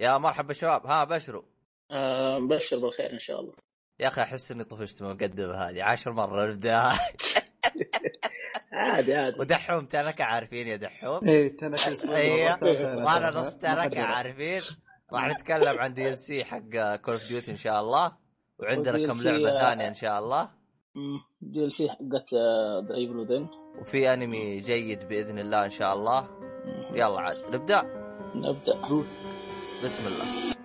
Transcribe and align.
يا 0.00 0.18
مرحبا 0.18 0.52
شباب 0.54 0.86
ها 0.86 1.04
بشروا 1.04 1.42
آه 1.90 2.38
مبشر 2.38 2.78
بالخير 2.78 3.12
إن 3.12 3.18
شاء 3.18 3.40
الله. 3.40 3.52
يا 4.00 4.08
أخي 4.08 4.22
أحس 4.22 4.52
إني 4.52 4.64
طفشت 4.64 5.02
من 5.02 5.10
المقدمه 5.10 5.54
هذه 5.54 5.82
عشر 5.82 6.12
مرة 6.12 6.46
نبداها 6.46 6.98
عادي 8.72 9.14
عادي. 9.14 9.40
ودحوم 9.40 9.86
تنكة 9.86 10.24
عارفين 10.24 10.68
يا 10.68 10.76
دحوم؟ 10.76 11.20
إيه 11.28 11.56
تنك 11.56 11.88
الأسبوع 11.88 12.16
أيوه 12.16 12.54
اللي 12.54 13.04
وأنا 13.04 13.30
فات. 13.30 13.36
نص 13.36 13.58
تنكة. 13.58 14.02
عارفين. 14.02 14.62
راح 15.12 15.26
نتكلم 15.28 15.78
عن 15.78 15.94
DLC 15.94 16.44
حق 16.44 16.96
Call 16.96 17.14
of 17.14 17.28
Duty 17.28 17.50
إن 17.50 17.56
شاء 17.56 17.80
الله. 17.80 18.12
وعندنا 18.58 19.06
كم 19.06 19.20
DLC 19.20 19.24
لعبة 19.24 19.50
آه. 19.50 19.60
ثانية 19.60 19.88
إن 19.88 19.94
شاء 19.94 20.18
الله. 20.18 20.50
DLC 21.40 21.88
حقت 21.88 22.34
The 22.88 22.94
Evil 22.94 23.16
Within 23.16 23.48
وفي 23.80 24.12
أنمي 24.12 24.60
جيد 24.60 25.08
بإذن 25.08 25.38
الله 25.38 25.64
إن 25.64 25.70
شاء 25.70 25.94
الله. 25.94 26.28
يلا 26.92 27.20
عاد 27.20 27.54
نبدأ. 27.54 27.82
نبدأ. 28.34 28.80
روح. 28.86 29.06
بسم 29.84 30.06
الله. 30.06 30.61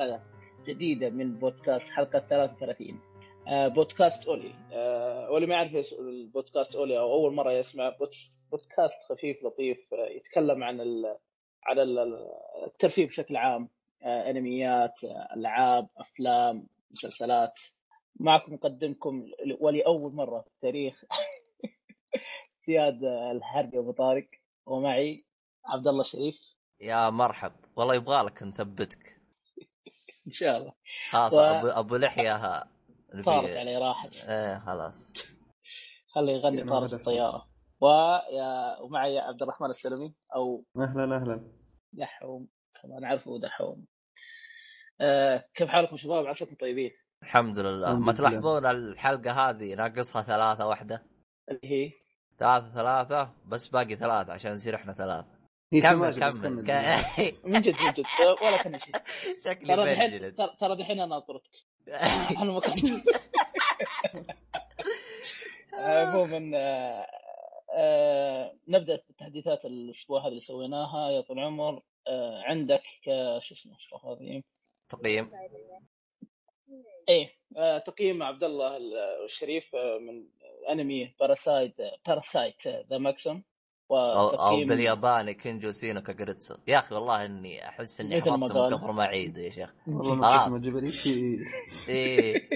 في 0.00 0.06
حلقة 0.06 0.22
جديدة 0.66 1.10
من 1.10 1.38
بودكاست 1.38 1.88
حلقة 1.90 2.18
33 2.18 3.00
آه 3.48 3.68
بودكاست 3.68 4.26
أولي. 4.28 4.54
آه 4.72 5.30
واللي 5.30 5.46
ما 5.46 5.54
يعرف 5.54 5.92
البودكاست 5.98 6.74
أولي 6.76 6.98
أو 6.98 7.12
أول 7.12 7.34
مرة 7.34 7.52
يسمع 7.52 7.88
بودكاست 8.50 8.94
خفيف 9.08 9.44
لطيف 9.44 9.78
آه 9.94 10.08
يتكلم 10.10 10.64
عن 10.64 10.80
ال- 10.80 11.16
الترفيه 12.66 13.06
بشكل 13.06 13.36
عام. 13.36 13.68
أنميات 14.02 15.04
آه 15.04 15.34
ألعاب 15.36 15.88
أفلام 15.96 16.66
مسلسلات. 16.90 17.54
معكم 18.20 18.54
مقدمكم 18.54 19.30
ولاول 19.60 20.12
مرة 20.14 20.40
في 20.40 20.46
التاريخ. 20.48 21.04
زياد 22.66 23.04
الحربي 23.04 23.78
أبو 23.78 23.92
طارق. 23.92 24.28
ومعي 24.66 25.24
عبد 25.66 25.88
الله 25.88 26.00
الشريف 26.00 26.34
يا 26.80 27.10
مرحب. 27.10 27.52
والله 27.76 27.94
يبغى 27.94 28.22
لك 28.22 28.42
نثبتك. 28.42 29.19
ان 30.26 30.32
شاء 30.32 30.58
الله. 30.58 30.72
خلاص 31.10 31.34
و- 31.34 31.40
ابو 31.40 31.68
أبو 31.68 31.96
لحية 31.96 32.64
طارت 33.24 33.50
عليه 33.56 33.78
راحت. 33.78 34.14
إيه 34.16 34.58
خلاص. 34.66 35.12
خليه 36.14 36.32
يغني 36.32 36.64
طارت 36.64 36.92
الطيارة. 36.92 37.48
ويا 37.80 38.80
ومعي 38.80 39.18
عبد 39.18 39.42
الرحمن 39.42 39.70
السلمي 39.70 40.14
أو 40.36 40.64
أهلا 40.76 41.16
أهلا. 41.16 41.50
دحوم 41.92 42.48
كما 42.82 43.00
نعرفه 43.00 43.38
دحوم. 43.42 43.86
آه 45.00 45.44
كيف 45.54 45.68
حالكم 45.68 45.96
شباب؟ 45.96 46.26
عساكم 46.26 46.54
طيبين؟ 46.54 46.90
الحمد 47.22 47.58
لله. 47.58 47.90
الحمد 47.90 48.06
ما. 48.06 48.12
تلاحظون 48.12 48.66
الحلقة 48.66 49.32
هذه 49.50 49.74
ناقصها 49.74 50.22
ثلاثة 50.22 50.66
واحدة؟ 50.66 51.06
اللي 51.48 51.60
هي؟ 51.64 51.92
ثلاثة 52.38 52.74
ثلاثة 52.74 53.32
بس 53.46 53.68
باقي 53.68 53.96
ثلاثة 53.96 54.32
عشان 54.32 54.54
نصير 54.54 54.74
إحنا 54.74 54.92
ثلاثة. 54.92 55.39
هي 55.72 55.80
كمل 55.80 56.14
كمل. 56.20 56.32
من 57.44 57.60
جد 57.60 57.74
من 57.80 57.92
جد. 57.92 58.04
ولا 58.42 58.62
كان 58.62 58.78
شيء. 58.80 58.94
شكلي 59.44 59.76
ترى 59.76 59.94
دحين 59.94 60.36
ترى- 60.36 60.72
دحين 60.78 61.00
أنا 61.00 61.16
أطردك. 61.16 61.50
أنا 62.42 62.52
ما 62.52 62.60
كنت 62.60 62.78
عموما 65.72 66.50
آه، 66.58 67.06
آه، 67.74 68.54
نبدأ 68.68 69.02
بتحديثات 69.10 69.64
الأسبوع 69.64 70.20
هذا 70.20 70.28
اللي 70.28 70.40
سويناها. 70.40 71.10
يا 71.10 71.20
طول 71.20 71.38
العمر 71.38 71.82
آه، 72.08 72.42
عندك 72.42 72.82
شو 73.40 73.54
اسمه 73.54 73.76
استغفر 73.76 74.12
الله 74.12 74.42
تقييم. 74.88 75.30
إيه 77.08 77.30
تقييم 77.78 78.22
عبد 78.22 78.44
الله 78.44 78.76
الشريف 79.24 79.76
من 79.76 80.24
أنمي 80.70 81.14
باراسايت 81.20 81.74
باراسايت 82.06 82.66
ذا 82.68 82.98
ماكسيم 82.98 83.44
أو, 83.96 84.18
أو 84.18 84.26
وتقييم 84.26 84.68
بالياباني 84.68 85.34
كنجو 85.34 85.72
سينو 85.72 86.00
كاجريتسو. 86.00 86.56
يا 86.66 86.78
أخي 86.78 86.94
والله 86.94 87.24
إني 87.24 87.68
أحس 87.68 88.00
إني 88.00 88.20
حفظت 88.20 88.32
من 88.32 88.48
قال. 88.48 88.76
كثر 88.76 88.92
ما 88.92 89.04
أعيد 89.04 89.38
يا 89.38 89.50
شيخ. 89.50 89.74
والله 89.86 90.48
إيه. 91.88 92.50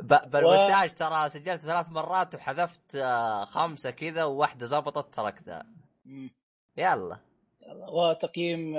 ب- 0.00 0.30
بالمونتاج 0.30 0.94
ترى 0.94 1.28
سجلت 1.28 1.60
ثلاث 1.60 1.88
مرات 1.88 2.34
وحذفت 2.34 2.94
آه، 2.94 3.44
خمسة 3.44 3.90
كذا 3.90 4.24
وواحدة 4.24 4.66
زبطت 4.66 5.14
تركتها. 5.14 5.66
يلا. 6.76 7.18
وتقييم 7.92 8.76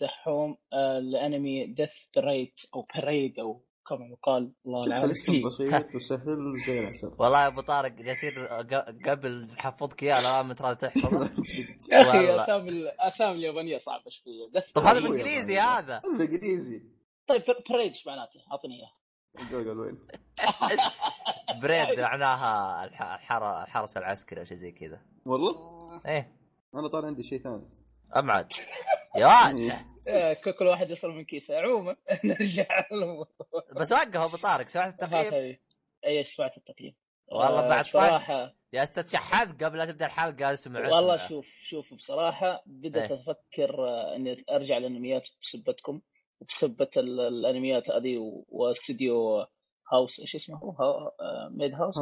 دحوم 0.00 0.56
آه، 0.72 0.98
لأنمي 0.98 1.66
Death 1.66 1.90
Parade 2.16 2.52
أو 2.74 2.86
Parade 2.96 3.38
أو 3.38 3.63
كما 3.88 4.06
يقال 4.06 4.52
الله 4.66 4.80
شوف 4.82 4.86
العالم 4.88 5.04
الاسم 5.04 5.32
فيه. 5.32 5.44
بسيط 5.44 5.94
وسهل 5.94 6.58
زي 6.66 6.80
العسل 6.80 7.14
والله 7.18 7.42
يا 7.42 7.46
أبو 7.46 7.60
طارق 7.60 7.92
جالسين 7.92 8.32
ق- 8.46 9.08
قبل 9.10 9.46
نحفظك 9.46 10.02
اياه 10.02 10.20
الان 10.20 10.56
ترى 10.56 10.74
تحفظه 10.74 11.30
يا 11.92 12.02
أخي. 12.02 12.42
أسامي 12.42 12.68
الاسامي 12.70 13.32
اليابانية 13.32 13.78
صعبة 13.78 14.10
شوية. 14.10 14.62
طب 14.74 14.82
هذا. 14.82 15.00
بالإنجليزي 15.00 15.58
هذا. 15.60 15.96
هذا 15.96 16.02
انجليزي 16.22 16.82
طيب 17.26 17.42
parade 17.70 17.92
إيش 17.92 18.06
معناته؟ 18.06 18.40
أعطني 18.52 18.74
إياه. 18.80 19.50
جوجل 19.50 19.78
وين؟ 19.80 19.98
parade 21.62 22.00
معناها 22.00 22.84
الح- 22.84 23.02
الحر- 23.02 23.62
الحرس 23.62 23.96
العسكري 23.96 24.40
أو 24.40 24.44
شيء 24.44 24.56
زي 24.56 24.72
كذا. 24.72 25.00
والله؟ 25.26 25.54
إيه. 26.06 26.36
أنا 26.74 26.88
طالع 26.88 27.06
عندي 27.06 27.22
شيء 27.22 27.38
ثاني. 27.42 27.66
أبعد. 28.14 28.52
يا 29.16 29.52
آه، 30.08 30.32
ك- 30.32 30.48
كل 30.58 30.64
واحد 30.66 30.90
يصل 30.90 31.08
من 31.10 31.24
كيسه. 31.24 31.58
عموما 31.60 31.96
نرجع 32.24 32.66
للموضوع. 32.92 33.26
بس 33.76 33.92
وقف 33.92 34.16
أبو 34.16 34.36
طارق 34.36 34.68
سمعت 34.68 35.02
التقييم. 35.02 35.56
اي 36.06 36.24
سمعت 36.24 36.56
التقييم. 36.56 36.94
والله 37.32 37.64
آه، 37.66 37.68
بعد 37.68 37.82
بصراحه 37.84 38.54
يا 38.72 38.82
أستاذ 38.82 39.08
شحذ 39.08 39.64
قبل 39.64 39.78
لا 39.78 39.84
تبدأ 39.84 40.06
الحلقة 40.06 40.52
اسمع 40.52 40.80
والله 40.80 41.14
اسمع. 41.14 41.28
شوف 41.28 41.46
شوف 41.62 41.94
بصراحة 41.94 42.62
بدأت 42.66 43.10
إيه. 43.10 43.20
أفكر 43.20 43.88
آه، 43.88 44.16
إني 44.16 44.44
أرجع 44.50 44.76
الانميات 44.76 45.28
بسبتكم 45.42 46.00
وبسبة 46.40 46.90
ال- 46.96 47.20
الأنميات 47.20 47.90
هذه 47.90 48.44
واستديو 48.48 49.46
هاوس. 49.92 50.20
إيش 50.20 50.36
اسمه؟ 50.36 50.56
هو؟ 50.58 50.70
ها- 50.70 51.12
آه، 51.20 51.48
ميد 51.52 51.74
هاوس 51.74 51.94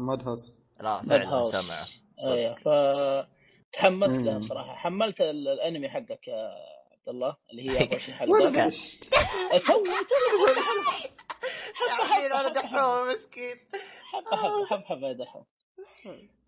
ماد 0.00 0.22
هاوس 0.28 0.54
لا 0.80 1.02
فعلا 1.02 1.28
هاوس. 1.28 1.52
سمع 1.52 1.84
أيوه 2.32 2.54
ف 2.54 2.68
تحمست 3.76 4.22
لها. 4.24 4.38
بصراحه 4.38 4.74
حملت 4.74 5.20
ال- 5.20 5.48
الأنمي 5.48 5.88
حقك 5.88 6.28
يا 6.28 6.50
عبد 6.92 7.08
الله 7.08 7.36
اللي 7.50 7.62
هي 7.70 7.78
24 7.78 8.30
ولا 8.30 8.50
حلقه 8.50 8.66
ليش 8.66 8.96
تو 9.66 9.84
تو 11.78 12.02
عارفين 12.02 12.32
أنا 12.32 12.48
دحوم 12.48 13.08
مسكين 13.08 13.56
حبه 14.12 14.36
حبه 14.36 14.66
حبه 14.66 14.84
حبه 14.84 15.08
يا 15.08 15.12
دحوم 15.12 15.44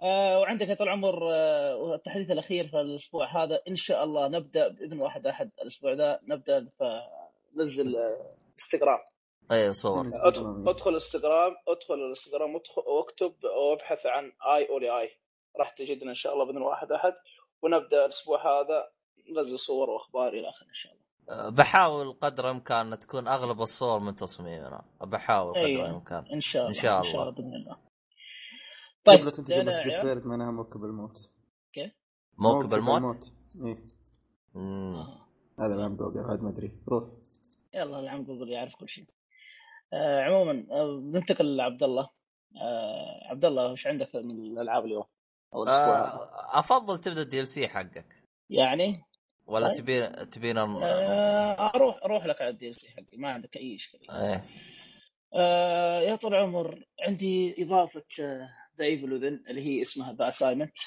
آه 0.03 0.41
وعندك 0.41 0.69
يا 0.69 0.75
طال 0.75 0.87
العمر 0.88 1.28
آه 1.33 1.94
التحديث 1.94 2.31
الاخير 2.31 2.69
في 2.69 2.81
الأسبوع 2.81 3.27
هذا 3.44 3.62
ان 3.69 3.77
شاء 3.77 4.05
الله 4.05 4.28
نبدا 4.28 4.69
باذن 4.69 5.00
واحد 5.00 5.27
احد 5.27 5.50
الأسبوع 5.62 5.93
ذا 5.93 6.21
نبدا 6.28 6.69
فنزل 6.81 7.97
آه 7.97 8.34
انستغرام 8.59 8.99
إيه 9.53 9.72
صور 9.72 10.06
ادخل 10.67 10.94
انستغرام 10.94 11.56
ادخل 11.69 11.94
الانستغرام 11.94 12.61
واكتب 12.87 13.35
وابحث 13.44 14.06
عن 14.06 14.32
اي 14.55 14.69
اولي 14.69 15.00
اي 15.00 15.11
راح 15.58 15.70
تجدنا 15.70 16.10
إن 16.10 16.14
شاء 16.14 16.32
الله 16.34 16.44
بإذن 16.44 16.62
واحد 16.62 16.93
أحد 16.93 17.14
ونبدأ 17.62 18.05
الأسبوع 18.05 18.60
هذا 18.60 18.88
ننزل 19.37 19.58
صور 19.58 19.90
واخبار 19.90 20.28
إلى 20.28 20.49
اخره 20.49 20.69
إن 20.69 20.75
شاء 20.75 20.93
الله 20.93 21.08
أه، 21.31 21.50
بحاول 21.50 22.12
قدر 22.12 22.50
الإمكان 22.50 22.93
أن 22.93 22.99
تكون 22.99 23.28
أغلب 23.28 23.60
الصور 23.60 24.00
من 24.00 24.14
تصميمنا 24.14 24.84
بحاول 25.00 25.50
قدر 25.50 25.64
أيوة. 25.64 25.87
الإمكان 25.87 26.25
إن 26.32 26.40
شاء 26.40 26.62
الله 26.62 26.69
إن 26.69 26.82
شاء 26.82 26.99
إن 26.99 27.05
شاء 27.05 27.22
الله. 27.22 27.31
بإذن 27.31 27.55
الله 27.55 27.76
طيب 29.05 29.25
لا 29.25 29.31
تنتج 29.31 29.44
بدينا 29.44 29.62
بس 29.62 29.78
يا 29.78 29.82
عيال. 29.82 30.02
سبيرت 30.02 30.26
معناها 30.26 30.50
موكب 30.50 30.84
الموت 30.84 31.31
موكب 32.38 32.75
الموت 32.75 33.32
إيه. 33.64 33.76
آه. 34.56 35.28
هذا 35.60 35.75
العم 35.75 35.96
جوجل 35.96 36.31
عاد 36.31 36.43
ما 36.43 36.50
أدري 36.50 36.72
روح 36.88 37.05
يلا 37.75 38.00
العم 38.00 38.25
جوجل 38.25 38.49
يعرف 38.49 38.75
كل 38.75 38.88
شيء 38.88 39.06
آه 39.93 40.22
عموما 40.22 40.66
آه 40.70 41.00
ننتقل 41.02 41.56
لعبد 41.56 41.82
الله 41.82 42.08
آه 42.62 43.28
عبد 43.31 43.44
الله 43.44 43.72
وش 43.72 43.87
عندك 43.87 44.16
من 44.16 44.31
الألعاب 44.31 44.84
اليوم؟ 44.84 45.05
أو؟ 45.55 45.65
آه، 45.67 46.59
أفضل 46.59 46.99
تبدأ 46.99 47.23
ال 47.23 47.49
DLC 47.49 47.69
حقك 47.69 48.06
يعني 48.50 49.05
ولا 49.47 49.69
طيب. 49.69 49.77
تبين 49.77 50.31
تبين 50.31 50.59
آه 50.59 51.73
أروح 51.75 52.05
أروح 52.05 52.27
لك 52.27 52.43
على 52.43 52.50
ال 52.50 52.75
DLC 52.75 52.88
حقي 52.91 53.19
ما 53.19 53.31
عندك 53.31 53.56
أي 53.56 53.77
إشكالية 53.77 54.11
إيه 54.11 54.45
آه 55.35 56.00
يا 56.00 56.17
طول 56.17 56.35
العمر 56.35 56.85
عندي 57.06 57.65
إضافة 57.65 58.05
The 58.79 58.85
Evil 58.85 59.12
Within 59.12 59.44
اللي 59.49 59.62
هي 59.67 59.83
اسمها 59.83 60.12
The 60.12 60.29
Assignment 60.29 60.79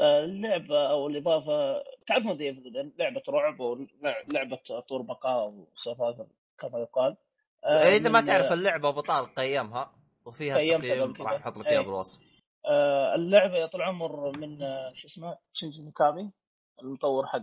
اللعبه 0.00 0.90
أو 0.90 1.06
الإضافة 1.06 1.82
تعرفون 2.06 2.32
The 2.32 2.44
Evil 2.44 2.66
Within 2.66 2.92
لعبة 2.98 3.22
رعب 3.28 3.60
ولعبه 3.60 4.58
طور 4.88 5.02
بقاء 5.02 5.48
وسوالف 5.48 6.20
كما 6.58 6.78
يقال 6.78 7.16
آه 7.64 7.96
إذا 7.96 8.08
ما 8.10 8.20
تعرف 8.20 8.52
اللعبة 8.52 8.88
ابو 8.88 9.00
طارق 9.00 9.34
قيمها 9.34 9.92
وفيها 10.24 10.56
قيمتها. 10.56 11.24
راح 11.24 11.40
نحط 11.40 11.58
لك 11.58 11.66
إيه. 11.66 11.72
اياه 11.72 11.82
بالوصف 11.82 12.20
آه 12.22 12.29
اللعبة 13.14 13.56
يا 13.56 13.66
طول 13.66 13.80
العمر 13.80 14.38
من 14.38 14.62
آه، 14.62 14.92
شو 14.94 15.06
اسمه 15.08 15.38
شنجي 15.52 15.82
ميكامي 15.82 16.30
المطور 16.82 17.26
حق 17.26 17.42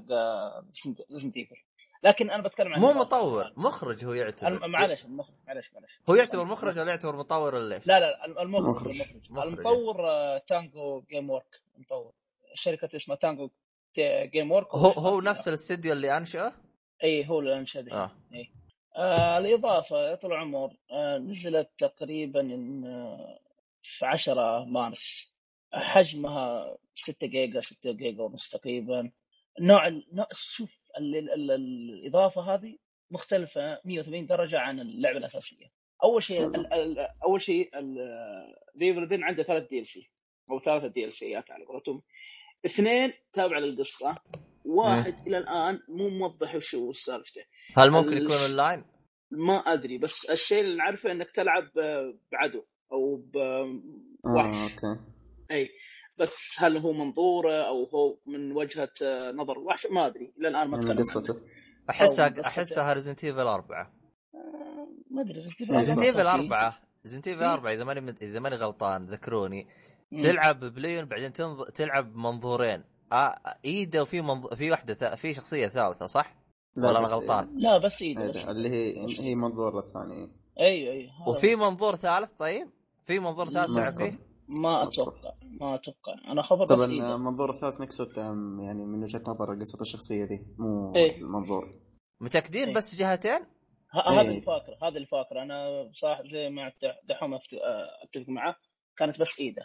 Resident 1.12 1.38
Evil 1.38 1.56
لكن 2.03 2.29
أنا 2.29 2.43
بتكلم 2.43 2.73
عن 2.73 2.79
مو. 2.79 2.93
مطور 2.93 3.43
مخرج 3.57 4.05
هو 4.05 4.13
يعتبر 4.13 4.67
معلش 4.67 5.05
المخرج 5.05 5.35
معلش 5.47 5.71
معلش 5.73 5.99
هو 6.09 6.15
يعتبر 6.15 6.43
مخرج 6.43 6.79
ولا 6.79 6.89
يعتبر 6.89 7.15
مطور 7.15 7.55
ولا 7.55 7.75
ليش؟ 7.75 7.87
لا 7.87 7.99
لا 7.99 8.25
الم- 8.25 8.37
المخرج 8.39 8.87
مخرج. 8.87 9.01
المخرج, 9.01 9.31
مخرج. 9.31 9.47
المطور 9.47 10.09
آه، 10.09 10.37
Tango 10.38 11.01
Gameworks 11.09 11.62
المطور 11.75 12.13
شركه 12.53 12.95
اسمها 12.95 13.17
تانجو 13.17 13.49
ت- 13.93 14.29
Gameworks 14.33 14.75
هو 14.75 14.87
هو 14.89 15.21
نفس 15.21 15.47
الاستديو 15.47 15.93
اللي 15.93 16.17
أنشأه؟ 16.17 16.53
اي 17.03 17.27
هو 17.29 17.39
اللي 17.39 17.57
انشا 17.59 17.79
ذي. 17.79 17.91
آه 17.91 18.11
إيه. 18.33 18.49
آه 18.95 19.37
الإضافة 19.37 19.97
يا 20.09 20.15
طول 20.15 20.31
العمر 20.33 20.73
آه 20.91 21.17
نزلت 21.17 21.69
تقريبا 21.77 22.41
إن، 22.41 22.85
آه 22.85 23.39
10 24.01 24.66
مارس. 24.66 25.34
حجمها 25.74 26.78
6 26.95 27.28
جيجا 27.28 27.62
6 27.62 27.92
جيجا 27.92 28.24
ونص 28.24 28.50
تقريبا. 28.50 29.12
نوع 29.62 29.89
شوف 30.31 30.78
ال 30.98 31.16
ال 31.16 31.51
ال 31.51 31.51
الإضافة 31.51 32.42
هذه 32.42 32.78
مختلفة 33.12 33.81
180 33.86 34.28
درجة 34.28 34.60
عن 34.60 34.80
اللعبة 34.80 35.18
الأساسية. 35.18 35.72
أول 36.04 36.24
شيء 36.24 36.51
أول 37.24 37.42
شيء 37.42 37.69
The 38.75 38.96
Evil 38.96 39.24
عنده 39.24 39.44
ثلاث 39.44 39.69
DLC 39.69 40.12
أو 40.51 40.60
ثلاثة 40.60 40.88
DLC 40.88 41.13
ات 41.13 41.51
على 41.51 41.66
قولتهم. 41.66 42.01
اثنين 42.66 43.13
تابع 43.34 43.57
للقصة. 43.57 44.16
واحد 44.66 45.28
إلى 45.28 45.38
الآن 45.38 45.80
مو 45.88 46.10
موضح 46.10 46.56
وش 46.56 46.75
هو 46.75 46.94
سالفته 46.94 47.42
هل 47.78 47.92
ممكن 47.92 48.18
يكون 48.18 48.36
أونلاين؟ 48.36 48.86
ما 49.31 49.57
أدري 49.57 49.98
بس 49.98 50.25
الشيء 50.25 50.62
اللي 50.62 50.75
نعرفه 50.75 51.12
إنك 51.12 51.31
تلعب 51.31 51.69
بعدو. 52.31 52.66
أو 52.92 53.16
ب 53.16 53.38
آه 53.38 53.81
وحش 54.36 54.72
okay 54.71 55.01
إي 55.51 55.69
بس 56.19 56.56
هل 56.57 56.78
هو 56.78 56.94
منظوره 56.94 57.54
أو 57.54 57.84
هو 57.84 58.18
من 58.25 58.51
وجهة 58.51 58.89
آه، 59.04 59.31
نظر 59.31 59.57
الوحش 59.60 59.88
ما 59.92 60.06
أدري 60.06 60.34
إلى 60.39 60.48
الآن 60.48 60.68
ما 60.68 60.78
يعني 60.78 60.86
تكلم 60.89 60.98
قصته 60.98 61.38
أحسها. 61.89 62.42
أحسها 62.42 62.94
Resident 62.94 63.24
Evil 63.24 63.39
4 63.39 63.81
آه، 64.36 64.88
ما 65.12 65.22
أدري 65.22 65.42
Resident 65.71 66.00
أربعة 66.00 66.36
Evil. 66.35 66.53
4 66.54 66.80
Resident 67.06 67.27
Evil. 67.27 67.44
4 67.44 67.74
إذا 67.74 67.84
ماني 67.84 68.16
إذا 68.22 68.39
ماني 68.39 68.56
غلطان 68.56 69.06
ذكروني 69.06 69.68
مم. 70.12 70.19
تلعب 70.19 70.60
بليون 70.60 71.06
بعدين 71.06 71.34
تنظ... 71.34 71.63
تلعب 71.63 72.16
منظورين 72.16 72.84
آه 73.12 73.39
إيده 73.66 74.01
وفي 74.01 74.22
منظ... 74.22 74.54
في 74.54 74.72
واحدة 74.72 74.94
ث... 74.94 75.04
في 75.04 75.34
شخصية 75.34 75.68
ثالثة 75.68 76.07
صح؟ 76.07 76.36
لا 76.75 76.89
ولا 76.89 77.00
أنا 77.00 77.07
غلطان؟ 77.07 77.57
لا 77.57 77.78
بس 77.78 78.01
إيده 78.01 78.51
اللي 78.51 78.69
هي 78.69 79.06
هي 79.19 79.36
منظور 79.36 79.80
الثاني 79.80 80.31
أيوه 80.60 80.94
أيوه 80.94 81.30
وفي 81.30 81.56
منظور 81.56 81.95
ثالث 81.95 82.30
طيب؟ 82.39 82.68
في 83.07 83.19
منظور 83.19 83.50
ثالث 83.50 83.77
أذكر. 83.77 84.12
فيه؟ 84.12 84.18
ما 84.50 84.83
أتوقع 84.83 85.33
ما 85.62 85.75
أتوقع 85.75 86.13
أنا 86.27 86.42
خبر 86.42 86.65
طبعا 86.65 86.86
ايده 86.92 87.15
المنظور 87.15 87.50
الثالث 87.50 87.81
نقصد 87.81 88.19
أم، 88.19 88.59
يعني 88.59 88.86
من 88.86 89.04
وجهة 89.04 89.19
نظر 89.27 89.59
قصة 89.59 89.81
الشخصية 89.81 90.25
دي 90.25 90.45
مو 90.59 90.95
إيه. 90.95 91.18
المنظور 91.21 91.80
متاكدين 92.21 92.68
إيه. 92.68 92.75
بس 92.75 92.95
جهتين؟ 92.95 93.39
هذا 93.92 94.21
إيه. 94.21 94.27
اللي 94.30 94.42
فاكره 94.42 94.77
هذا 94.83 94.95
اللي 94.95 95.07
فاكره 95.07 95.42
أنا 95.42 95.89
صح 95.94 96.21
زي 96.31 96.50
ما 96.50 96.71
دح- 96.81 97.00
دحوم 97.09 97.33
آه، 97.33 97.39
أتفق 98.04 98.30
معه 98.30 98.56
كانت 98.98 99.19
بس 99.19 99.39
إيدة 99.39 99.62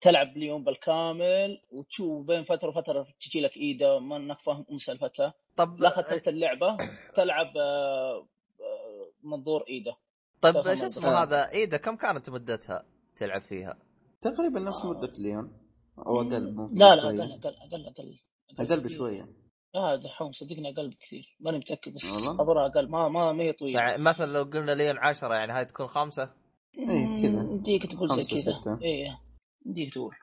تلعب 0.00 0.36
اليوم 0.36 0.64
بالكامل 0.64 1.60
وتشوف 1.70 2.26
بين 2.26 2.44
فترة 2.44 2.68
وفترة 2.68 3.06
تجي 3.20 3.40
لك 3.40 3.56
إيدة 3.56 3.98
ما 3.98 4.16
إنك 4.16 4.38
فاهم 4.46 4.64
ام 4.72 4.78
سالفتها 4.78 5.34
طب 5.56 5.80
لا 5.80 5.90
ختمت 5.90 6.28
اللعبة 6.28 6.76
تلعب 7.16 7.56
آه، 7.56 8.16
آه، 8.60 9.10
منظور 9.22 9.64
إيدة 9.68 9.96
طيب 10.40 10.74
شو 10.74 10.84
اسمه 10.84 11.08
آه. 11.08 11.22
هذا 11.22 11.50
ايده 11.50 11.76
كم 11.76 11.96
كانت 11.96 12.30
مدتها 12.30 12.86
تلعب 13.16 13.42
فيها؟ 13.42 13.78
تقريبا 14.20 14.60
نفس 14.60 14.84
آه. 14.84 14.90
مدة 14.90 15.12
ليون 15.18 15.52
أو 15.98 16.20
أقل 16.20 16.54
ممكن 16.54 16.74
لا 16.74 16.94
لا. 16.94 17.02
أقل 17.02 17.20
أقل 17.20 17.54
أقل 17.56 17.86
أقل 17.86 18.18
أقل 18.60 18.80
بشوية 18.80 19.28
لا 19.74 19.96
دحوم 19.96 20.32
صدقني 20.32 20.70
أقل 20.70 20.90
بكثير 20.90 21.36
ماني 21.40 21.58
متأكد 21.58 21.94
بس 21.94 22.04
والله؟ 22.04 22.36
خبرها 22.36 22.66
أقل 22.66 22.88
ما 22.90 23.08
ما 23.08 23.32
ما 23.32 23.44
هي 23.44 23.52
طويلة 23.52 23.80
يعني 23.80 24.02
مثلا 24.02 24.32
لو 24.32 24.42
قلنا 24.42 24.72
لين 24.72 24.96
10 24.98 25.34
يعني 25.34 25.52
هاي 25.52 25.64
تكون 25.64 25.86
خمسة 25.86 26.30
إيه، 26.78 27.22
كذا. 27.22 27.40
يمديك 27.42 27.86
تقول 27.86 28.24
زي 28.24 28.42
كذا. 28.42 28.78
إيه 28.82 29.20
يمديك 29.66 29.94
تقول 29.94 30.14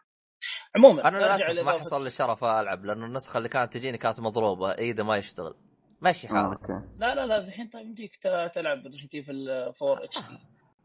عموما 0.75 1.07
أنا 1.07 1.17
للأسف 1.17 1.65
ما 1.65 1.71
حصل 1.71 2.01
لي 2.01 2.07
الشرف 2.07 2.43
ألعب 2.43 2.85
لأنه 2.85 3.05
النسخة 3.05 3.37
اللي 3.37 3.49
كانت 3.49 3.73
تجيني 3.73 3.97
كانت 3.97 4.19
مضروبة 4.19 4.77
ايده 4.77 5.03
ما 5.03 5.17
يشتغل 5.17 5.55
مشي 6.03 6.27
آه، 6.27 6.31
حالك 6.31 6.69
okay. 6.69 6.87
لا 6.99 7.15
لا 7.15 7.25
لا 7.25 7.37
الحين 7.37 7.67
طيب 7.69 7.85
يمديك 7.85 8.15
تلعب 8.55 8.87
Resident 8.87 9.15
Evil 9.15 9.49
4 9.81 10.03
HD 10.03 10.37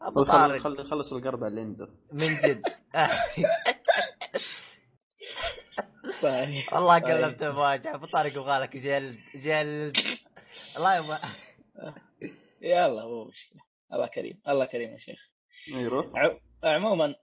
أبو 0.03 0.25
خل 0.25 0.31
طارق. 0.33 0.59
خل 0.63 0.85
خلص 0.91 1.13
القربة 1.13 1.47
اللي 1.49 1.61
عنده 1.61 1.89
من 2.13 2.37
جد. 2.39 2.63
طيب. 6.23 6.65
والله 6.73 6.99
قلبت 6.99 7.45
مواجهه 7.45 7.95
أبو 7.95 8.07
طارق 8.07 8.33
يبغى 8.33 8.59
لك 8.61 8.77
جلد 8.77 9.17
جلد. 9.35 9.97
الله 10.77 10.97
يما 10.97 11.21
يلا 12.63 13.07
مو 13.07 13.25
مشكلة. 13.25 13.61
الله 13.93 14.07
كريم 14.07 14.41
الله 14.49 14.65
كريم 14.65 14.93
يا 14.93 14.99
شيخ. 14.99 15.31
يروح 15.69 16.07
ع- 16.17 16.39
عموما 16.65 17.15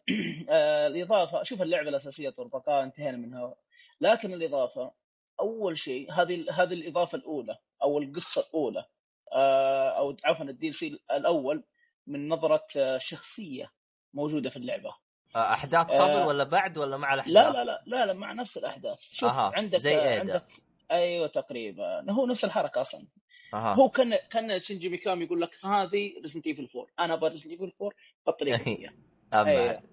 الإضافة 0.87 1.43
شوف 1.43 1.61
اللعبة 1.61 1.89
الأساسية 1.89 2.29
طربقاء 2.29 2.83
انتهينا 2.83 3.17
منها. 3.17 3.55
لكن 4.01 4.33
الإضافة 4.33 4.91
أول 5.39 5.77
شيء 5.77 6.11
هذه 6.13 6.45
هذه 6.51 6.73
الإضافة 6.73 7.17
الأولى. 7.17 7.57
أو 7.83 7.97
القصة 7.99 8.41
الأولى 8.41 8.85
آه، 9.33 9.89
أو 9.89 10.17
عفوا 10.25 10.45
ال 10.45 10.71
DLC 10.71 10.99
الأول 11.11 11.63
من 12.07 12.29
نظرة 12.29 12.67
آه، 12.77 12.97
شخصية 12.97 13.71
موجودة 14.13 14.49
في 14.49 14.57
اللعبة 14.57 14.95
أحداث 15.35 15.85
قبل 15.87 16.01
آه. 16.01 16.27
ولا 16.27 16.43
بعد 16.43 16.77
ولا 16.77 16.97
مع 16.97 17.13
الأحداث؟ 17.13 17.33
لا 17.33 17.51
لا 17.51 17.63
لا 17.63 17.83
لا, 17.85 18.05
لا 18.05 18.13
مع 18.13 18.33
نفس 18.33 18.57
الأحداث 18.57 18.99
شوف 18.99 19.29
أها، 19.29 19.51
عندك 19.55 19.77
زي 19.79 19.91
إيدا. 19.91 20.19
عندك 20.19 20.45
أيوه 20.91 21.27
تقريبا 21.27 22.11
هو 22.11 22.25
نفس 22.25 22.45
الحركة 22.45 22.81
أصلا 22.81 23.07
أها 23.53 23.73
هو 23.73 23.89
كان 23.89 24.15
كان 24.15 24.59
شينجي 24.59 24.89
ميكامي 24.89 25.25
يقول 25.25 25.41
لك 25.41 25.65
هذه 25.65 26.13
Resident 26.23 26.47
Evil 26.47 26.69
4 26.75 26.87
أنا 26.99 27.13
أبغى 27.13 27.29
Resident 27.29 27.51
Evil 27.51 27.73
4 27.81 27.97
بالطريقة 28.27 28.63
دي 28.63 28.89
أيوة. 29.33 29.83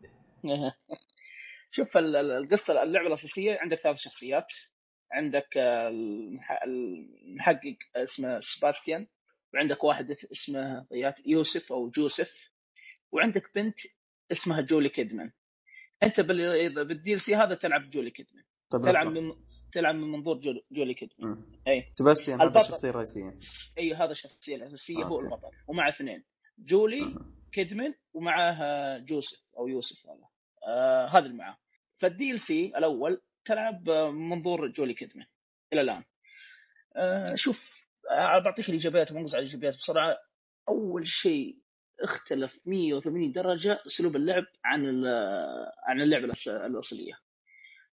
شوف 1.71 1.97
ال- 1.97 2.17
ال- 2.17 2.31
القصة 2.31 2.83
اللعبة 2.83 3.07
الأساسية 3.09 3.59
عندك 3.61 3.79
ثلاث 3.79 3.97
شخصيات 3.97 4.47
عندك 5.13 5.57
آه، 5.57 5.89
المح- 5.89 6.63
المحقق 6.63 7.77
اسمه 7.97 8.41
سباستيان 8.41 9.07
وعندك 9.55 9.85
واحد 9.85 10.11
اسمه 10.33 10.87
يوسف 11.27 11.73
أو 11.73 11.91
جوزيف 11.91 12.33
وعندك 13.13 13.51
بنت 13.55 13.79
اسمها 14.33 14.61
جولي 14.61 14.89
كيدمان 14.89 15.33
أنت 16.03 16.21
بال- 16.21 16.85
بال 16.85 17.19
DLC 17.19 17.37
هذا 17.37 17.55
تلعب 17.55 17.91
جولي 17.91 18.11
كيدمان 18.11 18.45
طيب 18.71 18.83
تلعب. 18.83 19.07
من 19.07 19.33
تلعب 19.73 19.95
من 19.95 20.13
منظور 20.13 20.37
جول- 20.41 20.65
جولي 20.73 20.95
كيدمان. 20.95 21.45
أي 21.69 21.93
سباستيان 21.99 22.41
هذا. 22.43 22.61
الشخصيه 22.61 22.91
الرئيسيه 22.91 23.39
أي 23.79 23.95
هذا 23.95 24.13
الشخصيه 24.13 24.57
الاساسيه 24.57 25.05
هو. 25.05 25.21
البطل 25.21 25.51
ومع 25.69 25.89
اثنين 25.89 26.25
جولي. 26.59 27.17
كيدمان 27.53 27.95
ومعاه 28.15 28.99
جوزيف 28.99 29.41
أو 29.59 29.69
يوسف 29.69 30.07
هذا 30.07 30.29
آه 30.67 31.07
هذا 31.07 31.27
اللي 31.27 31.37
معاه 31.37 31.57
فالدي 31.99 32.31
ال 32.31 32.41
سي 32.41 32.67
الأول 32.77 33.23
تلعب 33.45 33.91
من 33.91 34.29
منظور 34.29 34.69
جولي 34.69 34.95
كيدمان 34.95 35.27
إلى 35.73 35.81
الآن. 35.81 36.05
آه 36.97 37.35
شوف 37.35 37.89
آه 38.11 38.39
بعطيك 38.39 38.69
الإيجابيات 38.69 39.13
ومنقص 39.13 39.35
على 39.35 39.43
الإيجابيات 39.43 39.77
بسرعة. 39.77 40.19
أول 40.69 41.07
شيء 41.09 41.59
اختلف 42.01 42.59
180 42.67 43.33
درجة 43.33 43.81
أسلوب 43.87 44.17
اللعب 44.17 44.45
عن 44.65 45.07
عن 45.87 46.01
اللعبة 46.01 46.33
الأصلية. 46.47 47.15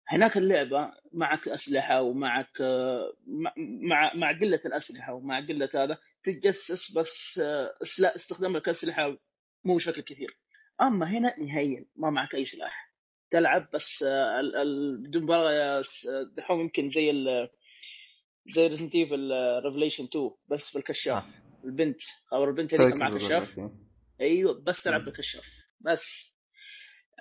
هناك 0.07 0.37
اللعبة 0.37 0.91
معك 1.13 1.47
أسلحة 1.47 2.01
ومعك 2.01 2.61
آه، 2.61 3.13
مع 3.57 4.11
مع 4.15 4.31
قلة 4.31 4.59
الأسلحة 4.65 5.13
ومع 5.13 5.39
قلة 5.39 5.69
هذا 5.75 5.97
تتجسس 6.23 6.91
بس 6.91 7.39
إسلا- 7.83 8.15
استخدام 8.15 8.57
لك 8.57 8.69
اسلحه 8.69 9.17
مو 9.63 9.75
بشكل 9.75 10.01
كثير. 10.01 10.37
أما 10.81 11.05
هنا 11.09 11.39
نهائيا 11.39 11.85
ما 11.95 12.09
معك 12.09 12.35
أي 12.35 12.45
سلاح. 12.45 12.92
تلعب 13.33 13.69
بس 13.73 14.03
آه، 14.07 14.41
بدون 14.99 15.23
مبالغة 15.23 15.81
س- 15.81 16.07
دحوم 16.37 16.59
يمكن 16.61 16.89
زي 16.89 17.11
ال 17.11 17.49
زي 18.45 18.67
Resident 18.67 18.95
Evil 18.95 19.31
Revelations 19.65 20.03
2 20.03 20.31
بس 20.47 20.71
بالكشاف. 20.73 21.23
البنت 21.63 22.01
أو 22.33 22.43
البنت 22.43 22.73
اللي 22.73 22.89
كان 22.89 22.99
معها 22.99 23.17
كشاف. 23.17 23.59
أيوه 24.21 24.53
بس 24.63 24.83
تلعب. 24.83 25.05
بالكشاف. 25.05 25.43
بس 25.79 26.03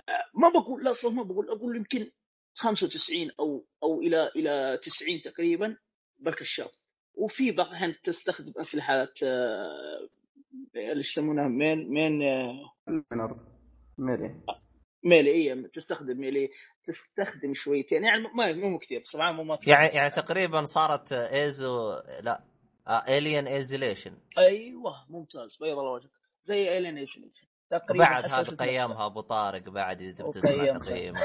آه، 0.09 0.23
ما 0.41 0.49
بقول 0.49 0.83
لا 0.83 0.93
صح 0.93 1.11
ما 1.11 1.23
بقول 1.23 1.49
أقول 1.49 1.75
يمكن 1.75 2.11
95 2.55 3.31
أو 3.39 3.65
أو 3.83 4.01
إلى 4.01 4.31
إلى 4.35 4.79
90 4.83 5.21
تقريبا 5.21 5.77
بالكشاف. 6.19 6.71
وفي 7.15 7.51
بعض 7.51 7.67
الأحيان 7.67 7.95
تستخدم 8.03 8.53
أسلحة 8.57 9.07
آه، 9.23 10.09
اللي 10.75 10.99
يسمونها 10.99 11.47
مين 11.47 11.89
مين 11.89 12.21
آه، 12.21 12.73
عرف 13.11 13.37
melee. 13.97 14.41
melee 15.03 15.31
اي 15.31 15.67
تستخدم 15.73 16.19
melee 16.19 16.49
تستخدم 16.87 17.53
شويتين 17.53 18.03
يعني 18.03 18.23
ما 18.35 18.53
مو 18.53 18.79
كثير 18.79 19.01
بصراحه 19.01 19.31
مو 19.31 19.43
ما 19.43 19.57
يعني 19.67 19.95
يعني 19.95 20.09
تقريبا 20.09 20.63
صارت 20.63 21.13
إيزو 21.13 21.91
لا 22.21 22.43
Alien 22.87 23.47
Isolation 23.47 24.17
أيوه 24.37 25.05
ممتاز 25.09 25.57
بيض 25.61 25.79
الله 25.79 25.91
وجهك. 25.91 26.11
زي 26.43 26.77
Alien 26.77 26.97
Isolation 26.97 27.47
تقريبا 27.69 28.03
بعد 28.03 28.25
هذا 28.25 28.55
قيمها 28.55 29.05
أبو 29.05 29.21
طارق 29.21 29.69
بعد 29.69 30.01
إذا 30.01 30.23
تبي. 30.23 30.31
تسمع 30.31 30.77
تقييمه. 30.77 31.19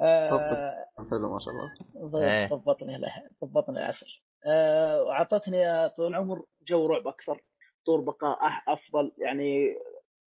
آه، 0.00 0.86
حلو 1.10 1.32
ما 1.32 1.38
شاء 1.38 1.54
الله. 1.54 2.28
إيه. 2.28 2.46
ضبطني 2.48 3.00
ضبطني 3.44 3.78
العسل. 3.78 4.06
آه، 4.46 5.02
وعطتني 5.02 5.56
يا 5.56 5.86
طول 5.88 6.06
العمر 6.06 6.44
جو 6.62 6.86
رعب 6.86 7.08
أكثر 7.08 7.42
طور 7.86 8.00
بقاء 8.00 8.38
أفضل 8.68 9.12
يعني 9.18 9.74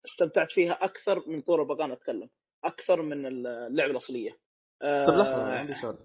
استمتعت 0.04 0.52
فيها 0.52 0.72
أكثر 0.72 1.28
من 1.28 1.40
طور 1.40 1.62
أنا 1.84 1.94
أتكلم 1.94 2.30
أكثر 2.64 3.02
من 3.02 3.26
اللعبة 3.46 3.90
الأصلية 3.92 4.38
آه، 4.82 5.06
طيب 5.06 5.18
لحظة 5.18 5.58
عندي 5.58 5.74
سؤال. 5.74 5.98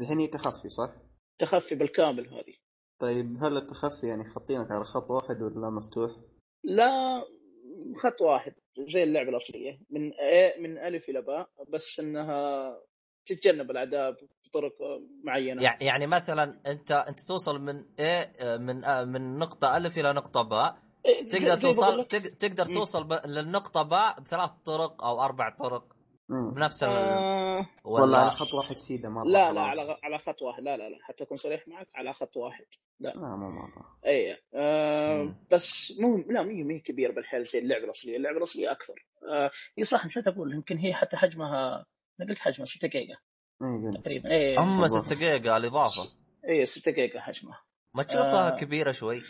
الحين 0.00 0.18
هي 0.18 0.26
تخفي 0.26 0.68
صح؟ 0.68 0.90
تخفي 1.38 1.74
بالكامل 1.74 2.28
هذه 2.28 2.54
طيب 3.00 3.26
هل 3.42 3.56
التخفي 3.56 4.06
يعني 4.06 4.24
حاطينك 4.34 4.70
على 4.70 4.84
خط 4.84 5.10
واحد 5.10 5.42
ولا 5.42 5.70
مفتوح؟ 5.70 6.10
لا 6.64 7.22
خط 8.02 8.20
واحد 8.20 8.54
زي 8.94 9.02
اللعبة 9.02 9.28
الأصلية 9.30 9.80
من 9.90 10.12
A 10.12 10.58
من 10.60 10.78
ألف 10.78 11.08
إلى 11.08 11.22
باء 11.22 11.48
بس 11.68 12.00
إنها 12.00 12.72
تتجنب 13.26 13.70
الاعداء 13.70 14.10
بطرق 14.46 14.72
معينة 15.24 15.62
يع- 15.62 15.78
يعني 15.82 16.06
مثلا 16.06 16.60
أنت 16.66 16.92
أنت 16.92 17.20
توصل 17.20 17.58
من 17.60 17.84
إيه 17.98 18.56
من 18.56 18.84
آه، 18.84 19.04
من 19.04 19.38
نقطة 19.38 19.76
ألف 19.76 19.98
إلى 19.98 20.12
نقطة 20.12 20.42
باء 20.42 20.85
تقدر 21.32 21.56
توصل 21.56 22.04
تقدر. 22.38 22.66
توصل 22.74 23.04
ب... 23.04 23.12
للنقطة 23.12 23.82
باء 23.82 24.20
بثلاث 24.20 24.50
طرق 24.64 25.04
أو 25.04 25.22
أربع 25.22 25.56
طرق. 25.58 25.96
بنفس 26.54 26.82
ال... 26.82 26.88
آه 26.88 27.66
ولا 27.84 28.16
على 28.18 28.30
خط 28.30 28.54
واحد 28.54 28.74
سيدة 28.76 29.08
مرة 29.08 29.24
لا 29.24 29.52
لا. 29.52 29.60
على 29.60 29.80
على 30.02 30.18
خط 30.18 30.42
واحد 30.42 30.62
لا 30.62 30.76
لا 30.76 30.88
لا 30.88 30.98
حتى 31.02 31.24
أكون 31.24 31.36
صريح 31.36 31.68
معك 31.68 31.88
على 31.94 32.12
خط 32.12 32.36
واحد 32.36 32.64
لا 33.00 33.16
مو 33.16 33.36
مرة 33.50 33.98
اي 34.06 34.36
آه. 34.54 35.34
بس 35.50 35.92
مو 36.00 36.16
لا 36.16 36.42
مو 36.42 36.52
مو 36.52 36.80
كبير 36.84 37.12
بالحيل 37.12 37.44
زي 37.44 37.58
اللعبة 37.58 37.84
الأصلية، 37.84 38.16
اللعبة 38.16 38.38
الأصلية 38.38 38.70
أكثر. 38.70 39.06
آه 39.30 39.50
هي 39.78 39.84
صح 39.84 40.06
نسيت 40.06 40.26
أقول 40.26 40.54
يمكن 40.54 40.76
هي 40.78 40.94
حتى 40.94 41.16
حجمها 41.16 41.86
أنا 42.20 42.28
قلت 42.28 42.38
حجمها 42.38 42.66
6 42.66 42.88
جيجا 42.88 43.14
اي 43.62 43.88
قلت 43.88 44.04
تقريبا 44.04 44.30
اي 44.30 44.58
أما 44.58 44.82
والله. 44.82 44.88
6 44.88 45.14
جيجا 45.14 45.56
الإضافة 45.56 46.02
اي 46.48 46.66
6 46.66 46.90
جيجا 46.92 47.20
حجمها. 47.20 47.62
ما 47.94 48.02
تشوفها 48.02 48.48
آه. 48.52 48.56
كبيرة 48.56 48.92
شوي 48.92 49.22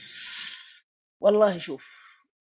والله 1.21 1.59
شوف 1.59 1.85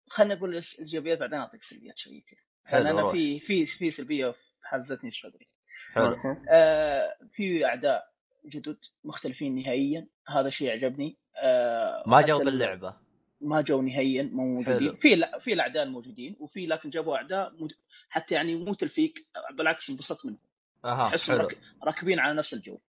خليني 0.10 0.34
أقول 0.34 0.58
الإيجابيات 0.80 1.18
بعدين 1.20 1.40
أعطيك 1.40 1.64
سلبيات 1.64 1.98
شويتين. 1.98 2.38
حلو 2.66 3.00
أنا. 3.00 3.12
في 3.12 3.40
في 3.40 3.66
في 3.66 3.92
سلبية 3.92 4.36
حزتني 4.64 5.12
في 5.12 5.18
صدري. 5.18 5.48
حلو. 5.94 6.18
آه 6.50 7.18
في 7.32 7.66
أعداء 7.66 8.12
جدد 8.46 8.78
مختلفين 9.04 9.56
نهائيا. 9.56 10.08
هذا 10.28 10.50
شيء 10.50 10.72
عجبني. 10.72 11.18
آه 11.38 12.04
ما 12.08 12.22
جو 12.22 12.40
ال- 12.40 12.46
باللعبة. 12.46 12.96
ما 13.42 13.62
جو 13.62 13.82
نهائيا 13.82 14.24
مو 14.24 14.44
موجودين. 14.46 14.96
في 14.96 15.16
لا 15.16 15.40
في 15.40 15.54
الأعداء 15.54 15.84
الموجودين 15.84 16.36
وفي 16.40 16.68
لكن 16.68 16.90
جابوا 16.90 17.16
أعداء 17.16 17.54
مد... 17.64 17.72
حتى 18.10 18.36
يعني 18.36 18.56
مو 18.56 18.74
تلفيق 18.74 19.14
بالعكس 19.54 19.90
انبسطت 19.90 20.26
منهم. 20.26 20.40
أها 20.86 21.10
تحسهم 21.10 21.38
حلو. 21.38 21.48
راك- 21.48 21.58
راكبين 21.84 22.20
على 22.20 22.34
نفس 22.34 22.54
الجو. 22.54 22.80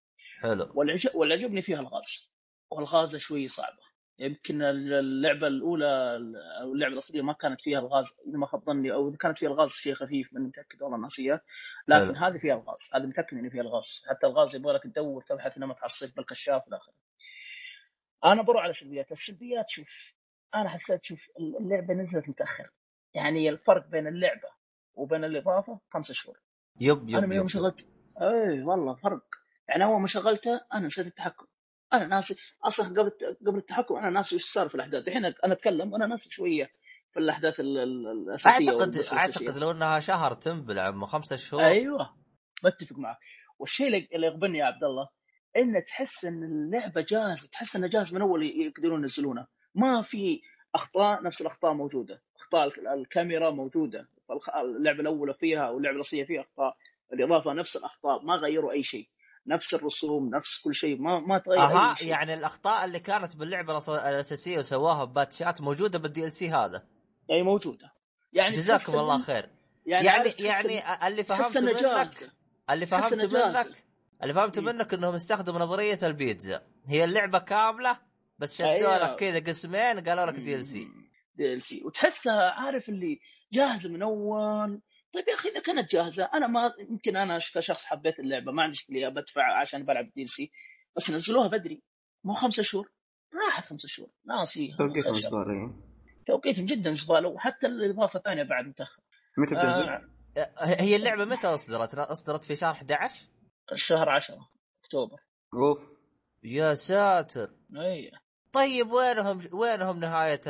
حلو. 0.40 0.73
والعج... 0.75 1.09
والعجبني 1.14 1.62
فيها 1.62 1.81
الغاز. 1.81 2.31
والغازه 2.71 3.19
شوي 3.19 3.49
صعبة. 3.49 3.87
يمكن 4.18 4.62
اللعبة 4.62 5.46
الأولى 5.46 6.16
أو 6.62 6.73
اللعبة 6.73 6.94
الأصلية 6.94 7.23
ما 7.23 7.32
كانت 7.32 7.61
فيها 7.61 7.78
الغاز 7.78 8.06
إذا 8.28 8.38
ما 8.38 8.46
خاب 8.46 8.64
ظني 8.64 8.92
أو 8.92 9.08
إذا 9.08 9.16
كانت 9.16 9.38
فيها 9.38 9.49
الغاز 9.49 9.70
شيء 9.70 9.94
خفيف 9.94 10.32
من 10.32 10.40
متأكد 10.40 10.82
والله 10.82 10.99
ناسيه 10.99 11.44
لكن 11.88 12.16
حلو. 12.16 12.26
هذه 12.26 12.38
فيها 12.38 12.54
الغاز 12.54 12.78
هذه 12.94 13.06
متأكد 13.06 13.38
ان 13.38 13.50
فيها 13.50 13.62
الغاز. 13.62 14.02
حتى 14.08 14.26
الغاز 14.26 14.54
يبغى 14.54 14.75
لك 14.75 14.82
تدور 14.82 15.23
تبحث 15.23 15.56
انما 15.56 15.75
تحصل 15.75 16.11
بالكشاف 16.11 16.62
وإلى 16.66 16.76
آخره. 16.76 16.94
أنا 18.25 18.42
بروح 18.42 18.62
على 18.62 18.70
السلبيات 18.70 19.12
السلبيات 19.12 19.70
شوف 19.70 20.12
أنا 20.54 20.68
حسيت 20.68 21.04
شوف 21.04 21.20
اللعبة 21.61 21.94
نزلت 21.94 22.28
متأخر. 22.28 22.70
يعني 23.14 23.50
الفرق 23.50 23.87
بين 23.87 24.06
اللعبة 24.06 24.49
وبين 24.94 25.25
الإضافة 25.25 25.80
خمسة 25.90 26.14
شهور. 26.14 26.40
يب 26.80 27.08
يب 27.08 27.16
أنا 27.16 27.26
من 27.26 27.37
يوم. 27.37 27.49
شغلت 27.49 27.88
اي 28.20 28.62
والله 28.62 28.94
فرق. 28.94 29.25
يعني 29.68 29.85
أول 29.85 30.00
ما 30.00 30.06
شغلته 30.06 30.61
أنا 30.75 30.87
نسيت 30.87 31.06
التحكم. 31.06 31.46
أنا 31.93 32.07
ناسي. 32.07 32.37
أصلا 32.64 32.87
قبل 32.88 33.11
قبل 33.47 33.59
التحكم 33.59 33.97
أنا 33.97 34.11
ناسي 34.11 34.35
إيش 34.35 34.45
صار 34.45 34.69
في 34.69 34.75
الأحداث. 34.75 35.09
الحين 35.09 35.25
أنا 35.25 35.35
أتكلم 35.45 35.93
وأنا 35.93 36.07
ناسي 36.07 36.31
شوية 36.31 36.71
في 37.12 37.19
الأحداث 37.21 37.61
ال- 37.61 37.78
ال- 37.78 38.09
الأساسية 38.09 38.71
أعتقد 38.71 38.97
أعتقد. 39.12 39.59
لو 39.59 39.71
إنها 39.71 40.00
شهر 40.00 40.33
تنبل 40.33 40.78
عمو 40.78 41.07
خمسة 41.07 41.37
شهور. 41.37 41.62
أيوه. 41.62 42.16
بتفق 42.64 42.99
معك. 42.99 43.19
والشيء 43.59 43.87
اللي- 43.87 44.09
يغبني 44.26 44.59
يا 44.59 44.64
عبد 44.64 44.85
الله 44.85 45.09
إن 45.57 45.85
تحس 45.85 46.25
إن 46.25 46.43
اللعبة 46.45 47.00
جاهزة 47.00 47.49
تحس 47.52 47.76
إنها 47.76 47.88
جاهز 47.88 48.14
من 48.14 48.21
أول 48.21 48.43
يقدرون 48.43 49.00
ينزلونها. 49.00 49.49
ما 49.75 50.02
في 50.02 50.40
أخطاء 50.75 51.23
نفس 51.23 51.40
الأخطاء 51.40 51.73
موجودة. 51.75 52.23
أخطاء 52.37 52.66
الك- 52.66 52.78
الكاميرا 52.78 53.50
موجودة. 53.50 54.09
اللعبة 54.57 55.00
الأولى 55.00 55.35
فيها 55.35 55.71
واللعبة 55.71 55.97
الأصلية 55.97 56.25
فيها 56.25 56.40
أخطاء. 56.40 56.76
الإضافة 57.12 57.52
نفس 57.52 57.76
الأخطاء 57.76 58.23
ما 58.25 58.35
غيروا 58.35 58.73
أي 58.73 58.83
شيء. 58.83 59.09
نفس 59.49 59.75
الرسوم 59.75 60.31
نفس 60.35 60.61
كل 60.65 60.75
شيء 60.75 61.00
ما 61.00 61.21
ما 61.21 61.38
تغير 61.38 61.61
أها 61.61 61.91
أي 61.91 61.97
شيء. 61.97 62.09
يعني 62.09 62.35
الأخطاء 62.35 62.85
اللي 62.85 63.00
كانت 63.00 63.37
باللعبة 63.37 63.79
الأساسية 63.88 64.59
وسواها 64.59 65.05
باتشات 65.05 65.61
موجودة 65.61 65.99
بالدي 65.99 66.25
ال 66.25 66.33
سي 66.33 66.50
هذا. 66.50 66.87
يعني 67.29 67.43
موجودة. 67.43 67.93
يعني 68.33 68.57
جزاكم 68.57 68.99
الله 68.99 69.19
خير. 69.19 69.50
يعني 69.87 70.07
يعني 70.07 70.35
يعني 70.38 71.07
اللي 71.07 71.23
انها 71.23 71.49
منك 71.49 71.57
اللي 71.57 71.75
جاهزة. 71.75 72.31
منك 73.57 73.76
اللي 74.23 74.35
فهمته 74.35 74.61
مم. 74.61 74.67
منك 74.67 74.95
إنهم 74.95 75.15
استخدموا 75.15 75.61
نظرية 75.61 75.99
البيتزا. 76.03 76.62
هي 76.87 77.05
اللعبة 77.05 77.38
كاملة 77.38 77.99
بس 78.38 78.55
شدوا 78.55 78.69
أيوة. 78.71 78.99
لك 78.99 79.17
كذا 79.17 79.38
قسمين 79.38 80.09
قالوا 80.09 80.26
لك 80.26 80.35
دي 80.35 80.57
ال 80.57 80.67
سي 80.67 80.88
دي 81.37 81.55
ال 81.55 81.62
سي 81.62 81.83
وتحسها 81.85 82.50
عارف 82.50 82.88
اللي 82.88 83.21
جاهزه 83.53 83.88
من 83.88 84.03
أول 84.03 84.81
طيب 85.15 85.29
يا 85.29 85.35
أخي 85.35 85.49
إذا 85.49 85.61
كانت 85.61 85.91
جاهزة 85.91 86.25
أنا 86.35 86.47
ما 86.47 86.73
يمكن 86.79 87.17
أنا 87.17 87.39
كشخص 87.39 87.85
حبيت 87.85 88.19
اللعبة 88.19 88.53
ما 88.53 88.63
عندي 88.63 88.73
مشكلة 88.73 89.09
بدفع 89.09 89.61
عشان 89.61 89.85
بلعب 89.85 90.11
DLC 90.16 90.50
بس 90.97 91.11
نزلوها 91.11 91.49
بدري 91.49 91.83
مو 92.25 92.35
خمسة 92.35 92.63
شهور 92.63 92.91
راحت 93.35 93.65
خمسة 93.65 93.89
شهور 93.89 94.11
ناسي 94.25 94.75
توقيتهم 94.79 95.15
زبالة 95.15 95.87
توقيتهم 96.27 96.67
جدا 96.67 96.95
زباله 96.95 97.29
وحتى 97.29 97.67
الإضافة 97.67 98.19
الثانية 98.19 98.43
بعد 98.43 98.67
متأخر. 98.67 99.03
متى 99.39 99.55
بتنزل؟ 99.55 99.89
آه 99.89 100.03
هي 100.59 100.97
اللعبة 100.97 101.25
متى 101.25 101.47
أصدرت؟ 101.47 101.95
أصدرت 101.95 102.45
في 102.45 102.57
شهر 102.57 102.73
11 102.73 103.27
الشهر 103.73 104.09
10 104.09 104.49
أكتوبر. 104.85 105.19
أوف. 105.55 105.79
يا 106.43 106.75
ساتر. 106.75 107.51
اي 107.77 108.11
طيب 108.53 108.93
وينهم 108.93 109.41
وينهم 109.53 110.01
نهاية 110.01 110.41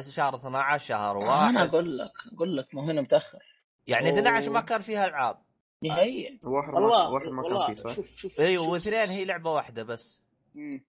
شهر 0.00 0.36
12 0.36 0.84
شهر 0.84 1.16
أنا 1.16 1.30
واحد؟ 1.30 1.56
أقول 1.56 1.98
لك 1.98 2.12
أقول 2.34 2.56
لك 2.56 2.74
ما 2.74 2.84
هنا 2.84 3.00
متأخر. 3.00 3.53
يعني 3.86 4.10
أوه. 4.10 4.18
12 4.18 4.50
ما 4.50 4.60
كان 4.60 4.80
فيها 4.80 5.06
ألعاب 5.06 5.38
نهائيا 5.82 6.38
واحد 6.42 6.72
ما 6.72 6.80
والله 6.80 7.10
واحد 7.12 7.26
ما 7.28 7.42
كان 7.42 7.74
فيه 7.74 7.82
صح؟ 7.82 7.94
شوف 7.96 8.16
شوف 8.16 8.40
أيوه 8.40 8.68
واثنين 8.68 9.08
هي 9.08 9.24
لعبة 9.24 9.50
واحدة 9.52 9.82
بس 9.82 10.20
مم. 10.54 10.84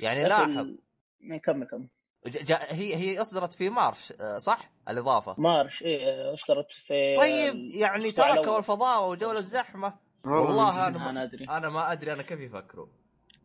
يعني 0.00 0.24
لاحظ 0.24 0.66
ما 1.20 1.36
كمل 1.36 1.66
كمل 1.66 1.88
ج- 2.26 2.44
جا 2.44 2.58
هي 2.70 2.96
هي 2.96 3.20
أصدرت 3.20 3.52
في 3.54 3.70
مارش 3.70 4.12
آه، 4.20 4.38
صح؟ 4.38 4.70
الإضافة 4.88 5.34
مارش 5.38 5.82
إيه 5.82 6.32
أصدرت 6.32 6.70
في 6.86 7.16
طيب 7.16 7.54
يعني 7.74 8.12
تركوا. 8.12 8.58
الفضاء 8.58 9.08
وجولة 9.10 9.38
الزحمة 9.38 9.94
والله. 10.24 10.88
أنا 10.88 11.10
أنا 11.10 11.22
أدري 11.22 11.44
أنا 11.44 11.68
ما 11.68 11.92
أدري 11.92 12.12
أنا 12.12 12.22
كيف 12.22 12.40
يفكروا 12.40 12.86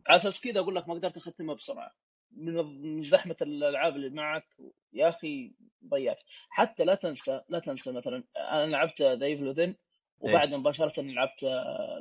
على 0.08 0.20
أساس 0.20 0.40
كذا 0.40 0.60
أقول 0.60 0.74
لك 0.76 0.88
ما 0.88 0.94
قدرت 0.94 1.16
أختمها 1.16 1.54
بسرعة 1.54 1.90
من 2.36 3.02
زحمة 3.02 3.36
الألعاب 3.42 3.96
اللي 3.96 4.10
معك 4.10 4.46
يا 4.92 5.08
أخي 5.08 5.54
ضيعت 5.88 6.18
حتى 6.50 6.84
لا 6.84 6.94
تنسى 6.94 7.40
لا 7.48 7.58
تنسى 7.58 7.92
مثلا 7.92 8.24
أنا 8.36 8.70
لعبت 8.70 9.02
ذا 9.02 9.26
ايفل 9.26 9.48
وذن 9.48 9.74
وبعد 10.20 10.54
مباشرة 10.54 11.02
لعبت 11.02 11.44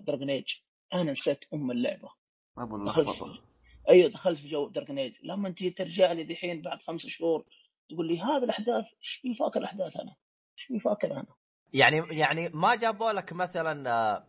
Dragon 0.07 0.29
Age 0.29 0.45
أنا 0.93 1.11
نسيت 1.11 1.45
أم 1.53 1.71
اللعبة 1.71 2.09
ابو 2.57 2.85
دخلت 2.85 3.41
أيوه 3.89 4.09
دخلت 4.09 4.39
في 4.39 4.47
جو 4.47 4.69
Dragon 4.69 4.99
Age 4.99 5.13
لما 5.23 5.47
انت 5.47 5.63
ترجع 5.63 6.11
لي 6.11 6.23
دحين 6.23 6.61
بعد 6.61 6.81
خمس 6.81 7.05
شهور 7.05 7.45
تقول 7.89 8.07
لي 8.07 8.19
هذه 8.19 8.43
الأحداث 8.43 8.85
إيش 8.85 9.19
في 9.21 9.35
فاكر 9.35 9.59
الاحداث 9.59 9.97
أنا؟ 9.97 10.15
إيش 10.57 10.65
في 10.67 10.79
فاكر 10.79 11.11
أنا؟ 11.11 11.35
يعني 11.73 11.97
يعني 12.11 12.49
ما 12.49 12.75
جابوا 12.75 13.11
لك 13.11 13.33
مثلا 13.33 13.89
آه، 13.89 14.23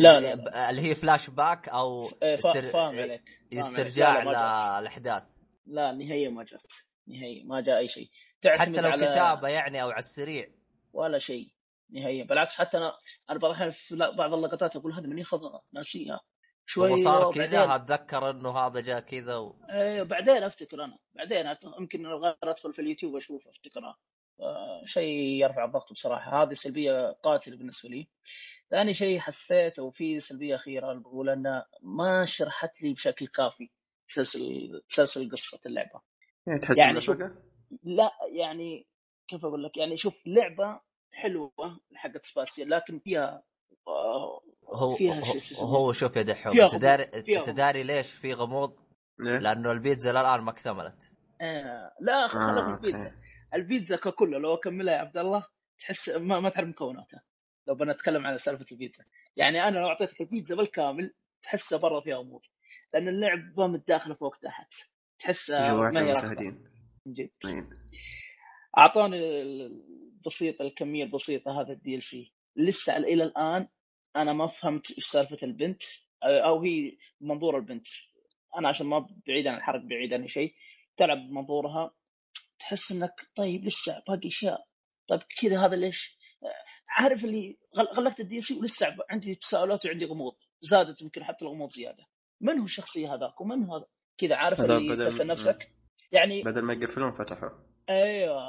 لا، 0.00 0.20
لا، 0.20 0.70
اللي 0.70 0.82
هي 0.82 0.94
فلاش 0.94 1.30
باك 1.30 1.68
أو 1.68 2.08
إيه، 2.22 2.38
استر... 2.38 2.66
فاهم 2.66 3.00
عليك 3.00 3.40
فاهم. 3.50 3.60
استرجاع. 3.60 4.22
للأحداث 4.80 5.22
لا 5.66 5.92
نهائيا 5.92 6.28
ما 6.30 6.44
جات. 6.44 6.72
نهائيا 7.06 7.44
ما 7.44 7.60
جاء 7.60 7.78
أي 7.78 7.88
شيء. 7.88 8.10
حتى 8.46 8.80
لو 8.80 8.88
على 8.88 9.06
كتابة 9.06 9.48
يعني 9.48 9.82
أو 9.82 9.90
على 9.90 9.98
السريع. 9.98 10.48
ولا 10.92 11.18
شيء. 11.18 11.52
نهائيا. 11.90 12.24
بالعكس 12.24 12.54
حتى 12.54 12.76
أنا 12.76 12.92
أنا 13.30 13.38
بعض 13.38 13.50
الأحيان 13.50 13.70
في 13.70 13.96
بعض 13.96 14.34
اللقطات 14.34 14.76
أقول 14.76 14.92
هذه 14.92 15.06
من 15.06 15.18
يخض 15.18 15.40
ناسيها. 15.72 16.20
شوي 16.66 16.96
صار 16.96 17.34
كذا 17.34 17.74
أتذكر 17.74 18.30
إنه 18.30 18.58
هذا 18.58 18.80
جاء 18.80 19.00
كذا 19.00 19.36
و... 19.36 19.56
إيه 19.70 20.02
بعدين 20.02 20.42
أفتكر 20.42 20.84
أنا. 20.84 20.98
بعدين 21.14 21.54
يمكن 21.78 22.06
أبغى 22.06 22.36
أدخل 22.42 22.74
في 22.74 22.82
اليوتيوب 22.82 23.16
أشوف 23.16 23.48
افتكرها 23.48 23.98
آه 24.40 24.82
شيء 24.84 25.42
يرفع 25.44 25.64
الضغط 25.64 25.92
بصراحة. 25.92 26.42
هذه 26.42 26.54
سلبية 26.54 27.10
قاتلة 27.10 27.56
بالنسبة 27.56 27.88
لي. 27.88 28.08
ثاني 28.70 28.94
شيء 28.94 29.18
حسيت 29.18 29.78
وفي 29.78 30.20
سلبية 30.20 30.54
أخيرة 30.54 30.92
بقول 30.92 31.30
انها 31.30 31.66
ما 31.82 32.26
شرحت 32.26 32.82
لي 32.82 32.92
بشكل 32.92 33.26
كافي. 33.26 33.70
تسلسل 34.10 34.82
تسلسل 34.88 35.30
قصة 35.32 35.60
اللعبة 35.66 36.00
يعني 36.46 36.60
تحس 36.60 36.78
يعني 36.78 36.88
يعني 36.90 37.00
شوف- 37.00 37.16
لا 37.82 38.10
يعني 38.32 38.86
كيف 39.28 39.44
أقول 39.44 39.62
لك 39.64 39.76
يعني 39.76 39.96
شوف 39.96 40.14
لعبة 40.26 40.80
حلوة 41.12 41.52
حقت 41.94 42.26
سباسيا 42.26 42.64
لكن 42.64 42.98
فيها 42.98 43.42
آه 43.88 44.40
هو 44.68 44.94
فيها 44.96 45.20
هو, 45.60 45.66
هو 45.66 45.92
شوف 45.92 46.16
يا 46.16 46.22
دحوم 46.22 46.60
انت 46.60 46.74
داري 46.74 47.02
أنت. 47.02 47.48
داري 47.50 47.82
ليش 47.82 48.12
في 48.12 48.32
غموض؟ 48.34 48.76
ليه؟ 49.18 49.38
لأنه 49.38 49.72
البيتزا 49.72 50.10
للآن 50.12 50.40
ما 50.40 50.50
اكتملت 50.50 51.12
آه 51.40 51.92
لا 52.00 52.28
خلنا 52.28 52.54
في 52.54 52.70
آه، 52.70 52.76
البيتزا 52.76 53.04
أوكي. 53.04 53.16
البيتزا 53.54 53.96
ككل 53.96 54.30
لو 54.30 54.54
أكملها 54.54 54.94
يا 54.94 55.00
عبد 55.00 55.16
الله 55.18 55.44
تحس 55.78 56.08
ما, 56.08 56.40
ما 56.40 56.48
تعرف 56.48 56.68
مكوناتها 56.68 57.22
لو 57.66 57.74
بنتكلم 57.74 58.26
عن 58.26 58.38
سالفة 58.38 58.66
البيتزا 58.72 59.04
يعني 59.36 59.68
أنا 59.68 59.78
لو 59.78 59.86
أعطيتك 59.88 60.20
البيتزا 60.20 60.54
بالكامل 60.54 61.14
تحسها 61.42 61.78
برا 61.78 62.00
فيها 62.00 62.16
غموض 62.16 62.40
لأن 62.94 63.08
اللعبه 63.08 63.66
متداخله 63.66 64.14
فوق 64.14 64.36
تحت. 64.36 64.72
جواك 65.50 65.92
ما 65.92 66.00
هي 66.00 66.12
جد 67.08 67.30
طيب. 67.42 67.64
اعطاني 68.78 69.42
البسيط 69.42 70.62
الكمية 70.62 71.04
البسيطة 71.04 71.60
هذا 71.60 71.72
ال 71.72 72.02
DLC. 72.02 72.32
لسه 72.56 72.96
إلى 72.96 73.24
الآن 73.24 73.68
أنا 74.16 74.32
ما 74.32 74.46
فهمت 74.46 74.90
إيش 74.90 75.06
سالفة 75.06 75.38
البنت 75.42 75.82
أو 76.22 76.62
هي 76.62 76.96
منظور 77.20 77.56
البنت. 77.56 77.86
أنا 78.58 78.68
عشان 78.68 78.86
ما 78.86 79.06
بعيد 79.26 79.46
عن 79.46 79.56
الحرق 79.56 79.80
بعيد 79.80 80.14
عن 80.14 80.28
شيء 80.28 80.54
تلعب 80.96 81.18
بمنظورها. 81.18 81.94
تحس 82.58 82.92
إنك 82.92 83.14
طيب 83.36 83.64
لسه 83.64 84.02
باقي 84.08 84.28
أشياء. 84.28 84.66
طيب 85.08 85.20
كذا 85.40 85.66
هذا 85.66 85.76
ليش؟ 85.76 86.18
عارف 86.88 87.24
اللي 87.24 87.58
غل- 87.76 87.88
غلقت 87.94 88.20
ال 88.20 88.40
DLC 88.40 88.54
ولسه 88.54 88.96
عندي 89.10 89.34
تساؤلات 89.34 89.86
وعندي 89.86 90.04
غموض. 90.04 90.36
زادت 90.62 91.02
يمكن 91.02 91.24
حتى 91.24 91.44
الغموض 91.44 91.70
زيادة. 91.70 92.06
من 92.40 92.58
هو 92.58 92.64
الشخصية 92.64 93.14
هذاك؟ 93.14 93.40
ومن 93.40 93.64
هو 93.64 93.76
هذا 93.76 93.86
كذا 94.18 94.36
عارف 94.36 94.60
هذا 94.60 94.76
اللي 94.76 94.94
بدل- 94.94 95.10
تسال 95.12 95.26
نفسك؟ 95.26 95.72
يعني 96.12 96.42
بدل 96.42 96.62
ما 96.62 96.72
يقفلون 96.74 97.10
فتحوا. 97.12 97.48
أيوه 97.90 98.42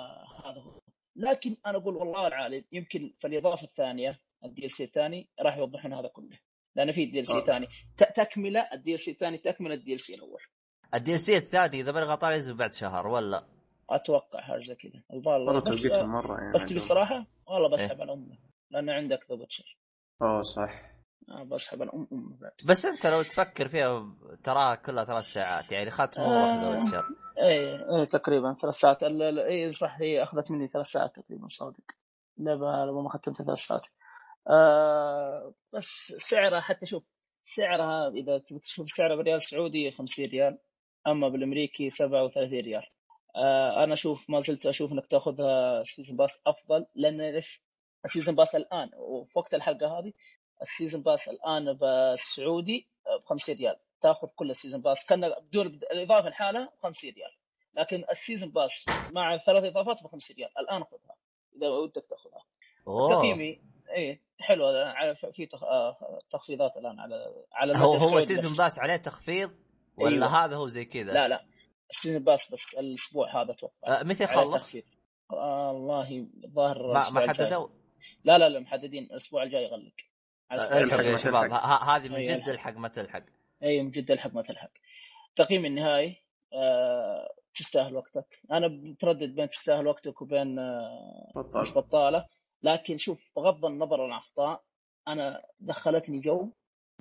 هذا 0.46 0.62
هو. 0.62 0.82
لكن 1.16 1.58
أنا 1.66 1.78
أقول 1.78 1.96
والله 1.96 2.28
العالم 2.28 2.64
يمكن 2.72 3.14
في 3.20 3.28
الإضافة 3.28 3.64
الثانية 3.64 4.20
ال 4.46 4.72
DLC 4.72 4.84
الثاني 4.84 5.30
راح 5.42 5.58
يوضحون 5.58 5.94
هذا 5.94 6.08
كله. 6.08 6.40
لأن 6.76 6.92
في 6.92 7.06
DLC 7.06 7.34
آه. 7.34 7.46
ثاني. 7.46 7.68
تكملة 8.16 8.96
ال 8.96 9.00
DLC 9.00 9.12
الثاني 9.12 9.38
تكملة 9.38 9.94
ال 9.94 10.00
DLC 10.00 10.16
الأول. 10.16 10.42
ال 10.94 11.18
DLC 11.18 11.38
الثاني 11.38 11.82
إذا 11.82 11.92
ماني 11.92 12.06
غلطان 12.06 12.34
ينزل 12.34 12.58
بعد 12.58 12.74
شهر 12.74 13.08
ولا؟ 13.08 13.48
أتوقع 13.90 14.42
حاجة 14.42 14.60
زي 14.60 14.76
كذا. 14.76 15.04
الظاهر 15.14 15.40
والله 15.42 15.60
بس 15.62 15.82
توقيتهم 15.82 16.10
مرة 16.12 16.38
يعني 16.42 16.54
بس 16.54 16.66
تبي 16.66 16.80
والله 17.48 17.80
إيه. 17.80 17.86
بسحب 17.88 18.02
على 18.02 18.14
امه 18.14 18.38
لأن 18.72 18.90
عندك 18.90 19.20
The 19.30 19.36
Witcher 19.36 19.78
اوه 20.22 20.42
صح. 20.42 20.91
بسحب 21.30 21.82
على 21.82 21.92
أمه 21.94 22.38
بعد. 22.42 22.52
بس 22.66 22.86
أنت 22.86 23.08
لو 23.08 23.22
تفكر 23.24 23.68
فيها 23.68 24.16
تراها 24.44 24.76
كلها 24.76 25.06
ثلاث 25.06 25.26
ساعات 25.26 25.72
يعني 25.72 25.92
ختمه 25.92 26.24
آه. 26.26 26.70
Witcher 26.70 27.04
إيه 27.38 27.98
إيه 27.98 28.06
تقريبا 28.06 28.56
ثلاث 28.62 28.76
ساعات. 28.76 29.04
إيه 29.04 29.72
صح 29.72 29.98
هي 30.02 30.24
أخذت 30.24 30.52
مني 30.52 30.68
ثلاث 30.68 30.88
ساعات 30.88 31.16
تقريبا 31.16 31.48
صادق. 31.48 31.84
لعبه 32.38 32.86
لما 32.86 33.02
ما 33.02 33.10
ختمتها 33.10 33.46
ثلاث 33.46 33.60
ساعات. 33.60 33.86
آه 34.50 35.54
بس 35.74 36.14
سعرها 36.18 36.60
حتى 36.60 36.86
شوف 36.86 37.04
سعرها 37.56 38.08
إذا 38.10 38.38
تبي 38.38 38.60
تشوف 38.60 38.90
سعرها 38.90 39.16
بالريال 39.16 39.38
السعودي 39.38 39.92
50 39.92 40.26
ريال 40.26 40.60
أما 41.08 41.30
بالأمريكي 41.30 41.90
37 41.90 42.60
ريال. 42.60 42.84
آه 43.36 43.84
أنا 43.84 43.94
أشوف 43.94 44.30
ما 44.30 44.40
زلت 44.40 44.66
أشوف 44.66 44.92
إنك 44.92 45.08
تأخذها 45.08 45.84
season 45.84 46.18
pass 46.18 46.40
أفضل 46.48 46.86
لأن 46.96 47.22
ليش؟ 47.22 47.64
ال 48.06 48.10
season 48.10 48.36
pass 48.36 48.56
الآن 48.56 48.90
وفي 48.98 49.40
وقت 49.40 49.54
الحلقة 49.54 50.00
هذه 50.00 50.14
ال 50.62 50.68
season 50.68 51.02
pass 51.02 51.30
الآن 51.30 51.74
بالسعودي 51.74 52.88
ب 53.06 53.26
50 53.26 53.56
ريال. 53.56 53.76
تاخذ 54.02 54.28
كل 54.36 54.52
ال 54.52 54.56
season 54.56 54.82
pass. 54.82 55.06
كأن 55.06 55.34
بدون 55.42 55.68
الإضافة 55.68 56.28
الحالة 56.28 56.66
ب 56.66 56.84
50 56.84 57.10
ريال. 57.10 57.32
لكن 57.74 58.04
ال 58.12 58.17
season 58.17 58.50
pass 58.52 58.86
مع 59.12 59.38
ثلاث 59.38 59.64
إضافات 59.64 60.04
ب 60.04 60.08
50 60.08 60.36
ريال. 60.36 60.58
الآن 60.58 60.84
خذها 60.84 61.16
إذا 61.58 61.70
ودك 61.70 62.06
تأخذها. 62.10 62.46
تقييمي 63.10 63.62
إيه 63.90 64.22
حلو. 64.40 64.64
في 65.34 65.48
آه، 65.64 66.20
تخفيضات 66.32 66.78
الآن 66.78 67.00
على 67.00 67.46
على 67.52 67.78
هو 67.78 67.94
هو 67.94 67.96
السعودي 67.96 68.26
season 68.26 68.52
pass. 68.52 68.58
pass 68.58 68.80
عليه 68.80 68.96
تخفيض 68.96 69.52
ولا 69.98 70.16
أيوة. 70.16 70.46
هذا 70.46 70.56
هو 70.56 70.68
زي 70.68 70.86
كذا؟ 70.86 71.14
لا 71.14 71.28
لا. 71.28 71.46
ال 71.90 71.95
season 71.95 72.24
pass 72.24 72.52
بس 72.54 72.74
الأسبوع 72.80 73.42
هذا 73.42 73.52
أتوقع. 73.52 74.00
آه 74.02 74.04
متى 74.04 74.24
يخلص؟ 74.24 74.76
آه 75.32 75.72
والله 75.72 76.28
الظاهر 76.46 76.94
ما 76.94 77.10
ما. 77.10 77.28
حددوا 77.28 77.68
لا 78.24 78.38
لا 78.38 78.50
لا 78.50 78.60
محددين. 78.60 79.04
الأسبوع 79.04 79.44
الجاي 79.44 79.64
يغلق. 79.64 79.94
ألحق. 80.54 81.00
يا 81.06 81.18
شباب 81.18 81.52
هذه 81.90 82.10
من 82.10 82.24
جد 82.24 82.30
ألحق. 82.30 82.50
ألحق 82.50 82.74
ما 82.78 82.88
تلحق. 82.88 83.24
أي 83.64 83.84
من 83.84 83.92
جد 83.92 84.12
ألحق 84.12 84.34
ما 84.34 84.42
تلحق. 84.42 84.70
تقييم 85.36 85.66
النهائي 85.66 86.16
آه 86.54 87.34
تستاهل 87.56 87.96
وقتك. 87.96 88.40
أنا 88.52 88.68
متردد 88.68 89.36
بين 89.36 89.50
تستاهل 89.50 89.88
وقتك 89.88 90.22
وبين 90.22 90.60
آه 90.60 91.32
مش 91.36 91.72
بطل 91.72 91.74
بطالة. 91.74 92.26
لكن 92.64 92.98
شوف 92.98 93.30
بغض 93.36 93.66
النظر 93.66 94.02
عن 94.02 94.08
الأخطاء 94.10 94.64
أنا 95.08 95.42
دخلتني 95.60 96.20
جو 96.20 96.50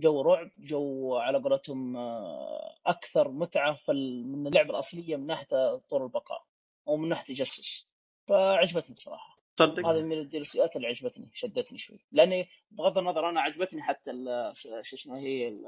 جو 0.01 0.23
رعب 0.23 0.51
جو 0.59 1.17
على 1.17 1.39
قولتهم 1.39 1.97
آه، 1.97 2.75
أكثر 2.87 3.29
متعة 3.29 3.75
في 3.75 3.93
ال- 3.93 4.27
من 4.29 4.47
اللعبه 4.47 4.71
الأصلية 4.71 5.17
من 5.17 5.27
ناحية 5.27 5.77
طور 5.91 6.05
البقاء 6.05 6.45
ومن 6.87 7.09
ناحية 7.09 7.35
تجسس. 7.35 7.87
فعجبتني 8.29 8.95
بصراحة. 8.97 9.30
تصدق؟ 9.67 9.87
هذه 9.87 10.03
من 10.03 10.13
ال 10.19 10.28
DLC 10.28 10.57
يات 10.57 10.77
اللي 10.77 10.87
عجبتني 10.87 11.31
شدتني 11.35 11.79
شوي. 11.79 11.99
لأني 12.13 12.49
بغض 12.71 12.99
النظر 12.99 13.29
أنا 13.29 13.41
عجبتني 13.41 13.83
حتى 13.83 14.11
ال- 14.11 14.53
شو 14.83 14.97
اسمه 14.97 15.19
هي 15.19 15.59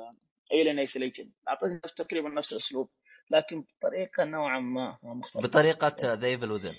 Alien 0.52 0.78
Isolation 0.78 1.30
اعطتني 1.48 1.80
نفس- 1.84 1.94
تقريبا 1.94 2.28
نفس 2.28 2.52
الأسلوب 2.52 2.88
لكن 3.30 3.60
بطريقة 3.80 4.24
نوعا 4.24 4.60
ما 4.60 4.98
مختلفة. 5.02 5.48
بطريقة 5.48 6.14
The 6.14 6.26
Evil 6.26 6.50
Within 6.50 6.74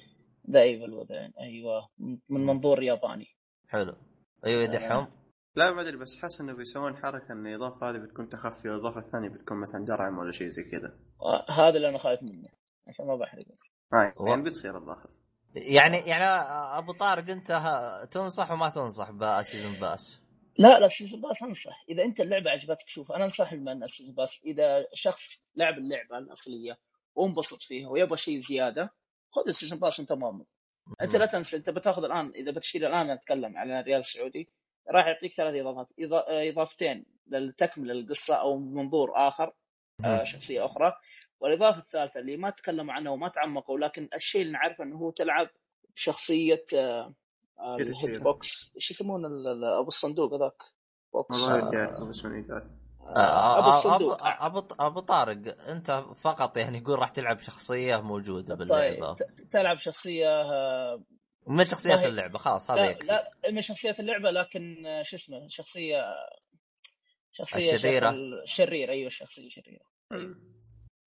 The 0.52 0.62
Evil 0.62 0.94
Within 0.94 1.34
أيوه 1.40 1.90
من 2.30 2.46
منظور 2.46 2.84
ياباني. 2.84 3.28
حلو. 3.68 3.96
أيوه 4.46 4.62
يا 4.62 4.68
دحوم 4.68 5.08
لا 5.56 5.72
ما 5.72 5.82
أدري 5.82 5.98
بس 5.98 6.20
حاسس 6.22 6.42
إنه 6.42 6.54
بيسوون 6.54 6.96
حركة 6.98 7.32
إن 7.32 7.48
الإضافة 7.48 7.90
هذه 7.90 7.98
بتكون 7.98 8.30
تخفي 8.30 8.70
والإضافة 8.70 9.00
الثانية 9.00 9.30
بتكون 9.30 9.62
مثلا 9.62 9.86
درعم 9.86 10.18
ولا 10.18 10.32
شيء 10.32 10.48
زي 10.48 10.64
كذا. 10.64 11.00
آه، 11.22 11.52
هذا 11.52 11.76
اللي 11.78 11.90
أنا 11.90 11.98
خايف 11.98 12.24
منه 12.24 12.50
عشان 12.88 13.06
ما 13.06 13.16
بحرق. 13.16 13.46
هاي 13.94 14.14
و- 14.20 14.28
يعني 14.28 14.42
بتصير 14.44 14.78
الظاهر. 14.78 15.10
يعني 15.56 15.98
يعني 15.98 16.24
أبو 16.78 16.92
طارق 16.92 17.30
أنت 17.30 17.48
تنصح 18.12 18.52
وما 18.52 18.70
تنصح 18.70 19.12
ب 19.12 19.21
season 19.21 19.74
pass 19.80 20.20
لا 20.58 20.80
لا 20.80 20.86
ال 20.86 20.91
season 20.91 21.22
pass 21.22 21.44
أنصح. 21.44 21.84
إذا 21.90 22.04
أنت 22.04 22.20
اللعبة 22.20 22.52
عجبتك 22.52 22.88
شوف 22.88 23.12
أنا 23.12 23.24
أنصح 23.26 23.54
بما 23.56 23.72
ان 23.72 23.84
ال 23.84 23.88
season 23.88 24.16
pass 24.16 24.30
إذا 24.46 24.86
شخص 24.94 25.22
لعب 25.56 25.78
اللعبة 25.78 26.18
الأصلية 26.18 26.78
وانبسط 27.16 27.62
فيها 27.62 27.90
ويبغى 27.90 28.18
شيء 28.18 28.40
زيادة 28.42 28.94
خذ 29.32 29.48
ال 29.48 29.53
season 29.53 29.80
pass 29.80 30.00
أنت 30.00 30.12
مامن 30.12 30.46
أنت 31.02 31.16
لا 31.16 31.26
تنسى 31.26 31.58
أنت 31.58 31.70
بتاخذ 31.70 32.04
الآن 32.04 32.32
إذا 32.36 32.52
بتشتري 32.52 32.88
الآن 32.88 33.12
نتكلم 33.14 33.58
عن 33.58 33.72
الريال 33.72 34.00
السعودي 34.00 34.50
راح 34.92 35.08
يعطيك 35.08 35.34
ثلاث 35.34 35.56
إضافات. 35.56 35.88
إضا- 35.88 36.30
إضافتين 36.30 37.06
لتكمل 37.28 37.92
القصة 37.92 38.36
أو 38.36 38.58
منظور 38.60 39.12
آخر 39.28 39.54
آه، 40.06 40.24
شخصية 40.24 40.66
أخرى. 40.66 40.94
والإضافة 41.44 41.80
الثالثة 41.80 42.20
اللي 42.20 42.38
ما 42.38 42.50
تكلموا 42.50 42.94
عنها 42.94 43.12
وما 43.12 43.28
تعمقوا 43.28 43.80
لكن 43.80 44.10
الشيء 44.16 44.42
اللي 44.42 44.54
نعرفه 44.54 44.84
إنه 44.84 44.98
هو 44.98 45.12
تلعب 45.12 45.50
بشخصية 45.96 46.66
آه، 46.76 47.14
آه، 47.60 47.78
كذا. 47.78 48.20
box. 48.24 48.72
إيش 48.76 48.92
يسمونه؟ 48.92 49.28
ال- 49.28 49.48
ال- 49.48 49.64
أبو 49.80 49.88
الصندوق 49.88 50.34
هذاك. 50.34 50.58
box. 51.14 51.40
ماني 51.42 51.62
قاعد 51.62 51.84
آه، 53.18 53.60
أبو 53.60 53.68
أبو 53.70 53.78
الصندوق. 53.78 54.18
أبو 54.24 54.64
أبو 54.80 55.00
طارق 55.00 55.62
أنت 55.68 56.06
فقط 56.18 56.58
يعني 56.58 56.78
يقول 56.78 57.00
راح 57.00 57.10
تلعب 57.10 57.40
شخصية 57.40 58.02
موجودة 58.02 58.56
طيب 58.56 58.58
باللعبه 58.58 59.14
ت- 59.16 59.48
تلعب 59.52 59.78
شخصية 59.78 60.28
من 61.48 61.66
شخصيات 61.66 62.00
هي- 62.00 62.08
اللعبة 62.08 62.38
خلاص 62.38 62.72
هذا 62.72 62.94
لا 62.94 63.04
لا 63.04 63.52
من 63.52 63.62
شخصيات 63.62 64.00
اللعبة 64.00 64.32
لكن 64.32 64.76
شو 65.04 65.16
اسمه 65.16 65.48
شخصية 65.50 66.04
شخصية 67.32 67.74
الشريرة. 67.76 68.10
شكل- 68.12 68.42
شريره 68.46 68.92
أيوه 68.92 69.10
شخصية 69.10 69.50
شريرة. 69.50 69.86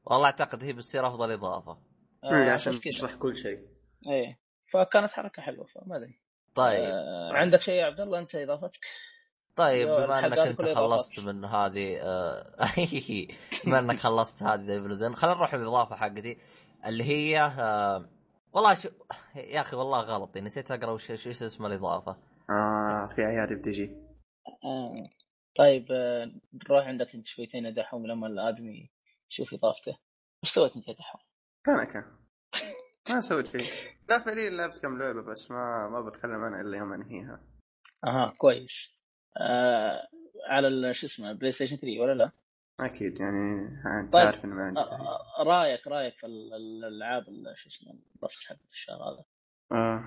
والله 0.06 0.26
أعتقد 0.26 0.64
هي 0.64 0.72
بتصير 0.72 1.06
أفضل 1.06 1.32
إضافة. 1.32 1.78
آه، 2.24 2.50
عشان 2.50 2.80
تشرح 2.80 3.14
كل 3.14 3.36
شيء. 3.38 3.68
إيه. 4.06 4.38
فكانت 4.72 5.10
حركة 5.10 5.42
حلوة 5.42 5.66
فما 5.66 5.96
أدري. 5.96 6.20
طيب. 6.54 6.84
آه 6.84 7.32
عندك 7.32 7.60
شيء 7.60 7.74
يا 7.74 7.84
عبد 7.84 8.00
الله؟ 8.00 8.18
أنت 8.18 8.34
إضافتك؟ 8.34 8.80
طيب 9.56 9.88
بما 9.88 10.26
أنك 10.26 10.38
أنت 10.38 10.62
خلصت 10.62 11.18
إضافات. 11.18 11.34
من 11.34 11.44
هذه 11.44 11.98
آه، 12.00 12.56
بما 13.66 13.78
أنك 13.78 13.98
خلصت 13.98 14.42
هذه 14.42 14.78
خلينا 15.14 15.36
نروح 15.36 15.54
للإضافة 15.54 15.96
حقتي 15.96 16.38
اللي 16.86 17.04
هي 17.04 17.40
آه، 17.40 18.08
والله 18.52 18.74
شو 18.74 18.88
يا 19.34 19.60
أخي 19.60 19.76
والله 19.76 20.00
غلطي 20.00 20.40
نسيت 20.40 20.70
أقرأ 20.70 20.90
وش 20.90 21.10
وش 21.10 21.42
اسم 21.42 21.66
الإضافة. 21.66 22.16
آه 22.50 23.06
في 23.06 23.22
عيادي 23.22 23.54
بتجي. 23.54 23.96
آه 24.64 25.08
طيب 25.58 25.86
آه، 25.90 26.30
نروح 26.54 26.86
عندك 26.86 27.14
أنت 27.14 27.26
شويتين 27.26 27.64
يا 27.64 27.70
دحوم 27.70 28.06
لما 28.06 28.26
الآدمي 28.26 28.90
يشوف 29.40 29.54
إضافته. 29.54 29.98
وش 30.42 30.50
سويت 30.50 30.76
أنت 30.76 30.88
يا 30.88 30.92
دحوم؟ 30.94 31.20
كان 33.04 33.16
ما 33.16 33.20
سويت 33.20 33.46
شيء. 33.46 33.66
لا 34.08 34.18
فعليا 34.18 34.50
لعبت 34.50 34.82
كم 34.82 34.98
لعبة 34.98 35.22
بس 35.22 35.50
ما 35.50 35.88
ما 35.88 36.00
بتكلم 36.10 36.40
عنها 36.40 36.60
إلا 36.60 36.78
يوم 36.78 36.92
أنهيها. 36.92 37.40
أها 38.06 38.32
كويس. 38.38 38.98
آه 39.36 40.08
على 40.48 40.68
ال- 40.68 40.96
شو 40.96 41.06
اسمه 41.06 41.32
PlayStation 41.32 41.76
3 41.76 42.00
ولا 42.00 42.14
لا؟ 42.14 42.30
أكيد 42.80 43.20
يعني 43.20 43.68
أنت 44.04 44.12
طيب. 44.12 44.26
عارف 44.26 44.44
إنه 44.44 44.54
ما 44.54 44.62
عندي 44.62 44.80
آه، 44.80 45.38
آه، 45.40 45.42
رأيك 45.42 45.86
رأيك 45.86 46.14
في 46.18 46.26
ال- 46.26 46.54
ال- 46.54 46.84
الألعاب 46.84 47.28
ال- 47.28 47.54
شو 47.56 47.68
اسمه 47.68 47.92
ال 48.14 48.20
Plus 48.20 48.44
حق 48.44 48.56
الشهر 48.70 48.96
هذا؟ 48.96 49.24
آه. 49.72 50.04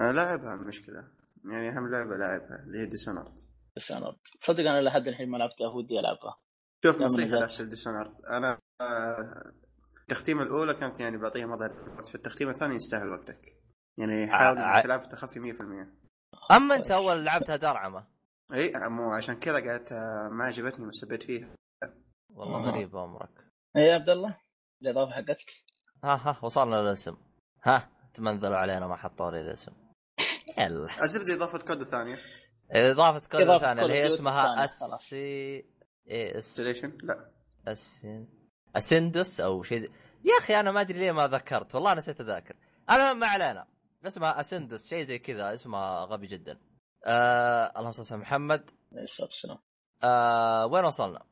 أنا 0.00 0.12
لاعبها 0.12 0.54
المشكلة 0.54 1.08
يعني 1.44 1.68
أهم 1.68 1.90
لعبة 1.90 2.16
لاعبها 2.16 2.62
اللي 2.66 2.78
هي 2.78 2.86
Dishonored 2.86 3.40
بس 3.76 3.90
أنا 3.92 4.16
تصدق 4.40 4.60
أنا 4.70 4.80
لحد 4.80 5.08
الحين 5.08 5.28
ما 5.30 5.36
لعبتها 5.36 5.68
ودي 5.68 6.00
ألعبها. 6.00 6.38
شوف 6.84 7.00
نصيحة. 7.00 7.28
لك 7.38 7.60
ال 7.60 7.66
Dishonored 7.66 8.24
أنا 8.30 8.58
آه، 8.80 9.52
التختيمه 10.02 10.42
الأولى 10.42 10.74
كانت 10.74 11.00
يعني 11.00 11.16
بعطيها 11.16 11.46
مظهر. 11.46 11.94
وقت 11.98 12.08
في 12.08 12.14
التختيمه 12.14 12.50
الثانية 12.50 12.74
يستاهل 12.74 13.10
وقتك. 13.10 13.40
يعني 13.98 14.30
حاول 14.32 14.58
ع- 14.58 14.74
انك 14.76 14.82
تلعب 14.84 15.08
تخفي 15.08 15.40
100% 15.40 15.86
أما 16.52 16.74
أنت 16.74 16.90
أول 16.90 17.24
لعبتها 17.24 17.56
درعمه 17.56 18.06
إي 18.54 18.72
مو 18.90 19.12
عشان 19.12 19.34
كذا 19.34 19.54
قالت 19.54 19.92
آه، 19.92 20.28
ما 20.32 20.44
عجبتني 20.44 20.86
وسبيت 20.86 21.22
فيها. 21.22 21.48
والله 22.34 22.58
أها. 22.68 22.70
غريب 22.70 22.96
أمرك. 22.96 23.30
إيه 23.76 23.82
يا 23.82 23.94
عبد 23.94 24.10
الله 24.10 24.38
الاضافه 24.82 25.12
حقتك. 25.12 25.50
ها 26.04 26.14
ها 26.14 26.38
وصلنا 26.42 26.76
للاسم. 26.76 27.16
ها 27.64 27.90
تمنذلوا 28.14 28.56
علينا 28.56 28.86
ما 28.86 28.96
حطوا 28.96 29.30
لي 29.30 29.40
الاسم. 29.40 29.72
يلا. 30.58 31.02
الزبده 31.02 31.34
إضافة 31.34 31.58
كود 31.58 31.80
الثانية. 31.80 32.18
إضافة 32.72 33.28
كود 33.28 33.58
ثانية 33.58 33.82
اللي 33.82 33.94
هي 33.94 34.06
اسمها 34.06 34.66
خلاص. 34.66 35.14
إيه 36.08 36.38
اس 36.38 36.60
لا. 37.02 37.30
اسن 37.68 38.26
اسندس 38.76 39.40
أو 39.40 39.62
شيء 39.62 39.78
زي... 39.78 39.88
يا 40.24 40.38
أخي 40.38 40.60
أنا 40.60 40.72
ما 40.72 40.80
أدري 40.80 40.98
ليه 40.98 41.12
ما 41.12 41.28
ذكرت. 41.28 41.74
والله 41.74 41.94
نسيت 41.94 42.20
أذاكر. 42.20 42.56
أنا 42.90 43.12
ما 43.12 43.26
علينا. 43.26 43.66
اسمها 44.06 44.40
Ascendance 44.40 44.88
شيء 44.88 45.04
زي 45.04 45.18
كذا. 45.18 45.54
اسمها 45.54 46.04
غبي 46.04 46.26
جدا. 46.26 46.58
آه 47.06 47.72
اللهم 47.76 47.92
صل 47.92 48.14
على 48.14 48.22
محمد. 48.22 48.70
عليه 48.92 49.02
الصلاة 49.02 49.26
والسلام. 49.26 49.58
آه 50.02 50.66
وين 50.66 50.84
وصلنا؟ 50.84 51.22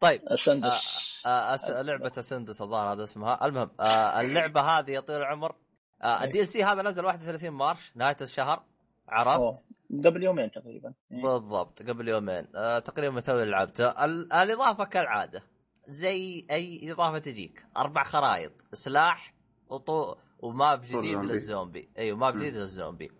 طيب. 0.00 0.22
سندس 0.36 0.98
آه 1.26 1.54
أس... 1.54 1.70
لعبة 1.70 2.12
Ascendance 2.18 2.62
الظاهر 2.62 2.92
هذا 2.92 3.04
اسمها. 3.04 3.46
المهم 3.46 3.70
آه 3.80 4.20
اللعبة 4.20 4.60
هذه 4.60 4.90
يا 4.90 5.00
طويل 5.00 5.18
العمر. 5.18 5.56
آه 6.02 6.24
ال 6.24 6.48
DLC 6.48 6.64
هذا 6.64 6.82
نزل 6.82 7.04
31 7.04 7.50
March 7.50 7.92
نهاية 7.96 8.16
الشهر. 8.20 8.64
عرفت؟ 9.12 9.62
قبل 10.04 10.22
يومين 10.22 10.50
تقريبا. 10.50 10.94
إيه. 11.12 11.22
بالضبط 11.22 11.82
قبل 11.82 12.08
يومين. 12.08 12.46
آه 12.56 12.78
تقريبا 12.78 13.20
توي 13.20 13.44
لعبته 13.44 14.04
ال- 14.04 14.32
الإضافة 14.32 14.84
كالعادة 14.84 15.42
زي 15.88 16.46
أي 16.50 16.92
إضافة 16.92 17.18
تجيك. 17.18 17.66
أربع 17.76 18.02
خرائط 18.02 18.52
سلاح 18.72 19.34
وطو 19.68 20.14
و 20.38 20.48
map 20.48 20.80
جديد 20.82 21.04
زومبي. 21.04 21.32
للزومبي 21.32 21.88
أيوه 21.98 22.16
map 22.18 22.36
جديد 22.36 22.54
للزومبي 22.56 23.10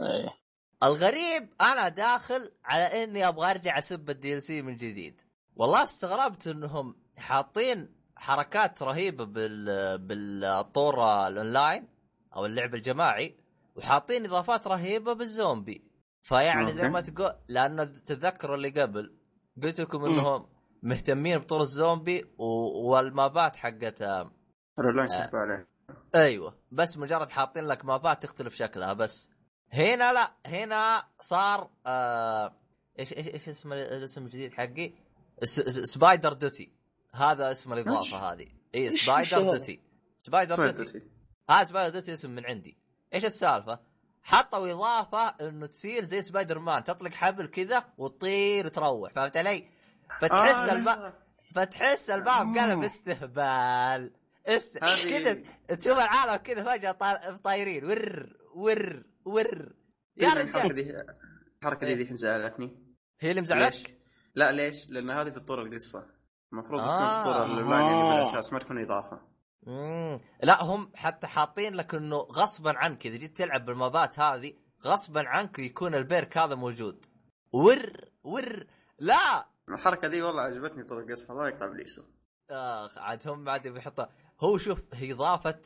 إيه. 0.00 0.34
الغريب 0.82 1.48
أنا 1.60 1.88
داخل 1.88 2.50
على 2.64 3.04
إني 3.04 3.28
أبغى 3.28 3.50
أرجع 3.50 3.78
أسب 3.78 4.10
ال 4.10 4.34
DLC 4.34 4.62
من 4.62 4.76
جديد. 4.76 5.20
والله 5.56 5.82
استغربت 5.82 6.46
إنهم 6.46 6.96
حاطين 7.18 7.94
حركات 8.16 8.82
رهيبة 8.82 9.24
بال 9.24 9.98
بالطور 9.98 11.26
الأونلاين 11.28 11.88
أو 12.36 12.46
اللعب 12.46 12.74
الجماعي 12.74 13.39
وحاطين 13.76 14.26
إضافات 14.26 14.66
رهيبة 14.66 15.12
بالزومبي. 15.12 15.90
فيعني 16.22 16.72
زي. 16.72 16.88
ما 16.88 17.00
تقول 17.00 17.32
لأن 17.48 18.02
تتذكروا 18.04 18.56
اللي 18.56 18.68
قبل 18.68 19.16
قلت 19.62 19.80
لكم 19.80 20.04
إنهم 20.04 20.46
مهتمين 20.82 21.38
بطور 21.38 21.60
الزومبي 21.60 22.24
و- 22.38 22.90
والمابات 22.90 23.56
حقت 23.56 24.02
آه، 24.02 24.32
عليه. 25.34 25.68
أيوه. 26.14 26.58
بس 26.70 26.98
مجرد 26.98 27.30
حاطين 27.30 27.64
لك 27.64 27.84
مابات 27.84 28.22
تختلف 28.22 28.54
شكلها 28.54 28.92
بس. 28.92 29.28
هنا 29.72 30.12
لا. 30.12 30.32
هنا 30.46 31.04
صار 31.20 31.70
آه 31.86 32.56
إيش 32.98 33.12
إيش 33.12 33.26
إيش 33.28 33.48
اسم 33.48 33.72
ال- 33.72 33.78
الاسم 33.78 34.24
الجديد 34.24 34.52
حقي؟ 34.52 34.92
س- 35.42 35.60
س- 35.60 35.92
Spider 35.92 36.32
Duty. 36.32 36.72
هذا 37.14 37.50
اسم؟ 37.50 37.72
الإضافة 37.72 38.32
هذه. 38.32 38.46
اي 38.74 38.90
Spider 38.90 39.36
هذا؟ 39.38 39.50
Duty. 39.50 39.80
Spider 40.22 40.70
Duty. 40.70 41.02
ها 41.50 41.64
Spider 41.64 41.94
Duty 41.98 42.12
اسم 42.12 42.30
من 42.30 42.46
عندي. 42.46 42.79
إيش 43.14 43.24
السالفة 43.24 43.80
حطوا 44.22 44.72
إضافة 44.72 45.28
إنه 45.48 45.66
تصير 45.66 46.04
زي 46.04 46.22
سبايدر 46.22 46.58
مان 46.58 46.84
تطلق 46.84 47.10
حبل 47.10 47.46
كذا 47.46 47.84
وتطير 47.98 48.66
وتروح 48.66 49.12
فهمت 49.12 49.36
علي 49.36 49.68
فتحس 50.20 50.54
آه، 50.68 50.72
الباب 50.72 50.98
لا. 51.00 51.12
فتحس 51.54 52.10
الباب 52.10 52.58
قلب 52.58 52.78
مم. 52.78 52.84
استهبال 52.84 54.12
است... 54.46 54.78
كذا 54.78 55.42
تشوف 55.76 55.98
العالم 55.98 56.36
كذا 56.36 56.64
فجأة 56.64 56.92
طا- 56.92 57.36
طايرين 57.44 57.84
ور 57.84 58.36
ور 58.54 59.02
ور 59.24 59.72
يا 60.16 60.32
الحركه 60.32 60.58
رجال 60.58 60.74
دي 60.74 60.94
الحركة 61.62 61.86
دي 61.86 62.02
الحين 62.02 62.16
زعلتني 62.16 62.94
هي 63.20 63.30
اللي 63.30 63.40
ليش؟ 63.40 63.50
مزعلك؟ 63.50 63.98
لا 64.34 64.52
ليش؟ 64.52 64.90
لأن 64.90 65.10
هذه 65.10 65.30
في 65.30 65.40
طور 65.40 65.62
القصة 65.62 66.06
المفروض 66.52 66.80
تكون 66.80 66.92
آه. 66.92 67.18
في 67.18 67.24
طور 67.24 67.44
الاونلاين 67.44 67.82
يعني 67.86 68.02
آه. 68.02 68.14
بالاساس 68.16 68.52
ما 68.52 68.58
تكون 68.58 68.78
إضافة 68.82 69.20
مم. 69.70 70.20
لا 70.42 70.62
هم 70.64 70.92
حتى 70.94 71.26
حاطين 71.26 71.74
لك 71.74 71.94
إنه 71.94 72.16
غصبا 72.16 72.78
عنك 72.78 73.06
إذا 73.06 73.16
جيت 73.16 73.36
تلعب 73.36 73.64
بالمابات 73.64 74.18
هذه 74.18 74.52
غصبا 74.84 75.28
عنك 75.28 75.58
يكون 75.58 75.94
ال 75.94 76.03
perk 76.03 76.38
هذا 76.38 76.54
موجود. 76.54 77.06
ور 77.52 77.92
ور. 78.24 78.66
لا! 78.98 79.46
الحركة 79.68 80.08
دي 80.08 80.22
والله 80.22 80.42
عجبتني 80.42 80.84
طور 80.84 81.00
القصة 81.00 81.32
الله 81.32 81.48
يقطع 81.48 81.66
ابليسه 81.66 82.04
آخ 82.50 82.98
عاد 82.98 83.28
هم 83.28 83.44
بعد 83.44 83.68
بيحطها. 83.68 84.10
هو 84.40 84.58
شوف 84.58 84.82
هي 84.94 85.12
إضافة 85.12 85.60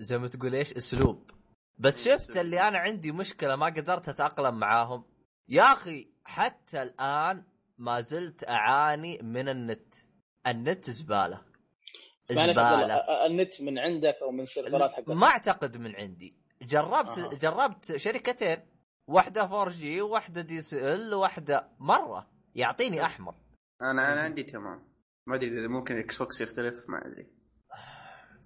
زي 0.00 0.18
ما 0.18 0.28
تقول 0.28 0.54
إيش؟ 0.54 0.72
أسلوب. 0.72 1.30
بس 1.78 2.04
شفت. 2.04 2.36
اللي 2.36 2.68
أنا 2.68 2.78
عندي 2.78 3.12
مشكلة 3.12 3.56
ما 3.56 3.66
قدرت 3.66 4.08
أتأقلم 4.08 4.58
معاهم. 4.58 5.04
يا 5.48 5.72
أخي 5.72 6.08
حتى 6.24 6.82
الآن 6.82 7.44
ما 7.78 8.00
زلت 8.00 8.48
أعاني 8.48 9.18
من 9.22 9.48
النت. 9.48 9.94
النت 10.46 10.90
زبالة. 10.90 11.51
زباله 12.34 12.96
أ- 12.96 13.06
أ- 13.06 13.26
النت 13.26 13.60
من 13.60 13.78
عندك 13.78 14.16
أو 14.22 14.30
من 14.30 14.46
سيرفرات 14.46 14.90
حقتك 14.92 15.08
ما 15.08 15.26
أعتقد 15.26 15.76
من 15.76 15.96
عندي. 15.96 16.36
جربت 16.62 17.18
أها. 17.18 17.28
جربت 17.34 17.96
شركتين. 17.96 18.58
واحدة 19.08 19.42
4 19.44 19.70
G 19.70 20.00
وواحده 20.00 20.40
DSL 20.40 21.14
وواحده 21.14 21.68
مرة. 21.78 22.26
يعطيني 22.54 23.04
أحمر. 23.04 23.34
أنا 23.82 24.12
أنا 24.12 24.20
عندي 24.20 24.42
تمام. 24.42 24.88
ما 25.26 25.34
أدري 25.34 25.58
إذا 25.58 25.68
ممكن 25.68 25.94
ال 25.96 26.18
Xbox 26.18 26.40
يختلف 26.40 26.74
ما 26.88 27.06
أدري. 27.06 27.26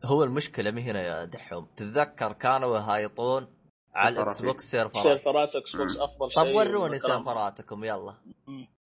هو 0.04 0.24
المشكلة 0.24 0.70
مي 0.70 0.82
هنا 0.82 1.02
يا 1.02 1.24
دحوم. 1.24 1.66
تتذكر 1.76 2.32
كانوا 2.32 2.76
يهايطون 2.78 3.46
على 3.94 4.22
ال 4.22 4.42
Xbox 4.42 4.70
سيرفرات. 4.70 5.02
سيرفرات 5.02 5.54
Xbox. 5.54 5.96
أفضل 5.96 6.30
شيء 6.32 6.42
طب 6.42 6.54
وروني. 6.56 6.98
سيرفراتكم 6.98 7.84
يلا. 7.84 8.14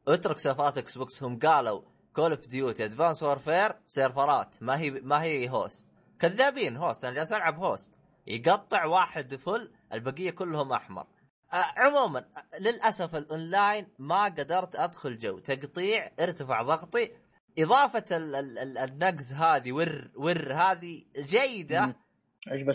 اترك 0.09 0.39
سيرفرات 0.39 0.79
Xbox 0.79 1.23
هم 1.23 1.39
قالوا 1.39 1.83
Call 2.17 2.31
of 2.33 2.47
Duty 2.47 2.85
Advanced 2.85 3.23
Warfare 3.23 3.73
سيرفرات 3.87 4.55
ما 4.61 4.79
هي 4.79 4.91
ما 4.91 5.23
هي 5.23 5.49
host 5.49 5.87
كذابين 6.19 6.77
host 6.77 7.05
أنا 7.05 7.15
جالس 7.15 7.33
ألعب 7.33 7.59
host 7.59 7.91
يقطع 8.27 8.85
واحد 8.85 9.35
full 9.35 9.71
البقية 9.93 10.31
كلهم 10.31 10.73
أحمر. 10.73 11.07
آه، 11.53 11.65
عموما 11.77 12.25
للأسف 12.61 13.17
الأونلاين 13.17 13.89
ما 13.99 14.25
قدرت 14.25 14.77
أدخل 14.77 15.19
جو. 15.19 15.39
تقطيع 15.39 16.13
ارتفع 16.21 16.63
ضغطي. 16.63 17.11
إضافة 17.59 18.05
ال- 18.11 18.35
ال- 18.35 18.59
ال- 18.59 18.79
النقز 18.79 19.33
هذه 19.33 19.73
ور 19.73 20.11
ور 20.17 20.53
هذه 20.55 21.05
جيدة. 21.19 21.97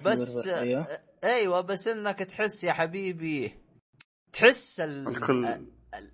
بس. 0.03 0.47
أيوه. 0.47 0.81
آه، 0.81 1.01
أيوه 1.23 1.61
بس 1.61 1.87
إنك 1.87 2.19
تحس 2.19 2.63
يا 2.63 2.73
حبيبي 2.73 3.59
تحس 4.33 4.79
ال... 4.79 5.07
الكل. 5.07 5.45
آه، 5.45 5.61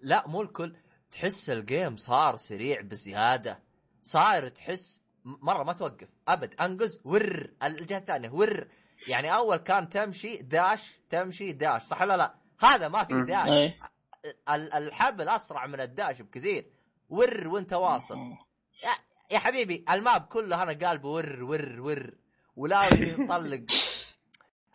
لا 0.02 0.28
مو 0.28 0.42
الكل. 0.42 0.76
تحس 1.12 1.50
ال 1.50 1.59
game 1.59 1.98
صار 1.98 2.36
سريع 2.36 2.82
بزيادة. 2.82 3.60
صاير 4.04 4.48
تحس 4.48 5.02
مرة 5.26 5.64
ما 5.64 5.74
توقف. 5.74 6.08
أبد. 6.28 6.62
أنقز. 6.62 7.00
ور. 7.04 7.50
الجهة 7.64 7.98
الثانية. 7.98 8.30
ور. 8.30 8.68
يعني 9.08 9.36
أول 9.36 9.58
كان 9.58 9.90
تمشي 9.90 10.38
داش 10.38 10.92
تمشي 11.10 11.52
داش. 11.52 11.84
صح 11.84 12.02
ولا 12.02 12.18
لا؟ 12.18 12.36
هذا 12.60 12.88
ما 12.88 13.04
في. 13.04 13.22
داش. 13.24 13.72
ال- 14.50 14.74
الحبل 14.74 15.30
أسرع 15.30 15.68
من 15.68 15.82
الداش 15.82 16.22
بكثير. 16.22 16.66
ور 17.10 17.48
وأنت 17.48 17.74
واصل. 17.74 18.18
يا 19.32 19.40
حبيبي 19.40 19.86
الماب 19.92 20.22
كله 20.22 20.64
أنا 20.64 20.88
قالبه 20.88 21.10
ور 21.10 21.44
ور 21.44 21.80
ور. 21.80 22.14
ولا 22.56 22.86
يطلق 22.94 23.64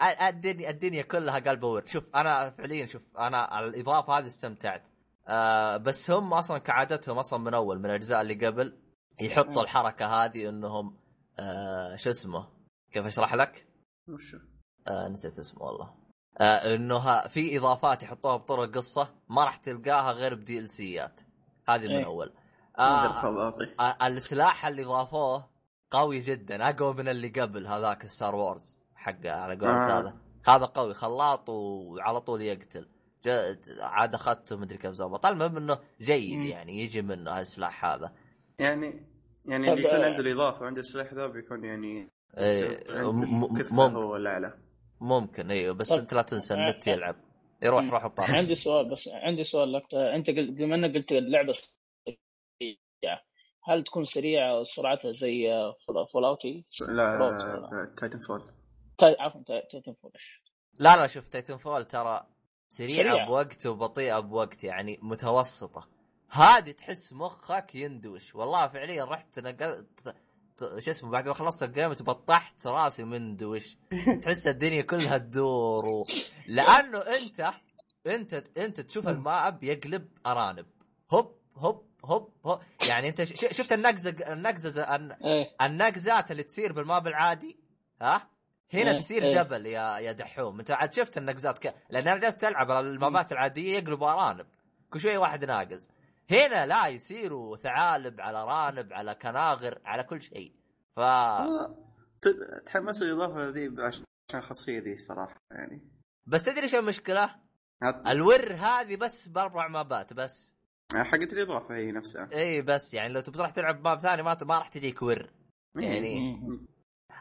ال- 0.03 0.21
الدنيا 0.21 0.71
الدنيا 0.71 1.03
كلها 1.03 1.39
قالبه 1.39 1.69
ور 1.69 1.87
شوف 1.87 2.05
أنا 2.15 2.51
فعليا 2.51 2.87
شوف 2.87 3.03
أنا 3.19 3.59
الإضافة 3.61 4.19
هذه 4.19 4.27
استمتعت. 4.27 4.83
آه 5.29 5.77
بس 5.77 6.11
هم 6.11 6.35
أصلا 6.35 6.59
كعادتهم 6.59 7.19
أصلا 7.19 7.39
من 7.39 7.55
أول 7.55 7.79
من 7.79 7.87
الأجزاء 7.87 8.21
اللي 8.21 8.47
قبل 8.47 8.79
يحطوا 9.21 9.63
الحركة 9.63 10.07
هذه 10.07 10.49
إنهم 10.49 10.97
آه 11.39 11.97
شو 11.97 12.11
اسمه 12.11 12.49
كيف 12.93 13.07
أشرح 13.07 13.35
لك؟ 13.35 13.67
وشو؟ 14.09 14.39
آه 14.89 15.09
نسيت 15.09 15.39
اسمه 15.39 15.63
والله 15.63 15.95
آه 16.41 16.75
إنه 16.75 17.29
في 17.29 17.59
إضافات 17.59 18.03
يحطوها 18.03 18.37
بطرق 18.37 18.75
قصة 18.75 19.15
ما 19.29 19.45
راح 19.45 19.57
تلقاها 19.57 20.13
غير 20.13 20.35
ب 20.35 20.59
DLC 20.59 20.69
ات 20.69 21.21
هذه 21.69 21.87
من 21.87 21.91
إيه. 21.91 22.05
أول 22.05 22.33
آه. 22.79 23.53
آه 23.81 24.07
السلاح 24.07 24.67
اللي 24.67 24.85
ضافوه 24.85 25.51
قوي 25.91 26.21
جدا 26.21 26.69
أقوى 26.69 26.95
من 26.95 27.09
اللي 27.09 27.29
قبل 27.29 27.67
هذاك 27.67 28.07
Star 28.07 28.35
Wars 28.35 28.79
حق 28.95 29.27
على 29.27 29.55
قولة 29.55 29.97
آه. 29.97 30.01
هذا 30.01 30.15
هذا 30.47 30.65
قوي 30.65 30.95
خلاط 30.95 31.49
وعلى 31.49 32.21
طول 32.21 32.43
يقتل 32.43 32.89
عاد 33.81 34.15
أخذته 34.15 34.57
مدري 34.57 34.79
كيف 34.79 34.93
زبط 34.93 35.27
المهم 35.27 35.57
إنه 35.57 35.79
جيد 36.01 36.39
مم. 36.39 36.45
يعني 36.45 36.81
يجي 36.81 37.03
منه 37.03 37.31
هالسلاح 37.31 37.85
هذا. 37.85 38.13
يعني 38.59 39.07
يعني 39.49 39.73
اللي 39.73 39.81
يكون 39.85 40.01
آه، 40.01 40.05
عنده 40.07 40.21
الإضافة 40.21 40.63
وعنده 40.63 40.81
السلاح 40.81 41.15
ذا 41.15 41.27
بيكون 41.27 41.65
يعني 41.65 42.11
إيه، 42.39 42.85
عنده 42.91 43.13
م- 43.13 43.41
م- 43.45 43.59
كفة 43.59 43.75
مم- 43.89 43.97
هو 43.97 44.17
الاعلى 44.17 44.59
ممكن 45.01 45.51
أيوه 45.51 45.75
بس 45.75 45.93
أنت 45.93 46.15
لا 46.15 46.23
تنسى 46.23 46.55
آه، 46.55 46.57
النت 46.57 46.89
آه. 46.89 46.93
يلعب. 46.93 47.17
يروح 47.63 47.85
روح 47.91 48.05
الطرف 48.05 48.31
عندي 48.31 48.55
سؤال 48.55 48.91
بس 48.91 49.09
عندي 49.09 49.45
سؤال 49.45 49.73
لك. 49.73 49.95
أنت 49.95 50.31
قلت 50.31 50.51
بما 50.51 50.75
إنك 50.75 50.95
قلت 50.95 51.13
اللعبة 51.13 51.53
سريعة 51.53 53.23
هل 53.65 53.85
تكون 53.85 54.05
سريعة 54.05 54.65
سرعتها 54.65 55.13
زي 55.13 55.49
فول 55.87 56.07
فول 56.13 56.25
اوتي؟ 56.25 56.65
لا. 56.89 57.19
Titanfall. 58.01 58.41
عفوا 59.03 59.43
تا- 59.47 59.69
تايتن 59.71 59.95
فول. 60.03 60.13
لا 60.79 60.97
لا 60.97 61.07
شوف 61.07 61.29
Titanfall 61.29 61.85
ترى 61.85 62.27
سريعة 62.69 63.09
سريعة. 63.11 63.27
بوقت 63.27 63.67
وبطيئة 63.67 64.19
بوقت 64.21 64.65
يعني 64.65 64.99
متوسطة. 65.03 65.89
هذه 66.31 66.71
تحس 66.71 67.13
مخك 67.13 67.75
يندوش. 67.75 68.35
والله 68.35 68.69
فعليا 68.69 69.05
رحت 69.05 69.39
نقلت 69.39 70.15
شو 70.79 70.91
اسمه 70.91 71.11
بعد 71.11 71.29
ما 71.29 71.35
خلصت 71.35 71.63
ال 71.63 71.69
game 71.69 71.93
تبطحت 71.93 72.67
راسي 72.67 73.05
مندوش. 73.05 73.77
تحس 74.23 74.49
الدنيا 74.49 74.83
كلها 74.83 75.19
تدور 75.19 75.87
و... 75.87 76.07
لأنه 76.47 76.99
أنت 76.99 77.53
أنت 78.07 78.45
أنت 78.59 78.81
تشوف 78.81 79.09
ال 79.09 79.23
map 79.23 79.65
يقلب 79.65 80.09
أرانب. 80.27 80.67
هوب 81.11 81.37
هوب 81.57 81.87
هوب 82.05 82.33
هوب. 82.47 82.61
يعني 82.89 83.09
أنت 83.09 83.23
شفت 83.25 83.73
النقزة 83.73 84.11
النقزة 84.33 84.95
الن- 84.97 85.13
إيه. 85.13 85.49
النقزات 85.63 86.31
اللي 86.31 86.43
تصير 86.43 86.73
بالماب 86.73 87.07
العادي؟ 87.07 87.59
ها؟ 88.03 88.29
هنا 88.75 88.91
إيه، 88.91 88.99
تصير 88.99 89.23
إيه. 89.23 89.43
جبل 89.43 89.67
يا 89.67 89.99
يا 89.99 90.13
دحوم. 90.13 90.59
انت 90.59 90.71
عاد 90.71 90.93
شفت 90.93 91.19
النقزات 91.19 91.59
ك... 91.67 91.75
لأن 91.91 92.09
أنا 92.09 92.21
جالس 92.21 92.45
ألعب 92.45 92.71
على 92.71 92.91
المابات 92.91 93.33
العادية 93.33 93.79
يقلبوا 93.79 94.11
أرانب. 94.13 94.47
كل 94.91 95.01
شوية 95.01 95.19
واحد 95.19 95.45
ناقز 95.45 95.91
هنا 96.31 96.67
لا 96.67 96.87
يصيروا 96.87 97.57
ثعالب 97.57 98.21
على 98.21 98.39
أرانب 98.39 98.93
على 98.93 99.15
كناغر 99.15 99.79
على 99.85 100.03
كل 100.03 100.23
شيء. 100.23 100.53
ف 100.97 101.01
آه، 101.01 101.77
تحمس 102.67 103.03
الاضافه 103.03 103.49
ذي 103.49 103.75
عشان 103.79 104.05
الخاصيه 104.35 104.79
ذي 104.81 104.97
صراحة 104.97 105.37
يعني. 105.51 105.81
بس 106.27 106.43
تدري 106.43 106.69
شو 106.69 106.79
المشكلة؟ 106.79 107.31
عط- 107.83 108.07
الور 108.09 108.53
هذه 108.53 108.97
بس 108.97 109.29
بأربع 109.29 109.69
مابات 109.69 110.13
بس. 110.13 110.53
حقت 110.95 111.33
الإضافة 111.33 111.75
هي 111.77 111.93
نفسها. 111.93 112.29
اي 112.33 112.63
بس 112.63 112.95
يعني 112.95 113.13
لو 113.13 113.21
تبي 113.21 113.37
تروح 113.39 113.51
تلعب 113.51 113.85
ماب 113.85 114.01
ثاني 114.01 114.23
ما 114.23 114.39
ما 114.43 114.59
راح 114.59 114.69
تجيك 114.69 115.03
ور. 115.03 115.31
يعني 115.77 116.21
مم. 116.21 116.51
هو 116.51 116.59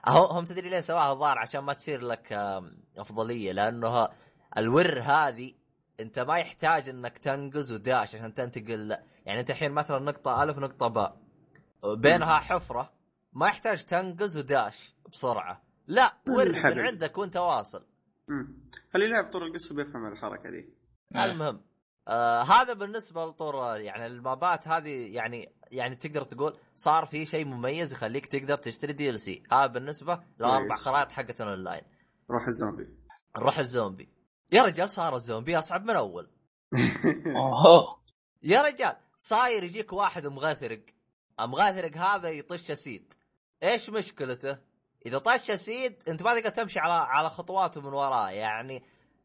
هم 0.08 0.46
تدري 0.46 0.70
ليه 0.70 0.82
سواها 0.82 1.12
الظاهر 1.12 1.40
عشان 1.40 1.62
ما 1.62 1.74
تصير 1.74 2.02
لك 2.02 2.34
أفضلية 2.98 3.52
لأنه 3.52 4.10
الور 4.58 5.00
هذه 5.00 5.54
أنت 6.00 6.20
ما 6.20 6.38
يحتاج 6.38 6.90
إنك 6.90 7.18
تنقز 7.18 7.74
وداش 7.74 8.16
عشان 8.16 8.34
تنتقل 8.34 8.98
يعني 9.26 9.40
أنت 9.40 9.50
الحين 9.50 9.72
مثلا 9.72 10.00
نقطة 10.00 10.44
الف 10.44 10.58
نقطه 10.58 10.88
باء 10.88 11.18
بينها 11.84 12.38
حفرة 12.40 12.94
ما 13.34 13.48
يحتاج 13.48 13.86
تنقز 13.86 14.38
وداش 14.38 14.96
بسرعة 15.12 15.62
لا 15.88 16.14
ور. 16.30 16.62
عندك 16.66 17.18
وأنت 17.18 17.38
واصل 17.38 17.86
مم. 18.28 18.58
اللي 18.96 19.06
يلعب 19.06 19.32
طول 19.32 19.44
القصة 19.44 19.76
بيفهم 19.76 20.08
الحركة 20.08 20.50
ذي 20.50 20.70
آه. 21.16 21.26
المهم 21.26 21.62
آه 22.08 22.42
هذا 22.42 22.74
بالنسبة 22.74 23.26
لطور 23.26 23.80
يعني 23.80 24.06
ال 24.06 24.18
map 24.18 24.55
ات 24.55 24.68
هذه 24.68 25.16
يعني 25.16 25.52
يعني 25.76 25.96
تقدر 25.96 26.24
تقول 26.24 26.58
صار 26.76 27.06
في 27.06 27.26
شيء 27.26 27.46
مميز 27.46 27.94
يخليك 27.94 28.26
تقدر 28.26 28.58
تشتري 28.58 28.94
DLC 28.94 29.44
هذا 29.52 29.66
بالنسبة 29.66 30.24
للأربع 30.40 30.68
كويس. 30.68 30.86
خرائط 30.86 31.12
حقت 31.12 31.42
الاونلاين 31.42 31.82
روح 32.32 32.48
الزومبي. 32.48 32.88
نروح 33.38 33.60
الزومبي. 33.60 34.10
يا 34.52 34.64
رجال 34.64 34.90
صار 34.90 35.16
الزومبي 35.16 35.58
أصعب 35.58 35.84
من 35.84 35.96
أول. 35.96 36.30
يا 38.44 38.62
رجال 38.62 38.96
صاير 39.18 39.64
يجيك 39.64 39.94
واحد 39.94 40.28
مغثرق 40.28 40.82
مغثرق 41.40 41.98
هذا 41.98 42.30
يطش 42.30 42.72
acid. 42.72 43.14
إيش 43.64 43.90
مشكلته؟ 43.90 44.58
إذا 45.06 45.18
طش 45.18 45.52
acid 45.52 46.04
أنت 46.08 46.24
ما 46.24 46.40
تقدر 46.40 46.50
تمشي 46.50 46.80
على 46.80 46.94
على 46.94 47.30
خطواته 47.30 47.82
من 47.82 47.94
وراه. 47.94 48.30
يعني 48.30 48.84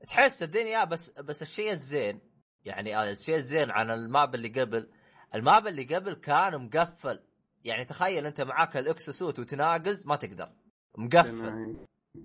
تحس 0.09 0.43
الدنيا 0.43 0.85
بس 0.85 1.11
بس 1.11 1.43
الشيء 1.43 1.73
الزين. 1.73 2.21
يعني 2.65 3.11
الشيء 3.11 3.37
الزين 3.37 3.71
عن 3.71 3.91
ال 3.91 4.02
map 4.02 4.35
اللي 4.35 4.49
قبل 4.49 4.91
ال 5.35 5.43
map 5.43 5.67
اللي 5.67 5.85
قبل 5.85 6.15
كان 6.15 6.65
مقفل. 6.65 7.21
يعني 7.65 7.85
تخيل 7.85 8.27
أنت 8.27 8.41
معاك 8.41 8.77
ال 8.77 8.85
exo 8.85 9.11
suit 9.11 9.39
وتناقز 9.39 10.07
ما 10.07 10.17
تقدر. 10.17 10.53
مقفل. 10.99 11.77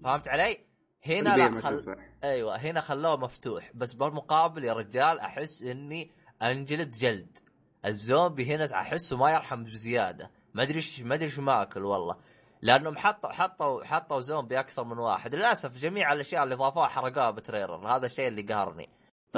فهمت 0.04 0.28
علي؟ 0.28 0.58
هنا 1.06 1.38
لا 1.38 1.62
خل... 1.62 1.96
أيوه 2.24 2.56
هنا 2.56 2.82
خلوه 2.82 3.18
مفتوح. 3.18 3.72
بس 3.76 3.94
بالمقابل 3.94 4.64
يا 4.64 4.74
رجال 4.74 5.20
أحس 5.20 5.64
إني 5.64 6.12
أنجلد 6.42 6.92
جلد. 6.92 7.38
الزومبي 7.86 8.56
هنا 8.56 8.66
أحسه 8.74 9.18
ما 9.18 9.32
يرحم 9.32 9.64
بزيادة. 9.64 10.32
ما 10.54 10.64
أدري 10.64 10.76
إيش 10.76 11.02
ما 11.02 11.16
أدري 11.16 11.26
إيش 11.26 11.40
ماكل 11.40 11.84
والله. 11.84 12.18
لأنهم 12.62 12.98
حطوا 12.98 13.32
حطوا 13.32 13.84
حطوا 13.84 14.20
زومبي 14.20 14.60
أكثر 14.60 14.84
من 14.84 14.98
واحد. 14.98 15.36
للأسف 15.36 15.78
جميع 15.78 16.14
الأشياء 16.14 16.44
اللي 16.44 16.56
ضافوها 16.56 16.88
حرقوها 16.88 17.32
ب 17.32 17.39
trailer 17.39 17.88
هذا 17.88 18.06
الشيء 18.06 18.28
اللي 18.28 18.42
قهرني. 18.42 18.90
ف... 19.34 19.38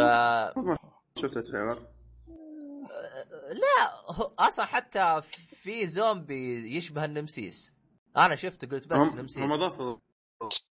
شفت 1.19 1.37
ال 1.37 1.44
trailer؟ 1.44 1.96
لا 3.47 4.05
أصلا 4.39 4.65
حتى 4.65 5.21
في 5.63 5.87
زومبي 5.87 6.77
يشبه 6.77 7.05
ال 7.05 7.14
Nemesis 7.14 7.73
أنا 8.17 8.35
شفته 8.35 8.67
قلت 8.67 8.87
بس 8.87 8.97
هم 8.97 9.19
Nemesis 9.19 9.37
هم 9.43 9.51
أضافوا 9.51 9.97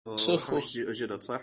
وحوش 0.06 0.76
جدد 0.76 1.20
صح؟ 1.20 1.40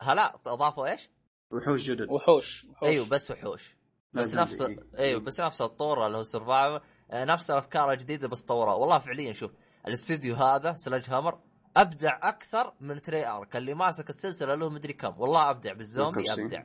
هلا 0.00 0.38
أضافوا 0.46 0.86
إيش؟ 0.86 1.10
وحوش 1.52 1.90
جدد 1.90 2.10
وحوش 2.10 2.64
وحوش. 2.64 2.88
أيوه 2.88 3.06
بس 3.08 3.30
وحوش 3.30 3.76
بس 4.12 4.34
نفس 4.34 4.54
زومبي. 4.54 4.82
أيوه 4.98 5.20
بس 5.20 5.40
نفس 5.40 5.62
الطور 5.62 6.06
اللي 6.06 6.18
هو 6.18 6.22
survivor 6.22 6.82
نفس 7.12 7.50
الأفكار 7.50 7.92
الجديدة 7.92 8.28
بس 8.28 8.42
طوروها 8.42 8.74
والله 8.74 8.98
فعليا 8.98 9.32
شوف 9.32 9.50
الاستديو 9.86 10.34
هذا 10.34 10.74
Sledgehammer 10.74 11.38
أبدع 11.76 12.28
أكثر 12.28 12.74
من 12.80 13.02
Treyarch 13.02 13.56
اللي 13.56 13.74
ماسك 13.74 14.10
السلسلة 14.10 14.54
له 14.54 14.68
مدري 14.68 14.92
كم 14.92 15.20
والله 15.20 15.50
أبدع 15.50 15.72
بالزومبي. 15.72 16.32
أبدع 16.32 16.62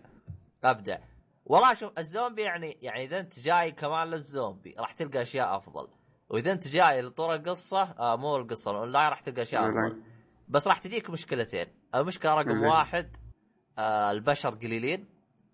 أبدع 0.64 0.98
والله 1.46 1.74
شوف 1.74 1.92
الزومبي 1.98 2.42
يعني 2.42 2.78
يعني 2.82 3.04
إذا 3.04 3.20
أنت 3.20 3.40
جاي 3.40 3.72
كمان 3.72 4.08
للزومبي 4.08 4.76
راح 4.80 4.92
تلقى 4.92 5.22
أشياء 5.22 5.58
أفضل. 5.58 5.88
وإذا 6.30 6.52
أنت 6.52 6.68
جاي 6.68 7.02
لطور 7.02 7.36
القصة 7.36 7.82
آه 7.82 8.16
مو 8.16 8.38
القصة 8.38 8.72
الأونلاين 8.72 9.10
راح 9.10 9.20
تلقى 9.20 9.42
أشياء 9.42 9.62
أفضل. 9.64 10.04
بس 10.48 10.68
راح 10.68 10.78
تجيك 10.78 11.10
مشكلتين. 11.10 11.68
المشكلة 11.96 12.34
رقم. 12.34 12.64
واحد 12.64 13.18
آه 13.78 14.12
البشر 14.12 14.50
قليلين. 14.50 15.08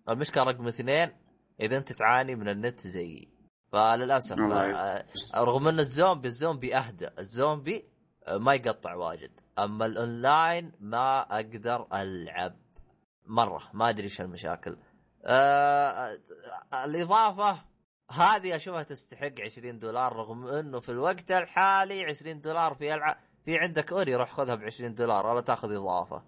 المشكلة 0.08 0.44
رقم 0.44 0.66
اثنين 0.66 1.12
إذا 1.60 1.78
أنت 1.78 1.92
تعاني 1.92 2.34
من 2.34 2.48
النت 2.48 2.80
زيي. 2.80 3.28
فللأسف. 3.72 4.38
آه 4.38 5.04
رغم 5.36 5.68
إن 5.68 5.78
الزومبي 5.78 6.28
الزومبي 6.28 6.76
أهدى. 6.76 7.08
الزومبي 7.18 7.84
آه 8.24 8.38
ما 8.38 8.54
يقطع 8.54 8.94
واجد. 8.94 9.40
أما 9.58 9.86
الأونلاين 9.86 10.72
ما 10.80 11.20
أقدر 11.20 11.86
ألعب 11.94 12.56
مرة. 13.26 13.70
ما 13.74 13.88
أدري 13.88 14.04
إيش 14.04 14.20
المشاكل. 14.20 14.76
آه 15.24 16.18
الإضافة 16.84 17.58
هذه 18.10 18.56
اشوفها 18.56 18.82
تستحق 18.82 19.40
20 19.40 19.78
دولار 19.78 20.12
رغم 20.12 20.46
إنه 20.46 20.80
في 20.80 20.88
الوقت 20.88 21.30
الحالي 21.30 22.04
20 22.04 22.40
دولار 22.40 22.74
في 22.74 22.94
العاب 22.94 23.16
في 23.44 23.58
عندك 23.58 23.92
Ori 23.92 24.14
روح 24.14 24.32
خذها 24.32 24.54
ب 24.54 24.62
20 24.62 24.94
دولار 24.94 25.26
ولا 25.26 25.40
تاخذ 25.40 25.72
إضافة. 25.74 26.22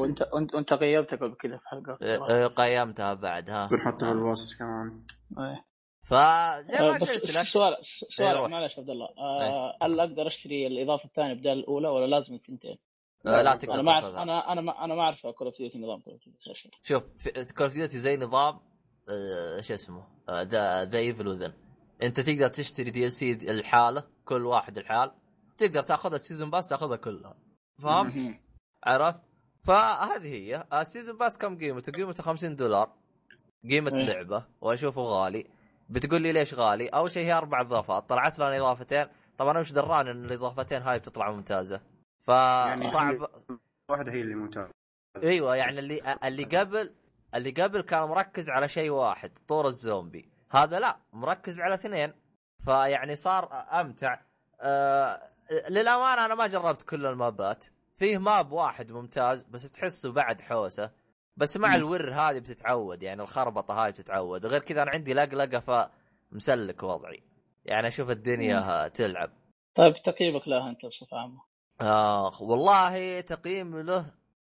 وانت 0.00 0.20
وانت 0.32 0.54
وانت 0.54 0.72
غيبتك 0.72 1.18
قبل 1.18 1.34
كذا 1.34 1.56
في 1.56 1.68
حلقة 1.68 1.98
إيه، 2.02 2.28
إيه، 2.28 2.46
قيمتها 2.46 3.14
بعد 3.14 3.50
ها. 3.50 3.66
بنحطها 3.66 4.12
في 4.12 4.18
الوصف 4.18 4.58
كمان. 4.58 5.02
إيه. 5.38 5.64
فزي 6.04 6.78
ما 6.78 6.94
آه، 6.94 6.98
بس 6.98 7.10
قلت 7.10 7.36
لك. 7.36 7.42
سؤال 7.42 7.76
سؤال. 8.08 8.50
معلش 8.50 8.78
عبد 8.78 8.90
الله. 8.90 9.08
آه، 9.18 9.76
هل 9.82 10.00
أقدر 10.00 10.26
أشتري 10.26 10.66
الإضافة 10.66 11.04
الثانية 11.04 11.34
بدال 11.34 11.58
الأولى 11.58 11.88
ولا 11.88 12.06
لازم 12.06 12.34
الثنتين؟ 12.34 12.78
آه، 13.26 13.42
لا 13.42 13.56
تقدر 13.56 13.74
أنا 13.74 13.82
ما 13.82 13.92
أعرف 13.92 14.04
أنا 14.04 14.52
أنا 14.52 14.60
ما 14.60 14.84
أنا 14.84 14.94
ما 14.94 15.02
أعرف 15.02 15.26
Call 15.26 15.46
of 15.46 15.58
Duty 15.58 15.78
نظام 15.78 16.00
كول 16.00 16.12
اوف 16.12 16.24
ديوتي 16.24 16.70
شوف 16.82 17.02
Call 17.52 17.66
of 17.66 17.74
Duty 17.74 17.98
زي 17.98 18.16
نظام 18.16 18.60
آه، 19.08 19.60
شو 19.60 19.74
اسمه 19.74 20.06
The 20.30 20.84
The 20.84 20.98
Evil 20.98 21.28
Within 21.28 21.52
أنت 22.02 22.20
تقدر 22.20 22.48
تشتري 22.48 22.90
DLC 22.90 23.32
الحالة 23.32 24.04
كل 24.24 24.46
واحد 24.46 24.78
الحال 24.78 25.12
تقدر 25.58 25.82
تأخذها 25.82 26.16
ال 26.16 26.21
season 26.21 26.50
pass 26.50 26.68
تأخذها 26.68 26.96
كلها 26.96 27.36
فهمت؟ 27.82 28.38
عرفت؟ 28.84 29.20
فهذه 29.64 30.28
هي 30.28 30.66
ال 30.72 30.79
season 30.79 31.18
pass 31.18 31.38
كم 31.38 31.58
قيمته؟ 31.58 31.92
قيمته 31.92 32.22
50 32.22 32.56
دولار 32.56 32.92
قيمة 33.70 33.96
إيه. 33.96 34.04
لعبة 34.04 34.46
وأشوفه 34.60 35.02
غالي 35.02 35.46
بتقول 35.88 36.22
لي 36.22 36.32
ليش 36.32 36.54
غالي؟ 36.54 36.88
أول 36.88 37.10
شيء 37.10 37.26
هي 37.26 37.32
أربع 37.32 37.60
إضافات 37.60 38.08
طلعت 38.08 38.38
لنا 38.38 38.56
إضافتين 38.56 39.06
طبعا 39.38 39.50
أنا 39.50 39.60
مش 39.60 39.72
دراني 39.72 40.10
إن 40.10 40.24
الإضافتين 40.24 40.82
هاي 40.82 40.98
بتطلع 40.98 41.30
ممتازة 41.30 41.80
يعني 42.28 42.84
فصعب. 42.84 43.28
واحدة 43.90 44.12
هي 44.12 44.20
اللي 44.20 44.34
ممتازة. 44.34 44.70
أيوه 45.22 45.56
يعني 45.56 45.78
اللي 45.78 46.18
اللي 46.24 46.44
قبل 46.44 46.94
اللي 47.34 47.50
قبل 47.50 47.80
كان 47.80 48.02
مركز 48.02 48.50
على 48.50 48.68
شيء 48.68 48.90
واحد 48.90 49.32
طور 49.48 49.66
الزومبي. 49.66 50.32
هذا 50.50 50.78
لا 50.78 50.96
مركز 51.12 51.60
على 51.60 51.74
اثنين. 51.74 52.12
فيعني 52.64 53.16
صار 53.16 53.66
أمتع. 53.80 54.20
آه 54.60 55.30
للأمانة 55.68 56.24
أنا 56.24 56.34
ما 56.34 56.46
جربت 56.46 56.82
كل 56.82 57.06
المابات. 57.06 57.66
فيه 57.98 58.18
ماب 58.18 58.52
واحد 58.52 58.92
ممتاز 58.92 59.44
بس 59.44 59.70
تحسه 59.70 60.12
بعد 60.12 60.40
حوسة. 60.40 60.90
بس 61.36 61.56
مع. 61.56 61.74
الور 61.74 62.12
هذه 62.12 62.38
بتتعود 62.38 63.02
يعني 63.02 63.22
الخربطة 63.22 63.84
هاي 63.84 63.92
بتتعود. 63.92 64.46
غير 64.46 64.60
كذا 64.60 64.82
أنا 64.82 64.90
عندي 64.90 65.14
لقلقة 65.14 65.88
فمسلك 66.32 66.82
وضعي. 66.82 67.22
يعني 67.64 67.88
أشوف 67.88 68.10
الدنيا 68.10 68.88
تلعب. 68.88 69.30
طيب 69.74 69.94
تقييمك 70.04 70.48
لها 70.48 70.70
أنت 70.70 70.86
بصفة 70.86 71.16
عامة. 71.16 71.40
آخ 71.80 72.42
والله 72.42 73.20
تقييم 73.20 73.76
له 73.80 74.06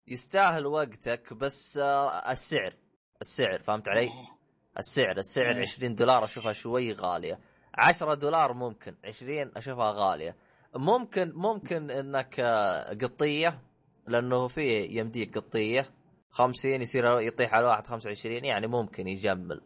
يستاهل 0.09 0.67
وقتك 0.67 1.33
بس 1.35 1.79
آه 1.79 2.31
السعر 2.31 2.75
السعر 3.21 3.59
فهمت 3.59 3.89
علي؟ 3.89 4.11
السعر 4.79 5.17
السعر 5.17 5.55
إيه. 5.55 5.61
20 5.61 5.95
دولار 5.95 6.25
أشوفها 6.25 6.53
شوي 6.53 6.93
غالية. 6.93 7.39
10 7.75 8.15
دولار 8.15 8.53
ممكن 8.53 8.95
20 9.05 9.53
أشوفها 9.57 9.91
غالية. 9.93 10.37
ممكن 10.75 11.33
ممكن 11.35 11.91
إنك 11.91 12.41
آه، 12.41 12.95
قطية 12.95 13.59
لأنه 14.07 14.49
في 14.49 14.85
يمديك 14.85 15.39
قطية 15.39 15.91
50 16.31 16.83
يصير 16.83 17.21
يطيح 17.21 17.55
على 17.55 17.67
واحد 17.67 17.87
25 17.87 18.45
يعني 18.45 18.67
ممكن 18.67 19.09
يجمل. 19.09 19.61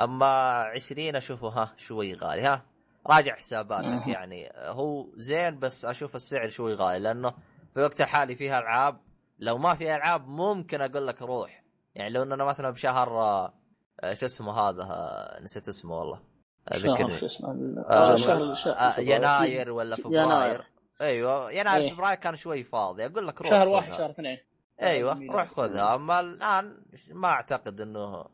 أما 0.00 0.26
20 0.74 1.16
أشوفه 1.16 1.48
ها 1.48 1.74
شوي 1.76 2.14
غالي 2.14 2.42
ها. 2.42 2.62
راجع 3.06 3.34
حساباتك. 3.36 4.06
يعني. 4.08 4.52
هو 4.56 5.06
زين 5.16 5.58
بس 5.58 5.84
أشوف 5.84 6.14
السعر 6.16 6.48
شوي 6.48 6.74
غالي 6.74 6.98
لأنه 6.98 7.30
في 7.74 7.80
وقت 7.80 8.00
الحالي 8.00 8.36
فيها 8.36 8.58
ألعاب 8.58 9.00
لو 9.38 9.58
ما 9.58 9.74
في 9.74 9.96
ألعاب 9.96 10.28
ممكن 10.28 10.80
أقول 10.80 11.06
لك 11.06 11.22
روح. 11.22 11.64
يعني 11.94 12.10
لو 12.10 12.22
اننا 12.22 12.44
مثلا 12.44 12.70
بشهر 12.70 13.08
آه، 13.20 14.12
شو 14.12 14.26
اسمه 14.26 14.52
هذا 14.60 14.82
آه، 14.82 15.42
نسيت 15.42 15.68
اسمه 15.68 15.98
والله. 15.98 16.20
آه، 16.68 16.78
شهر 16.78 16.92
ذكرني. 16.94 17.18
شو 17.18 17.26
اسمه؟ 17.26 17.50
ال- 17.52 18.20
شهر 18.20 18.54
شهر- 18.54 19.00
يناير 19.02 19.70
ولا 19.72 19.96
فبراير. 19.96 20.24
يناير. 20.24 20.64
أيوه 21.00 21.52
يناير 21.52 21.82
إيه. 21.82 21.94
فبراير 21.94 22.14
كان 22.18 22.36
شوي 22.36 22.64
فاضي. 22.64 23.06
أقول 23.06 23.26
لك 23.26 23.40
روح 23.42 23.50
شهر 23.50 23.68
واحد. 23.68 23.92
شهر 23.94 24.10
اثنين. 24.10 24.38
أيوه. 24.82 25.26
روح 25.30 25.48
خذها. 25.48 25.94
أما 25.94 26.20
الآن 26.20 26.82
ما 27.12 27.28
أعتقد 27.28 27.80
إنه 27.80 28.24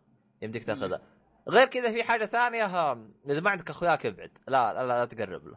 يمديك 0.43 0.65
تاخذها. 0.65 1.01
غير 1.49 1.67
كذا 1.67 1.93
في 1.93 2.03
حاجة 2.03 2.25
ثانية 2.25 2.67
ها، 2.67 2.99
إذا 3.29 3.41
ما 3.41 3.51
عندك 3.51 3.71
أخوياك 3.71 4.07
ابعد. 4.07 4.39
لا 4.49 4.73
لا, 4.73 4.87
لا 4.87 5.05
تقرب 5.05 5.47
له. 5.47 5.57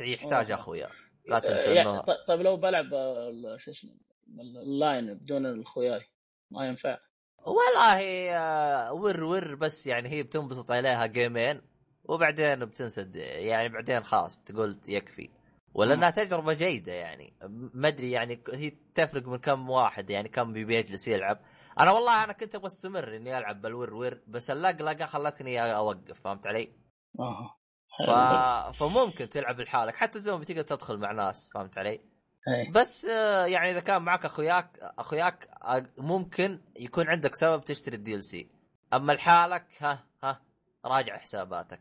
يحتاج 0.00 0.50
أوه. 0.50 0.60
أخويا. 0.60 0.88
لا 1.26 1.38
تنسى 1.38 1.80
إنه 1.82 2.00
طيب 2.00 2.40
لو 2.40 2.56
بلعب 2.56 2.94
آه، 2.94 3.56
شو 3.56 3.70
اسمه 3.70 3.90
اللاين 4.40 5.14
بدون 5.14 5.46
الخياي 5.46 6.00
ما 6.50 6.66
ينفع؟ 6.66 6.98
والله 7.46 8.00
آه، 8.34 8.92
ور 8.92 9.22
ور 9.22 9.54
بس 9.54 9.86
يعني 9.86 10.08
هي 10.08 10.22
بتنبسط 10.22 10.70
عليها 10.70 11.06
جيمين 11.06 11.60
وبعدين 12.04 12.64
بتنسد 12.64 13.16
يعني 13.16 13.68
بعدين 13.68 14.02
خلاص 14.04 14.40
تقول 14.40 14.76
يكفي. 14.88 15.30
ولا 15.74 15.94
إنها 15.94 16.10
تجربة 16.10 16.52
جيدة 16.52 16.92
يعني. 16.92 17.32
ما 17.74 17.88
أدري 17.88 18.10
يعني 18.10 18.40
هي 18.52 18.72
تفرق 18.94 19.28
من 19.28 19.38
كم 19.38 19.70
واحد 19.70 20.10
يعني 20.10 20.28
كم 20.28 20.52
بيبي 20.52 20.76
يجلس 20.76 21.08
يلعب. 21.08 21.40
أنا 21.80 21.90
والله 21.90 22.24
أنا 22.24 22.32
كنت 22.32 22.54
أبغى 22.54 22.66
أستمر 22.66 23.16
إني 23.16 23.38
ألعب 23.38 23.62
بالور 23.62 23.94
ور 23.94 24.20
بس 24.26 24.50
اللقلقه 24.50 25.06
خلتني 25.06 25.74
أوقف 25.74 26.20
فهمت 26.20 26.46
علي؟ 26.46 26.72
أها 27.20 27.56
ف... 28.06 28.10
فممكن 28.76 29.28
تلعب 29.28 29.60
لحالك 29.60 29.96
حتى 29.96 30.18
زي 30.20 30.32
ما 30.32 30.44
تقدر 30.44 30.62
تدخل 30.62 30.98
مع 30.98 31.12
ناس 31.12 31.50
فهمت 31.54 31.78
علي؟ 31.78 32.00
إيه. 32.48 32.70
بس 32.70 33.04
آه، 33.04 33.46
يعني 33.46 33.70
إذا 33.70 33.80
كان 33.80 34.02
معك 34.02 34.24
أخوياك 34.24 34.78
أخوياك 34.98 35.48
آه، 35.62 35.86
ممكن 35.98 36.60
يكون 36.76 37.08
عندك 37.08 37.34
سبب 37.34 37.64
تشتري 37.64 37.96
ال 37.96 38.24
DLC 38.24 38.50
أما 38.94 39.12
لحالك 39.12 39.66
ها 39.80 40.04
ها 40.24 40.40
راجع 40.84 41.16
حساباتك 41.16 41.80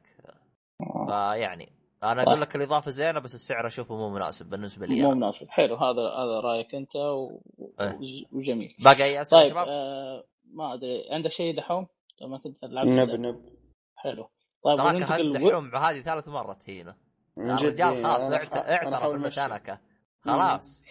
فيعني 1.08 1.83
أنا 2.04 2.24
أقول 2.24 2.42
لك 2.42 2.56
الإضافة 2.56 2.92
زينة 2.92 3.20
بس 3.20 3.36
السعر 3.36 3.68
أشوفه 3.68 3.96
مو 3.96 4.10
مناسب 4.10 4.50
بالنسبة 4.50 4.86
لي 4.86 5.02
مو. 5.02 5.12
مناسب. 5.12 5.48
حلو 5.50 5.76
هذا 5.76 6.02
هذا 6.02 6.40
رأيك 6.40 6.76
أنت 6.76 6.96
و... 6.96 7.42
إيه. 7.82 7.96
وج- 7.96 8.26
وجميل. 8.32 8.76
باقي 8.80 9.04
أي 9.04 9.22
أسئلة 9.22 9.42
طيب 9.42 9.52
شباب؟ 9.52 9.66
آه 9.70 10.24
ما 10.54 10.74
أدري. 10.74 11.08
عندك 11.12 11.32
شيء 11.32 11.58
دحوم؟ 11.58 11.88
لما 12.22 12.38
كنت 12.38 12.64
لعبت 12.66 12.88
noob. 12.90 13.10
noob. 13.10 13.50
حلو. 13.96 14.30
طيب 14.64 14.78
تراك 14.78 14.96
انت 14.96 15.36
و- 15.42 15.52
حم 15.62 15.76
هذه 15.76 16.02
ثالث 16.02 16.28
مره 16.28 16.54
تهينه 16.54 16.96
جد 17.38 17.50
الرجال 17.50 17.88
إيه، 17.94 18.04
خلاص 18.04 18.22
أنا 18.22 18.36
اعترف. 18.36 19.34
شنكه 19.34 19.80
خلاص. 20.22 20.82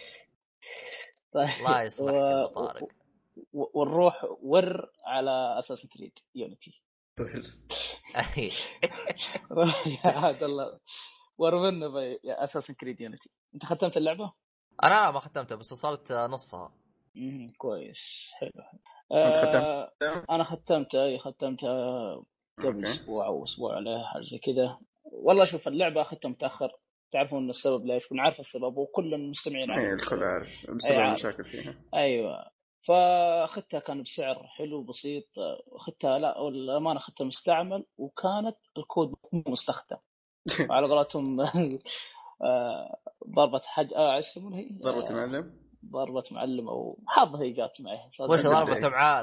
طيب 1.33 1.49
الله 1.59 1.81
يصلحك 1.81 2.13
يا 2.15 2.45
طارق. 2.45 2.83
و- 3.53 3.81
ونروح 3.81 4.25
ور 4.41 4.89
على 5.05 5.55
Assassin's 5.59 5.87
Creed 5.87 6.19
Unity. 6.35 6.83
يا 10.05 10.09
عبد 10.09 10.43
الله 10.43 10.79
ور 11.37 11.55
منا 11.71 11.87
بي- 11.87 12.19
يا 12.23 12.43
Assassin's 12.43 12.71
Creed 12.71 13.01
Unity 13.01 13.29
انت 13.55 13.65
ختمت 13.65 13.97
اللعبة؟ 13.97 14.33
أنا 14.83 14.89
لا 14.89 15.11
ما 15.11 15.19
ختمتها 15.19 15.55
بس 15.55 15.71
وصلت 15.71 16.11
نصها 16.11 16.73
كويس 17.57 18.29
حلو 18.39 18.51
آه 19.11 19.41
ختمت؟ 19.41 19.93
أنا 20.29 20.43
ختمتها 20.43 21.05
أي 21.05 21.19
ختمتها 21.19 22.15
قبل 22.59 22.67
أوكي. 22.67 22.91
أسبوع 22.91 23.25
أو 23.27 23.43
أسبوع 23.43 23.75
عليها 23.75 24.03
حاجة 24.13 24.23
زي 24.23 24.37
كذا 24.37 24.77
والله 25.03 25.45
شوف 25.45 25.67
اللعبة 25.67 26.01
اخذتها 26.01 26.29
متأخر 26.29 26.69
تعرفون 27.13 27.49
السبب 27.49 27.85
ليش 27.85 28.11
ونعرف 28.11 28.39
السبب 28.39 28.77
وكل 28.77 29.13
المستمعين 29.13 29.71
إيه 29.71 29.77
عارفين 29.89 29.93
الكل. 29.93 30.23
عارف 30.23 30.49
بسبب 30.71 30.91
إيه، 30.91 30.97
عارف. 30.99 31.09
المشاكل 31.09 31.45
فيها 31.45 31.75
أيوه 31.93 32.52
فاخذتها 32.87 33.79
كان 33.79 34.03
بسعر 34.03 34.47
حلو 34.47 34.83
بسيط 34.83 35.25
اخذتها 35.71 36.19
لا 36.19 36.39
والامانه 36.39 36.99
اخذتها 36.99 37.25
مستعمل 37.25 37.85
وكانت 37.97 38.57
الكود 38.77 39.13
مو 39.33 39.43
مستخدم 39.47 39.97
على 40.71 40.87
قولتهم 40.87 41.41
آه، 42.41 42.97
ضربة 43.35 43.61
حج 43.65 43.93
آه 43.93 44.15
إيش 44.15 44.27
يسمونها 44.27 44.59
هي؟ 44.59 44.69
ضربة 44.81 45.05
آه، 45.05 45.09
المعلم 45.09 45.63
ضربة 45.85 46.23
معلم 46.31 46.67
أو 46.69 46.99
حظ 47.07 47.35
هي 47.35 47.51
جات 47.51 47.81
معي 47.81 47.99
صادفت- 48.17 48.45
وش. 48.45 48.53
ضربة 48.53 48.87
مع 48.89 49.19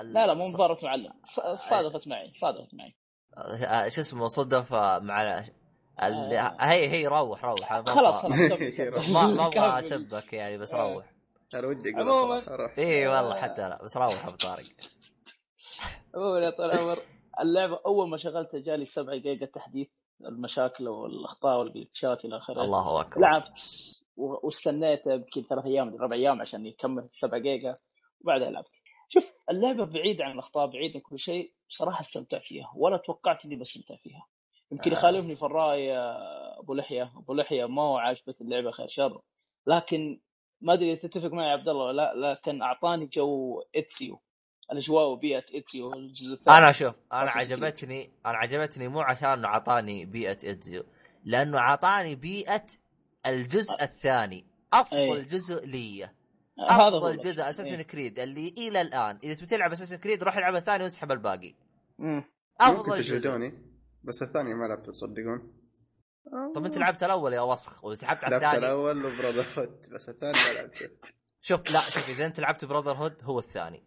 ال- 0.00 0.12
لا 0.12 0.26
لا 0.26 0.34
مو 0.34 0.44
ضربة 0.52 0.80
معلم 0.82 1.12
ص- 1.24 1.68
صادفت 1.70 2.08
معي 2.08 2.32
صادفت 2.40 2.74
معي 2.74 2.94
آه، 3.66 3.88
شو 3.88 4.00
اسمه 4.00 4.26
صدف 4.26 4.72
مع 4.74 5.38
آه. 5.98 6.56
هي 6.60 6.88
هي 6.88 7.06
روح 7.06 7.44
روح 7.44 7.78
خلاص 7.84 8.14
خلاص. 8.14 8.24
ما 9.08 9.26
ما 9.26 9.46
أبغى. 9.46 9.78
أسبك 9.78 10.32
يعني 10.32 10.58
بس 10.58 10.74
آه. 10.74 10.94
روح 10.94 11.11
أنا 11.54 11.66
ودي 11.66 11.90
أقول 11.96 12.08
عموماً. 12.08 12.68
اي 12.78 13.06
والله 13.08 13.34
حتى 13.40 13.68
لا 13.68 13.82
بس 13.84 13.96
روح 13.96 14.26
أبو 14.26 14.36
طارق. 14.36 14.64
عموما 16.14 16.38
يا 16.40 16.50
طويل 16.50 16.70
العمر 16.70 16.98
اللعبة 17.42 17.80
أول 17.86 18.08
ما 18.08 18.16
شغلتها 18.16 18.60
جالي 18.60 18.84
7 18.86 19.16
جيجا 19.16 19.46
تحديث 19.46 19.88
المشاكل 20.20 20.88
والأخطاء 20.88 21.58
وال 21.60 21.73
glitches 21.73 22.24
إلى 22.24 22.36
آخره. 22.36 22.62
الله 22.64 23.00
أكبر. 23.00 23.20
لعبت 23.20 23.52
و- 24.16 24.46
واستنيت 24.46 25.06
يمكن 25.06 25.42
ثلاث 25.50 25.64
أيام 25.64 25.94
أربع 25.94 26.16
أيام 26.16 26.40
عشان 26.40 26.66
يكمل 26.66 27.08
7 27.12 27.38
جيجا 27.40 27.78
وبعدها 28.20 28.50
لعبت. 28.50 28.70
شوف 29.08 29.32
اللعبة 29.50 29.84
بعيدة 29.84 30.24
عن 30.24 30.32
الأخطاء 30.32 30.66
بعيدة 30.66 30.94
عن 30.94 31.00
كل 31.00 31.18
شيء. 31.18 31.52
بصراحه 31.70 32.00
استمتعت 32.00 32.42
فيها 32.42 32.72
ولا 32.76 32.96
توقعت 32.96 33.44
إني 33.44 33.56
بستمتع 33.56 33.96
فيها. 33.96 34.26
يمكن 34.72 34.90
آه. 34.90 34.94
يخالفني 34.98 35.36
في 35.36 35.42
الراي 35.42 35.92
أبو 36.58 36.74
لحية 36.74 37.12
أبو 37.16 37.34
لحية 37.34 37.64
ما 37.64 37.82
هو 37.82 37.96
عاجبت 37.96 38.40
اللعبة 38.40 38.70
خير 38.70 38.88
شر 38.88 39.20
لكن 39.66 40.20
ما 40.62 40.72
أدري 40.72 40.96
تتفق 40.96 41.32
معي 41.32 41.46
يا 41.46 41.52
عبد 41.52 41.68
الله 41.68 41.84
ولا 41.86 42.14
لا 42.14 42.32
لكن 42.32 42.62
أعطاني 42.62 43.06
جو 43.06 43.62
إتسيو 43.76 44.20
الاجواء 44.72 45.08
وبيئه 45.08 45.44
إتسيو 45.54 45.92
الجزء 45.92 46.32
الثاني 46.32 46.58
أنا 46.58 46.72
شوف 46.72 46.94
أنا 47.12 47.26
Assassin's 47.26 47.34
Creed. 47.34 47.36
عجبتني 47.36 48.10
أنا 48.26 48.36
عجبتني 48.36 48.88
مو 48.88 49.00
عشان 49.00 49.28
إنه 49.28 49.48
أعطاني 49.48 50.04
بيئة 50.04 50.50
إتسيو 50.50 50.84
لأنه 51.24 51.58
أعطاني 51.58 52.14
بيئة 52.14 52.66
الجزء 53.26 53.82
الثاني 53.82 54.44
أفضل 54.72 54.98
أي. 54.98 55.24
جزء 55.24 55.66
لي 55.66 56.10
أفضل. 56.58 57.18
جزء 57.18 57.42
Assassin's 57.42 57.74
إيه. 57.74 57.82
Creed 57.82 58.18
اللي 58.18 58.54
إلى 58.58 58.80
الآن 58.80 59.18
إذا 59.24 59.34
تبي 59.34 59.46
تلعب 59.46 59.72
Assassin's 59.72 59.96
Creed 59.96 60.22
روح 60.22 60.36
العب 60.36 60.54
الثاني 60.54 60.84
واسحب 60.84 61.12
الباقي 61.12 61.54
مم. 61.98 62.14
ممكن 62.14 62.24
أفضل 62.60 63.00
جزء 63.00 63.52
بس 64.04 64.22
الثاني 64.22 64.54
ما 64.54 64.66
لعبته 64.66 64.92
تصدقون 64.92 65.61
طب 66.54 66.64
أنت 66.64 66.78
لعبت 66.78 67.02
الأول 67.02 67.32
يا 67.32 67.40
وسخ 67.40 67.84
وسحبت 67.84 68.24
على 68.24 68.32
لعبت 68.36 68.44
الثاني 68.44 68.66
الأول 68.66 69.04
و 69.04 69.46
Brotherhood 69.58 69.88
بس 69.92 70.08
الثاني 70.08 70.32
ما 70.32 70.52
لعبته 70.52 70.90
شوف 71.40 71.70
لا 71.70 71.80
شوف 71.80 72.08
إذا 72.08 72.26
أنت 72.26 72.40
لعبت 72.40 72.64
Brotherhood 72.64 73.16
هو 73.22 73.38
الثاني 73.38 73.84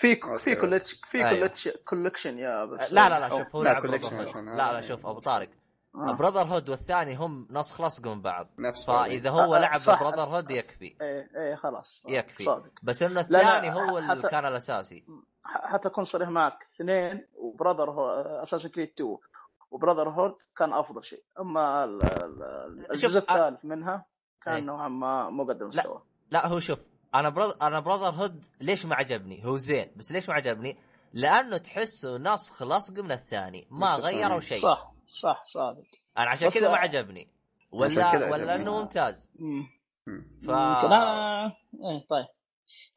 في 0.00 0.20
في. 0.44 0.54
collection 0.54 0.96
في 1.10 1.28
أيوة. 1.28 1.50
collection 1.88 2.38
يا 2.38 2.64
بس 2.64 2.92
لا 2.92 3.08
لا 3.08 3.20
لا 3.20 3.28
شوف 3.28 3.56
هو 3.56 3.62
لا، 3.62 3.72
لعب 3.72 3.84
لا. 3.86 4.72
لا 4.72 4.80
شوف 4.80 5.06
أبو 5.06 5.20
طارق 5.20 5.48
آه. 5.94 6.12
Brotherhood 6.12 6.68
والثاني 6.68 7.14
هم 7.16 7.48
نسخ 7.50 7.80
لصق 7.80 8.06
من 8.06 8.22
بعض 8.22 8.48
نفس. 8.58 8.84
فإذا 8.86 9.30
هو 9.30 9.56
آه، 9.56 9.58
لعب 9.60 9.80
صح. 9.80 10.00
Brotherhood 10.02 10.50
يكفي 10.50 10.96
إيه 11.00 11.30
إيه 11.36 11.54
خلاص 11.54 12.02
يكفي. 12.08 12.44
صادق 12.44 12.72
بس 12.82 13.02
إنه 13.02 13.20
الثاني 13.20 13.74
هو 13.74 13.98
اللي 13.98 14.28
كان 14.28 14.46
الأساسي 14.46 15.04
حتى 15.44 15.88
اكون 15.88 16.04
صريح 16.04 16.28
معك 16.28 16.66
اثنين 16.74 17.26
و 17.36 17.90
Brotherhood 17.90 18.10
Assassin's 18.42 18.66
Creed 18.66 18.88
2 18.94 19.16
و 19.70 20.08
Brotherhood 20.08 20.34
كان 20.56 20.72
أفضل 20.72 21.04
شيء. 21.04 21.22
أما 21.40 21.84
ال- 21.84 22.02
ال- 22.04 22.86
شوف، 22.86 23.04
الجزء 23.04 23.18
الثالث 23.18 23.64
منها 23.64 24.06
كان 24.42 24.54
إيه. 24.54 24.60
نوعا 24.62 24.88
ما 24.88 25.30
مو 25.30 25.44
قد 25.44 25.62
المستوى 25.62 26.02
لا 26.30 26.46
هو 26.46 26.60
شوف 26.60 26.78
أنا 27.14 27.28
براذر 27.28 27.56
أنا 27.62 27.80
براذر 27.80 28.14
هود 28.14 28.44
ليش 28.60 28.86
ما 28.86 28.94
عجبني؟ 28.94 29.46
هو 29.46 29.56
زين 29.56 29.92
بس 29.96 30.12
ليش 30.12 30.28
ما 30.28 30.34
عجبني؟ 30.34 30.78
لأنه 31.12 31.56
تحسه 31.58 32.18
نسخ 32.18 32.62
لصق 32.62 33.00
من 33.02 33.12
الثاني 33.12 33.66
ما 33.70 33.94
غيروا. 33.94 34.40
شيء. 34.40 34.62
صح 34.62 34.92
صح 35.22 35.44
صادق. 35.46 35.82
أنا 36.18 36.30
عشان 36.30 36.48
كذا 36.50 36.70
ما 36.70 36.76
عجبني. 36.76 37.28
عشان 37.74 38.12
كذا 38.12 38.24
ولا 38.26 38.32
ولا 38.32 38.52
عجبني. 38.52 38.54
انه 38.54 38.80
ممتاز. 38.80 39.32
مم. 39.38 39.66
مم. 40.06 40.30
ف 40.40 40.42
يمكن 40.42 40.52
أنا 40.92 41.46
إيه 41.46 42.06
طيب. 42.10 42.26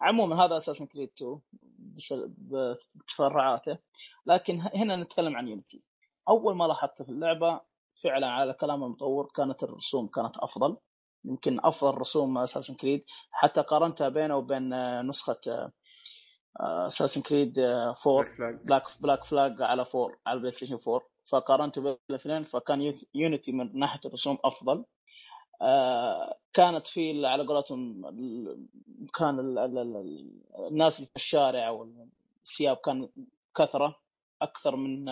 عموما 0.02 0.46
هذا 0.46 0.58
أساسا 0.58 0.86
كريد 0.86 1.10
2 1.18 1.40
بس- 1.80 2.14
ب- 2.38 2.76
بتفرعاته. 2.96 3.78
لكن 4.26 4.62
هنا 4.76 4.96
نتكلم 4.96 5.36
عن 5.38 5.48
يونيتي 5.48 5.84
أول 6.30 6.56
ما 6.56 6.66
لاحظت 6.66 7.02
في 7.02 7.10
اللعبة 7.10 7.62
فعلا 8.04 8.28
على 8.32 8.54
كلام 8.54 8.84
المطور 8.84 9.32
كانت 9.36 9.64
الرسوم 9.64 10.08
كانت 10.08 10.38
أفضل. 10.38 10.78
يمكن 11.26 11.60
أفضل 11.64 11.98
رسوم 11.98 12.38
Assassin's 12.38 12.76
Creed 12.76 13.04
حتى 13.32 13.62
قارنتها 13.62 14.10
بينه 14.10 14.36
وبين 14.38 14.70
نسخة 15.08 15.72
اساسن 16.60 17.22
كريد 17.22 17.60
4 17.60 17.96
Black 18.24 18.28
Flag. 18.28 18.66
بلاك 18.66 18.84
بلاك 19.02 19.24
فلاج 19.24 19.62
على 19.62 19.86
4 19.96 20.18
على 20.28 20.36
ال 20.36 20.52
PlayStation 20.52 20.80
4 20.88 21.02
فقارنته 21.32 21.82
بين 21.82 21.98
الاثنين 22.10 22.44
فكان 22.44 22.82
يو- 22.82 22.98
Unity 23.16 23.52
من 23.52 23.80
ناحية 23.80 24.00
الرسوم 24.06 24.38
أفضل. 24.46 24.86
كانت 26.54 26.88
في 26.88 27.26
على 27.26 27.44
قولتهم 27.46 28.02
كان 29.14 29.40
ال- 29.40 29.58
ال- 29.60 29.78
ال- 29.78 30.42
الناس 30.68 30.96
اللي 30.96 31.08
في 31.08 31.16
الشارع 31.16 31.70
والثياب 31.70 32.78
كان 32.78 33.10
كثرة 33.56 33.96
أكثر 34.42 34.76
من 34.76 35.06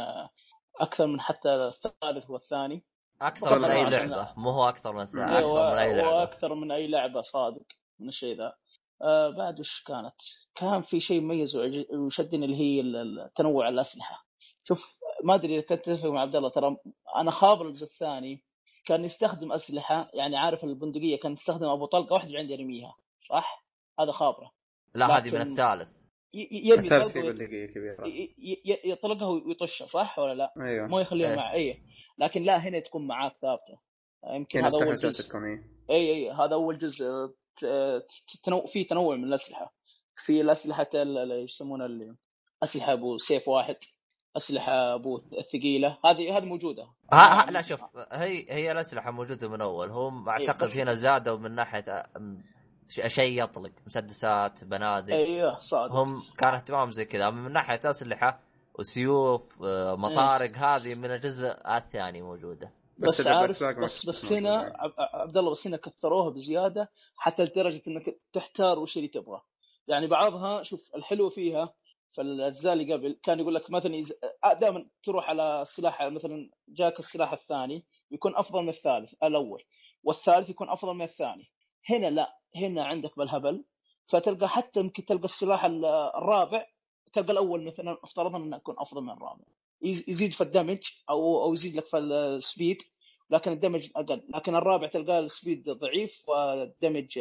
أكثر 0.80 1.08
من 1.08 1.22
حتى 1.22 1.50
الثالث 1.50 2.30
والثاني 2.30 2.84
أكثر 3.22 3.60
من 3.60 3.66
أي. 3.66 3.90
لعبة 3.90 4.34
مو 4.38 4.50
هو 4.50 4.70
أكثر 4.70 4.94
من 4.94 5.20
أيوة، 5.20 5.74
أكثر 5.74 5.74
من 5.74 5.78
أي 5.80 5.94
لعبة 5.94 6.18
وأكثر 6.18 6.56
من 6.56 6.72
أي 6.72 6.88
لعبة 6.88 7.22
صادق 7.22 7.66
من 8.00 8.08
الشيء 8.08 8.38
ذا 8.38 8.54
آه 9.02 9.30
بعد 9.30 9.60
وش 9.60 9.84
كانت؟ 9.88 10.16
كان 10.56 10.82
في 10.82 11.00
شيء 11.00 11.22
مميز 11.22 11.56
وشدني 11.94 12.46
اللي 12.46 12.58
هي 12.58 12.84
تنوع 13.36 13.70
الأسلحة 13.70 14.26
شوف 14.64 14.98
ما 15.24 15.36
أدري 15.36 15.56
إذا 15.56 15.62
كنت 15.62 15.86
تتفق 15.86 16.06
مع 16.06 16.22
عبد 16.22 16.36
الله 16.36 16.50
ترى 16.50 16.78
أنا 17.16 17.32
خابر 17.32 17.68
الجزء 17.68 17.86
الثاني 17.86 18.44
كان 18.86 19.06
يستخدم 19.06 19.52
أسلحة 19.52 20.10
يعني 20.14 20.38
عارف 20.38 20.64
البندقية 20.64 21.20
كان 21.20 21.34
يستخدم 21.34 21.66
أبو 21.66 21.86
طلقة 21.86 22.14
واحدة 22.14 22.40
عندي 22.40 22.54
يرميها 22.54 22.96
صح؟ 23.30 23.66
هذا 24.00 24.12
خابره 24.12 24.52
لا 24.96 25.18
هذه 25.18 25.32
من 25.32 25.42
الثالث 25.42 25.99
يرمي 26.34 26.88
ي- 28.06 28.62
ي- 28.66 28.80
يطلقها 28.92 29.28
ويطشها 29.28 29.88
صح 29.88 30.20
ولا 30.20 30.34
لا؟ 30.36 30.54
أيوه. 30.62 30.88
ما 30.88 31.02
يخليها 31.02 31.30
إيه. 31.30 31.36
مع 31.36 31.54
اي 31.54 31.82
لكن 32.18 32.44
لا 32.44 32.58
هنا 32.58 32.80
تكون 32.80 33.08
معاك 33.08 33.34
ثابتة. 33.42 33.80
يمكن 34.34 34.60
يعني 34.60 34.68
هذا 34.70 34.78
اسلحة 34.78 34.86
أول 34.86 34.94
أساسا 34.94 35.08
جزء. 35.10 35.30
تكون 35.30 35.44
إيه. 35.46 35.64
اي 35.90 36.10
اي 36.14 36.32
هذا 36.32 36.54
أول 36.54 36.78
جزء. 36.78 37.06
ت- 37.58 37.66
ت- 37.66 38.44
تنوع 38.44 38.66
في 38.68 38.84
تنوع 38.84 39.16
من 39.16 39.24
الأسلحة. 39.24 39.74
في 40.26 40.42
الأسلحة 40.42 40.88
يسمونها 41.44 41.86
اللي 41.86 42.16
أسلحة 42.64 42.94
أبو 42.94 43.18
سيف 43.18 43.48
واحد 43.48 43.76
أسلحة 44.38 44.94
أبو 44.96 45.22
الثقيله 45.40 45.98
هذه 46.06 46.38
هذه 46.38 46.46
موجودة. 46.46 46.84
ها 47.14 47.48
ها 47.48 47.52
لا 47.52 47.62
شوف 47.62 47.82
هي 48.12 48.46
هي 48.50 48.72
الأسلحة 48.72 49.12
موجودة 49.12 49.48
من 49.50 49.62
أول. 49.62 49.90
هم 49.90 50.30
أعتقد 50.30 50.68
هنا 50.78 50.94
زادوا 50.94 51.38
من 51.38 51.56
ناحية 51.56 52.06
شيء 52.90 53.44
يطلق. 53.44 53.72
مسدسات 53.88 54.64
بنادق. 54.64 55.14
أيوه 55.14 55.60
صادق. 55.60 55.94
هم 55.94 56.24
كان 56.38 56.54
اهتمام 56.54 56.92
زي 56.92 57.06
كذا. 57.06 57.30
من 57.30 57.52
ناحية 57.54 57.80
أسلحة 57.90 58.40
وسيوف 58.80 59.64
آه، 59.64 59.96
مطارق 59.96 60.58
هذه 60.58 60.96
من 60.96 61.12
الجزء 61.12 61.56
الثاني 61.78 62.22
موجودة. 62.22 62.72
بس 62.98 63.22
بس 63.22 63.28
عارف 63.28 63.64
بس 63.64 64.06
بس 64.06 64.26
هنا. 64.32 64.74
عب- 64.76 64.94
عبد 64.98 65.38
الله 65.38 65.52
بس 65.52 65.68
هنا 65.68 65.78
كثروها 65.78 66.30
بزيادة 66.30 66.90
حتى 67.16 67.44
لدرجة 67.44 67.82
إنك 67.88 68.16
تحتار 68.34 68.80
وش 68.80 68.98
اللي 68.98 69.08
تبغى. 69.08 69.42
يعني 69.88 70.08
بعضها 70.08 70.64
شوف 70.64 70.82
الحلو 70.96 71.30
فيها 71.30 71.74
في 72.16 72.22
الأجزاء 72.22 72.74
اللي 72.74 72.94
قبل 72.94 73.20
كان 73.24 73.40
يقول 73.40 73.56
لك 73.56 73.72
مثلا 73.72 74.04
دائما 74.60 74.86
تروح 75.04 75.30
على 75.30 75.66
سلاح 75.68 76.04
مثلا 76.04 76.50
جاك 76.70 77.00
السلاح 77.00 77.34
الثاني 77.34 77.86
يكون 78.12 78.36
أفضل 78.36 78.62
من 78.64 78.70
الثالث 78.70 79.14
الأول. 79.24 79.64
والثالث 80.04 80.50
يكون 80.50 80.70
أفضل 80.70 80.94
من 80.94 81.02
الثاني. 81.02 81.50
هنا 81.90 82.10
لا. 82.10 82.39
هنا 82.56 82.84
عندك 82.86 83.18
بالهبل 83.18 83.64
فتلقى 84.08 84.50
حتى 84.50 84.80
يمكن 84.80 85.06
تلقى 85.06 85.26
السلاح 85.26 85.66
ال- 85.66 85.86
الرابع 86.16 86.66
تلقى 87.14 87.32
الأول 87.32 87.66
مثلا 87.66 87.98
افترضنا 88.04 88.38
إنه 88.38 88.58
يكون 88.58 88.76
أفضل 88.78 89.02
من 89.02 89.10
الرابع. 89.10 89.44
يز- 89.82 90.10
يزيد 90.10 90.32
في 90.34 90.42
ال 90.42 90.47
damage 90.47 90.80
أو 91.10 91.44
أو 91.44 91.54
يزيد 91.54 91.76
لك 91.76 91.86
في 91.88 91.98
ال 91.98 92.11
speed 92.11 92.78
لكن 93.30 93.52
ال 93.52 93.57
damage 93.57 93.90
أقل. 93.96 94.24
لكن 94.36 94.56
الرابع 94.56 94.88
تلقاه 94.88 95.20
ال 95.20 95.28
speed 95.28 95.70
ضعيف 95.70 96.12
وال 96.28 96.51
damage 96.51 97.20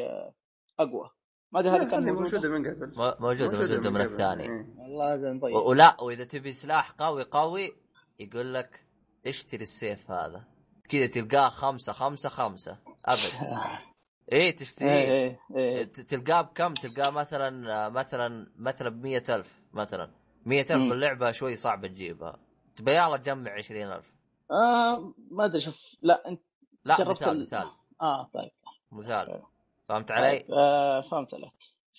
أقوى. 0.81 1.11
ما 1.53 1.61
أدري 1.61 1.71
هذا 1.71 1.91
كان 1.91 2.15
موجود. 2.15 2.47
من 2.47 2.67
قبل. 2.67 2.93
مو- 2.97 3.15
موجودة 3.21 3.59
موجودة 3.59 3.91
من. 3.91 4.01
الثاني 4.01 4.43
إيه. 4.43 4.67
والله 4.79 5.15
هذا 5.15 5.33
مضيع. 5.33 5.57
و- 5.57 5.69
ولا 5.71 6.01
وإذا 6.01 6.25
تبي 6.25 6.53
سلاح 6.53 6.91
قوي 6.91 7.23
قوي 7.23 7.73
يقول 8.21 8.55
لك 8.55 8.85
اشتري 9.27 9.63
السيف 9.63 10.11
هذا. 10.11 10.45
كذا 10.89 11.07
تلقاه 11.07 11.49
خمسة 11.49 11.93
خمسة 11.93 12.29
خمسة. 12.29 12.79
أبد. 13.07 13.21
إيه 14.33 14.57
تشتريه 14.57 14.89
إيه 14.91 15.41
إيه 15.57 15.83
ت- 15.85 16.01
تلقاه 16.01 16.41
بكم؟ 16.41 16.75
تلقاه 16.75 17.11
مثلا 17.11 17.89
مثلا 17.89 18.47
مثلا 18.57 18.89
ب 18.89 19.07
ألف 19.07 19.61
مثلا. 19.73 20.11
100000 20.47 20.73
مم. 20.73 20.89
باللعبة 20.89 21.31
شوي 21.31 21.57
صعب 21.57 21.87
تجيبها. 21.87 22.39
تبي 22.77 22.95
يلا 22.97 23.17
تجمع 23.17 23.51
20000 23.53 24.13
آه 24.51 25.15
ما 25.31 25.45
أدري 25.45 25.61
شوف 25.61 25.77
لا 26.03 26.29
أنت 26.29 26.41
لا 26.85 27.09
مثال 27.11 27.29
ال- 27.31 27.43
مثال. 27.47 27.71
آه 28.03 28.31
طيب. 28.35 28.51
مثال. 28.93 29.43
فهمت 29.89 30.11
علي؟ 30.11 30.39
طيب، 30.39 30.51
آه 30.53 31.01
فهمت 31.01 31.35
عليك. 31.35 31.53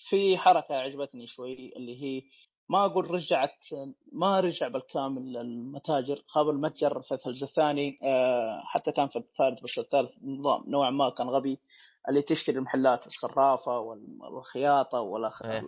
في 0.09 0.37
حركة 0.37 0.75
عجبتني 0.75 1.27
شوي 1.27 1.73
اللي 1.75 2.03
هي 2.03 2.23
ما 2.69 2.85
أقول 2.85 3.11
رجعت 3.11 3.65
ما 4.11 4.39
رجع 4.39 4.67
بالكامل 4.67 5.37
المتاجر. 5.37 6.23
خاب 6.27 6.49
المتجر 6.49 7.01
في 7.01 7.19
الجزء 7.27 7.45
الثاني 7.45 7.99
آه 8.03 8.61
حتى 8.65 8.91
كان 8.91 9.07
في 9.07 9.15
الثالث 9.15 9.63
بس 9.63 9.79
الثالث 9.79 10.11
نظام 10.23 10.63
نوعا 10.67 10.89
ما 10.89 11.09
كان 11.09 11.27
غبي. 11.29 11.59
اللي 12.09 12.21
تشتري 12.21 12.57
المحلات 12.57 13.07
الصرافة 13.07 13.79
وال- 13.79 14.17
والخياطة 14.21 15.01
والأخ... 15.01 15.41
إيه. 15.45 15.67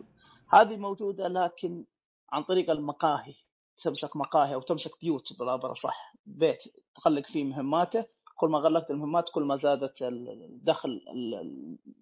هذه 0.50 0.78
موجودة 0.78 1.28
لكن 1.28 1.86
عن 2.32 2.44
طريق 2.44 2.72
المقاهي 2.72 3.34
تمسك 3.84 4.16
مقاهي 4.16 4.54
أو 4.54 4.62
تمسك 4.62 4.92
بيوت 5.02 5.24
بالعبارة 5.40 5.74
صح 5.74 6.14
بيت 6.26 6.64
تخلق 6.96 7.26
فيه 7.26 7.44
مهماته 7.44 8.06
كل 8.36 8.48
ما 8.50 8.58
غلقت 8.60 8.92
المهمات 8.92 9.30
كل 9.34 9.44
ما 9.44 9.56
زادت 9.56 10.02
الدخل 10.02 10.90
ال- 10.90 11.36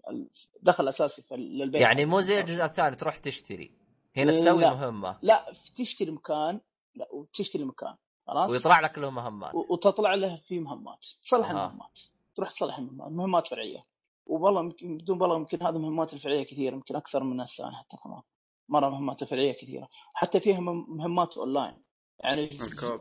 ال- 0.10 0.30
الدخل 0.58 0.84
الاساسي 0.84 1.22
في 1.22 1.36
للبيت 1.36 1.82
يعني 1.82 2.06
مو 2.06 2.22
زي 2.22 2.40
الجزء 2.40 2.66
الثاني 2.66 2.96
تروح 2.96 3.18
تشتري 3.18 3.72
هنا 4.18 4.32
تسوي 4.32 4.62
لا. 4.62 4.70
مهمة 4.74 5.20
لا 5.22 5.46
تشتري 5.78 6.12
مكان 6.12 6.60
لا 6.96 7.08
وتشتري 7.14 7.64
مكان 7.64 7.96
خلاص 8.28 8.52
ويطلع 8.52 8.80
لك 8.80 8.98
له 8.98 9.10
مهمات 9.10 9.56
وتطلع 9.56 10.14
له 10.14 10.42
في 10.48 10.60
مهمات 10.60 11.06
تصلح 11.26 11.50
أها. 11.52 11.66
المهمات 11.66 12.00
تروح 12.36 12.52
تصلح 12.52 12.78
المهمات 12.78 13.12
مهمات 13.12 13.48
فرعية 13.48 13.86
والله 14.30 14.62
يمكن 14.62 14.98
بدون 14.98 15.22
والله 15.22 15.36
يمكن 15.36 15.64
هذه 15.64 15.76
المهمات 15.76 16.14
الفرعيه 16.14 16.44
كثيرة 16.44 16.74
يمكن 16.74 16.96
أكثر 16.96 17.24
من 17.24 17.42
الثاني 17.42 17.76
حتى 17.76 17.98
كمان. 18.04 18.22
مرة 18.70 18.90
مهمات 18.90 19.24
فرعيه 19.24 19.52
كثيرة. 19.52 19.88
حتى 20.14 20.40
فيها 20.40 20.60
مهمات 20.60 21.38
اونلاين 21.38 21.84
يعني. 22.20 22.48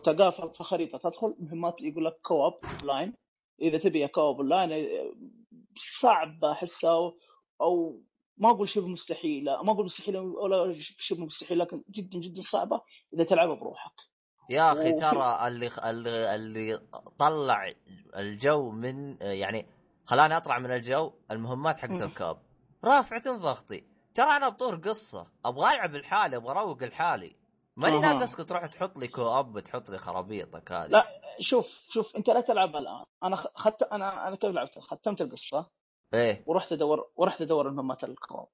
تلقاها 0.05 0.31
في 0.31 0.51
في 0.57 0.65
خريطة 0.65 0.99
تدخل 0.99 1.35
مهمات 1.39 1.83
يقول 1.83 2.05
لك 2.05 2.19
co-op 2.23 2.55
اونلاين 2.81 3.15
إذا 3.63 3.79
تبي 3.79 4.09
co-op 4.09 4.37
online 4.37 4.73
إيه، 4.73 5.15
صعب 6.01 6.45
أحسها 6.45 6.91
أو, 6.91 7.19
أو 7.61 8.03
ما 8.37 8.51
أقول 8.51 8.69
شبه 8.69 8.87
مستحيله 8.87 9.63
ما 9.63 9.73
أقول 9.73 9.85
مستحيله 9.85 10.21
ولا 10.21 10.75
شبه 10.79 11.25
مستحيل 11.25 11.59
لكن 11.59 11.85
جدا 11.91 12.19
جدا 12.19 12.43
صعبة 12.43 12.81
إذا 13.15 13.25
تلعبها 13.25 13.55
بروحك. 13.55 13.93
يا 14.51 14.73
أخي 14.73 14.93
ترى 14.93 15.47
اللي 15.47 15.71
اللي 15.85 16.35
اللي 16.35 16.79
طلع 17.19 17.73
الجو 18.17 18.71
من 18.71 19.17
يعني 19.21 19.67
خلاني 20.09 20.37
أطلع 20.37 20.59
من 20.59 20.71
الجو 20.71 21.13
المهمات 21.31 21.79
حقت 21.79 21.91
مم. 21.91 22.03
ال 22.03 22.08
co-op. 22.08 22.37
رافعة 22.85 23.37
ضغطي. 23.39 23.85
ترى 24.15 24.27
أنا 24.27 24.49
بطور 24.49 24.77
قصة. 24.77 25.27
أبغى 25.45 25.75
ألعب 25.75 25.95
لحالي 25.95 26.37
أبغى 26.37 26.51
أروق 26.51 26.83
لحالي. 26.83 27.37
ماني. 27.77 27.99
ناقصك 27.99 28.49
تروح 28.49 28.67
تحط 28.67 28.99
لي 28.99 29.09
co-op 29.09 29.61
تحط 29.61 29.91
لي 29.91 29.99
خرابيطك 29.99 30.73
هذه 30.73 30.89
لا. 30.89 31.07
شوف 31.41 31.67
شوف 31.91 32.17
أنت 32.17 32.31
لا 32.31 32.41
تلعب 32.41 32.77
الآن. 32.77 33.05
أنا 33.25 33.37
خدت 33.37 33.83
أنا 33.83 34.29
أنا 34.29 34.37
كيف 34.37 34.51
لعبت؟ 34.51 34.79
ختمت 34.79 35.21
القصة. 35.21 35.71
إيه. 36.15 36.45
ورحت 36.47 36.73
أدور 36.73 37.11
ورحت 37.17 37.41
أدور 37.41 37.69
المهمات 37.69 38.05
ال 38.05 38.12
co-op 38.12 38.49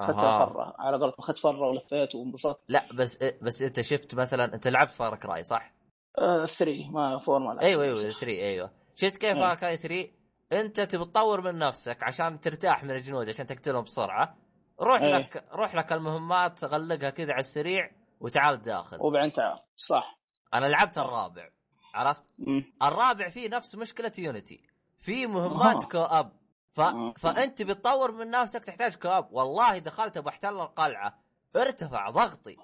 اخذت 0.00 0.16
فرة. 0.16 0.74
على 0.78 0.96
قولتهم 0.96 1.18
اخذت 1.18 1.38
فرة 1.38 1.68
ولفيت 1.68 2.14
وانبسطت. 2.14 2.60
لا 2.68 2.84
بس 2.94 3.18
بس 3.42 3.62
أنت 3.62 3.80
شفت 3.80 4.14
مثلا 4.14 4.54
أنت 4.54 4.68
لعبت 4.68 4.90
Far 4.90 5.16
Cry 5.16 5.42
صح؟ 5.42 5.74
3 6.18 6.90
ما 6.90 7.18
four 7.18 7.38
ما 7.38 7.46
لعبت. 7.48 7.62
أيوه 7.62 7.84
أيوه 7.84 8.12
3 8.12 8.26
أيوه. 8.26 8.70
شفت 8.96 9.16
كيف 9.16 9.36
إيه. 9.36 9.40
Far 9.40 9.56
Cry 9.56 9.76
3 9.76 10.21
انت 10.52 10.80
تبي 10.80 11.04
تطور 11.04 11.40
من 11.40 11.58
نفسك 11.58 12.02
عشان 12.02 12.40
ترتاح 12.40 12.84
من 12.84 12.90
الجنود 12.90 13.28
عشان 13.28 13.46
تقتلهم 13.46 13.84
بسرعة 13.84 14.36
روح 14.80 15.00
إيه. 15.00 15.18
لك 15.18 15.44
روح 15.52 15.74
لك 15.74 15.92
المهمات 15.92 16.64
غلقها 16.64 17.10
كذا 17.10 17.32
على 17.32 17.40
السريع 17.40 17.90
وتعال 18.20 18.62
داخل. 18.62 18.96
وبعدين 19.00 19.32
تعال. 19.32 19.58
صح. 19.76 20.18
أنا 20.54 20.66
لعبت 20.66 20.98
الرابع 20.98 21.48
عرفت؟ 21.94 22.24
مم. 22.38 22.72
الرابع 22.82 23.28
فيه 23.28 23.48
نفس 23.48 23.74
مشكلة 23.74 24.12
Unity 24.18 24.60
في 25.00 25.26
مهمات 25.26 25.82
آه. 25.84 25.88
co-op 25.88 26.32
ف... 26.72 26.80
آه. 26.80 27.14
فأنت 27.16 27.62
بتطور 27.62 28.12
من 28.12 28.30
نفسك 28.30 28.64
تحتاج 28.64 28.94
co-op 28.94 29.32
والله 29.32 29.78
دخلت 29.78 30.18
بحتل 30.18 30.60
القلعة 30.60 31.18
ارتفع 31.56 32.10
ضغطي. 32.10 32.56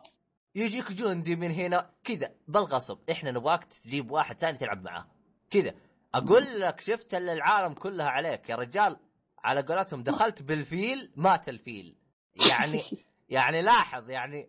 يجيك 0.55 0.93
جندي 0.93 1.37
من 1.37 1.51
هنا 1.51 1.91
كذا 2.05 2.35
بالغصب. 2.49 2.99
إحنا 3.11 3.31
نبغاك 3.31 3.65
تجيب 3.65 4.11
واحد 4.11 4.39
ثاني 4.39 4.59
تلعب 4.59 4.83
معاه. 4.83 5.07
كذا. 5.51 5.75
أقول 6.15 6.61
لك 6.61 6.81
شفت 6.81 7.15
اللي 7.15 7.33
العالم 7.33 7.75
كلها 7.75 8.09
عليك. 8.09 8.49
يا 8.51 8.57
رجال 8.57 8.97
على 9.45 9.63
قولتهم 9.63 10.03
دخلت 10.03 10.43
بالفيل 10.43 11.13
مات 11.17 11.49
الفيل. 11.49 11.97
يعني 12.49 12.83
يعني 13.29 13.63
لاحظ 13.63 14.11
يعني 14.11 14.49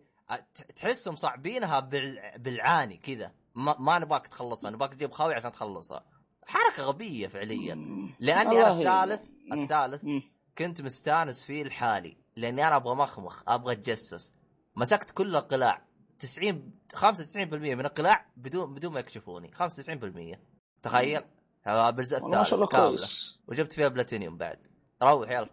تحسهم 0.76 1.16
صعبينها 1.16 1.80
بال- 1.80 2.32
بالعاني 2.38 2.96
كذا. 2.96 3.32
ما, 3.54 3.76
ما 3.78 3.98
نبغاك 3.98 4.26
تخلصها 4.28 4.70
نبغاك 4.70 4.94
تجيب 4.94 5.10
خوي 5.10 5.34
عشان 5.34 5.52
تخلصها. 5.52 6.04
حركة 6.46 6.82
غبية 6.82 7.26
فعليا. 7.28 7.74
لأني 8.20 8.58
أنا. 8.58 8.78
الثالث. 8.78 9.22
الثالث. 9.52 10.22
كنت 10.58 10.80
مستانس 10.80 11.44
فيه 11.46 11.64
لحالي 11.64 12.16
لأني 12.36 12.66
أنا 12.66 12.76
أبغى 12.76 12.94
مخمخ 12.94 13.42
أبغى 13.48 13.72
أتجسس. 13.72 14.34
مسكت 14.76 15.10
كل 15.10 15.36
القلاع. 15.36 15.86
90 16.18 16.72
95% 16.96 17.44
من 17.52 17.80
القلاع 17.80 18.26
بدون 18.36 18.74
بدون 18.74 18.92
ما 18.92 19.00
يكشفوني. 19.00 19.50
95% 19.54 20.38
تخيل. 20.82 21.22
الله 21.66 21.88
الثالث 21.88 22.70
كاملة. 22.70 22.96
كويس. 22.96 23.40
وجبت 23.48 23.72
فيها 23.72 23.88
بلاتينيوم 23.88 24.36
بعد. 24.36 24.58
روح 25.02 25.30
يلا. 25.30 25.48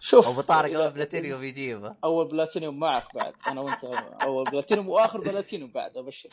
شوف 0.00 0.28
أبو 0.28 0.40
طارق 0.40 0.80
أول 0.80 0.90
بلاتينيوم 0.90 1.42
يجيبه. 1.42 1.96
أول 2.04 2.28
بلاتينيوم 2.28 2.78
معك 2.78 3.14
بعد. 3.14 3.34
أنا 3.46 3.60
وأنت 3.60 3.84
أول 4.22 4.44
بلاتينيوم 4.44 4.88
وآخر 4.88 5.20
بلاتينيوم 5.20 5.72
بعد 5.72 5.96
ابشر 5.96 6.28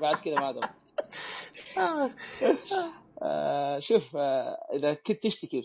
بعد 0.00 0.16
كذا 0.16 0.40
ما 0.40 0.52
دام 0.52 0.70
آه 3.22 3.78
شوف 3.78 4.16
آه 4.16 4.58
إذا 4.72 4.94
كنت 4.94 5.22
تشتكي 5.22 5.62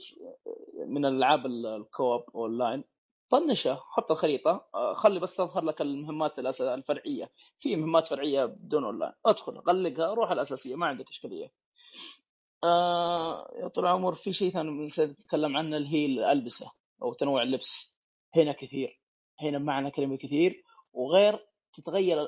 من 0.87 1.05
الالعاب 1.05 1.45
ال- 1.45 1.65
ال 1.65 1.75
co-op 1.75 2.23
online 2.35 2.83
طنشه 3.29 3.75
حط 3.75 4.11
الخريطة. 4.11 4.67
آه 4.75 4.93
خلي 4.93 5.19
بس 5.19 5.35
تظهر 5.35 5.63
لك 5.63 5.81
المهمات 5.81 6.39
الفرعية. 6.39 7.31
في 7.59 7.75
مهمات 7.75 8.07
فرعية 8.07 8.45
بدون 8.45 8.85
أونلاين. 8.85 9.13
أدخل 9.25 9.57
غلقها 9.57 10.13
روح 10.13 10.31
الأساسية 10.31 10.75
ما 10.75 10.87
عندك 10.87 11.09
إشكالية. 11.09 11.51
آه 12.63 13.51
يا 13.61 13.67
طول 13.67 13.85
العمر 13.85 14.15
في 14.15 14.33
شيء 14.33 14.53
ثاني 14.53 14.87
نتكلم 14.99 15.57
عنه 15.57 15.77
اللي 15.77 15.93
هي 15.93 16.05
الألبسة 16.05 16.71
أو 17.01 17.13
تنوع 17.13 17.41
اللبس 17.41 17.93
هنا 18.35 18.51
كثير 18.51 18.99
هنا 19.41 19.57
معنى 19.57 19.91
كلمة 19.91 20.17
كثير 20.17 20.63
وغير 20.93 21.39
تتغير 21.73 22.27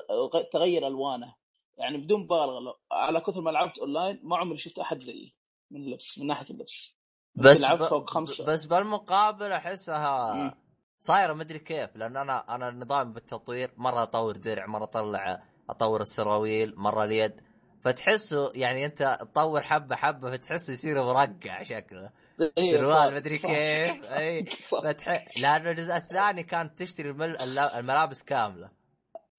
تغير 0.52 0.86
ألوانه 0.86 1.34
يعني 1.76 1.98
بدون 1.98 2.20
مبالغة 2.20 2.78
على 2.92 3.20
كثر 3.20 3.40
ما 3.40 3.50
لعبت 3.50 3.78
أونلاين 3.78 4.20
ما 4.22 4.36
عمري 4.36 4.58
شفت 4.58 4.78
أحد 4.78 4.98
زيي 4.98 5.34
من 5.70 5.80
اللبس 5.80 6.18
من 6.18 6.26
ناحية 6.26 6.50
اللبس 6.50 6.90
بس 7.34 7.64
ب... 7.64 7.84
فوق 7.84 8.10
خمسة. 8.10 8.46
بس 8.46 8.64
بالمقابل 8.64 9.52
أحسها. 9.52 10.54
صايرة 10.98 11.32
مدري 11.32 11.58
كيف 11.58 11.96
لأن 11.96 12.16
أنا 12.16 12.54
أنا 12.54 12.70
نظام 12.70 13.12
بالتطوير 13.12 13.74
مرة 13.76 14.02
أطور 14.02 14.36
درع 14.36 14.66
مرة 14.66 14.84
أطلع 14.84 15.42
أطور 15.70 16.00
السراويل 16.00 16.74
مرة 16.76 17.04
اليد 17.04 17.40
فتحسه 17.84 18.52
يعني 18.54 18.84
انت 18.84 19.18
تطور 19.20 19.62
حبة 19.62 19.96
حبة 19.96 20.30
فتحسه 20.30 20.72
يصير 20.72 21.02
مرقع 21.02 21.62
شكله 21.62 22.10
إيه، 22.58 22.76
سروال 22.76 23.08
صح، 23.08 23.14
مدري 23.14 23.38
صح. 23.38 23.48
كيف 23.48 24.04
اي 24.18 24.46
صح. 24.68 24.80
فتح... 24.82 25.28
لأنه 25.40 25.70
الجزء 25.70 25.96
الثاني 25.96 26.42
كانت 26.42 26.78
تشتري 26.78 27.10
المل... 27.10 27.36
الملابس 27.58 28.22
كاملة 28.22 28.70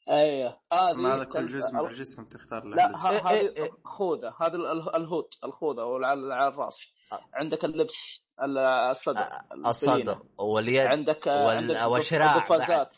أيوه 0.10 0.58
هذه 0.74 0.94
ما 0.94 1.16
هذا 1.16 1.26
كل 1.26 1.46
جزء 1.48 1.74
من 1.74 1.80
الجسم 1.90 2.26
تختار 2.26 2.64
له 2.66 2.76
لا 2.76 3.10
إيه، 3.12 3.30
إيه،. 3.30 3.64
هذه 3.64 3.70
خوذه 3.86 4.34
هذا 4.42 4.56
ال- 4.56 4.66
ال- 4.72 4.96
الهود 4.96 5.26
الخوذة 5.44 5.84
وعلى 5.84 6.34
على 6.36 6.48
الرأس. 6.48 6.94
عندك 7.34 7.66
اللبس 7.66 8.24
ال- 8.44 8.58
الصدر. 8.58 9.28
الصدر 9.66 10.20
واليد 10.38 10.88
عندك 10.88 11.28
وال- 11.28 11.58
عندك 11.58 11.82
والشراع 11.92 12.36
القفازات 12.36 12.98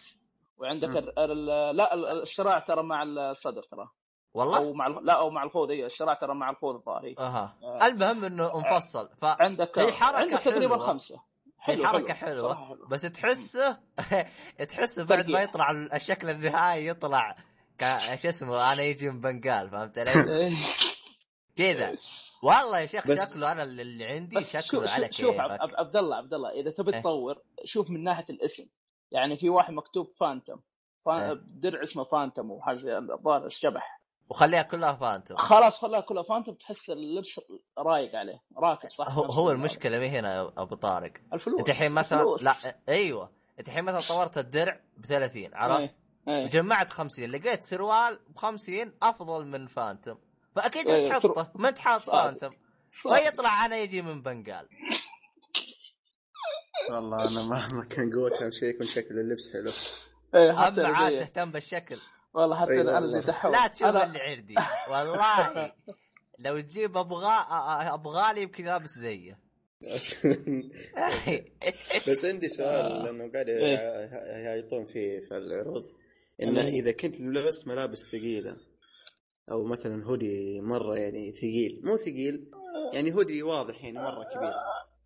وعندك 0.57 0.87
مم. 0.89 0.97
ال- 0.97 1.19
ال- 1.19 1.75
لا 1.75 1.93
ال- 1.93 2.21
الشراع 2.21 2.59
ترى 2.59 2.83
مع 2.83 3.03
الصدر 3.03 3.63
ترى 3.63 3.89
والله 4.35 4.57
أو 4.57 4.73
مع 4.73 4.87
لا 4.87 5.13
أو 5.13 5.29
مع 5.29 5.43
الخوذ 5.43 5.69
أيوه 5.71 5.85
الشراع 5.87 6.13
ترى 6.13 6.35
مع 6.35 6.49
الخوذ 6.49 6.75
الظاهري 6.75 7.15
أها 7.19 7.55
آه. 7.63 7.87
المهم 7.87 8.25
إنه 8.25 8.57
مفصل 8.59 9.09
ف 9.21 9.25
عندك 9.25 9.79
هي 9.79 9.91
حركة 9.91 10.17
عندك 10.17 10.41
تقريبا. 10.41 10.77
خمسة 10.77 11.21
هي 11.63 11.85
حركة 11.85 12.13
حلوة 12.13 12.41
صراحة 12.53 12.65
حلوة. 12.67 12.87
بس 12.87 13.01
تحسه 13.01 13.79
تحسه 14.69 15.03
بعد 15.03 15.29
ما. 15.29 15.41
يطلع 15.41 15.71
الشكل 15.71 16.29
النهائي 16.29 16.87
يطلع 16.87 17.35
ك- 17.79 18.15
شو 18.21 18.29
اسمه 18.29 18.73
أنا 18.73 18.81
يجي 18.81 19.09
من 19.09 19.21
بنقال 19.21 19.69
فهمت 19.69 19.97
علي؟ 19.99 20.11
إيه. 20.47 20.53
كذا 21.55 21.95
والله 22.43 22.79
يا 22.79 22.85
شيخ 22.85 23.07
بس- 23.07 23.33
شكله 23.33 23.51
أنا 23.51 23.63
اللي 23.63 24.05
عندي 24.05 24.39
شوف 24.39 24.49
شكله 24.49 24.89
على 24.89 25.07
شوف, 25.11 25.21
شوف 25.21 25.31
كيفك 25.35 25.39
عب- 25.51 25.75
عبد 25.77 25.97
الله 25.97 26.15
عبد 26.15 26.33
الله 26.33 26.49
إذا 26.49 26.71
تبي 26.71 26.93
إيه. 26.93 26.99
تطور 27.01 27.41
شوف 27.65 27.89
من 27.89 28.03
ناحية 28.03 28.25
الاسم 28.29 28.65
يعني 29.11 29.37
في 29.37 29.49
واحد 29.49 29.73
مكتوب 29.73 30.13
فانتوم 30.19 30.61
فا... 31.05 31.27
إيه. 31.29 31.33
درع 31.47 31.83
اسمه 31.83 32.03
فانتوم 32.03 32.51
وحاجه 32.51 32.97
الظاهر 32.97 33.45
الشبح 33.45 34.01
وخليها 34.29 34.61
كلها 34.61 34.93
فانتوم 34.93 35.37
خلاص 35.37 35.73
خلاها 35.79 36.01
كلها 36.01 36.23
فانتوم 36.23 36.55
تحس 36.55 36.89
اللبس 36.89 37.39
رايق 37.77 38.15
عليه 38.15 38.41
راكب 38.57 38.91
صح 38.91 39.07
هو, 39.11 39.51
المشكلة 39.51 39.99
مي 39.99 40.07
هنا 40.09 40.35
يا 40.35 40.51
أبو 40.57 40.75
طارق 40.75 41.13
الفلوس 41.33 41.59
أنت 41.59 41.69
الحين 41.69 41.91
مثلا 41.91 42.19
الفلوس. 42.19 42.43
لا 42.43 42.79
أيوه 42.89 43.31
أنت 43.59 43.67
الحين 43.67 43.83
مثلا 43.83 44.01
طورت 44.01 44.37
الدرع 44.37 44.79
ب 44.97 45.05
30 45.05 45.49
عرفت؟ 45.53 45.79
إيه. 45.79 45.95
إيه. 46.27 46.47
جمعت 46.47 46.91
50 46.91 47.25
لقيت 47.25 47.63
سروال 47.63 48.19
ب 48.29 48.37
50 48.37 48.93
أفضل 49.03 49.45
من 49.45 49.67
فانتوم 49.67 50.17
فأكيد 50.55 50.87
إيه، 50.87 51.09
تحطه 51.09 51.51
ما 51.55 51.69
انت 51.69 51.77
حاط. 51.77 52.01
فانتوم 52.01 52.51
صح. 53.03 53.19
فيطلع 53.19 53.65
أنا 53.65 53.77
يجي 53.77 54.01
من 54.01 54.21
بنقال 54.21 54.67
والله 56.91 57.27
أنا 57.27 57.43
مهما 57.43 57.85
كان 57.89 58.11
قوتها 58.15 58.49
شيء 58.49 58.69
يكون 58.69 58.87
شكل 58.87 59.19
اللبس 59.19 59.53
حلو 59.53 59.71
إيه، 60.35 60.67
أما 60.67 60.87
عاد. 60.87 61.19
تهتم 61.19 61.51
بالشكل 61.51 61.97
والله 62.35 62.61
حتى 62.61 62.71
أي 62.71 62.81
أنا 62.81 62.93
والله. 62.93 63.19
زي 63.19 63.27
دحوم 63.27 63.51
لا 63.51 63.67
تشوف 63.67 63.87
أنا 63.87 64.03
اللي 64.03 64.19
عندي 64.19 64.55
والله 64.89 65.71
لو 66.45 66.59
تجيب 66.59 66.97
أبغى 66.97 67.33
أبغالي 67.93 68.41
يمكن 68.41 68.65
لابس 68.65 68.89
زيه 68.89 69.45
بس 72.07 72.25
عندي 72.25 72.49
سؤال 72.49 72.91
آه. 72.91 73.03
لأنه 73.03 73.31
قاعد 73.31 73.49
إيه. 73.49 73.77
يعيطون 74.45 74.85
فيه 74.85 75.19
في 75.19 75.37
العروض 75.37 75.83
إنه 76.43 76.61
إيه. 76.61 76.73
إذا 76.73 76.91
كنت 76.91 77.19
لبست 77.19 77.67
ملابس 77.67 77.99
ثقيلة 78.11 78.57
أو 79.51 79.63
مثلا 79.63 80.05
هودي 80.05 80.61
مرة 80.61 80.95
يعني 80.95 81.31
ثقيل 81.31 81.81
مو 81.83 81.97
ثقيل 81.97 82.51
يعني 82.93 83.13
هودي 83.13 83.43
واضح 83.43 83.83
يعني 83.83 83.99
مرة 83.99 84.23
كبير 84.23 84.53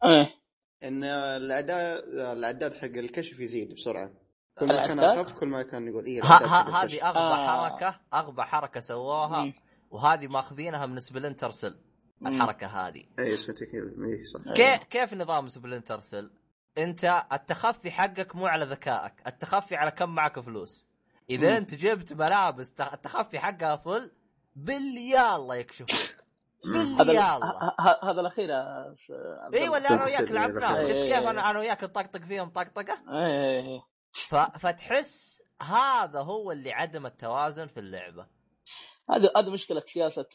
إيه 0.05 0.39
إن 0.83 1.03
الأعداد 1.03 2.03
العداد 2.37 2.73
حق 2.73 2.85
الكشف 2.85 3.39
يزيد 3.39 3.73
بسرعة 3.73 4.13
كل 4.59 4.67
ما 4.67 4.87
كان؟ 4.87 4.99
أخف 4.99 5.33
كل 5.33 5.47
ما 5.47 5.61
كان 5.61 5.87
يقول 5.87 6.23
حق 6.23 6.43
هذه. 6.69 7.07
أغبى 7.07 7.19
آه. 7.19 7.69
حركة 7.69 7.99
أغبى 8.13 8.41
حركة 8.41 8.79
سووها 8.79 9.43
مم. 9.43 9.53
وهذه 9.91 10.27
ماخذينها 10.27 10.85
من 10.85 10.99
Splinter 10.99 11.51
Cell. 11.51 11.75
الحركة 12.25 12.67
هذه 12.67 13.03
اي 13.19 13.27
اي 13.27 13.37
صح 14.25 14.53
كيف 14.55 14.83
كيف 14.83 15.13
نظام 15.13 15.47
Splinter 15.47 15.99
Cell؟ 15.99 16.31
أنت 16.77 17.23
التخفي 17.33 17.91
حقك 17.91 18.35
مو 18.35 18.47
على 18.47 18.65
ذكائك، 18.65 19.13
التخفي 19.27 19.75
على 19.75 19.91
كم 19.91 20.09
معك 20.09 20.39
فلوس. 20.39 20.87
إذا 21.29 21.49
مم. 21.49 21.55
أنت 21.55 21.75
جبت 21.75 22.13
ملابس 22.13 22.73
تخ- 22.73 22.93
التخفي 22.93 23.39
حقها 23.39 23.75
full 23.75 24.11
بيالله 24.55 25.55
يكشفوك. 25.55 25.89
هذا 26.75 26.97
بيالله. 26.97 27.75
هذا 28.03 28.21
الأخير 28.21 28.49
أيوه. 29.53 29.77
اللي 29.77 29.89
أنا 29.89 30.03
وياك 30.05 30.21
أسأل 30.21 30.33
لعبناه، 30.35 30.77
إيه. 30.77 30.83
شفت 30.85 30.91
إيه. 30.95 31.15
كيف 31.15 31.27
أنا 31.27 31.59
وياك 31.59 31.83
نطقطق 31.83 32.21
فيهم 32.21 32.49
طقطقة؟ 32.49 32.95
ف... 32.95 33.09
فتحس 34.59 35.43
هذا 35.61 36.21
هو 36.21 36.51
اللي 36.51 36.71
عدم 36.71 37.05
التوازن 37.05 37.67
في 37.67 37.79
اللعبة. 37.79 38.25
هذا 39.09 39.31
هذا 39.37 39.49
مشكلة 39.49 39.83
سياسة 39.93 40.25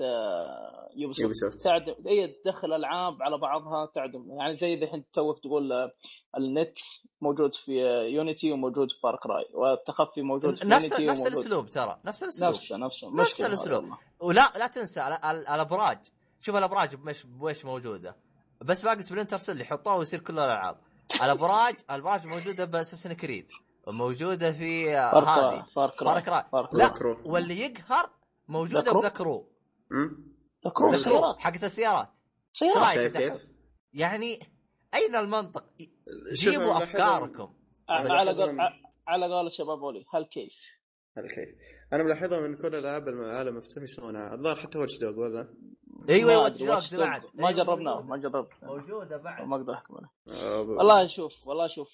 يوبي 0.96 1.14
Ubisoft. 1.14 1.62
تعدم 1.64 1.94
هي 2.06 2.26
تدخل 2.44 2.72
ألعاب 2.72 3.22
على 3.22 3.38
بعضها 3.38 3.86
تعدم 3.94 4.30
يعني 4.40 4.56
زي 4.56 4.74
الحين 4.74 5.04
توك 5.12 5.38
تقول 5.38 5.72
آه، 5.72 5.92
النت 6.36 6.74
موجود 7.20 7.50
في 7.64 7.84
آه، 7.84 8.02
Unity 8.02 8.52
وموجود 8.52 8.88
في 8.90 9.00
Far 9.02 9.16
Cry 9.16 9.44
والتخفي 9.54 10.22
موجود 10.22 10.58
في 10.58 10.66
نفس 10.66 10.84
Unity 10.92 11.06
نفس 11.06 11.20
وموجود- 11.20 11.32
الأسلوب 11.32 11.70
ترى، 11.70 12.00
نفس 12.04 12.22
الأسلوب. 12.22 12.50
نفسه 12.52 12.76
نفسه 12.78 13.48
نفس. 13.48 13.66
والله. 13.68 13.98
ولا 14.20 14.52
لا 14.58 14.66
تنسى 14.66 15.00
ال- 15.06 15.24
ال- 15.24 15.48
الأبراج 15.48 15.98
شوف 16.40 16.56
الأبراج 16.56 16.94
بمش 16.94 17.26
بويش 17.26 17.64
موجودة 17.64 18.16
بس 18.60 18.84
باقي 18.84 19.02
Splinter 19.02 19.38
Cell 19.38 19.60
يحطوها 19.60 19.96
ويصير 19.96 20.20
كل 20.20 20.32
الألعاب 20.38 20.76
الابراج 21.22 21.74
الأبراج 21.90 22.26
موجودة 22.26 22.64
ب 22.64 22.69
Assassin's 22.69 23.12
Creed 23.12 23.46
وموجوده 23.86 24.52
في 24.52 24.96
آه، 24.98 25.18
هذه. 25.18 25.66
Far 25.74 25.90
Cry 25.90 26.44
لا 26.72 26.88
Crew. 26.88 27.16
واللي 27.26 27.60
يقهر 27.60 28.10
موجودة 28.48 28.80
ذكرو؟ 28.80 29.00
بذكرو. 29.00 29.48
ذكرو 30.66 30.96
سيارات 30.96 31.40
حقت 31.40 31.64
السيارات. 31.64 32.08
سيارات؟ 32.52 33.16
كيف؟ 33.16 33.32
يعني 33.92 34.38
أين 34.94 35.16
المنطق؟ 35.16 35.64
جيبوا 36.32 36.76
أفكاركم. 36.78 37.54
على 37.88 38.32
قول 38.32 38.58
على 39.08 39.26
قول 39.34 39.46
الشباب 39.46 39.78
اولي 39.84 40.04
هل 40.14 40.24
كيف 40.24 40.52
هذا 41.18 41.26
كيف 41.26 41.48
أنا 41.92 42.02
ملاحظها 42.02 42.40
من 42.40 42.56
كل 42.56 42.66
الألعاب 42.66 43.08
العالم 43.08 43.48
المفتوح 43.48 43.82
يسوونها. 43.82 44.34
الظاهر 44.34 44.56
حتى 44.56 44.78
Watch 44.78 44.98
Dogs 44.98 45.18
ولا؟ 45.18 45.54
أيوه 46.08 46.32
ما 46.32 46.38
Watch 46.38 46.60
Dogs. 46.60 46.94
بعد. 46.94 47.22
ما 47.34 47.48
أيوة، 47.48 47.64
جربناه 47.64 48.00
موجودة. 48.00 48.08
ما 48.08 48.16
جربت. 48.16 48.64
موجودة 48.64 49.16
بعد. 49.16 49.46
ما 49.46 49.56
أقدر 49.56 49.72
أحكم 49.74 49.94
عليه 49.96 50.40
آه، 50.40 50.60
والله 50.60 51.08
شوف 51.16 51.32
والله 51.46 51.68
شوف 51.68 51.88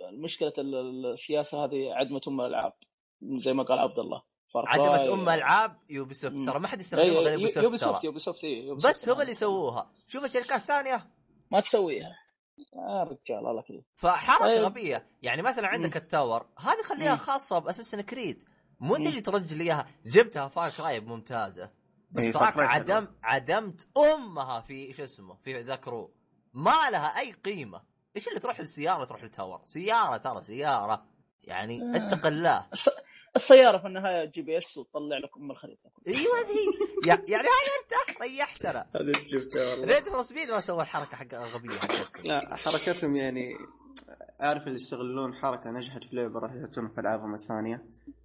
آه، 0.00 0.10
مشكلة 0.10 0.52
ال- 0.58 0.74
ال- 0.74 1.12
السياسة 1.12 1.64
هذه 1.64 1.92
عدمت 1.94 2.20
أم 2.28 2.40
الألعاب 2.40 2.72
زي 3.22 3.52
ما 3.52 3.62
قال 3.62 3.78
عبد 3.78 3.98
الله. 3.98 4.22
عدمت 4.56 5.08
أم 5.08 5.28
العاب 5.28 5.76
Ubisoft. 5.90 6.34
ترى 6.46 6.58
ما 6.58 6.68
حد 6.68 6.80
يستخدمها 6.80 7.08
غير 7.20 7.26
إي، 7.28 7.32
Ubisoft 7.32 7.64
Ubisoft 7.64 8.04
Ubisoft 8.04 8.44
Ubi 8.44 8.80
بس 8.88 8.96
soft. 8.96 9.08
هم 9.08 9.20
اللي 9.20 9.32
يسووها 9.32 9.90
شوف 10.08 10.24
الشركات 10.24 10.60
الثانية 10.60 11.10
ما 11.50 11.60
تسويها 11.60 12.16
يا 12.76 13.02
رجال 13.02 13.38
الله 13.46 13.62
كذا 13.62 13.82
فحركة 13.96 14.44
طيب. 14.44 14.64
غبية 14.64 15.06
يعني 15.22 15.42
مثلا 15.42 15.66
عندك 15.68 15.96
ال 15.96 16.04
tower 16.04 16.46
هذه 16.58 16.82
خليها. 16.84 17.16
خاصة 17.16 17.58
ب 17.58 17.62
Assassin's 17.62 18.00
Creed 18.00 18.44
مو 18.80 18.94
مم. 18.96 19.04
تجي 19.04 19.20
ترج 19.20 19.54
لي 19.54 19.64
إياها 19.64 19.86
جبتها 20.06 20.48
Far 20.48 20.70
Cry 20.70 21.00
ممتازة 21.00 21.70
بس 22.10 22.24
إيه، 22.36 22.44
حلوة. 22.46 22.64
عدم 22.64 23.08
عدمت 23.22 23.86
أمها 23.96 24.60
في 24.60 24.92
شو 24.92 25.04
اسمه 25.04 25.34
في 25.44 25.60
The 25.60 25.88
Crew 25.88 26.14
ما 26.52 26.90
لها 26.90 27.18
أي 27.18 27.32
قيمة 27.32 27.82
إيش 28.16 28.28
اللي 28.28 28.40
تروح 28.40 28.60
للسياره 28.60 29.04
تروح 29.04 29.22
لل 29.22 29.33
tower 29.33 29.60
سيارة 29.64 30.16
ترى 30.16 30.42
سيارة. 30.42 31.06
يعني 31.42 31.82
آه. 31.82 31.96
اتق 31.96 32.26
الله. 32.26 32.66
السيارة 33.36 33.78
في 33.78 33.86
النهاية 33.86 34.24
GPS 34.24 34.78
وتطلع 34.78 35.18
لك 35.18 35.30
ام 35.36 35.50
الخريطة. 35.50 35.90
أيوه 36.08 36.18
يع- 37.06 37.24
يعني 37.28 37.48
هاي 37.48 37.68
أنت؟ 37.82 38.22
ريحتنا 38.22 38.86
هذا 38.96 39.12
جبته 39.28 39.70
والله. 39.70 39.94
Need 39.94 40.08
for 40.08 40.22
Speed 40.22 40.50
ما 40.50 40.60
سوى 40.60 40.82
الحركة 40.82 41.16
حق 41.16 41.34
غبيه 41.34 41.78
حقتك 41.78 42.20
لا 42.24 42.56
حركتهم 42.56 43.16
يعني 43.16 43.48
عارف 44.40 44.62
اللي 44.66 44.76
يستغلون 44.76 45.34
حركة 45.34 45.70
نجحت 45.70 46.04
في 46.04 46.16
لعبة 46.16 46.40
راح 46.40 46.50
يحطونها 46.54 46.90
في 46.90 47.00
ألعابهم 47.00 47.34
الثانية. 47.34 47.82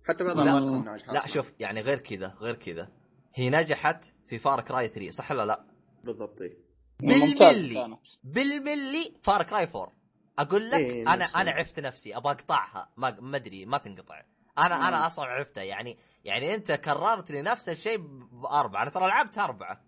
حتى 0.07 0.23
بعضها 0.23 0.45
لا. 0.45 0.53
ما 0.53 0.59
تكون 0.59 0.85
ناجحة 0.85 1.13
لا. 1.13 1.27
شوف 1.27 1.51
يعني 1.59 1.81
غير 1.81 1.99
كذا 1.99 2.27
غير 2.41 2.55
كذا. 2.55 2.87
هي 3.33 3.49
نجحت 3.49 4.05
في 4.27 4.39
Far 4.39 4.61
Cry 4.61 4.87
3 4.87 5.11
صح 5.11 5.31
ولا 5.31 5.45
لا؟ 5.45 5.65
بالضبط 6.03 6.41
إيه. 6.41 6.62
بالملي 6.99 7.97
بالملي 8.23 9.13
Far 9.23 9.43
Cry 9.43 9.63
4 9.75 9.91
أقول 10.39 10.69
لك 10.69 10.79
إيه، 10.79 11.13
أنا 11.13 11.25
أنا. 11.25 11.51
عرفت 11.51 11.79
نفسي 11.79 12.17
أبغى 12.17 12.31
أقطعها 12.33 12.89
ما 12.97 13.17
ما 13.21 13.37
أدري 13.37 13.65
ما 13.65 13.77
تنقطع. 13.77 14.21
أنا 14.57 14.77
مم. 14.77 14.83
أنا 14.83 15.07
أصلا 15.07 15.25
عرفتها 15.25 15.63
يعني 15.63 15.97
يعني 16.23 16.55
أنت 16.55 16.71
كررت 16.71 17.31
لي 17.31 17.41
نفس 17.41 17.69
الشيء 17.69 17.97
بأربعة. 18.31 18.81
أنا 18.81 18.89
ترى 18.89 19.07
لعبت 19.07 19.37
أربعة. 19.37 19.81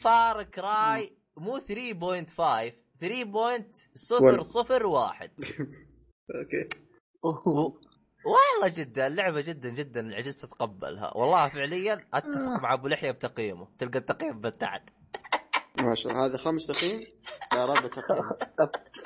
Far 0.00 0.42
Cry 0.42 1.16
مو 1.36 1.58
3.5 1.58 2.72
3.001 3.00 5.30
أوكي. 6.34 6.68
والله 8.24 8.68
جدا 8.76 9.06
اللعبة 9.06 9.40
جدا 9.40 9.68
جدا 9.68 10.16
عجزت 10.16 10.44
اتقبلها 10.44 11.16
والله 11.16 11.48
فعليا 11.48 12.06
أتفق 12.14 12.60
مع 12.62 12.72
أبو 12.72 12.88
لحية 12.88 13.10
بتقييمه. 13.10 13.68
تلقى 13.78 13.98
التقييم 13.98 14.40
بالتحت 14.40 14.90
ما 15.78 15.94
شاء 15.94 16.12
الله. 16.12 16.26
هذا 16.26 16.36
خمس 16.36 16.66
تقييم؟ 16.66 17.06
يا 17.52 17.64
رب 17.64 17.90
تقييم. 17.90 18.30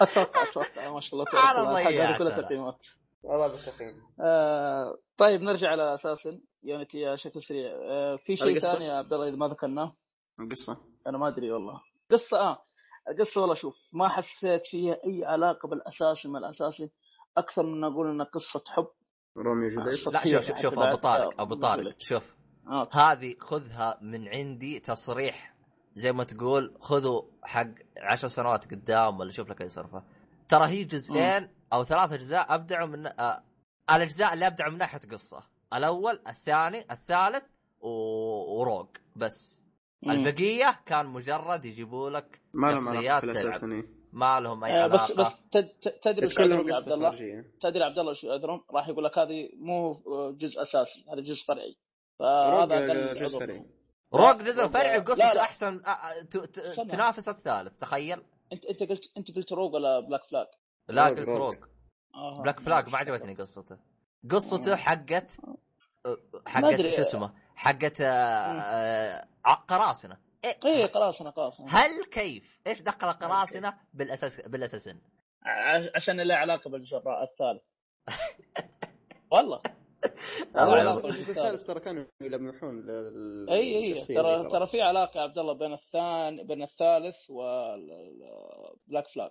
أتوقع 0.01 0.43
أتوقع 0.43 0.91
ما 0.91 1.01
شاء 1.01 1.13
الله 1.13 1.25
تبارك 1.25 1.59
الله. 1.59 1.89
هذه 1.89 2.19
كلها. 2.19 2.41
تقييمات. 2.41 2.87
يا 3.25 3.47
رب 3.47 3.57
تقييم. 3.67 4.03
آه 4.21 4.99
طيب 5.17 5.43
نرجع 5.43 5.71
على 5.71 5.95
أساسا 5.95 6.41
يونيتي 6.63 7.13
بشكل 7.13 7.43
سريع. 7.43 7.71
آه 7.73 8.17
في 8.17 8.37
شيء؟ 8.37 8.59
ثاني 8.59 8.85
يا 8.85 8.95
عبد 8.95 9.13
الله 9.13 9.29
إذا 9.29 9.37
ما 9.37 9.49
ذكرناه؟ 9.49 9.97
القصة؟ 10.41 10.77
أنا 11.07 11.19
ما 11.19 11.29
أدري 11.29 11.53
والله. 11.53 11.81
قصة 12.11 12.39
آه. 12.39 12.63
القصة 13.09 13.41
والله 13.41 13.55
شوف 13.55 13.75
ما 13.93 14.09
حسيت 14.09 14.67
فيها 14.67 14.99
أي 15.07 15.25
علاقة 15.25 15.69
بالاساسي 15.69 16.29
من 16.29 16.37
الاساسي 16.37 16.91
أكثر 17.37 17.63
من 17.63 17.85
أقول 17.85 18.11
انها 18.11 18.27
قصة 18.27 18.63
حب. 18.69 18.89
روميو 19.37 19.71
جوليت 19.71 20.07
لا 20.07 20.25
شوف 20.25 20.47
شوف, 20.47 20.59
شوف 20.59 20.79
أبو 20.79 20.97
طارق 20.97 21.41
أبو 21.41 21.55
طارق. 21.55 21.95
شوف. 21.99 22.35
آه. 22.67 22.89
هذه 22.93 23.35
خذها 23.41 23.99
من 24.03 24.29
عندي 24.29 24.81
تصريح 24.81 25.56
زي 25.97 26.13
ما 26.13 26.25
تقول 26.25 26.75
خذوا 26.81 27.23
حق 27.43 27.67
عشر 27.97 28.29
سنوات 28.29 28.65
قدام 28.65 29.21
ولا 29.21 29.31
شوف 29.31 29.51
لك 29.51 29.63
أي 29.63 29.69
صرفة. 29.69 30.03
ترى 30.49 30.67
هي 30.67 30.85
جزئين 30.85 31.49
أو 31.73 31.85
ثلاث 31.85 32.13
أجزاء 32.13 32.55
أبدعوا 32.55 32.87
من 32.87 33.07
آه 33.07 33.43
الأجزاء 33.91 34.35
اللي 34.35 34.47
أبدعوا 34.47 34.73
من 34.73 34.79
ناحية 34.79 34.99
قصة. 35.13 35.43
الأول 35.75 36.21
الثاني 36.29 36.87
الثالث 36.91 37.43
و... 37.81 37.89
وروج 38.59 38.87
بس. 39.17 39.61
مم. 40.03 40.11
البقية 40.11 40.81
كان 40.87 41.07
مجرد 41.07 41.65
يجيبوا 41.65 42.11
لك 42.11 42.41
ما 42.53 42.73
لهم 42.73 42.89
علاقة 42.89 43.19
في. 43.21 43.25
الاساس 43.25 43.65
إني. 43.65 43.85
ما 44.13 44.41
لهم 44.41 44.65
أي 44.65 44.73
آه 44.73 44.83
علاقة. 44.83 45.05
بس 45.05 45.13
بس 45.13 45.33
تد- 45.53 45.71
تد- 45.83 45.99
تدري 46.03 46.27
وش 46.27 46.35
يا 46.39 46.75
عبد 46.77 46.93
الله؟ 46.93 47.45
تدري 47.61 47.85
عبد 47.85 47.99
الله 47.99 48.15
شو 48.15 48.31
أدرون؟ 48.31 48.61
راح 48.71 48.89
يقول 48.89 49.05
لك 49.05 49.19
هذه 49.19 49.49
مو 49.61 50.03
جزء 50.39 50.63
أساسي 50.63 51.05
هذا 51.13 51.21
جزء 51.21 51.45
فرعي. 51.49 51.77
فهذا 52.19 53.15
جزء. 53.15 53.39
فرعي. 53.39 53.76
Rogue 54.17 54.51
فرعي 54.51 54.97
لا، 54.97 55.03
وقصته. 55.03 55.41
أحسن 55.41 55.83
آه، 55.87 55.91
آه،. 55.91 56.85
تنافس 56.85 57.29
الثالث 57.29 57.73
تخيل. 57.81 58.23
أنت 58.53 58.65
أنت 58.65 58.83
قلت 58.83 59.03
أنت 59.17 59.37
قلت 59.37 59.53
Rogue 59.53 59.75
ولا 59.75 60.01
Black 60.01 60.25
Flag؟ 60.25 60.47
لا 60.89 61.09
Rogue، 61.09 61.19
قلت 61.19 61.29
Rogue. 61.29 61.57
آه. 62.15 62.43
Black 62.43 62.61
Flag 62.61 62.89
ما 62.89 62.99
عجبتني 62.99 63.35
قصته. 63.35 63.79
قصته 64.31 64.77
حقت 64.77 65.37
ما 66.07 66.17
حقت. 66.47 66.81
شو 66.81 67.03
اسمه؟ 67.03 67.33
حقت 67.55 68.01
آه، 68.01 68.05
آه، 68.05 69.25
قراصنة. 69.69 70.17
إيه، 70.45 70.59
اي 70.65 70.85
أنا 70.85 70.93
خلاص 70.95 71.61
هل 71.69 72.05
كيف؟ 72.05 72.61
إيش 72.67 72.83
دخل 72.83 73.13
قراصنة 73.13 73.79
بالأساس 73.95 74.41
بال 74.41 74.50
Assassin's؟ 74.50 74.99
ع- 75.43 75.97
عشان 75.97 76.21
له 76.21 76.35
علاقة 76.35 76.71
بالجزء 76.71 76.97
الرا- 76.99 77.23
الثالث. 77.23 77.63
والله. 79.33 79.63
الجزء 80.57 81.31
الثالث 81.31 81.67
ترى 81.67 81.81
كانوا 81.81 82.05
يلمحون 82.21 82.91
أي 83.51 83.77
أي 83.77 84.05
ترى 84.05 84.49
ترى 84.51 84.67
في 84.67 84.83
علاقة 84.83 85.19
يا 85.19 85.23
عبد 85.23 85.39
الله 85.39 85.53
بين 85.53 85.73
الثاني 85.73 86.45
بين 86.45 86.63
الثالث 86.63 87.17
و 87.29 87.59
Black 87.59 89.09
Flag 89.15 89.31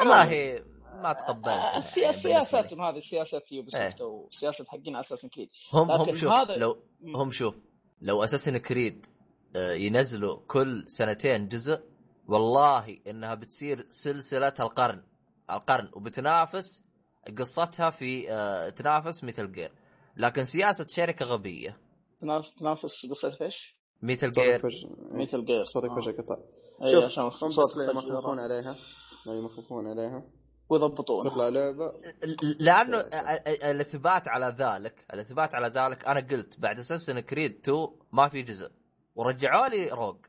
والله 0.00 0.62
ما 1.02 1.12
تقبلت 1.12 1.60
السي- 1.76 2.00
يعني. 2.00 2.16
سياساتهم 2.16 2.82
هذه 2.82 3.00
سياسه 3.00 3.42
Ubi 3.52 3.70
إيه. 3.76 3.90
soft 3.90 4.00
وسياسه 4.02 4.64
حقين 4.64 4.96
Assassin's 4.96 5.28
Creed 5.28 5.48
هم 5.72 5.90
هم 5.90 6.12
شوف 6.14 6.32
هذا- 6.32 6.56
لو. 6.56 6.82
هم 7.04 7.30
شوف 7.30 7.54
لو 8.00 8.24
Assassin's 8.24 8.56
Creed 8.58 9.06
آه، 9.56 9.72
ينزلوا 9.72 10.38
كل 10.48 10.84
سنتين 10.88 11.48
جزء 11.48 11.80
والله 12.28 12.98
إنها 13.06 13.34
بتصير 13.34 13.86
سلسلة 13.90 14.54
القرن 14.60 15.04
القرن 15.50 15.90
وبتنافس 15.92 16.84
قصتها 17.38 17.90
في 17.90 18.32
آه، 18.32 18.68
تنافس 18.68 19.24
Metal 19.24 19.52
Gear 19.52 19.72
لكن 20.16 20.44
سياسة 20.44 20.86
شركة 20.88 21.24
غبية. 21.24 21.80
تنافس 22.20 22.54
تنافس 22.54 23.06
قصه 23.10 23.30
فيش؟ 23.30 23.80
Metal 24.02 24.32
Gear 24.32 24.62
Metal 25.12 25.44
Gear 25.44 25.64
صوتك. 25.64 25.88
فجأة 25.88 26.12
قطع. 26.12 26.36
اي 26.82 26.92
شوف 26.92 27.04
عشان 27.04 27.22
هم 27.22 27.50
صوت 27.50 27.76
يمخفون 27.76 28.40
عليها. 28.40 28.76
يمخفون 29.26 29.86
عليها. 29.86 30.24
ويضبطونه 30.68 31.30
تطلع 31.30 31.48
لعبة. 31.48 31.92
لأنه 32.58 32.98
الإثبات 33.70 34.28
على 34.28 34.56
ذلك 34.58 35.04
الإثبات 35.14 35.54
على 35.54 35.66
ذلك 35.66 36.04
أنا 36.04 36.20
قلت 36.20 36.60
بعد 36.60 36.78
Assassin's 36.78 37.20
Creed 37.20 37.60
2 37.68 37.88
ما 38.12 38.28
في 38.28 38.42
جزء. 38.42 38.70
ورجعوا 39.14 39.68
لي 39.68 39.88
Rogue. 39.88 40.26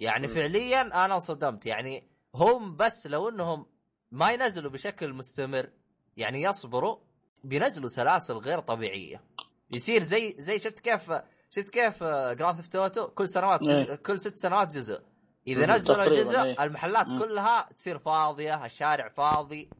يعني. 0.00 0.28
فعليا 0.28 0.80
أنا 0.80 1.14
انصدمت. 1.14 1.66
يعني 1.66 2.10
هم 2.34 2.76
بس 2.76 3.06
لو 3.06 3.28
إنهم 3.28 3.66
ما 4.10 4.32
ينزلوا 4.32 4.70
بشكل 4.70 5.12
مستمر 5.12 5.70
يعني 6.16 6.42
يصبروا 6.42 6.96
بينزلوا 7.44 7.88
سلاسل 7.88 8.34
غير 8.34 8.58
طبيعية 8.58 9.22
يصير 9.70 10.02
زي 10.02 10.34
زي 10.38 10.58
شفت 10.58 10.80
كيف 10.80 11.12
شفت 11.50 11.68
كيف 11.68 12.04
Grand 12.04 12.56
Theft 12.56 12.76
Auto 12.76 13.06
كل 13.06 13.28
سنوات 13.28 13.62
إيه. 13.62 13.94
كل 13.94 14.20
ست 14.20 14.36
سنوات 14.36 14.72
جزء 14.72 15.00
إذا. 15.46 15.66
نزلوا 15.76 16.04
الجزء 16.04 16.38
إيه. 16.42 16.64
المحلات 16.64 17.08
مم. 17.08 17.18
كلها 17.18 17.68
تصير 17.76 17.98
فاضية 17.98 18.64
الشارع 18.64 19.08
فاضي 19.08 19.70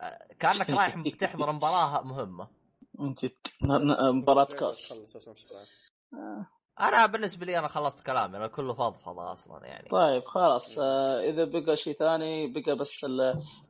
آه، 0.00 0.26
كأنك 0.38 0.70
رايح 0.70 1.02
تحضر 1.20 1.52
مباراة 1.52 2.02
مهمة 2.02 2.48
من 2.98 3.14
جد 3.14 3.32
مباراة 4.00 4.44
كاس 4.60 4.92
عام. 6.12 6.46
أنا 6.80 7.06
بالنسبة 7.06 7.46
لي 7.46 7.58
أنا 7.58 7.68
خلصت 7.68 8.06
كلامي 8.06 8.36
أنا 8.36 8.46
كله 8.46 8.74
فضفضه 8.74 9.32
أصلا 9.32 9.66
يعني 9.66 9.88
طيب 9.88 10.24
خلاص 10.24 10.78
آه 10.78 11.20
إذا 11.20 11.44
بقى 11.44 11.76
شيء 11.76 11.98
ثاني 11.98 12.52
بقى 12.52 12.76
بس 12.76 13.06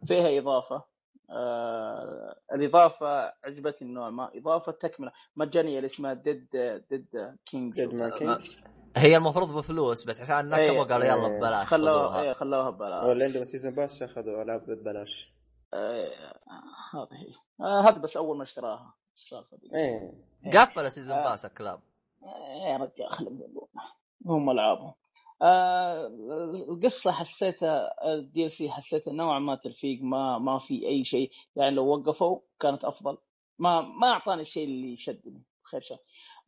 فيها 0.07 0.39
إضافة 0.39 0.84
آه 1.31 2.37
الإضافة 2.55 3.33
عجبتني 3.45 3.93
نوعا 3.93 4.11
ما 4.11 4.31
إضافة 4.35 4.72
تكملة. 4.72 5.12
مجانية 5.37 5.76
اللي 5.76 5.87
اسمها 5.87 6.12
Dead 6.14 6.49
Dead 6.91 7.37
Kings 7.47 7.89
Dead 7.89 7.93
Man 7.93 8.18
Kings. 8.18 8.68
هي 8.97 9.16
المفروض 9.16 9.55
بفلوس 9.57 10.05
بس 10.05 10.20
عشان 10.20 10.55
إيه، 10.55 10.70
نكبوا 10.70 10.85
قالوا 10.85 11.07
يلا 11.07 11.26
إيه. 11.26 11.39
ببلاش 11.39 11.66
خلوها. 11.66 12.22
إيه 12.22 12.33
خلوها 12.33 12.70
ببلاش. 12.70 13.05
واللي 13.05 13.24
عندهم 13.24 13.45
season 13.45 13.75
pass 13.75 14.03
أخذوا 14.03 14.43
ألعاب 14.43 14.66
ببلاش. 14.66 15.29
آه، 15.74 16.07
هذه 16.95 17.09
هي. 17.12 17.35
آه 17.61 17.81
هذا 17.81 17.99
بس 17.99 18.16
أول 18.16 18.37
ما 18.37 18.43
اشتراها. 18.43 18.95
السالفه 19.16 19.57
دي؟ 19.57 19.70
إيه. 19.74 20.12
قفل 20.59 20.93
season 20.93 21.16
آه. 21.16 21.31
pass 21.31 21.45
الكلاب. 21.45 21.81
يا 22.66 22.76
رجال 22.76 23.11
خلهم 23.11 23.35
يلعبون 23.37 23.68
هم 24.26 24.51
العابهم 24.51 24.95
آه 25.43 26.07
القصة 26.68 27.12
حسيتها 27.12 27.91
ال 28.14 28.51
DLC 28.51 28.71
حسيتها 28.70 29.12
نوعا 29.12 29.39
ما 29.39 29.55
تلفيق 29.55 30.03
ما 30.03 30.39
ما 30.39 30.59
في 30.59 30.86
أي 30.86 31.05
شيء. 31.05 31.30
يعني 31.57 31.76
لو 31.76 31.86
وقفوا 31.86 32.41
كانت 32.61 32.84
أفضل. 32.84 33.18
ما 33.59 33.80
ما 33.80 34.09
أعطاني 34.09 34.43
الشيء 34.43 34.64
اللي 34.64 34.97
شدني 34.97 35.43
خير 35.70 35.80
شيء. 35.80 35.99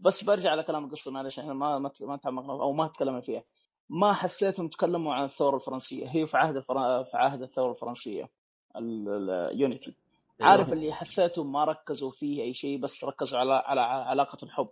بس 0.01 0.25
برجع 0.25 0.51
على 0.51 0.63
كلام 0.63 0.85
القصة 0.85 1.11
معلش 1.11 1.39
إحنا 1.39 1.53
ما 1.53 1.79
ما 2.01 2.17
تعمقنا 2.17 2.53
أو 2.53 2.73
ما 2.73 2.89
تكلمنا 2.89 3.21
فيها. 3.21 3.43
ما 3.89 4.13
حسيتهم 4.13 4.69
تكلموا 4.69 5.15
عن 5.15 5.25
الثورة 5.25 5.57
الفرنسية. 5.57 6.07
هي 6.09 6.27
في 6.27 6.37
عهد 6.37 6.57
الفر... 6.57 7.05
في 7.05 7.17
عهد 7.17 7.43
الثورة 7.43 7.73
الفرنسية 7.73 8.29
ال 8.77 8.96
Unity 8.96 9.95
عارف 10.41 10.67
هو- 10.69 10.73
اللي 10.73 10.93
حسيتهم 10.93 11.53
ما 11.53 11.65
ركزوا 11.65 12.11
فيه 12.11 12.43
أي 12.43 12.55
شيء 12.55 12.79
بس 12.79 13.05
ركزوا 13.05 13.39
على 13.39 13.53
على 13.53 13.81
علاقة 13.81 14.39
الحب. 14.43 14.69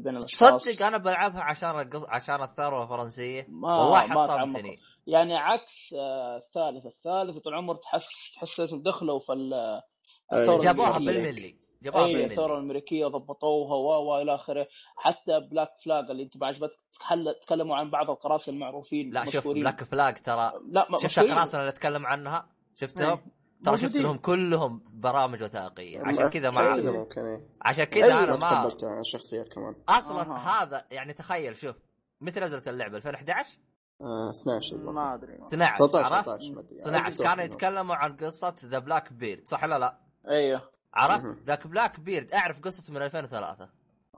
بين 0.00 0.16
الأشخاص. 0.16 0.62
صدق 0.64 0.86
أنا 0.86 0.96
بلعبها 0.98 1.42
عشان 1.42 1.80
القص... 1.80 2.04
عشان 2.08 2.42
الثورة 2.42 2.82
الفرنسية. 2.82 3.46
ما 3.48 3.76
والله 3.76 4.06
ما 4.06 4.26
حطمتني. 4.26 4.80
يعني 5.06 5.36
عكس 5.36 5.94
آه، 5.98 6.36
الثالث. 6.36 6.86
الثالث 6.86 7.38
طول 7.38 7.52
العمر 7.52 7.74
تحس 7.74 8.32
تحسيتهم 8.36 8.82
دخلوا 8.82 9.20
في 9.20 9.32
ال- 9.32 9.80
الثورة 10.32 10.62
جابوها 10.64 10.90
الأمريكية. 10.96 11.22
بالملي. 11.22 11.56
جابوها 11.82 12.04
أي 12.04 12.24
الثورة 12.24 12.46
بالملي 12.46 12.54
الأمريكية 12.58 13.06
ضبطوها 13.06 13.74
و 13.74 14.08
و 14.10 14.22
إلى 14.22 14.34
آخره. 14.34 14.66
حتى 14.96 15.40
Black 15.40 15.70
Flag 15.84 16.10
اللي 16.10 16.22
أنت 16.22 16.42
عجبتك 16.44 16.76
حل- 17.00 17.34
تكلموا 17.42 17.76
عن 17.76 17.90
بعض 17.90 18.10
القراصنة 18.10 18.54
المعروفين 18.54 19.10
لا 19.10 19.24
شوف. 19.24 19.48
Black 19.48 19.84
flag 19.84 20.22
ترى. 20.22 20.52
لا 20.70 20.86
ما 20.90 20.98
شفت. 20.98 21.18
القراصنة 21.18 21.60
اللي 21.60 21.70
اتكلم 21.70 22.06
عنها؟ 22.06 22.48
شفتهم 22.76 23.20
ترى 23.64 23.76
شفت. 23.78 23.96
لهم 23.96 24.16
كلهم 24.18 24.82
برامج 24.92 25.42
وثائقية 25.42 26.00
عشان 26.00 26.28
كذا 26.28 26.50
ما 26.50 26.76
كذا 26.76 26.92
ممكن 26.92 27.20
إيه. 27.20 27.48
عشان 27.62 27.84
كذا. 27.84 28.24
أنا 28.24 28.36
ما 28.36 28.68
الشخصيات 29.00 29.48
كمان 29.48 29.74
أصلا 29.88 30.20
أها. 30.22 30.62
هذا 30.62 30.84
يعني 30.90 31.12
تخيل 31.12 31.56
شوف 31.56 31.76
متى 32.20 32.40
نزلت 32.40 32.68
اللعبة 32.68 32.96
2011 32.96 33.58
آه 34.00 34.30
12 34.42 34.76
الظاهر. 34.76 34.92
ما 34.94 35.14
أدري 35.14 35.34
12 35.46 35.86
13 35.86 36.14
عرفت 36.14 36.26
13 36.28 36.54
ما 36.54 36.60
أدري 36.60 36.80
12 36.80 37.24
كانوا 37.24 37.44
يتكلموا 37.44 37.94
عن 37.96 38.16
قصة 38.16 38.54
the 38.64 38.78
Blackbeard 38.78 39.48
صح 39.48 39.64
ولا 39.64 39.78
لا 39.78 39.98
أيوه 40.28 40.70
عرفت. 40.94 41.26
ذاك 41.46 41.66
Blackbeard 41.66 42.32
أعرف 42.32 42.60
قصته 42.60 42.92
من 42.92 43.02
2003 43.02 43.68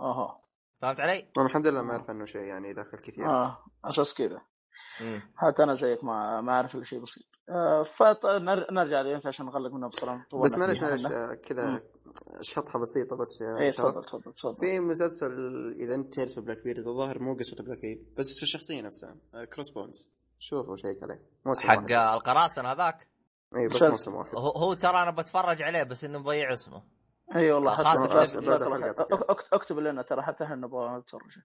أها 0.01 0.37
فهمت 0.83 1.01
علي؟ 1.01 1.27
الحمد 1.39 1.67
لله 1.67 1.83
ما 1.83 1.93
أعرف 1.93 2.11
عنه 2.11 2.25
شيء 2.27 2.41
يعني 2.41 2.73
ذاك 2.73 2.95
الكثير 2.95 3.27
آه 3.31 3.59
أساس 3.85 4.15
كذا. 4.15 4.41
حتى 5.37 5.63
أنا 5.63 5.75
زيك 5.75 6.05
ما 6.05 6.41
ما 6.41 6.53
أعرف 6.53 6.75
إلا 6.75 6.85
شيء 6.85 7.03
بسيط. 7.03 7.25
آه 7.49 7.83
فنرجع 7.83 9.01
لـ 9.01 9.05
Unity 9.05 9.27
عشان 9.27 9.47
نغلق 9.47 9.73
منها 9.73 9.89
بسرعة. 9.89 10.27
بس 10.45 10.55
معلش 10.55 10.81
معلش 10.83 11.05
آه، 11.07 11.35
كذا. 11.35 11.83
شطحة 12.43 12.79
بسيطة 12.81 13.17
بس 13.17 13.41
يا 13.41 13.65
اي 13.67 13.73
شرف. 13.73 13.87
إيه، 13.87 13.93
تفضل 13.93 14.05
تفضل 14.05 14.33
تفضل. 14.33 14.57
في 14.57 14.81
مسلسل 14.81 15.33
إذا 15.81 15.95
أنت 15.95 16.15
تعرف 16.15 16.39
Blackbeard 16.39 16.87
الظاهر 16.87 17.19
مو 17.19 17.35
قصته 17.35 17.65
Blackbeard 17.65 18.15
بس 18.19 18.43
الشخصية 18.43 18.83
نفسها 18.83 19.17
آه، 19.35 19.45
Crossbones. 19.45 20.11
شوفوا 20.39 20.77
check 20.77 21.03
عليه 21.03 21.23
موسم 21.47 21.69
واحد 21.69 21.93
حق. 21.93 22.15
القراصنة 22.15 22.73
هذاك؟ 22.73 23.09
اي 23.57 23.69
بس. 23.69 23.83
موسم 23.83 24.15
واحد 24.15 24.35
هو, 24.35 24.49
هو 24.51 24.75
ترى 24.75 25.03
أنا 25.03 25.11
بتفرج 25.11 25.63
عليه 25.63 25.83
بس 25.83 26.05
إنه 26.05 26.19
مضيع 26.19 26.53
اسمه. 26.53 26.83
إي 27.37 27.53
والله 27.53 27.75
حتى 27.75 28.39
أكتب 29.53 29.79
لنا 29.79 30.03
ترى 30.03 30.23
حتى 30.23 30.45
إحنا 30.45 30.57
نبغى 30.57 30.99
نتفرج 30.99 31.39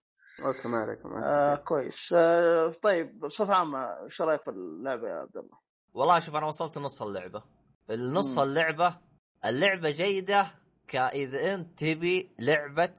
okay 0.46 0.68
ما 0.68 0.78
عليك 0.78 1.06
ما 1.06 1.26
آه 1.26 1.50
عليك 1.52 1.64
كويس 1.64 2.14
آه 2.18 2.68
طيب 2.84 3.20
بصفة 3.20 3.54
عامة 3.56 3.80
إيش 4.04 4.22
رأيك 4.22 4.42
في 4.44 4.50
اللعبة 4.50 5.08
يا 5.10 5.14
عبد 5.16 5.38
الله؟ 5.38 5.58
والله 5.94 6.20
شوف 6.20 6.36
أنا 6.36 6.46
وصلت 6.46 6.78
نص 6.78 7.02
اللعبة 7.02 7.44
النص 7.90 8.38
مم. 8.38 8.44
اللعبة 8.44 8.98
اللعبة 9.46 9.90
جيدة 9.90 10.48
كإذا 10.88 11.54
أنت 11.54 11.80
تبي 11.80 12.32
لعبة 12.40 12.94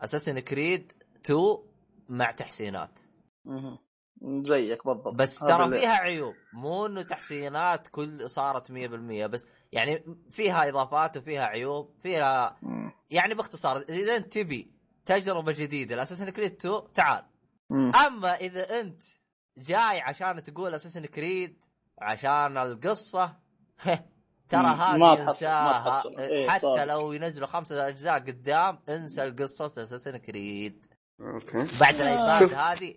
Assassin's 0.00 0.38
Creed 0.38 0.92
2 1.24 1.38
مع 2.08 2.30
تحسينات 2.30 2.98
مهم. 3.44 3.78
زيك 4.44 4.86
بالضبط 4.86 5.14
بس 5.14 5.38
ترى 5.40 5.64
اللي- 5.64 5.80
فيها 5.80 5.92
عيوب 5.94 6.34
مو 6.52 6.86
إنه 6.86 7.02
تحسينات 7.02 7.88
كل 7.88 8.30
صارت 8.30 8.70
100% 8.70 9.26
بس 9.26 9.46
يعني 9.72 10.04
فيها 10.30 10.68
إضافات 10.68 11.16
وفيها 11.16 11.44
عيوب 11.44 11.94
فيها 12.02 12.56
مم. 12.62 12.92
يعني 13.10 13.34
باختصار 13.34 13.76
إذا 13.88 14.16
أنت 14.16 14.32
تبي 14.32 14.72
تجربة 15.06 15.52
جديدة 15.52 15.96
ل 15.96 15.99
Assassin's 15.99 16.30
Creed 16.30 16.52
2 16.52 16.92
تعال 16.94 17.24
مم. 17.70 17.92
أما 17.96 18.34
إذا 18.36 18.80
أنت 18.80 19.02
جاي 19.58 20.00
عشان 20.00 20.42
تقول 20.42 20.74
Assassin's 20.74 21.06
Creed 21.06 21.64
عشان 21.98 22.58
القصة 22.58 23.36
ترى. 24.48 24.66
هذه 24.66 24.96
ما 24.96 25.14
تحصل- 25.14 25.24
ما 25.24 25.30
إنساها 25.30 25.90
تحصل. 25.90 26.16
إيه، 26.18 26.48
حتى 26.50 26.60
صادق. 26.60 26.84
لو 26.84 27.12
ينزلوا 27.12 27.46
خمسة 27.46 27.88
أجزاء 27.88 28.14
قدام 28.18 28.78
انسى 28.88 29.22
القصة 29.24 29.72
Assassin's 29.78 30.16
Creed 30.16 30.86
okay 31.20 31.68
بعد. 31.80 31.94
ال 31.94 32.04
iPad. 32.04 32.54
هذه 32.54 32.94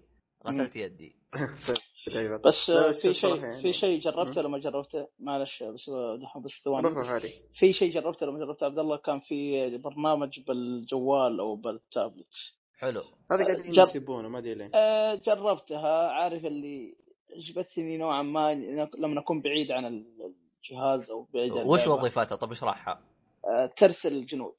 غسلت 0.47 0.75
يدي 0.75 1.15
طيب 2.13 2.41
بس 2.41 2.69
آه، 2.69 2.91
في 2.91 3.13
شيء 3.13 3.35
يعني- 3.43 3.61
في 3.61 3.73
شيء 3.73 3.99
جربته 3.99 4.41
لما 4.41 4.57
جربته 4.57 5.07
معلش 5.19 5.63
بس 5.63 5.89
دحين 6.21 6.41
بس 6.41 6.51
ثواني 6.65 6.87
روح 6.87 7.19
في 7.55 7.73
شيء 7.73 7.93
جربته 7.93 8.25
لما 8.25 8.39
جربته 8.39 8.65
عبد 8.65 8.79
الله 8.79 8.97
كان 8.97 9.19
في 9.19 9.77
برنامج 9.77 10.39
بالجوال 10.39 11.39
أو 11.39 11.55
بالتابلت. 11.55 12.35
حلو. 12.79 13.03
هذا 13.31 13.45
قاعدين 13.45 13.71
جر- 13.73 13.83
يسيبونه 13.83 14.29
ما 14.29 14.39
أدري 14.39 14.53
ليه. 14.55 14.71
آه، 14.75 15.15
جربتها 15.15 16.07
عارف 16.11 16.45
اللي 16.45 16.95
جبتني 17.37 17.97
نوعا 17.97 18.21
ما 18.21 18.53
لما 18.97 19.19
اكون 19.19 19.41
بعيد 19.41 19.71
عن 19.71 19.85
الجهاز 19.85 21.09
أو 21.09 21.27
بعيد 21.33 21.57
عن 21.57 21.65
وش. 21.67 21.87
وظيفتها 21.87 22.35
طب 22.35 22.51
اشرحها 22.51 23.01
آه، 23.45 23.65
ترسل 23.77 24.13
الجنود 24.13 24.55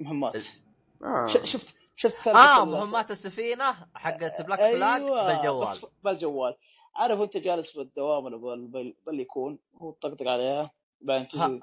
مهمات. 0.00 0.36
آه. 1.04 1.26
ش- 1.26 1.50
شفت 1.52 1.74
شفت 1.96 2.28
آه 2.28 2.64
مهمات 2.64 3.10
السفينة 3.10 3.72
حقت 3.94 4.42
بلاك 4.46 4.58
أيوة، 4.60 4.78
فلاج 4.78 5.02
بالجوال 5.36 5.78
بالجوال. 6.04 6.54
عارف 6.96 7.20
وانت 7.20 7.36
جالس 7.36 7.76
بالدوام 7.76 8.24
بال- 8.40 8.66
بال- 8.68 8.94
بل 9.06 9.20
يكون 9.20 9.58
هو 9.82 9.90
طقطق 9.90 10.28
عليها 10.28 10.70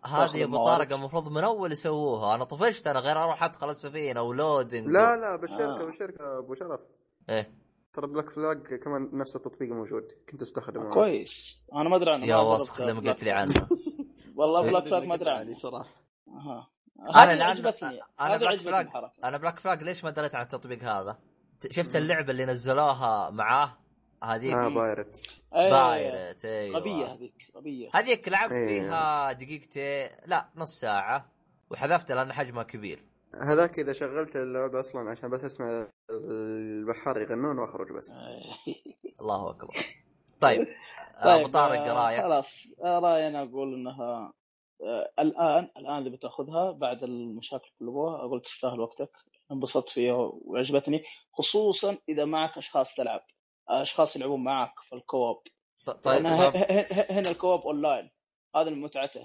هذه 0.06 0.38
يا 0.38 0.46
ابو. 0.46 0.64
طارق 0.64 0.94
المفروض 0.94 1.28
من 1.32 1.44
أول 1.44 1.72
يسووها. 1.72 2.36
أنا 2.36 2.44
طفشت 2.44 2.88
أنا 2.88 3.00
غير 3.00 3.24
أروح 3.24 3.44
أدخل 3.44 3.70
السفينة 3.70 4.22
و 4.22 4.30
loading 4.30 4.88
لا 4.88 5.16
لا 5.16 5.36
بالشركة 5.36 5.82
آه. 5.82 5.86
بالشركة 5.86 6.40
أبو 6.40 6.54
شرف. 6.54 6.82
إيه. 7.30 7.52
ترى 7.94 8.08
Black 8.08 8.30
Flag 8.30 8.58
كمان 8.84 9.10
نفس 9.14 9.36
التطبيق 9.36 9.70
موجود. 9.72 10.04
كنت 10.32 10.42
استخدمه 10.42 10.94
كويس. 10.94 11.60
أنا 11.74 11.90
ما 11.90 11.96
أدري 11.96 12.12
عنه 12.12 12.26
يا 12.26 12.38
وسخ 12.38 12.82
لما 12.82 13.12
قلت 13.12 13.24
لي. 13.24 13.32
عنه. 13.32 13.54
والله 14.38 14.62
Black 14.62 14.86
Flag 14.86 15.04
ما 15.06 15.16
أدري 15.16 15.30
عنه. 15.30 15.54
صراحة. 15.54 15.90
أها. 16.28 16.68
أنا 17.10 17.52
هذه 17.52 17.60
Black 17.60 17.78
Flag- 17.78 18.00
أنا 19.24 19.38
بلاك 19.38 19.60
فلاج 19.60 19.84
ليش 19.84 20.04
ما 20.04 20.10
دريت 20.10 20.36
عن 20.36 20.42
التطبيق 20.44 20.84
هذا؟ 20.84 21.18
شفت 21.72 21.96
اللعبة 21.96 22.32
اللي 22.32 22.46
نزلوها 22.46 23.30
معاه؟ 23.30 23.78
هذيك 24.24 24.54
آه 24.54 24.70
بايرت. 24.70 25.24
أيوة. 25.56 25.90
بايرت 25.90 26.46
أيوه. 26.46 26.80
غبية 26.80 27.06
هذيك 27.14 27.52
غبية. 27.56 27.90
هذيك 27.94 28.30
لعبت 28.30 28.54
إيه. 28.54 28.68
فيها 28.68 29.32
دقيقتين 29.32 30.08
لا 30.26 30.50
نص 30.56 30.80
ساعة 30.80 31.32
وحذفتها 31.70 32.16
لأن 32.16 32.34
حجمها 32.34 32.64
كبير. 32.64 33.04
هذاك 33.36 33.80
إذا 33.80 33.94
شغلت 33.94 34.36
اللعبة 34.36 34.80
أصلا 34.80 35.12
عشان 35.12 35.30
بس 35.30 35.44
أسمع 35.44 35.88
البحار 36.10 37.22
يغنون 37.22 37.60
وأخرج 37.60 37.92
بس. 37.92 38.24
الله 39.22 39.50
أكبر. 39.50 39.76
طيب 40.42 40.68
طيب 41.24 41.40
ابو 41.40 41.48
طارق 41.48 41.82
رايك 41.82 42.22
خلاص. 42.22 42.68
آه، 42.84 43.00
رأيي 43.00 43.28
أنا 43.28 43.44
أقول 43.44 43.74
إنها 43.74 44.34
آه، 44.82 45.12
الآن 45.20 45.70
الآن 45.78 45.98
اللي 45.98 46.10
بتأخذها 46.10 46.72
بعد 46.72 47.04
المشاكل 47.04 47.70
اللي 47.82 47.92
ابغاها 47.92 48.26
أقول 48.26 48.42
تستاهل 48.42 48.80
وقتك. 48.80 49.12
انبسطت 49.52 49.90
فيها 49.90 50.32
وعجبتني 50.46 51.04
خصوصا 51.34 51.98
إذا 52.10 52.26
معك 52.26 52.58
أشخاص 52.58 52.96
تلعب. 52.96 53.22
أشخاص 53.70 54.16
يلعبون 54.16 54.44
معك 54.44 54.74
في 54.90 54.96
ال 54.96 55.02
co-op 55.02 55.36
ط- 55.86 55.90
طيب 55.90 56.22
طب, 56.24 56.56
هنا 57.12 57.32
ال 57.32 57.36
co-op 57.36 57.60
online. 57.60 58.10
هذا 58.56 58.70
من 58.70 58.82
متعته 58.82 59.22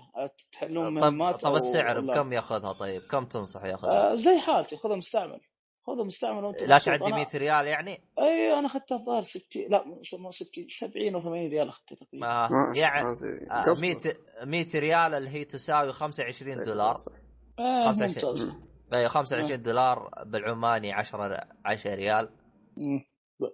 تحلون 0.52 0.98
طب, 1.00 1.04
مهمات 1.04 1.40
طب 1.40 1.50
أو 1.50 1.56
السعر. 1.56 2.00
بكم 2.00 2.32
ياخذها 2.32 2.72
طيب؟ 2.72 3.02
كم 3.02 3.24
تنصح 3.24 3.64
ياخذها؟ 3.64 4.12
آه 4.12 4.14
زي 4.14 4.38
حالتي. 4.38 4.76
خذها 4.76 4.96
مستعمل. 4.96 5.40
خذها 5.86 6.04
مستعمل 6.04 6.44
وأنت 6.44 6.62
لا. 6.62 6.78
تعدي 6.78 7.04
أنا- 7.04 7.14
100 7.14 7.26
ريال 7.34 7.66
يعني؟ 7.66 8.00
إي 8.18 8.58
أنا 8.58 8.66
أخذتها 8.66 8.96
الظاهر 8.98 9.22
60 9.22 9.66
لا 9.70 9.84
مو 9.84 10.30
60 10.30 10.66
70 10.80 11.16
و 11.16 11.20
80 11.22 11.50
ريال 11.50 11.68
أخذتها 11.68 11.96
تقريبا. 11.96 12.48
يعني 12.76 13.06
آه، 13.50 13.62
قصة. 13.62 13.80
100 13.80 13.96
100 14.44 14.66
ريال 14.80 15.14
اللي 15.14 15.30
هي 15.30 15.44
تساوي 15.44 15.92
25 15.92 16.64
دولار. 16.64 16.96
صح. 16.96 17.12
آه 17.58 17.86
25. 17.86 18.30
ممتاز. 18.30 18.52
أيوه 18.94 19.08
25 19.08 19.62
دولار 19.62 20.08
بالعماني 20.26 20.92
10 20.92 21.46
10 21.64 21.94
ريال. 21.94 22.30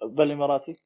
بالإماراتي؟ 0.02 0.76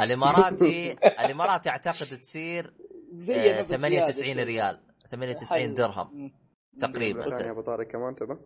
الإماراتي 0.00 0.92
الإماراتي 1.24 1.68
أعتقد 1.68 2.06
تصير 2.06 2.74
زي 3.12 3.34
آه، 3.58 3.60
نفس 3.62 3.70
98 3.70 4.12
زيادة 4.12 4.42
ريال. 4.44 4.74
شوي. 4.74 5.08
98 5.10 5.62
حلو. 5.62 5.74
درهم. 5.74 6.32
تقريبا. 6.80 7.24
يا 7.26 7.50
أبو 7.50 7.60
طارق 7.60 7.86
كمان 7.86 8.14
تبى؟ 8.14 8.36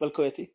بالكويتي؟ 0.00 0.52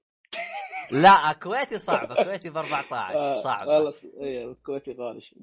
لا 0.92 1.32
كويتي 1.32 1.78
صعبة. 1.78 2.16
كويتي 2.24 2.50
ب 2.50 2.58
14 2.58 3.18
آه، 3.18 3.42
صعبة. 3.42 3.72
والله 3.78 3.94
إيه 4.22 4.52
الكويتي 4.52 4.92
غالي 5.00 5.22
شوي. 5.22 5.40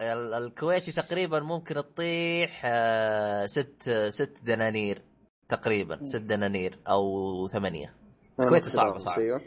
ال- 0.00 0.34
الكويتي 0.34 0.92
تقريبا 0.92 1.40
ممكن 1.40 1.74
تطيح 1.74 2.62
آه، 2.64 3.46
ست 3.46 3.90
ست 4.08 4.34
دنانير 4.42 5.02
تقريبا 5.48 6.04
ست 6.04 6.16
دنانير 6.16 6.78
أو 6.88 7.48
ثمانية. 7.48 7.94
الكويتي 8.40 8.70
صعبة، 8.70 8.98
صعبة. 8.98 9.40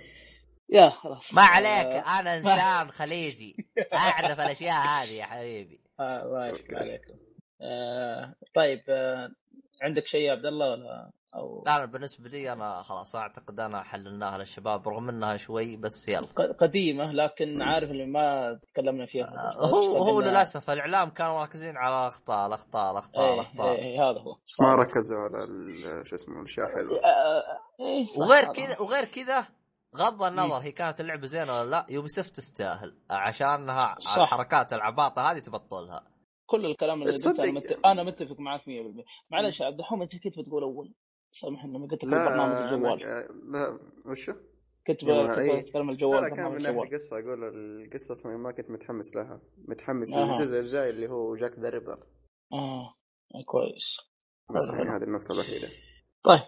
يا 0.70 0.90
خلاص. 0.90 1.34
ما 1.34 1.42
عليك 1.42 1.86
آه، 1.86 2.20
أنا 2.20 2.36
إنسان 2.38 2.92
خليجي. 2.92 3.68
أعرف 3.94 4.40
الأشياء 4.40 4.76
هذه 4.88 5.12
يا 5.14 5.26
حبيبي. 5.26 5.82
آه، 6.00 6.22
الله 6.24 6.48
يستر 6.48 6.78
عليكم. 6.78 7.14
آه، 7.62 8.34
طيب 8.56 8.80
آه، 8.90 9.30
عندك 9.84 10.08
شيء 10.08 10.22
يا 10.22 10.32
عبد 10.32 10.46
الله 10.46 10.72
ولا؟ 10.72 11.12
أو 11.36 11.64
لا 11.66 11.76
أنا 11.76 11.86
بالنسبة 11.86 12.30
لي 12.30 12.52
أنا 12.54 12.82
خلاص 12.82 13.16
أعتقد 13.16 13.60
أنا 13.60 13.84
حللناها 13.84 14.38
للشباب 14.38 14.88
رغم 14.90 15.10
إنها 15.10 15.38
شوي 15.38 15.76
بس 15.78 16.08
يلا. 16.10 16.28
ق- 16.28 16.56
قديمة 16.62 17.12
لكن 17.12 17.62
عارف 17.62 17.90
اللي 17.92 18.06
ما 18.06 18.54
تكلمنا 18.74 19.06
فيها 19.06 19.26
آه، 19.26 19.68
هو 19.68 19.98
هو 19.98 20.22
للأسف 20.22 20.70
الإعلام 20.70 21.10
كانوا 21.10 21.40
مركزين 21.40 21.78
على 21.78 22.02
الاخطاء 22.02 22.48
الاخطاء 22.48 22.92
الاخطاء 22.92 23.26
إيه 23.28 23.34
الاخطاء 23.34 23.76
إيه 23.76 24.10
هذا 24.10 24.20
هو. 24.20 24.36
ما 24.60 24.76
ركزوا 24.76 25.20
على 25.20 25.44
ال- 25.44 26.08
شو 26.08 26.16
اسمه 26.16 26.40
الأشياء 26.40 26.68
حلوة. 26.76 27.00
آه، 27.06 27.44
إيه، 27.80 28.08
وغير. 28.18 28.54
كذا 28.54 28.80
وغير 28.80 29.06
كذا 29.06 29.46
غض 29.96 30.24
النظر 30.24 30.58
هي 30.58 30.72
كانت 30.72 31.00
اللعبة 31.00 31.28
زينة 31.28 31.54
ولا 31.60 31.70
لا 31.70 31.86
يوبي 31.90 32.08
تستاهل. 32.08 32.98
عشانها 33.10 33.96
صح. 34.00 34.18
الحركات 34.18 34.74
العباطة 34.74 35.32
هذه 35.32 35.40
تبطلها. 35.40 36.08
كل 36.46 36.66
الكلام 36.66 37.02
اللي 37.02 37.14
قلته 37.14 37.32
تصدق- 37.32 37.44
أنا 37.44 37.52
مت... 37.52 37.80
أنا 37.86 38.04
متفق 38.04 38.40
معك 38.40 38.62
100% 38.62 39.04
معلش 39.32 39.60
يا 39.60 39.66
عبد 39.66 39.80
الحميد 39.80 40.02
انت 40.14 40.24
كنت 40.24 40.40
بتقول 40.40 40.64
أول؟ 40.64 40.94
سامحني 41.42 41.72
لما 41.74 41.88
قلت 41.88 42.04
لك 42.04 42.10
برنامج 42.10 42.52
لا 42.54 42.76
الجوال. 42.76 43.00
لا 43.52 43.80
وشو؟ 44.06 44.34
كنت 44.88 45.04
إيه. 45.04 45.62
بتكلم 45.62 45.90
الجوال 45.90 46.22
لا 46.22 46.30
كان 46.36 46.52
من 46.52 46.62
ناحية 46.62 46.78
القصة 46.84 47.20
أقول 47.20 47.44
القصة 47.44 48.14
أصلا 48.14 48.38
ما 48.38 48.52
كنت 48.52 48.70
متحمس 48.72 49.16
لها. 49.16 49.42
متحمس 49.68 50.14
أها. 50.16 50.26
للجزء 50.26 50.60
الجاي 50.60 50.90
اللي 50.90 51.08
هو 51.10 51.36
Jack 51.36 51.52
the 51.60 51.70
Ripper 51.70 51.98
آه 52.54 52.94
كويس. 53.46 53.98
بس 54.50 54.70
يعني. 54.74 54.90
هذه 54.90 55.04
النقطة 55.04 55.32
الوحيدة. 55.32 55.68
طيب. 56.24 56.42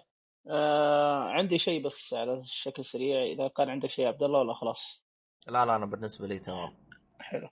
آه 0.49 1.23
عندي 1.29 1.57
شيء 1.59 1.83
بس 1.85 2.13
على 2.13 2.41
شكل 2.45 2.85
سريع. 2.85 3.21
إذا 3.23 3.47
كان 3.47 3.69
عندك 3.69 3.89
شيء 3.89 4.03
يا 4.05 4.09
عبد 4.09 4.23
الله 4.23 4.39
ولا 4.39 4.53
خلاص. 4.53 5.01
لا 5.47 5.65
لا 5.65 5.75
أنا 5.75 5.85
بالنسبة 5.85 6.27
لي 6.27 6.39
تمام. 6.39 6.73
حلو. 7.19 7.49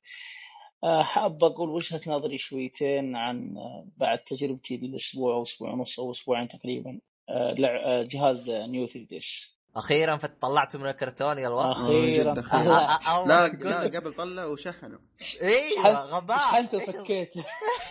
آه 0.83 1.03
حاب 1.03 1.43
أقول 1.43 1.69
وجهة 1.69 2.01
نظري 2.07 2.37
شويتين 2.37 3.15
عن 3.15 3.57
آه 3.57 3.85
بعد 3.97 4.19
تجربتي 4.19 4.75
الأسبوع 4.75 5.33
أو 5.33 5.43
أسبوع 5.43 5.71
ونص 5.71 5.99
أو 5.99 6.11
أسبوعين 6.11 6.47
تقريبا. 6.47 6.99
آه 7.29 7.53
لع- 7.53 7.81
آه 7.85 8.03
جهاز 8.03 8.49
نيو 8.49 8.87
3 8.87 9.05
ديس 9.09 9.59
أخيرا 9.75 10.15
طلعته 10.41 10.79
من 10.79 10.85
الكرتون 10.89 11.37
يا 11.37 11.40
أبو 11.40 11.47
الوصف 11.47 11.77
أخيرا. 11.79 12.33
جد 12.33 12.39
أخيراً. 12.39 12.59
أهلا. 12.61 12.97
أ- 12.97 13.01
أ- 13.01 13.07
أول 13.09 13.29
لا 13.29 13.47
لا 13.47 13.99
قبل 13.99 14.13
طلع 14.13 14.45
وشحنه 14.45 14.99
إيوه 15.41 16.01
غباء. 16.01 16.55
إيش 16.55 16.73
ال- 16.73 16.75
وسكيت 16.89 17.33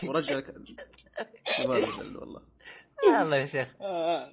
ورجع 0.09 0.41
والله 2.21 2.43
يلا 3.09 3.37
يا 3.37 3.47
شيخ. 3.47 3.75
آه 3.81 4.33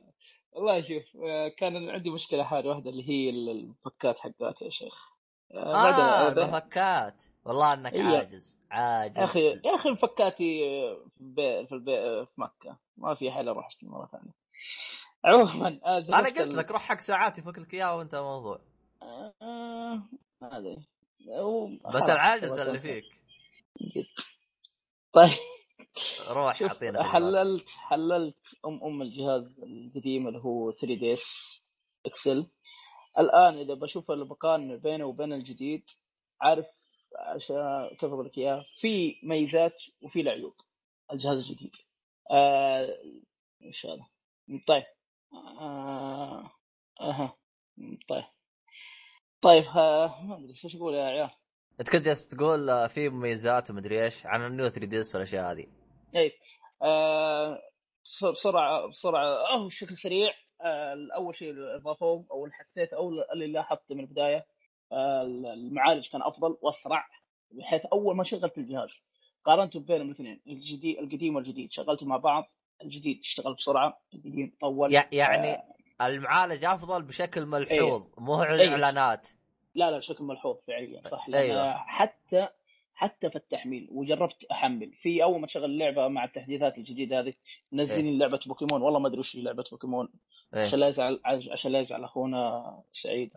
والله 0.56 0.82
شوف 0.82 1.18
آه 1.24 1.48
كان 1.48 1.90
عندي 1.90 2.10
مشكلة 2.10 2.44
حاجة 2.44 2.68
واحدة 2.68 2.90
اللي 2.90 3.10
هي 3.10 3.30
الفكات 3.30 4.20
حقاتها 4.20 4.66
يا 4.66 4.70
شيخ. 4.70 5.10
آه 5.52 5.58
آه 5.58 5.74
بعدها- 6.30 6.44
المفكات 6.44 7.16
والله 7.46 7.74
إنك 7.74 7.94
إيه. 7.94 8.04
عاجز 8.04 8.60
عاجز. 8.72 9.20
أخي 9.20 9.46
يا 9.66 9.76
أخي 9.76 9.90
مفكاتي 9.90 10.60
في 11.16 11.22
البيت 11.22 11.68
في, 11.68 11.76
البيت 11.76 12.28
في 12.28 12.32
مكة. 12.38 12.78
ما 12.98 13.16
في 13.16 13.32
حل 13.32 13.48
أروح 13.50 13.68
اشتري 13.68 13.90
مرة 13.90 14.10
ثانية. 14.12 14.34
عموما 15.26 15.80
آه، 15.86 15.98
أنا 15.98 16.18
قلت 16.28 16.38
ال- 16.38 16.58
لك 16.58 16.72
روح 16.72 16.82
حق 16.82 17.00
ساعات 17.00 17.38
يفك 17.38 17.60
لك 17.60 17.74
اياها 17.74 17.92
وأنت 17.92 18.16
موضوع. 18.16 18.60
آه، 19.02 20.04
ما 20.42 20.58
أدري. 20.58 20.78
بس 21.96 22.10
العاجز. 22.10 22.52
اللي 22.52 22.80
فيك. 22.80 23.04
طيب. 25.14 25.30
روح 26.28 26.62
أعطينا. 26.62 27.04
حللت 27.04 27.70
حللت 27.70 28.56
أم 28.66 28.84
أم 28.84 29.02
الجهاز 29.02 29.60
القديم 29.60 30.28
اللي 30.28 30.40
هو 30.40 30.72
3DS 30.72 31.24
XL. 32.06 32.48
الآن 33.20 33.58
إذا 33.58 33.74
بشوف 33.74 34.12
المكان 34.12 34.78
بينه 34.78 35.06
وبين 35.06 35.34
الجديد 35.34 35.84
عارف 36.42 36.66
عشان 37.20 37.90
كيف 38.00 38.04
أقول 38.04 38.26
لك 38.26 38.38
اياها 38.38 38.66
في 38.80 39.16
ميزات 39.24 39.84
وفي 40.02 40.22
له 40.24 40.32
عيوب 40.32 40.54
الجهاز 41.14 41.38
الجديد. 41.38 41.76
آه 42.32 42.98
إيش 43.64 43.86
هذا 43.86 44.06
طيب. 44.68 44.84
آه 45.34 46.52
أها. 47.02 47.38
طيب. 48.10 48.24
طيب 49.42 49.64
ها 49.64 50.22
ما 50.24 50.38
أدري 50.38 50.50
إيش 50.64 50.76
أقول 50.76 50.94
يا 50.94 51.06
عيال؟ 51.06 51.30
أنت 51.80 51.90
كنت 51.90 52.06
جالس 52.06 52.28
تقول 52.28 52.70
آه، 52.70 52.88
في 52.88 53.10
مميزات 53.10 53.70
ومدري 53.70 54.04
إيش 54.04 54.26
عن 54.26 54.46
ال 54.46 54.70
New 54.70 54.88
3DS 54.88 55.16
والأشياء 55.16 55.52
هذه. 55.52 55.68
اي 56.16 56.32
آه 56.82 57.62
بس- 58.06 58.24
بسرعة 58.24 58.88
بسرعة. 58.88 59.24
آه 59.26 59.66
بشكل 59.68 59.98
سريع. 59.98 60.32
آه 60.62 61.08
اول 61.16 61.36
شيء 61.36 61.54
اضافوه 61.76 62.26
أو 62.32 62.46
اللي 62.46 62.56
حسيت 62.56 62.94
أو 62.94 63.10
اللي 63.34 63.48
لاحظته 63.48 63.96
من 63.96 64.02
البداية 64.02 64.46
آه 64.92 65.22
المعالج 65.54 66.10
كان 66.10 66.22
أفضل 66.22 66.58
وأسرع 66.62 67.06
بحيث 67.52 67.86
أول 67.86 68.16
ما 68.16 68.24
شغلت 68.24 68.58
الجهاز 68.58 68.90
قارنته 69.46 69.80
بينهم 69.80 70.08
الاثنين 70.08 70.42
الجديد 70.48 70.98
القديم 71.00 71.36
والجديد. 71.36 71.72
شغلته 71.72 72.06
مع 72.06 72.18
بعض 72.18 72.52
الجديد 72.84 73.20
اشتغل 73.20 73.54
بسرعة 73.54 74.02
القديم 74.14 74.56
طول. 74.62 74.94
يع- 74.94 75.10
يعني 75.12 75.52
آه. 75.54 76.08
المعالج 76.08 76.66
أفضل 76.66 77.02
بشكل 77.02 77.46
ملحوظ 77.46 78.04
مو 78.18 78.44
أيوه. 78.44 78.72
إعلانات. 78.72 79.28
لا 79.76 79.92
لا 79.92 79.98
بشكل 79.98 80.24
ملحوظ 80.24 80.56
فعليا 80.68 81.02
صح. 81.02 81.26
أيوة. 81.34 81.74
حتى 81.78 82.48
حتى 82.96 83.30
في 83.30 83.36
التحميل 83.36 83.88
وجربت 83.92 84.44
أحمل. 84.52 84.94
في 84.94 85.24
أول 85.24 85.40
ما 85.42 85.48
تشغل 85.48 85.66
اللعبة 85.66 86.08
مع 86.08 86.24
التحديثات 86.24 86.78
الجديدة 86.78 87.20
هذه 87.20 87.34
منزلين 87.72 88.20
لعبة 88.20 88.40
بوكيمون. 88.48 88.82
والله 88.82 89.00
ما 89.00 89.08
أدري 89.08 89.20
وش 89.20 89.36
هي 89.36 89.42
لعبة 89.42 89.64
بوكيمون. 89.72 90.10
إيه. 90.56 90.66
عشان 90.66 90.80
لا 90.80 90.88
يزعل 90.88 91.22
عشان 91.52 91.72
لا 91.72 91.80
يزعل 91.80 92.04
أخونا 92.04 92.64
سعيد. 92.92 93.34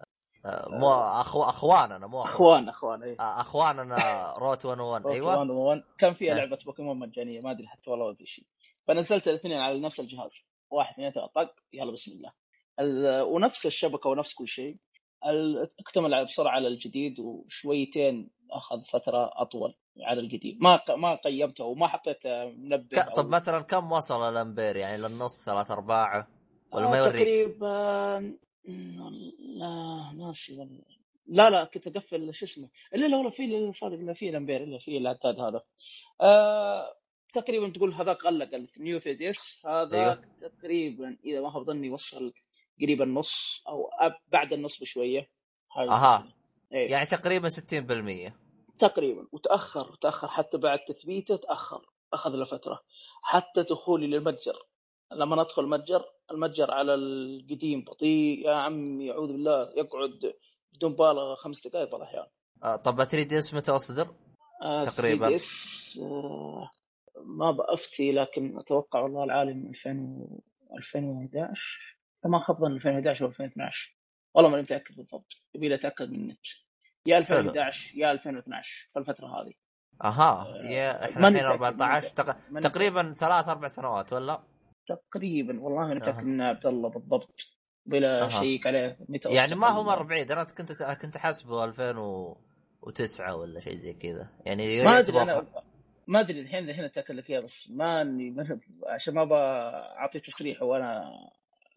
آه، 0.47 0.69
مو 0.69 0.91
أخو... 0.95 1.43
أخواننا 1.43 2.07
مو. 2.07 2.23
أخوان 2.23 2.69
أخوان 2.69 3.03
اي 3.03 3.17
آه، 3.21 3.41
أخواننا 3.41 4.35
Route 4.39 4.67
101 4.67 5.07
أيوه. 5.07 5.43
أيوه 5.43 5.85
كان 5.99 6.15
فيها 6.15 6.35
إيه. 6.35 6.39
لعبة 6.45 6.59
بوكيمون 6.67 6.99
مجانية 6.99 7.41
ما 7.41 7.51
أدري 7.51 7.67
حتى 7.67 7.91
والله 7.91 8.11
أدري 8.11 8.27
شيء 8.27 8.45
فنزلت 8.89 9.29
الاثنين 9.29 9.59
على 9.59 9.81
نفس 9.81 10.01
الجهاز. 10.01 10.31
واحد 10.71 10.93
اثنين 10.93 11.11
ثلاثة 11.11 11.31
طق 11.35 11.55
يلا 11.73 11.93
بسم 11.93 12.13
الله. 12.13 12.33
ال- 12.81 13.23
ونفس 13.23 13.67
الشبكة 13.67 14.11
ونفس 14.11 14.35
كل 14.35 14.49
شيء. 14.49 14.77
أكتمل 15.81 16.25
بسرعة 16.25 16.51
على 16.51 16.69
الجديد 16.69 17.21
وشويتين 17.21 18.31
أخذ 18.51 18.85
فترة 18.85 19.31
أطول 19.43 19.75
على 20.01 20.21
القديم. 20.21 20.59
ما 20.61 20.77
ق- 20.77 20.91
ما 20.91 21.15
قيمته 21.15 21.65
وما 21.65 21.87
حطيت 21.87 22.27
منبه 22.27 23.03
ك... 23.03 23.17
طب 23.17 23.25
أو- 23.27 23.29
مثلا 23.33 23.61
كم 23.61 23.93
وصل 23.93 24.29
الأمبير؟ 24.29 24.77
يعني 24.77 25.03
للنص 25.03 25.45
ثلاث 25.45 25.71
أرباعه؟ 25.71 26.29
ولا 26.73 26.87
آه، 26.87 26.91
ما 26.91 26.99
يوريك؟ 26.99 27.15
تقريبا 27.23 28.37
لا 29.39 30.13
ناسي 30.17 30.59
والله. 30.59 30.83
لا 31.27 31.51
لا 31.51 31.65
كنت 31.65 31.87
أقفل 31.87 32.35
شو 32.35 32.45
اسمه؟ 32.47 32.69
إلا 32.95 33.07
لا 33.07 33.17
والله 33.17 33.31
في 33.31 33.73
صادق 33.73 33.95
الا 33.99 34.13
في 34.15 34.29
الأمبير 34.31 34.63
إلا 34.65 34.79
في 34.79 34.99
العداد 34.99 35.41
هذا. 35.41 35.63
آه 36.21 36.95
تقريبا 37.35 37.69
تقول 37.69 37.93
هذاك 37.95 38.25
غلق 38.25 38.51
النيو 38.79 39.01
في 39.01 39.15
ديس 39.15 39.63
هذا 39.67 39.97
أيوه. 39.97 40.25
تقريبا 40.41 41.17
إذا 41.25 41.41
ما 41.41 41.51
خاب 41.51 41.63
ظني 41.67 41.91
وصل 41.91 42.33
قريب 42.83 43.03
النص 43.03 43.63
أو 43.69 43.91
بعد 44.29 44.53
النص 44.53 44.81
بشوية. 44.81 45.31
كذا. 45.77 46.29
إيه. 46.73 46.91
يعني 46.91 47.07
تقريبا 47.07 47.49
60% 47.49 48.35
تقريبا. 48.79 49.27
وتأخر 49.33 49.95
تاخر 50.01 50.29
حتى 50.29 50.59
بعد 50.59 50.79
تثبيته 50.79 51.37
تأخر. 51.37 51.87
أخذ 52.13 52.31
له 52.31 52.45
فترة. 52.45 52.81
حتى 53.23 53.63
دخولي 53.63 54.07
للمتجر. 54.07 54.67
لما 55.13 55.37
ندخل 55.37 55.65
المتجر 55.65 56.05
المتجر 56.31 56.71
على 56.71 56.95
القديم 56.95 57.85
بطيء. 57.85 58.47
يا 58.47 58.55
عمي 58.55 59.11
أعوذ 59.11 59.33
بالله. 59.33 59.73
يقعد 59.77 60.35
بدون 60.73 60.93
بالغ 60.93 61.35
خمس 61.35 61.67
دقائق 61.67 61.91
بعض 61.91 62.01
الأحيان. 62.01 62.27
آه، 62.65 62.77
طب 62.77 63.05
3 63.05 63.23
ديس 63.29 63.55
متى 63.55 63.71
أصدر؟ 63.71 64.15
آه، 64.63 64.85
تقريباً. 64.85 65.39
3DS، 65.39 65.99
آه، 66.03 66.71
ما 67.25 67.51
بأفتي 67.51 68.13
لكن 68.13 68.59
أتوقع 68.59 69.01
والله 69.01 69.25
العالم 69.25 69.67
2000 69.67 69.97
و 70.21 70.41
2011 70.79 71.98
ما 72.25 72.39
خاب 72.39 72.61
ظن 72.61 72.73
2011 72.73 73.25
أو 73.25 73.31
2012 73.31 73.97
والله 74.35 74.51
ماني 74.51 74.63
متأكد 74.63 74.97
بالضبط. 74.97 75.33
يبي 75.55 75.69
لي 75.69 75.75
اتاكد 75.75 76.11
من 76.11 76.21
النت. 76.21 76.47
يا 77.07 77.19
2011 77.19 77.93
يا 77.97 78.13
2012 78.13 78.89
في 78.93 78.99
الفترة 78.99 79.27
هذه. 79.27 79.53
أها. 80.05 80.47
يا 80.63 81.05
إحنا 81.05 81.23
ماني 81.23 81.41
الحين 81.41 81.57
متأكد، 81.57 81.81
14 81.83 82.09
تق... 82.09 82.37
تقريبا 82.61 83.15
ثلاث 83.19 83.49
أربع 83.49 83.69
سنوات 83.69 84.13
ولا؟ 84.13 84.43
تقريبا. 84.87 85.61
والله 85.61 85.81
ماني 85.89 86.01
متاكد. 86.01 86.25
من 86.25 86.41
عبد 86.41 86.67
الله 86.67 86.89
بالضبط. 86.89 87.59
بلا 87.87 88.25
أها. 88.25 88.29
شيك 88.43 88.67
عليه 88.67 88.99
متى 89.09 89.29
يعني 89.29 89.55
ما 89.55 89.69
هو 89.69 89.83
مرة 89.83 90.03
بعيد. 90.05 90.33
أنا 90.33 90.45
كنت 90.45 90.83
كنت 90.83 91.17
حاسبه 91.17 91.65
2009 91.65 93.37
ولا 93.37 93.61
شيء 93.61 93.77
زي 93.77 93.93
كذا. 93.93 94.29
يعني 94.47 94.85
ما 94.85 94.99
أدري 94.99 95.23
أنا 95.23 95.47
ما 96.07 96.21
أدري 96.21 96.41
الحين 96.41 96.69
الحين 96.71 96.85
أتأكد 96.85 97.15
لك 97.15 97.31
إياه 97.31 97.41
بس 97.41 97.69
ماني 97.71 98.31
ما- 98.31 98.61
عشان 98.95 99.15
ما 99.15 99.25
بعطي 99.25 100.21
تصريح 100.21 100.63
وأنا 100.63 101.11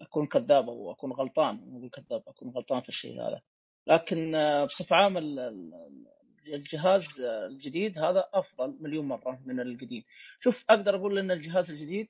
أكون 0.01 0.27
كذاب 0.27 0.69
أو 0.69 0.91
أكون 0.91 1.11
غلطان 1.11 1.55
مو 1.55 1.89
كذاب 1.89 2.23
أكون 2.27 2.49
غلطان 2.49 2.81
في 2.81 2.89
الشيء 2.89 3.21
هذا. 3.21 3.41
لكن 3.87 4.35
آه، 4.35 4.65
بصفة 4.65 4.95
عامة 4.95 5.19
ال- 5.19 5.39
ال- 5.39 6.53
الجهاز 6.53 7.21
آه، 7.21 7.45
الجديد 7.45 7.99
هذا 7.99 8.29
أفضل 8.33 8.77
مليون 8.81 9.07
مرة 9.07 9.39
من 9.45 9.59
القديم. 9.59 10.03
شوف 10.39 10.65
أقدر 10.69 10.95
أقول 10.95 11.17
إن 11.19 11.31
الجهاز 11.31 11.71
الجديد 11.71 12.07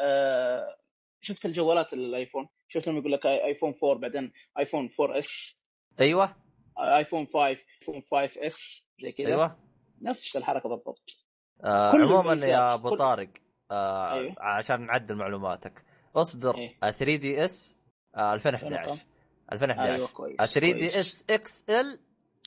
آه، 0.00 0.76
شفت 1.20 1.46
الجوالات 1.46 1.92
ال 1.92 2.00
iPhone 2.00 2.48
شفت 2.68 2.88
لما 2.88 2.98
يقول 2.98 3.12
لك 3.12 3.26
iPhone 3.26 3.74
4 3.84 3.98
بعدين 4.00 4.32
iPhone 4.58 4.90
4 5.00 5.18
S؟ 5.18 5.56
أيوه. 6.00 6.36
iPhone 6.78 7.26
5 7.26 7.46
iPhone 7.46 8.02
5 8.10 8.46
S 8.46 8.84
زي 8.98 9.12
كذا. 9.12 9.26
أيوه. 9.28 9.56
نفس 10.02 10.36
الحركة 10.36 10.68
بالضبط. 10.68 11.26
آه 11.64 11.90
عموما 11.90 12.46
يا 12.46 12.74
أبو 12.74 12.96
طارق 12.96 13.28
آه 13.70 14.12
أيوه. 14.12 14.34
عشان 14.38 14.86
نعدل 14.86 15.14
معلوماتك. 15.14 15.82
اصدر 16.16 16.56
إيه. 16.56 16.76
3 16.80 17.16
DS 17.16 17.74
2011 18.16 18.78
أيوه 18.88 18.98
2011 19.52 20.12
كويس 20.14 20.36
3 20.36 20.72
D. 20.72 21.00
S 21.00 21.24
XL 21.30 21.98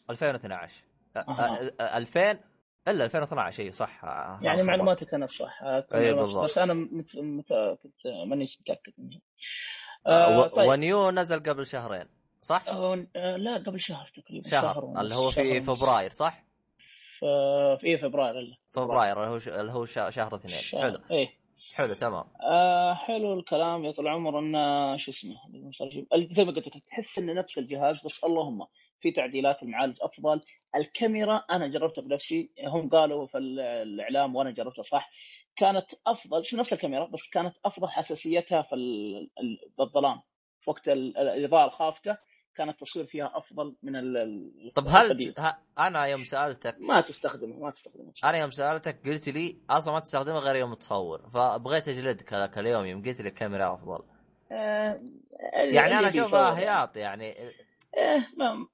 2012 0.10 0.74
آه، 1.16 1.20
أها. 1.20 1.72
آه، 1.80 1.98
2000 1.98 2.40
الا 2.88 3.06
2012 3.06 3.64
اي 3.64 3.72
صح 3.72 4.06
آه، 4.06 4.40
يعني 4.42 4.62
آه، 4.62 4.64
معلوماتي 4.66 5.06
كانت 5.06 5.30
صح 5.30 5.64
آه، 5.64 5.88
معلومات- 5.92 6.16
بالضبط. 6.20 6.44
بس 6.44 6.58
أنا 6.58 6.74
مت... 6.74 7.16
مت... 7.18 7.54
كنت 7.84 8.08
ماني 8.28 8.50
متأكد 8.62 8.94
منها 8.98 9.20
آه، 10.08 10.10
آه 10.12 10.40
و- 10.40 10.48
طيب 10.48 10.70
و 10.70 10.80
New 10.80 11.12
نزل 11.12 11.40
قبل 11.44 11.68
شهرين 11.68 12.06
صح؟ 12.42 12.64
آه 12.68 13.06
آه، 13.16 13.38
لا 13.38 13.54
قبل 13.58 13.80
شهر 13.80 14.08
تقريبا 14.08 14.50
شهر 14.50 14.86
ونص، 14.86 14.98
اللي 15.00 15.16
هو 15.16 15.32
شهر 15.32 15.44
في. 15.44 15.62
فبراير 15.62 16.12
صح؟ 16.12 16.44
في 17.80 17.98
فبراير 18.02 18.40
الا 18.40 18.58
فبراير 18.74 19.18
اللي 19.24 19.30
هو 19.30 19.40
ش- 19.40 19.48
اللي 19.48 19.72
هو 19.72 19.86
ش- 19.86 19.94
شهر 20.10 20.36
اثنين 20.36 20.62
شهر. 20.62 20.82
حلو 20.82 21.00
إيه 21.12 21.39
حلو 21.80 21.94
تمام. 21.94 22.24
آه 22.42 22.94
حلو 22.94 23.34
الكلام 23.34 23.86
يا 23.86 23.92
طول 23.92 24.08
العمر. 24.08 24.40
انه 24.40 24.98
شو 24.98 25.12
اسمه 25.12 25.36
زي 26.32 26.46
ما 26.46 26.52
قلت 26.52 26.68
لك 26.68 26.84
تحس 26.88 27.18
انه 27.18 27.34
نفس 27.34 27.58
الجهاز 27.58 28.02
بس 28.06 28.24
اللهم 28.24 28.68
في 29.02 29.12
تعديلات 29.12 29.64
المعالج 29.64 29.98
أفضل. 30.02 30.42
الكاميرا 30.76 31.36
أنا 31.52 31.68
جربتها 31.68 32.02
بنفسي 32.02 32.52
هم 32.68 32.90
قالوا 32.90 33.28
في 33.28 33.38
ال- 33.38 33.60
الإعلام 33.60 34.36
وأنا 34.36 34.52
جربتها 34.52 34.84
صح 34.84 35.10
كانت 35.56 35.86
أفضل. 36.08 36.46
شو 36.46 36.58
نفس 36.58 36.74
الكاميرا 36.74 37.06
بس 37.06 37.30
كانت 37.34 37.56
أفضل 37.66 37.88
حساسيتها 37.90 38.62
في 38.62 38.76
ال- 38.76 39.30
ال- 39.40 39.72
بالظلام 39.78 40.22
في 40.60 40.70
وقت 40.70 40.90
ال- 40.90 41.18
الإضاءة 41.18 41.68
الخافتة. 41.68 42.18
كان 42.60 42.70
التصوير 42.70 43.06
فيها 43.06 43.32
أفضل 43.36 43.76
من 43.84 43.96
ال- 43.96 44.72
طب 44.76 44.88
هل 44.88 45.06
القديم. 45.06 45.34
ه- 45.40 45.58
أنا 45.80 46.06
يوم 46.06 46.24
سالتك 46.24 46.76
ما 46.80 47.02
تستخدمه 47.02 47.60
ما 47.60 47.72
تستخدمه 47.72 48.12
أنا 48.24 48.38
يوم 48.38 48.52
سألتك 48.52 49.08
قلت 49.08 49.30
لي 49.30 49.58
أصلا 49.70 49.94
ما 49.94 50.00
تستخدمها 50.00 50.40
غير 50.40 50.56
يوم 50.56 50.74
تصور 50.74 51.30
فبغيت 51.34 51.88
أجلدك 51.88 52.34
هذاك 52.34 52.58
اليوم 52.58 52.86
يوم 52.86 53.04
قلت 53.06 53.22
لي 53.22 53.30
الكاميرا 53.30 53.74
أفضل 53.74 54.04
آه 54.52 55.02
يعني 55.54 56.00
أنا 56.00 56.10
أشوفها. 56.10 56.58
هياط 56.60 56.98
يعني 56.98 57.26
إيه 57.98 58.28
ما 58.38 58.68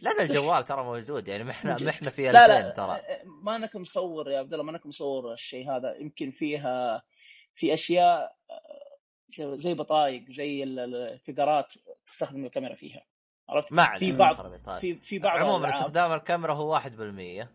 لأن 0.00 0.20
الجوال 0.20 0.64
ترى 0.64 0.84
موجود 0.84 1.28
يعني 1.28 1.44
محنا 1.44 1.76
جد. 1.76 1.82
محنا 1.86 2.10
في 2.10 2.22
لا 2.32 2.46
2000 2.46 2.62
لا 2.68 2.70
ترى 2.70 3.00
ما 3.42 3.56
أنك 3.56 3.76
مصور 3.76 4.30
يا 4.30 4.38
عبد 4.38 4.52
الله 4.52 4.64
ما 4.64 4.70
أنك 4.70 4.86
مصور 4.86 5.32
الشيء 5.32 5.70
هذا 5.70 5.96
يمكن 5.96 6.30
فيها 6.30 7.02
في 7.54 7.74
أشياء 7.74 8.36
آه، 8.50 9.56
زي- 9.56 9.74
بطايق 9.74 10.24
زي 10.28 10.62
ال- 10.62 10.78
ال- 10.78 10.96
الفقرات 10.96 11.72
تستخدم 12.06 12.44
الكاميرا 12.44 12.74
فيها 12.74 13.02
عرفت؟ 13.52 13.72
ما 13.72 13.98
في 13.98 14.12
بعض. 14.12 14.36
في 14.80 14.94
في 14.94 15.18
بعض 15.18 15.38
عموما 15.38 15.68
استخدام 15.68 16.12
الكاميرا 16.12 16.54
هو 16.54 16.80
1% 16.80 17.46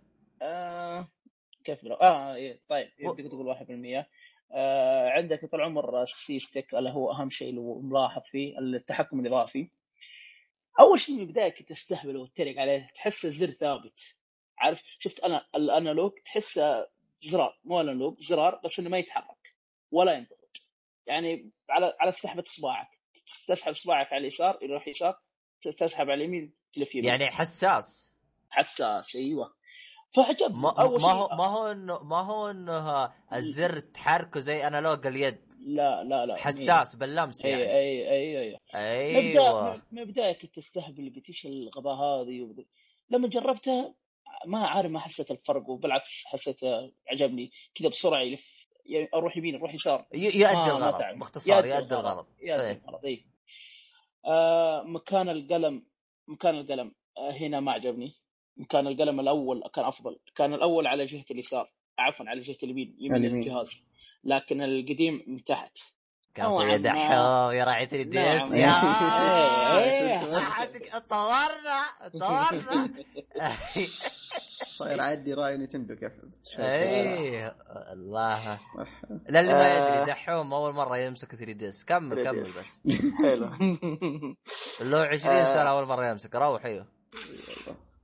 آه 0.42 1.08
كيف 1.64 1.84
بلو؟ 1.84 1.94
آه 1.96 2.36
إيه 2.36 2.60
طيب 2.70 2.90
بدك 3.00 3.26
تقول 3.28 3.56
1% 3.56 4.06
آه 4.52 5.10
عندك 5.10 5.46
طول 5.46 5.62
عمر 5.62 6.04
ال 6.04 6.22
C 6.22 6.40
stick 6.40 6.76
اللي 6.76 6.90
هو 6.90 7.12
أهم 7.12 7.30
شيء 7.30 7.50
اللي 7.50 7.62
ملاحظ 7.62 8.22
فيه 8.32 8.60
التحكم 8.60 9.20
الإضافي 9.20 9.70
أول 10.80 11.00
شيء 11.00 11.16
من 11.16 11.22
البدايه 11.22 11.50
كنت 11.50 11.72
استهبل 11.72 12.18
واتريق 12.18 12.62
عليه 12.62 12.90
تحس 12.96 13.26
الزر 13.26 13.52
ثابت 13.52 14.16
عارف 14.58 14.82
شفت 15.00 15.20
أنا 15.20 15.46
ال 15.56 15.64
analog 15.64 16.12
تحسه 16.26 16.88
زرار 17.24 17.60
مو 17.64 17.82
analog 17.82 18.20
زرار 18.20 18.62
بس 18.64 18.80
إنه 18.80 18.90
ما 18.90 18.98
يتحرك 18.98 19.56
ولا 19.92 20.14
ينضغط 20.14 20.62
يعني 21.08 21.52
على 21.70 21.94
على 22.00 22.12
سحبة 22.12 22.44
اصبعك 22.48 22.88
تسحب 23.48 23.72
اصبعك 23.72 24.14
على 24.14 24.18
اليسار 24.22 24.60
يروح 24.62 24.88
يسار 24.88 25.20
تسحب 25.62 26.10
على 26.10 26.14
اليمين 26.14 26.54
تلف 26.74 26.96
يمين. 26.96 27.10
يعني 27.10 27.28
حساس. 27.28 28.16
حساس 28.50 29.16
أيوه. 29.16 29.54
فعجبني 30.16 30.58
ما, 30.58 30.74
ما 30.74 31.12
هو 31.12 31.28
ما 31.28 31.46
هو 31.46 31.72
إنه 31.72 32.04
ما 32.04 32.22
هو 32.22 32.50
إنه 32.50 33.14
الزر 33.34 33.80
تحركه 33.80 34.40
زي 34.40 34.68
انالوج 34.68 35.08
اليد. 35.08 35.48
لا 35.60 36.04
لا 36.04 36.26
لا 36.26 36.36
حساس 36.36 36.96
باللمس 36.96 37.46
أي 37.46 37.52
يعني. 37.52 37.64
أي 37.64 38.12
أي 38.12 38.40
أي. 38.40 38.60
أيوه 38.76 39.74
مبدا 39.74 39.84
من 39.92 40.00
البدايه 40.00 40.40
كنت 40.40 40.58
استهبل 40.58 41.14
قلت 41.16 41.30
إيش 41.30 41.46
الغباء 41.46 41.96
هذه 41.96 42.66
لما 43.10 43.28
جربتها 43.28 43.94
ما 44.46 44.68
عارف 44.68 44.92
ما 44.92 45.00
حسيت 45.00 45.32
الفرق 45.32 45.70
وبالعكس 45.70 46.26
حسيت 46.26 46.60
عجبني. 47.12 47.52
كذا 47.76 47.90
بسرعة 47.90 48.20
يلف 48.20 48.68
يعني 48.86 49.10
أروح 49.14 49.38
يمين 49.38 49.56
أروح 49.56 49.74
يسار. 49.74 50.06
يؤدي 50.14 50.72
الغرض. 50.72 51.20
باختصار 51.20 51.66
يؤدي 51.66 51.96
الغرض 51.96 52.26
يؤدي 52.42 52.64
إيه. 52.64 52.82
الغرض 52.86 53.06
اي 53.06 53.26
مكان 54.84 55.30
القلم 55.30 55.84
مكان 56.28 56.56
القلم. 56.56 56.92
آه 57.18 57.32
هنا 57.32 57.60
ما 57.60 57.72
عجبني. 57.72 58.14
مكان 58.58 58.88
القلم 58.88 59.20
الأول 59.20 59.64
كان 59.76 59.86
أفضل. 59.86 60.20
كان 60.36 60.54
الأول 60.54 60.88
على 60.88 61.06
جهة 61.06 61.26
اليسار 61.32 61.72
عفوا 62.00 62.26
على 62.30 62.42
جهة 62.42 62.58
اليمين 62.64 62.96
يمين. 63.00 63.26
الجهاز. 63.26 63.70
لكن 64.24 64.62
القديم 64.62 65.24
من 65.28 65.44
تحت. 65.44 65.78
كان 66.36 66.46
ما. 66.50 66.78
دحوم 66.78 67.52
يا 67.52 67.64
راعي 67.64 67.86
3 67.86 68.04
دي 68.10 68.20
اس 68.20 68.52
يا 68.52 68.68
ما. 68.68 69.78
إيه، 69.84 70.20
إيه. 70.20 71.00
طورنا 71.00 71.82
طورنا 72.22 72.90
صاير 74.78 75.02
عادي 75.02 75.34
راي 75.34 75.58
نتندو 75.58 75.96
كيف 75.96 76.12
إيه. 76.60 77.56
الله. 77.94 78.60
للي 79.30 79.54
ما 79.54 79.66
آه. 79.78 79.96
يدري 80.02 80.06
دحوم 80.12 80.54
أول 80.54 80.74
مرة 80.74 80.98
يمسك 80.98 81.36
3 81.36 81.52
دي 81.52 81.68
إس. 81.70 81.86
كمل 81.86 82.18
3DS. 82.18 82.24
كمل 82.24 82.42
بس. 82.44 82.80
حلو. 83.26 83.50
اللي 84.82 84.98
هو 84.98 85.02
20 85.02 85.36
آه. 85.36 85.54
سنة 85.54 85.70
أول 85.70 85.86
مرة 85.86 86.06
يمسك. 86.10 86.36
روح 86.36 86.66
إيوه. 86.66 86.88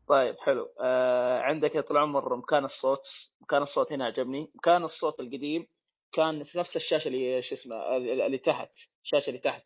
طيب 0.09 0.35
حلو. 0.45 0.69
آه 0.81 1.39
عندك 1.39 1.75
يا 1.75 1.81
طول 1.81 1.97
العمر 1.97 2.35
مكان 2.35 2.65
الصوت. 2.65 3.07
مكان 3.41 3.61
الصوت 3.61 3.91
هنا 3.93 4.05
عجبني. 4.05 4.51
مكان 4.55 4.83
الصوت 4.83 5.19
القديم 5.19 5.67
كان 6.13 6.43
في 6.43 6.57
نفس 6.57 6.75
الشاشة 6.75 7.07
اللي 7.07 7.41
شو 7.41 7.55
اسمه 7.55 7.97
اللي 7.97 8.37
تحت. 8.37 8.69
الشاشة 9.03 9.27
اللي 9.29 9.39
تحت. 9.39 9.63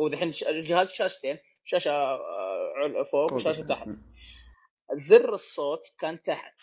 هو 0.00 0.08
دحين 0.08 0.32
ش- 0.32 0.42
الجهاز 0.44 0.88
شاشتين. 0.88 1.38
شاشة 1.64 1.90
آه، 1.90 2.18
فوق 3.12 3.32
وشاشه 3.32 3.62
تحت. 3.62 3.88
زر 4.92 5.34
الصوت 5.34 5.82
كان 5.98 6.22
تحت 6.22 6.60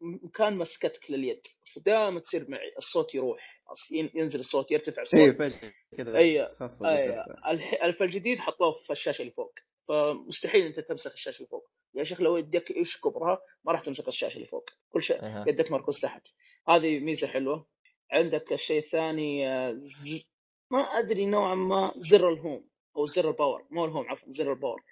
مكان 0.00 0.56
مسكتك 0.56 1.10
لليد 1.10 1.40
فدائما 1.74 2.20
تصير 2.20 2.50
معي 2.50 2.72
الصوت 2.78 3.14
يروح 3.14 3.62
ينزل 3.90 4.40
الصوت 4.40 4.70
يرتفع 4.70 5.02
الصوت. 5.02 5.20
اي 5.20 5.32
فجأة 5.34 5.72
كذا 5.96 6.12
أي- 6.18 6.50
تخفض 6.50 6.86
أيوه 6.86 7.20
وترفع. 7.24 7.50
الح- 7.50 7.84
الف 7.84 8.02
الجديد 8.02 8.38
حطوه 8.38 8.72
في 8.86 8.92
الشاشة 8.92 9.22
اللي 9.22 9.32
فوق 9.32 9.54
فمستحيل 9.88 10.66
أنت 10.66 10.80
تمسك 10.80 11.12
الشاشة 11.12 11.36
اللي 11.38 11.48
فوق. 11.48 11.70
يا 11.94 12.04
شيخ 12.04 12.20
لو 12.20 12.36
يدك 12.36 12.70
إيش 12.70 13.00
كبرها 13.00 13.38
ما 13.64 13.72
راح 13.72 13.80
تمسك 13.80 14.08
الشاشة 14.08 14.36
اللي 14.36 14.46
فوق. 14.46 14.70
كل 14.92 15.02
شيء 15.02 15.22
أها. 15.22 15.44
يدك 15.48 15.70
مركوز 15.70 16.00
تحت. 16.00 16.28
هذه 16.68 16.98
ميزة 17.00 17.26
حلوة. 17.26 17.66
عندك 18.12 18.52
الشيء 18.52 18.78
الثاني 18.78 19.48
آه، 19.48 19.72
ز... 19.72 20.28
ما 20.70 20.78
أدري 20.80 21.26
نوعا 21.26 21.54
ما 21.54 21.92
زر 21.96 22.28
ال 22.28 22.36
home 22.36 22.68
أو 22.96 23.06
زر 23.06 23.28
ال 23.28 23.34
power 23.34 23.66
مو 23.70 23.84
ال 23.84 23.89
home 23.89 24.08
عفوا 24.08 24.32
زر 24.32 24.52
ال 24.52 24.56
power. 24.56 24.82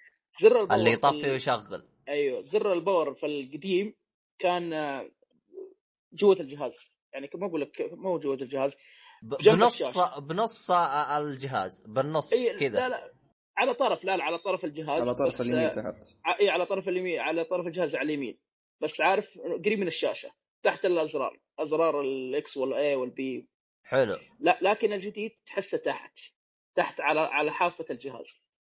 زر 0.41 0.61
ال 0.61 0.63
power 0.63 0.73
اللي 0.79 0.89
في 0.89 0.95
يطفي 1.07 1.31
ويشغل. 1.31 1.87
أيوه 2.09 2.41
زر 2.41 2.73
ال 2.73 2.80
power 2.80 3.13
في 3.13 3.25
القديم 3.25 3.95
كان 4.39 4.73
آه، 4.73 5.11
جوة 6.13 6.39
الجهاز. 6.39 6.73
يعني 7.13 7.29
ما 7.35 7.47
أقول 7.47 7.61
لك 7.61 7.89
مو 7.91 8.19
جوة 8.19 8.35
الجهاز 8.41 8.73
بنص 9.23 9.81
الشاشة. 9.81 10.19
بنص 10.19 10.71
الجهاز 10.71 11.81
بالنص 11.87 12.33
إي 12.33 12.59
كذا. 12.59 12.79
لا 12.79 12.89
لا 12.89 13.13
على 13.57 13.73
طرف 13.73 14.03
لا 14.03 14.17
لا 14.17 14.23
على 14.23 14.37
طرف 14.37 14.65
الجهاز 14.65 15.01
على 15.01 15.15
طرف 15.15 15.41
اليمين 15.41 15.59
آه، 15.59 15.69
تحت. 15.73 15.95
ع- 16.25 16.39
إي 16.39 16.49
على 16.49 16.65
طرف 16.65 16.89
اليمين 16.89 17.19
على 17.19 17.43
طرف 17.43 17.67
الجهاز 17.67 17.95
على 17.95 18.05
اليمين. 18.05 18.39
بس 18.81 19.01
عارف 19.01 19.37
قريب 19.65 19.79
من 19.79 19.87
الشاشة 19.87 20.31
تحت 20.63 20.85
الأزرار 20.85 21.39
أزرار 21.59 22.01
ال 22.01 22.29
X 22.29 22.57
وال 22.57 22.95
A 22.95 23.05
وال 23.05 23.26
B. 23.26 23.47
حلو. 23.83 24.17
لا 24.39 24.59
لكن 24.61 24.93
الجديد 24.93 25.31
تحسه 25.47 25.77
تحت 25.77 26.13
تحت 26.75 27.01
على 27.01 27.19
على 27.19 27.51
حافة 27.51 27.85
الجهاز. 27.89 28.25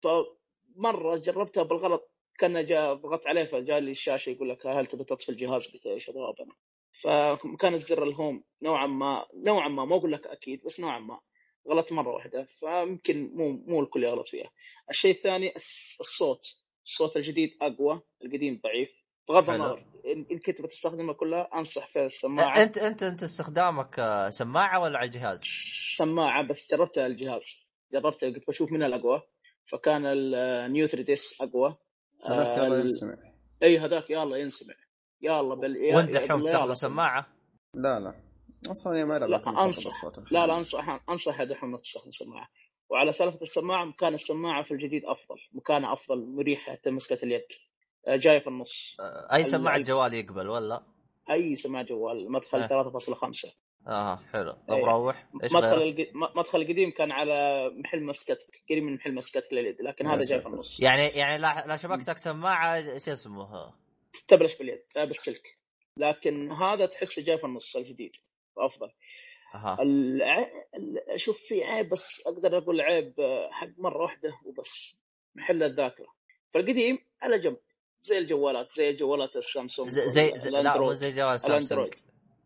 فمرة 0.03 1.17
جربتها 1.17 1.63
بالغلط 1.63 2.10
كان 2.37 2.65
جاء 2.65 2.93
ضغطت 2.93 3.27
عليه 3.27 3.43
فجاء 3.43 3.79
لي 3.79 3.91
الشاشة 3.91 4.29
يقول 4.29 4.49
لك 4.49 4.67
هل 4.67 4.85
تبي 4.85 5.03
تطفي 5.03 5.29
الجهاز؟ 5.29 5.67
قلت 5.73 5.85
إيش 5.85 6.09
أبغى 6.09 6.33
أنا 6.39 6.55
فكان 7.01 7.73
الزر 7.73 8.03
الهوم 8.03 8.43
نوعا 8.61 8.87
ما 8.87 9.25
نوعا 9.33 9.67
ما 9.67 9.85
ما 9.85 9.95
أقول 9.95 10.11
لك 10.11 10.27
أكيد 10.27 10.63
بس 10.65 10.79
نوعا 10.79 10.99
ما. 10.99 11.19
غلطت 11.69 11.91
مرة 11.91 12.13
واحدة 12.13 12.47
فيمكن 12.59 13.31
مو 13.33 13.51
مو 13.51 13.81
الكل 13.81 14.03
يغلط 14.03 14.27
فيها. 14.27 14.51
الشيء 14.89 15.15
الثاني 15.15 15.53
الصوت. 15.99 16.41
الصوت 16.85 17.17
الجديد 17.17 17.57
أقوى 17.61 18.01
القديم 18.25 18.61
ضعيف. 18.63 18.91
بغض. 19.29 19.49
النظر 19.49 19.85
إن 20.05 20.39
كنت 20.39 20.61
بتستخدمها 20.61 21.13
كلها 21.13 21.49
أنصح 21.53 21.87
في 21.87 22.05
السماعة. 22.05 22.63
أنت 22.63 22.77
أنت 22.77 23.03
أنت 23.03 23.23
استخدامك 23.23 23.99
آه، 23.99 24.29
سماعة 24.29 24.79
ولا 24.79 24.97
على 24.97 25.07
الجهاز؟ 25.07 25.41
سماعة 25.97 26.47
بس 26.47 26.67
جربتها 26.71 27.07
الجهاز. 27.07 27.43
جربتها 27.93 28.29
قلت 28.29 28.47
بشوف 28.47 28.71
منها 28.71 28.87
الأقوى. 28.87 29.21
فكان 29.71 30.05
ال 30.05 30.30
New 30.30 31.03
3 31.03 31.16
DS 31.16 31.41
أقوى. 31.41 31.77
هذاك 32.25 32.47
آه، 32.47 32.65
يلا 32.65 32.79
ينسمع 32.79 33.15
إي 33.63 33.79
هذاك 33.79 34.09
يلا 34.09 34.37
ينسمع 34.37 34.73
يلا 35.21 35.55
بل 35.55 35.75
يا- 35.75 35.95
وانت 35.95 36.09
بالله 36.09 36.45
تستخدم. 36.45 36.73
سماعة؟ 36.75 37.27
لا 37.75 37.99
لا 37.99 38.15
أصلا 38.71 38.99
يا 38.99 39.05
ما 39.05 39.19
لا،. 39.19 39.25
الصوت 39.87 40.31
لا 40.31 40.47
لا 40.47 40.57
أنصح 40.57 40.99
أنصح 41.09 41.43
دحوم 41.43 41.73
انك 41.73 41.81
تستخدم 41.83 42.11
سماعة 42.11 42.47
وعلى 42.89 43.13
سالفة 43.13 43.41
السماعة 43.41 43.85
مكان 43.85 44.13
السماعة 44.13 44.63
في 44.63 44.71
الجديد 44.71 45.05
أفضل 45.05 45.35
مكانه 45.53 45.93
أفضل 45.93 46.25
مريح 46.25 46.69
حتى 46.69 46.91
مسكة 46.91 47.23
اليد 47.25 47.45
آه، 48.07 48.15
جاية 48.15 48.39
في 48.39 48.47
النص 48.47 48.95
آه، 48.99 49.35
اي 49.35 49.43
سماعة 49.43 49.75
ال- 49.75 49.83
جوال 49.83 50.13
يقبل 50.13 50.47
ولا؟ 50.49 50.83
أي 51.31 51.55
سماعة 51.55 51.85
جوال 51.85 52.31
مدخل 52.31 52.59
آه. 52.61 52.67
3.5 52.67 53.55
أها 53.87 54.23
حلو. 54.33 54.51
طب 54.51 54.73
إيه. 54.73 54.85
روح. 54.85 55.27
إيش 55.43 55.51
مدخل. 55.53 56.07
م- 56.13 56.39
مدخل 56.39 56.61
القديم 56.61 56.91
كان 56.91 57.11
على 57.11 57.69
محل 57.77 58.03
مسكتك 58.03 58.61
قريب 58.69 58.83
من 58.83 58.95
محل 58.95 59.13
مسكتك 59.15 59.53
لليد 59.53 59.81
لكن 59.81 60.07
هذا 60.07 60.23
جاي 60.23 60.41
في. 60.41 60.47
النص. 60.47 60.79
يعني 60.79 61.07
يعني 61.07 61.37
لا 61.37 61.63
لا 61.67 61.77
شبكتك 61.77 62.17
سماعة 62.17 62.97
شو 62.97 63.11
اسمه؟ 63.13 63.73
تبلش 64.27 64.55
باليد 64.57 64.81
آه 64.97 65.03
بالسلك. 65.05 65.57
لكن 65.97 66.51
هذا 66.51 66.85
تحسه 66.85 67.21
جاي 67.21 67.37
في 67.37 67.43
النص 67.43 67.75
الجديد 67.75 68.11
أفضل. 68.57 68.89
أها. 69.55 69.77
الع... 69.81 70.39
ال- 70.75 71.09
أشوف 71.09 71.37
في 71.47 71.63
عيب 71.63 71.89
بس 71.89 72.21
أقدر 72.27 72.57
أقول 72.57 72.81
عيب 72.81 73.19
آه، 73.19 73.49
حق 73.51 73.67
مرة 73.77 74.01
واحدة 74.03 74.29
وبس. 74.45 74.95
محل 75.35 75.63
الذاكرة. 75.63 76.07
فالقديم 76.53 76.99
على 77.21 77.39
جنب. 77.39 77.57
زي 78.03 78.17
الجوالات 78.17 78.67
زي 78.77 78.93
جوالات 78.93 79.35
السامسونج 79.35 79.89
زي 79.89 80.31
زي, 80.37 80.49
لا 80.49 80.77
مو. 80.79 80.93
زي 80.93 81.11
جوال 81.11 81.39
سامسونج. 81.39 81.93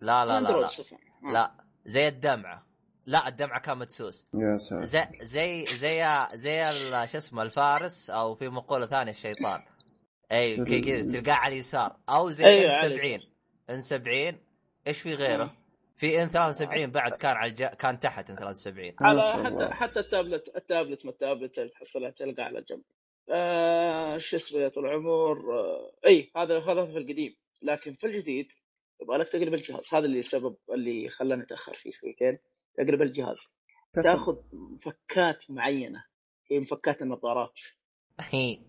لا 0.01 0.25
لا 0.25 0.39
لا 0.41 0.49
لا. 0.49 0.67
آه. 0.67 1.31
لا 1.33 1.51
زي 1.85 2.07
الدمعة. 2.07 2.65
لا 3.05 3.27
الدمعة 3.27 3.59
كان 3.59 3.77
مدسوس. 3.77 4.25
يا 4.33 4.57
ساتر. 4.57 4.85
زي 4.85 5.05
زي 5.21 5.65
زي 5.65 6.27
زي 6.33 6.69
ال- 6.69 7.09
شو 7.09 7.17
اسمه 7.17 7.41
الفارس 7.41 8.09
أو 8.09 8.35
في 8.35 8.49
مقولة 8.49 8.85
ثانية 8.87 9.11
الشيطان. 9.11 9.63
أي 10.31 10.55
كذا 10.55 11.01
تلقاه 11.21 11.33
على 11.33 11.53
اليسار. 11.53 11.95
أو 12.09 12.29
زي 12.29 12.45
أيوة، 12.45 12.69
إن 12.71 12.75
على 12.75 12.89
70 12.97 13.19
إن 13.69 13.81
70 13.81 14.39
إيش 14.87 15.01
في 15.01 15.15
غيره؟ 15.15 15.53
في 15.97 16.23
إن 16.23 16.29
73 16.29 16.91
بعد 16.91 17.11
كان 17.11 17.35
على 17.35 17.49
الج... 17.51 17.63
كان 17.63 17.99
تحت 17.99 18.29
إن 18.29 18.35
73 18.35 18.93
على. 19.01 19.21
حتى 19.23 19.73
حتى 19.73 19.99
التابلت 19.99 20.55
التابلت 20.55 21.05
ما 21.05 21.11
التابلت 21.11 21.57
اللي 21.59 21.69
تحصلها 21.69 22.09
تلقى 22.09 22.43
على 22.43 22.61
جنب. 22.69 22.81
آه 23.29 24.17
شو 24.17 24.35
اسمه 24.37 24.59
يا 24.59 24.67
طول 24.67 24.85
العمر. 24.85 25.59
آه 25.59 25.91
إي 26.05 26.31
هذا 26.37 26.59
هذا 26.59 26.85
في 26.85 26.97
القديم. 26.97 27.35
لكن 27.61 27.93
في 27.93 28.07
الجديد 28.07 28.51
يبغى 29.01 29.17
لك 29.17 29.27
تقلب 29.29 29.53
الجهاز 29.53 29.87
هذا 29.93 30.05
اللي 30.05 30.23
سبب 30.23 30.55
اللي 30.73 31.09
خلاني 31.09 31.43
أتأخر 31.43 31.73
فيه 31.73 31.91
شويتين. 31.91 32.37
تقلب 32.77 33.01
الجهاز. 33.01 33.37
تأخذ 33.93 34.35
مفكات 34.53 35.51
معينة. 35.51 36.03
هي 36.51 36.59
مفكات 36.59 37.01
النظارات. 37.01 37.59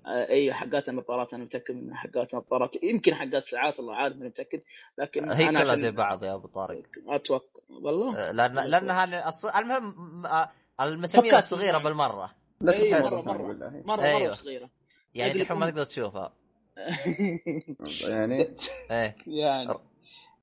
آه 0.07 0.29
أي 0.29 0.53
حقات 0.53 0.89
النظارات 0.89 1.35
أنا 1.35 1.45
متأكد 1.45 1.75
إنها 1.75 1.97
حقات 1.97 2.35
النظارات 2.35 2.83
يمكن 2.83 3.15
حقات 3.15 3.49
ساعات 3.49 3.79
الله 3.81 3.97
عارف 3.97 4.17
ماني 4.17 4.29
متأكد. 4.29 4.63
لكن 4.99 5.31
هي 5.33 5.49
أنا 5.49 5.63
كلها 5.63 5.77
زي 5.77 5.91
بعض 5.91 6.25
يا 6.25 6.35
أبو 6.35 6.47
طارق. 6.49 6.83
أتوقع 7.09 7.61
والله. 7.69 8.31
لأن 8.33 8.55
لانها 8.55 9.31
الص- 9.31 9.57
المهم 9.57 10.27
آه، 10.27 10.51
المسامير. 10.81 11.39
الصغيرة 11.39 11.79
بالمرة. 11.79 12.35
لا 12.61 12.73
أي، 12.73 12.91
تفعل 12.91 13.03
مرة- 13.03 13.15
مرة. 13.15 13.23
مرة. 13.33 13.47
بالله. 13.47 13.71
مرة 13.71 13.83
مرة 13.97 14.03
أيوة. 14.05 14.35
صغيرة. 14.35 14.71
يعني 15.15 15.31
يقلب 15.31 15.43
دحين 15.45 15.57
ما. 15.59 15.71
تقدر 15.71 15.85
تشوفها. 15.85 16.33
يعني؟ 18.09 18.57
إيه. 18.91 19.17
يعني. 19.27 19.75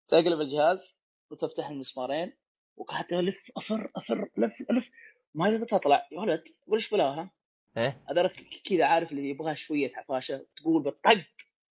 تقلب 0.07 0.41
الجهاز 0.41 0.95
وتفتح 1.29 1.69
المسمارين 1.69 2.33
وقعدت 2.77 3.13
ألف 3.13 3.51
أفر 3.57 3.91
أفر 3.95 4.29
ألف 4.37 4.61
ألف. 4.71 4.89
ما 5.33 5.49
يبغى 5.49 5.65
تطلع 5.65 6.07
يا 6.11 6.19
ولد 6.19 6.43
وش 6.67 6.89
بلاها؟ 6.89 7.31
إيه؟ 7.77 8.03
هذا 8.09 8.31
كذا 8.69 8.85
عارف 8.85 9.11
اللي 9.11 9.29
يبغى 9.29 9.55
شوية 9.55 9.93
حفاشة 9.93 10.45
تقول 10.57 10.83
بالطق 10.83 11.25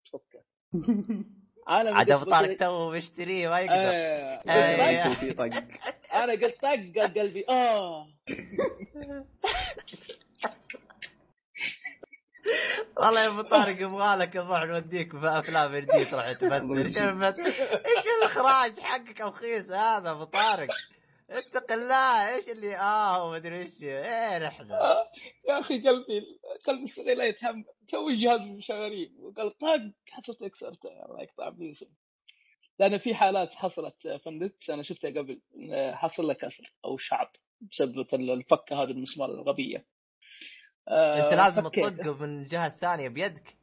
تفكه 0.04 0.44
أنا 1.68 1.90
عاد 1.90 2.10
ابو 2.10 2.24
طارق 2.24 2.56
تو 2.56 2.90
مشتريه 2.90 3.48
ما 3.48 3.60
يقدر. 3.60 3.74
آه، 3.76 4.42
آه، 4.48 4.76
ما. 4.76 4.90
يصير 4.90 5.14
في 5.14 5.32
طق. 5.32 5.44
أنا 6.14 6.32
قلت 6.32 6.60
طق 6.62 7.18
قلبي 7.18 7.44
آه. 7.48 8.08
والله 12.96 13.22
يا 13.24 13.28
أبو 13.28 13.42
طارق 13.42 13.80
يبغى 13.82 14.16
لك 14.16 14.36
نروح 14.36 14.62
نوديك 14.64 15.12
في 15.12 15.26
أفلام 15.26 15.76
جديد 15.76 16.10
تروح 16.10 16.32
تمثل 16.32 17.42
إيش 17.44 18.04
الإخراج 18.18 18.80
حقك 18.80 19.20
رخيص 19.20 19.70
هذا 19.70 20.10
أبو 20.10 20.24
طارق؟ 20.24 20.68
اتق 21.30 21.72
الله 21.72 22.34
إيش 22.34 22.48
اللي؟ 22.48 22.76
آه 22.76 23.24
وما 23.24 23.36
ادري 23.36 23.58
إيش 23.60 23.82
إيه 23.82 24.48
إحنا 24.48 24.78
يا 25.48 25.60
أخي 25.60 25.88
قلبي 25.88 26.26
قلبي 26.66 26.84
الصغير 26.84 27.16
لا 27.16 27.24
يتحمل 27.24 27.64
تو 27.88 28.08
الجهاز 28.08 28.40
شغالين 28.60 29.16
وقال 29.18 29.58
طق 29.58 29.80
حسيت 30.10 30.44
كسرته 30.44 30.88
الله 30.88 31.22
يقطع 31.22 31.48
بيوسف 31.48 31.88
لأن 32.78 32.98
في 32.98 33.14
حالات 33.14 33.54
حصلت 33.54 34.06
النت 34.26 34.70
أنا 34.70 34.82
شفتها 34.82 35.10
قبل 35.10 35.40
حصل 35.94 36.26
له 36.26 36.34
كسر 36.34 36.72
أو 36.84 36.96
شعب 36.98 37.30
بسبب 37.70 38.06
الفكة 38.14 38.82
هذه 38.82 38.90
المسمار 38.90 39.30
الغبية. 39.30 39.76
آه، 39.76 39.84
أنت 40.88 41.34
لازم 41.34 41.62
فكيته. 41.62 41.88
تطقه 41.88 42.14
من 42.26 42.38
الجهة 42.42 42.66
الثانية 42.66 43.08
بيدك 43.08 43.56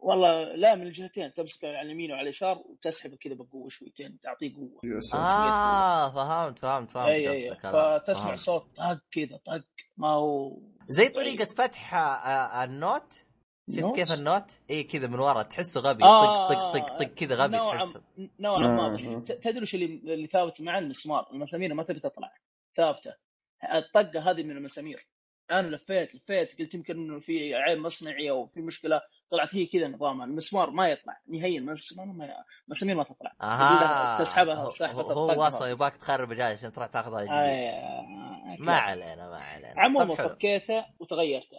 والله 0.00 0.42
لا 0.56 0.74
من 0.74 0.86
الجهتين 0.86 1.32
تمسكه 1.34 1.68
على 1.68 1.82
اليمين 1.82 2.10
وعلى 2.12 2.22
اليسار 2.22 2.58
وتسحبه 2.58 3.16
كذا 3.16 3.34
بقوة 3.34 3.68
شويتين 3.68 4.18
تعطيه 4.22 4.54
قوة. 4.56 4.80
آه 5.14 6.10
فهمت 6.14 6.58
فهمت 6.58 6.90
فهمت 6.90 7.08
اي 7.08 7.30
اي 7.30 7.48
قصدك 7.50 7.66
هذا. 7.66 7.98
فتسمع 7.98 8.26
فهمت. 8.26 8.38
صوت 8.38 8.76
طق 8.76 9.00
كذا 9.12 9.36
طق 9.46 9.64
ما 9.96 10.08
هو 10.08 10.58
زي 10.88 11.08
طريقة 11.08 11.44
فتح 11.44 11.94
آه، 11.94 12.64
ال 12.64 12.76
Note 12.76 13.24
شفت؟ 13.70 13.94
كيف 13.94 14.12
النوت؟ 14.12 14.50
اي 14.70 14.82
كذا 14.84 15.06
من 15.06 15.18
ورا 15.20 15.42
تحسه 15.42 15.80
غبي 15.80 16.04
آه، 16.04 16.48
طق 16.48 16.54
طق 16.54 16.78
طق 16.86 16.96
طق 16.98 17.04
كذا 17.14 17.34
غبي 17.36 17.56
نوعاً- 17.58 17.74
تحسه 17.74 18.02
نوعا 18.40 18.58
ما 18.68 18.86
آه، 18.86 18.88
بس 18.94 19.00
آه. 19.00 19.18
تدري 19.34 19.62
وش 19.62 19.74
اللي 19.74 19.86
اللي 20.14 20.26
ثابت 20.26 20.60
مع 20.60 20.78
المسمار 20.78 21.28
المسامير 21.32 21.74
ما 21.74 21.82
تبي 21.82 22.00
تطلع 22.00 22.32
ثابتة 22.76 23.14
الطقة 23.74 24.30
هذه 24.30 24.42
من 24.42 24.56
المسامير 24.56 25.06
أنا 25.52 25.76
لفيت 25.76 26.14
لفيت 26.14 26.58
قلت 26.58 26.74
يمكن 26.74 26.96
إنه 26.96 27.20
في 27.20 27.54
عيب 27.54 27.78
مصنعي 27.78 28.30
أو 28.30 28.46
في 28.46 28.60
مشكلة 28.60 29.00
طلعت 29.30 29.54
هي 29.54 29.66
كذا 29.66 29.88
نظامها 29.88 30.26
المسمار 30.26 30.70
ما 30.70 30.88
يطلع 30.88 31.20
نهائيا 31.28 31.58
المسمار 31.58 32.06
ما 32.06 32.28
مسامير 32.68 32.96
ما 32.96 33.02
تطلع 33.04 33.32
أها 33.42 34.24
تسحبها 34.24 34.70
سحبة 34.70 35.02
هو 35.02 35.42
هذه. 35.42 35.68
يباك 35.68 35.96
تخرب 35.96 36.32
جاي 36.32 36.46
عشان 36.52 36.72
تروح 36.72 36.86
تاخذها 36.88 37.20
جديد 37.20 37.32
آه، 37.32 38.56
ما 38.58 38.76
علينا 38.76 39.28
ما 39.30 39.36
علينا 39.36 39.74
عموما. 39.76 40.14
فكيته 40.14 40.84
وتغيرته 41.00 41.58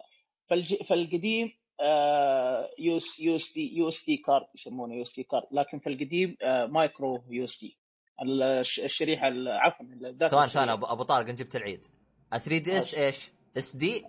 فالج... 0.49 0.75
فالقديم 0.83 1.51
آه، 1.79 2.69
يو 2.79 2.97
اس 2.97 3.19
يو 3.19 3.35
اس 3.35 3.53
دي 3.53 3.77
يو 3.77 3.89
اس 3.89 4.05
دي 4.05 4.17
كارد 4.17 4.45
يسمونه 4.55 4.95
يو 4.95 5.03
اس 5.03 5.15
دي 5.15 5.23
كارد 5.23 5.43
لكن 5.51 5.79
في 5.79 5.89
القديم 5.89 6.37
آه، 6.41 6.65
مايكرو 6.65 7.23
يو 7.29 7.45
اس 7.45 7.59
دي 7.61 7.77
الش- 8.23 8.79
الشريحة 8.79 9.27
ال- 9.27 9.47
عفوا 9.47 9.85
ثواني. 10.29 10.49
ثواني 10.49 10.71
ابو 10.73 11.03
طارق 11.03 11.29
انت 11.29 11.39
جبت 11.39 11.55
العيد 11.55 11.87
3 12.31 12.57
دي 12.57 12.77
إس 12.77 12.95
إيش؟ 12.95 13.31
اس 13.57 13.75
دي 13.75 14.05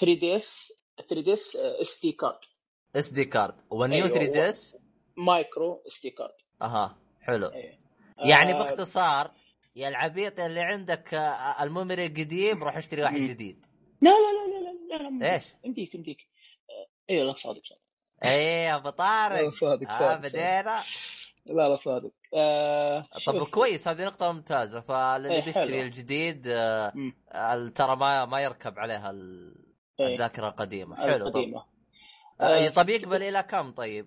3 0.00 0.14
دي 0.20 0.36
اس 0.36 0.72
3 1.08 1.20
دي 1.20 1.32
اس 1.32 1.56
اس 1.56 2.00
دي 2.02 2.12
كارد 2.12 2.38
اس 2.96 3.10
دي 3.12 3.24
كارد 3.24 3.54
والنيو 3.70 4.04
أيوة، 4.04 4.18
3 4.18 4.32
دي 4.32 4.48
اس 4.48 4.76
مايكرو 5.16 5.82
اس 5.86 6.00
دي 6.02 6.10
كارد 6.10 6.34
أها 6.62 6.98
حلو. 7.20 7.46
أيوة. 7.46 7.78
يعني 8.18 8.52
آه، 8.54 8.58
باختصار 8.58 9.30
يا 9.76 9.88
العبيط 9.88 10.40
اللي 10.40 10.60
عندك 10.60 11.14
آه، 11.14 11.62
الميموري 11.62 12.06
القديم 12.06 12.64
روح 12.64 12.76
اشتري 12.76 13.02
واحد. 13.02 13.16
جديد. 13.16 13.66
لا 14.02 14.10
لا 14.10 14.14
لا 14.14 14.98
لا 14.98 15.02
لا 15.02 15.18
لا 15.18 15.34
إيش؟ 15.34 15.44
يمديك 15.64 15.94
يمديك 15.94 16.18
آه، 16.70 16.86
أيوه 17.10 17.24
لا 17.24 17.32
صادق 17.36 17.62
صادق. 17.64 17.80
إيه 18.22 18.66
يا 18.66 18.74
أبو 18.76 18.90
طارق. 18.90 19.38
آه 19.46 19.50
صادق 19.50 19.88
صادق. 19.98 20.16
بدينا. 20.16 20.82
لا 21.46 21.68
لا 21.68 21.76
صادق. 21.76 22.10
آه، 22.34 23.00
طب 23.26 23.38
شوف. 23.38 23.50
كويس 23.50 23.88
هذه 23.88 24.04
نقطة 24.04 24.32
ممتازة. 24.32 24.80
فاللي 24.80 25.34
إيه، 25.34 25.44
بيشتري. 25.44 25.82
الجديد 25.82 26.46
آه،. 26.48 26.92
آه، 27.32 27.68
ترى 27.68 27.96
ما 27.96 28.24
ما 28.24 28.40
يركب 28.40 28.78
عليها 28.78 29.10
ال- 29.10 29.64
إيه، 30.00 30.14
الذاكرة 30.14 30.48
القديمة. 30.48 30.96
حلو 30.96 31.12
طب. 31.18 31.36
القديمة. 31.36 31.64
آه، 32.40 32.44
آه، 32.44 32.68
طب 32.68 32.88
يقبل 32.88 33.22
إلى 33.22 33.42
كم 33.42 33.70
طيب؟ 33.72 34.06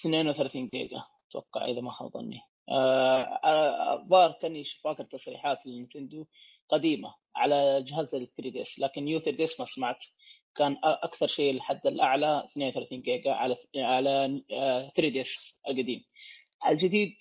32 0.00 0.68
جيجا 0.74 1.02
أتوقع 1.30 1.64
إذا 1.64 1.80
ما 1.80 1.90
خاب 1.90 2.12
ظني. 2.12 2.40
آه، 2.68 3.22
آه، 3.22 3.94
الظاهر 4.02 4.38
كاني 4.42 4.64
فاكر 4.84 5.04
تصريحات 5.04 5.66
لل 5.66 5.78
Nintendo 5.78 6.24
قديمة 6.68 7.14
على 7.36 7.82
جهاز 7.82 8.14
ال 8.14 8.34
3 8.36 8.50
DS 8.50 8.78
لكن 8.78 9.08
New 9.08 9.18
3 9.20 9.36
DS 9.36 9.60
ما 9.60 9.66
سمعت. 9.66 9.98
كان 10.56 10.76
أكثر 10.84 11.26
شيء 11.26 11.54
الحد 11.54 11.86
الأعلى 11.86 12.48
32 12.52 13.02
جيجا 13.02 13.32
على 13.32 13.56
على 13.76 14.42
آه، 14.52 14.88
3 14.96 15.08
DS 15.08 15.54
القديم. 15.68 16.04
الجديد 16.66 17.16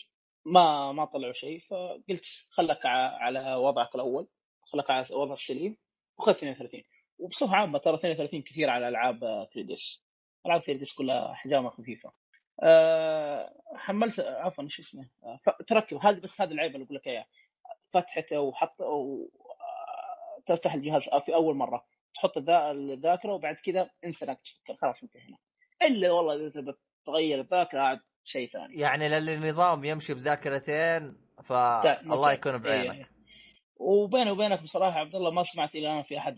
ما 0.46 0.92
ما 0.92 1.06
طلعوا 1.06 1.34
شيء 1.34 1.60
فقلت 1.60 2.26
خلك 2.52 2.86
على 2.86 3.56
وضعك 3.56 3.96
الأول 3.96 4.28
خلك 4.62 4.90
على 4.92 5.06
وضع 5.12 5.34
السليم 5.34 5.78
وخذ 6.18 6.32
32 6.32 6.84
وبصفة 7.20 7.56
عامة 7.56 7.78
ترى 7.80 7.96
32 7.96 8.42
كثير 8.42 8.70
على 8.70 8.88
ألعاب 8.90 9.20
3 9.20 9.62
D 9.62 9.76
ألعاب 10.46 10.62
3 10.62 10.80
دي 10.80 10.86
كلها 10.98 11.32
احجامها 11.32 11.70
خفيفة. 11.70 12.12
أه 12.64 13.54
حملت 13.76 14.20
عفوا 14.20 14.68
شو 14.68 14.82
اسمه؟ 14.82 15.10
آه، 15.24 15.40
تركب 15.68 15.98
هذا 16.06 16.20
بس 16.20 16.42
هذا 16.42 16.52
العيب 16.52 16.76
اللي 16.76 16.86
أقول 16.86 16.96
لك 16.98 17.08
اياه 17.08 17.26
فتحته 17.94 18.40
وحط. 18.40 18.82
آه، 18.82 19.28
تفتح 20.46 20.74
الجهاز 20.74 21.02
في 21.26 21.36
أول 21.36 21.56
مرة. 21.56 21.86
تحط 22.16 22.38
الذا- 22.38 22.72
الذاكرة 22.72 23.34
وبعد 23.34 23.56
كذا 23.56 23.90
تفكر 24.04 24.76
خلاص 24.82 25.04
انتهينا. 25.04 25.38
إلا 25.82 26.12
والله 26.12 26.36
إذا 26.36 26.50
تبغى 26.62 26.76
تغير 27.06 27.40
الذاكرة 27.42 27.82
عاد 27.82 28.00
شيء 28.24 28.50
ثاني 28.50 28.80
يعني 28.80 29.10
للنظام 29.20 29.84
يمشي 29.84 30.14
بذاكرتين 30.14 31.18
فالله 31.46 32.28
متى- 32.30 32.34
يكون 32.34 32.52
إيه. 32.54 32.60
بعينك 32.90 33.10
وبيني 33.76 34.32
وبينك 34.32 34.62
بصراحة 34.64 35.00
عبد 35.00 35.16
الله 35.16 35.32
ما 35.32 35.44
سمعت 35.44 35.76
إلى 35.76 35.92
الآن 35.92 36.04
في 36.04 36.18
أحد 36.18 36.36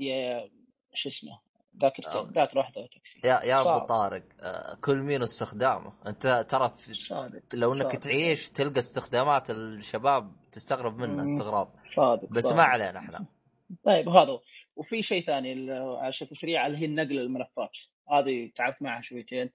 شو 0.94 1.10
اسمه 1.10 1.40
ذاكرتين 1.82 2.32
ذاكرة 2.32 2.58
واحدة 2.60 2.86
تكفي 2.86 3.28
يا 3.28 3.40
يا 3.44 3.62
أبو. 3.78 3.86
طارق 3.86 4.24
آه، 4.41 4.76
كل 4.82 4.98
مين 4.98 5.24
استخدامه 5.24 5.94
أنت 6.08 6.45
ترى 6.49 6.74
في 6.78 6.94
صادق 6.94 7.41
لو 7.53 7.74
إنك 7.74 7.84
صادق. 7.84 7.99
تعيش 7.99 8.49
تلقى 8.49 8.80
استخدامات 8.80 9.49
الشباب 9.49 10.32
تستغرب 10.52 10.98
منها 10.98 11.16
مم. 11.16 11.22
استغراب 11.24 11.74
صادق 11.95 12.30
بس 12.30 12.44
صادق. 12.44 12.56
ما 12.56 12.64
علينا 12.64 12.99
إحنا 12.99 13.26
طيب 13.86 14.10
هذا. 14.10 14.40
وفي 14.76 15.03
شيء 15.03 15.26
ثاني 15.26 15.72
على 15.74 16.12
شكل 16.14 16.36
سريع 16.38 16.68
اللي 16.68 16.78
هي 16.78 16.88
نقل 16.88 17.20
الملفات 17.20 17.72
هذه 18.12 18.52
تعبت 18.56 18.82
معها 18.82 19.02
شويتين 19.02 19.49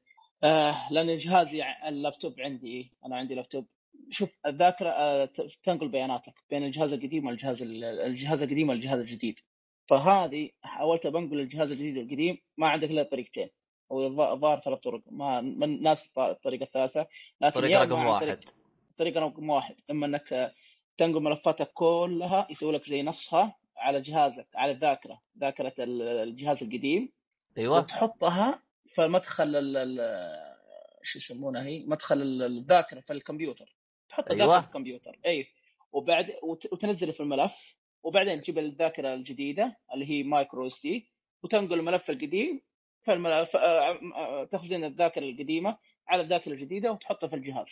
آه 0.45 0.93
لأن 0.93 1.19
جهازي 1.19 1.63
اللابتوب 1.87 2.41
عندي 2.41 2.93
أنا 3.07 3.17
عندي 3.17 3.35
لابتوب. 3.35 3.67
شوف 4.11 4.31
الذاكرة 4.47 4.89
آه 4.89 5.25
تنقل 5.65 5.89
بياناتك 5.89 6.35
بين 6.51 6.65
الجهاز 6.65 6.93
القديم 6.93 7.27
والجهاز 7.27 7.63
ال- 7.63 7.85
الجهاز 7.85 8.43
القديم 8.43 8.69
والجهاز 8.69 8.99
الجديد. 9.01 9.41
فهذه 9.89 10.51
حاولت 10.63 11.07
بنقل 11.07 11.41
الجهاز 11.41 11.71
الجديد 11.73 11.99
والقديم 11.99 12.39
ما 12.57 12.69
عندك 12.69 12.91
إلا 12.91 13.03
طريقتين. 13.03 13.49
أو 13.91 14.09
الظ- 14.09 14.21
الظاهر 14.33 14.61
ثلاث 14.61 14.79
طرق 14.79 15.01
ما 15.11 15.41
من 15.41 15.83
ناس 15.83 16.05
الط- 16.07 16.19
الطريقة 16.19 16.63
الثالثة 16.65 17.07
لكن 17.41 17.61
طريقة 17.61 17.83
رقم 17.85 18.07
واحد 18.07 18.21
طريق- 18.27 18.41
طريقة 18.99 19.21
رقم 19.21 19.51
واحد 19.51 19.75
إما 19.91 20.07
إنك 20.07 20.53
تنقل 20.99 21.23
ملفاتك 21.23 21.71
كلها 21.75 22.47
يسوي 22.51 22.73
لك 22.73 22.85
زي 22.89 23.03
نصها 23.03 23.57
على 23.77 24.01
جهازك 24.01 24.47
على 24.55 24.73
الذاكرة 24.73 25.23
ذاكرة 25.41 25.73
ال- 25.79 26.03
الجهاز 26.03 26.63
القديم 26.63 27.13
أيوه. 27.59 27.79
وتحطها 27.79 28.63
في 28.97 29.07
مدخل 29.09 29.57
ال- 29.57 30.57
شو 31.03 31.19
يسمونها 31.19 31.63
هي؟ 31.63 31.85
مدخل 31.87 32.23
ال- 32.23 32.43
الذاكرة 32.43 33.01
في 33.01 33.13
الكمبيوتر. 33.13 33.77
تحط 34.09 34.31
أيوة. 34.31 34.45
الذاكرة 34.45 34.61
في 34.61 34.67
الكمبيوتر. 34.67 35.19
اي 35.27 35.47
وبعد 35.93 36.35
وت- 36.43 36.73
وتنزله 36.73 37.13
في 37.13 37.21
الملف 37.21 37.53
وبعدين 38.03 38.43
تجيب 38.43 38.59
الذاكرة 38.59 39.15
الجديدة 39.15 39.77
اللي 39.95 40.11
هي 40.11 40.23
micro 40.23 40.67
SD 40.67 41.11
وتنقل 41.43 41.75
الملف 41.79 42.11
القديم 42.11 42.61
في 43.05 43.13
الملف 43.13 43.57
آه، 43.57 43.99
آه، 44.17 44.45
تخزين 44.45 44.85
الذاكرة 44.85 45.23
القديمة 45.31 45.79
على 46.09 46.23
الذاكرة 46.23 46.53
الجديدة 46.53 46.93
وتحطها 46.93 47.29
في 47.29 47.37
الجهاز. 47.37 47.67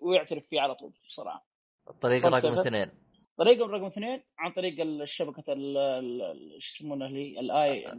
ويعترف 0.00 0.46
فيه 0.46 0.60
على 0.60 0.74
طول 0.74 0.92
بسرعة. 1.08 1.44
الطريقة 1.90 2.28
رقم؟ 2.28 2.58
اثنين. 2.58 2.90
طريقة 3.38 3.66
رقم 3.66 3.84
اثنين 3.84 4.22
عن 4.38 4.50
طريق 4.50 4.80
الشبكه 4.80 5.52
ال- 5.52 5.76
ال- 5.76 6.22
ال- 6.22 6.62
شو 6.62 6.74
يسمونها 6.84 7.06
اللي 7.08 7.40
ال 7.40 7.57
I؟ 7.57 7.92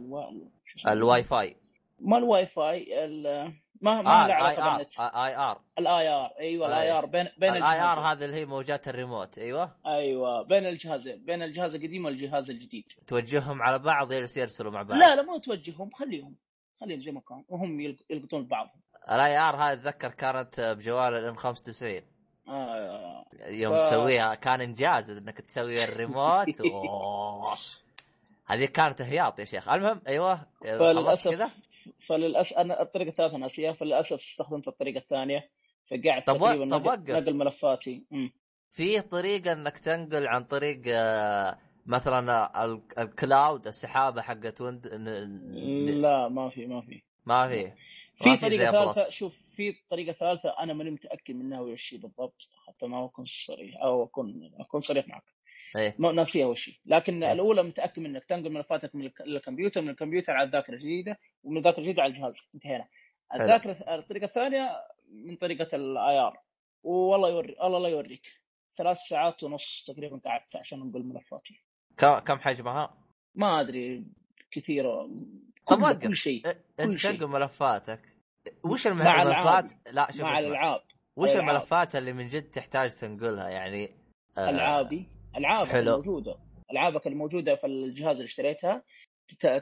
الواي 0.88 1.24
فاي. 1.24 1.56
ما 2.04 2.18
الواي 2.18 2.46
فاي 2.46 3.04
ال- 3.04 3.52
ما 3.80 4.02
ما 4.02 4.24
آه 4.24 4.26
له 4.28 4.34
علاقة 4.34 4.76
بالنت 4.76 5.00
IR. 5.00 5.60
ال 5.78 6.08
IR 6.08 6.30
أيوه 6.40 6.66
ال 6.66 6.82
I 6.82 6.90
I. 6.98 7.03
R 7.03 7.06
بين 7.06 7.28
بين 7.38 7.56
ال 7.56 7.80
IR 7.80 8.00
هذا 8.00 8.24
اللي 8.24 8.36
هي 8.36 8.44
موجات 8.46 8.88
الريموت 8.88 9.38
أيوه. 9.38 9.76
أيوه 9.86 10.42
بين 10.42 10.66
الجهازين 10.66 11.24
بين 11.24 11.42
الجهاز 11.42 11.74
القديم 11.74 12.04
والجهاز 12.04 12.50
الجديد. 12.50 12.84
توجههم 13.06 13.62
على 13.62 13.78
بعض 13.78 14.12
يرسلوا 14.12 14.72
مع 14.72 14.82
بعض. 14.82 14.98
لا 14.98 15.16
لا 15.16 15.22
مو 15.22 15.38
توجههم 15.38 15.90
خليهم 15.90 16.36
خليهم 16.80 17.00
زي 17.00 17.12
ما 17.12 17.20
كانوا 17.28 17.42
وهم 17.48 17.80
يلق- 17.80 18.04
يلقطون 18.10 18.46
بعضهم. 18.46 18.82
ال 19.10 19.38
IR 19.38 19.56
هذه 19.56 19.72
اتذكر 19.72 20.08
كانت 20.10 20.60
بجوال 20.60 21.14
ال 21.14 21.24
N 21.24 21.34
95 21.36 22.02
آه. 22.48 23.24
يوم 23.46 23.74
ف- 23.76 23.80
تسويها 23.80 24.34
كان 24.34 24.60
إنجاز 24.60 25.10
إنك 25.10 25.40
تسوي 25.40 25.84
الريموت. 25.84 26.46
هذه 28.46 28.64
كانت 28.64 29.02
هياط 29.02 29.38
يا 29.38 29.44
شيخ. 29.44 29.68
المهم 29.68 30.00
أيوه 30.08 30.46
خلصت 30.64 31.28
كذا. 31.28 31.50
فللاسف 32.06 32.52
أنا 32.56 32.82
الطريقة 32.82 33.08
الثالثة 33.08 33.36
ناسيها 33.36 33.72
فللأسف 33.72 34.18
استخدمت 34.18 34.68
الطريقة 34.68 34.98
الثانية 34.98 35.48
فقعدت 35.90 36.26
طب 36.26 36.38
تقريبا 36.38 36.78
طب 36.78 36.86
نقل, 37.10 37.34
ملفاتي. 37.34 38.04
في 38.72 39.00
طريقة 39.00 39.52
إنك 39.52 39.78
تنقل 39.78 40.26
عن 40.26 40.44
طريق 40.44 40.82
آه، 40.86 41.58
مثلا 41.86 42.64
ال- 42.64 42.82
الكلاود 42.98 43.66
السحابة 43.66 44.22
حقت 44.22 44.60
ويند 44.60 44.86
لا 46.00 46.28
ما 46.28 46.48
في 46.48 46.66
ما 46.66 46.80
في. 46.80 47.02
ما 47.26 47.48
في. 47.48 47.72
في 48.16 48.36
طريقة 48.36 48.70
ثالثة. 48.94 49.10
شوف 49.10 49.36
في 49.56 49.74
طريقة 49.90 50.12
ثالثة 50.12 50.50
أنا 50.60 50.72
ماني 50.72 50.90
متأكد 50.90 51.34
منها 51.34 51.60
وش 51.60 51.94
بالضبط 51.94 52.48
حتى 52.66 52.86
ما 52.86 53.04
أكون 53.04 53.24
صريح 53.46 53.82
أو 53.82 54.04
اكون 54.04 54.50
أكون 54.60 54.80
صريح 54.80 55.08
معك. 55.08 55.24
ما 55.98 56.12
ناسيها 56.12 56.46
وش 56.46 56.68
هي 56.68 56.74
لكن 56.86 57.22
إيه. 57.24 57.32
الأولى 57.32 57.62
متأكد 57.62 57.98
من 58.02 58.06
إنك 58.06 58.24
تنقل 58.24 58.52
ملفاتك 58.52 58.94
من 58.94 59.04
الك- 59.04 59.20
الكمبيوتر 59.20 59.82
من 59.82 59.88
الكمبيوتر 59.88 60.32
على 60.32 60.46
الذاكرة 60.46 60.74
الجديدة 60.74 61.18
ومن 61.44 61.56
الذاكرة 61.58 61.78
الجديدة 61.78 62.02
على 62.02 62.12
الجهاز 62.12 62.34
انتهينا. 62.54 62.88
الذاكرة 63.34 63.72
الطريقة 63.72 64.24
الثانية 64.24 64.70
من 65.12 65.36
طريقة 65.36 65.76
ال 65.76 66.18
IR 66.18 66.38
والله 66.82 67.28
يوري 67.30 67.56
الله 67.62 67.78
لا 67.78 67.88
يوريك 67.88 68.22
ثلاث 68.76 68.96
ساعات 69.10 69.42
ونص 69.42 69.84
تقريبا 69.86 70.20
قعدت 70.24 70.56
عشان 70.56 70.80
أنقل 70.82 71.02
ملفاتي 71.04 71.60
كم 71.98 72.38
حجمها؟ 72.38 72.94
ما 73.34 73.60
أدري 73.60 74.04
كثيرة 74.50 75.10
كل. 75.64 75.98
كل 75.98 76.16
شيء 76.16 76.46
أنت. 76.80 76.94
تنقل 77.02 77.26
ملفاتك 77.26 78.00
وش 78.64 78.86
الملفات. 78.86 79.72
لا 79.92 80.10
شوف 80.10 80.20
مع. 80.22 80.38
الألعاب 80.38 80.80
وش. 81.16 81.30
الملفات 81.36 81.96
اللي 81.96 82.12
من 82.12 82.28
جد 82.28 82.42
تحتاج 82.50 82.90
تنقلها 82.94 83.48
يعني 83.48 83.90
آه، 84.38 84.50
ألعابي 84.50 85.06
ألعابك 85.36 85.68
حلو. 85.70 85.90
الموجودة 85.90 86.36
ألعابك 86.72 87.06
الموجودة 87.06 87.56
في 87.56 87.66
الجهاز 87.66 88.16
اللي 88.16 88.24
اشتريتها 88.24 88.82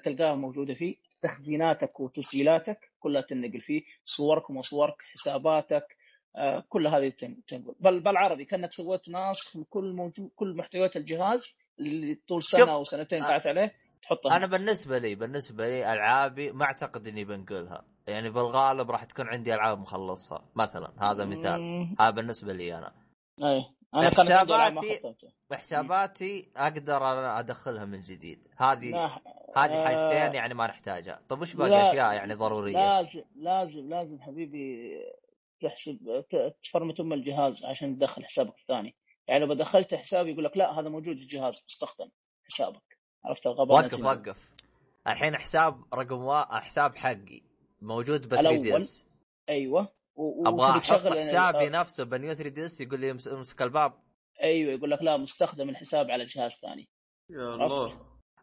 تلقاها 0.05 0.35
موجودة 0.35 0.75
فيه 0.75 0.97
تخزيناتك 1.23 2.01
وتسجيلاتك 2.01 2.79
كلها 3.01 3.21
تنقل 3.23 3.61
فيه 3.61 3.83
صورك 4.05 4.51
ومصورك 4.51 4.95
حساباتك 5.15 5.97
آه 6.37 6.65
كل 6.69 6.87
هذه 6.87 7.09
تن- 7.09 7.45
تنقل 7.49 7.75
بل 7.81 8.01
بالعربي 8.01 8.45
كأنك 8.45 8.73
سويت 8.73 9.09
ناسخ 9.09 9.57
من 9.57 9.65
كل 9.65 9.93
موجود 9.93 10.31
كل 10.37 10.57
محتويات 10.57 10.97
الجهاز 10.97 11.43
اللي 11.81 12.15
طول. 12.29 12.43
سنة 12.43 12.73
أو 12.73 12.85
سنتين 12.85 13.23
آه. 13.23 13.27
قعدت 13.29 13.47
عليه 13.47 13.75
تحطها 14.03 14.37
أنا 14.37 14.47
بالنسبة 14.47 14.99
لي 14.99 15.15
بالنسبة 15.15 15.65
لي 15.69 15.93
ألعابي 15.93 16.53
ما 16.53 16.65
أعتقد 16.65 17.07
إني 17.07 17.25
بنقلها 17.25 17.85
يعني 18.07 18.31
بالغالب 18.31 18.91
راح 18.91 19.05
تكون 19.05 19.27
عندي 19.29 19.55
ألعاب 19.55 19.79
مخلصها 19.79 20.45
مثلا 20.57 20.93
هذا 21.11 21.25
مثال. 21.25 21.89
هذا 22.01 22.11
بالنسبة 22.11 22.53
لي 22.53 22.79
أنا 22.79 22.93
اي 23.45 23.65
أنا 23.95 24.11
حساباتي- 24.11 25.01
وحساباتي 25.51 26.51
أقدر 26.57 27.01
أدخلها 27.39 27.85
من 27.85 28.03
جديد. 28.03 28.49
هذه 28.57 28.91
لا، 28.91 29.07
هذه 29.57 29.73
آه، 29.73 29.85
حاجتين 29.85 30.35
يعني 30.35 30.55
ما 30.55 30.67
نحتاجها. 30.67 31.23
طب 31.29 31.41
وش 31.41 31.55
باقي؟ 31.55 31.71
لا، 31.71 31.91
أشياء 31.91 32.13
يعني 32.13 32.35
ضرورية. 32.35 32.73
لازم 32.73 33.23
لازم 33.37 33.89
لازم 33.89 34.21
حبيبي 34.21 34.91
تحسب 35.61 36.25
تفرمت 36.63 37.01
أم 37.01 37.13
الجهاز 37.13 37.65
عشان 37.65 37.97
تدخل 37.99 38.25
حسابك 38.25 38.59
الثاني. 38.59 38.95
يعني 39.29 39.45
لو 39.47 39.55
دخلت 39.55 39.95
حسابي 39.95 40.31
يقول 40.31 40.45
لك 40.45 40.57
لا 40.57 40.81
هذا 40.81 40.89
موجود 40.89 41.17
في 41.17 41.23
الجهاز 41.23 41.55
مستخدم 41.69 42.11
حسابك. 42.45 42.83
عرفت 43.25 43.47
الغباء 43.47 43.77
وقف 43.79 44.01
وقف. 44.05 44.51
الحين 45.07 45.37
حساب 45.37 45.75
رقم 45.95 46.19
وا... 46.25 46.59
حساب 46.61 46.97
حقي 46.97 47.43
موجود 47.83 48.27
ب 48.27 48.29
3 48.37 48.51
دي 48.51 48.57
الأول. 48.69 48.77
اس 48.83 49.07
أيوه. 49.49 49.83
و- 49.83 49.87
أبغى 50.47 50.71
أحط 50.71 50.81
تشغل 50.81 51.19
حسابي 51.19 51.69
نفسه 51.69 52.05
ب 52.05 52.12
New 52.12 52.35
3 52.35 52.49
DS 52.51 52.81
يقول 52.81 53.01
لي 53.01 53.11
امس- 53.11 53.29
امسك 53.29 53.63
الباب. 53.63 53.93
أيوه 54.43 54.73
يقول 54.73 54.91
لك 54.91 55.03
لا 55.03 55.17
مستخدم 55.17 55.69
الحساب 55.69 56.11
على 56.11 56.25
جهاز 56.25 56.51
ثاني. 56.63 56.89
يا 57.31 57.55
الله. 57.55 57.87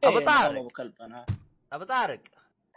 إيه، 0.03 0.09
طارق. 0.25 0.51
نظام 0.51 0.57
ابو 0.57 0.67
كلب 0.69 0.93
أنا 1.01 1.25
أبو 1.73 1.83
طارق. 1.83 2.19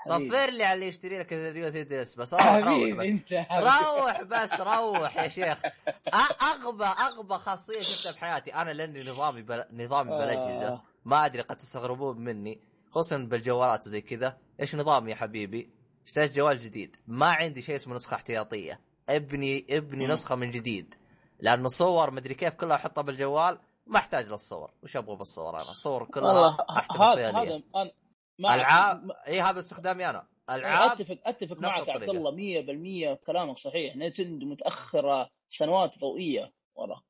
صفر 0.07 0.51
لي 0.51 0.65
على 0.65 0.75
اللي 0.75 0.87
يشتري 0.89 1.19
لك 1.19 1.35
ب 1.35 1.44
New 1.44 1.71
3 1.71 1.83
DS 1.89 2.15
بس 2.17 2.35
روح 2.35 2.47
روح 2.57 2.91
بس. 2.97 3.05
أنت 3.07 3.33
روح 3.53 4.23
بس 4.23 4.61
روح 4.61 5.17
يا 5.17 5.29
شيخ. 5.29 5.59
أ- 5.63 6.43
أغبى 6.43 6.85
أغبى 6.85 7.35
خاصية 7.35 7.81
شفتها 7.81 8.13
بحياتي 8.13 8.55
أنا 8.55 8.71
لأني 8.71 9.01
نظامي 9.11 9.43
بل... 9.43 9.65
نظامي 9.73 10.11
بالاجهزه 10.11 10.69
آه. 10.69 10.83
ما 11.05 11.27
أدري 11.27 11.43
قد 11.43 11.57
تستغربون 11.57 12.19
مني 12.21 12.61
خصوصا 12.91 13.17
بالجوالات 13.17 13.87
وزي 13.87 14.01
كذا. 14.01 14.39
إيش 14.61 14.75
نظامي 14.77 15.11
يا 15.11 15.17
حبيبي؟ 15.17 15.71
اشتريت 16.07 16.33
جوال 16.37 16.59
جديد؟ 16.59 16.97
ما 17.07 17.27
عندي 17.33 17.63
شيء 17.63 17.77
اسمه 17.77 17.95
نسخة 17.95 18.15
احتياطية. 18.15 18.81
ابني 19.17 19.67
ابني 19.71 20.07
مم. 20.07 20.13
نسخة 20.13 20.35
من 20.35 20.51
جديد. 20.51 20.95
لأنه 21.41 21.69
صور 21.69 22.11
مدري 22.11 22.35
كيف 22.35 22.55
كلها 22.55 22.77
أحطها 22.77 23.03
بالجوال 23.03 23.59
ما 23.87 23.99
أحتاج 23.99 24.29
للصور. 24.29 24.71
وش 24.83 24.97
أبغى 24.97 25.17
بالصور 25.17 25.61
أنا؟ 25.61 25.71
الصور 25.71 26.05
كلها 26.05 26.67
احتفظ 26.71 27.03
هذا 27.03 27.33
فيها 27.33 27.45
لي. 27.45 27.63
هذا 27.77 27.93
ألعاب؟ 28.41 29.11
إي 29.27 29.41
هذا 29.41 29.61
استخدامي 29.61 30.11
أنا. 30.11 30.27
ألعاب؟ 30.51 31.01
أتفق 31.01 31.19
أتفق 31.25 31.57
معك 31.57 31.89
عبد. 31.89 32.09
الله 32.09 32.31
100% 32.31 33.27
كلامك 33.27 33.59
صحيح. 33.59 33.97
نتندو 33.97 34.47
متأخرة 34.47 35.31
سنوات 35.51 35.99
ضوئية 35.99 36.53
والله 36.75 37.03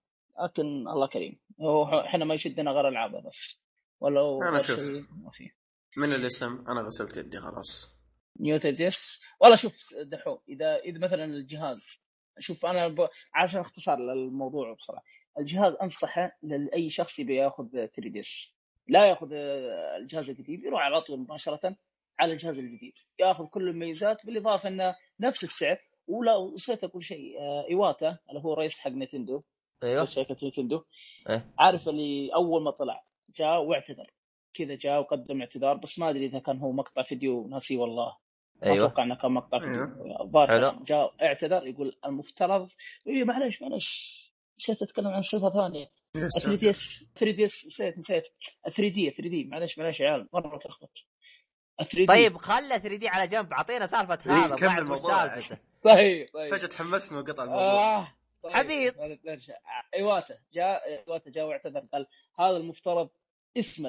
لكن 0.43 0.89
الله 0.89 1.07
كريم. 1.07 1.41
هو 1.61 2.01
إحنا 2.01 2.25
ما 2.25 2.35
يشدنا 2.35 2.71
غير 2.71 2.89
ألعابه 2.89 3.21
بس. 3.21 3.61
ولو 4.01 4.43
غير 4.43 4.61
شوف. 4.61 4.79
ما 4.79 5.31
من 5.97 6.13
الاسم 6.13 6.47
أنا 6.47 6.81
غسلت 6.87 7.17
يدي 7.17 7.37
خلاص. 7.39 8.00
نيو 8.41 8.57
ديس. 8.57 9.21
والله 9.41 9.57
شوف 9.57 9.75
دحو 9.95 10.39
إذا 10.49 10.77
إذا 10.77 10.99
مثلا 10.99 11.25
الجهاز 11.25 12.01
شوف 12.39 12.67
أنا 12.67 12.89
ب... 12.89 13.09
عشان 13.35 13.61
اختصار 13.61 13.99
للموضوع 13.99 14.75
بصراحه 14.75 15.05
الجهاز 15.39 15.75
أنصحه 15.83 16.39
لأي 16.43 16.91
شخص 16.91 17.19
يبي 17.19 17.37
يأخذ 17.37 17.69
3DS 17.71 18.55
لا 18.89 19.09
يأخذ 19.09 19.33
الجهاز 19.33 20.31
القديم 20.31 20.67
يروح 20.67 20.83
على 20.83 21.01
طول 21.01 21.21
مباشرة 21.21 21.77
على 22.21 22.33
الجهاز 22.33 22.59
الجديد. 22.59 22.95
يأخذ 23.19 23.47
كل 23.47 23.69
المميزات 23.69 24.27
بالإضافة 24.27 24.69
إنه 24.69 24.97
نفس 25.21 25.45
السعر 25.45 25.79
ولا 26.07 26.37
وصيت 26.37 26.85
أقول 26.85 27.05
شيء 27.05 27.41
آه، 27.41 27.67
إيواتا 27.71 28.19
اللي 28.29 28.41
هو 28.41 28.55
رئيس 28.55 28.79
حق 28.79 28.91
نتندو. 28.91 29.43
أيوه. 29.83 30.05
شركة 30.05 30.49
نتندو. 30.49 30.85
إيه. 31.31 31.47
عارف 31.59 31.89
اللي 31.89 32.31
أول 32.35 32.63
ما 32.63 32.71
طلع 32.71 33.05
جاء 33.37 33.63
واعتذر. 33.63 34.11
كذا 34.55 34.75
جاء 34.75 35.01
وقدم 35.01 35.41
اعتذار 35.41 35.77
بس 35.77 35.99
ما 35.99 36.11
أدري 36.11 36.27
إذا 36.27 36.39
كان 36.39 36.59
هو 36.59 36.73
مقطع 36.73 37.03
فيديو 37.03 37.49
ناسي 37.49 37.77
والله. 37.77 38.17
أيوه. 38.65 38.87
أتوقع 38.87 39.03
إنه 39.03 39.15
كان 39.15 39.33
مقطع 39.33 39.59
فيديو. 39.59 39.75
أيوه. 39.75 40.23
الظاهر 40.23 40.49
حلو. 40.49 40.85
جاء 40.85 41.15
اعتذر 41.23 41.67
يقول 41.67 41.97
المفترض. 42.07 42.69
اي 43.07 43.25
معلش 43.25 43.63
معلش 43.63 44.21
نسيت 44.59 44.83
أتكلم 44.83 45.07
عن 45.09 45.23
صفة 45.23 45.51
ثانية. 45.51 45.91
3 46.43 46.55
دي 46.55 46.71
إس. 46.71 47.05
3 47.19 47.37
دي 47.37 47.45
إس 47.45 47.67
نسيت 47.67 47.99
نسيت. 47.99 48.25
3 48.65 48.89
دي 48.89 49.11
3 49.11 49.29
دي. 49.29 49.45
معلش 49.45 49.79
معلش 49.79 50.01
يا 50.01 50.11
عيال 50.11 50.29
مرة 50.33 50.59
تلخبط. 50.59 51.07
3D. 51.79 52.07
طيب 52.07 52.37
خلى 52.37 52.79
3D 52.79 53.09
على 53.09 53.27
جنب. 53.27 53.53
أعطينا 53.53 53.87
سالفة 53.87 54.19
إيه، 54.27 54.33
هذا 54.33 54.57
كمل 54.57 54.79
الموضوع. 54.79 55.27
طيب 55.27 55.59
طيب. 55.85 56.29
فجاه 56.51 56.67
تحمست 56.67 57.13
من 57.13 57.25
قطع 57.25 57.45
الموضوع. 57.45 57.99
آه 57.99 58.15
طيب. 58.43 58.53
حبيب. 58.53 58.95
ايواتا 59.95 60.39
جاء 60.53 60.83
ايواتا 60.89 61.31
جاء 61.31 61.47
واعتذر 61.47 61.87
قال 61.93 62.07
هذا 62.39 62.57
المفترض 62.57 63.09
اسم 63.57 63.87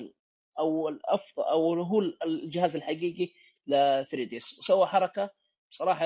أو 0.59 0.89
الافضل 0.89 1.43
أو 1.43 1.73
هو 1.83 2.01
الجهاز 2.25 2.75
الحقيقي 2.75 3.29
ل 3.67 3.71
3DS 4.11 4.59
وسوى 4.59 4.85
حركة 4.87 5.29
بصراحة 5.71 6.05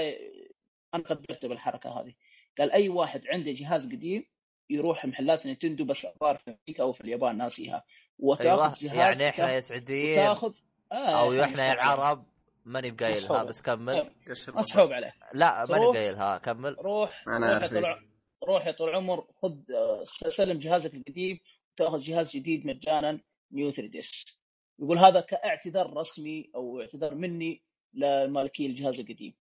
أنا 0.94 1.04
قدرت 1.04 1.46
بالحركة 1.46 1.90
هذه. 2.02 2.14
قال 2.60 2.72
أي 2.72 2.90
واحد 2.90 3.22
عنده 3.28 3.52
جهاز 3.52 3.86
قديم 3.86 4.24
يروح 4.70 5.06
محلات 5.06 5.46
نينتندو 5.46 5.86
بس 5.86 6.06
الظاهر 6.06 6.38
في 6.38 6.52
أمريكا 6.52 6.84
أو 6.84 6.94
في 6.94 7.02
اليابان 7.02 7.38
ناسيها. 7.38 7.84
وتاخذ 8.20 8.50
أيوه 8.50 8.74
جهاز 8.82 8.98
يعني 8.98 9.30
إحنا 9.30 9.52
يا 9.52 9.60
سعوديين 9.60 10.20
وتاخذ 10.20 10.54
آه 10.92 10.96
أو 10.96 11.32
إحنا 11.32 11.46
إحنا 11.46 11.68
يا. 11.68 11.74
العرب 11.74 12.26
ماني 12.66 12.92
بقايلها. 12.92 13.44
بس 13.44 13.62
كمل. 13.62 14.12
قشر 14.30 14.56
مسحوب 14.58 14.92
عليه. 14.92 15.14
لا 15.34 15.66
ماني. 15.70 15.86
بقايلها 15.92 16.38
كمل. 16.38 16.76
روح 16.80 17.24
أنا 17.28 17.58
روح 17.58 17.64
يا 17.64 17.68
طول 17.68 18.10
روح 18.48 18.68
يا 18.68 18.72
طول 18.72 18.90
العمر 18.90 19.22
خذ 19.22 19.52
آه، 19.76 20.04
سلم 20.30 20.60
جهازك 20.60 20.94
القديم 20.94 21.40
وتاخذ 21.74 22.00
جهاز 22.00 22.32
جديد 22.32 22.66
مجانا. 22.68 23.20
New 23.52 23.72
3DS 23.72 24.26
يقول 24.80 24.98
هذا 24.98 25.20
كاعتذار 25.22 25.98
رسمي 25.98 26.50
أو 26.56 26.82
اعتذار 26.82 27.16
مني 27.16 27.62
لمالكي 27.94 28.66
الجهاز 28.66 29.00
القديم 29.00 29.34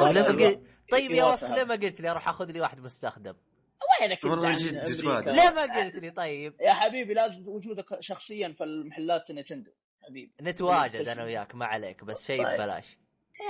طيب 0.00 0.62
طيب 0.90 1.10
يا 1.10 1.24
هذا. 1.24 1.54
ليه 1.56 1.64
ما 1.64 1.74
قلت 1.74 2.00
لي 2.00 2.10
أروح 2.10 2.28
أخذ 2.28 2.50
لي 2.50 2.60
واحد 2.60 2.80
مستخدم؟ 2.80 3.34
وينك 4.00 4.24
والله 4.24 4.48
عن 4.48 4.56
جد؟ 4.56 5.00
جواد. 5.02 5.28
ليه 5.28 5.50
ما 5.50 5.62
قلت 5.84 5.96
لي 5.96 6.10
طيب؟ 6.10 6.54
يا 6.60 6.72
حبيبي 6.72 7.14
لازم 7.14 7.48
وجودك 7.48 8.00
شخصيا 8.00 8.54
في 8.58 8.64
المحلات 8.64 9.30
نينتندو 9.30 9.70
حبيبي 10.02 10.32
نتواجد 10.40 11.08
أنا 11.08 11.24
وياك 11.24 11.54
ما 11.54 11.66
عليك 11.66 12.04
بس 12.04 12.26
شيء 12.26 12.44
طيب. 12.44 12.54
ببلاش 12.54 12.98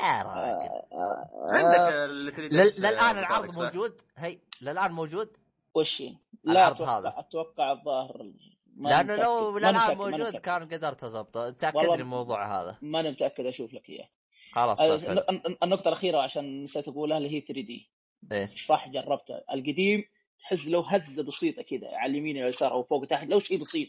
يا 0.03 0.23
راجل 0.23 0.71
آه، 0.93 1.29
عندك 1.53 1.79
آه، 1.93 2.31
3 2.31 2.43
لل- 2.43 2.83
للآن 2.93 3.19
العرض 3.19 3.59
موجود 3.59 4.01
هي 4.17 4.39
للآن 4.63 4.93
موجود 4.93 5.37
وش 5.75 6.03
هي؟ 6.03 6.17
لا 6.45 6.69
أتوقع 6.71 6.99
هذا. 6.99 7.15
أتوقع 7.19 7.73
الظاهر 7.73 8.33
لأنه 8.77 9.03
متأكد. 9.03 9.21
لو 9.23 9.53
ما 9.53 9.95
موجود. 9.95 10.37
كان 10.37 10.63
قدرت 10.63 11.05
اضبطه 11.05 11.51
تأكد 11.51 11.77
لي 11.79 11.95
الموضوع 11.95 12.61
هذا. 12.63 12.79
ما 12.83 13.01
أنا 13.01 13.11
متأكد 13.11 13.47
أشوف 13.47 13.75
لك 13.75 13.89
إياه. 13.91 14.09
خلاص 14.53 14.81
آه، 14.81 14.97
طيب 14.97 15.19
النقطة 15.63 15.89
الأخيرة 15.89 16.19
عشان 16.19 16.63
نسيت 16.63 16.89
أقولها 16.89 17.19
اللي 17.19 17.31
هي 17.31 17.41
3 17.41 17.61
دي. 17.63 17.91
إيه. 18.33 18.51
صح 18.67 18.89
جربتها. 18.89 19.45
القديم 19.53 20.05
تحس 20.41 20.67
لو 20.67 20.81
هزه 20.81 21.23
بسيطة 21.23 21.63
كذا 21.63 21.89
على 21.97 22.11
اليمين 22.11 22.37
أو 22.37 22.43
اليسار 22.45 22.73
أو 22.73 22.83
فوق 22.83 23.03
وتحت 23.03 23.27
لو 23.27 23.41
شيء 23.41 23.59
بسيط. 23.61 23.89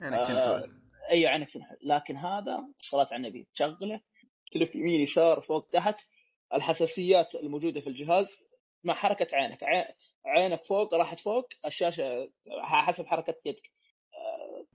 يعني 0.00 0.16
آه، 0.16 0.68
إي 1.10 1.26
عينك 1.26 1.50
تنحل 1.50 1.76
لكن 1.82 2.16
هذا 2.16 2.68
صلاة 2.78 3.06
على 3.12 3.16
النبي. 3.16 3.46
تشغله 3.54 4.00
تلف 4.52 4.74
يمين 4.74 5.00
يسار 5.00 5.40
فوق 5.40 5.68
تحت. 5.72 5.96
الحساسيات 6.54 7.34
الموجودة 7.34 7.80
في 7.80 7.86
الجهاز 7.86 8.26
مع 8.84 8.94
حركة 8.94 9.36
عينك. 9.36 9.62
عي- 9.62 9.94
عينك 10.26 10.64
فوق 10.64 10.94
راحت 10.94 11.20
فوق 11.20 11.48
الشاشة 11.66 12.30
حسب 12.62 13.06
حركة 13.06 13.34
يدك. 13.44 13.70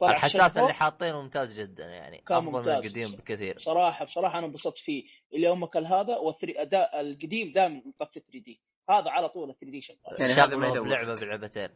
الحساس. 0.03 0.57
اللي 0.57 0.73
حاطينه 0.73 1.21
ممتاز 1.21 1.59
جدا 1.59 1.85
يعني 1.85 2.23
كان 2.27 2.37
أفضل 2.37 2.51
من 2.51 2.57
ممتاز. 2.57 2.85
القديم 2.85 3.11
بكثير 3.17 3.55
بصراحه 3.55 4.05
بصراحة 4.05 4.39
أنا 4.39 4.47
انبسطت 4.47 4.77
فيه 4.77 5.03
اللي 5.33 5.47
هم 5.47 5.65
كل 5.65 5.85
هذا 5.85 6.17
والثري 6.17 6.61
أداء 6.61 7.01
القديم 7.01 7.51
دائما 7.51 7.81
مطفي 7.85 8.19
3 8.19 8.39
دي 8.39 8.59
هذا 8.89 9.09
على 9.09 9.29
طول 9.29 9.47
3 9.47 9.71
دي 9.71 9.81
شغال 9.81 9.97
يعني 10.19 10.33
هذا 10.33 10.57
ما. 10.57 10.71
بلعبة 10.71 11.15
بلعبتين 11.15 11.69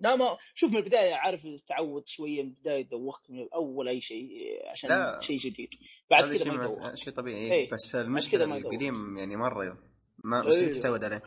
لا 0.00 0.16
ما 0.16 0.36
شوف 0.54 0.70
من 0.70 0.76
البداية 0.76 1.14
عارف 1.14 1.44
التعود 1.44 2.02
شوية 2.06 2.42
من 2.42 2.48
البداية 2.48 2.88
دوخت 2.88 3.30
من 3.30 3.40
الأول 3.40 3.88
أي 3.88 4.00
شيء 4.00 4.28
عشان. 4.70 4.90
شيء 5.20 5.38
جديد 5.38 5.68
بعد 6.10 6.24
كذا 6.24 6.36
شيء 6.36 6.52
ما 6.52 6.64
يدوخ 6.64 6.94
شيء 6.94 7.12
طبيعي. 7.12 7.52
إيه. 7.52 7.70
بس 7.70 7.94
المشكلة. 7.94 8.44
القديم 8.44 9.18
يعني 9.18 9.36
مرة 9.36 9.78
ما. 10.24 10.42
مستحيل 10.42 10.74
تتعود 10.74 11.04
عليه 11.04 11.22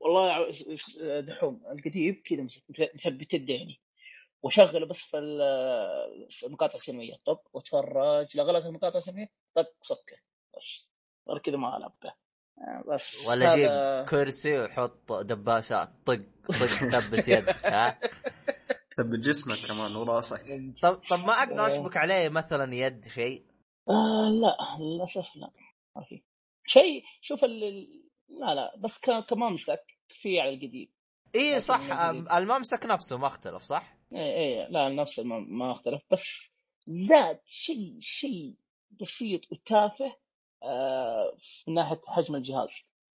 والله 0.00 0.46
دحوم 1.20 1.60
القديم 1.72 2.22
كذا 2.24 2.46
مثبت 2.94 3.34
الديني 3.34 3.80
وشغله 4.42 4.86
بس 4.86 4.96
في 4.98 5.18
ال- 5.18 6.28
المقاطع 6.46 6.74
السينمائية. 6.74 7.14
طب 7.24 7.38
واتفرج. 7.52 8.36
لا 8.36 8.42
غلط 8.42 8.64
المقاطع 8.66 8.98
السينمائية؟ 8.98 9.30
طق 9.54 9.72
سكه 9.82 10.16
بس. 10.56 10.88
غير 11.28 11.38
كذا 11.38 11.56
ما 11.56 11.76
ألعب 11.76 11.92
آه، 12.04 12.84
بس. 12.94 13.26
ولا 13.26 13.54
هذا- 13.54 14.00
جيب 14.02 14.08
كرسي 14.10 14.58
وحط 14.60 15.12
دباسات. 15.12 15.88
طق 16.06 16.20
طق 16.48 16.66
ثبت 17.00 17.28
يدك 17.28 17.66
ها؟ 17.66 18.00
ثبت 18.96 19.18
جسمك 19.18 19.58
كمان 19.68 19.96
وراسك. 19.96 20.44
طب 20.82 20.94
طب 21.10 21.18
ما 21.26 21.32
أقدر. 21.42 21.66
أشبك 21.66 21.96
عليه 21.96 22.28
مثلا 22.28 22.74
يد 22.74 23.08
شيء؟ 23.08 23.46
آه 23.88 24.30
لا. 24.30 24.56
للأسف 24.80 25.36
لا. 25.36 25.50
ما 25.96 26.04
في. 26.08 26.22
شيء 26.66 27.04
شوف 27.20 27.44
ال... 27.44 27.64
ال- 27.64 28.04
لا 28.28 28.54
لا. 28.54 28.76
بس. 28.78 28.98
كممسك 29.28 29.84
في 30.22 30.40
على 30.40 30.50
القديم. 30.54 30.92
اي 31.34 31.60
صح. 31.60 31.80
الممسك 32.32 32.86
نفسه 32.86 33.18
ما 33.18 33.26
اختلف 33.26 33.62
صح؟ 33.62 33.97
اي 34.12 34.62
اي 34.62 34.68
لا 34.70 34.88
نفس 34.88 35.18
ما, 35.18 35.38
ما 35.38 35.72
أختلف. 35.72 36.02
بس 36.10 36.50
زاد 36.88 37.40
شيء 37.46 37.96
شيء 38.00 38.54
بسيط 39.00 39.40
وتافه 39.52 40.16
آه 40.62 41.36
من 41.68 41.74
ناحية 41.74 42.00
حجم 42.06 42.34
الجهاز. 42.34 42.68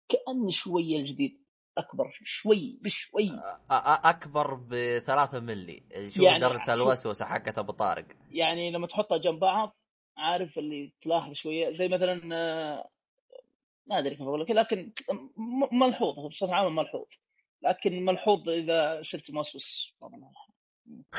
كان 0.09 0.51
شوية 0.51 0.97
الجديد 0.99 1.39
أكبر 1.77 2.09
شوي 2.23 2.79
بشوي. 2.81 3.29
أ- 3.29 3.31
أ- 3.31 4.05
أكبر 4.05 4.53
ب 4.53 4.99
3 5.05 5.39
ملي. 5.39 5.83
شوف 6.09 6.23
يعني 6.23 6.39
درجه 6.39 6.73
الوسوسة 6.73 7.25
حقت 7.25 7.57
أبو 7.57 7.71
طارق. 7.71 8.05
يعني 8.31 8.71
لما 8.71 8.87
تحطها 8.87 9.17
جنب 9.17 9.39
بعض 9.39 9.75
عارف 10.17 10.57
اللي 10.57 10.91
تلاحظ 11.01 11.33
شوية 11.33 11.71
زي 11.71 11.87
مثلا 11.87 12.35
آه، 12.35 12.89
ما 13.87 13.97
أدري 13.99 14.15
كيف 14.15 14.21
أقول 14.27 14.41
لك 14.41 14.51
لكن 14.51 14.91
ملحوظ 15.71 16.19
بصفة 16.27 16.55
عامة 16.55 16.69
ملحوظ. 16.69 17.07
لكن 17.61 18.05
ملحوظ 18.05 18.49
إذا 18.49 19.01
صرت 19.01 19.31
موسوس. 19.31 19.93
طبعا. 20.01 20.31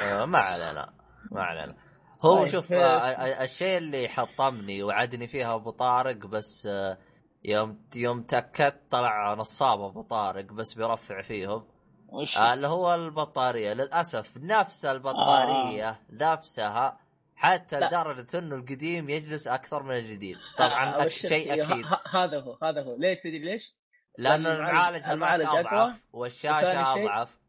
آه، 0.03 0.25
ما 0.25 0.39
علينا 0.39 0.95
ما 1.31 1.43
علينا. 1.43 1.77
هو 2.23 2.37
طيب. 2.39 2.47
شوف 2.47 2.73
آه، 2.73 2.77
آه، 2.77 3.45
الشيء 3.45 3.79
اللي 3.79 4.09
حطمني 4.09 4.83
وعدني 4.83 5.27
فيها 5.27 5.55
أبو 5.55 5.71
طارق 5.71 6.17
بس 6.17 6.67
آه، 6.67 6.99
يوم 7.45 7.87
يوم 7.97 8.23
تأكدت 8.23 8.81
طلع 8.91 9.35
نصاب 9.35 9.81
أبو 9.81 10.03
طارق 10.03 10.45
بس 10.45 10.75
بيرفع 10.75 11.23
فيهم. 11.23 11.65
وش؟ 12.09 12.37
آه، 12.37 12.55
اللي 12.55 12.67
هو 12.67 12.95
البطارية. 12.95 13.73
للأسف 13.73 14.37
نفس 14.37 14.85
البطارية 14.85 16.01
نفسها 16.11 16.99
حتى 17.37 17.81
لا. 17.81 17.87
لدرجة 17.87 18.39
إنه 18.39 18.57
القديم 18.57 19.09
يجلس 19.11 19.49
أكثر 19.49 19.83
من 19.83 19.97
الجديد. 19.97 20.39
طبعا 20.59 21.05
آه، 21.05 21.09
شيء 21.09 21.53
أكيد. 21.63 21.87
هذا 22.11 22.41
هو 22.41 22.59
هذا 22.63 22.83
هو. 22.83 22.97
ليش 22.97 23.19
تدري 23.19 23.39
ليش؟ 23.39 23.75
لأنه 24.19 24.53
المعالج 24.53 25.05
المعالج 25.09 25.47
أضعف 25.47 25.97
والشاشة 26.13 26.95
أضعف. 26.95 27.40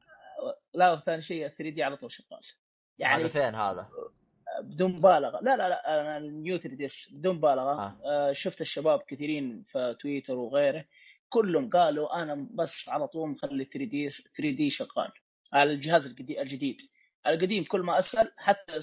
لا 0.74 0.92
وثاني 0.94 1.22
شيء 1.22 1.48
3D 1.48 1.84
على 1.84 1.98
طول 1.98 2.12
شغال. 2.12 2.42
يعني 3.00 3.24
هذا 3.24 3.28
فين 3.30 3.56
هذا؟ 3.56 3.90
بدون 4.64 4.92
مبالغة. 4.92 5.40
لا 5.42 5.58
لا 5.58 5.70
لا 5.70 6.18
ال 6.18 6.28
New 6.28 6.58
3DS 6.58 7.10
بدون 7.12 7.36
مبالغة. 7.36 7.72
آه. 7.72 7.98
آه. 8.06 8.34
شفت 8.34 8.62
الشباب 8.62 9.02
كثيرين 9.08 9.64
في 9.72 9.96
تويتر 10.00 10.36
وغيره 10.36 10.86
كلهم 11.30 11.70
قالوا 11.70 12.22
أنا 12.22 12.48
بس 12.52 12.90
على 12.90 13.08
طول 13.08 13.30
مخلي 13.30 13.66
3D 13.66 14.10
3D 14.10 14.70
شغال. 14.70 15.12
على 15.54 15.72
الجهاز 15.74 16.06
الجديد. 16.06 16.78
القديم 17.28 17.64
كل 17.64 17.80
ما 17.82 18.00
أسأل 18.00 18.32
حتى 18.38 18.74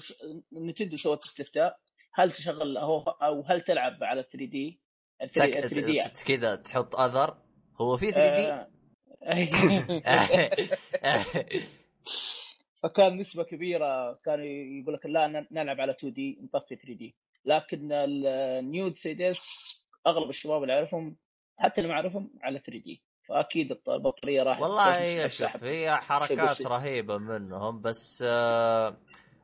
نتندو 0.53 0.97
سوت 0.97 1.25
استفتاء. 1.25 1.79
هل 2.13 2.31
تشغل 2.31 2.77
هو 2.77 2.99
أو 3.01 3.41
هل 3.47 3.61
تلعب 3.61 4.03
على 4.03 4.23
3D؟ 4.23 4.81
3D 5.33 6.03
ت- 6.03 6.23
كذا 6.27 6.55
تحط 6.55 6.95
other. 6.95 7.37
هو 7.81 7.97
في 7.97 8.11
3 8.11 8.21
آه. 8.23 8.63
دي 8.63 8.69
فكان 12.83 13.17
نسبة 13.17 13.43
كبيرة 13.43 14.13
كانوا 14.25 14.45
يقول 14.45 14.93
لك 14.93 15.05
لا 15.05 15.27
ن- 15.27 15.47
نلعب 15.51 15.81
على 15.81 15.91
2 15.91 16.13
دي 16.13 16.39
نطفي 16.41 16.75
3 16.75 16.93
دي 16.93 17.15
لكن 17.45 17.89
النيو 17.91 18.89
3 18.89 19.11
دي 19.11 19.31
اس 19.31 19.45
أغلب 20.07 20.29
الشباب 20.29 20.61
اللي 20.63 20.73
أعرفهم 20.75 21.15
حتى 21.57 21.81
اللي 21.81 21.87
ما 21.89 21.95
أعرفهم 21.95 22.31
على 22.41 22.59
3 22.59 22.79
دي 22.79 23.01
فأكيد 23.29 23.71
الط- 23.71 23.89
البطارية 23.89 24.43
راحت 24.43 24.61
والله 24.61 24.97
هي. 25.01 25.29
شوف 25.29 25.63
هي 25.63 25.95
حركات. 25.97 26.61
رهيبة 26.61 27.17
منهم 27.17 27.81
بس 27.81 28.23
آه، 28.27 28.97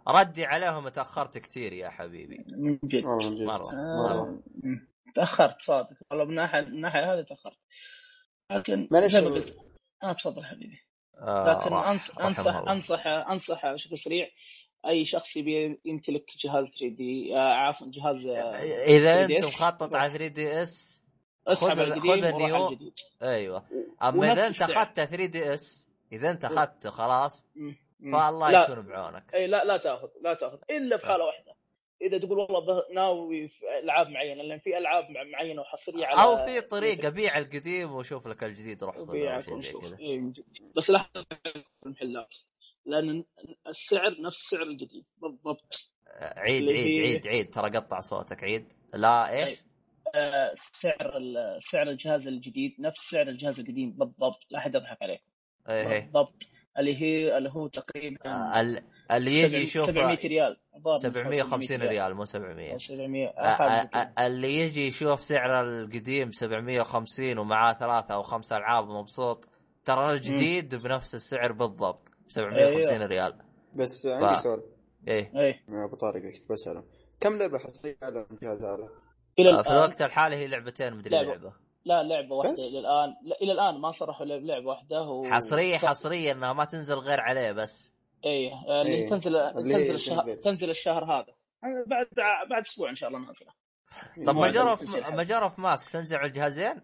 ردي 0.08 0.46
عليهم 0.46 0.90
تأخرت 0.90 1.38
كثير 1.38 1.74
يا 1.74 1.90
حبيبي. 1.90 2.46
من 2.48 2.80
جد. 2.84 3.06
مرة 3.06 3.74
آه، 3.74 4.40
مم. 4.64 4.88
تأخرت 5.16 5.62
صادق. 5.62 5.90
والله 6.12 6.26
من 6.26 6.36
ناحية 6.36 6.62
من 6.62 6.68
الناحيه 6.68 7.14
هذه 7.14 7.22
تأخرت. 7.22 7.58
لكن 8.52 8.88
معلش 8.92 9.12
زي 9.12 9.22
ما 9.22 9.30
قلت 9.30 9.58
آه 10.04 10.14
تفضل 10.14 10.46
حبيبي. 10.46 10.80
آه، 11.18 11.44
لكن 11.62 11.70
راح- 11.76 11.88
أنص... 11.88 12.12
رحمه 12.12 12.28
انصح 12.28 12.56
الله. 12.56 12.72
انصح 12.72 13.08
أنصح 13.08 13.72
بشكل 13.72 13.98
سريع 13.98 14.28
أي 14.88 15.06
شخص 15.06 15.36
يبي 15.38 15.80
يمتلك 15.86 16.26
جهاز 16.44 16.66
3 16.66 16.88
دي. 16.90 17.38
آه 17.38 17.54
عفوا 17.54 17.88
جهاز 17.92 18.26
آه، 18.28 18.56
إذا 18.84 19.28
3DS 19.28 19.32
انت 19.32 19.46
مخطط 19.46 19.96
على 19.96 20.10
3DS 20.14 21.04
اسحب 21.48 21.70
خذ- 21.70 21.80
القديم 21.80 22.56
الجديد. 22.56 22.94
أيوه. 23.24 23.66
أما 24.04 24.34
إذا 24.34 24.48
أنت. 24.48 24.62
اخذت 24.62 24.96
3DS 25.00 25.88
إذا 26.12 26.30
أنت 26.32 26.46
أخذته 26.46 26.90
خلاص 26.90 27.46
مم. 27.56 27.76
مم. 28.00 28.20
فالله 28.20 28.52
لا. 28.52 28.64
يكون 28.64 28.82
بعونك. 28.88 29.34
اي 29.34 29.48
لا 29.48 29.64
لا 29.66 29.78
تأخذ 29.78 30.08
لا 30.22 30.34
تأخذ. 30.34 30.58
إلا 30.70 30.98
في 30.98 31.06
حالة 31.08 31.26
واحدة. 31.26 31.55
إذا 32.02 32.18
تقول 32.18 32.40
والله 32.40 32.84
ناوي 32.94 33.48
في 33.48 33.80
ألعاب 33.84 34.10
معينة 34.10 34.44
لأن 34.44 34.60
في 34.60 34.78
ألعاب 34.78 35.10
مع- 35.10 35.24
معينة 35.24 35.62
وحصرية 35.62 36.06
على 36.06 36.22
أو 36.24 36.46
في 36.46 36.62
طريقه 36.62 37.10
بيع 37.10 37.38
القديم 37.38 37.92
وشوف 37.92 38.28
لك 38.28 38.44
الجديد 38.44 38.84
روح. 38.84 38.98
كذا. 39.82 39.98
إيه،. 40.00 40.34
بس 40.76 40.90
لا 40.90 41.06
المحلات 41.86 42.36
لأن 42.86 43.24
السعر 43.68 44.22
نفس 44.22 44.38
سعر 44.38 44.62
الجديد 44.62 45.06
بالضبط. 45.18 45.92
عيد 46.22 46.70
عيد 46.70 47.02
عيد 47.02 47.28
عيد 47.28 47.50
ترى 47.54 47.70
قطع 47.70 48.00
صوتك 48.00 48.44
عيد. 48.44 48.68
لا 48.94 49.30
إيش؟ 49.30 49.60
آه، 50.16 50.52
سعر 50.56 51.22
سعر 51.72 51.90
الجهاز 51.90 52.28
الجديد 52.28 52.76
نفس 52.80 53.10
سعر 53.10 53.28
الجهاز 53.28 53.60
القديم 53.60 53.92
بالضبط. 53.92 54.48
لا 54.50 54.60
أحد 54.60 54.76
يضحك 54.76 54.98
عليك. 55.02 55.22
إيه 55.70 55.88
إيه. 55.92 56.02
بالضبط. 56.02 56.44
اللي 56.80 57.02
هي 57.02 57.38
اللي 57.38 57.50
هو 57.50 57.68
تقريبا 57.68 58.18
آه، 58.26 58.60
ال- 58.62 58.84
اللي 59.12 59.40
يجي 59.42 59.58
يشوف 59.58 59.86
700 59.88 60.18
ريال. 60.28 60.58
الظاهر 60.76 60.98
750 60.98 61.82
ريال. 61.82 62.16
مو 62.16 62.26
700 62.26 62.74
أو 62.74 62.78
700 62.78 63.28
آه، 63.28 63.90
آه، 63.96 64.28
اللي 64.28 64.60
يجي 64.60 64.88
يشوف 64.88 65.22
سعر 65.22 65.62
القديم 65.62 66.32
750 66.32 67.38
ومعاه 67.38 67.74
ثلاثة 67.74 68.14
أو 68.14 68.24
خمس 68.24 68.54
ألعاب 68.54 68.88
مبسوط 68.90 69.50
ترى 69.86 70.12
الجديد 70.14 70.76
بنفس 70.76 71.16
السعر 71.16 71.52
بالضبط 71.52 72.10
750 72.28 72.94
أيوه. 72.94 73.06
ريال. 73.06 73.36
بس 73.76 74.06
عندي 74.08 74.36
ف- 74.36 74.40
سؤال. 74.40 74.64
إيه. 75.08 75.32
إيه. 75.36 75.64
يا 75.70 75.86
أبو 75.86 75.96
طارق 75.96 76.22
بسأله. 76.50 76.84
كم 77.20 77.38
لعبة 77.38 77.58
حصرية 77.60 77.98
على 78.04 78.26
الجهاز 78.32 78.64
هذا؟ 78.64 78.90
في 79.64 79.70
الوقت 79.72 80.02
الحالي 80.02 80.36
هي 80.36 80.48
لعبتين 80.48 80.94
مدري 80.94 81.22
لعبة. 81.24 81.54
لا 81.86 82.04
لعبة 82.04 82.36
واحدة 82.36 82.54
بس؟ 82.54 82.60
إلى 82.60 82.80
الآن 82.80 83.16
لا 83.24 83.36
إلى 83.42 83.52
الآن 83.52 83.78
ما 83.82 83.92
صرحوا 83.92 84.26
لعبة 84.26 84.44
لعبة 84.46 84.68
واحدة 84.68 85.02
و... 85.02 85.26
حصرية 85.26 85.78
حصرية 85.78 86.32
إنها 86.32 86.54
ما 86.54 86.66
تنزل 86.66 86.94
غير 86.96 87.20
عليه 87.20 87.52
بس 87.52 87.92
إيه 88.26 88.54
آه، 88.68 88.82
اللي 88.82 88.94
إيه. 88.94 89.10
تنزل 89.10 89.36
اللي 89.36 89.76
هي 89.76 89.78
تنزل 89.84 89.96
الشهر. 89.96 90.36
تنزل 90.36 90.70
الشهر 90.70 91.04
هذا 91.06 91.34
بعد 91.88 92.08
بعد 92.50 92.64
أسبوع 92.66 92.90
إن 92.90 92.96
شاء 92.96 93.10
الله 93.10 93.20
نازله 93.20 93.52
طب 94.28 94.36
Majora 94.36 94.76
تنزل 94.76 95.04
حاجة. 95.04 95.16
Majora's 95.16 95.62
Mask 95.62 95.90
تنزل 95.90 96.16
على 96.18 96.28
الجهازين؟ 96.28 96.82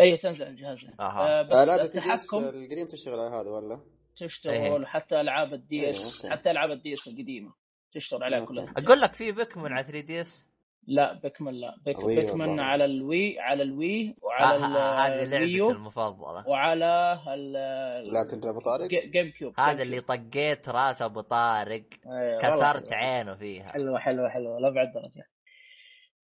اي 0.00 0.16
تنزل 0.16 0.46
الجهازين 0.46 0.94
أها 1.00 1.40
آه 1.40 1.42
بس 1.42 1.52
آه، 1.54 1.74
S 1.74 1.80
التحكم 1.96 2.38
القديم 2.38 2.86
تشتغل 2.86 3.20
على 3.20 3.34
هذا 3.36 3.50
ولا؟ 3.50 3.80
تشتغل 4.16 4.52
إيه. 4.54 4.84
حتى 4.84 5.20
ألعاب 5.20 5.52
ال 5.54 5.69
D 5.69 5.84
إيه، 5.84 5.90
S. 5.90 6.26
حتى 6.26 6.50
ألعاب 6.50 6.70
ال 6.70 6.94
DS 6.94 7.08
القديمة 7.08 7.52
تشتغل 7.92 8.22
عليها. 8.24 8.40
كلها 8.40 8.74
أقول 8.78 9.00
لك 9.00 9.14
في 9.14 9.32
Pikmin 9.32 9.72
على 9.72 9.82
3DS 9.84 10.46
لا 10.86 11.12
Pikmin 11.12 11.54
لا. 11.54 11.76
Pik 11.86 11.98
والله. 11.98 12.62
على 12.62 12.84
ال 12.84 12.98
Wii 12.98 13.40
على 13.40 13.62
ال 13.62 13.76
Wii 13.76 14.16
وعلى 14.22 14.56
ال- 14.56 14.62
هذه 14.64 15.24
لعبتي 15.24 15.36
ال 15.36 15.43
Wii 15.43 15.63
U 15.63 15.70
المفضلة. 15.70 16.48
وعلى 16.48 17.18
ال- 17.28 18.12
لعبت 18.12 18.32
انت 18.32 18.46
أبو 18.46 18.60
طارق؟ 18.60 18.86
G- 18.86 19.06
GameCube 19.06 19.60
هذا 19.60 19.82
اللي. 19.82 20.00
طقيت 20.00 20.68
رأس 20.68 21.02
أبو 21.02 21.20
طارق. 21.20 21.84
أيوة، 22.06 22.16
والله 22.36 22.40
كسرت 22.40 22.92
حلوة. 22.92 23.04
عينه 23.04 23.34
فيها. 23.34 23.68
حلوة 23.68 23.98
حلوة 23.98 24.28
حلوة 24.28 24.58
لا 24.60 24.70
بعد 24.70 24.92
درجة. 24.92 25.28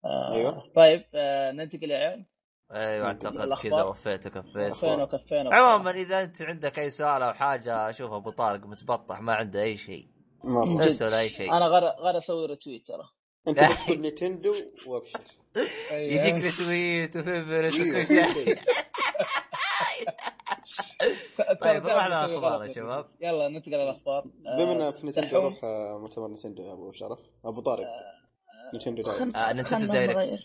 آه 0.05 0.35
أيوة. 0.35 0.63
طيب 0.77 1.05
آه 1.15 1.53
ننتقل 1.53 1.91
يا 1.91 2.27
أيوه 2.73 3.07
أعتقد 3.07 3.55
كذا. 3.63 3.83
وفيت 3.83 4.27
وكفيت. 4.27 4.73
كفينا 4.73 5.03
وكفينا 5.03 5.55
عموما 5.57 5.91
إذا 5.91 6.23
أنت 6.23 6.43
عندك 6.43 6.79
أي 6.79 6.91
سؤال 6.91 7.23
أو 7.23 7.33
حاجة 7.33 7.91
أشوف 7.91 8.13
أبو 8.13 8.31
طارق 8.31 8.67
متبطح 8.67 9.21
ما 9.21 9.35
عنده 9.35 9.63
أي 9.63 9.77
شيء. 9.77 10.09
اسأل 10.81 11.15
أي 11.15 11.29
شيء. 11.29 11.53
أنا 11.53 11.67
غير 11.67 11.83
غير 11.85 12.19
أسوي 12.19 12.47
retweet 12.47 12.87
ترى. 12.87 13.09
انت 13.49 13.59
بس 13.61 13.83
قول 13.89 14.01
نينتندو 14.01 14.55
وابشر 14.87 15.21
أيوة. 15.91 16.25
يجيك 16.27 16.45
retweet 16.45 17.17
و 17.17 17.22
favorite. 17.22 17.75
وكل 17.75 18.07
شيء 18.07 18.57
ترى- 21.39 21.59
طيب، 21.61 21.83
ترى 21.83 21.93
نروح 21.95 22.25
بسوي 22.25 22.37
للأخبار 22.39 22.53
غلط 22.53 22.63
يا 22.63 22.67
يا 22.69 22.73
شباب. 22.75 23.07
يلا 23.21 23.49
ننتقل 23.49 23.73
للاخبار 23.73 24.19
آه، 24.47 24.57
بما 24.57 24.73
إنه 24.73 24.91
في 24.91 25.07
نينتندو 25.07 25.29
دحوم. 25.29 25.45
روح 25.45 25.65
آه، 25.65 25.99
مؤتمر 26.01 26.29
نينتندو 26.29 26.63
يا 26.63 26.73
أبو 26.73 26.93
شرف 26.93 27.19
أبو 27.45 27.61
طارق 27.61 27.87
نينتندو 28.73 29.03
Direct 29.03 29.37
آه، 29.37 29.63
خلنا 29.63 29.87
Direct. 29.87 30.17
نغير. 30.17 30.39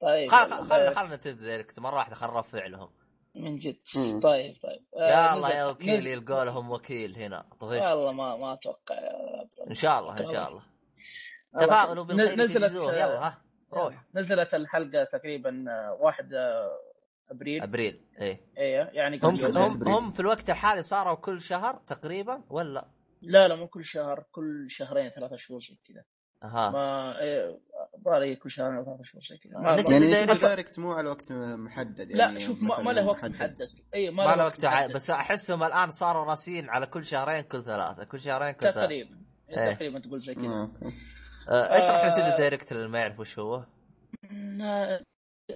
طيب 0.00 0.30
خل 0.30 0.46
يلا. 0.46 0.64
خل 0.64 0.94
خلنا 0.94 1.16
Direct 1.16 1.78
مرة 1.78 1.94
واحدة 1.96 2.14
خل 2.14 2.26
نرفع 2.26 2.66
لهم 2.66 2.90
من 3.34 3.58
جد 3.58 3.78
مم. 3.96 4.20
طيب 4.20 4.54
طيب 4.62 4.84
آه، 4.96 5.10
يا 5.10 5.34
الله 5.34 5.50
يا 5.50 5.66
وكيل 5.66 6.06
يلقوا 6.06 6.44
لهم 6.44 6.70
وكيل 6.70 7.16
هنا 7.18 7.44
طفش 7.60 7.82
والله 7.84 8.12
ما 8.12 8.36
ما 8.36 8.52
أتوقع. 8.52 8.96
إن 9.70 9.74
شاء 9.74 9.98
الله 10.00 10.20
إن 10.20 10.26
شاء 10.26 10.48
الله. 10.48 10.62
تفاؤلوا 11.60 12.04
بالخير 12.04 12.38
نزلت 12.38 12.72
يلا 12.72 13.26
ها 13.26 13.42
روح. 13.72 14.04
نزلت 14.14 14.54
الحلقة 14.54 15.04
تقريبا 15.04 15.64
آه، 15.68 15.92
1 16.00 16.34
آه، 16.34 16.70
أبريل. 17.30 17.62
أبريل 17.62 18.00
إيه. 18.20 18.40
إيه 18.58 18.90
يعني 18.92 19.20
هم. 19.22 19.36
هم, 19.36 19.88
هم 19.88 20.12
في 20.12 20.20
الوقت 20.20 20.50
الحالي 20.50 20.82
صاروا 20.82 21.14
كل 21.14 21.42
شهر 21.42 21.82
تقريبا 21.86 22.42
ولا؟ 22.50 22.88
لا 23.22 23.48
لا 23.48 23.56
مو 23.56 23.66
كل 23.68 23.84
شهر 23.84 24.24
كل 24.32 24.66
شهرين 24.70 25.08
ثلاثة 25.10 25.36
شهور 25.36 25.60
زي 25.60 25.78
كذا. 25.94 26.04
أها. 26.44 26.70
ما 26.70 27.20
إيه، 27.20 27.60
الظاهر 27.98 28.34
كل 28.34 28.50
شهرين 28.50 28.76
أو 28.76 28.84
ثلاثة 28.84 29.02
شهور 29.02 29.22
زي 29.22 29.36
كذا. 29.38 29.52
يعني 29.62 29.82
Direct- 29.82 30.40
Direct 30.42 30.78
مو 30.78 30.92
على 30.92 31.08
وقت 31.08 31.32
محدد 31.32 32.10
يعني 32.10 32.34
لا 32.34 32.40
شوف 32.40 32.62
ما, 32.62 32.82
ما 32.82 32.90
له 32.90 33.06
وقت 33.06 33.24
محدد. 33.24 33.62
اي 33.94 34.10
ما, 34.10 34.26
ما 34.26 34.36
له 34.36 34.44
وقت 34.44 34.64
ع- 34.64 34.86
بس 34.86 35.10
أحسهم 35.10 35.62
الآن 35.64 35.90
صاروا 35.90 36.24
راسين 36.24 36.68
على 36.70 36.86
كل 36.86 37.04
شهرين 37.04 37.40
كل 37.40 37.64
ثلاثة 37.64 38.04
كل 38.04 38.20
شهرين 38.20 38.50
كل 38.50 38.60
ثلاثة. 38.60 38.80
تقريبا. 38.82 39.22
إيه. 39.50 39.74
تقريبا 39.74 39.98
تقول 39.98 40.20
زي 40.20 40.34
كذا. 40.34 40.44
آه،. 40.46 40.70
آه، 40.82 40.92
اشرح 41.48 42.04
آه. 42.04 42.10
نتندو 42.10 42.36
Direct 42.36 42.72
اللي 42.72 42.88
ما 42.88 42.98
يعرف 42.98 43.20
وش 43.20 43.38
هو؟ 43.38 43.64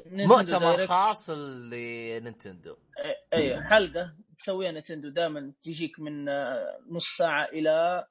مؤتمر. 0.07 0.87
خاص 0.87 1.31
لنينتندو 1.31 2.77
إيه، 2.99 3.17
اي 3.33 3.63
حلقة 3.63 4.15
تسويها 4.39 4.73
نتندو 4.73 5.09
دائما 5.09 5.53
تجيك 5.63 6.01
من 6.01 6.29
آه، 6.29 6.79
نص 6.91 7.17
ساعة 7.19 7.45
إلى 7.45 8.07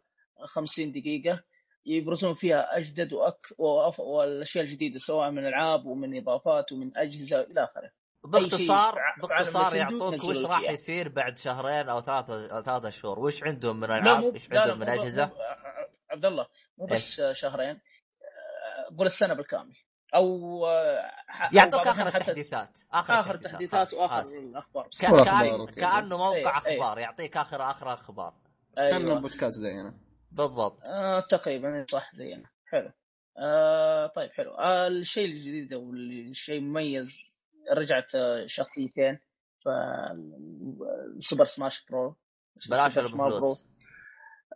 50 0.45 0.91
دقيقة. 0.91 1.43
يبرزون 1.88 2.34
فيها 2.34 2.77
أجدد 2.77 3.14
وأك... 3.14 3.47
وأف... 3.57 3.99
والأشياء 3.99 4.64
الجديدة 4.64 4.99
سواء 4.99 5.31
من 5.31 5.47
ألعاب 5.47 5.85
ومن 5.85 6.18
إضافات 6.18 6.72
ومن 6.72 6.97
أجهزة 6.97 7.41
إلى 7.41 7.64
آخره. 7.64 7.91
باختصار 8.23 8.95
باختصار 9.22 9.76
يعطوك 9.76 10.23
وش 10.23 10.38
راح 10.38 10.60
فيها. 10.60 10.72
يصير 10.72 11.10
بعد 11.10 11.38
شهرين 11.38 11.89
أو 11.89 12.02
ثلاثة 12.02 12.47
أو 12.47 12.61
ثلاثة 12.64 12.89
شهور. 12.89 13.19
وش 13.19 13.43
عندهم 13.43 13.80
من 13.80 13.91
ألعاب؟ 13.91 14.23
وش 14.23 14.47
عندهم 14.52 14.80
من 14.80 14.89
أجهزة؟ 14.89 15.31
عبد 16.15 16.25
الله 16.25 16.47
مو 16.77 16.85
بس 16.85 17.21
شهرين 17.31 17.75
آه، 17.75 18.95
قول 18.97 19.07
السنة 19.07 19.33
بالكامل. 19.33 19.75
أو 20.15 20.61
يعطوك 21.51 21.87
آخر 21.87 22.07
التحديثات 22.07 22.79
آخر 22.93 23.19
آخر 23.19 23.35
التحديثات. 23.35 23.93
وآخر. 23.93 24.39
الأخبار. 24.39 24.89
كأن-. 25.01 25.73
كانه 25.75 26.17
موقع 26.17 26.35
إيه، 26.35 26.71
إيه. 26.71 26.77
أخبار 26.77 26.99
يعطيك 26.99 27.37
اخر 27.37 27.71
آخر 27.71 27.93
أخبار. 27.93 28.33
كان 28.75 29.05
أيوه 29.05 29.19
بودكاست 29.19 29.59
زينا. 29.59 29.93
بالضبط. 30.31 30.87
آه 30.87 31.19
تقريبا 31.19 31.85
صح 31.91 32.15
زينا. 32.15 32.49
حلو. 32.65 32.91
آه 33.37 34.07
طيب 34.07 34.31
حلو. 34.31 34.51
آه 34.51 34.87
الشيء 34.87 35.25
الجديد 35.25 35.73
أو 35.73 35.93
الشيء 35.93 36.57
المميز 36.57 37.07
رجعت 37.71 38.15
آه، 38.15 38.45
شخصيتين 38.47 39.19
ف 39.59 39.69
Super 41.19 41.45
Smash 41.45 41.85
Bro 41.89 42.15
بلاش 42.69 42.97
Bro. 42.97 43.56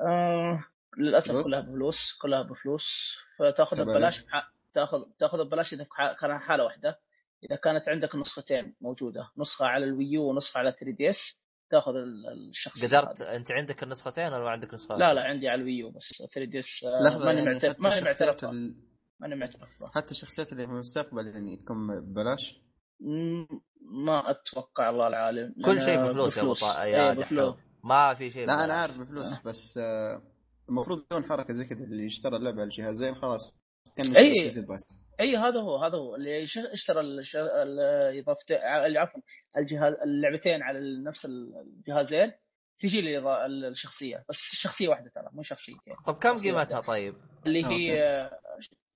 آه 0.02 0.66
للأسف 0.98 1.32
فلوس؟ 1.32 1.44
كلها 1.46 1.62
بفلوس 1.62 2.18
كلها 2.22 2.42
بفلوس 2.42 3.16
فتاخذها. 3.40 3.84
ببلاش 3.84 4.22
بح- 4.22 4.52
تأخذ 4.74 5.04
تاخذها 5.20 5.44
ببلاش 5.44 5.74
إذا 5.74 5.88
كان 6.22 6.38
حالة 6.40 6.64
واحدة 6.64 7.00
إذا 7.44 7.56
كانت 7.56 7.90
عندك 7.90 8.16
نسختين 8.16 8.76
موجودة 8.82 9.30
نسخة 9.38 9.66
على 9.66 9.86
ال 9.86 9.95
Wii 9.95 10.21
U 10.21 10.30
ونسخة 10.30 10.58
على 10.58 10.72
3DS 10.72 11.36
تأخذ 11.70 11.92
ال- 11.96 12.50
الشخصيه 12.50 12.88
قدرت 12.88 13.22
هذه. 13.22 13.36
أنت 13.36 13.52
عندك 13.52 13.84
النسختين 13.84 14.26
ولا 14.34 14.40
ما 14.44 14.50
عندك 14.50 14.74
نسخة 14.74 14.96
لا 14.96 15.14
لا 15.14 15.28
عندي 15.28 15.50
على 15.50 15.62
ال 15.62 15.68
Wii 15.68 15.86
U 15.86 15.92
بس 15.92 16.10
3DS 16.34 16.84
money 16.84 17.40
يعني 17.40 17.54
معترف 17.54 17.72
حتى 17.74 17.82
money 17.82 17.96
الشخصيات 18.00 18.44
معترف 18.44 18.54
money 19.20 19.36
معترف. 19.36 19.70
حتى 19.96 20.12
الشخصيات 20.12 20.52
اللي 20.52 20.66
في 20.68 20.72
المستقبل 20.74 21.28
يعني 21.28 21.58
تكون 21.58 21.88
ببلاش 22.02 22.62
ما 23.82 24.32
أتوقع 24.32 24.90
الله 24.90 25.08
العالم 25.08 25.54
كل 25.66 25.82
شيء 25.82 25.98
بفلوس 26.08 26.38
يا 26.38 26.42
ابو 26.42 26.54
بفلوس. 26.54 26.60
طا- 26.60 26.78
يا 26.80 27.12
إيه، 27.12 27.18
بفلوس 27.18 27.56
ما 27.84 28.14
في 28.14 28.32
شيء 28.32 28.48
لا 28.48 28.66
أنا. 28.66 28.74
عارف 28.74 28.98
بفلوس 28.98 29.40
بس 29.46 29.78
آه، 29.78 30.22
المفروض 30.70 31.00
يكون 31.00 31.24
حركة 31.24 31.54
زي 31.54 31.66
كذا 31.66 31.84
اللي 31.86 32.06
يشترى 32.06 32.36
اللعبة 32.36 32.58
على 32.62 32.64
الجهازين 32.64 33.16
خلاص 33.16 33.64
كان 33.98 34.06
باس 34.68 35.00
أي 35.20 35.38
هذا 35.38 35.60
هو 35.60 35.78
هذا 35.78 35.98
هو 35.98 36.16
اللي 36.16 36.44
اشترى 36.44 37.02
الش- 37.02 37.36
ال- 37.36 38.20
اضافتين 38.20 38.58
اللي 38.58 39.00
عفوا 39.00 39.22
الجهاز 39.58 39.94
اللعبتين 39.94 40.64
على 40.64 41.04
نفس 41.04 41.26
الجهازين 41.26 42.32
تجي 42.80 43.02
لي 43.02 43.46
الشخصية 43.46 44.26
بس 44.30 44.38
شخصية 44.38 44.88
واحدة 44.88 45.12
ترى 45.16 45.30
مو 45.32 45.44
شخصيتين 45.44 45.94
طب 46.08 46.16
كم 46.18 46.38
قيمتها. 46.38 46.80
طيب؟ 46.82 47.16
اللي. 47.46 47.66
هي 47.66 48.32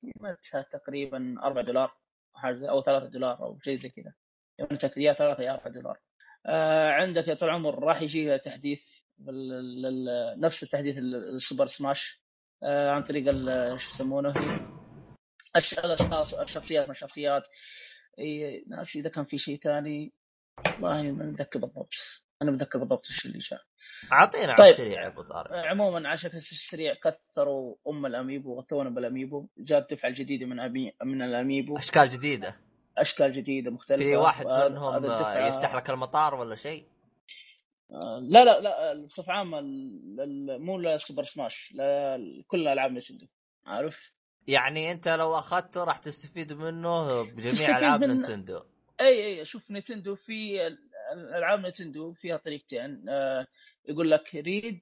قيمتها 0.03 0.65
تقريبا 0.73 1.35
4 1.43 1.63
دولار 1.63 1.97
حاجة 2.35 2.69
أو 2.69 2.81
3 2.81 3.05
دولار 3.05 3.39
أو 3.43 3.59
شيء 3.63 3.75
زي 3.77 3.89
كذا 3.89 4.13
يعني 4.57 4.77
يا 4.97 5.13
3 5.13 5.43
يا 5.43 5.53
4 5.53 5.69
دولار 5.73 5.99
آه 6.45 6.91
عندك 6.91 7.27
يا 7.27 7.33
طول 7.33 7.49
العمر 7.49 7.79
راح 7.83 8.01
يجي 8.01 8.37
تحديث. 8.37 8.81
نفس 10.37 10.63
التحديث 10.63 10.97
ال- 10.97 11.35
السوبر 11.35 11.67
سماش 11.67 12.21
آه 12.63 12.91
عن 12.91 13.03
طريق 13.03 13.31
شو 13.77 13.89
يسمونه 13.89 14.33
الاشخاص 15.55 16.33
الشخصيات 16.33 16.85
من 16.85 16.91
الشخصيات. 16.91 17.43
ناسي 18.67 18.99
إذا 18.99 19.09
كان 19.09 19.25
في 19.25 19.37
شيء 19.37 19.59
ثاني 19.59 20.13
والله 20.65 21.11
ما 21.11 21.25
متذكر 21.25 21.59
بالضبط. 21.59 21.93
أنا 22.41 22.51
متذكر 22.51 22.79
بالضبط 22.79 23.05
إيش 23.09 23.25
اللي 23.25 23.39
جاء. 23.39 23.61
أعطينا 24.11 24.53
على 24.53 24.57
طيب. 24.57 24.69
السريع 24.69 25.01
يا 25.01 25.07
أبو 25.07 25.21
طارق. 25.21 25.55
عموما 25.67 26.09
على 26.09 26.17
شكل 26.17 26.41
سريع 26.71 26.93
كثروا 26.93 27.75
أم 27.87 28.05
الأميبو 28.05 28.55
وغطونا 28.55 28.89
بالأميبو. 28.89 29.47
جاءت 29.57 29.93
دفعه 29.93 30.11
جديده 30.11 30.45
من 30.45 30.59
أمي... 30.59 30.93
من 31.03 31.21
الأميبو. 31.21 31.77
أشكال 31.77 32.09
جديدة. 32.09 32.55
أشكال 32.97 33.31
جديدة 33.31 33.71
مختلفة. 33.71 34.03
في 34.03 34.15
واحد 34.15 34.45
منهم 34.47 35.05
يفتح 35.47 35.75
لك 35.75 35.89
المطار 35.89 36.35
ولا 36.35 36.55
شيء؟ 36.55 36.85
لا 37.89 38.43
لا 38.43 38.59
لا 38.61 38.93
بصفة 39.05 39.33
عامة 39.33 39.61
مو 40.57 40.79
لسوبر 40.79 41.23
سماش 41.23 41.71
لا 41.75 42.17
كل 42.47 42.67
ألعاب 42.67 42.91
نتندو 42.91 43.27
عارف 43.65 44.11
يعني 44.47 44.91
أنت 44.91 45.07
لو 45.07 45.37
أخذته 45.37 45.83
راح 45.83 45.97
تستفيد 45.97 46.53
منه 46.53 47.21
بجميع 47.23 47.77
ألعاب 47.77 48.01
منه. 48.03 48.13
نينتندو 48.13 48.59
أي 49.01 49.25
أي 49.39 49.45
شوف 49.45 49.71
نينتندو 49.71 50.15
في 50.15 50.67
ال- 50.67 50.89
الألعاب 51.13 51.65
نينتندو 51.65 52.13
فيها 52.13 52.37
طريقتين 52.37 53.05
آه 53.09 53.47
يقول 53.85 54.11
لك 54.11 54.35
read 54.35 54.81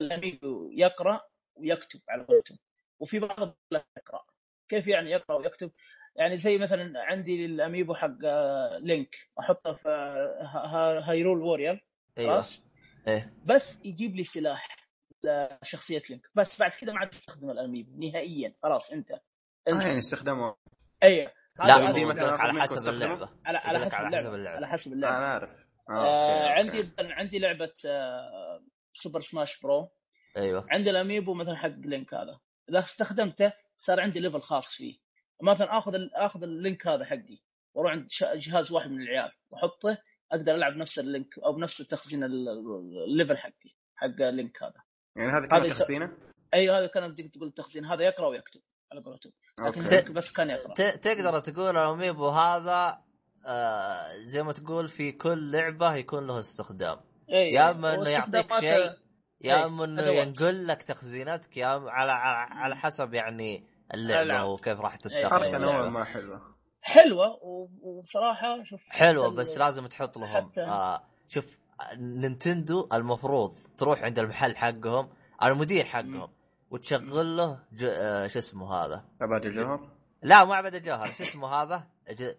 الاميبو 0.00 0.70
يقرأ 0.72 1.20
ويكتب 1.56 2.00
على 2.08 2.22
قولتهم 2.24 2.58
وفي 3.00 3.18
بعض 3.18 3.38
يقول 3.38 3.54
لك 3.72 3.86
يقرأ 3.96 4.24
كيف 4.68 4.86
يعني 4.86 5.10
يقرأ 5.10 5.36
ويكتب؟ 5.36 5.70
يعني 6.16 6.38
زي 6.38 6.58
مثلا 6.58 7.04
عندي 7.04 7.44
الاميبو 7.46 7.94
حق 7.94 8.16
آه، 8.24 8.78
لينك 8.78 9.16
أحطه 9.40 9.72
في 9.74 9.88
آه، 9.88 10.42
ها- 10.42 10.66
ها- 10.66 11.10
Hyrule 11.10 11.42
Warriors 11.42 11.84
أيوه. 12.18 12.32
خلاص؟ 12.34 12.64
إيه. 13.08 13.34
بس 13.44 13.84
يجيب 13.84 14.16
لي 14.16 14.24
سلاح 14.24 14.76
لشخصية 15.24 16.02
لينك. 16.10 16.26
بس 16.34 16.58
بعد 16.60 16.70
كذا 16.70 16.92
ما 16.92 16.98
عاد 16.98 17.10
تستخدم 17.10 17.50
الاميبو 17.50 17.96
نهائيا. 18.06 18.54
خلاص 18.62 18.90
أنت 18.90 19.10
آه 19.10 19.20
انسى. 19.68 19.86
يعني 19.86 19.98
استخدامه. 19.98 20.54
أي. 21.02 21.28
لا 21.64 21.92
دي 21.92 22.04
مثلاً 22.04 22.36
على 22.36 22.60
حسب؟ 22.62 22.88
اللعبة. 22.88 23.28
على 23.46 23.58
على 23.58 23.78
حسب 23.78 23.94
على 23.94 24.16
حسب 24.16 24.34
اللعبة. 24.34 24.34
اللعبة. 24.34 24.56
على 24.56 24.66
حسب 24.68 24.90
آه 24.90 24.94
اللعبة. 24.94 25.18
أنا 25.18 25.26
عارف 25.26 25.50
آه 25.90 25.92
آه 25.92 26.48
عندي 26.48 26.90
عندي 27.00 27.38
لعبة 27.38 27.72
آه 27.86 28.64
Super 28.92 29.20
Smash 29.20 29.60
Bro 29.60 29.88
أيوه. 30.36 30.66
عندي 30.70 30.90
الأميبو 30.90 31.34
مثلا 31.34 31.56
حق 31.56 31.68
لينك 31.78 32.14
هذا. 32.14 32.40
إذا 32.70 32.78
استخدمته 32.78 33.52
صار 33.78 34.00
عندي 34.00 34.20
level 34.20 34.40
خاص 34.40 34.74
فيه. 34.74 34.98
مثلا 35.42 35.78
آخذ 35.78 35.94
ال- 35.94 36.14
آخذ 36.14 36.42
اللينك 36.42 36.86
هذا 36.86 37.04
حقي. 37.04 37.38
وأروح 37.74 37.92
عند 37.92 38.06
ش- 38.10 38.24
جهاز 38.24 38.72
واحد 38.72 38.90
من 38.90 39.00
العيال. 39.02 39.32
وأحطه 39.50 39.98
أقدر 40.32 40.54
ألعب 40.54 40.76
نفس 40.76 40.98
اللينك 40.98 41.38
أو 41.38 41.52
بنفس 41.52 41.76
تخزين 41.78 42.24
ال- 42.24 42.48
ال- 42.48 43.04
ال 43.10 43.14
level 43.14 43.36
حقي 43.38 43.74
حق 43.96 44.06
اللينك 44.22 44.62
هذا 44.62 44.74
يعني 45.16 45.30
هذا 45.32 45.46
كان 45.48 45.70
تخزينه؟ 45.70 46.12
اي 46.54 46.70
هذا 46.70 46.86
كان 46.86 47.12
بدك 47.12 47.30
تقول 47.34 47.48
التخزين 47.48 47.84
هذا 47.84 48.02
يقرأ 48.04 48.26
ويكتب 48.28 48.60
على 48.92 49.00
قولتهم 49.02 49.32
لكن 49.58 49.80
أوكي 49.80 49.94
لينك 49.94 50.10
بس 50.10 50.32
كان 50.32 50.50
يقرأ 50.50 50.74
ت- 50.74 50.82
تقدر 50.82 51.38
تقول 51.40 51.76
الاميبو 51.76 52.28
هذا 52.28 52.98
آه 53.46 54.16
زي 54.16 54.42
ما 54.42 54.52
تقول 54.52 54.88
في 54.88 55.12
كل 55.12 55.50
لعبة 55.52 55.94
يكون 55.94 56.26
له 56.26 56.40
استخدام 56.40 57.00
اي 57.30 57.52
يا 57.52 57.70
إما 57.70 57.94
إنه 57.94 58.08
يعطيك 58.08 58.34
واستخداماته- 58.52 58.60
شيء 58.60 58.92
يا 59.40 59.56
إيه، 59.56 59.64
إما 59.66 59.84
إنه. 59.84 60.02
ينقل 60.02 60.66
لك 60.66 60.82
تخزيناتك 60.82 61.56
يا 61.56 61.66
على 61.66 62.12
على, 62.12 62.54
على 62.54 62.76
حسب 62.76 63.14
يعني 63.14 63.66
اللعبة. 63.94 64.44
وكيف 64.44 64.80
راح 64.80 64.92
إيه. 64.92 64.98
تستخدم 65.00 65.28
حركة 65.44 65.58
نوعا 65.58 65.88
ما 65.88 66.04
حلوة 66.04 66.54
حلوة 66.82 67.28
و- 67.44 67.68
وبصراحة 67.82 68.64
شوف 68.64 68.80
حلوة 68.88 69.28
بس 69.28 69.58
لازم 69.58 69.86
تحط 69.86 70.18
لهم 70.18 70.50
حتى- 70.52 70.58
آه 70.58 71.02
شوف 71.28 71.58
نينتندو 71.96 72.88
المفروض 72.92 73.58
تروح 73.76 74.02
عند 74.02 74.18
المحل 74.18 74.56
حقهم 74.56 75.08
المدير 75.42 75.84
حقهم 75.84 76.28
وتشغل 76.70 77.36
له 77.36 77.58
ج... 77.72 77.84
آه 77.84 78.26
شو 78.26 78.38
اسمه 78.38 78.74
هذا؟ 78.74 79.04
عباد 79.20 79.46
الجوهر؟ 79.46 79.88
لا 80.22 80.44
مو 80.44 80.52
عبد 80.52 80.74
الجوهر 80.74 81.12
شو 81.12 81.22
اسمه 81.22 81.48
هذا؟ 81.62 81.86
ج... 82.10 82.32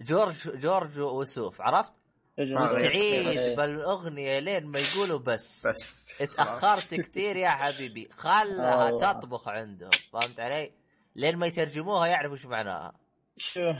جورج 0.00 0.58
جورج 0.60 0.98
وسوف 0.98 1.60
عرفت؟ 1.60 1.92
آه، 2.38 2.68
تعيد 2.68 3.26
إيه. 3.38 3.56
بالأغنية 3.56 4.38
لين 4.38 4.66
ما 4.66 4.78
يقولوا 4.78 5.18
بس. 5.18 5.66
بس. 5.66 6.22
اتأخرت 6.22 6.94
كثير 6.94 7.36
يا 7.36 7.48
حبيبي 7.48 8.08
خلها 8.12 8.84
والله. 8.84 9.12
تطبخ 9.12 9.48
عندهم 9.48 9.90
فهمت 10.12 10.40
علي؟ 10.40 10.72
لين 11.16 11.36
ما 11.36 11.46
يترجموها 11.46 12.06
يعرفوا 12.06 12.36
إيش 12.36 12.46
معناها. 12.46 12.92
شوف. 13.38 13.76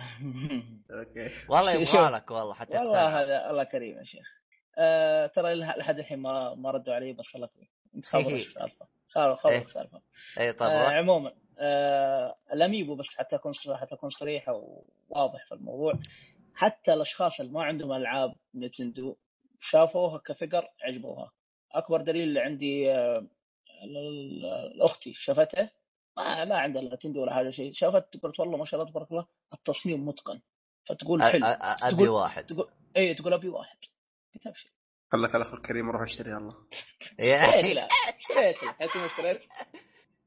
أوكي. 0.90 1.30
والله. 1.48 1.72
يبغى 1.72 2.10
لك 2.10 2.30
والله 2.30 2.54
حتى 2.54 2.78
والله 2.78 3.22
هذا 3.22 3.50
الله 3.50 3.64
كريم 3.64 3.98
يا 3.98 4.04
شيخ. 4.04 4.28
آه 4.78 5.26
ترى 5.26 5.54
لح- 5.54 5.78
لحد 5.78 5.98
الحين 5.98 6.18
ما 6.18 6.54
ما 6.54 6.70
ردوا 6.70 6.94
علي 6.94 7.12
بس 7.12 7.34
الله 7.34 7.46
كريم. 7.46 7.68
انت 7.94 8.06
خبر 8.06 8.22
هي. 8.22 8.40
السالفة. 8.40 8.86
خبر 9.08 9.36
خبر 9.36 9.52
إيه. 9.52 9.62
السالفة. 9.62 10.00
اي 10.40 10.52
طيب 10.52 10.70
آه. 10.70 10.90
عموما 10.90 11.32
آه 11.58 12.34
الاميبو 12.52 12.94
بس 12.94 13.06
حتى 13.16 13.36
أكون 13.36 13.52
حتى 13.80 13.94
أكون 13.94 14.10
صريح 14.10 14.48
وواضح 14.48 15.46
في 15.48 15.52
الموضوع. 15.54 15.92
حتى 16.54 16.94
الأشخاص 16.94 17.40
اللي 17.40 17.52
ما 17.52 17.62
عندهم 17.62 17.92
ألعاب 17.92 18.34
نينتندو 18.54 19.16
شافوها 19.60 20.18
كفقر 20.18 20.68
عجبوها. 20.82 21.32
أكبر 21.72 22.00
دليل 22.00 22.22
اللي 22.22 22.40
عندي 22.40 22.92
آه 22.92 23.26
أختي 24.80 25.12
شافته 25.12 25.70
ما 26.18 26.44
لا 26.44 26.58
عندها 26.58 26.82
لا 26.82 26.94
نتندو 26.94 27.22
ولا 27.22 27.34
حاجة 27.34 27.50
شيء. 27.50 27.72
شافت 27.72 28.16
قلت 28.22 28.40
والله 28.40 28.56
ما 28.58 28.64
شاء 28.64 28.80
الله 28.80 28.90
تبارك 28.92 29.10
الله 29.10 29.26
التصميم 29.54 30.06
متقن. 30.08 30.40
فتقول 30.88 31.22
حلو. 31.22 31.46
أبي 31.46 31.96
تقول- 31.96 32.08
واحد. 32.08 32.46
تقول 32.46 32.68
اي 32.96 33.14
تقول 33.14 33.32
أبي 33.32 33.48
واحد. 33.48 33.76
قلت 34.34 34.46
ابشر 34.46 34.70
خلك 35.12 35.34
الاخ 35.34 35.54
الكريم 35.54 35.90
روح 35.90 36.02
اشتري 36.02 36.30
يلا. 36.30 36.52
اشتريت 36.72 37.18
يعني 37.54 37.74
لا. 37.74 37.88
اشتريت 38.18 38.62
لا 38.62 39.06
اشتريت. 39.06 39.42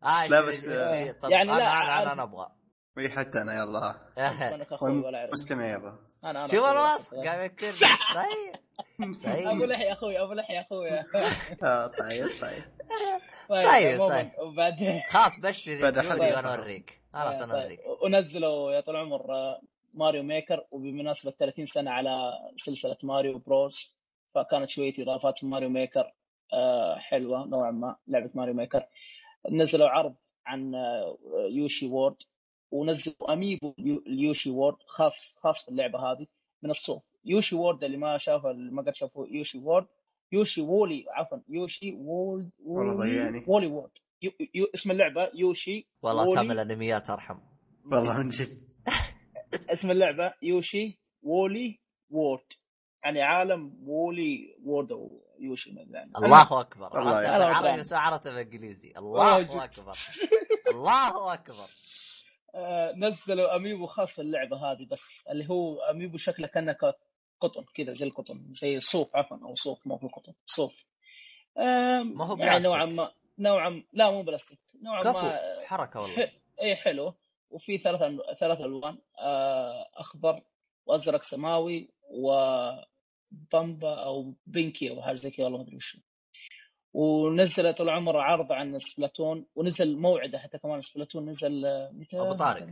آه 0.04 0.28
لا 0.28 0.50
اشتري- 0.50 1.14
بس- 1.14 1.32
يعني 1.32 1.48
لا، 1.52 1.72
أنا 2.02 2.12
أنا 2.12 2.24
أبغى. 2.24 2.52
اي 2.98 3.10
حتى 3.10 3.42
أنا 3.42 3.56
يلا 3.56 3.96
أنا 4.18 4.64
كاخوي 4.64 4.92
ولا 4.92 5.20
اعرف 5.20 5.34
مستمع 5.34 5.66
يابا. 5.66 6.00
أنا 6.24 6.30
أنا. 6.30 6.48
شوف 6.48 6.66
الوصف 6.66 7.14
واحد. 7.14 7.28
قاعد 7.28 7.42
يذكرني 7.42 7.80
طيب. 8.16 9.48
أبو 9.48 9.60
طيب 9.60 9.70
لحية 9.70 9.92
أخوي 9.94 10.22
أبو 10.22 10.34
لحية 10.34 10.60
أخوي. 10.62 10.90
آه 11.64 11.88
طيب 11.88 12.28
طيب. 12.42 12.64
طيب، 13.50 14.02
عموماً، 14.02 14.10
طيب. 14.22 14.32
وبعدين؟ 14.40 15.02
خلاص 15.10 15.40
بشر. 15.40 15.78
حلقة. 16.02 16.20
وأنا 16.36 16.56
اوريك 16.56 17.02
خلاص 17.14 17.42
أنا 17.42 17.54
طيب. 17.54 17.62
أوريك. 17.62 17.80
ونزلوا 18.04 18.72
يا 18.72 18.82
طول 18.82 18.96
العمر 18.96 19.34
آه، 19.34 19.62
Mario 19.94 20.24
Maker 20.24 20.66
وبمناسبة 20.72 21.32
30 21.32 21.66
سنة 21.66 21.92
على 21.92 22.32
سلسلة 22.58 22.98
Mario 23.04 23.38
Bros 23.40 23.96
فكانت 24.36 24.70
شوية 24.70 24.94
إضافات 25.00 25.40
في 25.40 25.46
Mario 25.46 25.70
Maker 25.70 26.14
آه، 26.54 26.96
حلوة 26.96 27.46
نوعا 27.48 27.72
ما 27.72 27.96
لعبة 28.08 28.30
Mario 28.36 28.54
Maker. 28.54 28.86
نزلوا 29.52 29.90
عرض 29.90 30.16
عن 30.46 30.76
آه، 30.76 31.18
Yoshi 31.50 31.88
World. 31.88 32.16
ونزلوا 32.72 33.34
أميبو 33.34 33.74
يو- 33.78 34.04
ال 34.08 34.15
Yoshi 34.15 34.50
World 34.50 34.76
خاص 34.88 35.14
خاص 35.44 35.66
باللعبه 35.66 36.00
هذه 36.00 36.26
من 36.64 36.70
الصوف. 36.72 37.04
Yoshi 37.26 37.56
World 37.56 37.84
اللي 37.84 37.98
ما 37.98 38.18
شافه 38.18 38.52
اللي 38.52 38.72
ما 38.72 38.82
قد 38.82 38.96
شافوا 38.96 39.28
Yoshi 39.28 39.58
World. 39.58 39.88
Yoshi 40.32 40.62
Woolly 40.62 41.06
عفوا 41.10 41.38
Yoshi 41.50 41.94
World 41.94 42.50
والله 42.66 42.94
Woolly, 42.96 43.12
ضيعني. 43.12 43.46
Woolly 43.48 43.68
World. 43.68 43.92
يو 44.22 44.32
يو 44.56 44.66
اسم 44.76 44.92
اللعبة 44.92 45.32
Yoshi 45.34 45.88
والله 46.02 46.24
Woolly- 46.24 46.34
اسامي 46.34 46.54
الأنميات 46.54 47.10
أرحم. 47.10 47.40
والله 47.92 48.18
من 48.18 48.30
جد. 48.30 48.50
اسم 49.74 49.92
اللعبة 49.92 50.34
Yoshi 50.42 51.00
Woolly 51.24 51.80
World. 52.10 52.44
يعني 53.04 53.22
عالم 53.22 53.76
Woolly 53.86 54.56
World 54.64 54.92
أو 54.92 55.22
Yoshi 55.40 55.72
ما 55.72 55.82
يعني 55.82 56.12
الله 56.18 56.60
أكبر. 56.62 57.00
الله 57.00 57.46
عربي 57.46 57.80
بس 57.80 57.94
عرفته 57.94 58.30
بالإنجليزي. 58.32 58.94
الله 58.98 59.40
أكبر. 59.64 59.98
الله 60.72 61.34
أكبر. 61.34 61.68
نزلوا 62.96 63.56
أميبو 63.56 63.86
خاص 63.88 64.20
اللعبة 64.20 64.58
هذه 64.72 64.86
بس 64.92 65.24
اللي 65.30 65.50
هو 65.50 65.80
أميبو 65.82 66.18
شكله 66.18 66.48
كأنه 66.48 66.76
قطن 67.40 67.66
كذا 67.74 67.94
زي 67.94 68.06
القطن 68.06 68.54
زي 68.56 68.78
الصوف 68.78 69.16
عفوا 69.16 69.38
أو 69.44 69.56
صوف 69.56 69.88
مو 69.88 69.96
هو 69.96 70.08
قطن 70.08 70.34
صوف. 70.46 70.86
ما 71.58 72.26
هو 72.26 72.38
يعني 72.38 72.50
بلاستيك. 72.60 72.66
نوعا 72.66 72.86
ما 72.86 73.12
نوعا 73.40 73.70
ما 73.70 73.84
لا 73.94 74.12
مو 74.12 74.22
بلاستيك 74.22 74.60
نوعا 74.82 75.04
ما 75.04 75.38
حركة 75.66 76.02
والله. 76.02 76.16
ح- 76.26 76.34
اي 76.62 76.76
حلو. 76.76 77.14
وفي 77.52 77.78
ثلاث 77.78 78.00
أن- 78.02 78.34
ثلاث 78.40 78.62
ألوان 78.62 78.98
آه، 79.20 79.88
أخضر 79.96 80.42
وأزرق 80.86 81.24
سماوي 81.24 81.90
وبمبا 82.10 83.94
أو 84.04 84.34
pinky 84.48 84.90
أو 84.90 85.02
حاجة 85.02 85.16
زي 85.16 85.32
كذا 85.32 85.44
والله 85.46 85.58
ما 85.58 85.64
أدري 85.64 85.76
وش. 85.76 85.98
ونزل 86.94 87.74
طول 87.74 87.90
عمره 87.90 88.22
عرض 88.22 88.52
عن 88.52 88.80
Splatoon 88.80 89.46
ونزل 89.56 89.98
موعده 89.98 90.40
حتى 90.40 90.58
كمان 90.58 90.82
Splatoon 90.82 91.30
نزل 91.30 91.66
آه، 91.66 91.92
متى؟ 91.94 92.20
أبو 92.20 92.34
طارق. 92.34 92.68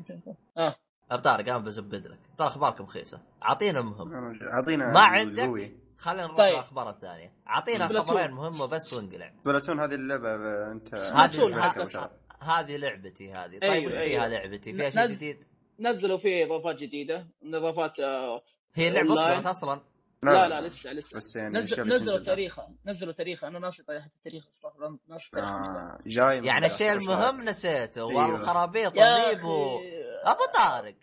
آه. 0.58 0.76
أبو 1.12 1.22
طارق 1.24 1.50
أنا 1.50 1.58
بزبد 1.58 2.08
لك. 2.08 2.20
ترى 2.38 2.48
أخباركم 2.48 2.86
خيسة. 2.86 3.22
أعطينا 3.44 3.82
مهم 3.82 4.40
أعطينا 4.44 4.92
ما 4.94 5.00
عندك؟ 5.00 5.44
قوي 5.44 5.72
خلينا 5.98 6.24
نروح 6.24 6.38
طيب. 6.38 6.54
الاخبار 6.54 6.90
الثانية. 6.90 7.34
أعطينا. 7.50 7.88
خبرين 7.88 8.32
مهمة 8.32 8.66
بس 8.66 8.94
وانقلع. 8.94 9.32
سبلاتون 9.44 9.80
هذه 9.80 9.96
اللعبة 9.96 10.38
ب- 10.38 10.72
أنت 10.72 10.96
هذه. 10.96 12.10
هذه 12.42 12.78
لعبتي 12.78 13.34
هذه. 13.34 13.60
طيب 13.60 13.86
وش 13.88 13.94
أيوة. 13.94 14.04
فيها 14.06 14.28
لعبتي؟ 14.28 14.74
فيها 14.74 14.90
شيء 14.90 15.08
نز- 15.08 15.12
جديد؟ 15.12 15.38
نزلوا 15.80 16.18
فيه 16.18 16.46
إضافات 16.46 16.76
جديدة. 16.76 17.28
إضافات 17.44 18.00
آه، 18.00 18.42
هي 18.74 18.90
لعبه 18.90 19.50
أصلا. 19.52 19.82
لا 20.24 20.48
لا 20.48 20.62
لسه 20.68 20.94
لسه. 20.94 21.18
بس 21.18 21.36
يعني 21.36 21.60
نزل 21.60 21.88
نزلوا 21.88 21.98
بتنزل. 21.98 22.24
تاريخها 22.26 22.70
نزلوا 22.86 23.14
تاريخها 23.14 23.48
أنا 23.50 23.60
ناسي 23.60 23.84
حتى 23.84 23.98
التاريخ 24.18 24.48
أستغفر 24.54 24.98
ناسي 25.08 25.32
تاريخ 25.32 25.48
آه 25.48 26.00
جاي 26.06 26.46
يعني 26.46 26.66
الشيء 26.66 26.92
المهم؟ 26.94 27.42
نسيته. 27.42 28.10
أيوه. 28.10 28.32
والخرابيط 28.32 28.98
يا 28.98 29.30
اميبو 29.32 29.78
أخي، 29.78 30.04
أبو 30.24 30.46
طارق. 30.54 30.96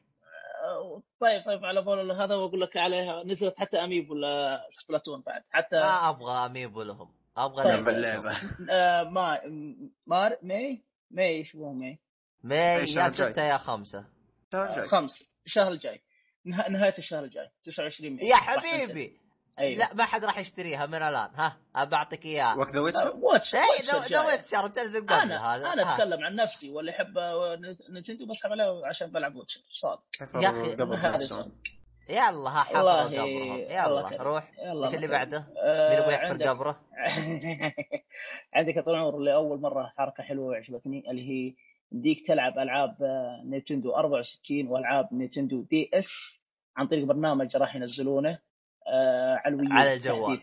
آه، 0.65 1.03
طيب 1.21 1.43
طيب 1.47 1.65
على 1.65 1.83
بول 1.83 2.11
هذا 2.13 2.35
وأقول 2.35 2.61
لك 2.61 2.77
عليها. 2.77 3.23
نزلت 3.25 3.55
حتى 3.59 3.77
أميب 3.85 4.11
ولا 4.11 4.61
سبلاتون 4.71 5.21
بعد؟ 5.21 5.43
حتى 5.51 5.77
ما 5.77 6.09
أبغى 6.09 6.47
اميبو 6.47 6.83
لهم. 6.83 7.13
أبغى 7.37 7.65
طيب. 7.65 7.89
اللعبة 7.89 8.33
آه 8.71 9.03
ما 9.03 9.41
مار 10.07 10.37
ماي؟ 10.43 10.83
ماي 11.11 11.45
شو 11.45 11.73
ماي؟ 11.73 11.99
ماي 12.43 12.77
إيش 12.77 12.95
يا؟ 12.95 13.09
ستة 13.09 13.43
يا 13.43 13.57
خمسة. 13.57 14.05
ترى 14.51 14.75
جاي. 14.75 14.89
خمس 14.89 15.25
الشهر 15.47 15.73
الجاي 15.73 16.03
نهاية 16.47 16.95
الشهر 16.99 17.25
الجاي 17.25 17.51
29 17.65 18.17
ماي 18.17 18.27
يا. 18.29 18.37
حبيبي 18.37 19.21
أيوه 19.59 19.79
لا 19.79 19.95
ما 19.95 20.05
حد 20.05 20.25
راح 20.25 20.39
يشتريها 20.39 20.87
من 20.87 20.95
الآن 20.95 21.31
ها 21.35 21.57
أبى 21.77 21.97
أعطيك 21.97 22.25
اياه 22.25 22.59
وقت 22.59 22.73
ذا 22.75 22.81
ويتشر 22.81 23.17
واتش 23.17 23.55
اي 23.55 23.61
واتش 23.95 24.13
ذا. 24.13 24.27
ويتشر 24.27 24.69
تنزل 24.69 25.11
أنا 25.11 25.55
هذا 25.57 25.73
أنا. 25.73 25.95
أتكلم 25.95 26.25
عن 26.25 26.35
نفسي 26.35 26.71
واللي 26.71 26.91
يحب 26.91 27.19
نينتندو 27.91 28.27
بسحب 28.27 28.51
عليه 28.53 28.87
عشان 28.87 29.11
بلعب 29.13 29.37
واتش 29.37 29.59
صادق 29.69 30.03
يا 30.43 30.51
أخي، 30.51 30.75
قبل 30.75 30.95
هذا 30.95 31.15
هارسون. 31.15 31.53
يلا 32.09 32.51
ها 32.51 32.63
قبرهم 32.63 33.07
الله 33.07 33.57
يلا. 33.59 34.23
روح 34.23 34.53
إيش 34.85 34.95
اللي. 34.95 35.07
بعده؟ 35.09 35.47
آه، 35.59 35.91
مين 35.91 35.99
يبغى 35.99 36.15
يحفر 36.15 36.43
قبره؟ 36.49 36.81
عندك 38.55 38.77
يا 38.77 38.81
طول 38.83 38.95
العمر 38.95 39.17
اللي 39.17 39.35
أول 39.35 39.61
مرة 39.61 39.93
حركة 39.99 40.23
حلوة 40.23 40.47
وعجبتني 40.47 41.11
اللي 41.11 41.29
هي 41.31 41.55
يمديك 41.93 42.27
تلعب 42.27 42.59
ألعاب 42.59 43.03
آه، 43.03 43.43
نينتندو 43.45 43.91
64 43.95 44.67
وألعاب 44.69 45.09
نينتندو 45.15 45.63
دي 45.63 45.91
إس 45.95 46.41
عن 46.77 46.87
طريق 46.87 47.05
برنامج 47.05 47.57
راح 47.57 47.77
ينزلونه 47.77 48.39
آه 48.89 49.35
على 49.45 49.55
الويو 49.55 49.73
على 49.73 49.95
الجوال. 49.95 50.41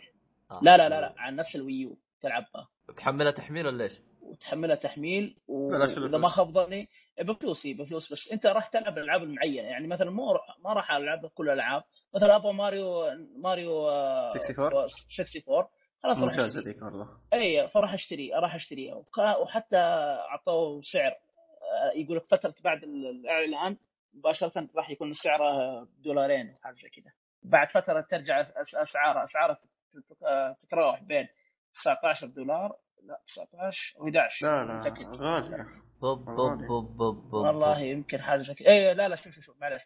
آه. 0.51 0.59
لا 0.63 0.77
لا 0.77 0.89
لا 0.89 1.01
لا 1.01 1.13
عن 1.17 1.35
نفس 1.35 1.55
الويو 1.55 1.97
تلعبها 2.21 2.67
تحملها 2.97 3.31
تحميل 3.31 3.67
ولا 3.67 3.83
إيش؟ 3.83 3.93
وتحملها 4.21 4.75
تحميل 4.75 5.37
واذا. 5.47 6.17
ما 6.17 6.27
خاب 6.27 6.51
ظني 6.53 6.89
بفلوس 7.21 7.67
بفلوس 7.67 8.11
بس 8.11 8.31
أنت 8.31 8.45
راح 8.45 8.67
تلعب 8.67 8.97
الألعاب 8.97 9.23
المعينة 9.23 9.67
يعني 9.67 9.87
مثلا 9.87 10.11
مو 10.11 10.39
ما 10.65 10.73
راح 10.73 10.91
ألعب 10.91 11.25
كل 11.25 11.45
الألعاب 11.49 11.83
مثلا 12.15 12.35
أبغى 12.35 12.53
ماريو 12.53 13.05
ماريو 13.37 13.89
آه، 13.89 14.29
64 14.29 14.65
64 14.65 15.65
خلاص 16.03 16.17
راح 16.17 16.23
ممتازة 16.23 16.59
أشتري. 16.59 16.73
ذيك 16.73 16.83
والله 16.83 17.07
اي 17.33 17.67
فراح 17.67 17.93
أشتري 17.93 18.31
راح 18.33 18.55
أشتريها 18.55 19.03
وحتى 19.41 19.77
أعطوه 19.77 20.81
سعر 20.81 21.11
يقول 21.95 22.17
لك 22.17 22.25
فترة 22.31 22.55
بعد 22.63 22.83
الإعلان 22.83 23.77
مباشرة 24.13 24.67
راح 24.75 24.89
يكون 24.89 25.13
سعره 25.13 25.83
دولارين 25.97 26.49
أو 26.49 26.55
حاجة 26.63 26.75
زي 26.75 26.89
كذا. 26.89 27.11
بعد 27.43 27.71
فترة 27.71 28.01
ترجع 28.01 28.43
أس- 28.43 28.75
اسعار 28.77 29.23
اسعار 29.23 29.53
تت- 29.91 30.57
تتراوح 30.61 31.03
بين 31.03 31.27
19 31.73 32.27
دولار 32.27 32.77
لا 33.03 33.21
19 33.25 33.95
و11 33.97 34.43
لا 34.43 34.63
لا. 34.65 34.93
غالية. 35.17 35.67
بوب 36.01 36.25
بوب 36.25 36.57
بوب 36.67 36.97
بوب 36.97 37.29
بوب 37.29 37.45
والله 37.45 37.79
يمكن 37.79 38.21
حاجة 38.21 38.41
زي 38.41 38.53
كذا. 38.53 38.67
اي 38.67 38.93
لا 38.93 39.07
لا 39.09 39.15
شوف 39.15 39.33
شوف 39.33 39.43
شوف 39.43 39.55
معلش. 39.61 39.81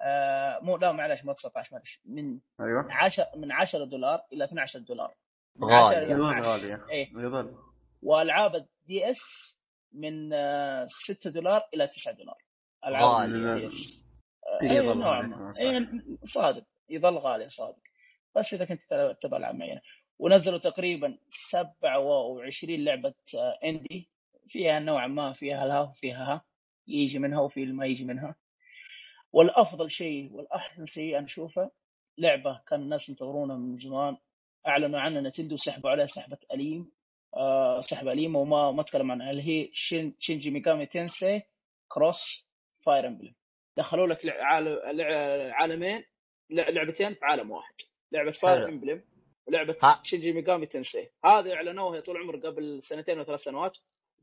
آه 0.00 0.58
مو 0.62 0.76
لا 0.76 0.92
معلش 0.92 1.24
مو 1.24 1.32
19 1.32 1.72
معلش. 1.72 2.00
من 2.04 2.38
أيوه. 2.60 2.86
10 2.94 3.26
من 3.36 3.52
10 3.52 3.84
دولار 3.84 4.20
إلى 4.32 4.44
12 4.44 4.78
دولار. 4.78 5.14
من 5.56 5.68
غالية. 5.68 5.86
10 5.96 6.02
إلى 6.02 6.10
يظل 6.12 6.30
12. 6.32 6.42
غالية. 6.44 6.86
إيه. 6.90 7.08
يظل. 7.12 7.56
والعاب 8.02 8.54
ال 8.54 9.10
DS 9.10 9.20
من 9.92 10.32
آه، 10.32 10.86
6 11.06 11.30
دولار 11.30 11.62
إلى 11.74 11.86
9 11.88 12.12
دولار. 12.12 12.36
غالي. 12.86 13.56
ال 13.56 13.66
DS 13.66 14.02
يظل 14.62 14.98
نوعاً 14.98 15.16
غالي 15.20 15.28
ما. 15.28 15.36
كمان، 15.36 15.52
صح. 15.54 15.62
إيه، 15.62 16.18
صادق. 16.24 16.64
يظل 16.88 17.18
غالي 17.18 17.50
صادق. 17.50 17.78
بس 18.36 18.54
إذا 18.54 18.64
كنت 18.64 18.80
تبغى 19.22 19.38
العاب 19.38 19.54
معينه 19.54 19.80
ونزلوا 20.18 20.58
تقريبا 20.58 21.18
27 21.50 22.84
لعبة 22.84 23.14
آه، 23.34 23.58
indie. 23.64 24.08
فيها 24.48 24.80
نوعا 24.80 25.06
ما 25.06 25.32
فيها 25.32 25.66
لها 25.66 25.80
وفيها 25.80 26.24
ها. 26.34 26.44
يجي 26.88 27.18
منها 27.18 27.40
وفي 27.40 27.62
اللي 27.62 27.74
ما 27.74 27.86
يجي 27.86 28.04
منها. 28.04 28.34
والأفضل 29.32 29.90
شيء 29.90 30.32
والأحسن 30.32 30.86
شيء 30.86 31.18
أنا 31.18 31.26
أشوفه 31.26 31.70
لعبة 32.18 32.60
كان 32.68 32.80
الناس 32.82 33.08
ينتظرونها 33.08 33.56
من 33.56 33.78
زمان. 33.78 34.16
أعلنوا 34.66 35.00
عنها 35.00 35.20
نينتندو 35.20 35.56
سحبوا 35.56 35.90
عليها 35.90 36.06
سحبة 36.06 36.38
أليم. 36.54 36.80
آه 36.80 37.01
سحب 37.80 38.08
أليم 38.08 38.36
وما 38.36 38.70
ما 38.70 38.82
تكلم 38.82 39.10
عنها 39.12 39.30
اللي 39.30 39.42
هي 39.42 39.70
شين 39.72 40.16
Shin 40.18 40.50
Megami 40.50 40.86
Tensei 40.86 41.42
cross 41.88 42.46
Fire 42.80 43.06
Emblem 43.06 43.34
دخلوا 43.76 44.06
لك 44.06 44.20
عالمين 45.52 46.04
لع- 46.50 46.68
لعبتين 46.68 47.14
في 47.14 47.20
عالم 47.24 47.50
واحد 47.50 47.74
لعبة 48.12 48.30
Fire. 48.30 48.68
Emblem 48.68 49.04
ولعبة. 49.46 49.76
Shin 50.02 50.32
Megami 50.32 50.66
Tensei 50.66 51.10
هذه 51.24 51.54
أعلنوها 51.54 52.00
طول 52.00 52.16
العمر 52.16 52.36
قبل 52.36 52.80
سنتين 52.82 53.18
أو 53.18 53.24
ثلاث 53.24 53.40
سنوات 53.40 53.76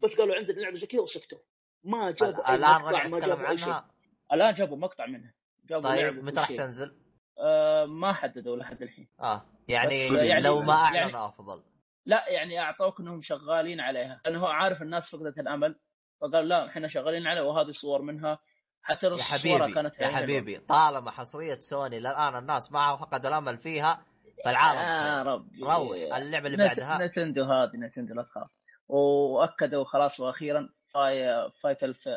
بس 0.03 0.15
قالوا 0.18 0.36
عندنا 0.36 0.61
لعبة 0.61 0.76
زي 0.77 0.88
كذا 0.88 1.02
وسكتوا 1.02 1.38
ما 1.84 2.11
جابوا 2.11 2.56
الآن 2.56 2.72
مقطع، 2.81 2.90
رجع 2.90 3.07
ما 3.07 3.19
تتكلم 3.19 3.36
جابوا 3.36 3.49
أي 3.49 3.57
شيء. 3.57 3.68
عنها 3.68 3.91
الآن 4.34 4.53
جابوا 4.53 4.77
مقطع 4.77 5.06
منها 5.06 5.34
جابوا 5.65 5.90
طيب 5.90 6.23
متى 6.23 6.40
راح. 6.40 6.48
تنزل؟ 6.52 6.95
آه 7.40 7.86
ما 7.86 8.14
حددوا 8.14 8.57
لحد 8.57 8.81
الحين 8.81 9.07
آه 9.19 9.45
يعني, 9.68 10.07
يعني- 10.07 10.44
لو 10.44 10.61
ما 10.61 10.73
اعلن 10.73 10.95
يعني- 10.95 11.26
أفضل 11.26 11.64
لا 12.05 12.30
يعني 12.30 12.59
أعطوك 12.59 12.99
إنهم 12.99 13.21
شغالين 13.21 13.80
عليها 13.81 14.21
لأنه 14.26 14.39
هو 14.39 14.47
عارف 14.47 14.81
الناس 14.81 15.09
فقدت 15.09 15.39
الأمل 15.39 15.76
فقال 16.21 16.47
لا 16.47 16.67
إحنا 16.67 16.88
شغالين 16.88 17.27
عليها 17.27 17.43
وهذه 17.43 17.71
صور 17.71 18.01
منها 18.01 18.39
حتى 18.81 19.07
يا 19.07 19.23
حبيبي 19.23 19.73
كانت 19.73 19.93
يا 19.99 20.07
حلوة. 20.07 20.17
حبيبي 20.17 20.57
طالما 20.59 21.11
حصرية 21.11 21.59
سوني 21.59 21.99
للآن 21.99 22.35
الناس 22.35 22.71
ما 22.71 22.97
فقد 22.97 23.26
الأمل 23.26 23.57
فيها 23.57 24.05
فالعالم 24.45 24.80
يا. 24.80 25.23
ربي 25.34 25.59
روح 25.63 26.15
اللعبة 26.17 26.47
اللي 26.47 26.57
نت- 26.57 26.80
بعدها 26.80 27.05
Nintendo 27.07 27.44
هذه 27.43 27.71
Nintendo 27.77 28.14
لا 28.13 28.23
تخاف 28.23 28.49
وأكدوا 28.88 29.84
خلاص 29.84 30.19
وأخيرا 30.19 30.69
Fa 30.94 31.49
Fatal 31.64 31.84
F... 31.84 32.10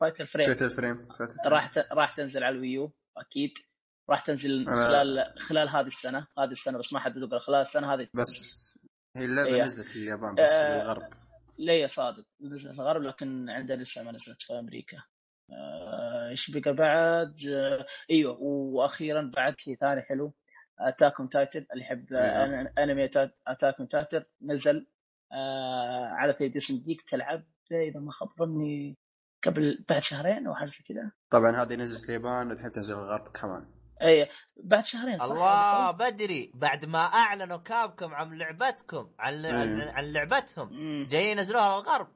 Fatal 0.00 0.20
Frame 0.20 0.46
Fatal 0.54 0.62
Frame. 0.62 1.02
راح 1.46 1.66
ت... 1.78 1.86
راح 1.92 2.16
تنزل 2.16 2.44
على 2.44 2.54
ال 2.56 2.63
Wii 2.63 2.85
U 2.85 2.92
أكيد 3.16 3.52
راح 4.10 4.20
تنزل 4.20 4.66
أنا- 4.66 4.70
خلال 4.70 5.34
خلال 5.38 5.68
هذه 5.68 5.86
السنة 5.86 6.26
هذه 6.38 6.52
السنة 6.52 6.78
بس 6.78 6.92
ما 6.92 6.98
حددوا 7.00 7.28
قال 7.28 7.40
خلال 7.40 7.60
السنة 7.60 7.94
هذه 7.94 8.08
بس 8.14 8.78
هي 9.16 9.24
اللعبة 9.24 9.54
إيه. 9.54 9.64
نزلت 9.64 9.86
في 9.86 9.96
اليابان 9.96 10.34
بس 10.34 10.50
آه. 10.50 10.78
بالغرب 10.78 11.02
ليه 11.58 11.86
صادق 11.86 12.24
نزلت 12.40 12.74
في 12.74 12.80
الغرب 12.80 13.02
لكن 13.02 13.50
عندنا 13.50 13.82
لسه 13.82 14.02
ما 14.02 14.12
نزلت 14.12 14.42
في 14.42 14.52
أمريكا 14.58 14.96
آه، 15.52 16.28
إيش 16.28 16.50
بقى 16.50 16.74
بعد 16.74 17.36
آه، 17.48 17.86
إيوه 18.10 18.36
وأخيرا 18.40 19.32
بعد 19.36 19.54
شيء 19.58 19.76
ثاني 19.76 20.02
حلو 20.02 20.32
Attack 20.80 21.20
on 21.20 21.28
Titan 21.28 21.66
اللي 21.72 21.84
يحب 21.84 22.12
أيوة. 22.12 22.72
أنمي 22.78 23.04
Attack 23.46 23.78
on 23.78 23.88
Titan 23.88 24.24
نزل 24.42 24.86
آه، 25.32 26.06
على 26.06 26.34
في 26.34 26.56
اسم 26.56 26.78
ديك 26.78 27.02
تلعب 27.10 27.44
إذا 27.72 28.00
ما 28.00 28.12
خاب 28.12 28.28
ظني 28.38 28.96
قبل 29.44 29.84
بعد 29.88 30.02
شهرين 30.02 30.46
أو 30.46 30.54
حاجة 30.54 30.70
كذا 30.88 31.12
طبعا 31.30 31.62
هذه 31.62 31.74
نزلت 31.74 32.04
اليابان 32.04 32.50
والحين 32.50 32.72
تنزل 32.72 32.94
الغرب 32.94 33.28
كمان 33.28 33.66
اي 34.02 34.28
بعد 34.56 34.84
شهرين 34.84 35.18
صح؟ 35.18 35.24
الله 35.24 35.90
بدري. 35.90 36.52
بعد 36.54 36.84
ما 36.84 36.98
أعلنوا 36.98 37.56
كابكم 37.56 38.14
عن 38.14 38.38
لعبتكم 38.38 39.10
عن 39.18 39.46
عن. 39.46 39.80
عن 39.80 40.12
لعبتهم. 40.12 40.68
جايين 41.06 41.38
ينزلوها 41.38 41.80
للغرب 41.80 42.08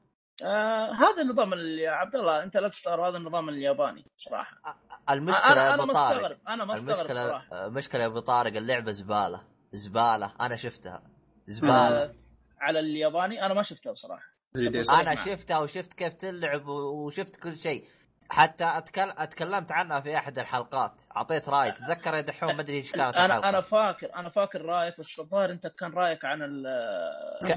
آه 0.43 0.91
هذا 0.91 1.21
النظام 1.21 1.53
اللي 1.53 1.81
يا 1.81 1.91
عبد 1.91 2.15
الله 2.15 2.43
أنت 2.43 2.57
لا 2.57 2.67
تستغرب 2.67 3.03
هذا 3.03 3.17
النظام 3.17 3.49
الياباني 3.49 4.05
صراحة. 4.17 4.79
المشكلة 5.09 5.53
أنا 5.53 5.67
يا 5.67 5.73
أنا 5.73 5.83
أبو 5.83 5.93
طارق 5.93 6.15
مستغرب 6.15 6.37
أنا 6.47 6.65
مستغرب 6.65 6.89
المشكلة 6.89 7.29
صراحة. 7.29 7.67
المشكلة 7.67 8.01
يا 8.01 8.07
أبو 8.07 8.19
طارق 8.19 8.57
اللعبة 8.57 8.91
زبالة 8.91 9.43
زبالة. 9.73 10.33
أنا 10.41 10.55
شفتها. 10.55 11.03
زبالة. 11.47 12.03
آه 12.03 12.15
على 12.59 12.79
الياباني 12.79 13.45
أنا 13.45 13.53
ما 13.53 13.63
شفتها 13.63 13.91
بصراحة. 13.91 14.23
3 14.53 14.83
صريح 14.83 14.99
أنا. 14.99 15.15
شفتها 15.15 15.59
وشفت 15.59 15.93
كيف 15.93 16.13
تلعب 16.13 16.67
وشفت 16.67 17.35
كل 17.35 17.57
شيء. 17.57 17.87
حتى 18.29 18.63
أتكلم 18.77 19.13
أتكلمت 19.17 19.71
عنها 19.71 19.99
في 19.99 20.17
أحد 20.17 20.39
الحلقات. 20.39 21.01
أعطيت 21.17 21.49
رأي. 21.49 21.71
تتذكر 21.71 22.13
يا 22.13 22.21
دحوم 22.21 22.55
ما 22.55 22.61
أدري 22.61 22.73
إيش 22.77 22.91
كانت 22.91 23.15
أنا 23.15 23.25
الحلقة. 23.25 23.49
أنا 23.49 23.61
فاكر 23.61 24.15
أنا 24.15 24.29
فاكر 24.29 24.61
رأيك 24.61 24.99
بس 24.99 25.19
الظاهر 25.19 25.51
أنت 25.51 25.67
كان 25.67 25.91
رأيك 25.91 26.25
عن 26.25 26.41
أنت 26.41 26.65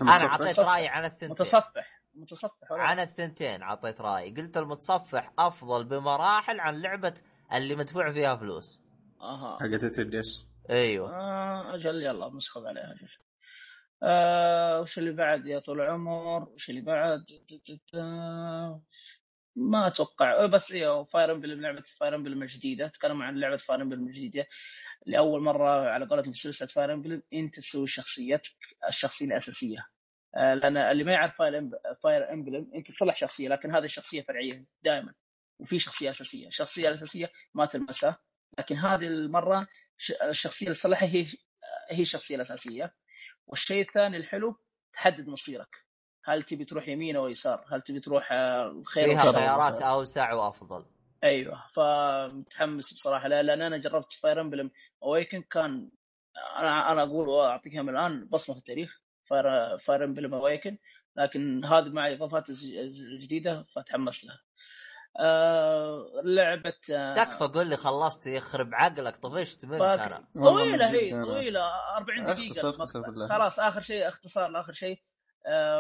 أنا 0.03 0.13
متصفح؟ 0.13 0.31
أعطيت 0.31 0.59
راي 0.61 0.89
عن 0.89 1.05
الثنتين. 1.05 1.27
المتصفح 1.31 2.01
متصفح 2.15 2.71
ولا؟ 2.73 2.83
عن 2.83 3.01
الثنتين 3.01 3.63
أعطيت 3.63 4.01
راي 4.01 4.35
قلت 4.37 4.57
المتصفح 4.57 5.33
أفضل 5.39 5.85
بمراحل 5.85 6.61
عن 6.61 6.81
لعبة 6.83 7.15
اللي 7.53 7.77
مدفوع 7.77 8.13
فيها 8.13 8.37
فلوس. 8.37 8.83
أها. 9.21 9.59
حقت 9.61 9.81
3 9.81 10.03
دي 10.03 10.21
اس 10.21 10.47
أيوه. 10.71 11.17
آه 11.17 11.75
أجل 11.75 12.03
يلا 12.03 12.29
مسخب 12.29 12.67
عليها. 12.67 12.85
أجل. 12.93 13.09
آه 14.03 14.81
وش 14.81 14.99
اللي 14.99 15.13
بعد 15.13 15.47
يا 15.47 15.59
طول 15.59 15.81
العمر؟ 15.81 16.43
وش 16.49 16.71
اللي 16.71 16.81
بعد؟ 16.81 17.19
ت- 17.25 17.53
ت- 17.55 17.81
ت- 17.93 18.81
ما 19.61 19.87
أتوقع. 19.87 20.47
بس 20.47 20.73
Fire 21.13 21.33
Emblem 21.33 21.61
لعبة 21.61 21.83
Fire 22.01 22.15
Emblem 22.15 22.43
الجديدة. 22.43 22.89
تكلم 22.89 23.23
عن 23.23 23.39
لعبة 23.39 23.57
Fire 23.57 23.83
Emblem 23.83 24.07
الجديدة. 24.07 24.47
لأول 25.07 25.43
مرة 25.43 25.89
على 25.91 26.07
قولتهم 26.07 26.35
سلسله 26.35 26.69
Fire 26.69 26.93
Emblem 26.93 27.23
أنت 27.35 27.61
تسوي 27.61 27.87
شخصيتك 27.87 28.57
الشخصية 28.89 29.27
الأساسية. 29.27 29.87
آه، 30.37 30.55
لأن 30.55 30.77
اللي 30.77 31.05
ما 31.05 31.13
يعرف 31.13 31.37
Fire 32.03 32.33
Emblem 32.33 32.71
أنت 32.75 32.89
تصلح 32.91 33.17
شخصية 33.17 33.49
لكن 33.49 33.75
هذه 33.75 33.85
الشخصية 33.85 34.23
فرعية 34.23 34.65
دائما. 34.83 35.15
وفي 35.59 35.79
شخصية 35.79 36.11
أساسية. 36.11 36.49
الشخصية 36.49 36.89
الأساسية 36.89 37.31
ما 37.55 37.67
تلمسها. 37.67 38.19
لكن 38.59 38.77
هذه 38.77 39.07
المرة 39.07 39.67
الشخصية 40.23 40.67
اللي 40.67 40.77
تصلحها 40.79 41.09
هي 41.09 41.27
هي 41.91 42.03
الشخصية 42.03 42.37
الأساسية. 42.37 42.95
والشيء 43.47 43.89
الثاني 43.89 44.17
الحلو 44.17 44.57
تحدد 44.93 45.29
مصيرك. 45.29 45.90
هل 46.25 46.43
تبي 46.43 46.65
تروح 46.65 46.89
يمين 46.89 47.17
أو 47.17 47.29
يسار 47.29 47.65
هل 47.73 47.81
تبي 47.83 48.01
تروح 48.01 48.29
آه، 48.33 48.67
الخير 48.67 49.05
فيها 49.09 49.25
والشر؟ 49.25 49.39
خيارات 49.39 49.83
أوسع 49.83 50.33
وأفضل 50.33 50.85
أيوه 51.25 51.63
فمتحمس 51.73 52.95
بصراحة 52.95 53.29
لا 53.29 53.43
لأن 53.43 53.63
أنا 53.63 53.77
جربت 53.77 54.13
Fire 54.13 54.41
Emblem 54.41 54.71
Awakening 55.03 55.43
كان 55.43 55.91
أنا 56.59 56.93
أنا 56.93 57.03
أقول 57.03 57.29
واعطيكم 57.29 57.89
الآن 57.89 58.25
بصمة 58.29 58.55
في 58.55 58.59
التاريخ 58.61 59.01
Fire 59.31 59.79
Fire 59.79 60.05
Emblem 60.05 60.35
Awakening 60.35 60.79
لكن 61.17 61.65
هذه 61.65 61.89
مع 61.89 62.07
الاضافات 62.07 62.51
الج- 62.51 62.77
الجديده 63.15 63.63
فتحمس 63.77 64.25
لها. 64.25 64.41
آه 65.21 66.07
لعبة 66.25 66.73
آه 66.93 67.15
تكفى 67.15 67.45
قول 67.45 67.67
لي 67.67 67.77
خلصت 67.77 68.27
يخرب 68.27 68.75
عقلك 68.75 69.17
طفشت 69.17 69.65
منك 69.65 69.81
أنا 69.83 70.29
من 70.35 70.81
هي 70.83 71.11
طويلة 71.25 71.61
40 71.97 72.27
اختصر- 72.27 72.33
دقيقة 72.35 72.71
اختصر 72.71 72.99
المقطع. 72.99 73.11
بالله. 73.13 73.29
خلاص 73.29 73.59
آخر 73.59 73.81
شيء 73.81 74.09
اختصار 74.09 74.51
لاخر 74.51 74.73
شيء 74.73 74.97
آه 74.97 75.10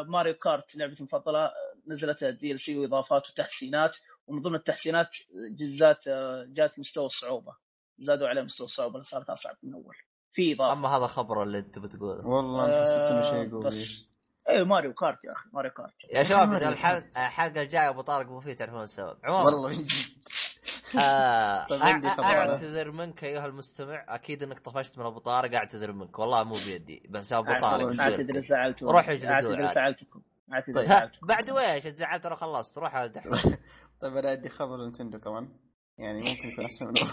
Mario 0.09 0.34
Kart 0.34 0.76
لعبتي 0.76 1.00
المفضلة 1.00 1.52
نزلت 1.86 2.22
ال 2.22 2.60
DLC 2.60 2.78
وإضافات 2.78 3.30
وتحسينات 3.30 3.96
ومن 4.26 4.42
ضمن 4.42 4.54
التحسينات 4.54 5.16
جزات 5.58 6.08
آه، 6.08 6.44
جات 6.48 6.78
مستوى 6.78 7.06
الصعوبة 7.06 7.56
زادوا 7.98 8.28
عليه 8.28 8.42
مستوى 8.42 8.64
الصعوبة 8.64 9.02
صارت 9.02 9.30
أصعب 9.30 9.56
من 9.62 9.74
اول 9.74 9.96
في 10.32 10.52
إضافة. 10.54 10.72
أما 10.72 10.88
هذا 10.96 11.06
خبر 11.06 11.42
اللي 11.42 11.58
أنت 11.58 11.78
بتقوله. 11.78 12.26
والله 12.26 12.64
أنا 12.64 12.82
حسيت 12.82 12.98
إنه 12.98 13.20
آه، 13.20 13.30
شيء 13.30 13.50
قوي. 13.50 13.64
بس 13.64 14.04
إيه 14.48 14.62
Mario 14.62 14.94
Kart 14.94 15.24
يا 15.24 15.32
أخي 15.32 15.48
Mario 15.52 15.70
Kart. 15.70 15.94
يا 16.12 16.22
شباب. 16.22 16.48
الحلقة 17.16 17.62
الجاية 17.62 17.88
أبو 17.88 18.00
طارق 18.00 18.26
مو 18.26 18.40
فيه 18.40 18.52
تعرفون 18.52 18.82
السبب. 18.82 19.16
عموما. 19.24 19.44
والله 19.44 19.68
من 19.68 19.84
جد. 19.84 20.10
آه 20.98 21.66
طيب 21.70 21.82
عندي 21.82 22.09
أع- 22.09 22.12
خبر. 22.12 22.24
أعتذر 22.26 22.90
منك 22.90 23.24
أيها 23.24 23.47
المستمع. 23.47 24.05
أكيد 24.09 24.42
إنك 24.42 24.60
طفشت 24.60 24.98
من 24.98 25.06
ابو 25.06 25.18
طارق 25.18 25.55
أعتذر 25.56 25.92
منك. 25.92 26.18
والله 26.18 26.44
مو 26.44 26.55
بيدي 26.55 27.02
بس 27.10 27.32
ابو 27.32 27.52
طارق 27.52 27.64
اعتذر 27.64 27.90
مشكلتي. 27.90 28.40
زعلت 28.40 28.82
روح 28.82 29.09
أعتذر. 29.09 29.74
زعلتكم 29.74 30.22
أعتذر 30.52 30.74
طيب. 30.74 30.88
زعلتكم 30.88 31.26
بعد 31.26 31.51
ويش؟ 31.51 31.84
تزعلت 31.84 32.26
أنا 32.26 32.34
خلصت. 32.34 32.78
روح 32.78 33.05
دحين 33.06 33.32
طيب 34.01 34.16
أنا 34.16 34.30
عندي 34.30 34.48
خبر 34.48 34.86
نتندو 34.86 35.18
كمان 35.18 35.48
يعني 35.98 36.18
ممكن 36.22 36.48
يكون 36.48 36.64
أحسن 36.64 36.86
من 36.86 36.98
أول. 36.98 37.10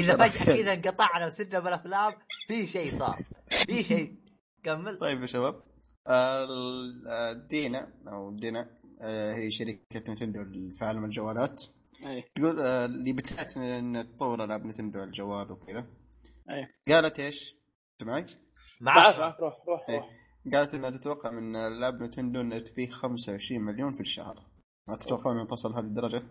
إذا 0.00 0.16
فجأة 0.16 0.44
كذا 0.56 0.72
انقطعنا 0.72 1.26
وسدنا 1.26 1.58
بالافلام 1.58 2.12
في 2.48 2.66
شيء 2.66 2.98
صار. 2.98 3.16
في 3.66 3.82
شيء. 3.82 4.14
كمل. 4.64 4.98
طيب 4.98 5.22
يا 5.22 5.26
شباب. 5.26 5.62
دينا 7.48 7.92
أو 8.08 8.30
دينا. 8.30 8.70
هي 9.34 9.50
شركة 9.50 10.12
نتندو 10.12 10.70
في 10.78 10.84
عالم 10.84 11.04
الجوالات 11.04 11.64
إيه 12.06 12.24
تقول 12.36 12.60
آه، 12.60 12.84
اللي 12.84 13.12
بتساعد 13.12 13.58
إن 13.58 14.16
تطور 14.16 14.44
ألعاب 14.44 14.66
نتندو 14.66 14.98
على 14.98 15.08
الجوال 15.08 15.52
وكذا 15.52 15.86
إيه 16.50 16.70
قالت 16.88 17.20
إيش؟ 17.20 17.56
انت 17.92 18.08
معي؟ 18.08 18.26
معك 18.80 19.18
معك 19.18 19.40
روح 19.40 19.56
روح. 19.68 19.90
روح 19.90 20.10
قالت 20.52 20.74
إنها 20.74 20.90
تتوقع 20.90 21.30
من 21.30 21.56
ألعاب 21.56 22.02
نتندو 22.02 22.40
انها 22.40 22.58
تبيع 22.58 22.90
25 22.90 23.60
مليون 23.60 23.92
في 23.92 24.00
الشهر 24.00 24.46
ما 24.88 24.96
تتوقعون 24.96 25.36
انها 25.36 25.46
توصل 25.46 25.72
هذه 25.72 25.84
الدرجة؟ 25.84 26.22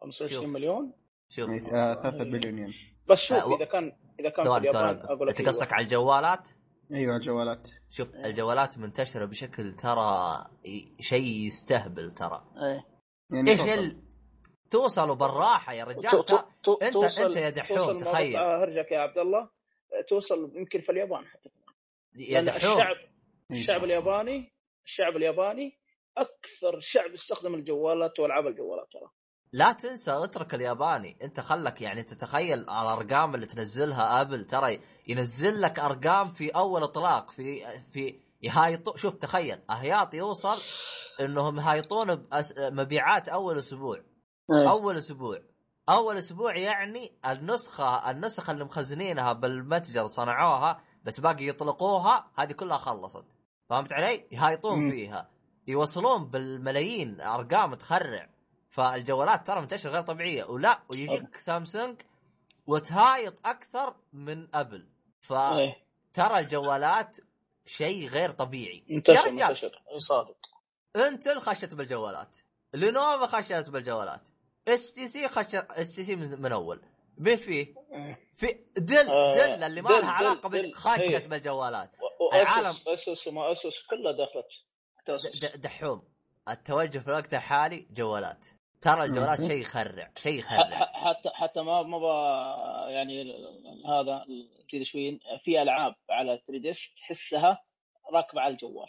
25 0.00 0.42
شوف. 0.42 0.44
مليون 0.50 0.92
شوف 1.28 1.48
يعني 1.48 1.60
آه، 1.60 1.94
3 1.94 2.24
بليون 2.24 2.58
ين 2.58 2.74
بس 3.08 3.18
شوف 3.18 3.36
آه، 3.36 3.56
إذا 3.56 3.64
كان 3.64 3.92
إذا 4.20 4.30
كان 4.30 4.44
في 4.44 4.48
ثواني 4.50 4.70
اليابان 4.70 4.94
ثواني 4.94 5.12
أقول 5.12 5.28
لك 5.28 5.38
أنت 5.40 5.48
قصدك 5.48 5.72
على 5.72 5.84
الجوالات؟ 5.84 6.48
أيوه 6.94 7.16
الجوالات. 7.16 7.68
شوف 7.90 8.14
الجوالات 8.14 8.78
منتشرة 8.78 9.24
بشكل 9.24 9.72
ترى 9.76 10.44
شيء 11.00 11.46
يستهبل 11.46 12.10
ترى. 12.10 12.44
إيه. 12.62 12.86
يعني 13.30 13.50
إيش. 13.50 13.60
ال... 13.60 14.02
توصلوا 14.70 15.14
بالراحة 15.14 15.72
يا 15.72 15.84
رجال. 15.84 16.10
تو- 16.10 16.22
تو- 16.62 16.72
انت 16.82 16.92
توصل- 16.94 17.20
أنت 17.22 17.36
يا 17.36 17.50
دحوم 17.50 17.98
تخيل. 17.98 18.36
ارجعك 18.36 18.92
يا 18.92 18.98
عبد 19.00 19.18
الله. 19.18 19.50
توصل 20.08 20.52
يمكن 20.56 20.80
في 20.80 20.92
اليابان 20.92 21.26
حتى. 21.26 21.50
يا 22.16 22.34
لأن 22.34 22.44
دحوم. 22.44 22.72
الشعب 22.72 22.96
الشعب. 23.50 23.84
الياباني 23.84 24.52
الشعب 24.84 25.16
الياباني 25.16 25.78
أكثر 26.16 26.80
شعب 26.80 27.10
يستخدم 27.14 27.54
الجوالات 27.54 28.20
وألعاب 28.20 28.46
الجوالات 28.46 28.86
ترى. 28.92 29.10
لا 29.52 29.72
تنسى 29.72 30.10
اترك 30.12 30.54
الياباني. 30.54 31.16
انت 31.22 31.40
خلك 31.40 31.80
يعني 31.80 32.02
تتخيل 32.02 32.58
الأرقام 32.58 33.34
اللي 33.34 33.46
تنزلها 33.46 34.20
Apple. 34.20 34.44
ترى 34.44 34.80
ينزل 35.08 35.60
لك 35.60 35.78
أرقام 35.78 36.32
في 36.32 36.50
أول 36.50 36.82
إطلاق 36.82 37.30
في 37.30 37.80
في 37.92 38.20
يهايط 38.42 38.96
شوف 38.96 39.14
تخيل 39.14 39.60
اهياط 39.70 40.14
يوصل 40.14 40.58
إنهم 41.20 41.58
يهايطون 41.58 42.14
بأس... 42.14 42.54
مبيعات 42.58 43.28
أول 43.28 43.58
أسبوع. 43.58 44.02
أول 44.50 44.96
أسبوع. 44.96 45.38
أول 45.88 46.18
أسبوع 46.18 46.56
يعني 46.56 47.12
النسخة 47.26 48.10
النسخه 48.10 48.50
اللي 48.50 48.64
مخزنينها 48.64 49.32
بالمتجر 49.32 50.06
صنعوها 50.06 50.80
بس 51.04 51.20
باقي 51.20 51.48
يطلقوها 51.48 52.30
هذه 52.38 52.52
كلها 52.52 52.78
خلصت. 52.78 53.24
فهمت 53.70 53.92
علي؟ 53.92 54.26
يهايطون. 54.32 54.90
فيها. 54.90 55.30
يوصلون 55.68 56.24
بالملايين 56.24 57.20
أرقام 57.20 57.74
تخرع. 57.74 58.28
فالجوالات 58.70 59.46
ترى 59.46 59.60
منتشرة 59.60 59.90
غير 59.90 60.02
طبيعية. 60.02 60.44
ولا 60.44 60.82
ويجيك 60.90 61.36
سامسونج 61.36 62.00
وتهايط 62.66 63.34
أكثر 63.46 63.96
من 64.12 64.54
Apple. 64.54 64.88
فترى 65.20 65.58
إيه. 66.18 66.38
الجوالات 66.38 67.16
شيء 67.66 68.08
غير 68.08 68.30
طبيعي. 68.30 68.84
منتشر 68.88 69.30
منتشر. 69.30 69.82
اي 69.94 70.00
صادق. 70.00 70.36
Intel 70.96 71.40
خشت 71.40 71.74
بالجوالات. 71.74 72.36
Lenovo 72.74 73.26
خشت 73.26 73.70
بالجوالات. 73.70 74.20
اس 74.68 74.92
تي 74.92 75.08
سي 75.08 75.28
خش 75.28 75.54
اس 75.54 75.94
تي 75.96 76.04
سي 76.04 76.16
من 76.16 76.52
أول. 76.52 76.82
مين 77.18 77.36
فيه؟ 77.36 77.74
إيه. 77.92 78.30
في 78.36 78.64
Dell 78.76 79.08
آه، 79.08 79.34
Dell 79.34 79.62
اللي 79.64 79.82
ما 79.82 79.88
لها 79.88 80.10
علاقة. 80.10 80.48
بال- 80.48 80.74
خشت 80.74 81.00
إيه. 81.00 81.26
بالجوالات. 81.26 81.90
العالم- 82.32 82.76
Asus 82.86 83.26
وما 83.26 83.52
Asus 83.52 83.82
كلها 83.90 84.12
دخلت. 84.12 85.56
دحوم. 85.56 86.02
التوجه 86.48 86.98
في 86.98 87.08
الوقت 87.08 87.34
الحالي 87.34 87.86
جوالات. 87.90 88.46
ترى 88.80 89.04
الجوالات. 89.04 89.40
شيء 89.40 89.60
يخرع 89.60 90.10
شيء 90.18 90.38
يخرع. 90.38 90.92
حتى 90.94 91.30
حتى 91.34 91.62
ما 91.62 91.82
ما 91.82 91.98
يعني 92.88 93.32
هذا 93.88 94.26
كذا 94.72 94.84
شوي 94.84 95.20
في 95.44 95.62
ألعاب 95.62 95.94
على 96.10 96.42
3 96.46 96.62
ديس 96.62 96.94
تحسها 96.96 97.62
راكبة 98.14 98.40
على 98.40 98.52
الجوال 98.54 98.88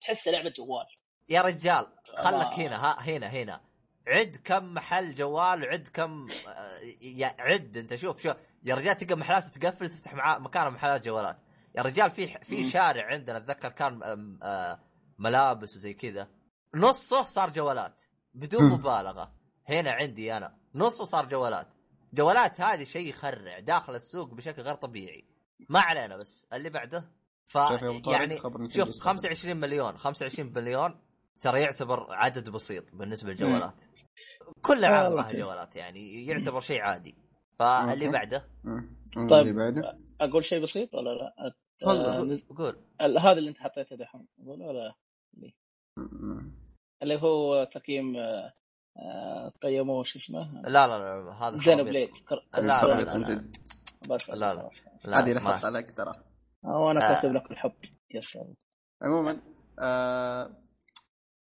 تحسها 0.00 0.32
لعبة 0.32 0.50
جوال. 0.50 0.86
يا 1.28 1.42
رجال 1.42 1.86
خلك 2.16 2.52
هنا 2.54 2.76
ها 2.84 3.00
هنا 3.00 3.26
هنا. 3.26 3.60
عد 4.06 4.36
كم 4.44 4.74
محل 4.74 5.14
جوال 5.14 5.62
وعد 5.62 5.88
كم 5.94 6.28
آه، 6.48 6.78
يا 7.02 7.34
عد 7.38 7.76
انت 7.76 7.94
شوف 7.94 8.22
شوف. 8.22 8.36
يا 8.64 8.74
رجال 8.74 8.96
تلقى 8.96 9.14
محلات 9.16 9.44
تقفل 9.44 9.88
تفتح 9.88 10.14
مع 10.14 10.38
مكان 10.38 10.72
محلات 10.72 11.04
جوالات. 11.04 11.36
يا 11.76 11.82
رجال 11.82 12.10
في 12.10 12.26
في. 12.26 12.70
شارع 12.70 13.06
عندنا 13.06 13.36
أتذكر 13.36 13.68
كان 13.68 14.00
آه، 14.42 14.80
ملابس 15.18 15.76
وزي 15.76 15.94
كذا. 15.94 16.28
نصه 16.74 17.22
صار 17.22 17.50
جوالات. 17.50 18.04
بدون. 18.34 18.64
مبالغة 18.64 19.32
هنا 19.68 19.90
عندي 19.90 20.36
أنا 20.36 20.56
نصه 20.74 21.04
صار 21.04 21.26
جوالات 21.28 21.68
جوالات 22.12 22.60
هذه 22.60 22.84
شيء 22.84 23.08
يخرع 23.08 23.58
داخل 23.58 23.94
السوق 23.94 24.34
بشكل 24.34 24.62
غير 24.62 24.74
طبيعي 24.74 25.24
ما 25.68 25.80
علينا 25.80 26.16
بس 26.16 26.46
اللي 26.52 26.70
بعده 26.70 27.10
ف 27.46 27.52
طارق، 27.58 28.08
يعني 28.08 28.38
شوف 28.38 28.88
يستقبل. 28.88 28.92
25 28.92 29.56
مليون 29.56 29.96
25 29.96 30.52
مليون 30.52 31.00
ترى 31.38 31.60
يعتبر 31.60 32.06
عدد 32.12 32.50
بسيط 32.50 32.84
بالنسبة 32.94 33.30
للجوالات 33.30 33.74
كل 34.62 34.84
عالم 34.84 35.06
والله 35.06 35.22
معها. 35.22 35.32
جوالات 35.32 35.76
يعني 35.76 36.26
يعتبر 36.26 36.60
شيء 36.60 36.80
عادي 36.80 37.14
فاللي. 37.58 38.08
بعده. 38.08 38.48
طيب. 39.16 39.32
اللي 39.32 39.52
بعده 39.52 39.98
أقول 40.20 40.44
شيء 40.44 40.62
بسيط 40.62 40.94
ولا 40.94 41.10
لا؟ 41.10 41.34
آه، 41.38 41.54
قول 42.56 42.76
ال- 43.00 43.18
هذا 43.18 43.38
اللي 43.38 43.50
أنت 43.50 43.58
حطيته 43.58 43.96
دحين 43.96 44.26
أقول 44.42 44.62
ولا. 44.62 44.94
اللي 47.02 47.16
هو 47.22 47.64
تقييم 47.64 48.16
آه، 48.16 48.52
آه، 48.96 49.52
قيموه 49.62 50.04
شو 50.04 50.18
اسمه؟ 50.18 50.62
لا 50.62 50.86
لا 50.86 50.98
لا 50.98 51.32
هذا 51.32 51.52
زينو. 51.56 51.84
بليد. 51.84 52.10
لا 52.54 52.60
لا 52.60 53.18
لا. 53.18 53.44
بس 54.10 54.30
لا، 54.30 54.54
لا. 54.54 54.70
هذه 55.18 55.32
لحظة 55.32 55.66
عليك 55.66 55.96
ترى. 55.96 56.24
وأنا 56.64 57.10
آه. 57.10 57.14
كاتب 57.14 57.32
لك 57.34 57.50
الحب. 57.50 57.72
يا 58.10 58.20
سلام. 58.20 58.54
عموما 59.02 59.40
آه 59.82 60.62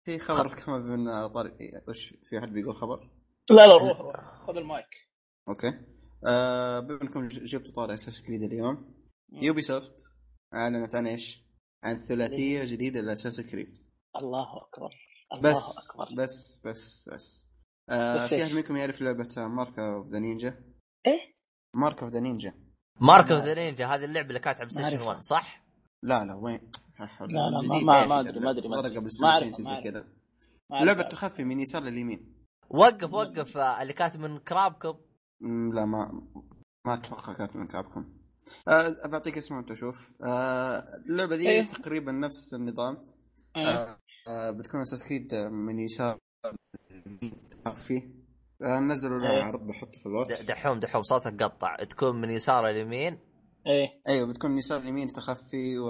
في 0.04 0.18
خبر 0.18 0.54
كمان 0.54 0.80
من 0.80 1.28
طارق 1.28 1.56
وش 1.88 2.14
في 2.24 2.38
أحد 2.38 2.48
بيقول 2.52 2.76
خبر؟ 2.76 3.10
لا 3.50 3.66
لا 3.66 3.76
روح 3.76 4.00
روح 4.00 4.46
خذ 4.46 4.56
ال 4.56 4.62
mic. 4.62 4.86
okay. 5.48 5.72
آه 6.26 6.80
بما 6.80 7.02
إنكم 7.02 7.28
ج- 7.28 7.44
جبتوا 7.44 7.72
طارق 7.74 7.92
Assassin's 7.92 8.22
Creed 8.22 8.42
اليوم 8.42 8.94
Ubisoft 9.32 9.94
أعلنت 10.54 10.94
عن 10.94 11.06
إيش؟ 11.06 11.44
عن 11.84 12.02
ثلاثية 12.08 12.64
جديدة 12.64 13.00
ل 13.00 13.04
Assassin's 13.04 13.40
Creed 13.40 13.78
الله 14.16 14.46
أكبر. 14.56 14.94
بس 15.42 15.90
أكبر 15.90 16.22
بس 16.22 16.60
بس 16.64 17.08
بس 17.08 17.46
آه 17.90 18.26
في؟ 18.26 18.44
أحد 18.44 18.52
منكم 18.52 18.76
يعرف 18.76 19.00
لعبة 19.00 19.28
Mark 19.36 19.78
of 19.78 20.06
the 20.06 20.18
Ninja؟ 20.18 20.64
إيه 21.06 21.34
Mark 21.74 22.02
of 22.02 22.12
the 22.12 22.20
Ninja 22.20 22.54
Mark 23.00 23.30
of 23.30 23.44
the 23.44 23.54
Ninja 23.54 23.86
هذه 23.86 24.04
اللعبة 24.04 24.28
اللي 24.28 24.40
كانت 24.40 24.60
على 24.60 24.84
أعرفها. 24.84 25.06
1 25.08 25.22
صح؟ 25.22 25.64
لا 26.02 26.24
لا 26.24 26.34
وين؟ 26.34 26.70
لا 27.20 27.26
لا، 27.26 27.50
ما- 27.62 27.82
ما- 27.84 27.94
إيش؟ 27.96 28.08
ما 28.08 28.20
أدري، 28.20 28.68
ما 28.68 28.78
أدري. 28.78 28.96
قبل 28.98 29.12
سنتين. 29.12 29.80
كذا. 29.84 30.04
لعبه 30.70 31.02
تخفي 31.02 31.44
من 31.44 31.60
يسار 31.60 31.82
لليمين 31.82 32.34
وقف 32.70 33.12
وقف 33.12 33.56
آه، 33.56 33.82
اللي 33.82 33.92
كاتب 33.92 34.20
من 34.20 34.38
كرابكم 34.38 34.98
لا 35.74 35.84
ما 35.84 36.28
ما 36.86 36.94
أتوقع 36.94 37.32
كانت 37.32 37.56
من 37.56 37.66
كابكم 37.66 38.14
أه 38.68 39.08
بعطيك 39.12 39.38
اسمه 39.38 39.58
أنت 39.58 39.74
شوف 39.74 40.12
أه 40.24 40.82
اللعبة 41.08 41.36
ذي 41.36 41.48
إيه. 41.48 41.62
تقريبا 41.68 42.12
نفس 42.12 42.54
النظام 42.54 43.02
آه. 43.56 43.58
أه 43.60 43.96
أه 44.28 44.50
بتكون 44.50 44.80
أساس 44.80 45.08
كريد 45.08 45.34
من 45.34 45.78
يسار 45.78 46.18
فيه 47.86 48.02
أه 48.62 48.78
نزلوا 48.78 49.18
لها 49.18 49.30
إيه. 49.30 49.42
عرض 49.42 49.60
بحط 49.60 49.94
في 49.94 50.06
الوصف. 50.06 50.46
دحوم 50.48 50.80
دحوم 50.80 51.02
صوتك 51.02 51.42
قطع. 51.42 51.76
تكون 51.84 52.20
من 52.20 52.30
يسار 52.30 52.68
اليمين؟ 52.68 53.18
إيه. 53.66 53.88
أيوه 54.08 54.28
بتكون 54.28 54.50
من 54.50 54.58
يسار 54.58 54.78
اليمين 54.78 55.12
تخفي 55.12 55.78
و... 55.78 55.88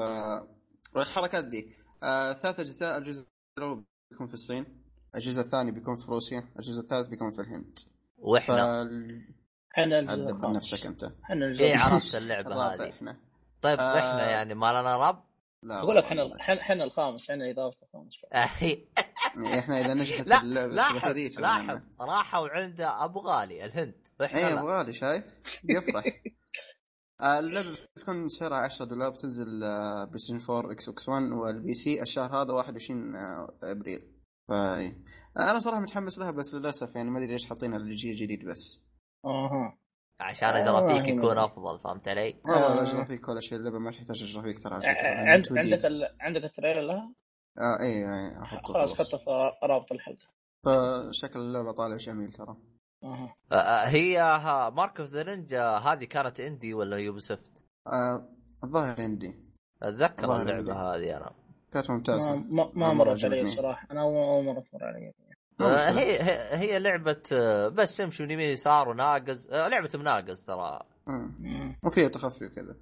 والحركات 0.96 1.44
دي. 1.44 1.74
أه 2.02 2.34
ثلاث 2.42 2.60
أجزاء 2.60 2.98
الجزء 2.98 3.28
الأول 3.58 3.84
بيكون 4.10 4.26
في 4.28 4.34
الصين 4.34 4.82
الجزء 5.14 5.40
الثاني 5.40 5.72
بيكون 5.72 5.96
في 5.96 6.10
روسيا 6.10 6.48
الجزء 6.58 6.82
الثالث 6.82 7.08
بيكون 7.08 7.30
في 7.30 7.40
الهند. 7.42 7.78
وإحنا؟ 8.18 8.56
فال... 8.56 9.24
إحنا 9.78 9.98
الخامس. 9.98 10.56
نفسك 10.56 10.86
أنت. 10.86 11.04
إحنا 11.04 11.46
الجزء 11.46 11.64
إيه 11.64 11.74
الخامس. 11.74 11.92
عرفت 11.92 12.14
اللعبه 12.14 12.54
هذه. 12.54 12.90
إحنا. 12.90 13.20
طيب 13.62 13.78
آه. 13.78 13.98
إحنا 13.98 14.30
يعني 14.30 14.54
ما 14.54 14.80
لنا 14.80 15.08
رب؟ 15.08 15.27
لا 15.62 15.80
أقول 15.80 15.96
لك 15.96 16.04
إحنا 16.04 16.36
إحنا 16.40 16.84
الخامس 16.84 17.30
إحنا 17.30 17.50
اضافه 17.50 17.76
الخامس. 17.82 18.14
هي 18.32 18.84
إحنا 19.58 19.80
إذا 19.80 19.94
نجحت 19.94 20.26
لا 20.26 20.42
اللعبة 20.42 20.72
لاحظ 20.74 21.38
لاحظ. 21.38 21.80
راحوا 22.00 22.48
عند 22.48 22.80
أبو 22.80 23.20
غالي 23.20 23.64
الهند. 23.64 23.94
اي 24.20 24.54
لا. 24.54 24.60
ابغالي 24.60 24.92
شايف؟ 24.92 25.24
يفرح. 25.64 26.04
آه، 27.20 27.38
اللعبة 27.38 27.76
بتكون 27.96 28.28
سعرها 28.28 28.56
10 28.58 28.84
دولار 28.84 29.10
بتنزل 29.10 29.64
آه، 29.64 30.04
PlayStation 30.04 30.54
4 30.54 30.72
Xbox 30.72 31.08
1 31.08 31.22
وال 31.22 31.74
PC 31.74 32.02
الشهر 32.02 32.42
هذا 32.42 32.52
21 32.52 33.16
آه، 33.16 33.58
أبريل. 33.62 34.12
ف 34.48 34.52
أنا 35.40 35.58
صراحة 35.58 35.80
متحمس 35.80 36.18
لها 36.18 36.30
بس 36.30 36.54
للأسف 36.54 36.96
يعني 36.96 37.10
ما 37.10 37.18
أدري 37.18 37.32
ليش 37.32 37.46
حاطينها 37.46 37.78
الجيل 37.78 38.10
الجديد 38.10 38.44
بس. 38.44 38.80
أها. 39.24 39.78
عشان 40.20 40.48
آه، 40.48 40.60
الجرافيك 40.60 41.08
هنا. 41.08 41.08
يكون 41.08 41.38
أفضل 41.38 41.78
فهمت 41.78 42.08
علي؟ 42.08 42.40
والله 42.44 42.78
آه. 42.78 42.80
الجرافيك 42.80 43.28
ولا 43.28 43.40
شيء 43.40 43.58
اللعبة 43.58 43.78
ما 43.78 43.90
تحتاج 43.90 44.16
جرافيك 44.24 44.62
ترى 44.62 44.74
عند 44.74 45.44
عندك 45.58 45.84
ال... 45.84 46.08
عندك 46.20 46.44
ال 46.44 46.49
trailer 46.49 46.80
لها؟ 46.80 47.12
آه 47.58 47.80
اي 47.82 48.14
اي 48.14 48.42
أحطه 48.42 48.72
خلاص 48.72 48.92
في 48.92 49.00
الوصف. 49.00 49.14
حطه 49.14 49.18
في 49.24 49.66
رابط 49.66 49.92
الحلقة 49.92 50.26
فشكل 50.64 51.38
اللعبة 51.38 51.72
طالع 51.72 51.96
جميل 51.96 52.32
ترى 52.32 52.56
آه، 53.04 53.34
آه، 53.52 53.84
هي 53.86 54.18
ها 54.18 54.70
Mark 54.70 55.00
of 55.00 55.10
the 55.10 55.22
Ninja 55.22 55.62
هذه 55.68 56.04
كانت 56.04 56.40
indie 56.40 56.74
ولا 56.74 56.96
Ubisoft؟ 56.96 57.64
آه، 57.86 58.28
الظاهر 58.64 59.00
عندي 59.00 59.38
أتذكر 59.82 60.30
والله 60.30 60.42
اللعبة. 60.58 60.72
هذه 60.96 61.16
أنا 61.16 61.30
كانت 61.72 61.90
ممتازة 61.90 62.36
ما, 62.36 62.70
ما 62.74 62.92
مرة 62.92 63.10
مرت 63.10 63.24
علي. 63.24 63.42
بصراحه 63.44 63.88
أنا 63.90 64.02
أول 64.02 64.44
مرة 64.44 64.60
تمر 64.60 64.84
علي 64.84 65.08
آه، 65.08 65.12
هي 65.60 66.22
هي- 66.22 66.56
هي 66.56 66.78
لعبة 66.78 67.22
آه، 67.32 67.68
بس 67.68 68.00
امشي 68.00 68.22
من 68.22 68.30
يمين 68.30 68.50
يسار 68.50 68.88
وناقز 68.88 69.50
آه، 69.52 69.68
لعبة 69.68 69.90
مناقز 69.94 70.44
ترى. 70.44 70.80
وفيها 71.84 72.08
تخفي 72.08 72.44
وكذا. 72.46 72.76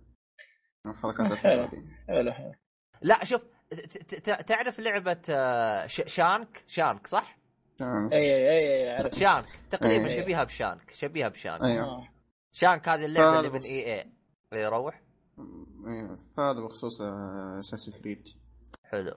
حلو. 1.36 1.68
حلو 2.08 2.32
حلو. 2.32 2.52
لا 3.02 3.24
شوف 3.24 3.40
ت- 3.70 4.14
ت- 4.14 4.48
تعرف 4.48 4.80
لعبة 4.80 5.22
آه، 5.30 5.86
ش- 5.86 6.02
Shank؟ 6.14 6.64
Shank 6.66 7.06
صح؟ 7.06 7.38
إي 8.12 8.18
إي 8.48 9.04
إي 9.04 9.10
Shank. 9.12 9.44
تقريبا. 9.70 10.08
شبيهة 10.08 10.44
ب 10.44 10.52
Shank 10.52 10.90
شبيهة 10.94 11.28
ب 11.28 11.33
Shank. 11.33 11.62
أيوه. 11.62 11.84
آه. 11.86 12.08
Shank 12.52 12.88
هذه 12.88 13.04
اللعبة 13.04 13.38
اللي 13.38 13.50
من. 13.50 13.62
إي 13.62 13.94
إي. 14.00 14.12
إي 14.52 14.66
روح. 14.66 15.02
إيه، 15.86 16.16
فهذا 16.36 16.60
بخصوص 16.60 17.00
Assassin's 17.60 18.00
Creed 18.02 18.28
حلو. 18.84 19.14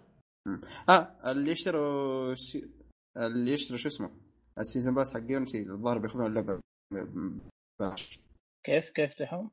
آه 0.90 1.16
اللي 1.32 1.52
يشتروا 1.52 2.36
sea... 2.36 2.70
اللي 3.18 3.54
يشتروا 3.54 3.78
شو 3.78 3.88
اسمه؟ 3.88 4.12
ال 4.60 4.65
season 4.65 4.96
pass 4.96 5.14
حق 5.14 5.24
Unity 5.30 5.62
الظاهر 5.62 5.98
بياخذون 5.98 6.26
اللعبة 6.26 6.60
ببلاش. 6.94 8.20
كيف 8.64 8.90
كيف 8.90 9.14
تحوم؟ 9.14 9.52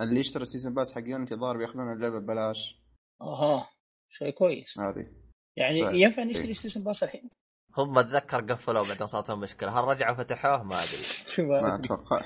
اللي 0.00 0.20
يشتروا 0.20 0.42
ال 0.42 0.47
season 0.47 0.74
pass 0.74 0.94
حق 0.94 1.02
Unity 1.06 1.34
الظاهر 1.34 1.56
بياخذون 1.56 1.92
اللعبة 1.92 2.18
ببلاش. 2.18 2.80
أها 3.22 3.70
شيء 4.10 4.30
كويس. 4.30 4.78
هذه. 4.78 5.10
يعني 5.56 5.84
طيب. 5.84 5.94
ينفع 5.94 6.22
نشتري 6.22 6.54
season 6.54 6.84
pass 6.84 7.02
الحين؟ 7.02 7.30
هم 7.76 7.98
اتذكر 7.98 8.52
قفلوا 8.52 8.88
بعدين 8.88 9.06
صارت 9.06 9.28
لهم 9.28 9.40
مشكلة. 9.40 9.80
هل 9.80 9.84
رجعوا 9.84 10.14
فتحوه؟ 10.14 10.62
ما 10.62 10.76
أدري. 10.76 11.48
ما 11.62 11.74
أتوقع. 11.74 12.20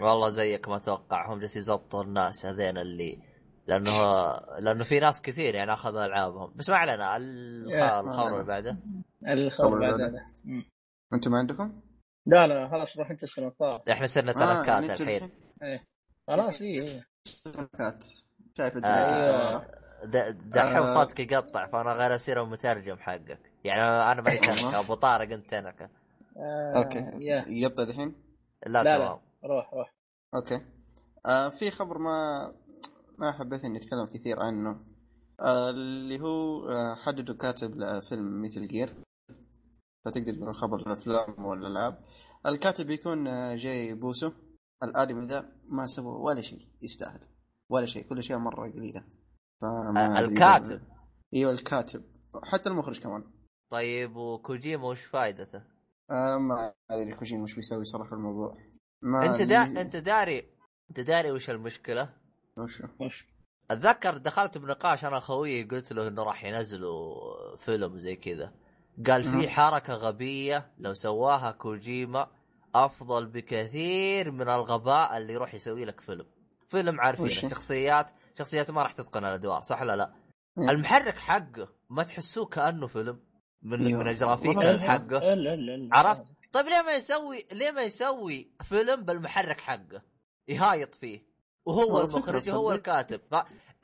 والله 0.00 0.28
زيك 0.30 0.68
ما 0.68 0.76
أتوقع. 0.76 1.32
هم 1.32 1.38
جالسين 1.38 1.60
يزبطوا 1.60 2.02
الناس 2.02 2.46
هذين 2.46 2.78
اللي 2.78 3.18
لأنه 3.66 3.90
لأنه 4.60 4.84
في 4.84 5.00
ناس 5.00 5.22
كثير 5.22 5.54
يعني 5.54 5.72
أخذوا 5.72 6.04
ألعابهم. 6.04 6.52
بس 6.56 6.70
ما 6.70 6.76
علينا 6.76 7.16
الخبر. 8.00 8.34
اللي 8.34 8.44
بعده. 8.44 8.78
الخبر 9.28 9.68
خبر 9.68 9.78
بعد. 9.80 10.00
هذا. 10.00 10.26
أنتم 11.12 11.30
ما 11.30 11.38
عندكم؟ 11.38 11.80
لا 12.26 12.46
لا 12.46 12.68
خلاص 12.68 12.98
روح 12.98 13.10
أنت 13.10 13.22
السنة 13.22 13.52
إحنا 13.90 14.06
صرنا 14.06 14.30
آه، 14.32 14.34
تركات 14.62 14.90
أنتم 14.90 15.04
الحين. 15.04 15.30
خلاص 16.28 16.60
اي 16.62 17.02
تركات 17.44 18.04
شايف 18.58 18.74
آه، 18.76 18.76
الدنيا 18.76 19.74
د- 20.04 20.50
دحين 20.50 20.76
آه. 20.76 20.94
صوتك 20.94 21.32
يقطع 21.32 21.66
فأنا 21.66 21.92
غير 21.92 22.14
اصير 22.14 22.42
المترجم 22.42 22.96
حقك. 22.96 23.40
يعني 23.64 23.82
أنا 23.82 24.22
ماني 24.22 24.38
تنكه 24.38 24.80
أبو 24.80 24.94
طارق 24.94 25.32
أنت 25.32 25.50
تنكه 25.50 25.88
آه، 26.36 26.72
أوكي. 26.76 27.24
يقطع 27.48 27.82
الحين 27.82 28.14
لا, 28.66 28.82
لا 28.82 28.96
تمام. 28.96 29.00
لا 29.08 29.48
روح 29.48 29.74
روح. 29.74 29.94
أوكي. 30.34 30.60
آه 31.26 31.48
في 31.48 31.70
خبر 31.70 31.98
ما 31.98 32.52
ما 33.18 33.32
حبيت 33.32 33.64
إني 33.64 33.78
أتكلم 33.78 34.06
كثير 34.06 34.40
عنه. 34.40 34.70
آه 35.40 35.70
اللي 35.70 36.20
هو 36.20 36.68
آه 36.68 36.94
حددوا 36.94 37.34
كاتب 37.36 37.74
لفيلم 37.76 38.42
Metal 38.42 38.68
Gear 38.68 38.94
فتقدر 40.04 40.34
تقول 40.34 40.54
خبر 40.54 40.76
الأفلام 40.76 41.44
والألعاب. 41.44 41.98
الكاتب 42.46 42.86
بيكون 42.86 43.28
آه 43.28 43.56
جاي 43.56 43.94
باسو. 43.94 44.32
الآدمي 44.82 45.26
ذا 45.26 45.52
ما 45.68 45.86
سوى 45.86 46.20
ولا 46.20 46.42
شيء 46.42 46.68
يستاهل. 46.82 47.20
ولا 47.68 47.86
شيء 47.86 48.08
كل 48.08 48.22
شيء 48.22 48.38
مرة 48.38 48.70
قليلة. 48.70 49.04
فما 49.60 50.16
آه، 50.16 50.20
الكاتب. 50.20 50.82
إيوه 51.34 51.52
الكاتب. 51.52 52.04
حتى 52.44 52.68
المخرج 52.68 53.00
كمان. 53.00 53.24
طيب 53.70 54.16
وكوجيما 54.16 54.84
وش 54.84 55.04
فائدته؟ 55.04 55.62
آه 56.10 56.38
ما 56.38 56.72
أدري 56.90 57.16
كوجيما 57.16 57.42
وش 57.42 57.54
بيسوي 57.54 57.84
صراحة 57.84 58.08
في 58.08 58.14
الموضوع. 58.14 58.56
ما 59.02 59.26
أنت 59.26 59.42
دا... 59.42 59.62
أنت 59.62 59.96
داري 59.96 60.48
أنت 60.90 61.00
داري 61.00 61.30
وش 61.32 61.50
المشكلة؟ 61.50 62.14
وشو 62.58 62.84
وش؟ 63.00 63.26
أتذكر 63.70 64.16
دخلت 64.16 64.58
بنقاش 64.58 65.04
أنا 65.04 65.20
خويي 65.20 65.64
قلت 65.64 65.92
له 65.92 66.08
إنه 66.08 66.22
راح 66.22 66.44
ينزلوا 66.44 67.56
فيلم 67.56 67.98
زي 67.98 68.16
كذا. 68.16 68.52
قال 69.06 69.24
في. 69.24 69.48
حركة 69.48 69.94
غبية 69.94 70.70
لو 70.78 70.94
سواها 70.94 71.50
كوجيما 71.50 72.30
أفضل 72.74 73.26
بكثير 73.26 74.30
من 74.30 74.42
الغباء 74.48 75.16
اللي 75.16 75.32
يروح 75.32 75.54
يسوي 75.54 75.84
لك 75.84 76.00
فيلم 76.00 76.26
فيلم 76.68 77.00
عارفين؟ 77.00 77.28
شخصيات 77.28 78.06
شخصيات 78.38 78.70
ما 78.70 78.82
راح 78.82 78.92
تتقن 78.92 79.24
الأدوار 79.24 79.62
صح 79.62 79.82
ولا 79.82 79.96
لا 79.96 80.14
مم. 80.56 80.70
المحرك 80.70 81.18
حقه 81.18 81.68
ما 81.90 82.02
تحسوه 82.02 82.46
كأنه 82.46 82.86
فيلم 82.86 83.20
من 83.62 83.86
أيوه. 83.86 84.00
من 84.00 84.08
الجرافيك 84.08 84.58
حقه 84.58 85.20
عرفت؟ 85.92 86.24
طيب 86.52 86.66
ليه 86.66 86.82
ما 86.82 86.92
يسوي 86.92 87.44
ليه 87.52 87.70
ما 87.70 87.82
يسوي 87.82 88.52
فيلم 88.62 89.04
بالمحرك 89.04 89.60
حقه 89.60 90.02
يهايط 90.48 90.94
فيه 90.94 91.26
وهو 91.66 92.00
المخرج 92.00 92.50
وهو 92.50 92.70
تصدق. 92.72 92.74
الكاتب. 92.74 93.20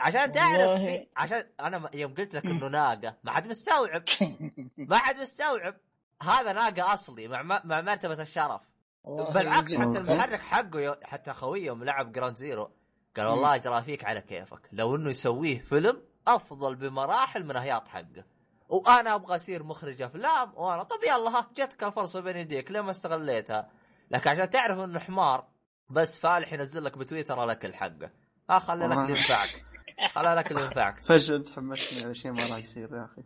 عشان 0.01 0.32
تعرف 0.32 0.68
والله. 0.68 0.97
في... 0.97 1.06
عشان 1.16 1.44
أنا 1.60 1.90
يوم 1.94 2.14
قلت 2.14 2.35
لك 2.35 2.47
إنه 2.47 2.68
ناقة 2.68 3.16
ما 3.24 3.32
حد 3.32 3.48
مستوعب. 3.48 4.05
ما 4.77 4.97
حد 4.98 5.16
مستوعب. 5.16 5.77
هذا 6.22 6.52
ناقة 6.52 6.94
أصلي 6.94 7.28
مع 7.28 7.43
مع 7.64 7.81
مرتبة 7.81 8.22
الشرف. 8.22 8.60
بالعكس 9.05 9.74
حتى. 9.74 9.98
المحرك 9.98 10.40
حقه 10.40 10.81
يو... 10.81 10.94
حتى 11.02 11.32
خويه 11.32 11.66
يوم 11.66 11.85
لعب 11.85 12.12
Ground 12.12 12.36
Zeroes 12.36 12.70
قال 13.16 13.27
والله 13.27 13.56
جرافيك 13.56 14.05
على 14.05 14.20
كيفك. 14.20 14.68
لو 14.72 14.97
إنه 14.97 15.10
يسويه 15.10 15.59
فيلم 15.60 16.02
أفضل 16.28 16.74
بمراحل 16.74 17.44
من 17.44 17.56
هياط 17.56 17.89
حقه. 17.89 18.24
وأنا 18.68 19.14
أبغى 19.14 19.35
أصير 19.36 19.62
مخرج 19.62 20.02
أفلام 20.02 20.52
وأنا 20.55 20.82
طب 20.82 20.98
يلا 21.02 21.31
ها 21.31 21.51
جتك 21.56 21.85
الفرصه 21.85 22.20
بين 22.20 22.36
يديك 22.36 22.70
ليه 22.70 22.81
ما 22.81 22.90
استغليتها؟ 22.90 23.70
لكن 24.10 24.31
عشان 24.31 24.51
تعرف 24.51 24.78
إنه 24.78 24.98
حمار 24.98 25.48
بس 25.89 26.18
فالح 26.18 26.52
ينزل 26.52 26.85
لك 26.85 26.98
بتويتر 26.98 27.44
لك 27.44 27.64
الحقه 27.64 28.10
ها 28.51 28.59
خلي 28.59 28.86
لك. 28.86 28.98
اللي 28.98 29.10
ينفعك 29.10 29.64
خلي 30.09 30.35
لك 30.35 30.51
اللي 30.51 30.62
ينفعك. 30.64 31.01
فجأة 31.09 31.39
تحمسني 31.39 32.05
على 32.05 32.14
شيء 32.14 32.32
ما 32.32 32.47
راح 32.47 32.59
يصير 32.59 32.94
يا 32.94 33.05
أخي. 33.05 33.22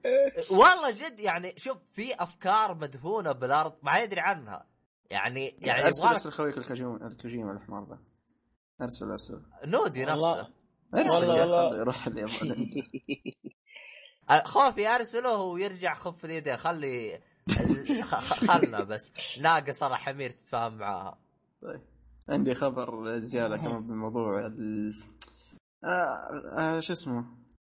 والله 0.54 0.90
جد 0.90 1.20
يعني 1.20 1.54
شوف 1.56 1.78
في 1.92 2.14
أفكار 2.14 2.74
مدفونه 2.74 3.32
بالأرض 3.32 3.72
ما 3.82 3.98
يدري 3.98 4.20
عنها. 4.20 4.66
يعني 5.10 5.56
يعني 5.58 5.86
ارسل 5.86 6.06
أرسل 6.06 6.32
خويك 6.32 6.58
الكوجيما 6.58 7.06
الكوجيما 7.06 7.52
الحمار 7.52 7.84
ذا. 7.84 7.98
ارسل 8.82 9.10
أرسل. 9.10 9.42
نودي. 9.64 10.04
نفسه. 10.04 10.48
أرسل 10.94 11.10
والله- 11.10 11.42
يبغى 11.42 11.84
خوفي 14.44 14.88
أرسله 14.88 15.36
ويرجع 15.36 15.94
خف 15.94 16.24
اليدين 16.24 16.56
خلي 16.56 17.20
خلنا 18.48 18.84
بس. 18.84 19.12
ناقص 19.40 19.82
أنا 19.82 19.96
حمير 19.96 20.30
تتفاهم 20.30 20.74
معاها. 20.78 21.18
طيب. 21.62 21.80
عندي 22.28 22.54
خبر 22.54 23.18
زيادة 23.18 23.56
كمان 23.56 23.86
بموضوع. 23.86 24.46
آه 25.84 26.58
آه 26.60 26.80
شو 26.80 26.92
اسمه؟ 26.92 27.24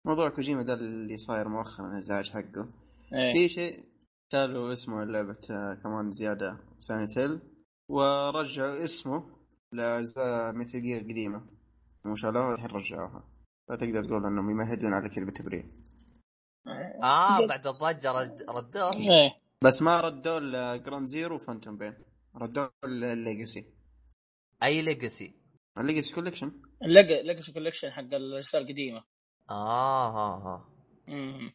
موضوع 0.04 0.28
كوجيما 0.28 0.62
ده 0.62 0.74
اللي 0.74 1.16
صاير 1.16 1.48
مؤخرا 1.48 1.86
الازعاج 1.92 2.30
حقه. 2.30 2.68
إيه. 3.14 3.32
في 3.32 3.48
شيء 3.48 3.84
شالوا 4.32 4.72
اسمه 4.72 5.04
لعبة 5.04 5.40
آه، 5.50 5.74
كمان 5.74 6.12
زيادة 6.12 6.58
Silent 6.78 7.18
Hill 7.18 7.40
ورجعوا 7.88 8.84
اسمه 8.84 9.36
لأجزاء 9.72 10.52
Metal 10.52 10.82
Gear 10.82 11.02
قديمة. 11.02 11.46
مو 12.04 12.16
شالوها 12.16 12.54
الحين 12.54 12.70
رجعوها. 12.70 13.24
فتقدر 13.68 14.04
تقول 14.04 14.26
إنهم 14.26 14.50
يمهدون 14.50 14.94
على 14.94 15.08
كذا 15.08 15.26
بتبرير. 15.26 15.70
آه 17.02 17.46
بعد 17.46 17.66
الضجة 17.66 18.12
رد 18.12 18.42
ردوه. 18.48 18.94
إيه. 18.94 19.42
بس 19.62 19.82
ما 19.82 20.00
ردوا 20.00 20.38
ال 20.38 20.48
Ground 20.48 21.06
Zeroes 21.06 21.34
و 21.34 21.39
Phantom 21.39 21.76
Pain 21.76 21.94
ردوا 22.36 22.68
ال 22.84 22.96
Legacy 22.96 23.64
أي 24.62 24.82
Legacy 24.82 25.34
ال 25.78 25.83
Legacy 25.83 26.14
Collection 26.14 26.52
Legacy 26.82 27.52
Collection 27.52 27.90
حق 27.90 28.00
الأجزاء 28.14 28.62
القديمة. 28.62 29.04
آه 29.50 30.08
ها 30.08 30.42
ها 30.44 30.64
مم. 31.08 31.52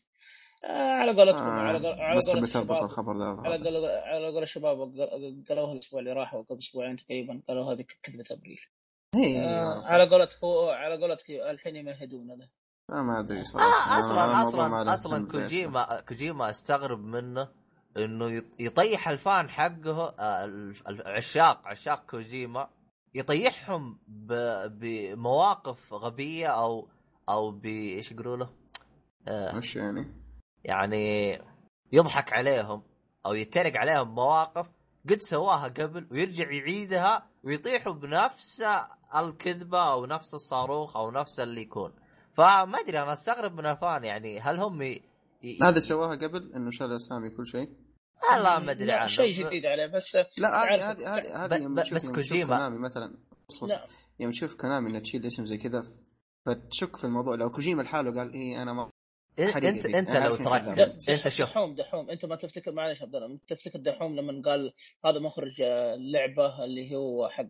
آه 0.65 0.91
على 0.91 1.11
قولتكم 1.21 1.43
على 1.43 1.77
قول 1.87 1.99
على 2.01 2.17
بس 2.17 2.29
قول 2.29 2.37
حبيت 2.37 2.55
اربط 2.55 2.83
الخبر 2.83 3.13
ذا 3.13 3.41
على 3.49 3.55
قول 3.69 3.85
على 3.85 4.27
قول 4.27 4.43
الشباب 4.43 4.77
قال- 4.79 5.43
قالوها 5.49 5.73
الأسبوع 5.73 5.99
اللي 5.99 6.13
راح 6.13 6.33
أو 6.33 6.41
قبل 6.41 6.57
أسبوعين 6.59 6.95
تقريبا 6.95 7.41
قالوا 7.47 7.73
هذه 7.73 7.85
كذبه 8.03 8.23
تبرير 8.23 8.71
هي 9.15 9.39
آه 9.45 9.83
على 9.85 10.09
قولتك 10.09 10.43
هو 10.43 10.69
على 10.69 11.01
قولتك 11.01 11.29
الحين 11.29 11.75
يمهدون 11.75 12.31
آه، 12.89 12.93
ما 13.01 13.19
أدري 13.19 13.43
صراحة. 13.43 13.67
آه 13.67 13.95
آه، 13.97 13.99
أصلا 13.99 14.15
له 14.83 14.93
أصلا 14.93 14.93
أصلا. 14.93 15.27
كوجيما 15.31 15.99
كوجيما 16.07 16.49
استغرب 16.49 16.99
منه 16.99 17.47
إنه 17.97 18.39
يط- 18.41 18.45
يطيح 18.59 19.09
الفان 19.09 19.49
حقه 19.49 20.15
آه، 20.19 20.45
ال- 20.45 20.75
العشاق 20.87 21.61
عشاق 21.67 22.05
كوجيما. 22.05 22.69
يطيحهم 23.17 23.99
ب- 24.07 24.79
بمواقف 24.79 25.93
غبية 25.93 26.47
أو 26.47 26.87
أو 27.29 27.51
ب 27.51 27.65
إيش 27.65 28.11
يقولوا 28.11 28.37
له؟ 28.37 28.49
آه 29.27 29.57
وش 29.57 29.75
يعني؟ 29.75 30.07
يعني 30.63 31.31
يضحك 31.91 32.33
عليهم 32.33 32.83
أو 33.25 33.33
يتريق 33.33 33.77
عليهم 33.77 34.15
مواقف 34.15 34.67
قد 35.09 35.21
سواها 35.21 35.67
قبل 35.67 36.07
ويرجع 36.11 36.51
يعيدها 36.51 37.27
ويطيحوا 37.43 37.93
بنفس 37.93 38.63
الكذبة 39.15 39.91
أو 39.91 40.05
نفس 40.05 40.33
الصاروخ 40.33 40.97
أو 40.97 41.11
نفس 41.11 41.39
اللي 41.39 41.61
يكون 41.61 41.93
فما 42.33 42.79
أدري 42.79 43.01
أنا 43.01 43.13
أستغرب 43.13 43.53
من 43.53 43.65
الفان 43.65 44.03
يعني 44.03 44.39
هل 44.39 44.59
هم 44.59 44.81
ي... 44.81 45.01
ي... 45.43 45.59
هذا 45.63 45.79
سواها 45.79 46.15
قبل 46.15 46.53
إنه 46.55 46.71
شال 46.71 46.95
أسامي 46.95 47.29
كل 47.29 47.47
شيء 47.47 47.69
لا 48.43 48.59
ما 48.59 48.71
أدري 48.71 48.91
عنه 48.91 49.07
شيء 49.07 49.45
جديد 49.47 49.65
عليه 49.65 49.85
بس 49.85 50.17
لا 50.37 50.73
هذه 50.75 50.91
هذه 50.91 51.45
هذه 51.45 51.67
بس 51.67 52.09
كوجيما- 52.09 52.45
كونامي 52.47 52.77
مثلا. 52.77 53.17
لا. 53.67 53.87
يوم 54.19 54.31
تشوف 54.31 54.55
كونامي 54.55 54.89
انها 54.89 54.99
تشيل 54.99 55.25
اسم 55.25 55.45
زي 55.45 55.57
كذا 55.57 55.83
فتشك 56.45 56.95
في 56.95 57.03
الموضوع. 57.03 57.35
لو 57.35 57.49
كوجيما 57.51 57.81
لحاله 57.81 58.19
قال 58.19 58.33
إيه 58.33 58.61
أنا 58.61 58.73
ما 58.73 58.89
حريقة 59.39 59.69
انت 59.69 59.79
فيه. 59.87 59.99
أنت 59.99 60.09
أنا 60.09 60.25
لو. 60.27 60.35
د- 60.35 61.09
أنت 61.09 61.27
شوف. 61.27 61.49
دحوم 61.49 61.75
دحوم. 61.75 62.09
أنت 62.09 62.25
ما 62.25 62.35
تفتكر 62.35 62.71
معلش 62.71 63.01
عبد 63.01 63.15
الله 63.15 63.39
تفتكر 63.47 63.79
دحوم 63.79 64.15
لما 64.15 64.41
قال 64.45 64.73
هذا 65.05 65.19
مخرج 65.19 65.61
آه، 65.61 65.93
اللعبه 65.95 66.63
اللي 66.63 66.95
هو 66.95 67.29
حق 67.29 67.45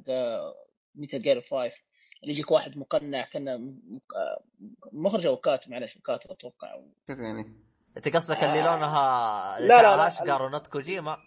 ميتا 0.96 1.18
جير 1.18 1.42
5 1.42 1.72
اللي 2.24 2.34
يجيك 2.34 2.52
واحد 2.52 2.78
مقنع 2.78 3.26
كنا 3.34 3.58
م- 3.58 4.00
آه، 4.16 4.44
مخرج 4.94 5.26
أو 5.26 5.38
كاتب 5.38 5.70
معلش 5.72 5.98
كاتب 6.06 6.32
أتوقع. 6.32 6.76
كيف 7.08 7.18
يعني؟ 7.20 7.54
انت 7.98 8.16
قصدك 8.16 8.44
اللي 8.44 8.62
لونها 8.62 9.60
لا، 9.60 9.82
لا، 9.82 9.98
لا. 9.98 10.08
اشقر 10.08 10.42
ونط 10.42 10.68
كوجيما؟ 10.68 11.18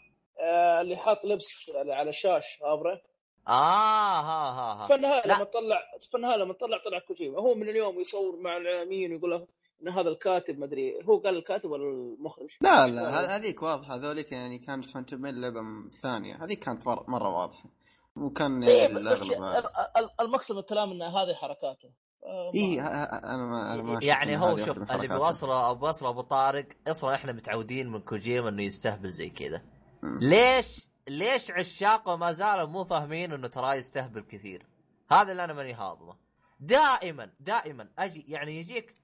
آه، 0.41 0.81
اللي 0.81 0.97
حاط 0.97 1.25
لبس 1.25 1.71
على 1.89 2.11
الشاش 2.11 2.45
عبره 2.63 3.01
آه 3.49 4.21
ها 4.21 4.51
ها 4.51 4.83
ها. 4.83 4.87
في 4.87 4.95
النهايه 4.95 5.27
لا. 5.27 5.35
لما 5.35 5.45
طلع 5.45 5.81
في 6.11 6.17
النهايه 6.17 6.37
لما 6.37 6.53
طلع 6.53 6.79
طلع 6.85 6.99
كوجيما. 6.99 7.39
هو 7.39 7.55
من 7.55 7.69
اليوم 7.69 8.01
يصور 8.01 8.37
مع 8.37 8.57
الاعلاميين 8.57 9.13
ويقول 9.13 9.31
له 9.31 9.47
إن 9.83 9.89
هذا 9.89 10.09
الكاتب 10.09 10.59
ما 10.59 10.65
أدري 10.65 10.95
هو 11.09 11.19
قال 11.19 11.37
الكاتب 11.37 11.71
ولا 11.71 11.83
المخرج؟ 11.85 12.51
لا 12.61 12.87
لا 12.87 13.37
هذيك 13.37 13.63
واضحة. 13.63 13.95
هذوليك 13.95 14.33
يعني 14.33 14.59
كانت 14.59 14.91
فانتومين 14.91 15.41
لعبه 15.41 15.61
ثانية 16.03 16.45
هذيك 16.45 16.65
كانت 16.65 16.87
مره, 16.87 17.05
مرة 17.09 17.29
واضحة. 17.29 17.65
وكان 18.17 18.63
إيه 18.63 18.79
يعني 18.79 18.99
الأغلب 18.99 19.65
المقصد 20.21 20.55
من 20.55 20.61
الكلام 20.61 20.91
إن 20.91 21.03
هذه 21.03 21.35
حركاته. 21.35 21.89
آه، 21.89 22.10
اي 22.55 22.81
ه- 22.81 22.83
ه- 22.83 23.35
أنا 23.35 23.45
ما 23.47 23.75
أنا 23.75 23.83
ما 23.83 23.99
يعني 24.03 24.39
هو 24.39 24.57
شوف 24.57 24.79
اللي. 24.93 25.09
بيوصله 25.09 25.73
بوصله 25.73 26.09
أبو 26.09 26.21
طارق 26.21 26.67
أصلا 26.89 27.15
إحنا 27.15 27.33
متعودين 27.33 27.89
من 27.89 28.01
كوجيما 28.01 28.49
إنه 28.49 28.63
يستهبل 28.63 29.11
زي 29.11 29.31
كذا. 29.31 29.63
ليش 30.03 30.89
ليش 31.09 31.51
عشاقه 31.51 32.17
ما 32.17 32.33
زالوا 32.33 32.67
مو 32.67 32.85
فاهمين 32.85 33.33
إنه 33.33 33.49
ترى 33.49 33.75
يستهبل 33.77 34.21
كثير؟ 34.21 34.67
هذا 35.11 35.33
اللي 35.33 35.45
أنا 35.45 35.53
ماني 35.53 35.73
هاضمه. 35.75 36.17
دائما 36.61 37.31
دائما 37.41 37.89
أجي 37.99 38.25
يعني 38.29 38.61
يجيك 38.61 38.95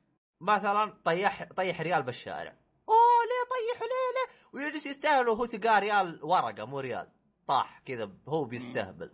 مثلا 0.40 0.94
طيح 1.04 1.48
طيح 1.56 1.80
ريال 1.80 2.02
بالشارع. 2.02 2.56
أوه 2.88 2.96
ليه 3.28 3.48
طيحوا؟ 3.50 3.86
ليه 3.86 4.12
ليه؟ 4.16 4.64
ويجلس 4.64 4.86
يستاهل 4.86 5.28
وهو 5.28 5.46
تلقاه 5.46 5.78
ريال 5.78 6.18
ورقة 6.24 6.64
مو 6.64 6.80
ريال. 6.80 7.08
طاح 7.46 7.82
كذا 7.84 8.10
هو 8.28 8.44
بيستهبل. 8.44 9.10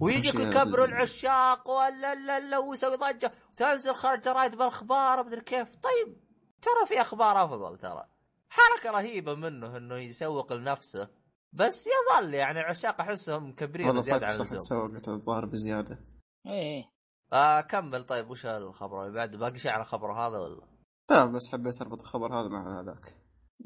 ويجيك 0.00 0.36
ال- 0.36 0.80
العشاق 0.80 1.70
ولا 1.70 2.14
لا 2.14 2.40
لا 2.40 2.58
ويسوي 2.58 2.96
ضجة. 2.96 3.32
وتنزل 3.50 3.94
خارج 3.94 4.20
جرايد 4.20 4.54
بالاخبار 4.54 5.24
مدري 5.26 5.40
كيف. 5.40 5.68
طيب 5.68 6.16
ترى 6.62 6.86
في 6.88 7.00
أخبار 7.00 7.44
أفضل 7.44 7.78
ترى. 7.78 8.04
حركة 8.50 8.90
رهيبة 8.90 9.34
منه 9.34 9.76
إنه 9.76 9.96
يسوق 9.96 10.52
لنفسه. 10.52 11.08
بس 11.52 11.84
يظل 11.86 12.34
يعني 12.34 12.60
العشاق 12.60 13.00
أحسهم 13.00 13.48
مكبرين 13.48 13.86
والله 13.86 14.00
زياده 14.02 14.26
عن 14.26 14.34
اللزوم. 14.34 14.58
تسوقت 14.58 15.08
الظاهر 15.08 15.46
بزيادة. 15.46 15.98
إيه. 16.46 16.84
آه 17.32 17.60
كمل. 17.60 18.04
طيب 18.04 18.30
وش 18.30 18.46
الخبر؟ 18.46 19.02
اللي 19.02 19.14
بعد 19.14 19.36
باقي 19.36 19.58
شيء 19.58 19.70
على 19.70 19.82
الخبر 19.82 20.12
هذا 20.12 20.38
ولا؟ 20.38 20.66
لا 21.10 21.24
بس 21.24 21.52
حبيت 21.52 21.82
أربط 21.82 22.00
الخبر 22.00 22.34
هذا 22.34 22.48
مع 22.48 22.80
هذاك. 22.80 23.16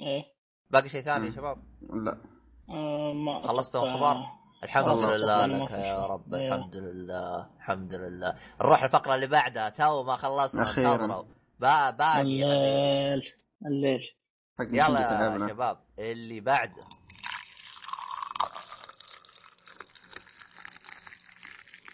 إيه. 0.00 0.24
باقي 0.70 0.88
شيء 0.88 1.02
ثاني 1.02 1.26
يا. 1.26 1.32
شباب؟ 1.32 1.62
لا. 2.04 2.20
آه، 2.70 3.12
ما 3.12 3.42
خلصتوا 3.42 3.82
الأخبار؟ 3.82 4.37
الحمد 4.64 4.98
لله 5.00 5.46
لك 5.46 5.70
يا. 5.70 6.06
رب 6.06 6.34
إيه. 6.34 6.54
الحمد 6.54 6.76
لله 6.76 7.46
الحمد 7.56 7.94
لله. 7.94 8.34
نروح 8.60 8.82
الفقرة 8.82 9.14
اللي 9.14 9.26
بعدها 9.26 9.68
تو 9.68 10.02
ما 10.02 10.16
خلصنا 10.16 10.62
با 11.60 11.90
باقي 11.90 12.20
الليل 12.20 13.32
الليل. 13.66 14.00
حق 14.58 14.66
يلا 14.72 15.00
يا 15.00 15.48
شباب 15.48 15.78
اللي 15.98 16.40
بعده 16.40 16.82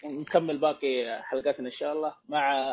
نكمل 0.05 0.57
باقي 0.57 1.21
حلقاتنا 1.23 1.67
إن 1.67 1.71
شاء 1.73 1.93
الله 1.93 2.13
مع 2.29 2.65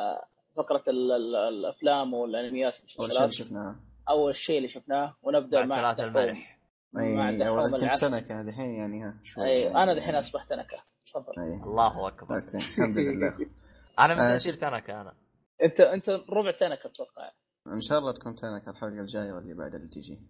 فقرة 0.57 0.83
ال- 0.89 1.13
ال- 1.13 1.37
الأفلام 1.37 2.15
والأنميات 2.15 2.75
أول 3.01 3.13
شيء 3.13 3.31
شفناه. 3.31 3.77
أول 4.09 4.37
شيء 4.37 4.57
اللي 4.57 4.69
شفناه 4.69 5.17
ونبدأ 5.23 5.65
مع 5.65 5.77
ثلاث. 5.95 6.01
الملح. 6.01 6.33
مع 6.33 6.62
أي 6.99 7.49
اول 7.49 7.71
كنت 7.71 8.05
دحين 8.49 8.75
يعني 8.75 9.05
ها 9.05 9.21
شوي. 9.25 9.45
أي 9.45 9.61
يعني. 9.61 9.83
أنا 9.83 9.95
دحين 9.95 10.15
أصبحت 10.15 10.53
نكهة. 10.53 10.83
تفضل. 11.07 11.33
الله 11.65 12.09
أكبر. 12.09 12.35
أوكي 12.35 12.57
الحمد 12.57 12.99
لله. 12.99 13.37
أنا 13.99 14.15
من 14.15 14.21
آه، 14.21 14.33
تاثير 14.33 14.55
تنكة 14.55 15.01
أنا؟ 15.01 15.15
أنت 15.63 15.81
أنت 15.81 16.09
ربع 16.09 16.51
تنكة 16.51 16.87
أتوقع. 16.87 17.31
إن 17.67 17.81
شاء 17.81 17.99
الله 17.99 18.13
تكون 18.13 18.35
تنك 18.35 18.69
الحلقة 18.69 19.01
الجاية 19.01 19.33
واللي 19.33 19.55
بعد 19.55 19.75
اللي 19.75 19.89
تجي. 19.89 20.21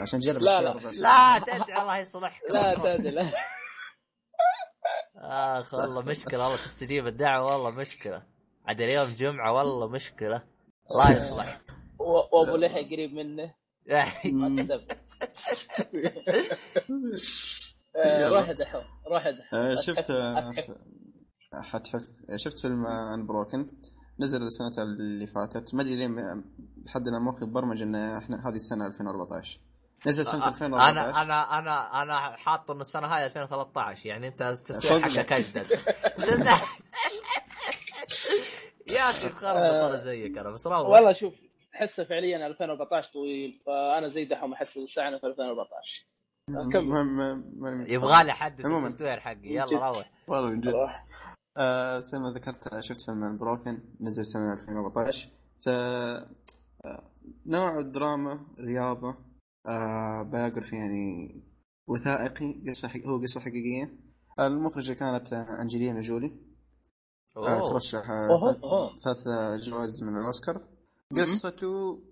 عشان 0.00 0.18
نجرب 0.18 0.42
لا، 0.42 0.60
لا. 0.62 0.72
بس. 0.72 0.98
لا 0.98 1.38
تدعي 1.38 1.82
الله 1.82 1.98
يصلحك. 1.98 2.42
لا 2.50 2.74
تدري 2.74 3.10
لا. 3.10 3.30
آخ 5.16 5.74
والله 5.74 6.02
مشكلة 6.02 6.42
والله 6.44 6.56
تستجيب 6.56 7.06
الدعوة 7.06 7.52
والله 7.52 7.70
مشكلة. 7.70 8.22
عاد 8.66 8.80
اليوم 8.80 9.14
جمعة 9.14 9.52
والله 9.52 9.88
مشكلة. 9.88 10.42
الله 10.90 11.16
يصلحك. 11.16 11.60
و- 11.98 12.36
وأبو 12.38 12.56
لحية 12.56 12.86
قريب 12.90 13.12
منه. 13.14 13.54
ما. 14.24 14.80
روح 18.28 18.50
دحوم 18.50 18.84
روح 19.06 19.28
دحوم 19.28 19.60
آه، 19.60 19.74
شفت 19.74 20.10
آه، 20.10 20.52
حتحف 21.72 22.02
شفت 22.36 22.60
فيلم 22.60 22.86
ان 22.86 23.26
بروكن 23.26 23.68
نزل 24.20 24.42
السنة 24.42 24.82
اللي 24.84 25.26
فاتت. 25.26 25.74
ما 25.74 25.82
أدري 25.82 25.96
ليه 25.96 26.06
لحد 26.86 27.08
أنا 27.08 27.18
مخي 27.18 27.46
برمج 27.46 27.82
ان 27.82 27.94
إحنا 27.94 28.48
هذه 28.48 28.56
السنة 28.56 28.86
2014 28.86 29.60
نزل 30.06 30.24
سنة 30.26 30.48
2014 30.48 30.90
أنا 30.90 31.22
أنا 31.22 31.58
أنا 31.58 32.02
أنا 32.02 32.36
حاط 32.36 32.70
انه 32.70 32.80
السنة 32.80 33.06
هاي 33.06 33.26
2013 33.26 34.06
يعني 34.08 34.28
أنت. 34.28 34.42
حقك 34.86 35.32
اجدد 35.32 35.66
يا 38.86 39.10
أخي 39.10 39.28
خرب 39.28 39.96
زيك 39.96 40.38
أنا 40.38 40.50
بس 40.50 40.66
والله 40.66 41.12
شوف 41.12 41.34
تحسه 41.78 42.04
فعليا 42.04 42.46
2014 42.46 43.12
طويل 43.12 43.62
فأنا 43.66 44.08
زي 44.08 44.24
دحوم 44.24 44.52
أحس 44.52 44.78
ساعنا 44.94 45.18
في 45.18 45.26
2014 45.26 46.06
كمل. 46.72 46.84
ما- 46.88 47.02
ما- 47.02 47.34
ما- 47.56 47.86
يبغى 47.88 48.24
لي 48.24 48.32
حد. 48.32 48.60
ال 48.60 49.02
software 49.02 49.20
حقي. 49.20 49.38
يلا 49.54 49.88
روح. 49.88 50.10
والله 50.28 50.50
من 50.50 50.60
جد. 50.60 50.68
روح. 50.68 51.06
آه 51.56 52.00
زي 52.00 52.18
ما 52.18 52.30
ذكرت 52.30 52.80
شفت 52.80 53.00
فيلم 53.02 53.36
Unbroken 53.36 53.82
نزل 54.00 54.24
سنة 54.24 54.52
2014 54.52 55.28
ف 55.64 55.68
آه، 55.68 57.12
نوع 57.46 57.78
الدراما 57.80 58.46
رياضة 58.60 59.16
آه 59.68 60.22
بايوغرافي 60.32 60.76
يعني 60.76 61.34
وثائقي 61.88 62.62
قصة 62.70 62.88
حق... 62.88 63.00
هو 63.06 63.22
قصة 63.22 63.40
حقيقية. 63.40 63.98
المخرجة 64.40 64.92
كانت 64.92 65.32
أنجلينا 65.32 66.00
جولي. 66.00 66.40
آه. 67.36 67.66
ترشح 67.66 68.10
آه، 68.10 68.52
ثلاث- 69.04 69.64
جوائز 69.68 70.02
من 70.02 70.20
الأوسكار. 70.20 70.68
قصته 71.16 72.02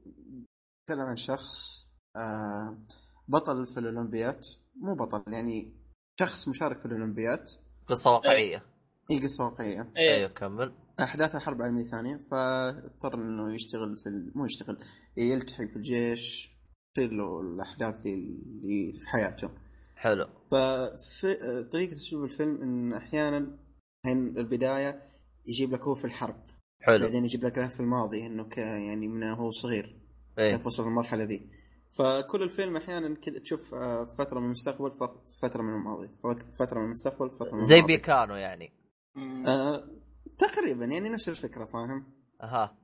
تتكلم 0.86 1.06
عن 1.06 1.16
شخص 1.16 1.86
آه 2.16 2.78
بطل 3.28 3.66
في 3.66 3.80
الاولمبيات 3.80 4.48
مو 4.76 4.94
بطل 4.94 5.32
يعني 5.32 5.72
شخص 6.20 6.48
مشارك 6.48 6.78
في 6.80 6.86
الاولمبيات 6.86 7.52
قصة 7.86 8.12
واقعية. 8.12 8.62
هي 9.10 9.18
قصة 9.18 9.44
واقعية. 9.44 9.92
إيه. 9.96 10.14
أيوه 10.14 10.28
كمل. 10.28 10.74
احداث 11.00 11.36
حرب 11.36 11.62
عالميه 11.62 11.84
ثانية 11.84 12.16
فاضطر 12.30 13.14
إنه 13.14 13.54
يشتغل 13.54 13.98
في 13.98 14.08
ال... 14.08 14.32
مو 14.34 14.46
يشتغل 14.46 14.78
يلتحق 15.16 15.64
في 15.64 15.76
الجيش 15.76 16.50
تصير 16.94 17.12
له 17.12 17.40
الأحداث 17.40 18.00
دي 18.00 18.14
اللي 18.14 18.98
في 19.00 19.08
حياته. 19.08 19.50
حلو. 19.96 20.26
ففي 20.50 21.62
طريقة 21.72 21.92
أسلوب 21.92 22.24
الفيلم 22.24 22.62
إن 22.62 22.92
أحيانا 22.92 23.58
البداية 24.06 25.02
يجيب 25.46 25.72
لك 25.72 25.80
هو 25.80 25.94
في 25.94 26.04
الحرب. 26.04 26.45
حلو. 26.86 26.98
بعدين 26.98 27.24
يجيب 27.24 27.44
لك 27.44 27.58
له 27.58 27.68
في 27.68 27.80
الماضي 27.80 28.26
إنه 28.26 28.44
ك 28.48 28.58
يعني 28.58 29.08
من 29.08 29.22
هو 29.30 29.50
صغير. 29.50 29.96
إيه. 30.38 30.56
كيف 30.56 30.66
وصل 30.66 30.82
المرحله 30.82 31.24
ذي. 31.24 31.50
فكل 31.98 32.42
الفيلم 32.42 32.76
أحيانا 32.76 33.14
كذا 33.14 33.38
تشوف 33.38 33.60
آه، 33.74 34.06
فترة 34.18 34.38
من 34.40 34.46
المستقبل 34.46 34.90
ف- 34.90 35.42
فترة 35.46 35.62
من 35.62 35.74
الماضي. 35.74 36.08
ف- 36.08 36.56
فترة 36.62 36.78
من 36.78 36.84
المستقبل 36.84 37.30
فترة 37.30 37.56
من 37.56 37.62
زي 37.62 37.74
الماضي. 37.76 37.96
بيكانو 37.96 38.34
يعني. 38.34 38.72
آه 39.46 39.88
تقريبا 40.38 40.84
يعني 40.84 41.08
نفس 41.08 41.28
الفكرة 41.28 41.64
فاهم؟ 41.64 42.06
أها. 42.42 42.76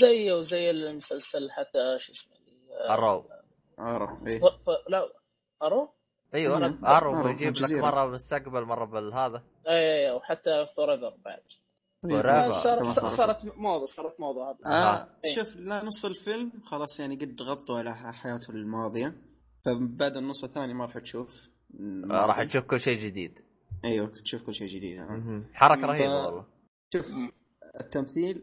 زيه 0.00 0.32
وزي 0.32 0.70
المسلسل 0.70 1.50
حتى 1.50 1.98
شو 1.98 2.12
اسمه 2.12 2.34
آه، 3.78 4.26
إيه. 4.26 4.38
ف... 4.40 4.44
ف... 4.44 4.68
لا 4.88 5.08
Arrow؟ 5.62 5.88
أيوه 6.34 6.58
مم. 6.58 6.84
Arrow 6.86 7.20
Arrow، 7.20 7.28
يجيب 7.28 7.52
لك. 7.56 7.72
مرة 7.82 8.04
بالمستقبل 8.04 8.64
مرة 8.64 8.84
بالهذا. 8.84 9.42
اي 9.68 10.10
وحتى 10.10 10.66
Forever 10.76 11.16
بعد. 11.24 11.40
آه، 12.12 12.50
forever. 12.50 13.08
صارت 13.16 13.44
موضه 13.56 13.86
صارت 13.86 14.20
موضه 14.20 14.50
هذه 14.50 14.56
آه 14.66 15.08
إيه. 15.24 15.34
شوف 15.34 15.56
لا 15.56 15.84
نص 15.84 16.04
الفيلم 16.04 16.52
خلاص 16.64 17.00
يعني 17.00 17.16
قد 17.16 17.42
غطوا 17.42 17.78
على 17.78 17.94
حياته 17.94 18.50
الماضية 18.50 19.14
فبعد 19.64 20.16
النص 20.16 20.44
الثاني 20.44 20.74
ما 20.74 20.84
راح 20.84 20.98
تشوف 20.98 21.48
آه، 22.10 22.26
راح 22.26 22.44
تشوف 22.44 22.64
كل 22.64 22.80
شيء 22.80 22.98
جديد 23.04 23.38
أيوه 23.84 24.08
تشوف 24.24 24.42
كل 24.42 24.54
شيء 24.54 24.68
جديد 24.68 24.98
آه. 24.98 25.04
مهم. 25.04 25.44
حركة. 25.54 25.86
رهيبة 25.86 26.26
والله 26.26 26.44
شوف 26.92 27.06
التمثيل 27.80 28.42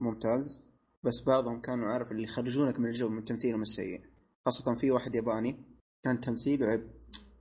ممتاز 0.00 0.62
بس 1.04 1.22
بعضهم 1.26 1.60
كانوا 1.60 1.88
عارف 1.88 2.12
اللي 2.12 2.22
يخرجونك 2.22 2.78
من 2.80 2.86
الجو 2.88 3.08
من 3.08 3.24
تمثيلهم 3.24 3.62
السيء 3.62 4.00
خاصة 4.46 4.74
في 4.80 4.90
واحد 4.90 5.14
ياباني 5.14 5.56
كان 6.04 6.20
تمثيله 6.20 6.66
عب 6.66 6.90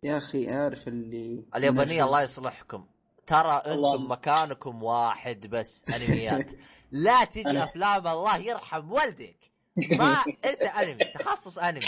يا 0.04 0.18
أخي 0.18 0.50
عارف 0.50 0.88
اللي 0.88 1.46
اليابانية. 1.56 2.06
الله 2.06 2.22
يصلحكم 2.22 2.86
ترى 3.32 3.52
أنتم. 3.52 4.12
مكانكم 4.12 4.84
واحد 4.84 5.48
بس 5.48 5.86
انميات. 5.96 6.54
لا 6.92 7.24
تجي 7.24 7.64
أفلام 7.64 8.08
الله 8.08 8.38
يرحم 8.38 8.92
والدك. 8.92 9.52
ما 10.00 10.14
أنت 10.50 10.62
أنمي 10.62 11.04
تخصص 11.20 11.58
أنمي. 11.58 11.82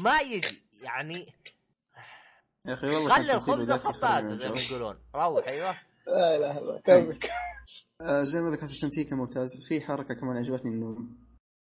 ما 0.00 0.20
يجي 0.20 0.62
يعني 0.82 1.26
يا 2.66 2.74
أخي 2.74 2.86
والله 2.86 3.14
خلي 3.14 3.34
الخبزة 3.34 3.74
يخرج 3.74 3.94
خبازة 3.94 4.34
زي 4.34 4.48
ما. 4.48 4.60
يقولون. 4.60 4.98
روح 5.14 5.46
أيوه. 5.46 5.76
لا 6.06 6.36
إله 6.36 6.50
إلا 6.50 6.58
الله 6.58 6.80
كمل. 6.80 7.18
آه 8.00 8.22
زي 8.24 8.40
ما 8.40 8.50
ذكرت 8.50 8.70
التمثيل 8.70 9.04
كان 9.04 9.18
ممتاز. 9.18 9.48
في 9.68 9.80
حركة 9.80 10.14
كمان 10.14 10.36
عجبتني 10.36 10.70
إنه 10.70 10.96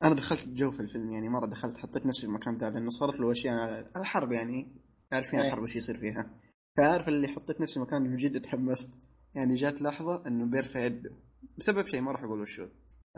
أنا 0.03 0.15
دخلت 0.15 0.47
جو 0.47 0.71
في 0.71 0.79
الفيلم 0.79 1.09
يعني 1.09 1.29
مرة 1.29 1.45
دخلت 1.45 1.77
حطيت 1.77 2.05
نفسي 2.05 2.21
في 2.21 2.27
المكان 2.27 2.57
ده 2.57 2.69
لأنه 2.69 2.89
صارت 2.89 3.19
له 3.19 3.31
أشياء 3.31 3.53
على 3.55 3.91
الحرب 3.95 4.31
يعني 4.31 4.81
عارفين 5.11 5.39
إيه. 5.39 5.47
الحرب 5.47 5.63
وش 5.63 5.75
يصير 5.75 5.97
فيها. 5.97 6.29
فعارف 6.77 7.07
اللي 7.07 7.27
حطيت 7.27 7.61
نفسي 7.61 7.79
مكان 7.79 8.01
من 8.01 8.17
جد 8.17 8.41
تحمست. 8.41 8.93
يعني 9.35 9.53
جات 9.53 9.81
لحظة 9.81 10.27
إنه 10.27 10.45
بيرفع 10.45 10.85
يده. 10.85 11.15
بسبب 11.57 11.85
شيء 11.85 12.01
ما 12.01 12.11
راح 12.11 12.23
أقول 12.23 12.41
وشو. 12.41 12.67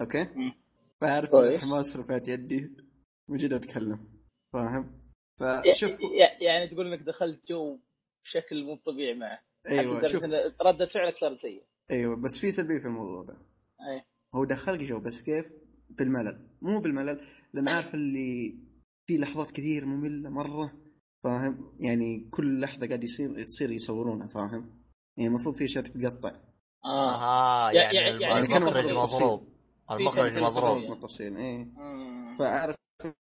أوكي. 0.01 0.53
فعارف. 1.01 1.35
الحماس 1.35 1.97
رفعت 1.97 2.27
يدي. 2.27 2.77
من 3.29 3.37
جد 3.37 3.53
أتكلم. 3.53 4.07
فاهم؟ 4.53 5.01
فشوف. 5.39 5.91
يع- 6.01 6.41
يعني 6.41 6.67
تقول 6.67 6.87
إنك 6.93 6.99
دخلت 6.99 7.47
جو 7.49 7.79
بشكل 8.23 8.63
مو 8.63 8.75
طبيعي 8.75 9.13
معه. 9.13 9.39
أيوه 9.69 10.07
شوف. 10.07 10.23
ردة 10.61 10.85
فعلك 10.87 11.17
صارت 11.17 11.39
سيئة 11.39 11.63
أيوه 11.91 12.15
بس 12.15 12.37
في 12.37 12.51
سلبية 12.51 12.79
في 12.79 12.85
الموضوع 12.85 13.23
ده. 13.23 13.33
اي 13.89 14.03
هو 14.35 14.45
دخلك 14.45 14.79
جو 14.79 14.99
بس 14.99 15.21
كيف؟ 15.23 15.45
بالملل. 15.89 16.47
مو 16.61 16.79
بالملل 16.79 17.21
لأن 17.53 17.67
عارف 17.67 17.93
اللي 17.95 18.57
في 19.07 19.17
لحظات 19.17 19.51
كثير 19.51 19.85
مملة 19.85 20.29
مرة. 20.29 20.73
فاهم؟ 21.23 21.77
يعني 21.79 22.29
كل 22.31 22.59
لحظة 22.61 22.87
قاعد 22.87 23.03
يصير 23.03 23.43
تصير 23.43 23.71
يصورونها 23.71 24.27
فاهم؟ 24.27 24.76
يعني 25.17 25.29
المفروض 25.29 25.55
في 25.55 25.63
اشياء 25.63 25.83
تتقطع. 25.83 26.31
آه 26.85 27.15
آها 27.15 27.71
يع- 27.71 27.91
يعني 27.91 28.21
يعني 28.21 28.39
المخرج 28.39 28.73
كانوا 28.85 29.03
مضروب 29.03 29.43
المخرج 29.91 30.43
مضروب. 30.43 30.77
بالتفصيل 30.89 31.37
إيه. 31.37 31.65
مم. 31.65 32.35
فأعرف 32.39 32.75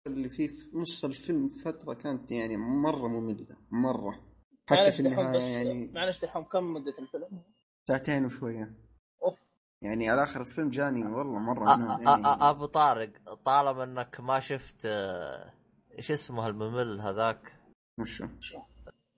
اللي 0.06 0.28
في 0.28 0.48
في 0.48 0.70
نص 0.76 1.04
الفيلم 1.04 1.48
فترة 1.64 1.94
كانت 1.94 2.30
يعني 2.30 2.56
مرة 2.56 3.08
مملة 3.08 3.46
مرة. 3.70 4.20
حتى 4.66 4.92
في 4.92 5.00
النهاية 5.00 5.38
يعني 5.40 5.90
معلش 5.94 6.20
دحوم 6.22 6.44
كم 6.44 6.72
مدة 6.74 6.94
الفيلم؟ 6.98 7.42
ساعتين 7.88 8.24
وشوية. 8.24 8.74
أوف. 9.22 9.38
يعني 9.82 10.08
على 10.10 10.22
آخر 10.22 10.40
الفيلم 10.40 10.70
جاني 10.70 11.06
والله 11.06 11.38
مرة 11.38 11.74
أ- 11.74 11.78
منام 11.78 11.98
أ- 11.98 12.08
يعني. 12.08 12.24
أ- 12.24 12.42
أبو 12.42 12.66
طارق 12.66 13.34
طالما 13.44 13.84
إنك 13.84 14.20
ما 14.20 14.40
شفت 14.40 14.82
آه، 14.86 15.52
إيش 15.98 16.10
اسمه 16.10 16.46
الممل 16.46 17.00
هذاك؟ 17.00 17.52
وشو؟ 18.00 18.26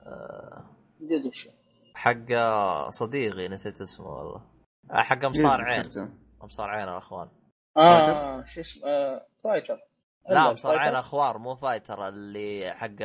آه، 0.01 0.71
جد 1.01 1.27
وشو؟ 1.27 1.51
حق 1.99 2.33
صديقي 2.91 3.49
نسيت 3.49 3.81
اسمه 3.81 4.07
والله. 4.07 4.43
آه، 4.91 5.03
حق 5.03 5.25
مصارعين 5.25 5.81
ذكرته. 5.83 6.09
مصارعين 6.43 6.89
الأخوان. 6.89 7.29
آه 7.77 8.45
شو 8.45 8.61
اسمه 8.61 8.83
آه، 8.87 9.27
Fighter. 9.45 9.79
لا 10.31 10.53
مصارعين. 10.53 10.95
اخوان 10.95 11.39
مو 11.39 11.55
Fighter 11.57 12.09
اللي 12.09 12.71
حق 12.75 13.03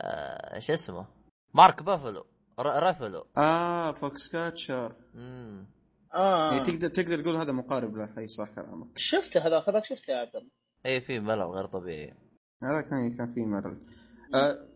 آه، 0.00 0.54
إيش 0.54 0.70
اسمه؟ 0.70 1.06
مارك 1.54 1.82
بافلو 1.82 2.26
ر- 2.60 2.88
رافالو 2.90 3.26
آه 3.38 3.92
Foxcatcher 3.92 4.96
امم 5.14 5.66
آه. 6.14 6.52
يعني 6.52 6.64
تقدر 6.66 6.88
تقدر 6.88 7.22
تقول 7.22 7.36
هذا 7.36 7.52
مقارب 7.52 7.96
له 7.96 8.08
أي 8.18 8.28
صح 8.28 8.48
كلامك. 8.54 8.88
شفته 8.96 9.46
هذا 9.46 9.64
هذاك 9.68 9.84
شفته 9.84 10.10
يا 10.10 10.16
عبد 10.16 10.36
الله. 10.36 10.50
اي 10.86 11.00
في 11.00 11.20
ملل 11.20 11.42
غير 11.42 11.66
طبيعي. 11.66 12.14
هذا 12.62 12.82
كان 12.90 13.16
كان 13.16 13.34
فيه 13.34 13.44
ملل. 13.46 13.86
آه 14.34 14.68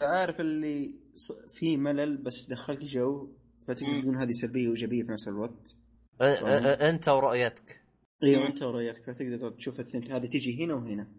فعارف 0.00 0.40
اللي 0.40 1.03
في 1.58 1.76
ملل 1.76 2.16
بس 2.16 2.46
دخلك 2.50 2.84
جو 2.84 3.28
فتقدر 3.68 4.00
تقول 4.00 4.16
هذه 4.16 4.30
سلبيه 4.30 4.68
وايجابيه 4.68 5.02
في 5.02 5.12
نفس 5.12 5.28
الوقت. 5.28 5.76
أنت 6.80 7.08
ورؤيتك 7.08 7.80
أيوه 8.22 8.46
أنت 8.46 8.62
ورؤيتك 8.62 9.02
فتقدر 9.02 9.50
تشوف 9.50 9.80
الثنت. 9.80 10.10
هذه 10.10 10.26
تجي 10.26 10.64
هنا 10.64 10.74
وهنا. 10.74 11.12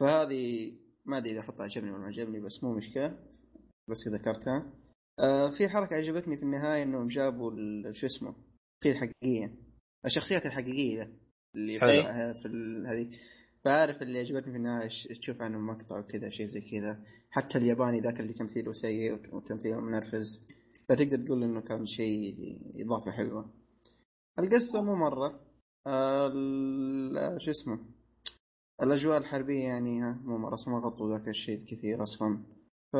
فهذه 0.00 0.72
ما 1.04 1.18
أدري 1.18 1.32
إذا 1.32 1.40
أحطها 1.40 1.64
عجبني 1.64 1.90
ولا 1.90 2.00
ما 2.00 2.06
عجبني 2.06 2.40
بس 2.40 2.62
مو 2.62 2.74
مشكلة. 2.74 3.18
بس 3.88 4.08
ذكرتها. 4.08 4.72
آه 5.18 5.50
في 5.50 5.68
حركة 5.68 5.96
عجبتني 5.96 6.36
في 6.36 6.42
النهاية 6.42 6.82
إنهم 6.82 7.06
جابوا 7.06 7.52
شو 7.92 8.06
اسمه 8.06 8.34
الشخصيه 8.84 8.92
الحقيقية. 8.92 9.54
الشخصيات 10.06 10.46
الحقيقية 10.46 11.12
اللي 11.54 11.78
في, 11.78 11.84
هذه. 12.86 13.10
فعارف 13.64 14.02
اللي 14.02 14.18
عجبتني 14.18 14.52
في 14.52 14.58
النهايه 14.58 14.88
تشوف 15.20 15.42
عنه 15.42 15.58
مقطع 15.58 15.98
وكذا 15.98 16.30
شيء 16.30 16.46
زي 16.46 16.60
كذا. 16.60 17.00
حتى 17.30 17.58
الياباني 17.58 18.00
ذاك 18.00 18.20
اللي 18.20 18.32
تمثيله 18.32 18.72
سيء 18.72 19.12
وت- 19.14 19.32
وتمثيله 19.32 19.80
منرفز 19.80 20.40
فتقدر 20.88 21.26
تقول 21.26 21.42
إنه 21.42 21.60
كان 21.60 21.86
شيء 21.86 22.34
إضافة 22.84 23.10
حلوة. 23.10 23.50
القصة 24.38 24.82
مو 24.82 24.94
مرة. 24.94 25.40
ال- 25.86 27.42
شو 27.42 27.50
اسمه؟ 27.50 27.78
الأجواء 28.82 29.18
الحربية 29.18 29.64
يعني 29.64 30.02
ها 30.02 30.20
مو 30.24 30.38
مرة 30.38 30.58
ما 30.66 30.78
غطوا 30.78 31.18
ذاك 31.18 31.28
الشيء 31.28 31.64
كثير 31.64 32.02
أصلا. 32.02 32.42
ف 32.92 32.96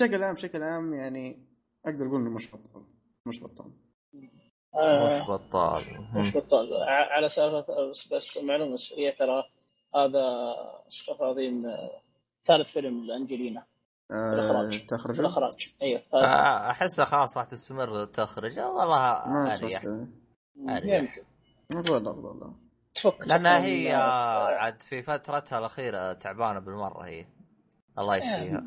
بشكل 0.00 0.22
عام 0.22 0.34
بشكل 0.34 0.62
عام 0.62 0.94
يعني 0.94 1.46
أقدر 1.86 2.06
أقول 2.06 2.20
إنه 2.20 2.30
مش 2.30 2.54
بطال 2.54 2.84
مش 3.26 3.42
بطال 3.42 3.72
آه، 4.74 5.06
مش 5.06 5.28
بطال 5.30 5.82
مش. 6.14 6.36
بطال 6.36 6.68
على 6.88 7.28
سالفة 7.28 7.90
بس, 7.90 8.08
بس 8.12 8.38
معلومة 8.44 8.76
سريه 8.76 9.10
ترى. 9.10 9.42
هذا 9.96 10.54
استغفر 10.88 11.14
الله 11.24 11.32
العظيم 11.32 11.66
آه، 11.66 12.00
ثالث 12.46 12.72
فيلم 12.72 13.04
لأنجلينا. 13.06 13.66
آه 14.10 14.34
الإخراج. 14.34 14.86
تخرج؟ 14.86 15.14
في 15.14 15.20
الإخراج. 15.20 15.74
أيوه. 15.82 16.00
ثالث. 16.00 16.14
آه، 16.24 16.70
احسها 16.70 17.04
خلاص 17.04 17.36
راح 17.36 17.46
تستمر 17.46 18.04
تخرج. 18.04 18.58
والله 18.58 19.24
ما 19.26 19.54
أريح. 19.54 19.82
يمكن. 20.66 21.22
افضل 21.72 22.08
افضل 22.08 22.52
تفك 22.94 23.20
لأنها 23.26 23.64
هي 23.64 23.94
آه، 23.96 24.46
عاد 24.46 24.82
في 24.82 25.02
فترتها 25.02 25.58
الأخيرة 25.58 26.12
تعبانة 26.12 26.60
بالمرة 26.60 27.06
هي. 27.06 27.26
الله 27.98 28.16
يشفيها. 28.16 28.64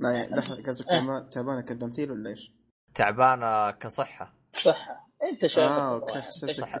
لا 0.00 0.10
يعني 0.12 0.36
لحظة 0.36 0.62
قصدك 0.62 0.86
تعبان- 0.88 1.30
تعبانة 1.30 1.60
كتمثيل 1.60 2.12
ولا 2.12 2.30
إيش؟ 2.30 2.52
تعبانة 2.94 3.70
كصحة. 3.70 4.32
صحة. 4.52 5.05
انت 5.22 5.46
شايف 5.46 5.70
آه 5.72 5.94
أوكي 5.94 6.20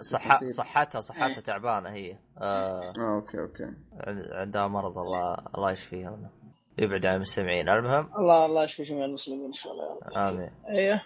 صحتها 0.50 1.00
صحتها 1.00 1.26
إيه. 1.36 1.40
تعبانة 1.40 1.88
هي. 1.88 2.18
آه 2.38 2.92
آه 2.98 3.14
أوكي 3.16 3.40
أوكي. 3.40 3.64
عند- 3.92 4.30
عندها 4.32 4.66
مرض 4.66 4.98
الله 4.98 5.34
الله 5.54 5.70
يشفيها 5.70 6.30
يبعد 6.78 7.06
عن 7.06 7.14
المستمعين. 7.14 7.68
المهم؟ 7.68 8.10
الله 8.18 8.46
الله 8.46 8.64
يشفي 8.64 8.82
جميع 8.82 9.04
المسلمين 9.04 9.44
إن 9.46 9.52
شاء 9.52 9.72
الله 9.72 9.84
يا 9.84 9.94
رب. 9.94 10.34
آمين. 10.34 10.50
أيوه 10.68 11.00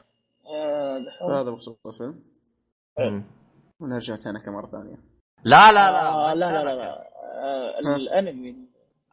آه،. 0.46 0.98
فهذا 1.28 1.50
بخصوص 1.50 1.76
الفيلم. 1.86 2.22
مم. 2.98 3.24
ونرجع 3.80 4.14
تانك 4.24 4.48
مرة 4.48 4.70
ثانية. 4.70 4.96
لا 5.44 5.72
لا 5.72 5.90
لا 5.92 6.08
آه، 6.08 6.34
لا 6.34 6.64
لا 6.64 6.74
لا. 6.74 7.10
آه، 7.44 7.78
الأنمي. 7.96 8.56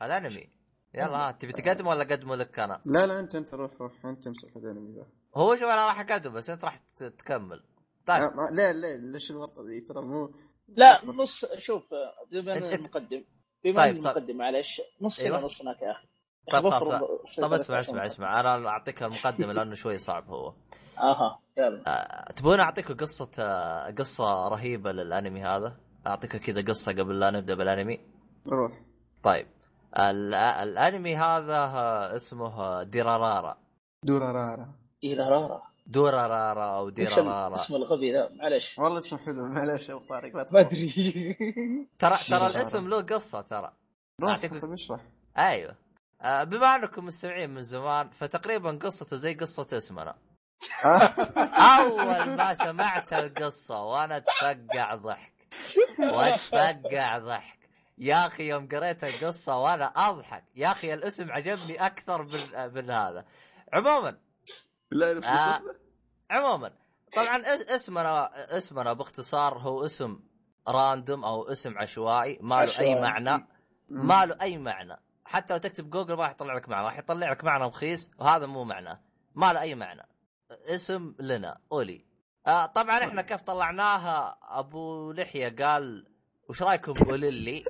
الأنمي. 0.01 0.49
يلا 0.93 1.31
تبي 1.31 1.51
تقدم 1.53 1.87
ولا 1.87 2.01
أقدمه 2.01 2.35
لك 2.35 2.59
أنا؟ 2.59 2.81
لا 2.85 3.05
لا 3.05 3.19
انت 3.19 3.35
أنت 3.35 3.53
روح 3.53 3.71
روح. 3.81 4.05
أنت 4.05 4.27
امسك 4.27 4.57
الأنمي 4.57 4.95
ذا. 4.95 5.05
هو 5.35 5.55
شو 5.55 5.65
أنا 5.65 5.85
راح 5.87 5.99
اقدم 5.99 6.33
بس 6.33 6.49
أنت 6.49 6.65
راح 6.65 6.79
تكمل. 6.95 7.63
طيب. 8.07 8.21
ما- 8.21 8.49
لا 8.55 8.73
لا 8.73 8.97
ليش 8.97 9.31
الورطه 9.31 9.63
ذي؟ 9.63 9.81
ترى 9.81 10.01
مو 10.01 10.31
لا 10.67 11.05
نص 11.05 11.45
شوف 11.57 11.83
بما 12.31 12.53
أنت- 12.53 12.57
ان 12.57 12.67
أنت- 12.67 12.73
المقدم 12.73 13.23
بما 13.63 13.81
طيب، 13.83 13.95
ان 13.95 14.01
طيب. 14.01 14.17
المقدم 14.17 14.37
معلش 14.37 14.81
نص 15.01 15.19
أيوة. 15.19 15.37
هنا 15.37 15.45
نص 15.45 15.61
هناك 15.61 15.81
يا 15.81 15.91
أخي. 15.91 16.07
طيب 16.51 16.69
خلاص 16.69 16.83
طب 17.37 17.53
اسمع 17.53 17.79
اسمع 17.79 18.05
اسمع 18.05 18.39
أنا 18.39 18.67
أعطيك 18.67 19.03
المقدمه 19.03 19.53
لأنه 19.53 19.75
شوي 19.75 19.97
صعب 19.97 20.29
هو. 20.29 20.53
أها 20.99 21.39
يلا. 21.57 21.83
آه، 21.87 22.31
تبون 22.31 22.59
اعطيكم 22.59 22.93
قصة 22.95 23.31
آه، 23.39 23.91
قصة 23.91 24.47
رهيبة 24.47 24.91
للأنمي 24.91 25.43
هذا؟ 25.43 25.77
اعطيكم 26.07 26.37
كذا 26.37 26.61
قصة 26.61 26.91
قبل 26.91 27.19
لا 27.19 27.29
نبدأ 27.29 27.55
بالأنمي. 27.55 27.99
روح. 28.47 28.71
طيب. 29.23 29.47
ال- 29.99 30.33
الأنمي 30.35 31.15
هذا 31.15 31.57
آه، 31.57 32.15
اسمه 32.15 32.83
ديرارارا. 32.83 33.57
دورا 34.03 34.31
رارا 34.31 34.73
إلى 35.03 35.23
رارا 35.29 35.61
دورارارا 35.87 36.65
أو 36.77 36.89
ديرارارا. 36.89 37.55
الاسم 37.55 37.75
الغبي 37.75 38.11
ذا؟ 38.13 38.29
معلش 38.35 38.79
والله 38.79 38.97
اسمه 38.97 39.19
حلو 39.19 39.45
معلش 39.45 39.89
يا 39.89 39.93
ابو 39.93 40.05
طارق 40.05 40.35
لا 40.35 40.45
ما. 40.51 40.59
أدري. 40.59 41.37
ترى 41.99 42.17
ترى. 42.29 42.47
الاسم 42.47 42.87
له 42.89 43.01
قصة 43.01 43.41
ترى. 43.41 43.73
روح 44.21 44.37
أعطيك- 44.41 44.61
طيب 44.61 44.73
اشرح. 44.73 45.01
أيوه. 45.37 45.75
آه، 46.21 46.43
بما 46.43 46.75
أنكم 46.75 47.05
مستمعين 47.05 47.49
من 47.49 47.61
زمان 47.61 48.09
فتقريبا 48.09 48.79
قصته 48.83 49.17
زي 49.17 49.33
قصة 49.33 49.67
اسمنا. 49.73 50.15
أول 51.79 52.29
ما 52.35 52.53
سمعت 52.53 53.13
القصة 53.13 53.83
وأنا 53.83 54.17
أتفقع 54.17 54.95
ضحك. 54.95 55.33
وأتفقع 55.99 57.17
ضحك. 57.17 57.57
يا 57.97 58.25
أخي 58.27 58.43
يوم 58.49 58.67
قريت 58.67 59.03
القصة 59.03 59.57
وأنا 59.57 59.85
أضحك. 59.85 60.43
يا 60.55 60.71
أخي 60.71 60.93
الاسم 60.93 61.31
عجبني 61.31 61.85
أكثر 61.85 62.23
من 62.23 62.73
من 62.73 62.91
هذا. 62.91 63.25
عموما 63.73 64.17
لا 64.91 65.13
نفس 65.13 65.27
آه. 65.27 65.61
عموما. 66.31 66.71
طبعا 67.15 67.37
اس- 67.37 67.61
اسمنا 67.71 68.29
اسمنا 68.57 68.93
باختصار 68.93 69.57
هو 69.57 69.85
اسم 69.85 70.19
random 70.67 71.23
أو 71.25 71.51
اسم 71.51 71.77
عشوائي 71.77 72.37
ما 72.41 72.65
له 72.65 72.79
أي. 72.79 72.95
معنى. 73.01 73.47
ما 73.89 74.25
له 74.25 74.37
أي 74.41 74.57
معنى. 74.57 74.97
حتى 75.25 75.53
لو 75.53 75.59
تكتب 75.59 75.89
جوجل 75.89 76.13
ما 76.15 76.23
راح 76.23 76.31
يطلع 76.31 76.53
لك 76.53 76.69
معنى. 76.69 76.85
راح 76.85 76.97
يطلع 76.97 77.31
لك 77.31 77.43
معنى 77.43 77.63
رخيص 77.65 78.11
وهذا 78.19 78.45
مو 78.45 78.63
معنى. 78.63 79.01
ما 79.35 79.53
له 79.53 79.61
أي 79.61 79.75
معنى. 79.75 80.07
اسم 80.51 81.15
لنا 81.19 81.57
أولي. 81.71 82.05
آه 82.47 82.65
طبعا 82.65 82.97
إحنا 83.03 83.21
كيف 83.21 83.41
طلعناها؟ 83.41 84.37
أبو 84.43 85.11
لحية 85.11 85.55
قال 85.65 86.07
وش 86.49 86.63
رأيكم 86.63 86.93
باوليلي 86.93 87.63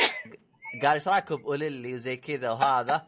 قال 0.82 0.90
إيش 0.92 1.08
رأيكم 1.08 1.36
باوليلي 1.36 1.94
وزي 1.94 2.16
كذا 2.16 2.50
وهذا؟ 2.50 3.06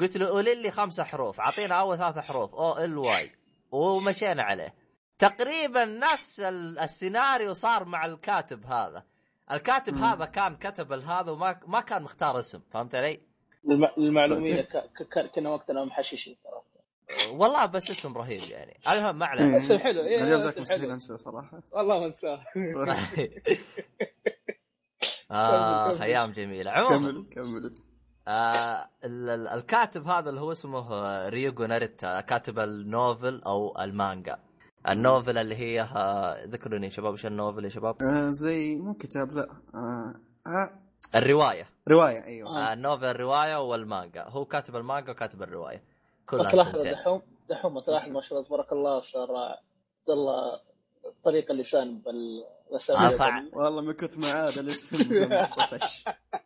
قلت 0.00 0.16
له 0.16 0.28
اوليلي 0.28 0.70
خمسة 0.70 1.04
حروف 1.04 1.40
أعطينا 1.40 1.74
أول 1.74 1.96
ثلاثة 1.98 2.20
حروف 2.20 2.54
أو 2.54 2.78
ال 2.84 2.98
واي. 2.98 3.32
ومشينا 3.70 4.42
عليه. 4.42 4.74
تقريبا 5.18 5.84
نفس 5.84 6.40
ال- 6.40 6.78
السيناريو 6.78 7.52
صار 7.52 7.84
مع 7.84 8.06
الكاتب 8.06 8.66
هذا. 8.66 9.04
الكاتب 9.52 9.94
مم. 9.94 10.04
هذا 10.04 10.24
كان 10.24 10.56
كتب 10.56 10.92
هذا 10.92 11.30
وما 11.30 11.60
ما 11.66 11.80
كان 11.80 12.02
مختار 12.02 12.38
اسم 12.38 12.60
فهمت 12.70 12.94
علي؟ 12.94 13.20
للم- 13.64 13.98
للمعلومية 13.98 14.60
ك- 14.62 14.90
ك- 15.12 15.30
كنا 15.34 15.50
وقتنا 15.50 15.84
محششين 15.84 16.36
ترى. 16.44 16.60
والله 17.30 17.66
بس 17.66 17.90
اسم 17.90 18.18
رهيب 18.18 18.42
يعني. 18.42 18.78
المهم 18.88 19.18
ما 19.18 19.26
علينا. 19.26 19.58
اسم 19.58 19.78
حلو. 19.78 20.00
إيه، 20.00 20.22
اليوم 20.22 20.40
ذاك 20.42 20.52
اسم 20.52 20.62
مستحيل. 20.62 20.90
أنسى 20.90 21.16
صراحة. 21.16 21.62
والله 21.72 21.98
ما 22.00 22.06
أنساه. 22.06 22.42
اخ. 25.30 26.02
أيام 26.02 26.32
جميله 26.32 26.70
عموما 26.70 27.10
كمل 27.12 27.26
كمل. 27.32 27.74
آه 28.28 28.88
ال- 29.04 29.30
ال- 29.30 29.48
الكاتب 29.48 30.06
هذا 30.08 30.30
اللي 30.30 30.40
هو 30.40 30.52
اسمه 30.52 30.92
آه، 30.92 31.28
ريوغو 31.28 31.64
ناريتا 31.66 32.20
كاتب 32.20 32.58
ال 32.58 32.72
novel 32.72 33.42
أو 33.46 33.80
المانجا 33.80 34.38
ال 34.88 34.96
novel 34.96 35.38
اللي 35.38 35.56
هي 35.56 35.80
آه، 35.82 36.44
ذكروني 36.44 36.90
شباب 36.90 37.12
إيش 37.12 37.26
ال 37.26 37.32
novel 37.32 37.64
يا 37.64 37.68
شباب؟ 37.68 38.02
آه 38.02 38.30
زي 38.44 38.76
مو 38.76 38.94
كتاب 38.94 39.32
لا 39.32 39.42
آه 39.74 40.14
آه 40.46 40.80
الرواية 41.14 41.68
رواية 41.88 42.24
أيوه 42.24 42.48
آه. 42.50 42.70
آه، 42.70 42.72
ال 42.72 42.77
novel 42.77 43.04
الرواية 43.04 43.56
والمانجا 43.62 44.24
هو 44.28 44.44
كاتب 44.44 44.76
المانجا 44.76 45.10
وكاتب 45.12 45.42
الرواية 45.42 45.82
كلها 46.26 46.50
تلاحظ 46.52 46.68
الثنتين. 46.76 46.92
دحوم 46.92 47.22
دحوم 47.50 47.80
تلاحظ 47.80 48.08
ما 48.10 48.20
شاء 48.20 48.32
الله 48.38 48.48
تبارك 48.48 48.72
الله 48.72 49.00
صار 49.00 49.36
عبد 49.36 50.10
الله 50.10 50.60
طريق 51.24 51.50
اللسان 51.50 51.98
بالرسائل 51.98 52.98
أفع. 53.14 53.42
والله 53.52 53.80
من 53.82 53.92
كثر 53.92 54.18
ما 54.18 54.28
عاد 54.28 54.58
الاسم 54.58 54.96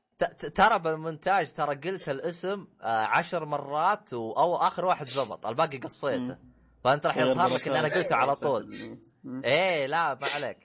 ترى 0.54 0.78
بالمونتاج 0.78 1.52
ترى 1.52 1.74
قلت 1.74 2.08
الاسم 2.08 2.66
آه، 2.82 3.04
عشر 3.04 3.44
مرات. 3.44 4.12
أو 4.12 4.56
آخر 4.56 4.84
واحد 4.84 5.08
زبط 5.08 5.46
الباقي 5.46 5.78
قصيته. 5.78 6.38
فأنت 6.84 7.06
راح 7.06 7.16
يظهر 7.16 7.48
لك 7.54 7.68
إن 7.68 7.76
أنا 7.76 7.94
قلته 7.94 8.16
على 8.16 8.34
طول. 8.36 8.98
إيه 9.44 9.86
لا 9.86 10.14
ما 10.14 10.26
عليك. 10.28 10.58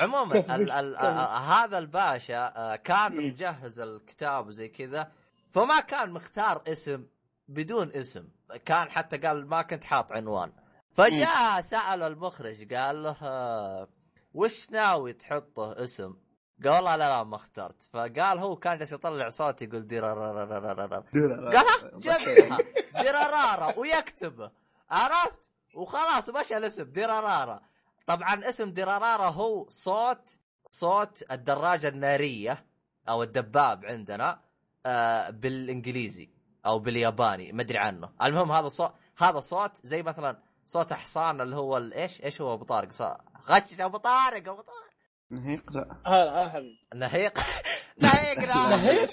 عموما 0.00 0.34
ال 0.56 0.70
ال 0.70 0.96
آه 0.96 1.38
هذا 1.38 1.78
الباشا 1.78 2.52
آه 2.56 2.76
كان 2.76 3.16
مجهز 3.16 3.80
الكتاب 3.80 4.46
وزي 4.46 4.68
كذا 4.68 5.12
فما 5.50 5.80
كان 5.80 6.10
مختار 6.10 6.62
اسم 6.68 7.06
بدون 7.48 7.90
اسم. 7.92 8.28
كان 8.64 8.90
حتى 8.90 9.16
قال 9.16 9.48
ما 9.48 9.62
كنت 9.62 9.84
حاط 9.84 10.12
عنوان. 10.12 10.52
فجاء 10.92 11.60
سأل 11.60 12.02
المخرج 12.02 12.74
قال 12.74 13.02
له 13.02 13.16
آه، 13.22 13.88
وش 14.34 14.70
ناوي 14.70 15.12
تحطه 15.12 15.84
اسم؟ 15.84 16.14
قال 16.64 16.72
والله 16.72 16.96
لا 16.96 17.08
لا 17.08 17.22
ما 17.24 17.36
اخترت. 17.36 17.82
فقال 17.92 18.38
هو 18.38 18.56
كان 18.56 18.78
جالس 18.78 18.92
يطلع 18.92 19.28
صوت 19.28 19.62
يقول 19.62 19.86
ديرارارارارار 19.86 21.04
دير- 21.12 21.32
قال 21.34 21.56
ها 21.56 21.90
جبتها 21.98 22.58
ديرارارا 23.02 23.78
ويكتبه 23.78 24.50
عرفت 24.90 25.40
وخلاص 25.76 26.28
مشى 26.30 26.56
الاسم 26.56 26.84
ديرارارا 26.84 27.60
طبعا 28.06 28.48
اسم 28.48 28.70
ديرارارا 28.70 29.26
هو 29.28 29.68
صوت 29.68 30.38
صوت 30.70 31.24
الدراجه 31.30 31.88
الناريه 31.88 32.64
أو 33.08 33.22
الدباب 33.22 33.84
عندنا 33.84 34.40
بالانجليزي 35.30 36.30
أو 36.66 36.78
بالياباني 36.78 37.52
ما 37.52 37.62
ادري 37.62 37.78
عنه 37.78 38.10
المهم 38.22 38.52
هذا 38.52 38.68
صوت 38.68 38.92
هذا 39.18 39.40
صوت 39.40 39.72
زي 39.84 40.02
مثلا 40.02 40.38
صوت 40.66 40.92
حصان 40.92 41.40
اللي 41.40 41.56
هو 41.56 41.76
إيش 41.76 42.22
إيش 42.24 42.40
هو 42.40 42.54
ابو 42.54 42.64
طارق 42.64 42.88
غش 43.50 43.80
ابو 43.80 43.96
طارق 43.96 44.48
ابو 44.48 44.60
طارق 44.62 44.87
نهيق؟ 45.30 45.72
لا. 45.72 45.96
هذا 46.06 46.30
ها 46.30 46.48
حبيبي. 46.48 46.78
نهيق؟ 46.94 47.38
نهيق 48.02 48.38
نهيق؟ 48.38 49.10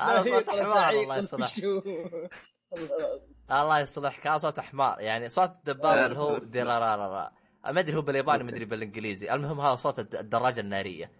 هذا 0.00 0.22
صوت 0.24 0.50
حمار 0.50 0.90
الله 0.90 1.16
يصلح. 1.16 1.54
الله. 3.50 3.78
يصلحك 3.80 4.26
هذا 4.26 4.38
صوت 4.38 4.60
حمار 4.60 5.00
يعني 5.00 5.28
صوت 5.28 5.50
الدبابة 5.50 6.06
اللي 6.06 6.18
هو 6.18 6.38
ديرارارا 6.38 7.30
ما 7.66 7.80
أدري 7.80 7.96
هو 7.96 8.02
بالياباني 8.02 8.44
ما 8.44 8.50
أدري 8.50 8.64
بالإنجليزي. 8.64 9.34
المهم 9.34 9.60
هذا 9.60 9.76
صوت 9.76 9.98
الد- 9.98 10.14
الدراجة 10.14 10.60
النارية. 10.60 11.12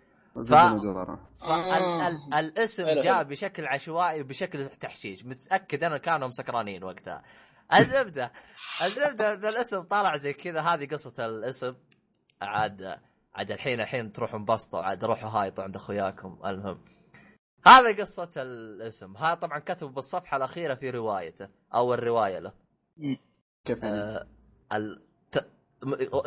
فال 1.41 2.01
ال 2.03 2.35
الاسم 2.35 2.87
حلو، 2.87 3.01
جاء. 3.01 3.23
بشكل 3.23 3.67
عشوائي 3.67 4.21
وبشكل 4.21 4.67
تحشيش. 4.69 5.25
متأكد 5.25 5.85
أنا 5.85 5.99
كانوا 5.99 6.31
سكرانين 6.31 6.85
وقتها. 6.85 7.23
الزبدة. 7.75 8.33
الزبدة 8.83 9.33
الاسم 9.33 9.83
طلع 9.83 10.17
زي 10.17 10.33
كذا 10.33 10.61
هذه 10.61 10.87
قصة 10.87 11.27
الاسم. 11.27 11.71
عاد 12.43 12.99
عاد 13.35 13.51
الحين 13.51 13.81
الحين 13.81 14.13
تروحوا 14.13 14.39
انبسطوا 14.39 14.83
عاد 14.83 15.05
روحوا 15.05 15.31
هايطوا 15.31 15.65
عند 15.65 15.77
اخوياكم. 15.77 16.39
المهم. 16.47 16.85
هذا 17.67 17.97
قصة 17.97 18.31
الاسم. 18.37 19.17
هذا 19.17 19.35
طبعا 19.35 19.59
كتبه 19.59 19.91
بالصفحة 19.91 20.37
الأخيرة 20.37 20.75
في 20.75 20.91
روايته 20.91 21.49
أو 21.75 21.95
الرواية 21.95 22.39
له. 22.39 22.53
كيف 23.65 23.83
يعني؟ 23.83 23.97
آه 23.97 24.27
ال... 24.73 25.03
ت... 25.31 25.49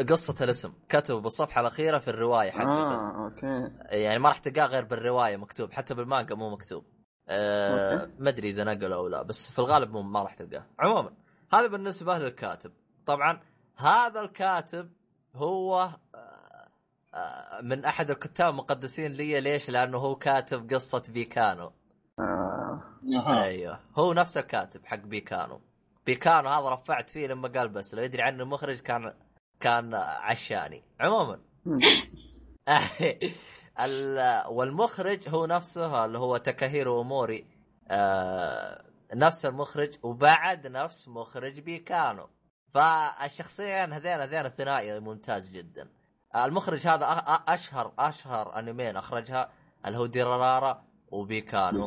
قصة 0.10 0.44
الاسم. 0.44 0.74
كتبه 0.90 1.22
بالصفحة 1.22 1.62
الأخيرة 1.62 2.00
في 2.00 2.08
الرواية 2.08 2.52
حقته. 2.52 2.68
آه 2.68 3.26
أوكي. 3.26 3.74
يعني 4.02 4.20
ما 4.20 4.30
راح 4.30 4.38
تلقاه 4.38 4.66
غير 4.66 4.86
بالرواية 4.86 5.38
مكتوب 5.38 5.72
حتى 5.72 5.94
بالمانجا 5.94 6.36
مو 6.36 6.50
مكتوب. 6.50 6.86
أوكي. 7.30 8.12
ما 8.20 8.30
أدري 8.30 8.50
إذا 8.50 8.64
نقل 8.64 8.94
أو 8.94 9.08
لا 9.08 9.22
بس 9.22 9.52
في 9.52 9.60
الغالب 9.60 9.92
مو 9.92 10.02
ما 10.02 10.24
راح 10.24 10.34
تلقاه. 10.34 10.66
عموما 10.80 11.14
هذا 11.54 11.68
بالنسبة 11.68 12.18
للكاتب. 12.18 12.72
طبعا 13.06 13.42
هذا 13.76 14.22
الكاتب 14.22 14.92
هو 15.36 15.90
آه، 16.16 16.68
آه، 17.14 17.62
من 17.62 17.86
أحد 17.86 18.10
الكتاب 18.10 18.54
المقدسين 18.54 19.12
لي 19.12 19.42
ليش؟ 19.42 19.70
لأنه 19.70 19.98
هو 19.98 20.16
كاتب 20.16 20.74
قصة 20.74 21.04
بيكانو. 21.10 21.72
آه. 22.20 22.82
أيوه. 23.28 23.80
هو 23.96 24.14
نفس 24.14 24.38
الكاتب 24.38 24.86
حق 24.86 24.98
بيكانو. 24.98 25.62
بيكانو 26.06 26.50
هذا 26.50 26.70
رفعت 26.70 27.10
فيه 27.10 27.28
لما 27.28 27.48
قال 27.48 27.70
بس 27.70 27.96
لو 27.96 28.04
يدري 28.04 28.22
عنه 28.22 28.44
المخرج 28.44 28.80
كان 28.80 29.14
كان 29.60 29.94
عشاني. 29.96 30.84
عموما. 31.00 31.40
والمخرج 34.50 35.30
هو 35.30 35.46
نفسه 35.46 36.06
اللي 36.06 36.18
هو 36.18 36.38
تاكاهيرو 36.38 36.98
اوموري 36.98 37.46
آه 37.88 38.84
نفس 39.14 39.46
المخرج 39.46 39.94
وبعد 40.04 40.68
نفس 40.68 41.08
مخرج 41.08 41.60
بيكانو. 41.60 42.30
فالشخصيين 42.74 43.94
هذين 43.94 44.20
هذين 44.22 44.50
ثنائي 44.50 45.00
ممتاز 45.00 45.52
جدا. 45.58 45.90
المخرج 46.36 46.88
هذا 46.88 47.06
أ- 47.06 47.20
أ- 47.20 47.42
اشهر 47.50 47.94
أشهر 48.00 48.60
انمين 48.60 48.98
أخرجها 48.98 49.52
اللي 49.86 49.98
هو 49.98 50.06
ديرارارا 50.06 50.84
وبيكانو. 51.08 51.86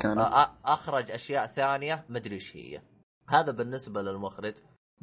أخرج 0.65 1.11
أشياء 1.11 1.47
ثانية 1.47 2.05
مدري 2.09 2.35
إيش 2.35 2.57
هي. 2.57 2.83
هذا 3.29 3.53
بالنسبة 3.53 4.03
للمخرج. 4.03 4.55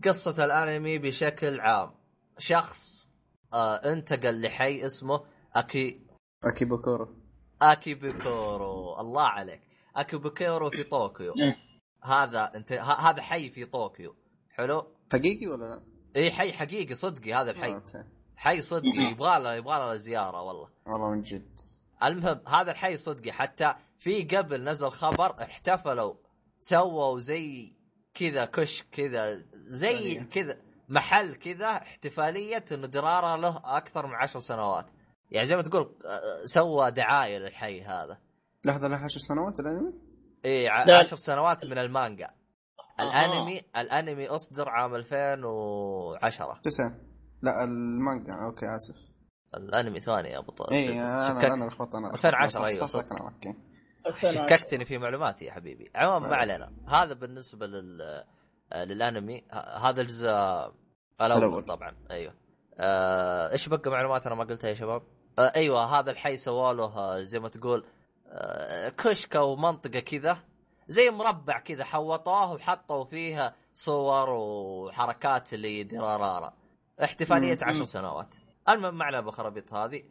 قصة 0.03 0.45
الأنمي 0.45 0.97
بشكل 0.97 1.59
عام. 1.59 1.95
شخص 2.37 3.09
آه 3.53 3.75
انتقل 3.75 4.41
لحي 4.41 4.85
اسمه 4.85 5.25
اكي 5.55 6.07
أكيبوكورو. 6.43 7.15
أكيبوكورو. 7.61 8.99
الله 8.99 9.23
عليك. 9.23 9.61
أكيبوكورو 9.95 10.69
في 10.69 10.83
طوكيو. 10.83 11.33
إيه. 11.37 11.57
هذا 12.03 12.51
انت 12.55 12.71
ه- 12.71 13.09
هذا 13.09 13.21
حي 13.21 13.49
في 13.49 13.65
طوكيو. 13.65 14.15
حلو؟ 14.49 14.95
حقيقي 15.11 15.47
ولا 15.47 15.65
لا؟ 15.65 15.83
اي 16.15 16.31
حي 16.31 16.53
حقيقي 16.53 16.95
صدقي 16.95 17.33
هذا 17.33 17.51
الحي 17.51 17.73
أوكي 17.73 18.03
حي 18.35 18.61
صدقي 18.61 19.03
يبغى 19.11 19.39
له 19.39 19.53
يبغى 19.53 19.79
له 19.79 19.95
زيارة 19.95 20.41
والله 20.41 20.69
والله 20.85 21.09
من 21.09 21.21
جد 21.21 21.59
المهم 22.03 22.47
هذا 22.47 22.71
الحي 22.71 22.97
صدقي 22.97 23.31
حتى 23.31 23.73
في 23.99 24.23
قبل 24.23 24.63
نزل 24.63 24.89
خبر 24.89 25.41
احتفلوا 25.41 26.13
سووا 26.59 27.19
زي 27.19 27.73
كذا 28.13 28.45
كشك 28.45 28.85
كذا 28.91 29.43
زي 29.53 30.19
احتفالية. 30.19 30.23
كذا 30.23 30.57
محل 30.89 31.35
كذا 31.35 31.67
احتفالية 31.67 32.65
انه 32.71 32.87
دراره 32.87 33.35
له 33.35 33.61
أكثر 33.65 34.07
من 34.07 34.13
عشر 34.13 34.39
سنوات 34.39 34.85
يعني 35.31 35.47
زي 35.47 35.55
ما 35.55 35.61
تقول 35.61 35.95
آه، 36.05 36.45
سوى 36.45 36.91
دعاية 36.91 37.37
للحي 37.37 37.81
هذا 37.81 38.17
لحظة 38.65 38.87
له 38.87 38.95
10 38.95 39.19
سنوات 39.19 39.59
الانمي؟ 39.59 39.93
اي. 40.45 40.69
عشر 40.69 41.15
سنوات 41.17 41.65
من 41.65 41.77
المانجا 41.77 42.29
الأنمي 43.01 43.61
الأنمي 43.77 44.27
أصدر 44.27 44.69
عام 44.69 44.95
2010 44.95 46.59
تسعة. 46.63 46.95
لا 47.41 47.63
المانجا. 47.63 48.31
أوكي 48.45 48.65
آسف. 48.75 49.11
الأنمي 49.57 49.99
ثاني 49.99 50.29
يا 50.29 50.37
أبو 50.39 50.51
طارق. 50.51 50.73
اي 50.73 51.01
أنا 51.01 51.53
أنا 51.53 51.65
لخبطت 51.65 51.95
أنا 51.95 52.13
2010 52.13 52.65
أيوة، 52.65 52.79
صح 52.79 52.87
صح. 52.87 52.99
صح. 52.99 53.17
صح 53.17 53.21
أوكي. 53.21 53.55
شككتني 54.33 54.85
في 54.85 54.97
معلوماتي 54.97 55.45
يا 55.45 55.51
حبيبي. 55.51 55.91
عموما 55.95 56.29
ما 56.29 56.35
علينا. 56.35 56.71
هذا 56.87 57.13
بالنسبة 57.13 57.67
لل 57.67 58.01
آه، 58.73 58.83
للأنمي. 58.83 59.43
هذا 59.81 60.01
الجزء 60.01 60.29
الأول. 61.21 61.63
طبعا. 61.63 61.95
أيوه. 62.11 62.33
آه، 62.79 63.51
إيش 63.51 63.69
بقى 63.69 63.91
معلومات 63.91 64.25
أنا 64.25 64.35
ما 64.35 64.43
قلتها 64.43 64.69
يا 64.69 64.73
شباب؟ 64.73 65.01
آه، 65.39 65.51
أيوه 65.55 65.99
هذا 65.99 66.11
الحي 66.11 66.37
سووا 66.37 66.73
له 66.73 66.97
آه، 66.97 67.21
زي 67.21 67.39
ما 67.39 67.49
تقول 67.49 67.85
آه، 68.27 68.89
كشكة 68.89 69.43
ومنطقة 69.43 69.99
كذا. 69.99 70.37
زي 70.91 71.11
مربع 71.11 71.59
كذا 71.59 71.83
حوطوه 71.83 72.51
وحطوا 72.51 73.05
فيها 73.05 73.55
صور 73.73 74.29
وحركات 74.29 75.53
لدرارارا 75.53 76.53
احتفالية. 77.03 77.57
عشر 77.61 77.85
سنوات. 77.85 78.35
المهم 78.69 78.95
معنا 78.95 79.21
بخرابيط 79.21 79.73
هذه. 79.73 80.03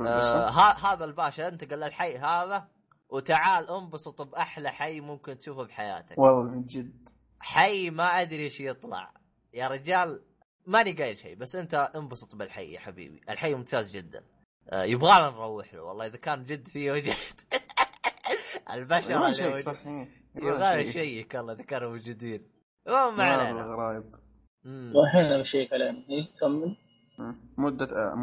آه 0.00 0.48
آه 0.48 0.74
هذا 0.74 1.04
الباشا 1.04 1.48
انتقل 1.48 1.80
للحي 1.80 2.18
هذا 2.18 2.68
وتعال 3.08 3.70
انبسط 3.70 4.22
بأحلى 4.22 4.70
حي 4.70 5.00
ممكن 5.00 5.38
تشوفه 5.38 5.62
بحياتك. 5.62 6.18
والله 6.18 6.50
من 6.50 6.66
جد. 6.66 7.08
حي 7.40 7.90
ما 7.90 8.04
أدري 8.04 8.42
إيش 8.44 8.60
يطلع. 8.60 9.14
يا 9.54 9.68
رجال 9.68 10.22
ماني 10.66 10.92
قايل 10.92 11.18
شيء 11.18 11.36
بس 11.36 11.56
أنت 11.56 11.74
انبسط 11.74 12.34
بالحي 12.34 12.72
يا 12.72 12.80
حبيبي. 12.80 13.20
الحي 13.28 13.54
ممتاز 13.54 13.96
جدا. 13.96 14.24
آه 14.68 14.84
يبغانا 14.84 15.30
نروح 15.30 15.74
له 15.74 15.82
والله 15.82 16.06
إذا 16.06 16.16
كان 16.16 16.44
جد 16.44 16.68
فيه 16.68 16.92
وجد. 16.92 17.14
البشر 18.74 19.18
ما 19.18 19.28
يبغى. 20.36 20.92
شيء 20.92 21.26
والله 21.26 21.52
اذا 21.52 21.62
كانوا 21.62 21.90
موجودين 21.90 22.48
المهم 22.88 23.16
ما 23.16 23.24
علينا. 23.24 23.62
غرايب. 23.62 24.14
والحين 24.94 25.40
بشيك 25.40 25.72
عليهم 25.72 26.04
إيه، 26.10 26.38
كمل. 26.40 26.76
مدة 27.58 27.84
آه 27.84 28.14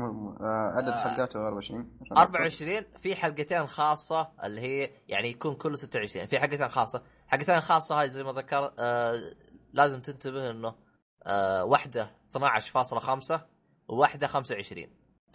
آه 0.42 0.78
عدد 0.78 0.92
حلقاته 0.92 1.40
24 1.48 1.98
عشان 2.02 2.18
24 2.18 2.86
في 3.02 3.16
حلقتين 3.16 3.68
خاصة 3.68 4.32
اللي 4.44 4.62
هي 4.62 4.90
يعني 5.08 5.30
يكون 5.30 5.56
كله 5.56 5.76
26 5.76 6.26
في 6.28 6.40
حلقتين 6.40 6.68
خاصة. 6.68 7.04
حلقتين 7.28 7.62
خاصة 7.62 8.00
هاي 8.02 8.10
زي 8.10 8.24
ما 8.24 8.32
ذكر 8.32 8.74
آه 8.80 9.20
لازم 9.74 10.02
تنتبه 10.02 10.50
إنه 10.50 10.76
آه 11.24 11.66
واحدة 11.66 12.12
12.5 12.38 13.40
وواحدة 13.88 14.28
25 14.28 14.88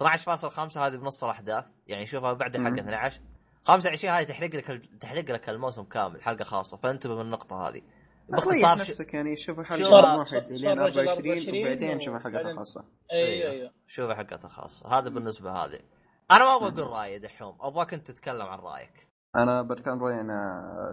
12.5 0.02 0.76
هذه 0.78 0.96
بنص 0.96 1.24
الأحداث. 1.24 1.64
يعني 1.86 2.06
شوفها 2.06 2.32
بعد. 2.32 2.56
حلقة 2.56 2.80
12 2.80 3.20
25 3.64 4.14
هذه 4.14 4.24
تحرق 4.24 4.54
لك 4.56 4.82
تحرق 5.00 5.30
لك 5.30 5.48
الموسم 5.48 5.82
كامل 5.82 6.22
حلقة 6.22 6.44
خاصة. 6.44 6.76
فانتبه 6.76 7.14
من 7.14 7.20
النقطة 7.20 7.68
هذه. 7.68 7.82
باختصار 8.28 8.78
نفسك 8.78 9.14
يعني 9.14 9.36
شوف 9.36 9.56
شوف- 9.56 9.66
حلقة 9.66 9.90
صار- 9.90 10.18
واحد 10.18 10.46
لين 10.52 10.76
صار 10.76 10.78
رجل 10.86 10.98
24 11.08 11.38
24 11.38 11.64
وبعدين 11.66 12.00
شوف 12.00 12.26
وبعدين- 12.26 12.56
خاصة. 12.56 12.84
أيوه 13.12 13.50
أيوه 13.50 13.70
شوف 13.86 14.10
حلقة 14.10 14.48
خاصة. 14.48 14.98
هذا 14.98 15.08
بالنسبة 15.08 15.52
هذه. 15.52 15.80
أنا 16.30 16.44
ما 16.44 16.56
أبغى 16.56 16.68
أقول 16.82 16.92
رأيي 16.92 17.18
دحوم. 17.18 17.56
أبغاك 17.60 17.94
أنت 17.94 18.10
تتكلم 18.10 18.42
عن 18.42 18.58
رأيك. 18.58 19.08
أنا 19.36 19.62
بتكلم 19.62 20.02
رأيي 20.04 20.20
أنا 20.20 20.34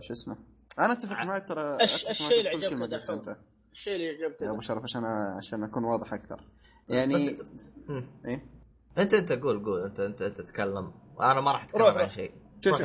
شو 0.02 0.14
اسمه؟ 0.14 0.38
أنا 0.80 0.94
أتفق 0.94 1.12
معك 1.24 1.48
ترى 1.48 1.78
الشيء 1.84 2.24
معك 2.24 2.32
اللي 2.34 2.50
عجبك 2.50 2.90
دحوم. 2.90 3.36
الشيء 3.72 3.96
اللي 3.96 4.06
يعجبك 4.06 4.42
يا 4.42 4.50
أبو 4.52 4.62
شرف 4.62 4.84
عشان 4.84 5.06
عشان 5.38 5.64
أكون 5.64 5.84
واضح 5.84 6.14
أكثر. 6.14 6.42
يعني 6.90 7.14
بس-. 7.14 7.30
إيه؟ 8.26 8.46
انت 8.98 9.14
أنت 9.14 9.32
قول 9.32 9.66
قول. 9.66 9.84
انت 9.84 10.00
أنت, 10.00 10.22
انت 10.22 10.42
تتكلم. 10.42 10.94
أنا 11.22 11.42
ما 11.42 11.52
راح 11.52 11.64
أتكلم 11.64 11.86
عن. 11.86 12.10
شيء. 12.10 12.32
دحوم، 12.66 12.84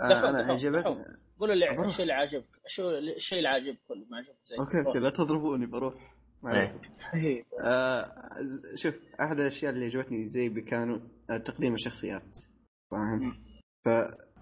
آه 0.00 0.28
أنا 0.28 0.52
عجبتني 0.52 0.80
دحوم. 0.80 1.04
قول 1.40 1.50
اللي. 1.50 1.86
الشيء 1.86 2.02
اللي 2.02 2.12
عجبك 2.12 2.46
شو 2.66 2.90
الشيء 2.90 3.38
اللي 3.38 3.48
عجبك 3.48 3.78
كل 3.88 4.06
ما 4.10 4.16
عجبك 4.16 4.36
أوكي 4.60 4.86
أوكي 4.86 4.98
لا 4.98 5.10
تضربوني 5.10 5.66
بروح 5.66 5.94
ما 6.42 6.52
إيه. 6.52 6.58
عليكم. 6.58 6.80
إيه. 7.14 7.44
آه 7.60 8.12
شوف 8.76 8.94
أحد 9.20 9.40
الأشياء 9.40 9.72
اللي 9.72 9.86
عجبتني 9.86 10.28
زي 10.28 10.48
بيكانو 10.48 10.98
آه 11.30 11.36
تقديم 11.36 11.74
الشخصيات 11.74 12.38
فاهم؟ 12.90 13.44
ف 13.84 13.88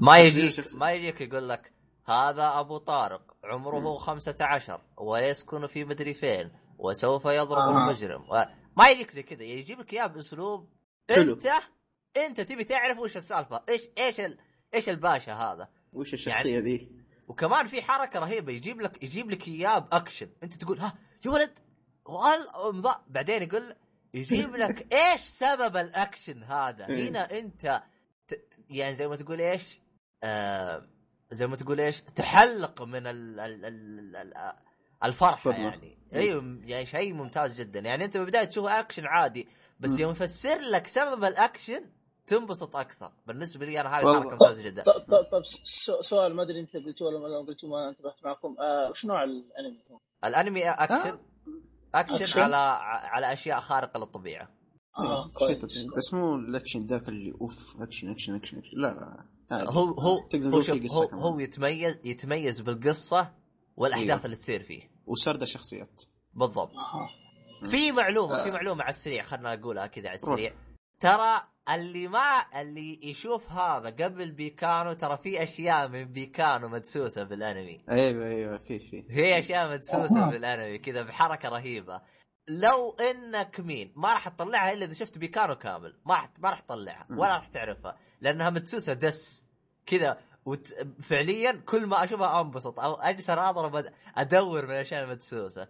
ما 0.00 0.18
يجيك 0.18 0.74
ما 0.74 0.92
يجيك 0.92 1.20
يقول 1.20 1.48
لك 1.48 1.72
هذا 2.06 2.60
أبو 2.60 2.78
طارق 2.78 3.36
عمره 3.44 3.96
15 3.96 4.80
ويسكن 4.98 5.66
في 5.66 5.84
مدري 5.84 6.14
فين 6.14 6.50
وسوف 6.78 7.24
يضرب 7.24 7.58
آه. 7.58 7.70
المجرم 7.70 8.30
و... 8.30 8.44
ما 8.76 8.90
يجيك 8.90 9.10
زي 9.10 9.22
كذا 9.22 9.42
يجيب 9.42 9.80
لك 9.80 9.92
إياه 9.92 10.06
بأسلوب 10.06 10.68
حلو. 11.10 11.34
أنت 11.34 11.46
انت 12.26 12.40
تبي 12.40 12.64
تعرف 12.64 12.98
وش 12.98 13.16
السالفة 13.16 13.62
إيش 13.68 13.82
إيش 13.98 14.20
ال... 14.20 14.38
إيش 14.74 14.88
الباشا 14.88 15.32
هذا 15.32 15.68
وش 15.92 16.14
الشخصية 16.14 16.58
ذي؟ 16.58 16.90
وكمان 17.28 17.66
في 17.66 17.82
حركة 17.82 18.20
رهيبة 18.20 18.52
يجيب 18.52 18.80
لك 18.80 19.02
يجيب 19.02 19.30
لك 19.30 19.48
اياه 19.48 19.78
باكشن 19.78 20.28
انت 20.42 20.54
تقول 20.54 20.78
ها 20.78 20.98
يا 21.26 21.30
ولد 21.30 21.58
وال 22.04 22.82
بعدين 23.08 23.42
يقول 23.42 23.76
يجيب 24.14 24.56
لك 24.56 24.86
إيش 24.94 25.20
سبب 25.20 25.76
الأكشن 25.76 26.42
هذا 26.42 26.88
إيه. 26.88 27.08
هنا 27.08 27.38
انت 27.38 27.82
ت... 28.28 28.34
يعني 28.70 28.96
زي 28.96 29.08
ما 29.08 29.16
تقول 29.16 29.40
إيش 29.40 29.78
آه 30.24 30.88
زي 31.30 31.46
ما 31.46 31.56
تقول 31.56 31.80
إيش 31.80 32.00
تحلق 32.00 32.82
من 32.82 33.06
ال... 33.06 33.40
ال... 33.40 33.64
ال... 33.64 34.16
ال... 34.16 34.52
الفرحة 35.04 35.42
صدمة. 35.42 35.58
يعني 35.58 35.98
أيوه 36.14 36.60
يعني 36.64 36.86
شيء 36.86 37.12
ممتاز 37.12 37.60
جدا 37.60 37.80
يعني 37.80 38.04
أنت 38.04 38.16
بالبدايه 38.16 38.44
تشوف 38.44 38.66
أكشن 38.66 39.06
عادي 39.06 39.48
بس. 39.80 40.00
يوم 40.00 40.10
يفسر 40.10 40.58
لك 40.58 40.86
سبب 40.86 41.24
الأكشن 41.24 41.84
تنبسط 42.28 42.76
أكثر 42.76 43.12
بالنسبة 43.26 43.66
لي 43.66 43.80
أنا 43.80 43.88
هذه. 43.88 44.02
حركة 44.02 44.30
ممتازة 44.30 44.62
جدا 44.62 44.82
طب 44.82 44.92
طب 44.92 45.24
طب 45.32 45.42
سو- 45.64 46.02
سؤال 46.02 46.34
ما 46.34 46.42
أدري 46.42 46.60
أنت 46.60 46.76
قلتوه 46.76 47.08
ولا 47.08 47.18
ما 47.18 47.46
قلتوه 47.46 47.70
ما 47.70 47.88
انتبهت 47.88 48.24
معكم 48.24 48.56
آه 48.60 48.90
وش 48.90 49.04
نوع 49.04 49.24
الأنمي؟ 49.24 49.78
الأنمي 50.24 50.70
أكشن 50.70 51.18
أكشن 51.94 52.14
أكشن؟ 52.24 52.40
على 52.40 52.56
على 53.08 53.32
أشياء 53.32 53.60
خارقة 53.60 53.98
للطبيعة 53.98 54.48
آه 54.98 55.28
كويس 55.28 55.58
طبيعي. 55.58 55.86
بس 55.96 56.14
مو 56.14 56.34
الأكشن 56.36 56.86
ذاك 56.86 57.08
اللي 57.08 57.32
أوف 57.40 57.82
أكشن 57.82 58.10
أكشن 58.10 58.34
أكشن. 58.34 58.62
لا 58.72 58.94
لا. 59.50 59.70
هو 59.70 59.84
هو 59.84 60.28
هو 60.34 60.62
هو. 60.92 61.02
هو 61.18 61.38
يتميز 61.38 61.98
يتميز 62.04 62.60
بالقصة 62.60 63.32
والأحداث 63.76 64.10
أيوه. 64.10 64.24
اللي 64.24 64.36
تصير 64.36 64.62
فيه 64.62 64.90
وسرد 65.06 65.42
الشخصيات 65.42 66.02
بالضبط 66.34 66.70
آه. 66.76 67.08
في 67.68 67.92
معلومة 67.92 68.42
في 68.42 68.48
آه. 68.48 68.52
معلومة 68.52 68.82
على 68.82 68.90
السريع 68.90 69.22
خلنا 69.22 69.54
أقولها 69.54 69.86
كذا 69.86 70.08
على 70.08 70.18
روح. 70.24 70.30
السريع 70.32 70.54
ترى 71.00 71.42
اللي 71.74 72.08
ما 72.08 72.60
اللي 72.60 73.00
يشوف 73.02 73.52
هذا 73.52 74.04
قبل 74.04 74.30
بيكانو 74.30 74.92
ترى 74.92 75.16
في 75.16 75.42
أشياء 75.42 75.88
من 75.88 76.04
بيكانو 76.04 76.68
مدسوسة 76.68 77.24
بالانمي 77.24 77.80
أيوه 77.90 78.26
أيوه 78.26 78.58
في 78.58 78.78
في. 78.78 79.02
في 79.02 79.38
أشياء 79.38 79.70
مدسوسة 79.70 80.30
بالانمي 80.30 80.78
كذا 80.78 81.02
بحركة 81.02 81.48
رهيبة. 81.48 82.02
لو 82.48 82.96
إنك 83.10 83.60
مين 83.60 83.92
ما 83.96 84.12
راح 84.12 84.28
تطلعها 84.28 84.72
إلا 84.72 84.84
إذا 84.84 84.94
شفت 84.94 85.18
بيكانو 85.18 85.54
كامل. 85.54 85.96
ما 86.06 86.14
راح 86.14 86.28
ما 86.40 86.50
راح 86.50 86.60
تطلعها 86.60 87.06
ولا 87.10 87.36
راح 87.36 87.46
تعرفها 87.46 87.98
لأنها 88.20 88.50
مدسوسة 88.50 88.92
دس. 88.92 89.44
كذا 89.86 90.18
وت... 90.44 90.66
فعليا 91.02 91.62
كل 91.66 91.86
ما 91.86 92.04
أشوفها 92.04 92.40
أنبسط 92.40 92.80
أو 92.80 92.94
اجلس 92.94 93.30
أضرب 93.30 93.84
أدور 94.16 94.66
من 94.66 94.70
الأشياء 94.70 95.04
المدسوسة. 95.04 95.68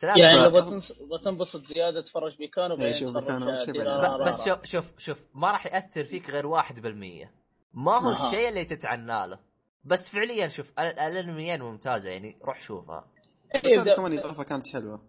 سلام. 0.00 0.18
يعني 0.18 0.36
لو 0.38 0.80
بتنبسط 1.18 1.64
زيادة 1.64 2.00
تفرج 2.00 2.36
بيكانو 2.36 2.74
إيه، 2.74 2.80
بعدين 2.80 2.94
شوف 2.94 3.16
رارا. 3.16 4.24
بس 4.24 4.48
شوف 4.48 4.64
شوف 4.64 4.92
شوف 4.98 5.18
ما 5.34 5.50
راح 5.50 5.66
يأثر 5.66 6.04
فيك 6.04 6.30
غير 6.30 6.46
1% 6.46 7.28
ما 7.74 7.92
هو 7.98 8.10
أها. 8.10 8.26
الشيء 8.26 8.48
اللي 8.48 8.64
تتعنى 8.64 9.06
له. 9.26 9.38
بس 9.84 10.08
فعليا 10.08 10.48
شوف 10.48 10.70
ال- 10.78 10.98
الأنميين 10.98 11.62
ممتازة 11.62 12.08
يعني 12.08 12.38
روح 12.44 12.60
شوفها. 12.60 13.10
بس 13.54 13.60
إيه، 13.72 13.80
ده- 13.80 13.94
كمان 13.96 14.18
إضافة 14.18 14.42
كانت 14.42 14.68
حلوة. 14.68 15.02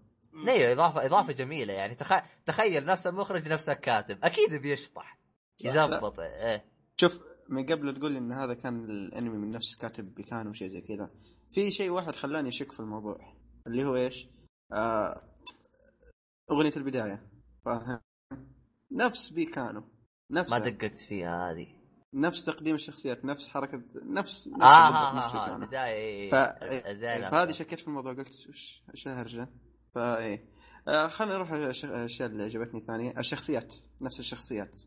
أيوه 0.47 0.71
اضافه 0.71 1.05
إضافة 1.05 1.33
جميلة 1.33 1.73
يعني. 1.73 1.95
تخ... 1.95 2.13
تخيل 2.45 2.85
نفس 2.85 3.07
المخرج 3.07 3.47
نفس 3.47 3.69
الكاتب 3.69 4.17
أكيد 4.25 4.53
بيشطح 4.53 5.19
يزبط 5.63 6.19
إيه. 6.19 6.65
شوف 6.95 7.21
من 7.49 7.65
قبل 7.65 7.95
تقول 7.95 8.15
إن 8.15 8.31
هذا 8.31 8.53
كان 8.53 8.85
الأنمي 8.85 9.37
من 9.37 9.51
نفس 9.51 9.75
كاتب 9.75 10.15
بيكان 10.15 10.47
وشيء 10.47 10.69
زي 10.69 10.81
كذا. 10.81 11.07
في 11.49 11.71
شيء 11.71 11.89
واحد 11.89 12.15
خلاني 12.15 12.49
أشك 12.49 12.71
في 12.71 12.79
الموضوع 12.79 13.17
اللي 13.67 13.83
هو 13.83 13.95
إيش؟ 13.95 14.27
آه 14.73 15.21
أغنية 16.51 16.73
البداية. 16.77 17.31
فاهم؟ 17.65 17.99
نفس 18.91 19.29
بيكانو. 19.29 19.83
نفس 20.31 20.51
ما 20.51 20.59
دققت 20.59 20.99
فيها 20.99 21.51
هذه. 21.51 21.67
نفس 22.13 22.45
تقديم 22.45 22.75
الشخصيات 22.75 23.25
نفس 23.25 23.47
حركة 23.47 23.83
نفس 24.05 24.47
نفس 24.47 24.47
آه 24.61 24.89
ها 24.89 25.13
نفس 25.19 25.27
ها 25.27 25.39
ها 25.39 25.45
بيكانو. 25.45 25.63
البداية 25.63 25.93
إيه، 25.93 26.31
ف... 26.31 26.35
إيه،. 26.35 27.29
فهذه 27.29 27.51
شكيت 27.51 27.79
في 27.79 27.87
الموضوع 27.87 28.13
قلت 28.13 28.47
وش 28.49 28.83
إيش 28.95 29.07
الهرجه 29.07 29.49
فايه 29.95 30.51
آه 30.87 31.07
خلينا 31.07 31.35
نروح 31.35 31.51
الاشياء 31.51 32.29
اللي 32.29 32.43
عجبتني 32.43 32.79
ثانية 32.79 33.13
الشخصيات 33.19 33.75
نفس 34.01 34.19
الشخصيات. 34.19 34.81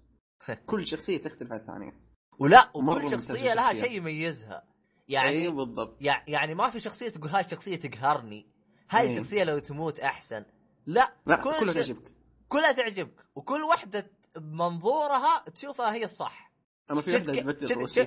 كل 0.66 0.86
شخصية 0.86 1.19
تختلف 1.19 1.52
عن 1.52 1.61
الثانية. 1.61 1.93
ولا 2.39 2.70
وكل 2.74 3.11
شخصية 3.11 3.55
لها. 3.55 3.74
شيء 3.74 3.93
يميزها. 3.93 4.65
يعني 5.09 5.32
يعني 5.32 5.47
اي 5.47 5.51
بالضبط. 5.51 6.02
يع- 6.02 6.24
يعني 6.28 6.55
ما 6.55 6.70
في 6.70 6.81
شخصية 6.81 7.09
تقول 7.09 7.31
هاي 7.31 7.40
الشخصية 7.44 7.77
تقهرني. 7.77 8.54
هاي 8.90 9.02
إيه. 9.06 9.11
الشخصية 9.19 9.44
لو 9.44 9.59
تموت 9.59 10.01
أحسن. 10.01 10.44
لا 10.86 11.12
لا 11.27 11.36
كل 11.36 11.59
كلها 11.61 11.73
تعجبك. 11.74 12.12
كلها 12.48 12.73
تعجبك. 12.73 13.15
وكل 13.35 13.62
واحدة 13.62 14.11
بمنظورها 14.36 15.44
تشوفها 15.55 15.94
هي 15.94 16.05
الصح. 16.05 16.52
أنا 16.90 17.01
في 17.01 17.11
كي- 17.11 17.31
عجبتني 17.31 17.69
شفت- 17.69 17.77
الروسي 17.77 18.06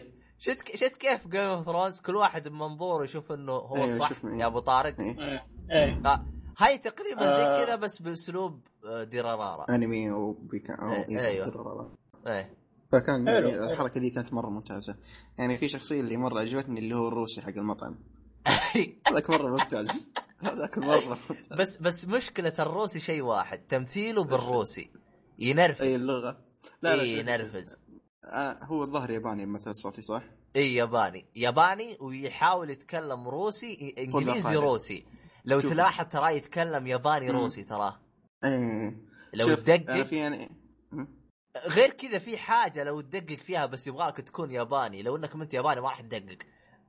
شفت- 0.76 0.98
كيف 0.98 1.28
Game 1.28 1.42
of 1.42 1.66
Thrones 1.66 2.02
كل 2.02 2.16
واحد 2.16 2.48
بمنظوره 2.48 3.04
يشوف 3.04 3.32
إنه 3.32 3.54
هو 3.54 3.76
إيه، 3.78 3.84
الصح. 3.86 4.12
يا 4.26 4.46
أبو 4.46 4.60
طارق. 4.60 5.00
إيه. 5.00 5.20
إيه. 5.20 5.46
إيه. 5.72 6.02
ها- 6.06 6.26
هاي 6.58 6.78
تقريبا 6.78 7.22
زي 7.38 7.44
آه. 7.44 7.66
كذا 7.66 7.76
بس 7.76 8.02
بأسلوب 8.02 8.62
آه، 8.86 9.04
ديرارارا. 9.04 9.66
أنمي 9.76 10.12
أو 10.12 10.34
بيكا 10.34 10.76
أو 10.76 10.92
إيه، 10.92 11.26
أيوة. 11.26 11.50
كذا. 11.50 11.90
إيه. 12.34 12.52
فكان 12.92 13.28
الحركة 13.28 14.00
دي 14.00 14.10
كانت 14.10 14.34
مرة 14.34 14.50
ممتازة. 14.50 14.98
يعني 15.38 15.58
في 15.58 15.68
شخصية 15.70 16.00
اللي 16.02 16.18
مرة 16.18 16.40
عجبتني 16.40 16.80
اللي 16.80 16.98
هو 16.98 17.08
الروسي 17.08 17.42
حق 17.42 17.50
المطعم. 17.50 18.00
هذاك 19.08 19.30
مرة 19.30 19.50
ممتاز. 19.58 20.12
هذاك 20.44 20.78
مره 20.78 21.20
بس 21.60 21.78
بس 21.78 22.08
مشكلة 22.08 22.54
الروسي 22.60 23.00
شيء 23.00 23.22
واحد 23.22 23.60
تمثيله 23.60 24.24
بالروسي. 24.24 24.92
ينرفز. 25.40 25.82
أي 25.82 25.96
اللغة. 25.96 26.38
لا 26.82 26.96
لا 26.96 27.02
اي 27.02 27.20
ينرفز. 27.20 27.80
آه 28.24 28.64
هو 28.64 28.82
الظاهر 28.82 29.10
ياباني 29.12 29.46
مثل 29.46 29.76
صوتي 29.76 30.02
صح؟ 30.02 30.24
اي 30.56 30.76
ياباني. 30.76 31.26
ياباني 31.36 31.98
ويحاول 32.02 32.70
يتكلم 32.70 33.28
روسي 33.28 33.96
إنجليزي. 33.98 34.56
روسي. 34.56 35.06
لو 35.46 35.60
شوف. 35.60 35.72
تلاحظ 35.72 36.06
تراه 36.06 36.30
يتكلم 36.30 36.88
ياباني. 36.88 37.32
روسي 37.32 37.64
تراه 37.64 38.00
إيه 38.44 39.08
لو 39.34 39.48
شوف، 39.48 39.60
تدقق 39.60 40.14
يعني. 40.14 40.50
غير 41.68 41.90
كذا 41.90 42.20
في 42.20 42.38
حاجة 42.38 42.84
لو 42.84 43.02
تدقق 43.02 43.38
فيها 43.38 43.66
بس 43.66 43.88
يبغاك 43.88 44.18
تكون 44.18 44.52
ياباني. 44.52 45.02
لو 45.04 45.16
إنك 45.16 45.36
أنت 45.36 45.54
ياباني 45.54 45.82
ما 45.82 45.88
راح 45.90 46.02
تدقق. 46.02 46.38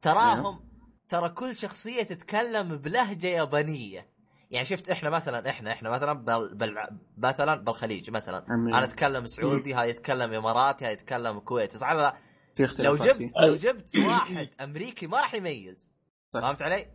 تراهم 0.02 0.60
ترى 1.08 1.28
كل 1.28 1.56
شخصية 1.56 2.02
تتكلم 2.02 2.76
بلهجة 2.76 3.26
يابانية 3.26 4.08
يعني 4.50 4.64
شفت 4.64 4.90
إحنا 4.90 5.10
مثلا 5.10 5.50
إحنا 5.50 5.72
إحنا 5.72 5.90
مثلا 5.90 6.12
بل 6.12 6.54
بل 6.54 6.76
مثلا 7.18 7.54
بالخليج 7.54 8.10
مثلا 8.10 8.44
عمي. 8.48 8.72
أنا 8.72 8.84
أتكلم 8.84 9.26
سعودي 9.26 9.74
هاي 9.74 9.90
يتكلم 9.90 10.34
إماراتي 10.34 10.86
هاي 10.86 10.92
يتكلم 10.92 11.38
كويتي 11.38 11.78
صح 11.78 11.90
ولا 11.90 12.02
لا؟ 12.02 12.16
في 12.56 12.82
لو 12.82 12.96
جبت 12.96 13.16
فيه. 13.16 13.30
لو 13.40 13.56
جبت 13.56 13.96
واحد 13.96 14.48
أمريكي 14.60 15.06
ما 15.06 15.20
راح 15.20 15.34
يميز. 15.34 15.92
فهمت 16.32 16.62
علي؟ 16.62 16.86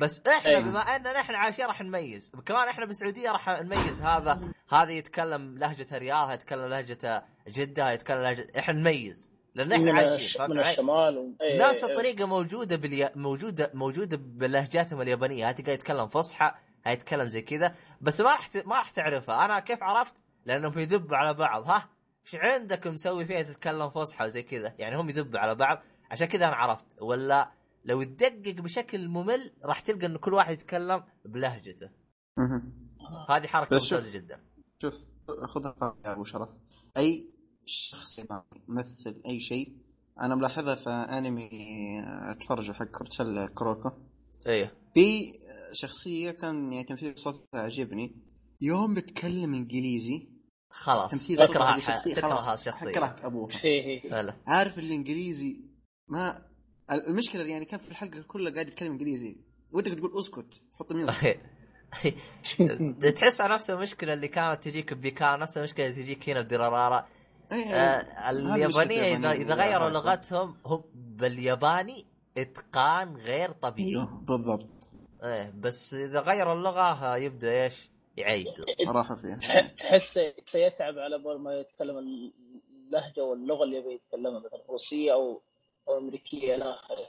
بس 0.00 0.26
إحنا 0.26 0.50
أيوة. 0.50 0.60
بما 0.60 0.80
أننا 0.80 1.20
إحنا 1.20 1.38
عايشين 1.38 1.66
راح 1.66 1.82
نميز 1.82 2.32
كمان 2.46 2.68
إحنا 2.68 2.84
بالسعودية 2.84 3.30
راح 3.30 3.48
نميز 3.48 4.02
هذا 4.02 4.40
هذا 4.68 4.90
يتكلم 4.92 5.58
لهجة 5.58 5.86
الرياض 5.92 6.24
هذا 6.24 6.34
يتكلم 6.34 6.66
لهجة 6.66 7.24
جدة 7.48 7.84
هذا 7.84 7.92
يتكلم 7.92 8.20
لهجة 8.22 8.46
إحنا 8.58 8.74
نميز 8.74 9.29
لأن 9.54 9.72
إحنا 9.72 9.92
عايشين 9.92 10.50
من؟ 10.50 10.58
الشمال 10.58 11.18
و... 11.18 11.34
إيه 11.40 11.68
نفس 11.68 11.84
إيه. 11.84 11.92
الطريقة 11.92 12.26
موجودة 12.26 12.76
باليا... 12.76 13.12
موجودة 13.16 13.70
موجودة 13.74 14.16
بلهجاتهم 14.16 15.02
اليابانية 15.02 15.48
هذا 15.48 15.64
قاعد 15.64 15.78
يتكلم 15.78 16.08
فصحى 16.08 16.52
هاي 16.86 16.92
يتكلم 16.92 17.28
زي 17.28 17.42
كذا 17.42 17.74
بس 18.00 18.20
ما 18.20 18.30
راح 18.30 18.46
ت... 18.46 18.56
ما 18.66 18.76
راح 18.76 18.90
تعرفها 18.90 19.44
أنا 19.44 19.60
كيف 19.60 19.82
عرفت؟ 19.82 20.14
لأنهم 20.46 20.78
يذبوا 20.78 21.16
على 21.16 21.34
بعض 21.34 21.68
ها 21.70 21.88
إيش 22.26 22.34
عندك 22.34 22.86
مسوي 22.86 23.26
فيها 23.26 23.42
تتكلم 23.42 23.90
فصحى 23.90 24.24
وزي 24.24 24.42
كذا 24.42 24.74
يعني 24.78 24.96
هم 24.96 25.08
يذبوا 25.08 25.38
على 25.38 25.54
بعض 25.54 25.82
عشان 26.10 26.26
كذا 26.26 26.48
أنا 26.48 26.56
عرفت 26.56 26.86
ولا 27.00 27.50
لو 27.84 28.02
تدقق 28.02 28.60
بشكل 28.60 29.08
ممل 29.08 29.52
راح 29.64 29.80
تلقى 29.80 30.06
إن 30.06 30.16
كل 30.16 30.34
واحد 30.34 30.52
يتكلم 30.52 31.04
بلهجته. 31.24 31.90
هذه 33.28 33.46
حركة. 33.46 33.74
ممتازة 33.74 34.12
جدا 34.12 34.40
شوف 34.82 34.94
خذها 35.28 35.96
أبو 36.04 36.24
شرف 36.24 36.48
أي 36.96 37.29
شخص 37.70 38.18
يمثل 38.68 39.22
أي 39.26 39.40
شيء. 39.40 39.76
أنا 40.20 40.34
ملاحظها 40.34 40.74
في 40.74 40.90
أنمي 40.90 41.50
أتفرج 42.06 42.72
حق 42.72 43.04
سلة 43.10 43.46
كروكو. 43.46 43.90
إيه. 44.46 44.74
في 44.94 45.32
شخصية 45.72 46.30
كان 46.30 46.72
يعني 46.72 46.84
تمثيل 46.84 47.18
صوتها 47.18 47.44
عجبني. 47.54 48.16
يوم 48.60 48.94
بتكلم 48.94 49.54
إنجليزي 49.54 50.28
خلاص. 50.70 51.10
تمثيل 51.10 51.38
صوتها 51.38 51.78
تكره 51.78 52.14
تكره 52.14 52.20
خلاص 52.20 52.48
هالشخصيه 52.48 52.90
اكره 52.90 53.16
أبوها. 53.22 53.58
فيه 53.58 54.20
هلا. 54.20 54.36
عارف 54.46 54.78
الإنجليزي 54.78 55.60
ما 56.08 56.46
المشكلة 57.08 57.42
يعني 57.42 57.64
كان 57.64 57.80
في 57.80 57.90
الحلقة 57.90 58.22
كلها 58.22 58.52
قاعد 58.52 58.68
يتكلم 58.68 58.92
إنجليزي. 58.92 59.36
ودك 59.72 59.92
تقول 59.92 60.10
أسكت 60.20 60.54
حط 60.72 60.92
ميوت. 60.92 61.10
تحس 63.16 63.40
على 63.40 63.54
نفس 63.54 63.70
المشكلة 63.70 64.12
اللي 64.12 64.28
كانت 64.28 64.64
تجيك 64.64 64.94
ببيكان 64.94 65.38
نفس 65.38 65.58
المشكلة 65.58 65.86
اللي 65.86 66.02
تجيك 66.02 66.28
هنا 66.28 66.40
بديرارارا. 66.40 66.98
إيه، 66.98 67.19
آه 67.52 68.30
اليابانية 68.30 69.16
اذا. 69.16 69.32
إذا 69.32 69.54
غيروا. 69.54 69.88
لغتهم 69.88 70.56
هم 70.66 70.84
بالياباني 70.94 72.06
إتقان 72.38 73.16
غير 73.16 73.50
طبيعي 73.52 73.88
أيوه 73.90 74.20
بالضبط 74.20 74.90
إيه 75.24 75.52
بس 75.60 75.94
إذا 75.94 76.20
غيروا 76.20 76.52
اللغة 76.52 77.16
يبدأ 77.16 77.62
إيش؟ 77.62 77.90
يعيدوا 78.16 78.64
راحوا 78.88 79.16
فيها 79.16 79.36
تح- 79.36 79.72
تحس 79.72 80.18
سيتعب 80.46 80.98
على 80.98 81.18
بال 81.18 81.38
ما 81.40 81.54
يتكلم 81.54 81.98
اللهجة 81.98 83.24
واللغة 83.24 83.64
اللي 83.64 83.76
يبي 83.76 83.94
يتكلمها 83.94 84.38
مثلا 84.40 84.62
روسية 84.70 85.12
أو 85.12 85.42
أو 85.88 85.98
أمريكية 85.98 86.54
إلى 86.54 86.64
آخره 86.64 87.06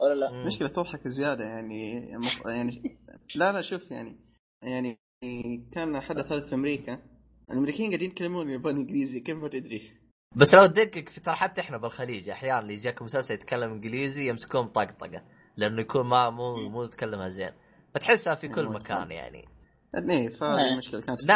ولا 0.00 0.14
لا؟ 0.14 0.44
مشكلة 0.46 0.68
تضحك 0.68 1.08
زيادة 1.08 1.44
يعني. 1.44 2.08
يعني 2.46 2.98
لا 3.36 3.52
لا 3.52 3.62
شوف 3.62 3.90
يعني 3.90 4.16
يعني 4.62 4.98
كان 5.72 6.00
حدث 6.00 6.32
هذا 6.32 6.48
في 6.48 6.54
أمريكا 6.54 7.02
الأمريكيين 7.50 7.88
قاعدين 7.90 8.10
يتكلمون 8.10 8.50
ياباني 8.50 8.80
إنجليزي 8.80 9.20
كيف 9.20 9.36
ما 9.36 9.48
تدري 9.48 9.90
بس 10.36 10.54
لو 10.54 10.66
تدقق 10.66 11.08
في 11.08 11.20
ترى 11.20 11.34
حتى 11.34 11.60
إحنا 11.60 11.76
بالخليج 11.76 12.28
أحيانا 12.28 12.58
اللي 12.58 12.74
يجاك 12.74 13.02
مسلسل 13.02 13.34
يتكلم 13.34 13.72
إنجليزي 13.72 14.28
يمسكون 14.28 14.66
طقطقة 14.66 15.22
لأنه 15.56 15.80
يكون 15.80 16.06
ما 16.06 16.30
مو 16.30 16.68
مو 16.68 16.82
يتكلمها 16.84 17.28
زين 17.28 17.52
فتحسها 17.94 18.34
في 18.34 18.48
كل. 18.48 18.68
مكان 18.68 19.10
يعني 19.10 19.48
إيه 20.10 20.28
فهذه. 20.28 20.72
المشكلة 20.72 21.00
كانت. 21.00 21.18
بس 21.18 21.26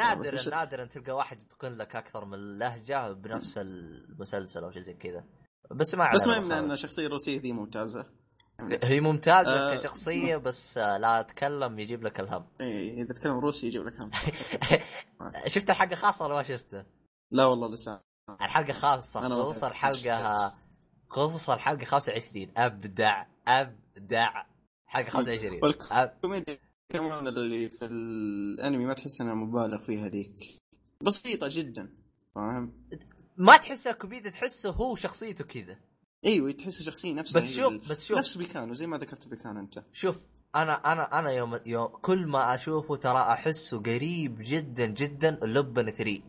نادرا 0.00 0.50
نادرا 0.50 0.84
تلقى 0.84 1.12
واحد 1.12 1.40
يتقن 1.42 1.72
لك 1.72 1.96
أكثر 1.96 2.24
من 2.24 2.58
لهجة 2.58 3.12
بنفس 3.12 3.58
المسلسل 3.58 4.64
أو 4.64 4.70
شيء 4.70 4.82
زي 4.82 4.94
كذا 4.94 5.24
بس 5.70 5.94
ما 5.94 6.12
بس 6.14 6.26
ما 6.26 6.36
يمنع 6.36 6.54
إن 6.54 6.60
بالخبر. 6.60 6.72
الشخصية 6.72 7.06
الروسية 7.06 7.40
ذي 7.40 7.52
ممتازة 7.52 8.06
هي 8.82 9.00
ممتازة 9.00 9.50
آه. 9.72 9.76
كشخصية 9.76 10.36
بس 10.36 10.78
آه، 10.78 10.96
لا 10.98 11.20
أتكلم 11.20 11.78
يجيب 11.78 12.04
لك 12.04 12.20
الهم 12.20 12.46
إيه 12.60 13.02
إذا 13.02 13.14
تكلم 13.14 13.38
روسي 13.38 13.66
يجيب 13.66 13.86
لك 13.86 14.00
هم 14.00 14.10
شفت 15.46 15.70
الحلقة 15.70 15.94
خاصة 15.94 16.24
ولا 16.24 16.34
ما 16.34 16.42
شفته؟ 16.42 16.84
لا 17.30 17.44
والله 17.46 17.68
لسه 17.68 18.00
الحلقة 18.40 18.72
خاصة 18.72 19.20
خصوصا. 19.20 19.68
الحلقة 19.68 20.54
خصوصا 21.08 21.54
الحلقة 21.54 21.84
25 21.84 22.50
أبدع 22.56 23.26
أبدع 23.48 24.42
حلقة 24.86 25.10
25 25.10 25.60
والك- 25.64 25.92
أب... 25.92 26.12
الكوميديا 26.16 26.58
كمان 26.92 27.26
اللي 27.28 27.68
في 27.68 27.84
الأنمي 27.84 28.84
ما 28.86 28.94
تحس 28.94 29.20
إنها 29.20 29.34
مبالغ 29.34 29.86
فيها 29.86 30.08
ذيك 30.08 30.36
بسيطة 31.02 31.48
جدا 31.50 31.88
فاهم؟ 32.34 32.86
ما 33.36 33.56
تحسه 33.56 33.92
كوميديا 33.92 34.30
تحسه 34.30 34.70
هو 34.70 34.96
شخصيته 34.96 35.44
كذا 35.44 35.76
إيوه 36.24 36.52
تحس 36.52 36.82
شخصية 36.82 37.12
نفسها 37.12 37.40
بس 37.40 37.56
شوف 37.56 37.72
ال- 37.72 37.78
بس 37.78 38.06
شوف. 38.06 38.18
نفس 38.18 38.36
بيكانو 38.36 38.74
زي 38.74 38.86
ما 38.86 38.98
ذكرت 38.98 39.28
بيكانو 39.28 39.60
أنت. 39.60 39.84
شوف 39.92 40.16
أنا 40.56 40.92
أنا 40.92 41.18
أنا 41.18 41.30
يوم 41.30 41.58
يوم 41.66 41.86
كل 41.86 42.26
ما 42.26 42.54
أشوفه 42.54 42.96
ترى 42.96 43.18
أحسه 43.22 43.78
قريب 43.82 44.36
جدا 44.40 44.86
جدا 44.86 45.30
لبن 45.42 45.90
3 45.90 46.22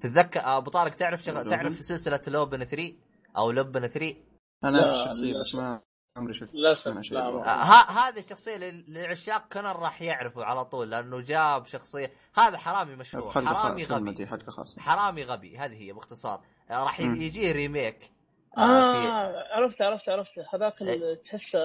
تتذكر 0.00 0.40
أبو 0.44 0.70
طارق 0.70 0.94
تعرف 0.94 1.22
شغ... 1.22 1.42
تعرف 1.48 1.84
سلسلة 1.84 2.20
لبن 2.28 2.64
3 2.64 2.92
أو 3.36 3.50
لبن 3.50 3.86
3 3.86 4.16
أنا 4.64 4.82
أعرف 4.82 5.00
الشخصية 5.00 5.40
بس. 5.40 5.54
ما 5.54 5.80
عمري 6.16 6.34
شفت. 6.34 6.54
للأسف 6.54 6.86
لا 7.12 7.26
آه، 7.28 7.42
ها 7.44 8.08
هذه 8.08 8.18
الشخصية 8.18 8.56
لعشاق 8.88 9.48
كنر 9.52 9.76
راح 9.78 10.02
يعرفوا 10.02 10.44
على 10.44 10.64
طول 10.64 10.90
لأنه 10.90 11.20
جاب 11.20 11.66
شخصية. 11.66 12.12
هذا 12.34 12.58
حرامي 12.58 12.96
مشهور 12.96 13.30
حرامي 13.32 13.84
غبي. 13.84 14.26
حرامي 14.78 15.24
غبي 15.24 15.58
هذه 15.58 15.74
هي 15.82 15.92
باختصار. 15.92 16.40
آه، 16.70 16.84
راح 16.84 17.00
يجيه 17.00 17.52
ريميك. 17.52 18.10
آه 18.58 19.54
عرفت 19.56 19.82
عرفت 19.82 20.08
عرفت 20.08 20.30
هذاك 20.54 20.82
اللي 20.82 21.16
تحسه 21.16 21.58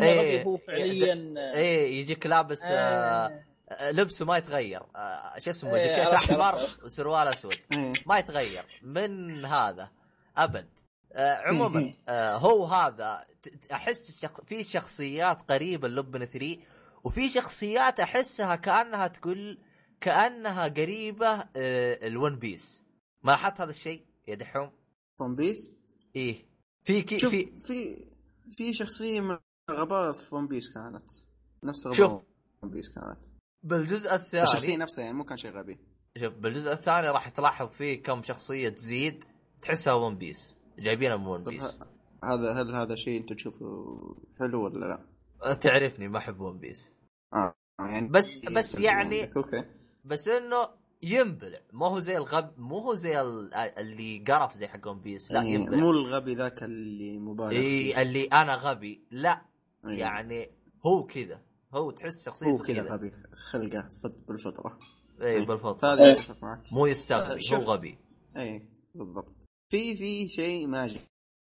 إيه. 0.00 0.42
هو 0.44 0.56
فعليا 0.56 1.34
إيه 1.54 2.00
يجيك 2.00 2.26
لابس 2.26 2.64
آه، 2.64 2.70
آه. 2.70 3.44
آه، 3.68 3.90
لبسه 3.90 4.24
ما 4.24 4.36
يتغير. 4.36 4.82
آه، 4.96 5.38
شو 5.38 5.50
اسمه؟ 5.50 5.74
إيه، 5.74 5.96
جاكيت 5.96 6.14
احمر. 6.14 6.54
وسروال 6.84 7.28
أسود. 7.28 7.54
إيه. 7.72 7.92
ما 8.06 8.18
يتغير. 8.18 8.62
من 8.82 9.44
هذا؟ 9.44 9.90
أبد. 10.36 10.68
آه 11.12 11.36
عموما 11.36 11.94
آه 12.08 12.36
هو 12.36 12.64
هذا 12.64 13.24
أحس 13.72 14.18
شخ... 14.22 14.40
في 14.40 14.64
شخصيات 14.64 15.42
قريبة 15.52 15.88
للوبن 15.88 16.24
3 16.24 16.56
وفي 17.04 17.28
شخصيات 17.28 18.00
أحسها 18.00 18.56
كأنها 18.56 19.06
تقول 19.06 19.58
كأنها 20.00 20.68
قريبة 20.68 21.30
آه 21.56 22.06
ال 22.06 22.14
One 22.14 22.38
Piece 22.38 22.82
ما 23.22 23.30
لاحظت 23.30 23.60
هذا 23.60 23.70
الشيء؟ 23.70 24.04
يا 24.28 24.34
دحوم. 24.34 24.70
One 25.20 25.36
Piece 25.36 25.72
إيه. 26.18 26.44
في 26.84 27.02
كي 27.02 27.18
شوف 27.18 27.30
في 27.30 27.46
في 27.66 28.06
في 28.56 28.74
شخصية 28.74 29.20
من 29.20 29.38
غباء 29.70 30.12
في 30.12 30.34
One 30.34 30.46
Piece 30.48 30.74
كانت. 30.74 31.04
نفس 31.64 31.86
غباء 31.86 31.96
شوف. 31.96 32.22
One 32.62 32.70
Piece 32.70 32.88
كانت. 32.94 33.18
بالجزء 33.62 34.14
الشخصية 34.14 34.42
الثاني 34.42 34.76
نفسها 34.76 35.04
يعني 35.04 35.16
مو 35.16 35.24
كان 35.24 35.36
شيء 35.36 35.50
غبي. 35.50 35.78
شوف 36.18 36.34
بالجزء 36.34 36.72
الثاني 36.72 37.08
راح 37.10 37.28
تلاحظ 37.28 37.68
فيه 37.68 38.02
كم 38.02 38.22
شخصية 38.22 38.68
تزيد 38.68 39.24
تحسها 39.62 39.94
One 39.94 40.18
Piece 40.18 40.56
جايبينها 40.78 41.16
من 41.16 41.26
One 41.26 41.44
Piece 41.44 41.78
هذا 42.24 42.52
هل 42.52 42.74
هذا 42.74 42.94
شيء 42.94 43.20
أنت 43.20 43.32
تشوفه 43.32 43.66
حلو 44.38 44.64
ولا 44.64 44.86
لا؟ 45.44 45.54
تعرفني 45.54 46.08
ما 46.08 46.18
أحب 46.18 46.40
One 46.40 46.58
Piece 46.58 46.92
آه 47.34 47.54
يعني 47.80 48.08
بس- 48.08 48.38
بس 48.38 48.68
يسلم 48.74 48.84
يعني- 48.84 49.24
أوكي. 49.36 49.64
بس 50.04 50.28
إنه 50.28 50.68
ينبلع. 51.02 51.58
ما 51.72 51.86
هو 51.86 51.98
زي 52.00 52.16
الغب 52.16 52.58
مو 52.60 52.78
هو 52.78 52.94
زي 52.94 53.20
ال- 53.20 53.54
اللي 53.54 54.24
قرف 54.28 54.54
زي 54.56 54.68
حق 54.68 54.86
One 54.88 55.00
Piece 55.00 55.32
لا 55.32 55.42
إيه، 55.42 55.48
ينبلع. 55.54 55.78
مو 55.78 55.90
الغبي 55.90 56.34
ذاك 56.34 56.62
اللي 56.62 57.18
مبالغ 57.18 57.50
اي 57.50 58.02
اللي 58.02 58.24
أنا 58.24 58.54
غبي. 58.54 59.06
لا 59.10 59.42
إيه. 59.86 59.98
يعني 59.98 60.50
هو 60.86 61.06
كذا. 61.06 61.42
هو 61.74 61.90
تحس 61.90 62.24
شخصيته 62.26 62.50
هو 62.52 62.58
كذا 62.58 62.82
غبي. 62.82 63.12
خلقه 63.50 63.88
فط- 64.02 64.24
بالفطرة. 64.28 64.78
اي 65.22 65.44
بالضبط 65.46 65.88
هذا 65.88 66.12
اتفق 66.12 66.42
معك. 66.42 66.72
مو 66.72 66.86
يستغرب 66.86 67.30
هو 67.32 67.38
شوف. 67.38 67.64
غبي. 67.64 67.98
اي 68.36 68.68
بالضبط. 68.94 69.34
في 69.70 69.96
في 69.96 70.28
شيء 70.28 70.66
ما 70.66 70.80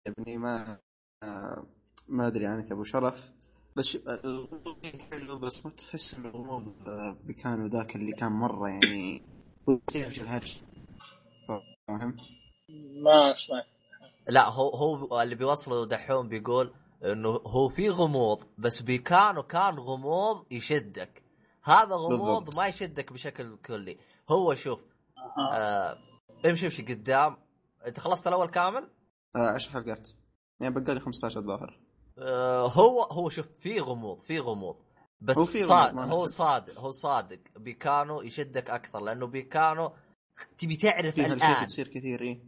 عجبني 0.07 0.37
ما 0.37 0.77
آه، 1.23 1.65
ما 2.07 2.27
أدري 2.27 2.47
عنك 2.47 2.71
أبو 2.71 2.83
شرف 2.83 3.31
بس 3.75 3.95
الغموض 3.95 4.85
حلو 5.11 5.39
بس 5.39 5.65
ما 5.65 5.71
تحس 5.71 6.13
إن 6.13 6.25
الغموض 6.25 6.87
آه، 6.87 7.17
بكانو 7.23 7.65
ذاك 7.65 7.95
اللي 7.95 8.11
كان 8.11 8.31
مرة 8.31 8.69
يعني 8.69 9.17
هو 9.19 9.34
فاهم؟ 11.87 12.17
ما 13.03 13.33
سمعت 13.33 13.65
لا 14.27 14.49
هو 14.49 14.69
هو 14.69 15.21
اللي 15.21 15.35
بيوصله 15.35 15.85
دحوم 15.85 16.29
بيقول 16.29 16.73
إنه 17.03 17.29
هو 17.29 17.69
في 17.69 17.89
غموض 17.89 18.43
بس 18.57 18.81
بيكانو 18.81 19.43
كان 19.43 19.79
غموض 19.79 20.45
يشدك. 20.51 21.23
هذا 21.63 21.95
غموض 21.95 22.43
بالضبط. 22.43 22.57
ما 22.57 22.67
يشدك 22.67 23.13
بشكل 23.13 23.57
كلي. 23.57 23.97
هو 24.29 24.55
شوف 24.55 24.79
أها. 25.17 25.57
آه 25.57 25.97
امشي 26.45 26.65
امشي 26.65 26.81
قدام. 26.83 27.37
أنت 27.87 27.99
خلصت 27.99 28.27
الأول 28.27 28.49
كامل؟ 28.49 28.89
آه، 29.35 29.49
عشر 29.49 29.71
حلقات. 29.71 30.09
يعني 30.59 30.79
بقالي 30.79 30.99
15 30.99 31.39
الظاهر 31.39 31.79
آه 32.17 32.67
هو 32.67 33.03
هو 33.03 33.29
شوف 33.29 33.51
في 33.51 33.79
غموض 33.79 34.19
في 34.19 34.39
غموض. 34.39 34.75
بس 35.21 35.37
هو 35.37 35.45
صاد 35.45 35.97
هو. 35.97 36.25
صادق 36.25 36.79
هو 36.79 36.91
صادق. 36.91 37.39
بيكانو 37.55 38.21
يشدك 38.21 38.69
أكثر 38.69 38.99
لأنه 38.99 39.27
بيكانو 39.27 39.91
تبي 40.57 40.75
تعرف 40.75 41.19
الآن. 41.19 41.65
تصير 41.65 41.87
كثير 41.87 42.21
إيه. 42.21 42.41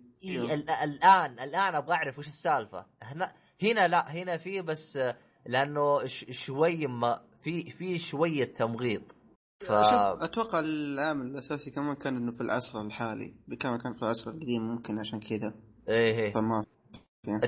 ال- 0.53 0.69
الان 0.69 1.39
الآن 1.39 1.76
أبغى 1.76 1.94
أعرف 1.95 2.19
وش 2.19 2.27
السالفة. 2.27 2.85
هنا 3.03 3.34
هنا 3.64 3.88
لا 3.88 4.11
هنا 4.11 4.38
في 4.38 4.61
بس 4.61 4.99
لأنه 5.45 6.06
ش- 6.06 6.26
شوي 6.45 6.88
ما 6.88 7.22
في 7.41 7.72
في 7.72 7.98
شوية 7.98 8.44
تمغيط. 8.53 9.15
ف 9.60 9.65
شوف 9.68 10.22
أتوقع 10.23 10.60
العامل 10.60 11.26
الأساسي 11.26 11.72
كمان 11.72 11.95
كان 11.95 12.18
إنه 12.18 12.31
في 12.31 12.41
العصر 12.41 12.81
الحالي. 12.81 13.35
كان 13.60 13.77
كان 13.77 13.94
في 13.94 14.02
العصر 14.02 14.31
القديم 14.31 14.61
ممكن 14.64 14.99
عشان 14.99 15.19
كذا. 15.19 15.53
إيه 15.89 16.19
إيه. 16.19 16.34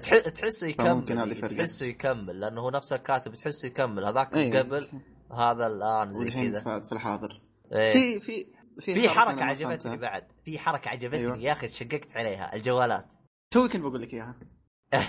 تح- 0.03 0.19
تحسه 0.19 0.67
هذه 0.67 0.71
يكمل 0.71 1.35
فرقت. 1.35 1.53
تحسه 1.53 1.85
يكمل 1.85 2.39
لأنه 2.39 2.61
هو 2.61 2.69
نفس 2.69 2.93
الكاتب 2.93 3.35
تحسه 3.35 3.67
يكمل. 3.67 4.05
هذاك 4.05 4.35
إيه. 4.35 4.59
قبل 4.59 4.89
هذا 5.31 5.67
الآن 5.67 6.13
زي 6.13 6.25
كذا. 6.25 6.59
في 6.59 6.85
في 6.85 6.91
الحاضر. 6.91 7.41
إيه. 7.73 8.19
في 8.19 8.45
في 8.79 8.93
في 8.95 9.09
حركة 9.09 9.31
أنا 9.31 9.41
ما 9.45 9.45
عجبتني 9.45 9.77
فهمتها. 9.79 9.95
بعد. 9.95 10.27
في 10.45 10.59
حركة 10.59 10.89
عجبتني 10.89 11.19
أيوة. 11.19 11.37
يا 11.37 11.51
أخي 11.51 11.67
تشققت 11.67 12.17
عليها 12.17 12.55
الجوالات. 12.55 13.05
توي 13.51 13.69
كنت 13.69 13.81
بقول 13.81 14.01
لك 14.01 14.13
إياها؟ 14.13 14.35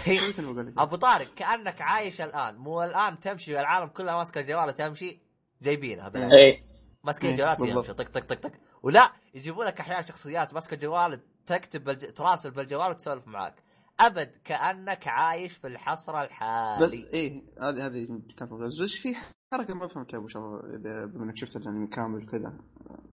توي 0.05 0.33
كنت 0.33 0.41
بقول 0.41 0.67
لك 0.67 0.73
إياها. 0.73 0.83
أبو 0.83 0.97
طارق 0.97 1.35
كأنك 1.35 1.81
عايش 1.81 2.21
الآن. 2.21 2.57
مو 2.57 2.83
الآن 2.83 3.21
تمشي 3.21 3.61
العالم 3.61 3.89
كلها 3.89 4.17
ماسكة 4.17 4.41
الجوال 4.41 4.75
تمشي 4.75 5.21
جايبينها 5.63 6.09
بالعكس 6.09 6.35
اي 6.35 6.63
ماسكين 7.05 7.31
إيه، 7.31 7.37
جوالات. 7.37 7.61
يمشي 7.61 7.93
طق 7.93 8.05
طق 8.09 8.21
طق 8.27 8.41
طق. 8.41 8.53
ولا 8.83 9.11
يجيبوا 9.35 9.65
لك 9.65 9.81
أحيانا 9.81 10.03
شخصيات 10.03 10.55
ماسكة 10.55 10.75
الجوال 10.75 11.21
تكتب 11.47 11.85
بالج... 11.85 12.07
تراسل 12.07 12.51
بالجوال 12.51 12.91
وتسولف 12.91 13.27
معاك. 13.27 13.55
أبد 14.01 14.41
كأنك 14.45 15.09
عايش 15.09 15.53
في 15.53 15.67
الحصر 15.67 16.23
الحالي. 16.23 16.87
بس 16.87 16.93
إيه 16.95 17.43
هذه 17.63 17.87
هذه 17.87 18.21
كانت. 18.37 18.53
بس 18.53 18.93
في 19.03 19.15
حركة 19.55 19.75
ما 19.75 19.89
فهمتها 19.89 20.19
أبو 20.19 20.29
شرف 20.29 20.65
إذا 20.65 21.07
بما 21.07 21.25
إنك 21.25 21.37
شفت 21.37 21.57
الأنمي 21.57 21.87
كامل 21.87 22.27
كذا 22.27 22.59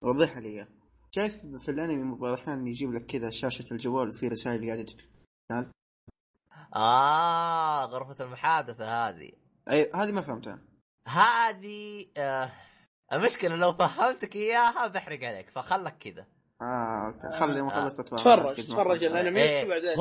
وضحها 0.02 0.40
لي 0.40 0.48
إياها. 0.48 0.68
شايف 1.10 1.46
في 1.46 1.70
الأنمي 1.70 2.16
بعض 2.18 2.32
الاحيان 2.32 2.66
يجيب 2.66 2.92
لك 2.92 3.06
كذا 3.06 3.30
شاشة 3.30 3.72
الجوال 3.72 4.08
وفي 4.08 4.28
رسائل 4.28 4.66
قاعدة 4.66 4.82
تتقال 4.82 5.72
آه 6.76 7.84
غرفة 7.84 8.24
المحادثة 8.24 9.08
هذه. 9.08 9.32
أي 9.70 9.90
هذه 9.94 10.12
ما 10.12 10.20
فهمتها. 10.22 10.58
هذه 11.08 12.06
آه 12.16 12.50
المشكلة 13.12 13.56
لو 13.56 13.72
فهمتك 13.72 14.36
إياها 14.36 14.86
بحرق 14.86 15.24
عليك 15.24 15.50
فخلك 15.50 15.98
كذا. 15.98 16.26
آه 16.62 17.06
أوكي 17.06 17.38
خلي 17.38 17.62
ما 17.62 17.76
آه. 17.78 17.82
خلصت 17.84 18.00
أتفهم. 18.00 18.18
تفرج 18.18 18.70
ما 18.70 18.82
تفرج. 18.82 19.04
الانمي 19.04 19.64
وبعدين 19.66 19.98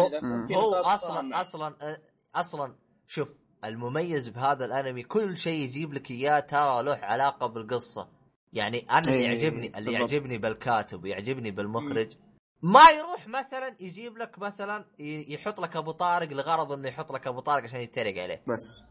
هو- 0.58 0.74
أصلا. 0.76 1.42
أصلا 1.42 1.76
آه، 1.82 1.98
أصلا 2.36 2.76
شوف 3.08 3.30
المميز 3.66 4.30
بهذا 4.30 4.66
الأنمي 4.66 5.04
كل 5.04 5.38
شيء 5.38 5.62
يجيب 5.64 5.94
لك 5.94 6.12
إياه 6.12 6.40
ترى 6.40 6.84
له 6.84 6.96
علاقة 6.96 7.48
بالقصة 7.48 8.10
يعني 8.54 8.80
أنا 8.92 9.00
اللي 9.00 9.14
إيه، 9.14 9.26
يعجبني 9.26 9.78
اللي. 9.78 9.94
يعجبني 9.94 10.38
بالكاتب 10.38 11.04
ويعجبني 11.04 11.52
بالمخرج 11.52 12.14
ما 12.62 12.90
يروح 12.90 13.28
مثلا 13.28 13.76
يجيب 13.80 14.18
لك 14.18 14.40
مثلا 14.40 14.86
يحط 15.00 15.60
لك 15.60 15.76
أبو 15.76 15.92
طارق 15.92 16.30
لغرض 16.34 16.72
إنه 16.72 16.88
يحط 16.88 17.12
لك 17.12 17.28
أبو 17.28 17.40
طارق 17.40 17.64
عشان 17.64 17.80
يتريق 17.80 18.24
عليه 18.24 18.44
بس 18.48 18.86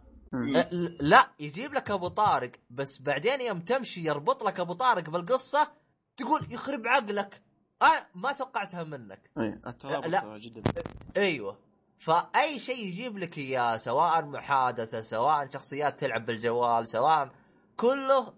لا 1.01 1.29
يجيب 1.41 1.75
لك 1.75 1.91
أبو 1.91 2.09
طارق 2.09 2.53
بس 2.71 3.03
بعدين 3.03 3.41
يوم 3.41 3.61
تمشي 3.61 4.01
يربط 4.09 4.43
لك 4.45 4.61
أبو 4.61 4.73
طارق 4.73 5.11
بالقصة 5.11 5.69
تقول 6.17 6.41
يخرب 6.51 6.87
عقلك 6.87 7.43
آه 7.83 8.07
ما 8.15 8.33
توقعتها 8.33 8.85
منك. 8.85 9.31
إيه 9.39 9.61
الترابط 9.67 10.07
لا. 10.07 10.39
جدا. 10.39 10.63
أيوه. 11.17 11.59
فأي 11.99 12.59
شيء 12.59 12.85
يجيب 12.85 13.19
لك 13.19 13.39
إياه 13.39 13.77
سواء 13.77 14.25
محادثة 14.25 15.01
سواء 15.01 15.51
شخصيات 15.51 16.01
تلعب 16.01 16.27
بالجوال 16.27 16.89
سواء 16.89 17.31
كله 17.77 18.35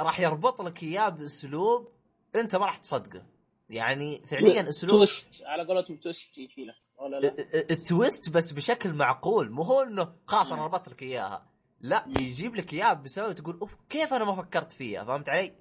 راح 0.00 0.20
يربط 0.20 0.62
لك 0.62 0.82
إياه 0.82 1.08
بأسلوب 1.08 1.88
أنت 2.36 2.56
ما 2.56 2.66
راح 2.66 2.76
تصدقه. 2.76 3.26
يعني 3.70 4.22
فعليا 4.26 4.68
أسلوب 4.68 4.96
twist 4.96 5.42
على 5.42 5.66
قولتهم 5.66 5.96
twist 5.96 6.38
يجي 6.38 6.64
لك 6.64 6.74
ولا 6.98 7.20
لا؟ 7.20 7.34
ال 7.54 7.67
twist 7.67 8.30
بس 8.30 8.52
بشكل 8.52 8.92
معقول 8.92 9.50
مو 9.50 9.62
هو 9.62 9.82
إنه 9.82 10.14
خلاص 10.26 10.52
أنا 10.52 10.64
ربطت 10.64 10.88
لك 10.88 11.02
إياها. 11.02 11.46
لا 11.80 12.04
يجيب 12.06 12.56
لك 12.56 12.72
اياها 12.72 12.94
بسبب 12.94 13.32
تقول 13.32 13.58
أوف 13.60 13.74
كيف 13.88 14.12
أنا 14.12 14.24
ما 14.24 14.42
فكرت 14.42 14.72
فيها؟ 14.72 15.04
فهمت 15.04 15.28
علي؟ 15.28 15.52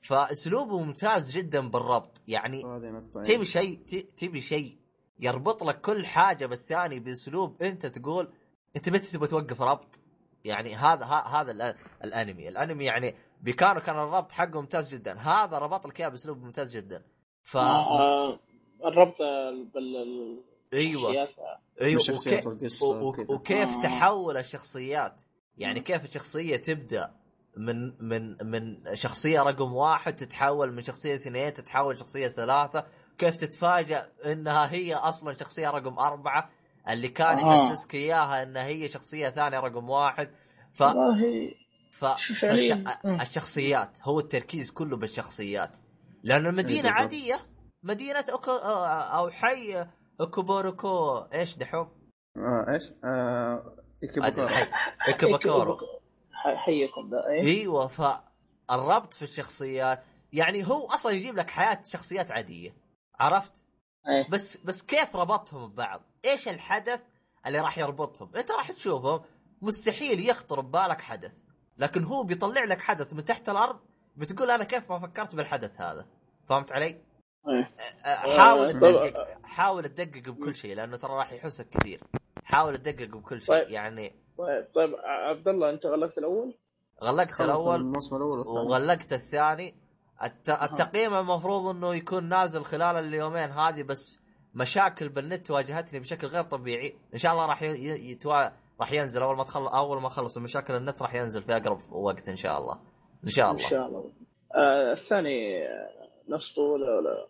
فاسلوبه 0.00 0.78
ممتاز 0.78 1.30
جدا 1.30 1.68
بالربط. 1.68 2.22
يعني 2.28 2.64
هذه 2.64 2.90
نقطة 2.90 3.22
تبي 3.22 3.44
شيء 3.44 3.78
ت- 3.86 3.94
تبي 4.20 4.40
شيء 4.40 4.76
يربط 5.20 5.62
لك 5.64 5.80
كل 5.80 6.06
حاجة 6.06 6.46
بالثاني 6.46 7.00
بأسلوب 7.00 7.62
أنت 7.62 7.86
تقول 7.86 8.32
أنت 8.76 8.88
بس 8.88 9.12
تبغى 9.12 9.28
توقف 9.28 9.62
ربط؟ 9.62 10.00
يعني 10.44 10.74
هذا 10.76 11.04
ه- 11.06 11.40
هذا 11.40 11.74
الأنمي. 12.04 12.48
الأنمي 12.48 12.84
يعني 12.84 13.14
بكانو 13.40 13.80
كان 13.80 13.96
الربط 13.96 14.32
حقه 14.32 14.60
ممتاز 14.60 14.94
جدا. 14.94 15.18
هذا 15.18 15.58
ربط 15.58 15.86
لك 15.86 16.00
إياه 16.00 16.08
بأسلوب 16.08 16.42
ممتاز 16.42 16.76
جدا. 16.76 17.02
ف 17.42 17.56
آه، 17.56 18.38
الربط 18.84 19.16
بال 19.74 20.42
أيوه. 20.72 21.10
الشخصيات. 21.10 21.30
أيوه 21.82 21.94
بالشخصيات 21.94 22.46
وكي-. 22.46 23.26
وكيف 23.28 23.68
آه. 23.68 23.80
تحول 23.82 24.36
الشخصيات؟ 24.36 25.20
يعني 25.58 25.80
كيف 25.80 26.04
الشخصية 26.04 26.56
تبدأ؟ 26.56 27.19
من 27.56 27.92
من 28.08 28.36
من 28.50 28.94
شخصية 28.94 29.42
رقم 29.42 29.72
واحد 29.72 30.16
تتحول 30.16 30.72
من 30.72 30.82
شخصية 30.82 31.14
اثنين 31.14 31.52
تتحول 31.54 31.98
شخصية 31.98 32.28
ثلاثة 32.28 32.86
كيف 33.18 33.36
تتفاجأ 33.36 34.12
إنها 34.24 34.72
هي 34.72 34.94
أصلا 34.94 35.36
شخصية 35.36 35.70
رقم 35.70 35.98
أربعة 35.98 36.50
اللي 36.88 37.08
كان 37.08 37.38
آه. 37.38 37.54
يحسسك 37.54 37.94
إياها 37.94 38.42
انها 38.42 38.64
هي 38.66 38.88
شخصية 38.88 39.28
ثانية 39.28 39.60
رقم 39.60 39.90
واحد 39.90 40.30
ف 40.74 40.80
والله 40.82 41.50
ف. 41.92 42.04
فالش- 42.04 42.72
مم. 43.04 43.20
الشخصيات 43.20 43.90
هو 44.02 44.20
التركيز 44.20 44.70
كله 44.70 44.96
بالشخصيات 44.96 45.70
لأن 46.22 46.46
المدينة 46.46 46.82
بالضبط. 46.82 47.00
عادية 47.00 47.34
مدينة 47.82 48.24
أوكو 48.32 48.50
أو 48.50 49.30
حي 49.30 49.86
أوكوبوروكو 50.20 51.18
إيش 51.34 51.56
دحوم؟ 51.56 51.88
آه 52.36 52.72
إيش؟ 52.74 52.92
آه 53.04 53.76
أدري، 54.18 54.66
إيكيبوكورو. 55.08 55.78
حيكم 56.40 57.10
ده 57.10 57.28
إيه؟ 57.28 57.42
إيوه 57.42 57.86
فالربط 57.86 59.14
في 59.14 59.22
الشخصيات 59.22 60.02
يعني 60.32 60.68
هو 60.68 60.86
أصلا 60.86 61.12
يجيب 61.12 61.36
لك 61.36 61.50
حياة 61.50 61.82
شخصيات 61.86 62.30
عادية 62.30 62.74
عرفت؟ 63.20 63.64
إيه. 64.08 64.28
بس 64.30 64.56
بس 64.56 64.82
كيف 64.82 65.16
ربطهم 65.16 65.70
ببعض؟ 65.70 66.02
إيش 66.24 66.48
الحدث 66.48 67.00
اللي 67.46 67.60
راح 67.60 67.78
يربطهم؟ 67.78 68.36
أنت 68.36 68.50
راح 68.50 68.72
تشوفهم 68.72 69.20
مستحيل 69.62 70.28
يخطر 70.28 70.60
ببالك 70.60 71.00
حدث 71.00 71.32
لكن 71.78 72.04
هو 72.04 72.22
بيطلع 72.22 72.64
لك 72.64 72.80
حدث 72.80 73.12
من 73.12 73.24
تحت 73.24 73.48
الأرض 73.48 73.80
بتقول 74.16 74.50
أنا 74.50 74.64
كيف 74.64 74.92
ما 74.92 74.98
فكرت 74.98 75.34
بالحدث 75.34 75.80
هذا 75.80 76.06
فهمت 76.48 76.72
علي؟ 76.72 77.00
أه، 77.48 77.66
حاول 78.38 78.66
آه، 78.66 78.72
تدقق 78.72 79.38
حاول 79.44 79.88
تدقق 79.88 80.28
بكل 80.28 80.54
شيء 80.54 80.74
لأنه 80.74 80.96
ترى 80.96 81.12
راح 81.12 81.32
يحوسك 81.32 81.68
كثير 81.68 82.02
حاول 82.50 82.78
تدقق 82.78 83.08
بكل 83.08 83.42
شيء 83.42 83.54
طيب. 83.54 83.70
يعني. 83.70 84.12
طيب 84.38 84.66
طيب 84.74 84.94
عبد 85.04 85.48
الله 85.48 85.70
أنت 85.70 85.86
غلقت 85.86 86.18
الأول؟ 86.18 86.54
غلقت 87.02 87.40
الأول 87.40 87.80
الموسم 87.80 88.16
الأول 88.16 88.38
والثاني. 88.38 88.66
وغلقت 88.66 89.12
الثاني. 89.12 89.74
الت... 90.22 90.48
التقييم 90.50 91.14
المفروض 91.14 91.76
إنه 91.76 91.94
يكون 91.94 92.28
نازل 92.28 92.64
خلال 92.64 92.96
اليومين 92.96 93.50
هذه 93.50 93.82
بس 93.82 94.20
مشاكل 94.54 95.08
بالنت 95.08 95.50
واجهتني 95.50 96.00
بشكل 96.00 96.26
غير 96.26 96.42
طبيعي. 96.42 96.96
إن 97.14 97.18
شاء 97.18 97.32
الله 97.32 97.46
راح 97.46 97.62
ي... 97.62 97.66
ي- 97.66 98.10
يتوا... 98.10 98.48
راح 98.80 98.92
ينزل. 98.92 99.22
أول 99.22 99.36
ما 99.36 99.44
تخلص 99.44 99.68
أول 99.72 100.00
ما 100.00 100.06
اخلص 100.06 100.38
مشاكل 100.38 100.74
النت 100.74 101.02
راح 101.02 101.14
ينزل 101.14 101.42
في 101.42 101.56
أقرب 101.56 101.92
وقت 101.92 102.28
إن 102.28 102.36
شاء 102.36 102.58
الله. 102.58 102.78
إن 103.24 103.30
شاء 103.30 103.50
إن 103.50 103.56
الله 103.56 103.68
شاء 103.68 103.86
الله. 103.86 104.10
آه 104.54 104.92
الثاني 104.92 105.64
نفس 106.28 106.54
طوله 106.54 106.96
ولا 106.96 107.26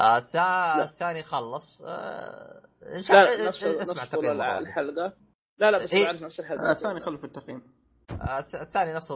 آه. 0.00 0.82
الثاني 0.82 1.22
خلص. 1.22 1.82
آه... 1.86 2.65
ان 2.82 3.02
شاء 3.02 3.16
لا 3.24 3.34
الله 3.34 3.48
نفس 3.48 3.62
أسمع 3.64 4.02
نفس 4.04 4.14
واحدة. 4.14 4.58
الحلقة 4.58 5.12
لا 5.58 5.70
لا 5.70 5.78
بس 5.78 5.92
إيه. 5.92 6.12
نفس 6.12 6.40
الحلقة 6.40 6.68
آه، 6.68 6.72
الثاني 6.72 7.00
خلوا 7.00 7.18
في 7.18 7.24
التقييم 7.24 7.62
آه، 8.10 8.40
الث- 8.40 8.60
الثاني 8.60 8.92
نفس 8.94 9.12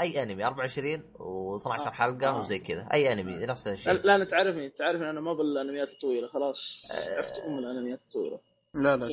أي 0.00 0.22
أنمي 0.22 0.44
24 0.46 1.02
و12 1.14 1.66
آه. 1.86 1.90
حلقة 1.90 2.28
آه. 2.28 2.40
وزي 2.40 2.58
كذا 2.58 2.88
أي 2.92 3.12
أنمي 3.12 3.46
نفس 3.46 3.66
لا, 3.66 3.72
الشيء 3.72 3.92
لا 3.92 4.16
أنا 4.16 4.24
تعرفني 4.24 4.70
تعرفني 4.70 5.10
أنا 5.10 5.20
ما 5.20 5.32
بالأنميات 5.32 5.88
الطويلة 5.88 6.28
خلاص 6.28 6.56
آه. 6.90 7.16
عرفت 7.16 7.38
أم 7.38 7.58
الأنميات 7.58 8.00
الطويلة 8.08 8.40
لا 8.74 8.96
لا. 8.96 9.08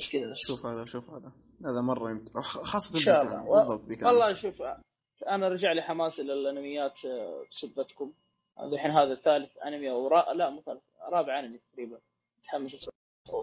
شوف 0.48 0.66
هذا 0.66 0.86
شوف 0.86 1.10
هذا 1.10 1.32
هذا 1.66 1.82
مرة 1.82 2.10
يمتع 2.12 2.42
خ- 2.42 2.64
خاصة 2.64 2.96
إن 2.96 3.00
شاء 3.00 3.24
بيكان. 3.24 3.40
الله 3.42 3.78
بالضبط. 3.78 4.04
والله 4.06 4.34
شوف 4.34 4.62
أنا 5.30 5.48
رجع 5.48 5.72
لي 5.72 5.82
حماسي 5.82 6.22
للأنميات 6.24 7.06
آه، 7.06 7.44
بسبتكم 7.52 8.14
الحين 8.60 8.92
هذا 8.92 9.16
ثالث 9.16 9.58
أنمي 9.66 9.92
أو 9.92 10.08
را... 10.08 10.34
لا 10.34 10.50
مو 10.50 10.62
ثالث 10.62 10.82
رابع 11.12 11.40
أنمي 11.40 11.60
تقريبا 11.74 12.00
متحمس. 12.40 12.72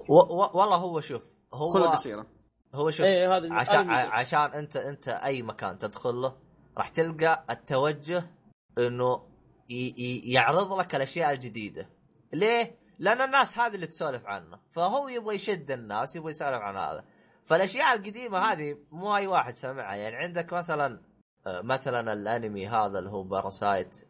و... 0.09 0.15
و... 0.15 0.51
والله 0.59 0.77
هو 0.77 1.01
شوف 1.01 1.39
هو 1.55 1.73
كلها 1.73 1.90
قصيرة. 1.90 2.27
هو 2.74 2.90
شوف 2.90 3.06
إيه 3.06 3.36
هذا 3.36 3.55
عشان 3.55 3.90
عشان 3.90 4.55
انت 4.55 4.77
أنت 4.77 5.09
أي 5.09 5.43
مكان 5.43 5.78
تدخل 5.78 6.15
له 6.15 6.36
راح 6.78 6.89
تلقى 6.89 7.44
التوجه 7.51 8.31
إنه 8.78 9.23
ي... 9.70 9.94
ي... 9.98 10.32
يعرض 10.32 10.73
لك 10.73 10.94
الأشياء 10.94 11.32
الجديدة. 11.32 11.90
ليه؟ 12.32 12.78
لأن 12.98 13.20
الناس 13.20 13.59
هذه 13.59 13.74
اللي 13.74 13.86
تسولف 13.86 14.27
عنه. 14.27 14.61
فهو 14.73 15.09
يبغى 15.09 15.35
يشد 15.35 15.70
الناس 15.70 16.16
يبغى 16.16 16.31
يسولف 16.31 16.61
عن 16.61 16.77
هذا. 16.77 17.05
فالأشياء 17.44 17.94
القديمة 17.94 18.39
هذه 18.39 18.78
مو 18.90 19.16
أي 19.16 19.27
واحد 19.27 19.55
سمعها. 19.55 19.94
يعني 19.94 20.16
عندك 20.16 20.52
مثلا 20.52 21.01
آه، 21.47 21.61
مثلا 21.61 22.12
الأنمي 22.12 22.69
هذا 22.69 22.98
اللي 22.98 23.11
هو 23.11 23.23
Parasyte 23.23 24.09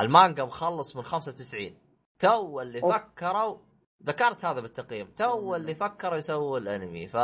المانجا 0.00 0.44
مخلص 0.44 0.96
من 0.96 1.02
95 1.02 1.78
تو 2.18 2.60
اللي. 2.60 2.80
فكروا 2.80 3.58
ذكرت 4.06 4.44
هذا 4.44 4.60
بالتقييم. 4.60 5.06
تو 5.16 5.54
اللي 5.54 5.74
فكروا 5.74 6.16
يسووا 6.16 6.58
الانمي. 6.58 7.08
ف 7.08 7.16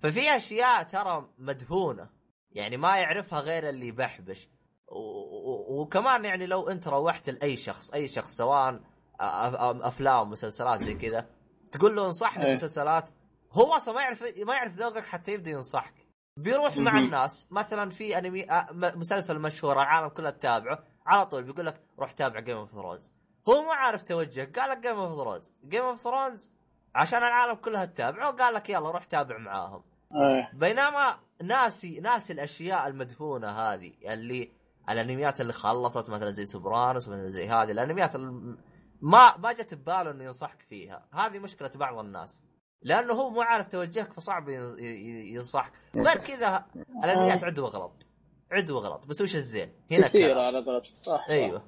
ففي 0.00 0.36
أشياء 0.36 0.82
ترى 0.82 1.28
مدفونة. 1.38 2.10
يعني 2.50 2.76
ما 2.76 2.96
يعرفها 2.96 3.40
غير 3.40 3.68
اللي 3.68 3.86
يبحبش. 3.86 4.48
و... 4.88 4.98
و... 4.98 5.80
وكمان 5.80 6.24
يعني 6.24 6.46
لو 6.46 6.68
انت 6.68 6.88
روحت 6.88 7.30
لأي 7.30 7.56
شخص 7.56 7.90
أي 7.90 8.08
شخص 8.08 8.36
سواء 8.36 8.80
أفلام 9.20 10.30
مسلسلات 10.30 10.82
زي 10.82 10.94
كذا 10.94 11.26
تقول 11.72 11.96
له 11.96 12.06
انصحني 12.06 12.46
إيه. 12.46 12.52
بمسلسلات 12.52 13.10
هو 13.52 13.72
أصلا 13.72 13.94
ما 13.94 14.02
يعرف 14.02 14.24
ما 14.46 14.54
يعرف 14.54 14.76
ذوقك 14.76 15.04
حتى 15.04 15.32
يبدأ 15.32 15.50
ينصحك. 15.50 15.94
بيروح 16.36 16.76
مع. 16.76 16.98
الناس. 16.98 17.48
مثلا 17.50 17.90
في 17.90 18.18
انمي 18.18 18.46
مسلسل 18.72 19.38
مشهور 19.38 19.72
العالم 19.72 20.08
كلها 20.08 20.30
تتابعه. 20.30 20.84
على 21.06 21.26
طول 21.26 21.44
بيقول 21.44 21.66
لك 21.66 21.82
روح 21.98 22.12
تابع 22.12 22.40
Game 22.40 22.56
of 22.56 22.70
Thrones 22.70 23.12
هو 23.48 23.62
ما 23.62 23.72
عارف 23.72 24.02
توجه. 24.02 24.52
قال 24.56 24.70
لك 24.70 24.78
Game 24.78 24.96
of 24.96 25.18
Thrones 25.18 25.52
Game 25.64 25.84
of 25.84 26.00
Thrones 26.00 26.52
عشان 26.94 27.18
العالم 27.18 27.54
كلها 27.54 27.84
تتابعه 27.84 28.32
قال 28.32 28.54
لك 28.54 28.70
يلا 28.70 28.90
روح 28.90 29.04
تابع 29.04 29.38
معاهم. 29.38 29.82
إيه. 30.14 30.50
بينما 30.54 31.18
ناسي 31.42 32.00
ناسي 32.00 32.32
الأشياء 32.32 32.86
المدفونة 32.86 33.48
هذه 33.48 33.92
اللي 34.04 34.50
الأنميات 34.90 35.40
اللي 35.40 35.52
خلصت 35.52 36.10
مثلا 36.10 36.30
زي 36.30 36.44
سوبرانوس 36.44 37.08
مثلا 37.08 37.28
زي 37.28 37.48
هذه 37.48 37.70
الأنميات 37.70 38.14
الم- 38.14 38.58
ما 39.00 39.36
ما 39.36 39.52
جت 39.52 39.74
بباله 39.74 40.10
إنه 40.10 40.24
ينصحك 40.24 40.62
فيها. 40.62 41.06
هذه 41.12 41.38
مشكلة 41.38 41.70
بعض 41.74 41.98
الناس. 41.98 42.42
لأنه 42.82 43.14
هو 43.14 43.30
مو 43.30 43.40
عارف 43.42 43.66
توجهك 43.66 44.12
فصعب 44.12 44.48
ينصحك. 44.48 45.72
وغير 45.94 46.16
كذا 46.16 46.66
الأنميات 47.04 47.44
عدو 47.44 47.66
غلط. 47.66 48.06
عدو 48.52 48.78
غلط. 48.78 49.06
بس 49.06 49.20
وش 49.20 49.36
الزين؟ 49.36 49.72
هنا 49.90 50.08
كثير. 50.08 50.38
على 50.38 50.58
غلط 50.58 50.84
صح, 50.84 50.92
صح. 51.02 51.26
أيوه. 51.30 51.62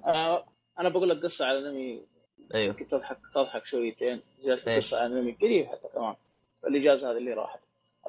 أنا 0.79 0.89
بقول 0.89 1.09
لك 1.09 1.23
قصة 1.23 1.45
على 1.47 1.59
أنمي. 1.59 2.03
أيوه. 2.55 2.75
كنت 2.75 2.91
تضحك 2.91 3.19
تضحك 3.35 3.65
شويتين. 3.65 4.21
جالس 4.45 4.69
إيه. 4.69 4.77
قصة 4.77 4.97
على 5.03 5.07
أنمي 5.07 5.33
قريب 5.33 5.67
حتى 5.67 5.89
كمان. 5.95 6.15
الاجازه 6.67 7.11
هذه 7.11 7.17
اللي 7.17 7.33
راحت. 7.33 7.61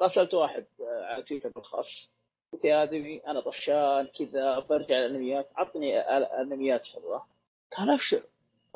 راسلت 0.02 0.34
واحد 0.34 0.64
آه، 0.80 1.04
على 1.04 1.22
تويتر 1.22 1.48
بالخاص 1.48 2.08
قلت 2.52 2.64
يا 2.64 2.82
أدمي 2.82 3.18
أنا 3.18 3.40
طفشان 3.40 4.06
كذا 4.18 4.58
برجع 4.58 4.98
الانميات 4.98 5.48
عطني 5.56 5.98
أنميات 5.98 6.86
حلوة. 6.86 7.26
قال 7.78 7.90
أبشر. 7.90 8.22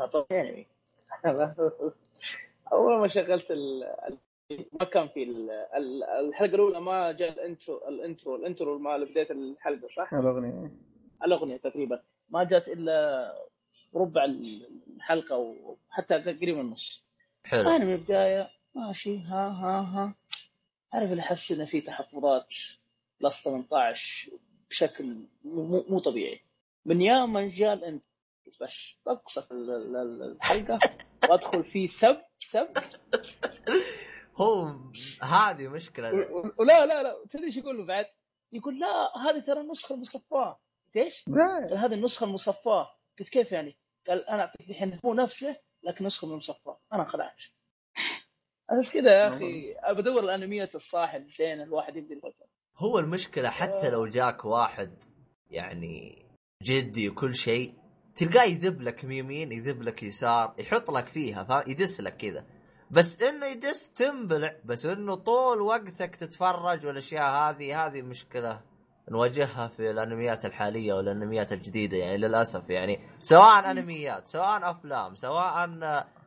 أعطوني 0.01 0.27
أنمي. 0.33 0.67
أول 2.73 2.99
ما 3.01 3.09
شغلت 3.09 3.51
ال... 3.51 3.85
ما 4.81 4.85
كان 4.87 5.09
في 5.09 5.23
ال... 5.23 5.51
ال- 5.51 6.05
الحلقة 6.05 6.55
الأولى 6.55 6.81
ما 6.81 7.13
جاء 7.13 7.33
ال 7.33 7.42
intro 7.42 7.89
ال 7.89 7.97
intro 7.97 8.37
ال 8.37 8.44
intro 8.44 8.79
مال 8.79 9.05
بدايه 9.05 9.31
الحلقة 9.31 9.89
صح؟ 9.97 10.15
الأغنية. 10.15 10.71
الأغنية 11.25 11.57
تقريبا. 11.57 12.03
ما 12.31 12.45
جات 12.45 12.69
إلا 12.69 13.31
ربع 13.97 14.25
الحلقة 14.25 15.37
وحتى 15.37 16.15
قريب 16.15 16.55
من 16.55 16.61
النص. 16.61 17.05
حلو. 17.45 17.61
أنا 17.71 17.85
من 17.85 17.93
البداية 17.93 18.51
ماشي 18.75 19.19
ها 19.19 19.49
ها 19.49 19.81
ها. 19.81 20.15
عارف 20.93 21.11
اللي 21.11 21.23
أحس 21.23 21.51
إنه 21.53 21.65
في 21.65 21.81
تحفظات 21.81 22.55
plus 23.21 23.43
18 23.45 24.31
بشكل 24.71 25.17
مو, 25.45 25.85
مو 25.89 25.99
طبيعي. 25.99 26.41
من 26.85 27.03
يوم 27.03 27.33
ما 27.33 27.49
جاء 27.49 27.73
الانت 27.73 28.03
بس 28.61 28.95
أقصف 29.09 29.53
ال- 29.53 29.71
ال- 29.71 29.97
ال- 29.97 30.23
الحلقة 30.23 30.79
وأدخل 31.31 31.65
في 31.65 31.89
سب 31.89 32.17
سب. 32.41 32.69
هو 34.37 34.75
هذه 35.23 35.69
مشكلة. 35.69 36.13
ولا 36.59 36.87
لا 36.87 37.03
لا 37.03 37.17
تدري 37.31 37.47
إيش 37.47 37.57
يقول 37.57 37.79
له 37.79 37.85
بعد؟ 37.85 38.07
يقول 38.53 38.79
لا 38.79 39.19
هذه 39.19 39.39
ترى 39.39 39.61
النسخة 39.61 39.95
المصفاة. 39.95 40.59
إيش؟ 40.97 41.25
هذه 41.73 41.95
النسخة 41.95 42.25
المصفاة. 42.25 42.89
قلت 43.19 43.29
كيف 43.29 43.53
يعني؟ 43.53 43.77
قال 44.09 44.29
أنا 44.29 44.45
قلت 44.47 44.71
الحين 44.71 44.99
هو 45.05 45.15
نفسه 45.15 45.57
لكن 45.83 46.07
نسخة 46.07 46.27
من 46.27 46.33
المصفاه 46.33 46.79
أنا 46.93 47.05
خلعت 47.05 47.41
بس 48.79 48.93
كذا 48.93 49.11
يا 49.11 49.29
أخي 49.29 49.75
بدور 49.95 50.25
الأنميات 50.25 50.75
الصاحب 50.75 51.27
زين 51.27 51.61
الواحد 51.61 51.97
يفكر. 51.97 52.47
هو 52.79 52.99
المشكلة 52.99 53.51
حتى 53.51 53.91
لو 53.91 54.07
جاك 54.07 54.45
واحد 54.45 55.05
يعني 55.51 56.27
جدي 56.63 57.09
وكل 57.09 57.35
شيء 57.35 57.75
تلقاه 58.17 58.45
يذب 58.45 58.83
لك 58.83 59.05
يمين 59.05 59.53
يذب 59.53 59.83
لك 59.83 60.03
يسار 60.03 60.55
يحط 60.59 60.91
لك 60.91 61.07
فيها 61.07 61.45
فاهم 61.45 61.71
يدس 61.71 62.01
لك 62.01 62.17
كذا. 62.17 62.47
بس 62.91 63.23
إنه 63.23 63.47
يدس 63.47 63.93
تنبلع 63.93 64.57
بس 64.65 64.87
إنه 64.87 65.15
طول 65.15 65.61
وقتك 65.61 66.17
تتفرج 66.17 66.87
والأشياء 66.87 67.31
هذه 67.31 67.87
هذه 67.87 68.03
مشكلة. 68.03 68.63
نواجهها 69.11 69.69
في 69.69 69.91
الأنميات 69.91 70.45
الحالية 70.45 70.95
والأنميات 70.95 71.53
الجديدة 71.53 71.97
يعني 71.97 72.17
للأسف 72.17 72.71
يعني 72.71 73.01
سواء 73.23 73.71
أنميات 73.71 74.29
سواء 74.29 74.71
أفلام 74.71 75.15
سواء 75.15 75.69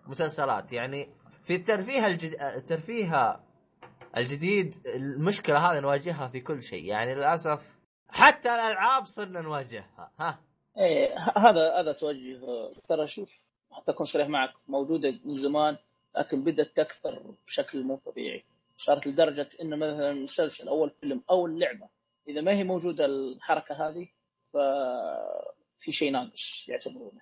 مسلسلات 0.07 0.73
يعني 0.73 1.09
في 1.43 1.55
الترفيه 1.55 2.07
الجد... 2.07 2.41
الترفيه 2.41 3.39
الجديد 4.17 4.75
المشكلة 4.95 5.57
هذه 5.57 5.79
نواجهها 5.79 6.27
في 6.27 6.39
كل 6.39 6.63
شيء 6.63 6.85
يعني 6.85 7.15
للأسف 7.15 7.59
حتى 8.09 8.49
الألعاب 8.49 9.05
صرنا 9.05 9.41
نواجهها 9.41 10.11
ها؟ 10.19 10.39
إيه 10.77 11.17
هذا 11.19 11.79
هذا 11.79 11.91
توجه 11.91 12.39
ترى 12.87 13.07
شوف 13.07 13.39
حتى 13.71 13.91
اكون 13.91 14.05
صريح 14.05 14.27
معك 14.27 14.53
موجودة 14.67 15.19
من 15.25 15.33
زمان 15.33 15.77
لكن 16.17 16.43
بدأت 16.43 16.71
تكثر 16.75 17.35
بشكل 17.47 17.83
مو 17.83 17.95
طبيعي. 18.05 18.45
صارت 18.77 19.07
لدرجة 19.07 19.49
إنه 19.61 19.75
مثلا 19.75 20.13
مسلسل 20.13 20.67
أو 20.67 20.85
الفيلم 20.85 21.23
أو 21.29 21.45
اللعبه 21.45 21.89
إذا 22.29 22.41
ما 22.41 22.51
هي 22.51 22.63
موجودة 22.63 23.05
الحركة 23.05 23.75
هذه 23.89 24.07
ففي 24.53 25.91
شيء 25.91 26.11
ناقص 26.11 26.65
يعتبرونه. 26.67 27.21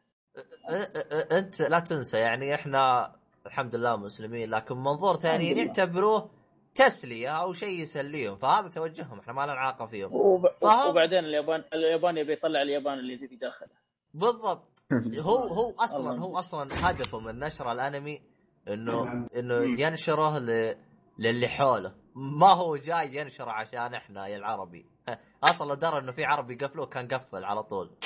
أنت 1.32 1.62
لا 1.62 1.80
تنسى 1.80 2.18
يعني 2.18 2.56
إحنا 2.56 3.16
الحمد 3.46 3.76
لله 3.76 3.96
مسلمين 3.96 4.50
لكن 4.50 4.76
منظور 4.78 5.16
ثاني. 5.16 5.52
يعتبروه 5.52 6.30
تسلية 6.76 7.30
أو 7.30 7.54
شيء 7.54 7.80
يسليهم 7.82 8.38
فهذا 8.38 8.68
توجههم 8.68 9.20
إحنا 9.20 9.34
ما 9.34 9.42
لنا 9.42 9.54
علاقة 9.54 9.86
فيهم. 9.86 10.14
وب... 10.14 10.48
فهم- 10.62 10.90
وبعدين 10.90 11.20
اليابان 11.20 11.64
اليابان 11.74 12.18
يبي 12.18 12.34
يطلع 12.34 12.62
اليابان 12.62 13.00
اللي 13.00 13.14
يبي 13.14 13.36
داخله. 13.36 13.70
بالضبط. 14.14 14.68
هو 15.28 15.38
هو 15.38 15.74
أصلا 15.80 16.20
هو 16.20 16.40
أصلا 16.40 16.90
هدفه 16.90 17.20
من 17.20 17.40
نشر 17.40 17.72
الأنمي 17.72 18.22
انه 18.68 19.28
إنه 19.36 19.82
ينشره 19.82 20.40
ل... 20.40 20.76
للي 21.20 21.48
حوله. 21.48 21.96
ما 22.16 22.48
هو 22.54 22.76
جاي 22.78 23.16
ينشره 23.16 23.52
عشان 23.52 23.94
إحنا 23.94 24.28
يا 24.28 24.38
العربي. 24.38 24.86
أصلا 25.44 25.76
درى 25.76 25.98
إنه 25.98 26.12
في 26.12 26.26
عربي 26.26 26.54
يقفلوه 26.54 26.86
كان 26.86 27.08
قفل 27.08 27.46
على 27.46 27.64
طول. 27.64 27.92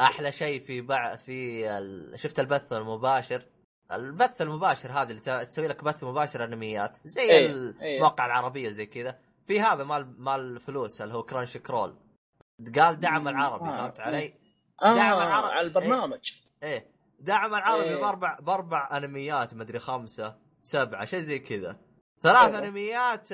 أحلى 0.00 0.32
شيء 0.32 0.64
في 0.64 0.80
بع... 0.80 1.16
في 1.16 1.68
ال... 1.78 2.18
شفت 2.18 2.40
البث 2.40 2.72
المباشر؟ 2.72 3.46
البث 3.92 4.42
المباشر 4.42 4.92
هذا 4.92 5.10
اللي 5.10 5.44
تسوي 5.44 5.68
لك 5.68 5.84
بث 5.84 6.04
مباشر 6.04 6.44
أنميات. 6.44 6.96
زي 7.04 7.22
إيه، 7.22 7.46
المواقع 7.50 8.26
العربية 8.26 8.68
زي 8.68 8.86
كذا. 8.86 9.18
في 9.46 9.60
هذا 9.60 9.84
مال 9.84 10.22
مال 10.22 10.60
فلوس 10.60 11.02
اللي 11.02 11.14
هو 11.14 11.22
كرانش 11.22 11.56
كرول 11.56 11.96
قال 12.78 13.00
دعم 13.00 13.28
العربي 13.28 13.64
آه، 13.64 13.76
فهمت 13.76 14.00
إيه. 14.00 14.06
علي؟ 14.06 14.34
آه 14.82 14.94
دعم 14.94 15.18
العرب- 15.18 15.50
على 15.50 15.60
البرنامج. 15.60 16.32
إيه. 16.62 16.86
دعم 17.20 17.54
العربي 17.54 17.84
إيه. 17.84 17.96
باربع 17.96 18.38
بأربع 18.40 18.88
أنميات 18.96 19.54
مدري 19.54 19.78
خمسة 19.78 20.36
سبعة 20.62 21.04
شيء 21.04 21.20
زي 21.20 21.38
كذا. 21.38 21.76
ثلاث 22.24 22.54
إيه. 22.54 22.58
أنميات 22.58 23.28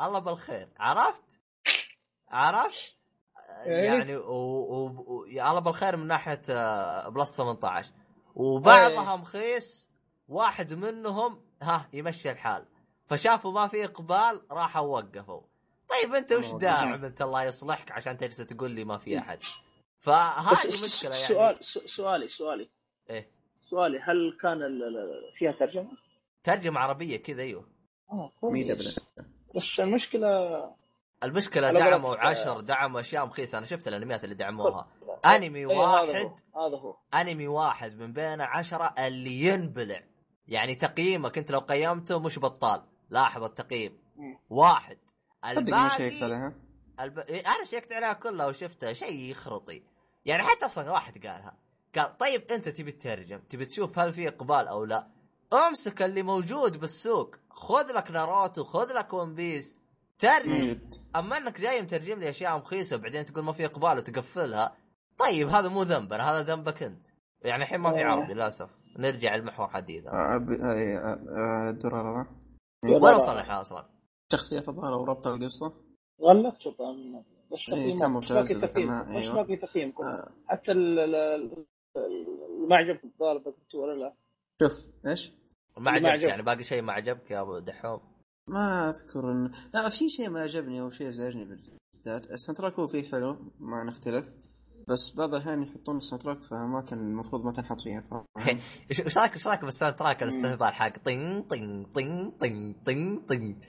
الله 0.00 0.18
بالخير 0.18 0.68
عرفت؟ 0.78 1.22
عرفت؟ 2.28 2.96
إيه. 3.66 3.84
يعني 3.84 4.16
و... 4.16 4.32
و... 4.32 5.04
و... 5.06 5.24
يا 5.24 5.50
الله 5.50 5.60
بالخير 5.60 5.96
من 5.96 6.06
ناحية 6.06 6.42
آه، 6.50 7.08
بلس 7.08 7.32
18 7.32 7.92
وبعضها 8.34 9.16
مخيس 9.16 9.90
واحد 10.28 10.74
منهم 10.74 11.40
ها 11.62 11.88
يمشي 11.92 12.30
الحال. 12.30 12.66
فشافوا 13.06 13.52
ما 13.52 13.68
في 13.68 13.84
إقبال 13.84 14.42
راحوا 14.50 14.86
وقفوا. 14.86 15.40
طيب 15.88 16.14
أنت 16.14 16.32
وش 16.32 16.50
داعم 16.52 17.04
أنت 17.04 17.22
الله 17.22 17.42
يصلحك 17.42 17.92
عشان 17.92 18.18
تجلس 18.18 18.36
تقول 18.36 18.70
لي 18.70 18.84
ما 18.84 18.98
في 18.98 19.18
أحد؟ 19.18 19.38
فهذه 19.98 20.84
مشكلة 20.84 21.16
يعني. 21.16 21.34
سؤال 21.34 21.58
سؤالي 21.90 22.28
سؤالي. 22.28 22.70
إيه. 23.10 23.30
سؤالي 23.70 23.98
هل 23.98 24.38
كان 24.40 24.60
فيها 25.38 25.52
ترجمة؟ 25.52 25.90
ترجمة 26.42 26.80
عربية 26.80 27.16
كذا 27.16 27.42
أيوه. 27.42 27.69
آه 28.12 28.32
ميدا 28.42 28.74
بلا 28.74 28.94
بس 29.56 29.80
المشكلة 29.80 30.80
المشكلة 31.24 31.70
دعموا 31.72 32.16
عشر 32.16 32.60
دعموا 32.60 33.00
أشياء 33.00 33.26
مخيسة. 33.26 33.58
أنا 33.58 33.66
شفت 33.66 33.88
الأنميات 33.88 34.24
اللي 34.24 34.34
دعموها. 34.34 34.88
أنمي 35.24 35.66
هذا 35.66 35.74
واحد 35.74 36.30
هذا 36.56 36.76
هو. 36.76 36.96
أنمي 37.14 37.46
واحد 37.46 37.98
من 37.98 38.12
بين 38.12 38.40
عشرة 38.40 38.94
اللي 38.98 39.40
ينبلع. 39.40 40.02
يعني 40.48 40.74
تقييمك 40.74 41.38
أنت 41.38 41.50
لو 41.50 41.58
قيمته 41.58 42.18
مش 42.18 42.38
بطال. 42.38 42.82
لاحظ 43.10 43.44
التقييم. 43.44 43.98
واحد. 44.50 44.98
الباقي 45.44 46.12
عليها 46.22 46.54
الب... 47.00 47.18
إيه، 47.18 47.46
أنا 47.46 47.64
شيكت 47.64 47.92
عليها 47.92 48.12
كلها 48.12 48.46
وشفتها 48.46 48.92
شيء 48.92 49.30
خرطي. 49.30 49.82
يعني 50.24 50.42
حتى 50.42 50.66
أصلا 50.66 50.90
واحد 50.90 51.26
قالها. 51.26 51.56
قال 51.96 52.18
طيب 52.18 52.42
أنت 52.52 52.68
تبي 52.68 52.92
تترجم 52.92 53.38
تبي 53.38 53.64
تشوف 53.64 53.98
هل 53.98 54.12
في 54.12 54.28
إقبال 54.28 54.68
أو 54.68 54.84
لا؟ 54.84 55.06
امسك 55.52 56.02
اللي 56.02 56.22
موجود 56.22 56.80
بالسوق. 56.80 57.36
خذ 57.50 57.92
لك 57.96 58.10
ناروتو 58.10 58.64
خذ 58.64 58.92
لك 58.98 59.12
One 59.12 59.34
Piece 59.34 59.76
ترجم 60.18 60.80
أما 61.16 61.36
إنك 61.36 61.60
جاي 61.60 61.82
مترجم 61.82 62.18
لي 62.20 62.30
أشياء 62.30 62.58
مخيسة 62.58 62.96
وبعدين 62.96 63.24
تقول 63.24 63.44
ما 63.44 63.52
في 63.52 63.64
إقبال 63.64 63.96
وتقفلها 63.98 64.76
طيب 65.18 65.48
هذا 65.48 65.68
مو 65.68 65.82
ذنبنا 65.82 66.30
هذا 66.30 66.54
ذنبك 66.54 66.82
أنت 66.82 67.06
يعني 67.42 67.62
الحين 67.62 67.80
ما 67.80 67.92
في. 67.92 68.02
عربي 68.02 68.34
للأسف 68.34 68.70
نرجع 68.98 69.36
للمحور 69.36 69.68
حديثا 69.68 70.10
آه، 70.10 70.36
ب- 70.38 70.50
آه، 70.50 70.98
آه، 70.98 71.68
آه، 71.68 71.70
درارارا 71.70 72.30
وين 72.84 73.14
وصلنا 73.14 73.40
إحنا 73.40 73.60
أصلا؟ 73.60 73.86
شخصية 74.32 74.58
الظاهر 74.68 74.92
وربط 74.92 75.26
القصة 75.26 75.72
غلقت 76.22 76.66
الظاهر. 76.66 77.22
بس 77.52 77.58
إيه، 77.72 77.74
تقييم 77.98 77.98
بس 78.18 78.30
ممتاز 78.30 78.52
باقي 78.52 78.68
تقييم 78.68 78.90
أيوة. 78.92 79.34
باقي 79.34 79.56
تقييم. 79.56 79.88
آه، 80.02 80.30
حتى 80.48 80.72
ال- 80.72 80.98
ال- 80.98 81.64
ال- 81.96 82.26
المعجب 82.64 82.98
الظاهر 83.04 83.42
ولا 83.74 83.94
لا؟ 84.00 84.14
شوف 84.62 84.86
إيش؟ 85.06 85.32
ما 85.78 85.90
عجبك. 85.90 86.22
يعني 86.22 86.42
باقي 86.42 86.64
شيء 86.64 86.82
ما 86.82 86.92
عجبك 86.92 87.30
يا 87.30 87.40
أبو 87.40 87.58
دحوم؟ 87.58 88.00
ما 88.46 88.90
أذكر 88.90 89.32
ان 89.32 89.52
لا 89.74 89.88
في 89.88 90.08
شيء 90.08 90.30
ما 90.30 90.40
عجبني 90.40 90.80
أو 90.80 90.90
شيء 90.90 91.10
زعجني 91.10 91.44
بالذات. 91.44 92.30
ال 92.30 92.58
soundtrack 92.58 92.74
هو 92.74 92.86
فيه 92.86 93.10
حلو 93.10 93.52
ما 93.58 93.84
نختلف. 93.84 94.26
بس 94.88 95.14
بعض 95.16 95.34
الأحيان 95.34 95.62
يحطون 95.62 95.96
ال 95.96 96.22
soundtrack 96.22 96.42
في 96.42 96.54
اماكن 96.54 96.96
المفروض 96.96 97.44
ما 97.44 97.52
تنحط 97.52 97.80
فيها؟ 97.80 98.04
إيش 98.90 99.18
رايك 99.18 99.32
إيش 99.34 99.46
رأيك 99.46 99.64
بال 99.64 99.96
soundtrack 99.96 100.22
الاستهبال 100.22 100.74
حق؟ 100.74 100.98
طين 101.04 101.42
طين 101.42 101.84
طين 101.84 102.30
طين 102.30 102.72
طين 102.86 103.26
طين. 103.28 103.60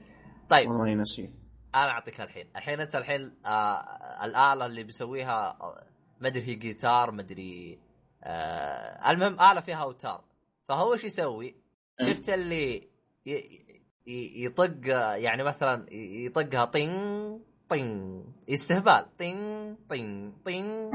طيب. 0.49 0.69
والله 0.69 0.87
ينسيه 0.87 1.33
أنا 1.75 1.89
أعطيك 1.89 2.21
الحين. 2.21 2.47
الحين 2.55 2.79
أنت 2.79 2.95
الحين 2.95 3.33
آه 3.45 3.79
الآلة 4.25 4.65
اللي 4.65 4.83
بيسويها 4.83 5.57
ما 6.21 6.27
أدري 6.27 6.43
هي 6.43 6.55
جيتار 6.55 7.11
ما 7.11 7.21
أدري 7.21 7.79
آه 8.23 9.11
المهم 9.11 9.33
آلة 9.33 9.61
فيها 9.61 9.83
أوتار. 9.83 10.23
فهو 10.67 10.93
إيش 10.93 11.03
يسوي؟ 11.03 11.60
شفت 12.05 12.29
اللي 12.29 12.87
يطق 14.07 14.87
يعني 15.15 15.43
مثلا 15.43 15.85
يطقها 16.25 16.65
طين 16.65 16.91
طين 17.69 18.23
استهبال 18.49 19.17
طين 19.19 19.75
طين 19.89 20.33
طين. 20.45 20.91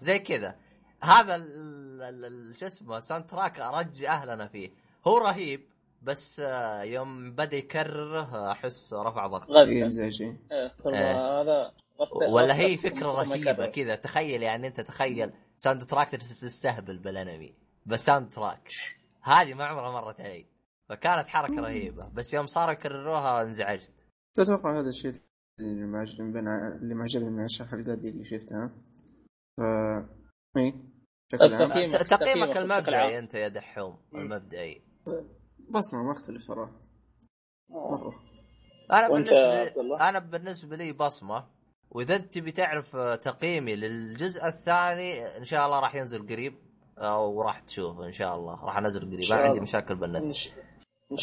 زي 0.00 0.18
كذا. 0.18 0.56
هذا 1.00 1.34
ال- 1.36 2.02
ال- 2.02 2.24
ال- 2.24 2.56
شو 2.56 2.66
اسمه 2.66 2.98
soundtrack 2.98 3.60
ارج 3.60 4.04
أهلنا 4.04 4.46
فيه. 4.48 4.70
هو 5.06 5.18
رهيب 5.18 5.60
بس 6.02 6.40
آه، 6.40 6.82
يوم 6.82 7.30
بدأ 7.34 7.56
يكرره 7.56 8.52
أحس 8.52 8.94
رفع 8.94 9.26
ضغط. 9.26 9.50
غزة 9.50 9.70
ينزعجي 9.72 10.36
إيه، 10.52 10.72
إيه. 10.86 11.40
هذا 11.40 11.72
ولا 12.28 12.56
هي 12.58 12.76
فكرة 12.76 13.06
رهيبة. 13.06 13.66
كذا. 13.66 13.94
تخيل 13.94 14.42
يعني 14.42 14.66
أنت 14.66 14.80
تخيل 14.80 15.32
soundtrack 15.56 16.10
تستهبل 16.10 16.98
بالأنمي. 16.98 17.54
بس 17.86 18.04
soundtrack 18.04 18.68
هذه 19.24 19.54
ما 19.54 19.64
عمرها 19.64 19.90
مرت 19.90 20.20
علي. 20.20 20.46
فكانت 20.88 21.28
حركة 21.28 21.60
رهيبة. 21.60 22.08
بس 22.08 22.34
يوم 22.34 22.46
صاروا 22.46 22.72
يكرروها 22.72 23.42
انزعجت. 23.42 24.06
تتوقع 24.34 24.80
هذا 24.80 24.88
الشيء 24.88 25.22
اللي 25.60 25.86
ما 25.86 25.98
عجبني 25.98 26.32
بين 26.32 26.44
اللي 26.82 26.94
ما 26.94 27.02
عجبني 27.02 27.30
من 27.30 27.44
عشر 27.44 27.64
حلقات 27.64 27.98
دي 27.98 28.08
اللي 28.08 28.24
شفتها 28.24 28.74
ف 29.56 29.60
اي 30.56 30.74
تقييمك 31.28 31.92
تقييمك 31.92 32.56
المبدئي. 32.56 33.18
أنت 33.18 33.34
يا 33.34 33.48
دحوم. 33.48 33.98
المبدئي 34.14 34.82
بصمة 35.70 36.02
ما 36.02 36.12
أختلف 36.12 36.42
صراحة. 36.42 36.80
آه. 37.70 38.12
أنا 38.92 39.08
بالنسبة؟ 39.08 40.08
أنا 40.08 40.18
بالنسبة 40.18 40.76
لي 40.76 40.92
بصمة. 40.92 41.48
وإذا 41.90 42.16
أنت 42.16 42.34
تبي 42.34 42.52
تعرف 42.52 42.96
تقييمي 43.22 43.76
للجزء 43.76 44.46
الثاني 44.46 45.36
إن 45.36 45.44
شاء 45.44 45.66
الله 45.66 45.80
راح 45.80 45.94
ينزل 45.94 46.26
قريب. 46.28 46.63
أو 46.98 47.42
راح 47.42 47.60
تشوفه 47.60 48.06
إن 48.06 48.12
شاء 48.12 48.34
الله. 48.34 48.64
راح 48.64 48.76
أنزل 48.76 49.00
قريب. 49.00 49.32
أنا 49.32 49.42
عندي. 49.42 49.60
مشاكل 49.60 49.94
بالنت. 49.94 50.36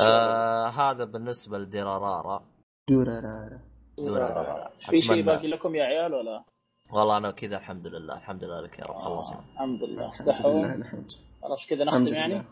آه 0.02 0.68
هذا 0.68 1.04
بالنسبة 1.06 1.58
لديرارارا. 1.58 2.46
دورارارا 2.90 3.62
دورارارا 3.98 4.70
في 4.90 5.02
شيء. 5.02 5.26
باقي 5.26 5.48
لكم 5.48 5.76
يا 5.76 5.84
عيال 5.84 6.14
ولا؟ 6.14 6.44
والله 6.94 7.18
أنا 7.18 7.32
كذا 7.32 7.58
الحمد 7.58 7.88
لله. 7.88 8.18
الحمد 8.18 8.44
لله 8.44 8.62
لك 8.62 8.80
يا 8.80 8.86
رب. 8.86 9.00
خلصنا. 9.00 9.38
آه، 9.40 9.42
الحمد 9.54 9.84
لله. 9.84 10.08
الحمد 10.10 10.46
لله 10.46 10.76
الحمد 10.76 11.08
خلاص 11.42 11.68
كذا 11.70 11.84
نختم 11.84 12.08
يعني؟ 12.08 12.44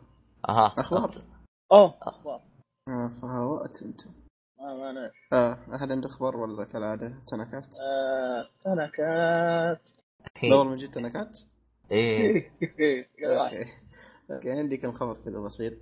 أها. 0.50 0.74
أخبار؟ 0.78 1.02
أخت- 1.12 1.22
اوه 1.72 1.98
أخبار. 2.02 2.42
آه، 2.88 3.08
فهوأت 3.22 3.82
أنت. 3.84 4.02
ما 4.60 4.74
ما 4.74 4.92
أنا- 4.94 5.34
آه 5.34 5.76
أحد 5.76 5.92
عنده 5.92 6.08
أخبار 6.08 6.38
ولا 6.38 6.64
كالعادة؟ 6.64 7.24
تنكات؟ 7.28 7.76
آه، 7.82 8.46
تنكات 8.64 9.82
والله 10.44 10.64
من 10.64 10.76
جد 10.76 10.92
تنكات؟ 10.92 11.40
إيه. 11.92 12.52
okay 14.32 14.52
عندي 14.52 14.78
كم 14.78 14.92
خبر 14.92 15.18
كذا 15.26 15.40
بسيط. 15.40 15.74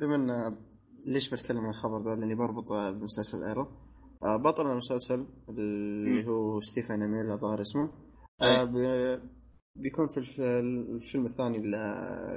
بما 0.00 0.14
إن 0.16 0.56
ليش 1.06 1.30
بتكلم 1.30 1.58
عن 1.58 1.70
الخبر 1.70 2.02
ذا؟ 2.04 2.20
لأني 2.20 2.34
بربط 2.34 2.72
بمسلسل 2.72 3.42
Arrow. 3.44 3.68
آه 4.22 4.36
بطل 4.36 4.66
المسلسل 4.70 5.26
اللي 5.48 6.26
هو 6.26 6.60
ستيفن 6.60 7.02
اميل 7.02 7.30
الظاهر 7.30 7.62
اسمه. 7.62 7.90
آه 8.42 8.64
ب- 8.64 9.22
بيكون 9.76 10.06
في 10.08 10.18
الف- 10.18 10.40
الفيلم 10.94 11.24
الثاني 11.24 11.58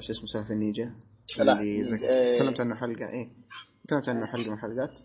شو 0.02 0.12
اسمه 0.12 0.26
سالفة 0.26 0.53
النينجا. 0.53 0.95
اللي 1.40 2.10
إيه. 2.10 2.38
تكلمت 2.38 2.60
عنه 2.60 2.76
حلقة 2.76 3.10
إيه. 3.10 3.30
تكلمت 3.88 4.10
عنه 4.10 4.26
حلقة 4.26 4.48
من 4.48 4.53
الحلقات. 4.53 5.00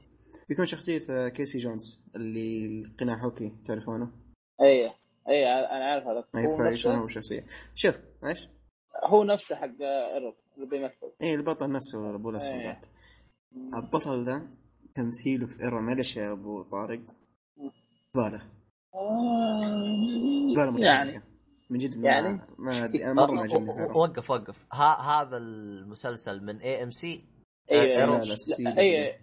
بيكون 0.48 0.66
شخصية 0.66 1.00
آه، 1.10 1.28
كيسي 1.28 1.58
جونز 1.58 2.00
اللي 2.16 2.66
القناع 2.66 3.24
هوكي 3.24 3.56
تعرفونه؟ 3.66 4.12
اي 4.62 4.90
اي 5.28 5.48
أنا 5.48 5.84
عارف 5.84 6.06
هذا. 6.06 6.24
هو 6.36 6.62
نفسه 6.62 6.94
هو 6.94 7.04
الشخصية 7.04 7.46
شوف 7.74 8.00
إيش؟ 8.26 8.48
هو 9.04 9.24
نفسه 9.24 9.56
حق 9.56 9.82
Arrow 9.82 10.34
اللي 10.56 10.66
بيمثل 10.66 11.12
إيه 11.22 11.34
البطل 11.34 11.72
نفسه 11.72 12.14
ابو 12.14 12.30
الاسود 12.30 12.52
إيه. 12.52 12.66
ذاك. 12.66 12.88
البطل 13.82 14.24
ذا 14.24 14.48
تمثيله 14.94 15.46
في 15.46 15.62
Arrow 15.62 15.80
معلش 15.80 16.16
يا 16.16 16.32
أبو 16.32 16.62
طارق؟ 16.62 17.00
زباله 18.14 18.42
زباله 20.52 20.70
متحركة. 20.70 20.84
يعني 20.86 21.22
من 21.70 21.78
جد 21.78 21.98
ما 21.98 22.08
يعني؟ 22.08 22.40
ما 22.58 22.84
أدري 22.84 23.04
أنا 23.04 23.14
مرة 23.14 23.32
ما 23.32 23.42
عجبني 23.42 23.74
في 23.74 23.80
Arrow 23.80 24.00
وقف 24.00 24.30
وقف. 24.30 24.56
ها 24.72 25.00
هذا 25.00 25.36
المسلسل 25.36 26.44
من 26.44 26.56
AMC 26.60 27.24
اي. 27.70 27.96
لا 27.96 28.06
لا 28.58 28.80
اي 28.80 29.18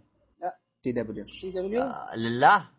سي 0.84 0.92
دبليو 0.92 1.26
سي 1.42 1.52
دبليو 1.52 1.84
لله؟ 2.16 2.70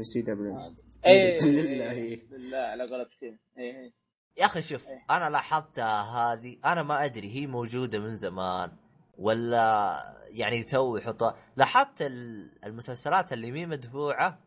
سي 0.00 0.22
دبليو 0.22 0.74
اي 1.06 1.38
لله. 1.38 2.20
لله 2.30 2.58
على 2.58 2.86
قولتك 2.90 3.22
اي 3.58 3.92
يا 4.38 4.44
أخي 4.44 4.62
شوف 4.62 4.88
إيه. 4.88 5.04
أنا 5.10 5.30
لاحظتها 5.30 6.02
هذه 6.02 6.56
أنا 6.64 6.82
ما 6.82 7.04
أدري 7.04 7.34
هي 7.34 7.46
موجودة 7.46 7.98
من 7.98 8.16
زمان 8.16 8.72
ولا 9.18 9.96
يعني 10.30 10.64
تو 10.64 10.96
يحطها 10.96 11.36
لاحظت 11.56 12.02
ال- 12.02 12.64
المسلسلات 12.64 13.32
اللي 13.32 13.50
مي 13.52 13.66
مدفوعة 13.66 14.38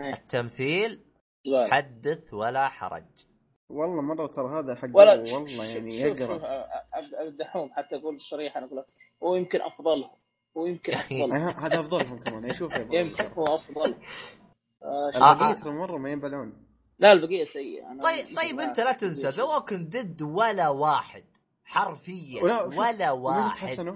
إيه. 0.00 0.12
التمثيل 0.14 1.00
زبالة. 1.46 1.68
حدث 1.68 2.34
ولا 2.34 2.68
حرج 2.68 3.04
والله 3.68 4.02
مرة 4.02 4.26
ترى 4.26 4.58
هذا 4.58 4.74
حق 4.74 4.88
ولا 4.94 5.12
والله 5.34 5.64
يعني 5.64 6.00
يقرا 6.00 6.34
شوف، 6.38 6.44
عبد 6.44 7.14
عبد 7.14 7.26
الدحوم 7.28 7.70
حتى 7.72 7.96
أقول 7.96 8.20
صريحه 8.20 8.58
أنا 8.58 8.66
أقول 8.66 8.78
لك 8.78 8.86
هو 9.22 9.34
يمكن 9.34 9.60
أفضلهم 9.60 10.10
هو 10.56 10.66
يمكن. 10.66 10.92
أفضلهم 10.94 11.32
هذا 11.64 11.80
أفضلهم 11.80 12.18
كمان 12.18 12.50
أشوف 12.50 12.76
يمكن 12.76 13.24
هو 13.24 13.54
أفضل 13.54 13.94
آه، 14.86 15.10
آه، 15.14 15.32
البقيه 15.32 15.50
آه. 15.50 15.52
ترى 15.62 15.72
مرة 15.72 15.98
ما 15.98 16.10
ينبلون 16.10 16.66
لا 16.98 17.12
البقية 17.12 17.44
سيئة. 17.44 17.90
أنا 17.92 18.02
طيب 18.02 18.36
طيب 18.36 18.60
أنت 18.60 18.80
لا 18.80 18.92
تنسى 18.92 19.28
ذا 19.28 19.42
ووكن 19.42 19.88
ديد 19.88 20.22
ولا 20.22 20.68
واحد. 20.68 21.24
حرفيا 21.64 22.42
ولا- 22.42 23.10
واحد. 23.10 23.56
تحسنوا 23.56 23.94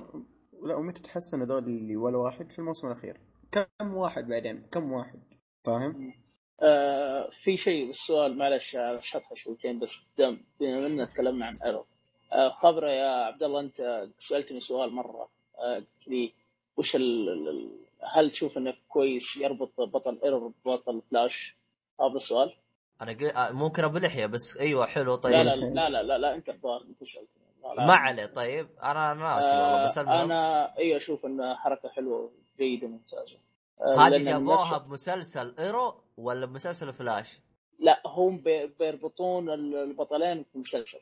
لا 0.62 0.74
ومتى 0.76 1.02
تحسنوا 1.02 1.46
ذول 1.46 1.64
اللي 1.64 1.96
ولا 1.96 2.18
واحد 2.18 2.52
في 2.52 2.58
الموسم 2.58 2.86
الأخير؟ 2.86 3.20
كم 3.52 3.94
واحد 3.94 4.28
بعدين؟ 4.28 4.62
كم 4.72 4.92
واحد؟ 4.92 5.20
فاهم؟ 5.64 6.14
آه 6.62 7.30
في 7.44 7.56
شيء 7.56 7.86
بالسؤال 7.86 8.38
معلش 8.38 8.76
على 8.76 9.02
شطحه 9.02 9.34
شويتين 9.34 9.78
بس 9.78 9.90
دم 10.18 10.40
بما 10.60 10.86
إننا 10.86 11.04
تكلمنا 11.04 11.46
عن 11.46 11.56
Arrow 11.66 11.86
آه 12.32 12.48
خبرة 12.48 12.88
يا 12.90 13.24
عبد 13.24 13.42
الله 13.42 13.60
أنت 13.60 14.08
سألتني 14.18 14.60
سؤال 14.60 14.92
مرة. 14.92 15.28
آه 15.58 15.74
قلت 15.76 16.08
لي 16.08 16.32
وش 16.76 16.96
ال- 16.96 17.80
هل 18.02 18.30
تشوف 18.30 18.58
إنه 18.58 18.74
كويس 18.88 19.36
يربط 19.36 19.80
بطل 19.80 20.18
Arrow 20.24 20.52
ببطل 20.64 21.02
فلاش؟ 21.10 21.56
هذا 22.00 22.16
السؤال؟ 22.16 22.52
أنا 23.02 23.12
قل... 23.12 23.26
آه، 23.30 23.52
ممكن 23.52 23.84
أبو 23.84 23.98
لحية 23.98 24.26
بس 24.26 24.56
أيوه 24.56 24.86
حلو 24.86 25.16
طيب 25.16 25.32
لا 25.32 25.42
لا 25.44 25.56
لا 25.56 25.88
لا 25.90 26.02
لا, 26.02 26.18
لا 26.18 26.34
أنت 26.34 26.48
الظاهر 26.48 26.80
أنت 26.82 26.98
سألتني. 27.04 27.86
ما 27.86 27.94
عليه 27.94 28.26
طيب 28.26 28.68
أنا 28.82 29.14
ناسي 29.14 29.46
والله 29.50 29.84
بس 29.84 29.98
آه 29.98 30.02
المهم 30.02 30.16
أنا 30.32 30.76
أيوه 30.78 30.96
أشوف 30.96 31.26
انها 31.26 31.54
حركة 31.54 31.88
حلوة 31.88 32.30
جيده 32.58 32.86
ممتازه 32.88 33.38
آه، 33.80 33.94
هذه 34.06 34.24
جابوها 34.24 34.76
نفس- 34.76 34.86
بمسلسل 34.86 35.54
Arrow 35.58 36.00
ولا 36.16 36.46
بمسلسل 36.46 36.92
فلاش؟ 36.92 37.38
لا 37.78 38.02
هم 38.06 38.36
بي- 38.38 38.66
بيربطون 38.66 39.50
البطلين 39.50 40.44
في 40.52 40.58
مسلسل 40.58 40.98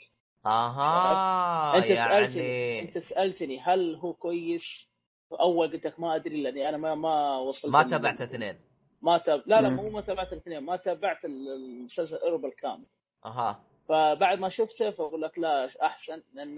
أها 0.46 1.76
أنت 1.78 1.86
يعني 1.86 1.96
سألتني 2.26 2.80
أنت 2.80 2.98
سألتني 2.98 3.60
هل 3.60 3.94
هو 3.96 4.12
كويس 4.12 4.88
أول 5.32 5.72
قلت 5.72 5.86
لك 5.86 6.00
ما 6.00 6.14
أدري 6.16 6.42
لأني 6.42 6.68
أنا 6.68 6.76
ما 6.76 6.94
ما 6.94 7.36
وصلت 7.36 7.72
ما 7.72 7.82
تابعت 7.82 8.20
اثنين. 8.20 8.60
ما 9.02 9.18
تاب... 9.18 9.42
لا 9.46 9.60
لا. 9.60 9.68
مو 9.68 9.90
ما 9.90 10.00
تابعت 10.00 10.32
الاثنين 10.32 10.58
ما 10.58 10.76
تابعت 10.76 11.24
ال- 11.24 11.48
المسلسل 11.48 12.16
Arrow 12.16 12.38
بالكامل 12.38 12.84
أها. 13.24 13.64
فبعد 13.88 14.38
ما 14.38 14.48
شفته 14.48 14.90
فأقول 14.90 15.22
لك 15.22 15.38
لا 15.38 15.70
أحسن 15.82 16.22
لأن 16.34 16.56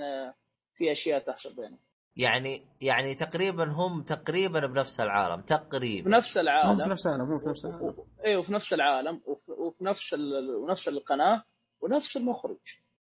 في 0.74 0.92
أشياء 0.92 1.18
تحصل 1.26 1.56
بينهم. 1.56 1.78
يعني 2.16 2.64
يعني 2.80 3.14
تقريبا 3.14 3.64
هم 3.72 4.02
تقريبا 4.02 4.66
بنفس 4.66 5.00
العالم 5.00 5.42
تقريبا. 5.42 6.10
بنفس 6.10 6.28
مو 6.28 6.32
في 6.32 6.40
العالم 6.40 6.92
نفس 6.92 7.06
العالم 7.06 7.28
مو 7.30 7.38
في 7.38 7.48
نفس 7.48 7.64
العالم. 7.64 8.04
أيوه 8.24 8.42
في 8.42 8.52
نفس 8.52 8.72
العالم 8.72 9.20
وفي, 9.26 9.52
وفي 9.52 9.84
نفس 9.84 10.14
ال... 10.14 10.54
ونفس 10.56 10.88
القناة 10.88 11.44
ونفس 11.80 12.16
المخرج. 12.16 12.58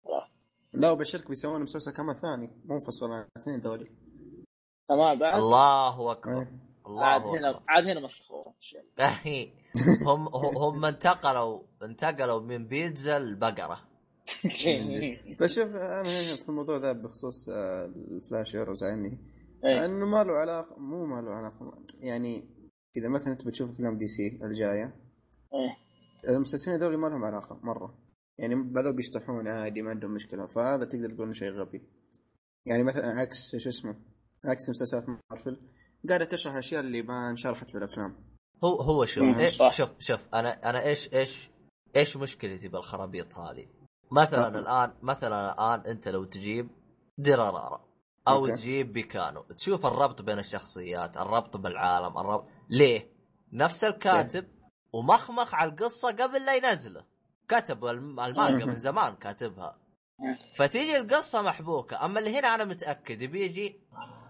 خلاص. 0.06 0.30
لا 0.74 0.92
وبشرك 0.92 1.28
بيسوون 1.30 1.62
مسلسل 1.62 1.92
كمان 1.92 2.16
ثاني 2.16 2.48
مو 2.66 2.74
منفصل 2.74 3.12
عن 3.12 3.28
الاثنين 3.38 3.60
ذولي. 3.60 3.92
تمام 4.90 5.20
بعد؟ 5.20 5.34
الله 5.40 6.12
أكبر. 6.12 6.40
إيه. 6.40 6.52
الله 6.88 7.06
عاد 7.06 7.22
أكبر. 7.22 7.38
هنا 7.38 7.62
عاد 7.70 7.88
هنا 7.88 8.00
مسخوه 8.00 8.54
أهي. 9.00 9.52
هم 10.08 10.28
هم 10.58 10.86
انتقلوا 10.86 11.64
انتقلوا 11.84 12.42
من 12.42 12.68
بيتزا 12.68 13.20
لبقره 13.20 13.80
بس 15.42 15.56
شوف 15.56 15.76
أنا 15.76 16.36
في 16.36 16.50
الموضوع 16.50 16.78
ذا 16.78 16.92
بخصوص 16.92 17.50
آه، 17.50 17.86
ال 17.86 17.97
Flash 17.97 18.56
Arrow 18.56 18.74
زعلني. 18.74 19.20
إيه. 19.66 19.86
انه 19.86 20.06
ما 20.06 20.24
له 20.24 20.34
علاقة 20.34 20.76
مو 20.78 21.06
ما 21.06 21.22
له 21.22 21.32
علاقة 21.32 21.84
يعني 22.02 22.56
إذا 22.98 23.10
مثلا 23.10 23.34
أنت 23.34 23.48
بتشوف 23.48 23.70
افلام 23.70 23.98
دي 23.98 24.08
سي 24.08 24.40
الجاية 24.44 24.96
إيه. 25.54 25.78
المسلسلين 26.36 26.78
هذول 26.78 26.98
ما 26.98 27.08
لهم 27.08 27.24
علاقة 27.24 27.60
مرة. 27.64 27.98
يعني 28.38 28.56
بعضهم 28.56 28.96
بيشطحون 28.96 29.48
عادي 29.48 29.82
ما 29.82 29.90
عندهم 29.90 30.12
مشكلة 30.12 30.48
فهذا 30.48 30.86
تقدر 30.86 31.10
تقول 31.10 31.24
إنه 31.24 31.34
شيء 31.34 31.52
غبي. 31.52 31.82
يعني 32.66 32.84
مثلا 32.84 33.08
عكس 33.08 33.56
شو 33.56 33.70
اسمه؟ 33.70 33.96
عكس 34.46 34.70
مسلسلات 34.70 35.06
مارفل 35.32 35.62
قاعدة 36.10 36.26
تشرح 36.26 36.56
أشياء 36.56 36.82
اللي 36.82 37.02
ما 37.02 37.30
انشرحت 37.30 37.70
في 37.70 37.78
الأفلام 37.78 38.36
هو 38.64 38.82
هو 38.82 39.06
شوف 39.06 39.38
إيه. 39.38 39.70
شوف 39.70 39.90
شوف 40.00 40.28
أنا 40.34 40.70
أنا 40.70 40.84
إيش 40.84 41.14
إيش 41.14 41.50
إيش 41.96 42.18
مشكلتي 42.18 42.68
بالخرابيط 42.68 43.36
هذه؟ 43.38 43.68
مثلا 44.12 44.56
أه. 44.58 44.60
الآن 44.60 44.94
مثلا 45.02 45.54
الآن 45.54 45.80
أنت 45.92 46.08
لو 46.08 46.24
تجيب 46.24 46.70
ديرارارا 47.18 47.86
أو 48.28 48.36
أوكي. 48.46 48.52
تجيب 48.52 48.94
بيكانو 48.94 49.42
تشوف 49.42 49.86
الربط 49.86 50.22
بين 50.22 50.40
الشخصيات 50.40 51.18
الربط 51.18 51.58
بالعالم 51.58 52.18
الربط 52.18 52.48
ليه 52.70 53.12
نفس 53.54 53.84
الكاتب 53.84 54.48
ومخمخ 54.94 55.56
على 55.56 55.70
القصة 55.72 56.08
قبل 56.12 56.46
لا 56.46 56.56
ينزله 56.56 57.04
كتب 57.50 57.86
الم- 57.86 58.20
المانجا. 58.20 58.66
من 58.66 58.76
زمان 58.76 59.16
كاتبها 59.16 59.78
مم. 60.20 60.38
فتيجي 60.58 60.98
القصة 60.98 61.42
محبوكة 61.42 62.06
أما 62.06 62.20
اللي 62.20 62.40
هنا 62.40 62.56
أنا 62.56 62.66
متأكد 62.66 63.24
بيجي 63.24 63.80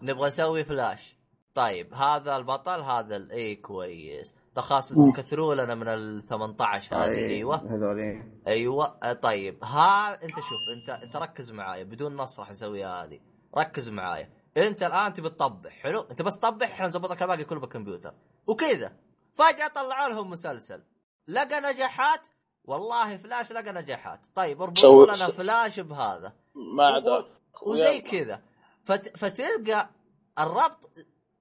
نبغى 0.01 0.27
نسوي 0.27 0.63
فلاش 0.63 1.15
طيب 1.53 1.93
هذا 1.93 2.35
البطل 2.37 2.81
هذا 2.81 3.31
اي 3.31 3.55
كويس. 3.55 4.35
خلاص. 4.57 4.93
تكثروا 4.93 5.55
لنا 5.55 5.75
من 5.75 5.87
ال 5.87 6.25
18 6.25 6.95
هذه 6.95 7.05
أي- 7.05 7.09
أيوه. 7.29 7.55
هذول. 7.55 8.23
أيوه. 8.47 8.97
آه، 9.03 9.13
طيب 9.13 9.63
ها 9.63 10.23
أنت 10.23 10.35
شوف 10.35 10.59
أنت 10.77 10.89
أنت 11.03 11.15
ركز 11.15 11.51
معايا 11.51 11.83
بدون 11.83 12.15
نص 12.15 12.39
راح 12.39 12.49
نسويها 12.49 13.03
هذه. 13.03 13.19
ركز 13.57 13.89
معايا. 13.89 14.29
أنت 14.57 14.83
الآن 14.83 15.13
تبي 15.13 15.29
تطبع 15.29 15.69
حلو؟ 15.69 16.01
أنت 16.01 16.21
بس 16.21 16.33
طبع 16.33 16.65
إحنا 16.65 16.87
نظبط 16.87 17.11
لك 17.11 17.21
الباقي 17.21 17.43
كله 17.43 17.59
بالكمبيوتر. 17.59 18.13
وكذا. 18.47 18.91
فجأة 19.33 19.67
طلعوا 19.67 20.09
لهم 20.09 20.29
مسلسل. 20.29 20.83
لقى 21.27 21.61
نجاحات؟ 21.61 22.27
والله 22.65 23.17
فلاش 23.17 23.51
لقى 23.51 23.73
نجاحات. 23.73 24.19
طيب 24.35 24.61
اربطوا 24.61 25.05
لنا 25.05 25.31
فلاش 25.31 25.79
بهذا. 25.79 26.33
ما 26.77 26.83
عدا 26.87 27.25
وزي 27.63 28.01
كذا. 28.01 28.41
فت... 28.85 29.17
فتلقى 29.17 29.89
الربط 30.39 30.89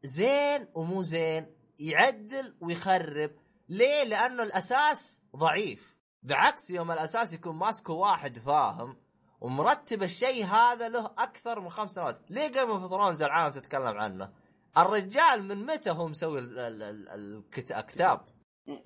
زين 0.04 0.68
ومو 0.74 1.02
زين 1.02 1.46
يعدل 1.78 2.54
ويخرب 2.60 3.30
ليه؟ 3.68 4.04
لأنه 4.04 4.42
الأساس 4.42 5.20
ضعيف 5.36 5.94
بعكس 6.22 6.70
يوم 6.70 6.90
الأساس 6.92 7.32
يكون 7.32 7.56
ماسكه 7.56 7.92
واحد 7.92 8.38
فاهم 8.38 8.96
ومرتب 9.40 10.02
الشيء 10.02 10.44
هذا 10.44 10.88
له 10.88 11.06
أكثر 11.18 11.60
من 11.60 11.68
خمس 11.70 11.90
سنوات، 11.90 12.20
ليه 12.30 12.48
Game 12.48 12.70
of 12.70 12.90
Thrones 12.90 13.22
العالم 13.22 13.52
تتكلم 13.52 13.98
عنه؟ 13.98 14.32
الرجال 14.78 15.42
من 15.42 15.66
متى 15.66 15.90
هو 15.90 16.08
مسوي 16.08 16.38
ال- 16.38 16.58
ال- 16.58 16.82
ال- 16.82 17.08
الكت- 17.08 17.72
الكتاب؟ 17.72 18.20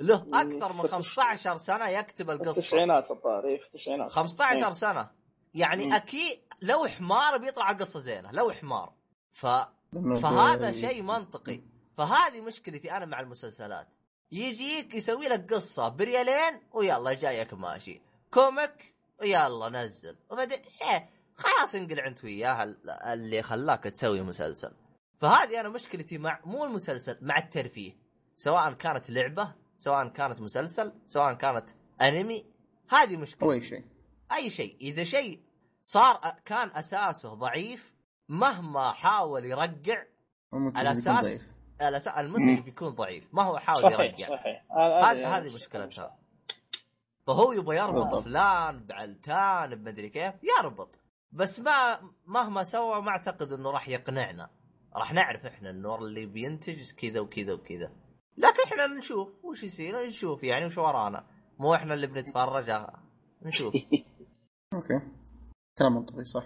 له 0.01 0.27
أكثر 0.33 0.73
من 0.73 0.83
15 0.89 1.59
سنة 1.59 1.89
يكتب 1.89 2.31
القصة 2.31 2.51
التسعينات 2.51 3.11
الظاهر 3.11 3.43
في 3.59 3.67
التسعينات 3.67 4.11
15 4.11 4.67
إيه. 4.67 4.73
سنة 4.73 5.11
يعني. 5.59 5.97
أكيد 5.97 6.39
لو 6.62 6.87
حمار 6.87 7.37
بيطلع 7.39 7.70
القصة 7.70 8.01
زينة 8.01 8.31
لو 8.33 8.51
حمار. 8.51 8.93
ف 9.33 9.47
فهذا 10.23 10.70
ب- 10.70 10.75
شيء 10.75 11.03
منطقي. 11.03 11.61
فهذه 11.99 12.41
مشكلتي 12.41 12.93
أنا 12.97 13.07
مع 13.07 13.20
المسلسلات. 13.20 13.89
يجيك 14.33 14.95
يسوي 14.95 15.28
لك 15.28 15.55
قصة 15.55 15.89
بريالين 15.89 16.61
ويلا 16.73 17.12
جايك 17.12 17.55
ماشي. 17.55 18.01
كوميك 18.31 18.95
ويلا 19.20 19.69
نزل. 19.69 20.17
وبعدين 20.31 20.59
إيه 20.83 21.11
خلاص 21.37 21.75
انقلع 21.75 22.07
انت 22.07 22.25
وياه 22.25 22.62
ال- 22.62 22.91
اللي 22.91 23.43
خلاك 23.43 23.85
تسوي 23.85 24.20
مسلسل. 24.23 24.73
فهذه 25.20 25.61
أنا 25.61 25.69
مشكلتي 25.69 26.19
مع 26.19 26.41
مو 26.45 26.65
المسلسل 26.65 27.19
مع 27.20 27.39
الترفيه. 27.39 27.97
سواء 28.37 28.73
كانت 28.73 29.11
لعبة 29.11 29.55
سواء 29.78 30.09
كانت 30.09 30.41
مسلسل 30.41 30.93
سواء 31.07 31.33
كانت 31.35 31.70
أنمي 32.03 32.47
هذه 32.89 33.17
مشكلة. 33.17 33.49
هو 33.49 33.53
أي 33.53 33.62
شيء. 33.62 33.85
أي 34.33 34.51
شيء. 34.51 34.77
إذا 34.81 35.05
شيء 35.05 35.41
صار 35.89 36.20
كان 36.44 36.70
أساسه 36.75 37.34
ضعيف 37.34 37.94
مهما 38.28 38.92
حاول 38.92 39.44
يرقع 39.44 40.05
المنتج 40.52 40.78
على 40.78 40.94
بيكون 40.94 41.12
أساس 41.12 41.25
ضعيف. 41.25 41.57
الأس... 41.89 42.08
المنتج. 42.08 42.65
بيكون 42.65 42.89
ضعيف 42.89 43.28
ما 43.33 43.42
هو 43.42 43.58
حاول 43.58 43.83
صحيح 43.83 44.00
يرقع 44.00 44.36
صحيح. 44.36 44.65
هذه 44.78 45.39
هذه 45.39 45.55
مشكلتها 45.55 46.18
فهو 47.26 47.52
يبغى 47.52 47.76
يربط. 47.76 48.15
فلان 48.15 48.86
بعلتان 48.86 49.75
بمدري 49.75 50.08
كيف 50.08 50.34
يربط. 50.42 50.99
بس 51.33 51.60
ما 51.60 52.00
مهما 52.26 52.65
سوى 52.65 53.02
ما 53.02 53.10
أعتقد 53.10 53.52
إنه 53.52 53.70
راح 53.70 53.89
يقنعنا. 53.89 54.50
راح 54.97 55.12
نعرف 55.12 55.47
إحنا 55.47 55.70
انه 55.70 55.94
اللي 55.94 56.26
بينتج 56.26 56.92
كذا 56.92 57.20
وكذا 57.20 57.52
وكذا. 57.52 57.92
لكن 58.36 58.62
إحنا 58.67 58.86
نشوف 58.86 59.28
وش 59.44 59.62
يصير 59.62 60.07
نشوف 60.07 60.44
يعني 60.44 60.65
وش 60.65 60.78
ورانا. 60.78 61.26
مو 61.58 61.75
إحنا 61.75 61.94
اللي 61.94 62.07
بنتفرج 62.07 62.70
آه، 62.70 63.02
نشوف. 63.42 63.75
Okay. 64.75 65.18
كلام 65.78 65.94
منطقي 65.94 66.24
صح. 66.24 66.44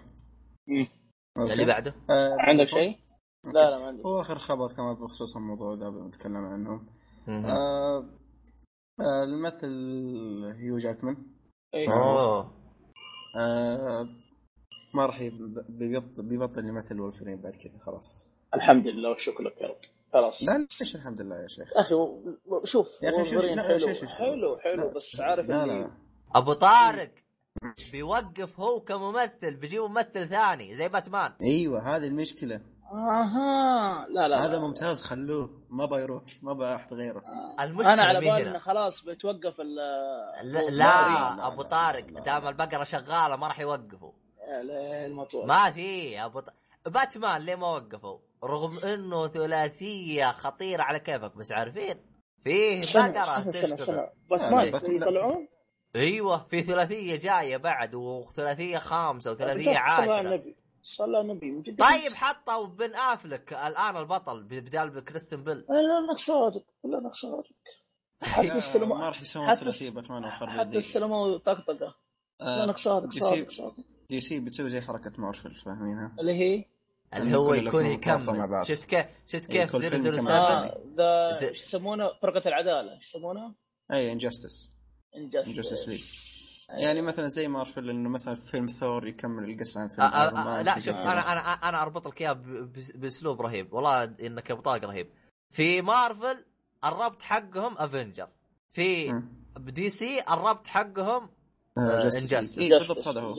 اللي 1.39 1.65
بعده؟ 1.65 1.95
آه 2.11 2.37
عندك 2.39 2.65
شيء؟ 2.67 2.99
لا 3.45 3.71
لا 3.71 3.79
ما 3.79 3.87
عندي. 3.87 4.03
هو 4.07 4.21
آخر 4.21 4.39
خبر 4.39 4.73
كمان 4.77 4.95
بخصوص 4.95 5.37
الموضوع 5.37 5.75
ذا 5.75 5.89
بنتكلم 5.91 6.37
عنه. 6.37 6.83
مهم. 7.27 7.45
آه 7.47 7.99
آه 9.01 9.25
الممثل 9.25 9.69
هيو 10.59 10.79
جاكمان. 10.79 11.17
إيه. 11.75 11.89
آه. 11.93 12.53
ما 14.95 15.07
راح 15.07 15.21
يب- 15.21 15.65
بيبطل 15.69 16.23
بيبطل 16.29 16.65
يمثل 16.65 17.01
ولفرين 17.01 17.41
بعد 17.43 17.53
كذا 17.53 17.79
خلاص. 17.87 18.29
الحمد 18.55 18.87
لله 18.87 19.09
والشكر 19.11 19.43
لك 19.43 19.61
يا 19.61 19.67
رب. 19.69 19.77
خلاص. 20.13 20.43
لا 20.43 20.67
ليش 20.81 20.97
الحمد 20.97 21.21
لله 21.21 21.37
يا 21.43 21.47
شيخ؟ 21.49 21.73
يا 21.77 21.81
أخي 21.81 21.95
شوف 22.65 22.87
يا 23.03 23.11
أخي 23.11 23.31
شوف- 23.31 23.45
حلو 23.45 24.09
حلو 24.09 24.59
حلو 24.59 24.83
لا. 24.89 24.95
بس 24.95 25.21
عارف 25.21 25.47
لا 25.47 25.67
لا. 25.67 25.91
أبو 26.35 26.53
طارق. 26.53 27.11
بيوقف 27.93 28.61
هو 28.61 28.81
كممثل 28.81 29.57
بيجيب 29.57 29.83
ممثل 29.83 30.29
ثاني 30.29 30.75
زي 30.75 30.89
باتمان. 30.89 31.33
أيوه 31.43 31.97
هذه 31.97 32.07
المشكلة. 32.07 32.61
آها 32.93 34.07
لا 34.11 34.29
لا. 34.29 34.45
هذا 34.45 34.53
لا. 34.53 34.61
ممتاز 34.61 35.03
خلوه 35.03 35.51
ما 35.71 35.87
بيروح 35.87 36.23
ما 36.43 36.53
بأحد 36.53 36.95
غيره. 36.95 37.23
المشكلة 37.61 37.93
أنا 37.93 38.03
على 38.03 38.21
بالي. 38.21 38.51
إنه 38.51 38.59
خلاص 38.59 39.05
بتوقف 39.05 39.61
ال 39.61 39.75
لا, 39.75 40.59
لا، 40.59 40.71
لا 40.71 40.77
لا، 41.37 41.53
أبو 41.53 41.63
لا، 41.63 41.69
طارق 41.69 42.07
لا. 42.07 42.21
دام 42.21 42.49
البقره 42.49 42.85
شغاله 42.85 43.37
ما 43.37 43.49
راح 43.49 43.61
يوقفوا 43.61 44.13
المطور 45.07 45.47
ما 45.47 45.71
في 45.71 46.25
أبو 46.25 46.41
ط... 46.41 46.45
باتمان 46.87 47.41
ليه 47.43 47.55
ما 47.55 47.67
وقفوا؟ 47.67 48.19
رغم 48.45 48.79
إنه 48.79 49.27
ثلاثية 49.27 50.33
خطيرة 50.33 50.83
على 50.83 51.01
كيفك 51.01 51.37
بس 51.37 51.53
عارفين؟ 51.53 51.97
فيه 52.45 52.83
بقره 52.95 53.51
تشتغل. 53.51 54.09
باتمان. 54.31 54.97
يطلعون؟ 54.97 55.49
أيوه 55.97 56.47
في 56.49 56.63
ثلاثية 56.63 57.17
جاية 57.17 57.57
بعد 57.57 57.95
وثلاثية 57.95 58.79
خامسة 58.79 59.33
وثلاثية 59.33 59.77
عاشرة. 59.77 60.43
صلى 60.83 61.21
النبي. 61.21 61.51
من 61.51 61.63
جد 61.63 61.79
طيب 61.79 62.15
حطوا 62.15 62.67
بن 62.67 62.95
آفلك 62.95 63.53
الآن 63.53 63.97
البطل 63.97 64.45
بدال 64.45 64.91
بكريستيان 64.91 65.45
بيل. 65.45 65.65
لا 65.69 65.99
انك 65.99 66.19
صادق 66.19 66.65
لا 66.85 66.99
انك 66.99 67.15
صادق 67.15 67.51
حتى 68.23 68.59
استلموا 68.59 68.97
ما 68.97 69.09
راح 69.09 69.23
يسوون 69.23 69.55
ثلاثية 69.55 69.91
باتمان 69.91 70.25
وحرب 70.25 70.49
حتى 70.49 70.79
استلموا 70.79 71.39
طقطقة. 71.39 71.95
لا 72.41 72.63
آه، 72.63 72.65
انك 72.65 72.79
صادق 72.79 73.09
دي 73.09 73.21
صادق 73.21 73.75
دي 74.11 74.21
سي 74.21 74.41
بتسوي 74.41 74.71
زي 74.71 74.81
حركة 74.81 75.13
مارفل 75.19 75.55
فاهمينها؟ 75.55 76.17
اللي 76.21 76.33
هي؟ 76.33 76.65
اللي 77.15 77.37
هو 77.37 77.55
يكون 77.55 77.87
يكمل. 77.87 78.27
شفت 78.67 78.85
كيف 78.85 79.07
شفت 79.27 79.47
كيف 79.47 79.73
كل 79.73 79.83
فيلم 79.83 80.07
يكمل 80.07 80.23
007 80.23 80.65
الثاني. 80.65 80.83
آه 80.99 81.39
ذا 81.41 81.51
يسمونه؟ 81.51 82.11
فرقة 82.23 82.49
العدالة 82.49 82.93
إيش 82.93 83.09
يسمونها؟ 83.09 83.55
أي 83.93 84.13
Injustice 84.13 84.72
Injustice 85.17 85.89
League 85.89 86.05
يعني 86.69 87.03
مثلا 87.03 87.29
زي 87.29 87.49
مارفل 87.49 87.91
إنه 87.91 88.09
مثلا 88.09 88.35
فيلم 88.35 88.67
ثور 88.67 89.07
يكمل 89.07 89.51
القصة 89.51 89.81
عن 89.81 89.89
فيلم 89.89 90.07
آه، 90.07 90.09
آه، 90.09 90.59
آه، 90.59 90.63
لا 90.63 90.75
في 90.75 90.81
شوف. 90.81 90.95
أنا 90.97 91.33
أنا 91.33 91.41
أنا 91.53 91.83
أربط 91.83 92.09
لك 92.09 92.21
اياه 92.21 92.33
ب- 92.33 92.43
ب- 92.73 93.01
بأسلوب 93.01 93.41
رهيب 93.43 93.73
والله 93.73 94.05
إنك 94.05 94.51
يا 94.51 94.55
بطاق 94.55 94.85
رهيب 94.85 95.09
في 95.51 95.83
مارفل 95.83 96.45
الربط 96.85 97.23
حقهم 97.23 97.79
Avenger 97.79 98.29
في. 98.73 99.13
بدي 99.57 99.91
سي 99.91 100.21
الربط 100.31 100.67
حقهم 100.67 101.31
آه، 101.79 101.81
آه،. 101.81 102.11
League. 102.11 102.59
إيه، 102.59 102.71
بالضبط 102.79 103.09
هذا 103.09 103.21
هو. 103.21 103.35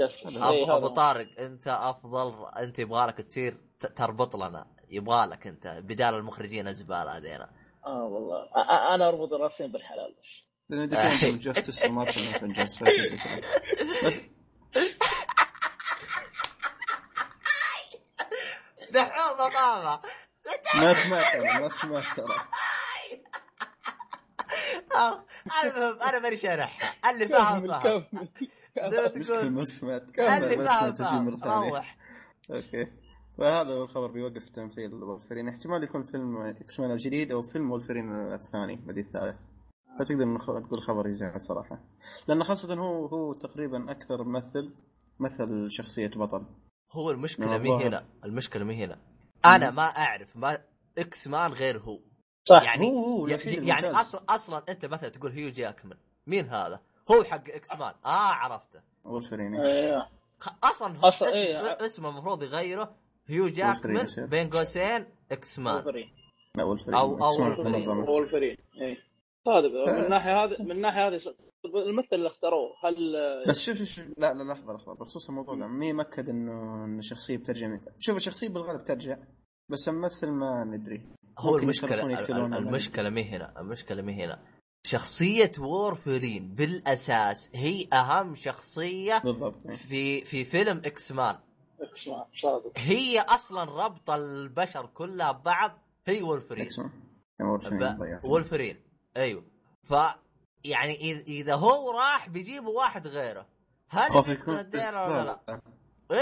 إيه، 0.52 0.76
أبو, 0.78 0.86
هو. 0.88 0.88
طارق 0.88 1.40
أنت 1.40 1.68
أفضل 1.68 2.46
أنت 2.58 2.80
يبغالك 2.80 3.18
تصير 3.18 3.58
ت- 3.80 3.86
تربط 3.86 4.36
لنا 4.36 4.66
يبغالك 4.90 5.48
أنت 5.48 5.68
بدال 5.68 6.14
المخرجين 6.16 6.68
الزبالة 6.68 7.18
هذينا 7.18 7.50
آه 7.86 8.04
والله 8.04 8.36
آه، 8.38 8.60
آه، 8.60 8.96
أنا 8.96 9.08
أربط 9.10 9.34
راسين 9.34 9.72
بالحلال 9.72 10.16
بس 10.22 10.44
لأن 10.74 10.90
كذا. 13.18 13.42
بس 14.06 14.22
دحوم 18.92 19.38
مقامه 19.38 20.02
ما 20.76 20.94
سمعت 21.04 21.36
أنا 21.36 21.60
ما 21.60 21.70
سمعت 21.70 22.04
ترى 22.16 22.36
المهم 25.64 26.02
أنا 26.02 26.20
ماني 26.20 26.38
شارحها 26.38 27.12
اللي 27.12 27.28
فاهم 27.28 27.68
فاهم 27.68 27.82
كمل 27.84 28.30
زي 28.90 29.02
ما 29.02 29.08
تقول 29.08 29.50
ما 29.52 29.64
سمعت 29.64 30.20
اللي 30.20 30.56
ما 30.56 30.66
فاهم 30.66 30.96
سمعت 30.96 30.98
تجي 30.98 31.20
مرة 31.20 31.36
فاهم 31.38 31.40
ثانية 31.40 31.70
روح. 31.70 31.98
Okay. 32.52 32.92
فهذا 33.38 33.74
هو 33.74 33.84
الخبر 33.84 34.12
بيوقف 34.12 34.50
تمثيل 34.50 34.94
وولفرين 34.94 35.50
احتمال 35.50 35.84
يكون 35.84 36.04
فيلم 36.04 36.38
X-Men 36.38 36.92
الجديد 36.92 37.32
أو 37.32 37.42
فيلم 37.42 37.72
وولفرين 37.72 38.12
الثاني 38.16 38.76
بدي 38.76 39.02
الثالث 39.02 39.42
فتقدر 40.00 40.38
تقول 40.68 40.82
خبر 40.82 41.08
يزعل 41.08 41.36
الصراحة 41.36 41.80
لأنه 42.28 42.44
خاصة 42.44 42.74
هو 42.74 43.06
هو 43.06 43.34
تقريبا 43.34 43.92
أكثر 43.92 44.24
ممثل 44.24 44.74
مثل 45.20 45.68
شخصية 45.72 46.08
بطل. 46.16 46.46
هو 46.92 47.12
المشكلة 47.12 47.46
ما 47.48 47.58
مي. 47.58 47.88
هنا 47.88 48.06
المشكلة 48.26 48.64
مي 48.64 48.84
هنا. 48.86 49.00
أنا 49.46 49.72
ما 49.72 49.84
أعرف 49.84 50.38
ما 50.38 50.58
X-Men 50.98 51.52
غير 51.54 51.80
هو. 51.80 52.00
صح. 52.50 52.64
يعني 52.64 52.86
هو 52.86 53.06
هو 53.06 53.28
يعني, 53.28 53.68
يعني. 53.68 53.88
أصلا 53.88 54.22
أصلا 54.30 54.64
أنت 54.70 54.86
مثلا 54.86 55.10
تقول 55.10 55.32
هيو 55.32 55.50
جاكمان 55.50 55.98
مين 56.28 56.50
هذا؟ 56.50 56.80
هو 57.12 57.24
حق 57.24 57.50
X-Men 57.50 57.94
آه 58.06 58.34
عرفته. 58.34 58.82
وولفرين. 59.06 59.56
أيوه 59.56 60.10
أصلا 60.64 60.98
هو 60.98 61.08
أصلاً 61.08 61.30
اسم 61.30 61.38
إيه. 61.38 61.86
اسمه 61.86 62.10
المفروض 62.10 62.44
يغيره. 62.44 62.96
هيو 63.28 63.48
جاكمان. 63.48 64.08
بين 64.18 64.50
قوسين 64.50 65.06
X-Men 65.32 65.74
وولفرين. 65.76 66.10
لا 66.58 66.64
وولفرين. 66.64 66.96
أو- 66.96 67.00
أو 67.00 67.28
X-Men 67.28 67.52
وولفرين. 67.52 67.72
منظمة. 67.90 68.10
وولفرين. 68.10 68.58
اي 68.82 68.98
صادق 69.46 69.72
من 69.72 70.04
الناحيه 70.04 70.44
هذه 70.44 70.62
من 70.62 70.72
الناحيه 70.72 71.08
هذه 71.08 71.20
الممثل 71.66 72.08
اللي 72.14 72.28
اختاروه 72.28 72.70
هل 72.84 73.16
بس 73.48 73.62
شوف 73.62 73.78
شوف 73.78 74.06
لا 74.18 74.34
لا 74.34 74.54
لحظة 74.54 74.74
لحظة 74.74 74.94
بخصوص 74.94 75.30
الموضوع 75.30 75.56
ده 75.56 75.68
مين 75.68 75.96
مأكد 75.96 76.30
إنه 76.30 76.86
إن 76.86 77.00
الشخصية 77.00 77.38
بترجع 77.38 77.78
شوف 78.00 78.18
الشخصية 78.18 78.50
بالغالب 78.50 78.84
ترجع 78.84 79.18
بس 79.70 79.90
الممثل 79.90 80.30
ما 80.30 80.64
ندري 80.64 81.02
هو 81.40 81.58
المشكلة 81.58 82.18
المشكلة 82.58 83.10
مي 83.10 83.24
هنا 83.24 83.60
المشكلة 83.60 84.02
مي 84.02 84.14
هنا. 84.14 84.40
شخصية 84.86 85.52
وولفرين 85.60 86.56
بالأساس 86.56 87.50
هي 87.54 87.88
أهم 87.94 88.36
شخصية 88.36 89.18
بالضبط. 89.18 89.68
في 89.68 90.22
في 90.26 90.44
فيلم 90.44 90.82
X-Men. 90.86 91.36
X-Men 91.82 92.26
صادق. 92.42 92.72
هي 92.78 93.20
أصلا 93.20 93.86
ربط 93.86 94.10
البشر 94.10 94.86
كلها 94.86 95.32
ببعض 95.32 95.72
هي 96.06 96.22
وولفرين 96.22 96.66
X-Men. 96.66 96.92
يعني. 97.40 98.22
وولفرين 98.30 98.93
أيوه 99.18 99.44
ف 99.84 99.94
يعني 100.64 101.12
إذا 101.12 101.56
هو 101.56 101.92
راح 101.92 102.30
بيجيبوا 102.30 102.78
واحد 102.78 103.08
غيره 103.08 103.48
هل 103.90 104.10
يكون 104.28 104.60
ندينا 104.60 105.04
ولا 105.04 105.24
لا؟ 105.24 105.42
لا. 105.48 105.62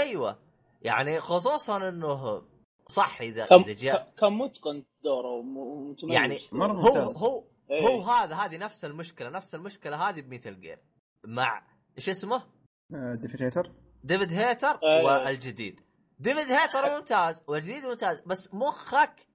أيوه 0.00 0.38
يعني 0.82 1.20
خصوصا 1.20 1.88
إنه 1.88 2.42
صح 2.88 3.20
اذا 3.20 3.46
كم 3.46 3.54
إذا 3.62 3.72
جاء 3.72 4.12
ك- 4.16 4.20
كم 4.20 4.38
متقن 4.38 4.84
دوره 5.04 5.28
وم- 5.28 5.90
متميز 5.90 6.12
يعني 6.12 6.38
مرة 6.52 6.72
هو 6.72 6.76
ممتاز. 6.94 7.22
هو 7.22 7.44
إيه. 7.70 7.86
هو 7.86 8.02
هذا 8.02 8.34
هذه 8.36 8.56
نفس 8.56 8.84
المشكلة 8.84 9.30
نفس 9.30 9.54
المشكلة 9.54 10.08
هذه 10.08 10.20
ب 10.20 10.27
Metal 10.27 10.60
Gear 10.60 10.78
مع 11.24 11.66
إيش 11.98 12.08
اسمه؟ 12.08 12.36
آه، 12.36 13.14
ديفيد 13.22 13.50
هيتر 13.50 13.72
ديفيد 14.04 14.32
هيتر 14.32 14.78
أيوة. 14.84 15.24
والجديد 15.24 15.80
ديفيد 16.18 16.50
هيتر 16.52 16.96
ممتاز 16.98 17.42
والجديد 17.48 17.84
ممتاز 17.84 18.20
بس 18.20 18.54
مخك 18.54 19.26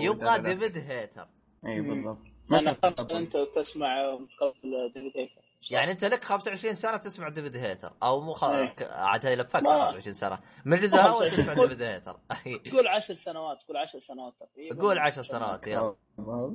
يبغى. 0.00 0.54
ديفيد 0.54 0.78
هيتر 0.78 1.28
اي. 1.66 1.80
بالضبط 1.80 2.33
خمسة 2.50 2.76
أنت 3.18 3.36
تسمع 3.56 4.14
متقبل 4.16 4.92
ديفيد 4.94 5.12
هيتر 5.16 5.40
يعني 5.70 5.92
أنت 5.92 6.04
لك 6.04 6.24
25 6.24 6.74
سنة 6.74 6.96
تسمع 6.96 7.28
ديفيد 7.28 7.56
هيتر 7.56 7.92
أو 8.02 8.20
مو 8.20 8.32
خ... 8.32 8.44
إيه. 8.44 8.74
عاد 8.80 9.24
يلفك 9.24 9.62
ما- 9.62 9.84
25 9.86 10.12
سنة 10.12 10.38
من 10.64 10.72
الجزء 10.74 10.96
ما 10.96 11.02
الأول 11.02 11.30
25. 11.30 11.54
تسمع 11.54 11.64
ديفيد 11.64 11.82
هيتر 11.82 12.16
قول 12.76 12.88
عشر 12.88 13.14
سنوات 13.14 13.58
قول 13.68 13.76
عشر 13.76 14.00
سنوات 14.00 14.34
تقريبا 14.40 14.82
قول 14.82 14.98
10 14.98 15.22
سنوات 15.22 15.66
يلا 15.66 15.96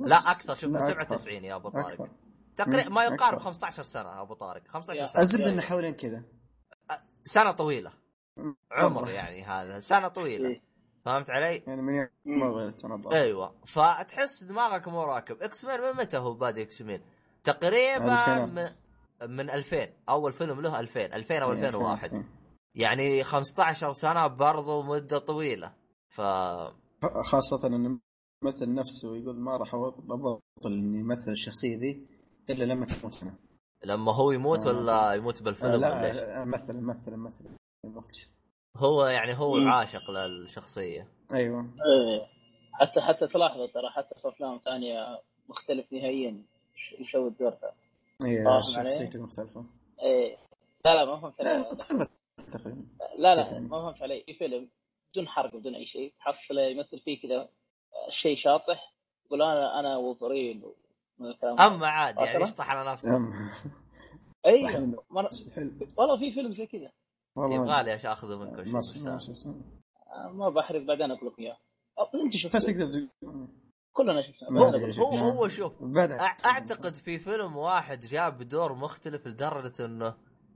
لا 0.06 0.16
أكثر 0.16 0.54
شوف 0.54 0.64
من 0.70 0.80
لا، 0.80 0.86
97 0.86 1.44
يا 1.44 1.54
أبو 1.54 1.68
طارق. 1.68 2.08
تقريبا 2.56 2.90
ما. 2.90 3.04
يقارب 3.04 3.38
15 3.38 3.82
سنة 3.82 4.08
يا 4.16 4.20
أبو 4.22 4.34
طارق 4.34 4.62
15 4.68 5.00
يا. 5.00 5.06
سنة 5.06 5.22
الزبده. 5.22 5.50
انه 5.50 5.62
حوالين 5.62 5.94
كذا 5.94 6.24
سنة 7.22 7.50
طويلة 7.50 7.92
عمر. 8.72 9.10
يعني 9.10 9.42
هذا 9.44 9.80
سنة 9.80 10.08
طويلة 10.08 10.48
إيه. 10.48 10.62
فهمت 11.04 11.30
علي؟ 11.30 11.62
يعني 11.66 11.82
من 11.82 11.92
ما 12.24 12.46
غيرت 12.46 12.84
أنا. 12.84 13.12
أيوه 13.12 13.54
فتحس 13.66 14.44
دماغك 14.44 14.88
مو 14.88 15.02
راكب 15.02 15.42
X-Men 15.42 15.80
من 15.80 15.96
متى 15.96 16.16
هو 16.16 16.34
بادئ 16.34 16.62
X-Men؟ 16.62 17.00
تقريبا 17.44 18.20
الألفينات. 18.20 18.50
من, 19.22 19.36
من 19.36 19.50
2000 19.50 19.88
أول 20.08 20.32
فيلم 20.32 20.60
له 20.60 20.80
2000 20.80 21.00
2000 21.00 21.38
أو 21.38 21.52
إيه، 21.52 21.58
2001 21.58 22.14
إيه. 22.14 22.24
يعني 22.74 23.24
15 23.24 23.92
سنة 23.92 24.26
برضو 24.26 24.82
مدة 24.82 25.18
طويلة 25.18 25.72
ف 26.08 26.20
خاصة 27.24 27.66
إنه 27.66 28.00
مثل 28.44 28.74
نفسه 28.74 29.16
يقول 29.16 29.40
ما 29.40 29.56
راح 29.56 29.74
ابطل 29.74 30.40
إني 30.66 30.98
يمثل 30.98 31.30
الشخصية 31.30 31.78
ذي 31.78 32.06
إلا 32.50 32.64
لما 32.64 32.86
تموت 32.86 33.22
أنا 33.22 33.34
لما 33.84 34.14
هو 34.14 34.30
يموت 34.30 34.66
آه. 34.66 34.68
ولا 34.68 35.14
يموت 35.14 35.40
آه 35.40 35.44
بالفيلم 35.44 35.72
ولا 35.72 36.06
إيش؟ 36.06 36.16
لا 36.16 36.44
مثل 36.44 36.80
مثل 36.80 37.16
مثل 37.16 37.44
يبغاك. 37.84 38.06
هو 38.76 39.06
يعني 39.06 39.38
هو 39.38 39.54
مم. 39.54 39.68
عاشق 39.68 40.10
للشخصية. 40.10 41.08
أيوه. 41.32 41.60
إيه. 41.60 42.26
حتى 42.72 43.00
حتى 43.00 43.26
تلاحظ 43.26 43.60
ترى 43.60 43.90
حتى 43.90 44.20
في 44.20 44.28
أفلام 44.28 44.60
ثانية 44.64 45.20
مختلف 45.48 45.92
نهائيا 45.92 46.42
يسوي 47.00 47.28
الدور 47.28 47.50
ذا 47.62 47.72
علي؟ 48.22 48.92
شخصيته 48.92 49.22
مختلفة 49.22 49.64
إيه. 50.02 50.36
لا 50.84 50.94
لا 50.94 51.04
ما 51.04 51.16
فهمت 51.20 51.40
لا 51.40 51.50
علي. 51.50 51.66
لا. 53.18 53.58
ما 53.60 53.82
فهمت 53.82 54.02
علي. 54.02 54.22
في 54.26 54.34
فيلم 54.34 54.68
بدون 55.12 55.28
حرق 55.28 55.56
بدون 55.56 55.74
أي 55.74 55.86
شيء 55.86 56.12
تحصله 56.18 56.62
يمثل 56.62 57.00
فيه 57.00 57.20
كذا 57.22 57.48
شيء 58.08 58.36
شاطح 58.36 58.94
يقول 59.26 59.42
أنا 59.42 59.80
أنا 59.80 59.96
وفرين 59.96 60.62
أما 61.60 61.86
عاد 61.86 62.16
يعني؟ 62.16 62.44
يشطح 62.44 62.70
على 62.70 62.92
نفسه. 62.92 63.10
أيوه. 64.46 64.68
حلو. 64.70 65.04
والله 65.96 66.16
في 66.18 66.32
فيلم 66.32 66.52
زي 66.52 66.66
كذا. 66.66 66.92
يبغى 67.48 67.82
لي 67.82 67.94
أخذه 67.94 68.36
منكم 68.36 68.64
شيء 68.64 68.72
ما 68.72 68.78
بس 68.78 69.06
ما 69.06 69.18
شفته 69.18 69.50
آه، 69.50 70.32
ما 70.32 70.48
بحرق 70.48 70.82
بعدين 70.82 71.10
أقول 71.10 71.26
لك 71.26 71.38
إياه. 71.38 71.56
أنت 72.14 72.34
بس 72.34 72.40
شفته 72.40 72.58
تقدر 72.58 73.08
كلنا 73.92 74.22
شفنا. 74.22 74.60
هو. 74.98 75.16
هو 75.16 75.48
شوف 75.48 75.72
أعتقد 76.46 76.94
في 76.94 77.18
فيلم 77.18 77.56
واحد 77.56 78.00
جاب 78.00 78.42
دور 78.42 78.74
مختلف 78.74 79.26
لدرجة 79.26 79.84
إنه 79.84 80.14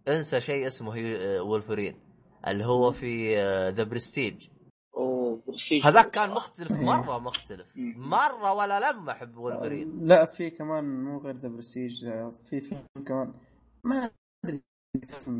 انسى 0.08 0.40
شيء 0.40 0.66
اسمه 0.66 0.94
هي 0.94 1.38
وولفرين 1.40 2.00
اللي 2.48 2.64
هو 2.64 2.92
في 2.92 3.36
The 3.70 3.84
Prestige 3.84 4.48
أوه 4.96 5.42
برستيج. 5.46 5.86
هذاك 5.86 6.10
كان 6.10 6.30
مختلف 6.30 6.70
إيه. 6.70 6.86
مرة 6.86 7.18
مختلف. 7.18 7.66
مرة 7.96 8.52
ولا 8.52 8.90
لما 8.92 9.12
أحب 9.12 9.36
وولفرين. 9.36 10.06
لا 10.06 10.26
في 10.36 10.50
كمان 10.50 11.04
مو 11.04 11.18
غير 11.18 11.34
The 11.36 11.48
Prestige 11.48 12.04
في 12.50 12.60
فيلم 12.60 13.04
كمان. 13.06 13.34
ما 13.84 14.10
أدري. 14.44 14.62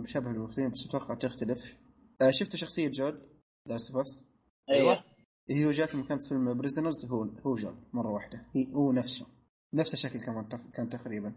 شبه 0.06 0.30
الوفرين 0.30 0.70
بس 0.70 0.86
أتوقع 0.88 1.14
تختلف. 1.14 1.78
آه، 2.22 2.30
شفت 2.30 2.56
شخصية 2.56 2.88
Joel 2.88 3.22
Last 3.66 3.90
of 3.94 4.00
Us 4.06 4.24
أيوه. 4.70 5.04
هي 5.50 5.70
جات 5.70 5.94
مكان 5.94 6.18
فيلم 6.18 6.58
Prisoners 6.58 7.04
هو 7.10 7.22
هو 7.46 7.54
جون 7.54 7.84
مرة 7.92 8.10
واحدة. 8.10 8.46
هي 8.56 8.66
هو 8.74 8.92
نفسه. 8.92 9.26
نفس 9.74 9.94
الشكل 9.94 10.20
كمان 10.20 10.48
كان 10.74 10.88
تقريبا. 10.88 11.34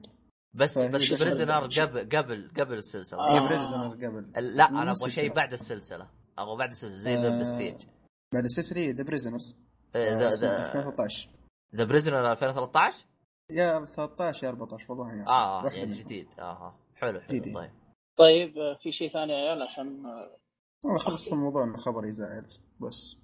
بس 0.54 0.80
بس 0.80 1.12
Prisoner. 1.12 1.52
قبل 1.52 2.10
قبل 2.18 2.52
قبل 2.58 2.74
السلسلة. 2.78 3.20
آه. 3.20 3.48
Prisoner 3.48 4.08
قبل. 4.08 4.32
لا 4.58 4.70
أنا 4.70 4.92
أبغى 4.92 5.12
شيء. 5.12 5.34
بعد 5.34 5.54
السلسلة. 5.54 6.10
أبغى 6.38 6.58
بعد 6.58 6.70
السلسلة 6.70 7.00
زي 7.00 7.16
The 7.16 7.28
آه، 7.36 7.38
برستيج 7.38 7.76
بعد 8.34 8.44
السلسلة 8.44 8.90
The 8.92 9.04
Prisoners 9.04 9.58
ذا 9.96 10.28
2013 10.30 11.30
The 11.76 11.84
Prisoner 11.84 12.32
2013 12.32 13.06
يا 13.52 13.86
13 13.86 14.44
يا 14.44 14.50
14 14.50 14.92
والله 14.94 15.14
يا 15.16 15.28
آه 15.28 15.70
يعني. 15.72 15.94
جديد. 15.94 16.28
آه. 16.40 16.76
حلو 16.96 17.20
حلو 17.20 17.40
جديد. 17.40 17.56
طيب. 17.56 17.72
طيب 18.18 18.58
آه، 18.58 18.78
في 18.84 18.92
شيء 18.92 19.10
ثاني 19.10 19.34
يا 19.34 19.38
عيال 19.38 19.62
عشان 19.62 20.06
آه، 20.06 20.38
والله 20.84 21.00
خلصت 21.00 21.34
الموضوع 21.34 21.64
إنه 21.64 21.78
خبر 21.78 22.06
يزعل 22.06 22.46
بس. 22.80 23.18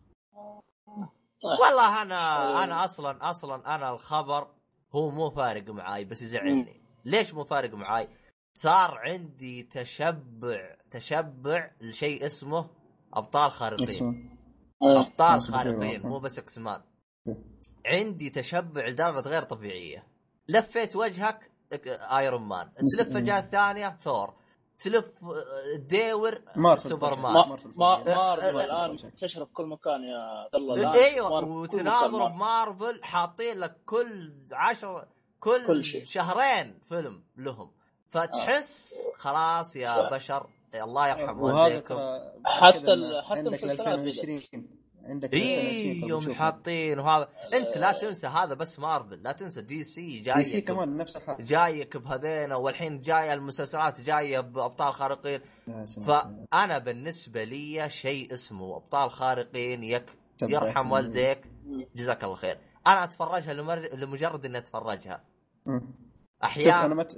طيب. 1.44 1.60
والله 1.62 2.02
أنا 2.02 2.38
آه. 2.38 2.64
أنا 2.64 2.86
أصلا 2.86 3.30
أصلا 3.30 3.76
أنا 3.76 3.90
الخبر 3.94 4.48
هو 4.96 5.10
مو 5.10 5.30
فارق 5.30 5.70
معاي 5.70 6.06
بس 6.06 6.22
يزعلني. 6.22 6.82
ليش 7.06 7.34
مو 7.34 7.44
فارق 7.44 7.74
معاي؟ 7.74 8.10
صار 8.54 8.98
عندي 8.98 9.64
تشبع 9.64 10.76
تشبع 10.92 11.72
لشيء 11.82 12.26
اسمه 12.26 12.70
أبطال 13.14 13.52
خارقين. 13.52 14.38
آه. 14.82 15.02
أبطال 15.02 15.42
خارقين. 15.42 16.02
مو 16.02 16.20
بس 16.20 16.40
X-Men 16.40 16.82
okay. 17.28 17.42
عندي 17.86 18.30
تشبع 18.30 18.88
لدرجة 18.88 19.30
غير 19.30 19.44
طبيعية. 19.44 20.08
لفيت 20.48 20.96
وجهك 20.96 21.52
Iron 22.12 22.42
Man. 22.42 22.72
تلف 22.98 23.18
الجهة 23.18 23.40
الثانية 23.40 23.98
ثور. 24.02 24.34
تلف 24.84 25.06
آه، 25.24 26.42
Marvel 26.56 26.90
Super. 26.90 27.16
Man 27.16 27.34
ما 27.34 27.46
مارفل 27.48 28.60
الآن 28.60 28.98
منتشره 29.04 29.46
في 29.46 29.54
كل 29.54 29.66
مكان 29.66 30.04
يا 30.04 30.18
عبد 30.18 30.56
الله. 30.56 30.94
أيوه 30.94 31.44
وتناظر 31.46 32.28
بمارفل 32.28 33.04
حاطين 33.04 33.60
لك 33.60 33.78
كل 33.86 34.34
عشر 34.52 35.08
كل, 35.40 35.68
كل 35.68 35.84
شيء. 35.84 36.06
شهرين 36.06 36.80
فيلم 36.90 37.24
لهم. 37.38 37.72
فتحس 38.12 38.94
خلاص 39.18 39.76
يا 39.76 40.10
بشر 40.10 40.48
الله 40.76 41.08
يرحم 41.08 41.40
والديكم 41.40 41.96
حتى 42.46 43.22
حتى 43.26 43.40
المسلسلات 43.40 43.88
2020 43.88 44.83
عندك 45.06 45.34
اي 45.34 45.92
2020 45.92 46.22
طب 46.22 46.28
يوم. 46.28 46.36
حاطين 46.36 47.00
وهذا 47.00 47.30
أنت 47.54 47.78
لا 47.78 47.92
تنسى 47.92 48.28
هذا 48.28 48.54
بس 48.54 48.80
مارفل 48.80 49.24
لا 49.24 49.32
تنسى 49.32 49.62
DC 49.62 50.20
جاية 50.20 50.36
DC 50.36 50.62
كمان 50.62 50.98
نفس 50.98 51.16
الحال 51.16 51.46
جايك 51.46 51.98
بهذينا 51.98 52.56
والحين 52.56 53.02
جاية 53.02 53.34
المسلسلات 53.34 54.02
جاية 54.02 54.40
بأبطال 54.40 54.94
خارقين. 54.94 55.42
فأنا 56.08 56.78
بالنسبة 56.78 57.44
لي 57.44 57.90
شيء 57.90 58.34
اسمه 58.34 58.76
أبطال 58.76 59.12
خارقين 59.12 59.84
يك. 59.84 60.06
يرحم 60.42 60.92
والديك 60.92 61.42
جزاك 61.96 62.24
الله 62.24 62.36
خير 62.36 62.58
أنا 62.88 63.04
أتفرجها. 63.04 63.54
لمجرد 63.96 64.46
إني 64.46 64.58
أتفرجها 64.58 65.24
مم. 65.66 65.80
شوف 65.80 65.88
أنا 66.44 66.46
احيان 66.46 66.96
مت... 66.96 67.16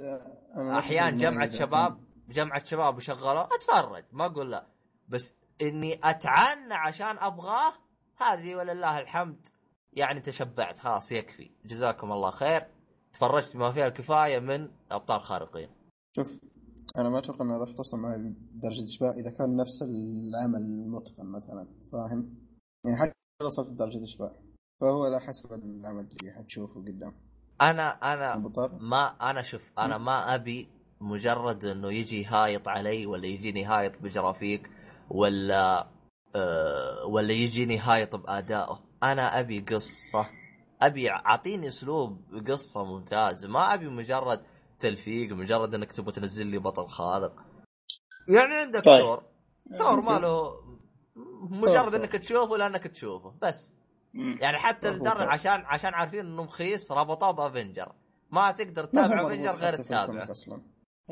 أنا 0.54 0.62
ما 0.62 0.78
أحيان 0.78 1.06
أتفق 1.14 1.20
جمعة 1.30 1.50
شباب 1.50 1.98
جمعة 2.28 2.64
شباب 2.64 2.96
وشغلوا 2.96 3.54
أتفرج 3.54 4.04
ما 4.12 4.26
أقول 4.26 4.50
لا 4.50 4.66
بس 5.08 5.34
إني 5.62 6.00
أتعنى 6.04 6.74
عشان 6.74 7.18
أبغاه 7.18 7.72
هذه 8.16 8.54
ولله 8.54 8.98
الحمد. 8.98 9.46
يعني 9.92 10.20
تشبعت 10.20 10.78
خلاص 10.78 11.12
يكفي. 11.12 11.50
جزاكم 11.64 12.12
الله 12.12 12.30
خير. 12.30 12.66
تفرجت 13.12 13.56
بما 13.56 13.72
فيها 13.72 13.86
الكفاية 13.86 14.38
من 14.38 14.68
أبطال 14.90 15.22
خارقين. 15.22 15.68
شوف 16.16 16.26
أنا 16.98 17.08
ما 17.08 17.18
أتوقع 17.18 17.44
انه 17.44 17.56
راح 17.58 17.72
توصل 17.72 17.98
معي 17.98 18.34
درجة 18.54 18.84
اشباع 18.84 19.10
إذا 19.10 19.30
كان 19.30 19.56
نفس 19.56 19.82
العمل 19.82 20.60
المتقن 20.60 21.26
مثلا 21.26 21.66
فاهم؟ 21.92 22.46
يعني 22.84 22.96
حتى 22.96 23.12
لو 23.40 23.46
وصلت 23.46 23.70
لدرجه 23.70 24.04
اشباع 24.04 24.32
فهو 24.80 25.04
على 25.04 25.20
حسب 25.20 25.52
العمل 25.52 26.08
اللي 26.20 26.32
حتشوفه 26.32 26.80
قدام. 26.80 27.14
أنا 27.60 27.88
أنا 28.14 28.34
المطار 28.34 28.78
ما 28.80 29.30
أنا 29.30 29.42
شوف 29.42 29.72
أنا 29.78 29.98
ما 29.98 30.34
أبي 30.34 30.68
مجرد 31.00 31.64
إنه 31.64 31.92
يجي 31.92 32.24
هايط 32.24 32.68
علي 32.68 33.06
ولا 33.06 33.26
يجيني 33.26 33.64
هايط 33.64 34.02
بجرافيك 34.02 34.70
ولا 35.10 35.88
أه 36.36 37.06
ولا 37.06 37.32
يجيني 37.32 37.78
هايط 37.78 38.16
بادائه 38.16 38.80
أنا 39.02 39.40
أبي 39.40 39.60
قصة 39.60 40.30
أبي 40.82 41.10
أعطيني 41.10 41.66
أسلوب 41.68 42.20
قصة 42.48 42.84
ممتاز. 42.84 43.46
ما 43.46 43.74
أبي 43.74 43.88
مجرد 43.88 44.42
تلفيق 44.78 45.32
مجرد 45.32 45.74
إنك 45.74 45.92
تبغى 45.92 46.12
تنزل 46.12 46.46
لي 46.46 46.58
بطل 46.58 46.88
خارق. 46.88 47.32
يعني 48.28 48.54
عندك 48.54 48.84
طيب. 48.84 49.00
ثور. 49.00 49.22
ثور 49.78 50.00
ما 50.00 50.18
له 50.18 50.54
مجرد 51.50 51.94
إنك 51.94 52.12
تشوفه 52.12 52.56
لأنك 52.56 52.86
تشوفه 52.86 53.34
بس. 53.42 53.72
يعني 54.14 54.58
حتى 54.58 54.98
ثور. 54.98 55.22
عشان 55.22 55.64
عشان 55.66 55.94
عارفين 55.94 56.20
إنه 56.20 56.42
مخيس 56.42 56.92
ربطوه 56.92 57.30
بأفنجر. 57.30 57.92
ما 58.30 58.50
تقدر 58.50 58.84
تتابع 58.84 59.26
أفنجر 59.26 59.56
غير 59.56 59.76
تتابعه 59.76 60.30
أصلا. 60.30 60.62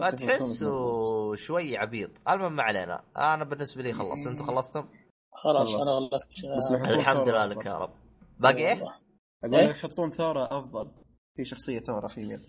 فتحسه 0.00 1.34
شوي 1.34 1.76
عبيط. 1.76 2.10
المهم 2.28 2.56
ما 2.56 2.62
علينا. 2.62 3.02
أنا 3.16 3.44
بالنسبة 3.44 3.82
لي 3.82 3.92
خلصت. 3.92 4.26
أنتم 4.26 4.44
خلصتم؟ 4.44 4.88
خلاص. 5.32 5.68
أنا 5.88 6.08
بس 6.56 6.70
لو 6.70 6.76
يحطون 6.78 6.98
الحمد 6.98 7.28
لله. 7.28 7.46
لك 7.46 7.66
يا 7.66 7.78
رب. 7.78 7.94
باقي 8.38 8.56
إيه؟ 8.58 8.72
والله. 8.74 8.94
أقول 9.44 9.54
إيه؟ 9.56 9.66
لك 9.68 9.76
يحطون 9.76 10.10
ثورة 10.10 10.44
أفضل. 10.58 10.92
في 11.36 11.44
شخصية 11.44 11.80
ثورة 11.80 12.08
فيميل 12.08 12.40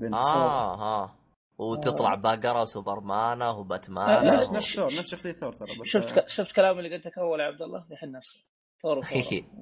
بنت 0.00 0.14
آه 0.14 0.74
ها. 0.76 1.18
وتطلع 1.58 2.14
باقرة 2.14 2.62
وسوبرمانه 2.62 3.50
وباتمان 3.50 4.24
لا، 4.24 4.34
نفس 4.36 4.52
نفس 4.52 4.74
ثور 4.76 4.94
نفس 4.94 5.10
شخصية 5.10 5.32
ثور 5.32 5.52
ترى 5.52 5.68
بس 5.80 5.86
شفت 5.86 6.18
ك... 6.18 6.28
شفت 6.28 6.56
كلام 6.56 6.78
اللي 6.78 6.94
قلت 6.96 7.06
لك 7.06 7.18
اول 7.18 7.40
يا 7.40 7.44
عبد 7.46 7.62
الله؟ 7.62 7.86
يحن 7.90 8.12
نفسه. 8.12 8.38
ثور. 8.82 9.00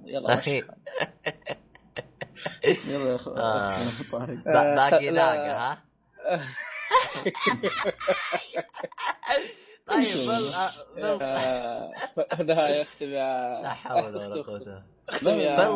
يلا. 0.07 0.41
يلا 2.89 3.09
يا 3.11 3.15
اخو 3.17 3.31
آه. 3.31 3.69
أخونا 3.69 3.91
في 3.91 4.01
الطارق 4.01 4.45
با- 4.45 4.75
باقي 4.75 5.11
لا. 5.11 5.13
ناقة 5.35 5.73
ها؟ 5.73 5.85
طيب. 9.87 10.29
آه، 11.23 11.91
يختم 12.81 13.11
يا 13.11 13.61
لا 13.63 13.69
حول 13.71 14.17
ولا 14.17 14.43
قوة. 14.43 14.83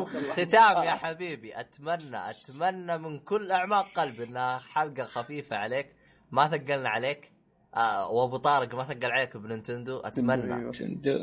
بالختام 0.05 0.83
يا 0.85 0.91
حبيبي. 0.91 1.61
أتمنى 1.61 2.31
أتمنى 2.31 2.99
من 2.99 3.19
كل 3.19 3.53
أعماق 3.53 3.87
قلبي 3.97 4.25
إنها 4.25 4.59
حلقة 4.59 5.05
خفيفة 5.05 5.57
عليك. 5.57 5.97
ما 6.31 6.49
ثقلنا 6.49 6.89
عليك. 6.89 7.33
آه 7.77 8.11
وأبو 8.11 8.37
طارق 8.37 8.75
ما 8.75 8.85
ثقل 8.85 9.13
عليك 9.13 9.37
بنينتندو 9.37 9.99
أتمنى. 10.01 10.53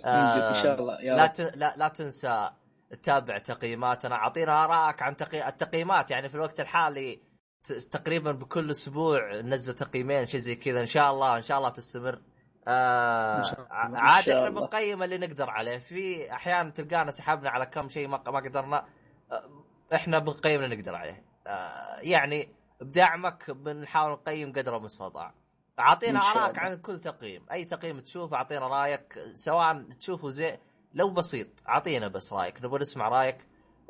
آه، 0.06 0.58
إن 0.58 0.64
شاء 0.64 0.80
الله. 0.80 1.02
لا. 1.16 1.34
لا 1.56 1.74
لا 1.78 1.88
تنسى 1.88 2.50
تتابع 2.92 3.38
تقييماتنا. 3.38 4.16
أعطينا 4.16 4.66
ارائك 4.66 5.02
عن 5.02 5.18
تقي... 5.18 5.48
التقييمات 5.48 6.12
يعني 6.12 6.30
في 6.30 6.36
الوقت 6.36 6.60
الحالي. 6.60 7.22
تقريبا 7.68 8.32
بكل 8.32 8.72
أسبوع 8.72 9.36
ننزل 9.36 9.74
تقييمين 9.74 10.26
شيء 10.26 10.40
زي 10.40 10.56
كذا. 10.56 10.82
إن 10.82 10.86
شاء 10.86 11.12
الله 11.12 11.38
إن 11.38 11.42
شاء 11.42 11.58
الله 11.58 11.70
تستمر. 11.70 12.22
آه 12.68 13.38
إن 13.38 13.44
شاء 13.44 13.60
الله. 13.60 13.68
ع- 13.72 13.86
إن 13.88 13.96
عاد 13.96 14.24
شاء 14.24 14.48
إحنا. 14.48 14.60
بنقيم 14.60 15.04
اللي 15.04 15.18
نقدر 15.18 15.50
عليه. 15.50 15.78
في 15.78 16.32
أحيانا 16.34 16.70
تلقانا 16.70 17.12
سحبنا 17.12 17.50
على 17.50 17.66
كم 17.66 17.90
شيء 17.90 18.08
ما, 18.08 18.24
ما 18.28 18.40
قدرنا. 18.40 18.86
آه، 19.32 19.50
إحنا 19.96 20.20
بنقيم 20.20 20.64
اللي 20.64 20.76
نقدر 20.76 20.96
عليه. 20.96 21.24
آه 21.48 22.00
يعني 22.02 22.50
بدعمك 22.82 23.52
بنحاول 23.52 24.12
نقيم 24.12 24.54
قدر 24.54 24.78
المستطاع. 24.78 25.34
أعطينا 25.80 26.20
ارائك. 26.20 26.60
عن 26.60 26.76
كل 26.76 27.00
تقييم. 27.00 27.46
أي 27.52 27.66
تقييم 27.66 28.00
تشوفه 28.00 28.36
أعطينا 28.36 28.68
رأيك. 28.68 29.14
سواء 29.34 29.84
تشوفه 30.00 30.30
زي 30.30 30.58
لو 30.94 31.10
بسيط 31.10 31.48
أعطينا 31.70 32.08
بس 32.08 32.34
رأيك. 32.34 32.64
نبغى 32.66 32.80
نسمع 32.80 33.10
رأيك. 33.10 33.38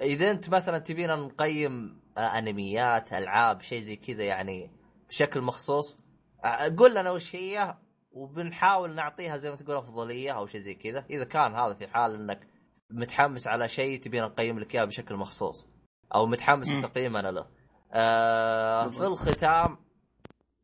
إذا 0.01 0.31
أنت 0.31 0.49
مثلا 0.49 0.77
تبينا 0.77 1.15
نقيم 1.15 2.01
آه، 2.17 2.21
أنميات 2.39 3.13
ألعاب 3.13 3.61
شيء 3.61 3.81
زي 3.81 3.95
كذا 3.95 4.23
يعني 4.23 4.71
بشكل 5.09 5.41
مخصوص 5.41 5.99
آه، 6.45 6.75
قول 6.77 6.95
لنا 6.95 7.11
وش 7.11 7.35
هي 7.35 7.77
وبنحاول 8.11 8.95
نعطيها 8.95 9.37
زي 9.37 9.49
ما 9.49 9.55
تقول 9.55 9.75
أفضلية 9.77 10.31
أو 10.31 10.45
شيء 10.45 10.61
زي 10.61 10.73
كذا 10.75 11.05
إذا 11.09 11.23
كان 11.23 11.55
هذا 11.55 11.73
في 11.73 11.87
حال 11.87 12.15
إنك 12.15 12.47
متحمس 12.89 13.47
على 13.47 13.67
شيء 13.67 13.99
تبينا 14.01 14.25
نقيم 14.27 14.59
لك 14.59 14.75
إياه 14.75 14.85
بشكل 14.85 15.15
مخصوص 15.15 15.67
أو 16.15 16.25
متحمس. 16.25 16.69
لتقييمنا 16.71 17.31
له 17.31 17.47
آه 17.93 18.87
في. 18.87 19.07
الختام 19.07 19.77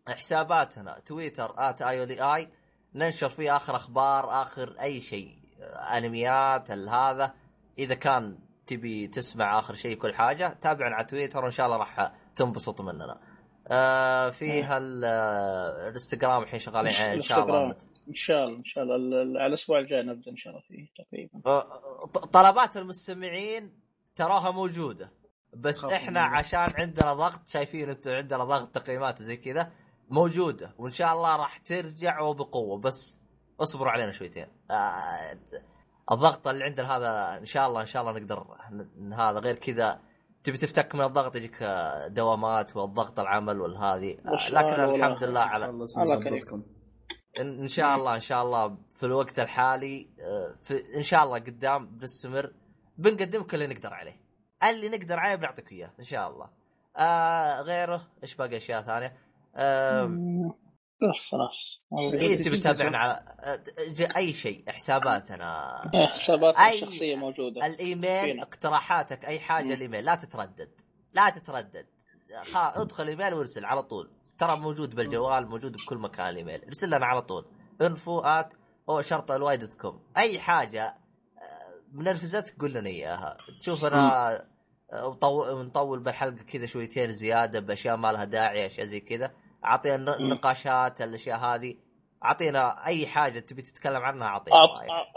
حساباتنا 0.08 1.00
تويتر 1.00 1.54
آت 1.58 1.82
آي 1.82 2.22
آي 2.36 2.50
ننشر 2.96 3.30
فيه 3.30 3.56
آخر 3.56 3.76
أخبار 3.76 4.42
آخر 4.42 4.76
أي 4.82 5.02
شيء 5.02 5.38
أنميات 5.98 6.72
ال- 6.72 6.90
هذا 6.90 7.34
إذا 7.80 7.96
كان 7.96 8.40
تبي 8.68 9.08
تسمع 9.08 9.60
آخر 9.60 9.74
شيء 9.76 9.98
كل 9.98 10.14
حاجة 10.14 10.58
تابعنا 10.62 10.96
على 10.96 11.06
تويتر 11.06 11.44
وإن 11.44 11.52
شاء 11.52 11.66
الله 11.66 11.78
راح 11.78 12.14
تنبسط 12.36 12.82
مننا. 12.82 13.20
آه 13.68 14.30
فيها 14.30 14.78
ال- 14.78 15.06
آه، 15.06 15.88
الإنستغرام 15.88 16.44
الحين 16.44 16.60
شغالين 16.60 16.92
عليه 16.94 17.14
إن 17.14 17.22
شاء 17.22 17.44
الله. 17.44 17.76
إن 18.08 18.14
شاء 18.14 18.44
الله 18.46 18.58
إن 18.58 18.64
شاء 18.64 18.84
الله. 18.84 18.96
ال- 18.96 19.14
ال- 19.14 19.38
على 19.38 19.46
الأسبوع 19.48 19.80
الجاي 19.80 20.04
نبدأ 20.04 20.32
إن 20.32 20.38
شاء 20.38 20.54
الله 20.54 20.64
فيه 20.68 20.86
تقريبا. 21.06 21.42
آه، 21.46 22.06
طلبات 22.34 22.78
المستمعين 22.78 23.80
تراها 24.16 24.52
موجودة 24.52 25.12
بس 25.54 25.86
إحنا 25.86 26.22
موجودة. 26.22 26.38
عشان 26.38 26.60
عندنا 26.78 27.14
ضغط 27.14 27.48
شايفين 27.48 27.90
أنتم 27.90 28.12
عندنا 28.12 28.44
ضغط 28.44 28.76
تقييمات 28.76 29.22
وزي 29.22 29.38
كذا 29.38 29.72
موجودة 30.10 30.76
وإن 30.78 30.92
شاء 30.92 31.14
الله 31.14 31.36
راح 31.36 31.58
ترجع 31.58 32.20
وبقوة. 32.22 32.78
بس 32.80 33.20
اصبروا 33.62 33.92
علينا 33.92 34.12
شويتين. 34.12 34.48
آه، 34.72 35.38
الضغط 36.12 36.48
اللي 36.48 36.64
عندنا 36.64 36.98
هذا 36.98 37.38
إن 37.38 37.46
شاء 37.46 37.68
الله 37.68 37.82
إن 37.82 37.86
شاء 37.86 38.02
الله 38.02 38.20
نقدر 38.20 38.46
ن- 38.98 39.14
هذا 39.14 39.40
غير 39.40 39.56
كذا. 39.56 40.00
تبي 40.44 40.58
تفتك 40.58 40.96
من 40.96 41.02
الضغط 41.02 41.36
يجيك 41.36 41.64
آه، 41.64 42.08
دوامات 42.08 42.76
والضغط 42.78 43.20
العمل 43.20 43.62
والهذه. 43.62 44.18
آه، 44.26 44.50
لكن. 44.50 44.68
الحمد 44.96 45.24
لله 45.24 45.40
على 45.40 45.66
الله 45.70 45.86
إن 47.40 47.60
إن 47.62 47.68
شاء 47.68 47.96
الله 47.96 48.16
إن 48.16 48.20
شاء 48.20 48.44
الله 48.44 48.78
في 48.96 49.06
الوقت 49.06 49.40
الحالي 49.40 50.10
آه، 50.22 50.56
في 50.64 50.98
إن 50.98 51.04
شاء 51.04 51.24
الله 51.24 51.40
قدام 51.40 51.86
بنستمر. 51.98 52.54
بنقدمك 52.98 53.54
اللي 53.54 53.68
نقدر 53.68 53.94
عليه. 53.94 54.22
اللي 54.70 54.90
نقدر 54.90 55.20
عليه 55.20 55.36
بنعطيك 55.36 55.72
إياه 55.72 55.92
إن 56.00 56.04
شاء 56.04 56.30
الله. 56.32 56.50
آه 56.98 57.62
غيره 57.62 58.08
إيش 58.24 58.36
باقي 58.36 58.58
أشياء 58.58 58.82
ثانية؟ 58.82 59.18
آه 59.56 60.06
بس 61.10 61.30
خلاص. 61.32 61.82
إيه 62.00 62.38
تبي 62.44 62.58
تتابعنا 62.58 62.98
على 62.98 63.20
أي 64.16 64.34
شيء 64.34 64.64
حساباتنا 64.70 65.82
إيه، 65.94 66.06
حسابات 66.06 66.56
أي- 66.56 66.62
الشخصية 66.74 67.16
موجودة. 67.16 67.66
الإيميل 67.66 68.22
فينا. 68.22 68.44
اقتراحاتك 68.44 69.26
أي 69.26 69.40
حاجة 69.40 69.66
مم. 69.66 69.72
الإيميل 69.72 70.06
لا 70.06 70.16
تتردد. 70.16 70.70
لا 71.14 71.30
تتردد. 71.30 71.86
خا 72.44 72.82
ادخل 72.82 73.08
إيميل 73.08 73.34
وارسل 73.34 73.66
على 73.66 73.84
طول. 73.84 74.12
ترى 74.38 74.58
موجود 74.58 74.96
بالجوال 74.96 75.48
موجود 75.50 75.72
بكل 75.72 75.98
مكان 75.98 76.28
الإيميل. 76.28 76.66
ارسل 76.66 76.88
لنا 76.88 77.06
على 77.06 77.22
طول. 77.22 77.46
info 77.82 78.20
at 78.20 78.50
أو 78.90 79.02
شرط 79.02 79.32
الواي 79.32 79.58
dot 79.58 79.74
com 79.74 80.00
أي 80.18 80.40
حاجة 80.40 80.86
آه، 81.38 81.74
منرفزتك 81.92 82.60
قول 82.62 82.74
لنا 82.74 82.90
إياها. 82.90 83.38
تشوف 83.60 83.86
أنا 83.86 84.34
آه، 84.94 85.18
نطول 85.64 86.00
بالحلقة 86.00 86.44
كذا 86.44 86.66
شويتين 86.66 87.10
زيادة 87.14 87.60
بأشياء 87.60 87.96
ما 87.98 88.12
لها 88.12 88.24
داعي 88.24 88.66
أشياء 88.66 88.86
زي 88.86 89.00
كذا. 89.00 89.32
أعطينا 89.66 90.18
مم. 90.20 90.34
نقاشات 90.34 91.02
الأشياء 91.02 91.38
هذه. 91.38 91.76
أعطينا 92.26 92.86
أي 92.86 93.08
حاجة 93.08 93.40
تبي 93.40 93.62
تتكلم 93.62 94.02
عنها 94.02 94.28
أعطينا 94.28 94.58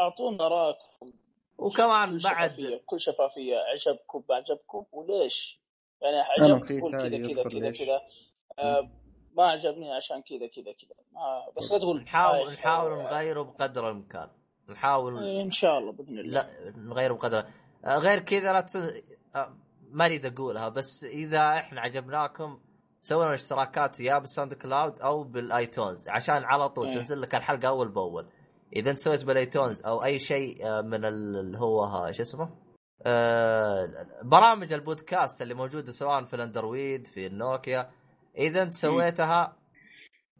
أعطونا 0.00 0.48
رأيكم. 0.48 1.12
وكمان 1.58 2.18
بعد 2.18 2.50
شفافية 2.50 2.76
بكل 2.76 3.00
شفافية. 3.00 3.56
عجبكم 3.56 4.24
ما 4.28 4.34
عجبكم؟ 4.34 4.84
وليش؟ 4.92 5.60
يعني 6.02 6.16
أنا 6.16 6.54
عجبكم 6.54 6.90
كذا 6.90 7.18
كذا 7.18 7.42
كذا. 7.42 7.70
كذا. 7.70 8.00
آه، 8.58 8.90
ما 9.36 9.44
عجبني 9.44 9.92
عشان 9.92 10.22
كذا 10.22 10.46
كذا 10.46 10.72
كذا. 10.72 10.96
ما 11.12 11.44
بس 11.56 11.72
لا 11.72 11.78
تقول 11.78 12.02
نحاول 12.02 12.48
آه، 12.48 12.52
نحاول 12.52 12.92
آه، 12.92 13.02
نغيره 13.02 13.42
بقدر 13.42 13.90
الإمكان. 13.90 14.28
نحاول 14.68 15.24
إن 15.24 15.50
شاء 15.50 15.78
الله 15.78 15.92
بإذن 15.92 16.18
الله. 16.18 16.40
لا 16.40 16.72
نغيره 16.76 17.14
بقدر. 17.14 17.44
غير 17.86 18.18
كذا 18.18 18.52
لا 18.52 18.60
تس... 18.60 18.76
ما 19.90 20.06
اريد 20.06 20.26
أقولها 20.26 20.68
بس 20.68 21.04
إذا 21.04 21.56
إحنا 21.56 21.80
عجبناكم 21.80 22.60
سوينا 23.08 23.34
اشتراكات 23.34 24.00
يا 24.00 24.18
بال 24.18 24.54
SoundCloud 24.54 25.00
أو 25.00 25.22
بال 25.24 25.43
iTunes. 25.43 26.08
عشان 26.08 26.44
على 26.44 26.68
طول 26.68 26.88
إيه. 26.88 26.94
تنزل 26.94 27.20
لك 27.20 27.34
الحلقة 27.34 27.68
أول 27.68 27.88
بأول. 27.88 28.26
إذا 28.76 28.90
أنت 28.90 28.98
سويت 28.98 29.24
بال 29.24 29.39
iTunes 29.39 29.84
أو 29.84 30.04
أي 30.04 30.18
شيء 30.18 30.66
آه، 30.66 30.80
من 30.80 31.04
ال- 31.04 31.36
اللي 31.40 31.58
هو 31.58 32.10
شو 32.12 32.22
اسمه؟ 32.22 32.50
آه، 33.02 33.86
برامج 34.24 34.72
البودكاست 34.72 35.42
اللي 35.42 35.54
موجودة 35.54 35.92
سواء 35.92 36.24
في 36.24 36.34
ال 36.34 36.43
Android 36.43 37.06
في 37.06 37.26
النوكيا. 37.26 37.90
إذا 38.38 38.62
أنت 38.62 38.74
سويتها 38.74 39.56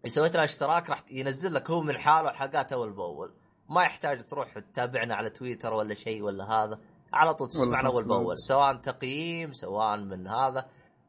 سويت 0.07 0.37
لها 0.37 0.45
اشتراك 0.45 0.91
راح 0.91 1.05
ينزل 1.11 1.55
لك 1.55 1.71
هو 1.71 1.81
من 1.83 1.99
حاله 1.99 2.31
الحلقات 2.31 2.73
أول 2.73 2.93
بأول. 2.93 3.35
ما 3.71 3.83
يحتاج 3.83 4.27
تروح 4.27 4.59
تتابعنا 4.59 5.15
على 5.15 5.31
تويتر 5.31 5.73
ولا 5.75 5.95
شيء 5.95 6.23
ولا 6.23 6.45
هذا. 6.45 6.81
على 7.13 7.35
طول 7.35 7.49
تسمعنا 7.49 7.89
أول. 7.89 8.05
بأول. 8.05 8.39
سواء 8.39 8.77
تقييم 8.77 9.53
سواء 9.53 9.97
من 9.97 10.27
هذا. 10.29 10.67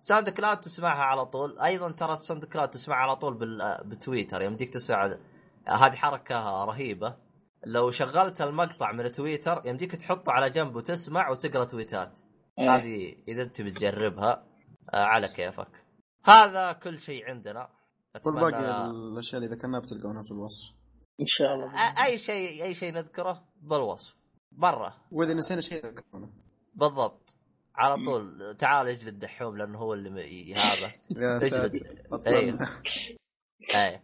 SoundCloud 0.08 0.60
تسمعها 0.60 1.04
على 1.04 1.26
طول. 1.26 1.60
أيضا 1.60 1.92
ترى 1.92 2.18
SoundCloud 2.18 2.70
تسمعها 2.70 3.00
على 3.00 3.16
طول 3.16 3.34
بال... 3.34 3.78
بتويتر. 3.86 4.42
يمديك 4.42 4.70
تسمع 4.70 5.18
هذه 5.68 5.96
حركة 5.96 6.66
رهيبة. 6.66 7.18
لو 7.66 7.92
شغلت 7.92 8.42
المقطع 8.42 8.92
من 8.92 9.12
تويتر 9.12 9.62
يمديك 9.66 9.92
تحطه 9.96 10.32
على 10.32 10.50
جنب 10.50 10.76
وتسمع 10.76 11.30
وتقرأ 11.30 11.66
تويتات. 11.66 12.20
إيه. 12.60 12.76
هذه 12.76 13.16
إذا 13.28 13.44
انت 13.44 13.62
بتجربها 13.62 14.48
آه، 14.94 15.04
على 15.04 15.28
كيفك. 15.28 15.86
هذا 16.26 16.72
كل 16.72 17.00
شيء 17.00 17.26
عندنا. 17.30 17.70
والباقي 18.26 18.52
أتمنى- 18.52 18.90
الأشياء 18.90 19.44
اللي 19.44 19.56
ذكرناها 19.56 19.80
بتلقونها 19.82 20.24
في 20.24 20.32
الوصف. 20.32 20.76
إن 21.22 21.26
شاء 21.26 21.54
الله. 21.54 21.74
أي 22.06 22.18
شيء 22.18 22.64
أي 22.64 22.76
شيء 22.76 22.94
نذكره 22.94 23.44
بالوصف. 23.62 24.22
مره 24.52 24.96
وإذا 25.12 25.34
نسينا 25.34 25.62
شيء 25.62 25.86
ذكرونا 25.86 26.30
بالضبط. 26.76 27.36
على 27.78 27.96
طول 28.06 28.56
تعال 28.60 28.88
اجلد 28.88 29.20
دحوم 29.20 29.58
لأنه 29.58 29.78
هو 29.78 29.94
اللي 29.94 30.54
هذا 30.56 30.92
يا 31.22 31.38
اجلد. 31.38 31.50
ساتر 31.50 31.86
اي 32.28 32.50
أطلع. 32.54 32.68
أي. 33.76 34.02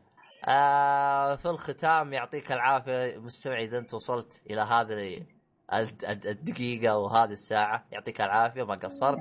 آه 0.48 1.36
في 1.36 1.46
الختام 1.50 2.14
يعطيك 2.14 2.52
العافية 2.52 3.18
مستمعي 3.18 3.64
إذا 3.66 3.78
أنت 3.78 3.94
وصلت 3.94 4.42
إلى 4.50 4.62
هذه 4.62 5.26
الد- 5.74 6.06
الد- 6.06 6.26
الدقيقة 6.28 6.98
وهذه 6.98 7.32
الساعة 7.32 7.86
يعطيك 7.92 8.22
العافية 8.22 8.64
ما 8.64 8.76
قصرت. 8.76 9.18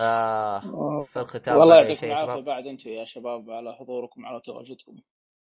آه 0.00 0.60
في 1.04 1.20
الختام 1.20 1.56
والله 1.56 1.76
يعطيكم 1.76 2.06
العافية 2.06 2.24
شباب؟ 2.32 2.44
بعد 2.44 2.66
أنتم 2.66 2.90
يا 2.90 3.04
شباب 3.04 3.50
على 3.50 3.74
حضوركم 3.74 4.26
على 4.26 4.40
تواجدكم. 4.44 4.96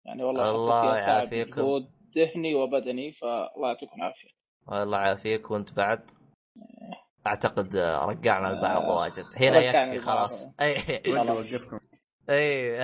يعني 0.05 0.23
والله 0.23 0.49
الله 0.55 0.97
يعافيكم. 0.97 1.87
ذهني 2.17 2.55
وبدني 2.55 3.11
فالله 3.11 3.67
يعطيكم 3.67 3.95
العافية. 3.97 4.29
الله 4.71 4.97
يعافيك 4.97 5.51
وأنت 5.51 5.73
بعد. 5.73 6.09
أعتقد 7.27 7.75
آه، 7.75 8.05
رجعنا 8.05 8.47
البعض 8.49 8.83
واجد. 8.83 9.25
هنا 9.37 9.57
يكفي. 9.59 9.99
خلاص. 9.99 10.47
اي 10.61 10.71
وقف 11.13 11.29
وقفكم. 11.29 11.79
اي 12.29 12.79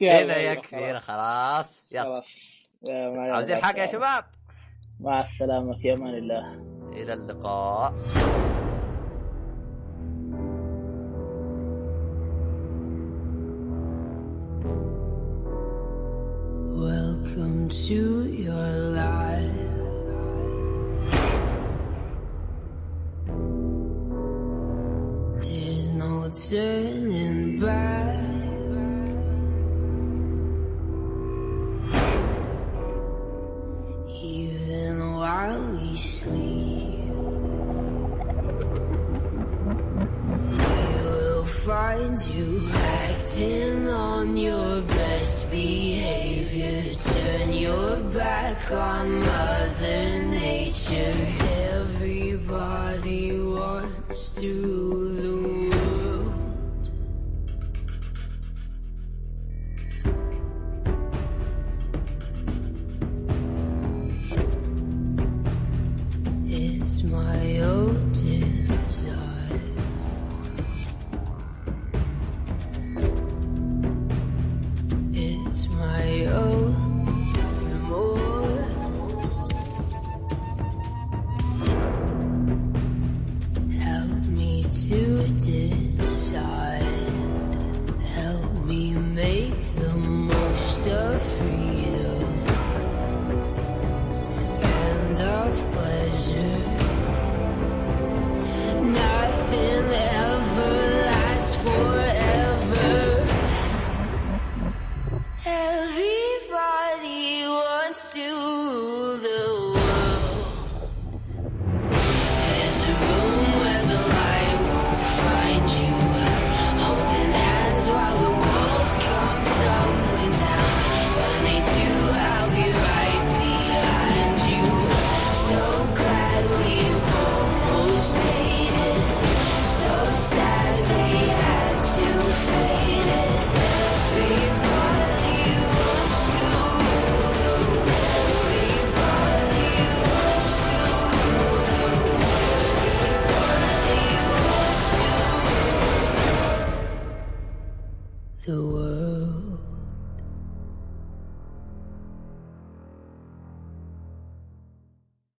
هنا 0.22 0.36
يكفي 0.36 0.76
خلاص. 0.76 0.82
هنا 0.82 0.98
خلاص. 1.00 1.84
يلا 1.92 2.22
عاوزين 3.32 3.56
حاجة 3.56 3.80
يا. 3.80 3.86
شباب؟ 3.86 4.24
مع 5.00 5.20
السلامة 5.20 5.78
في 5.82 5.92
أمان 5.92 6.14
الله. 6.14 6.54
إلى 6.92 7.12
اللقاء. 7.12 7.92
Welcome 16.74 17.68
to 17.70 18.24
your 18.30 18.70
life. 18.94 19.65
Turning 26.44 27.58
back. 27.58 28.20
Even 34.08 35.16
while 35.16 35.62
we 35.72 35.96
sleep, 35.96 37.00
we 40.50 40.56
will 41.04 41.44
find 41.44 42.16
you 42.28 42.68
acting 42.72 43.88
on 43.88 44.36
your 44.36 44.82
best 44.82 45.50
behavior. 45.50 46.94
Turn 46.94 47.52
your 47.52 47.96
back 48.12 48.70
on 48.70 49.20
Mother 49.20 50.22
Nature. 50.22 51.14
Everybody 51.72 52.85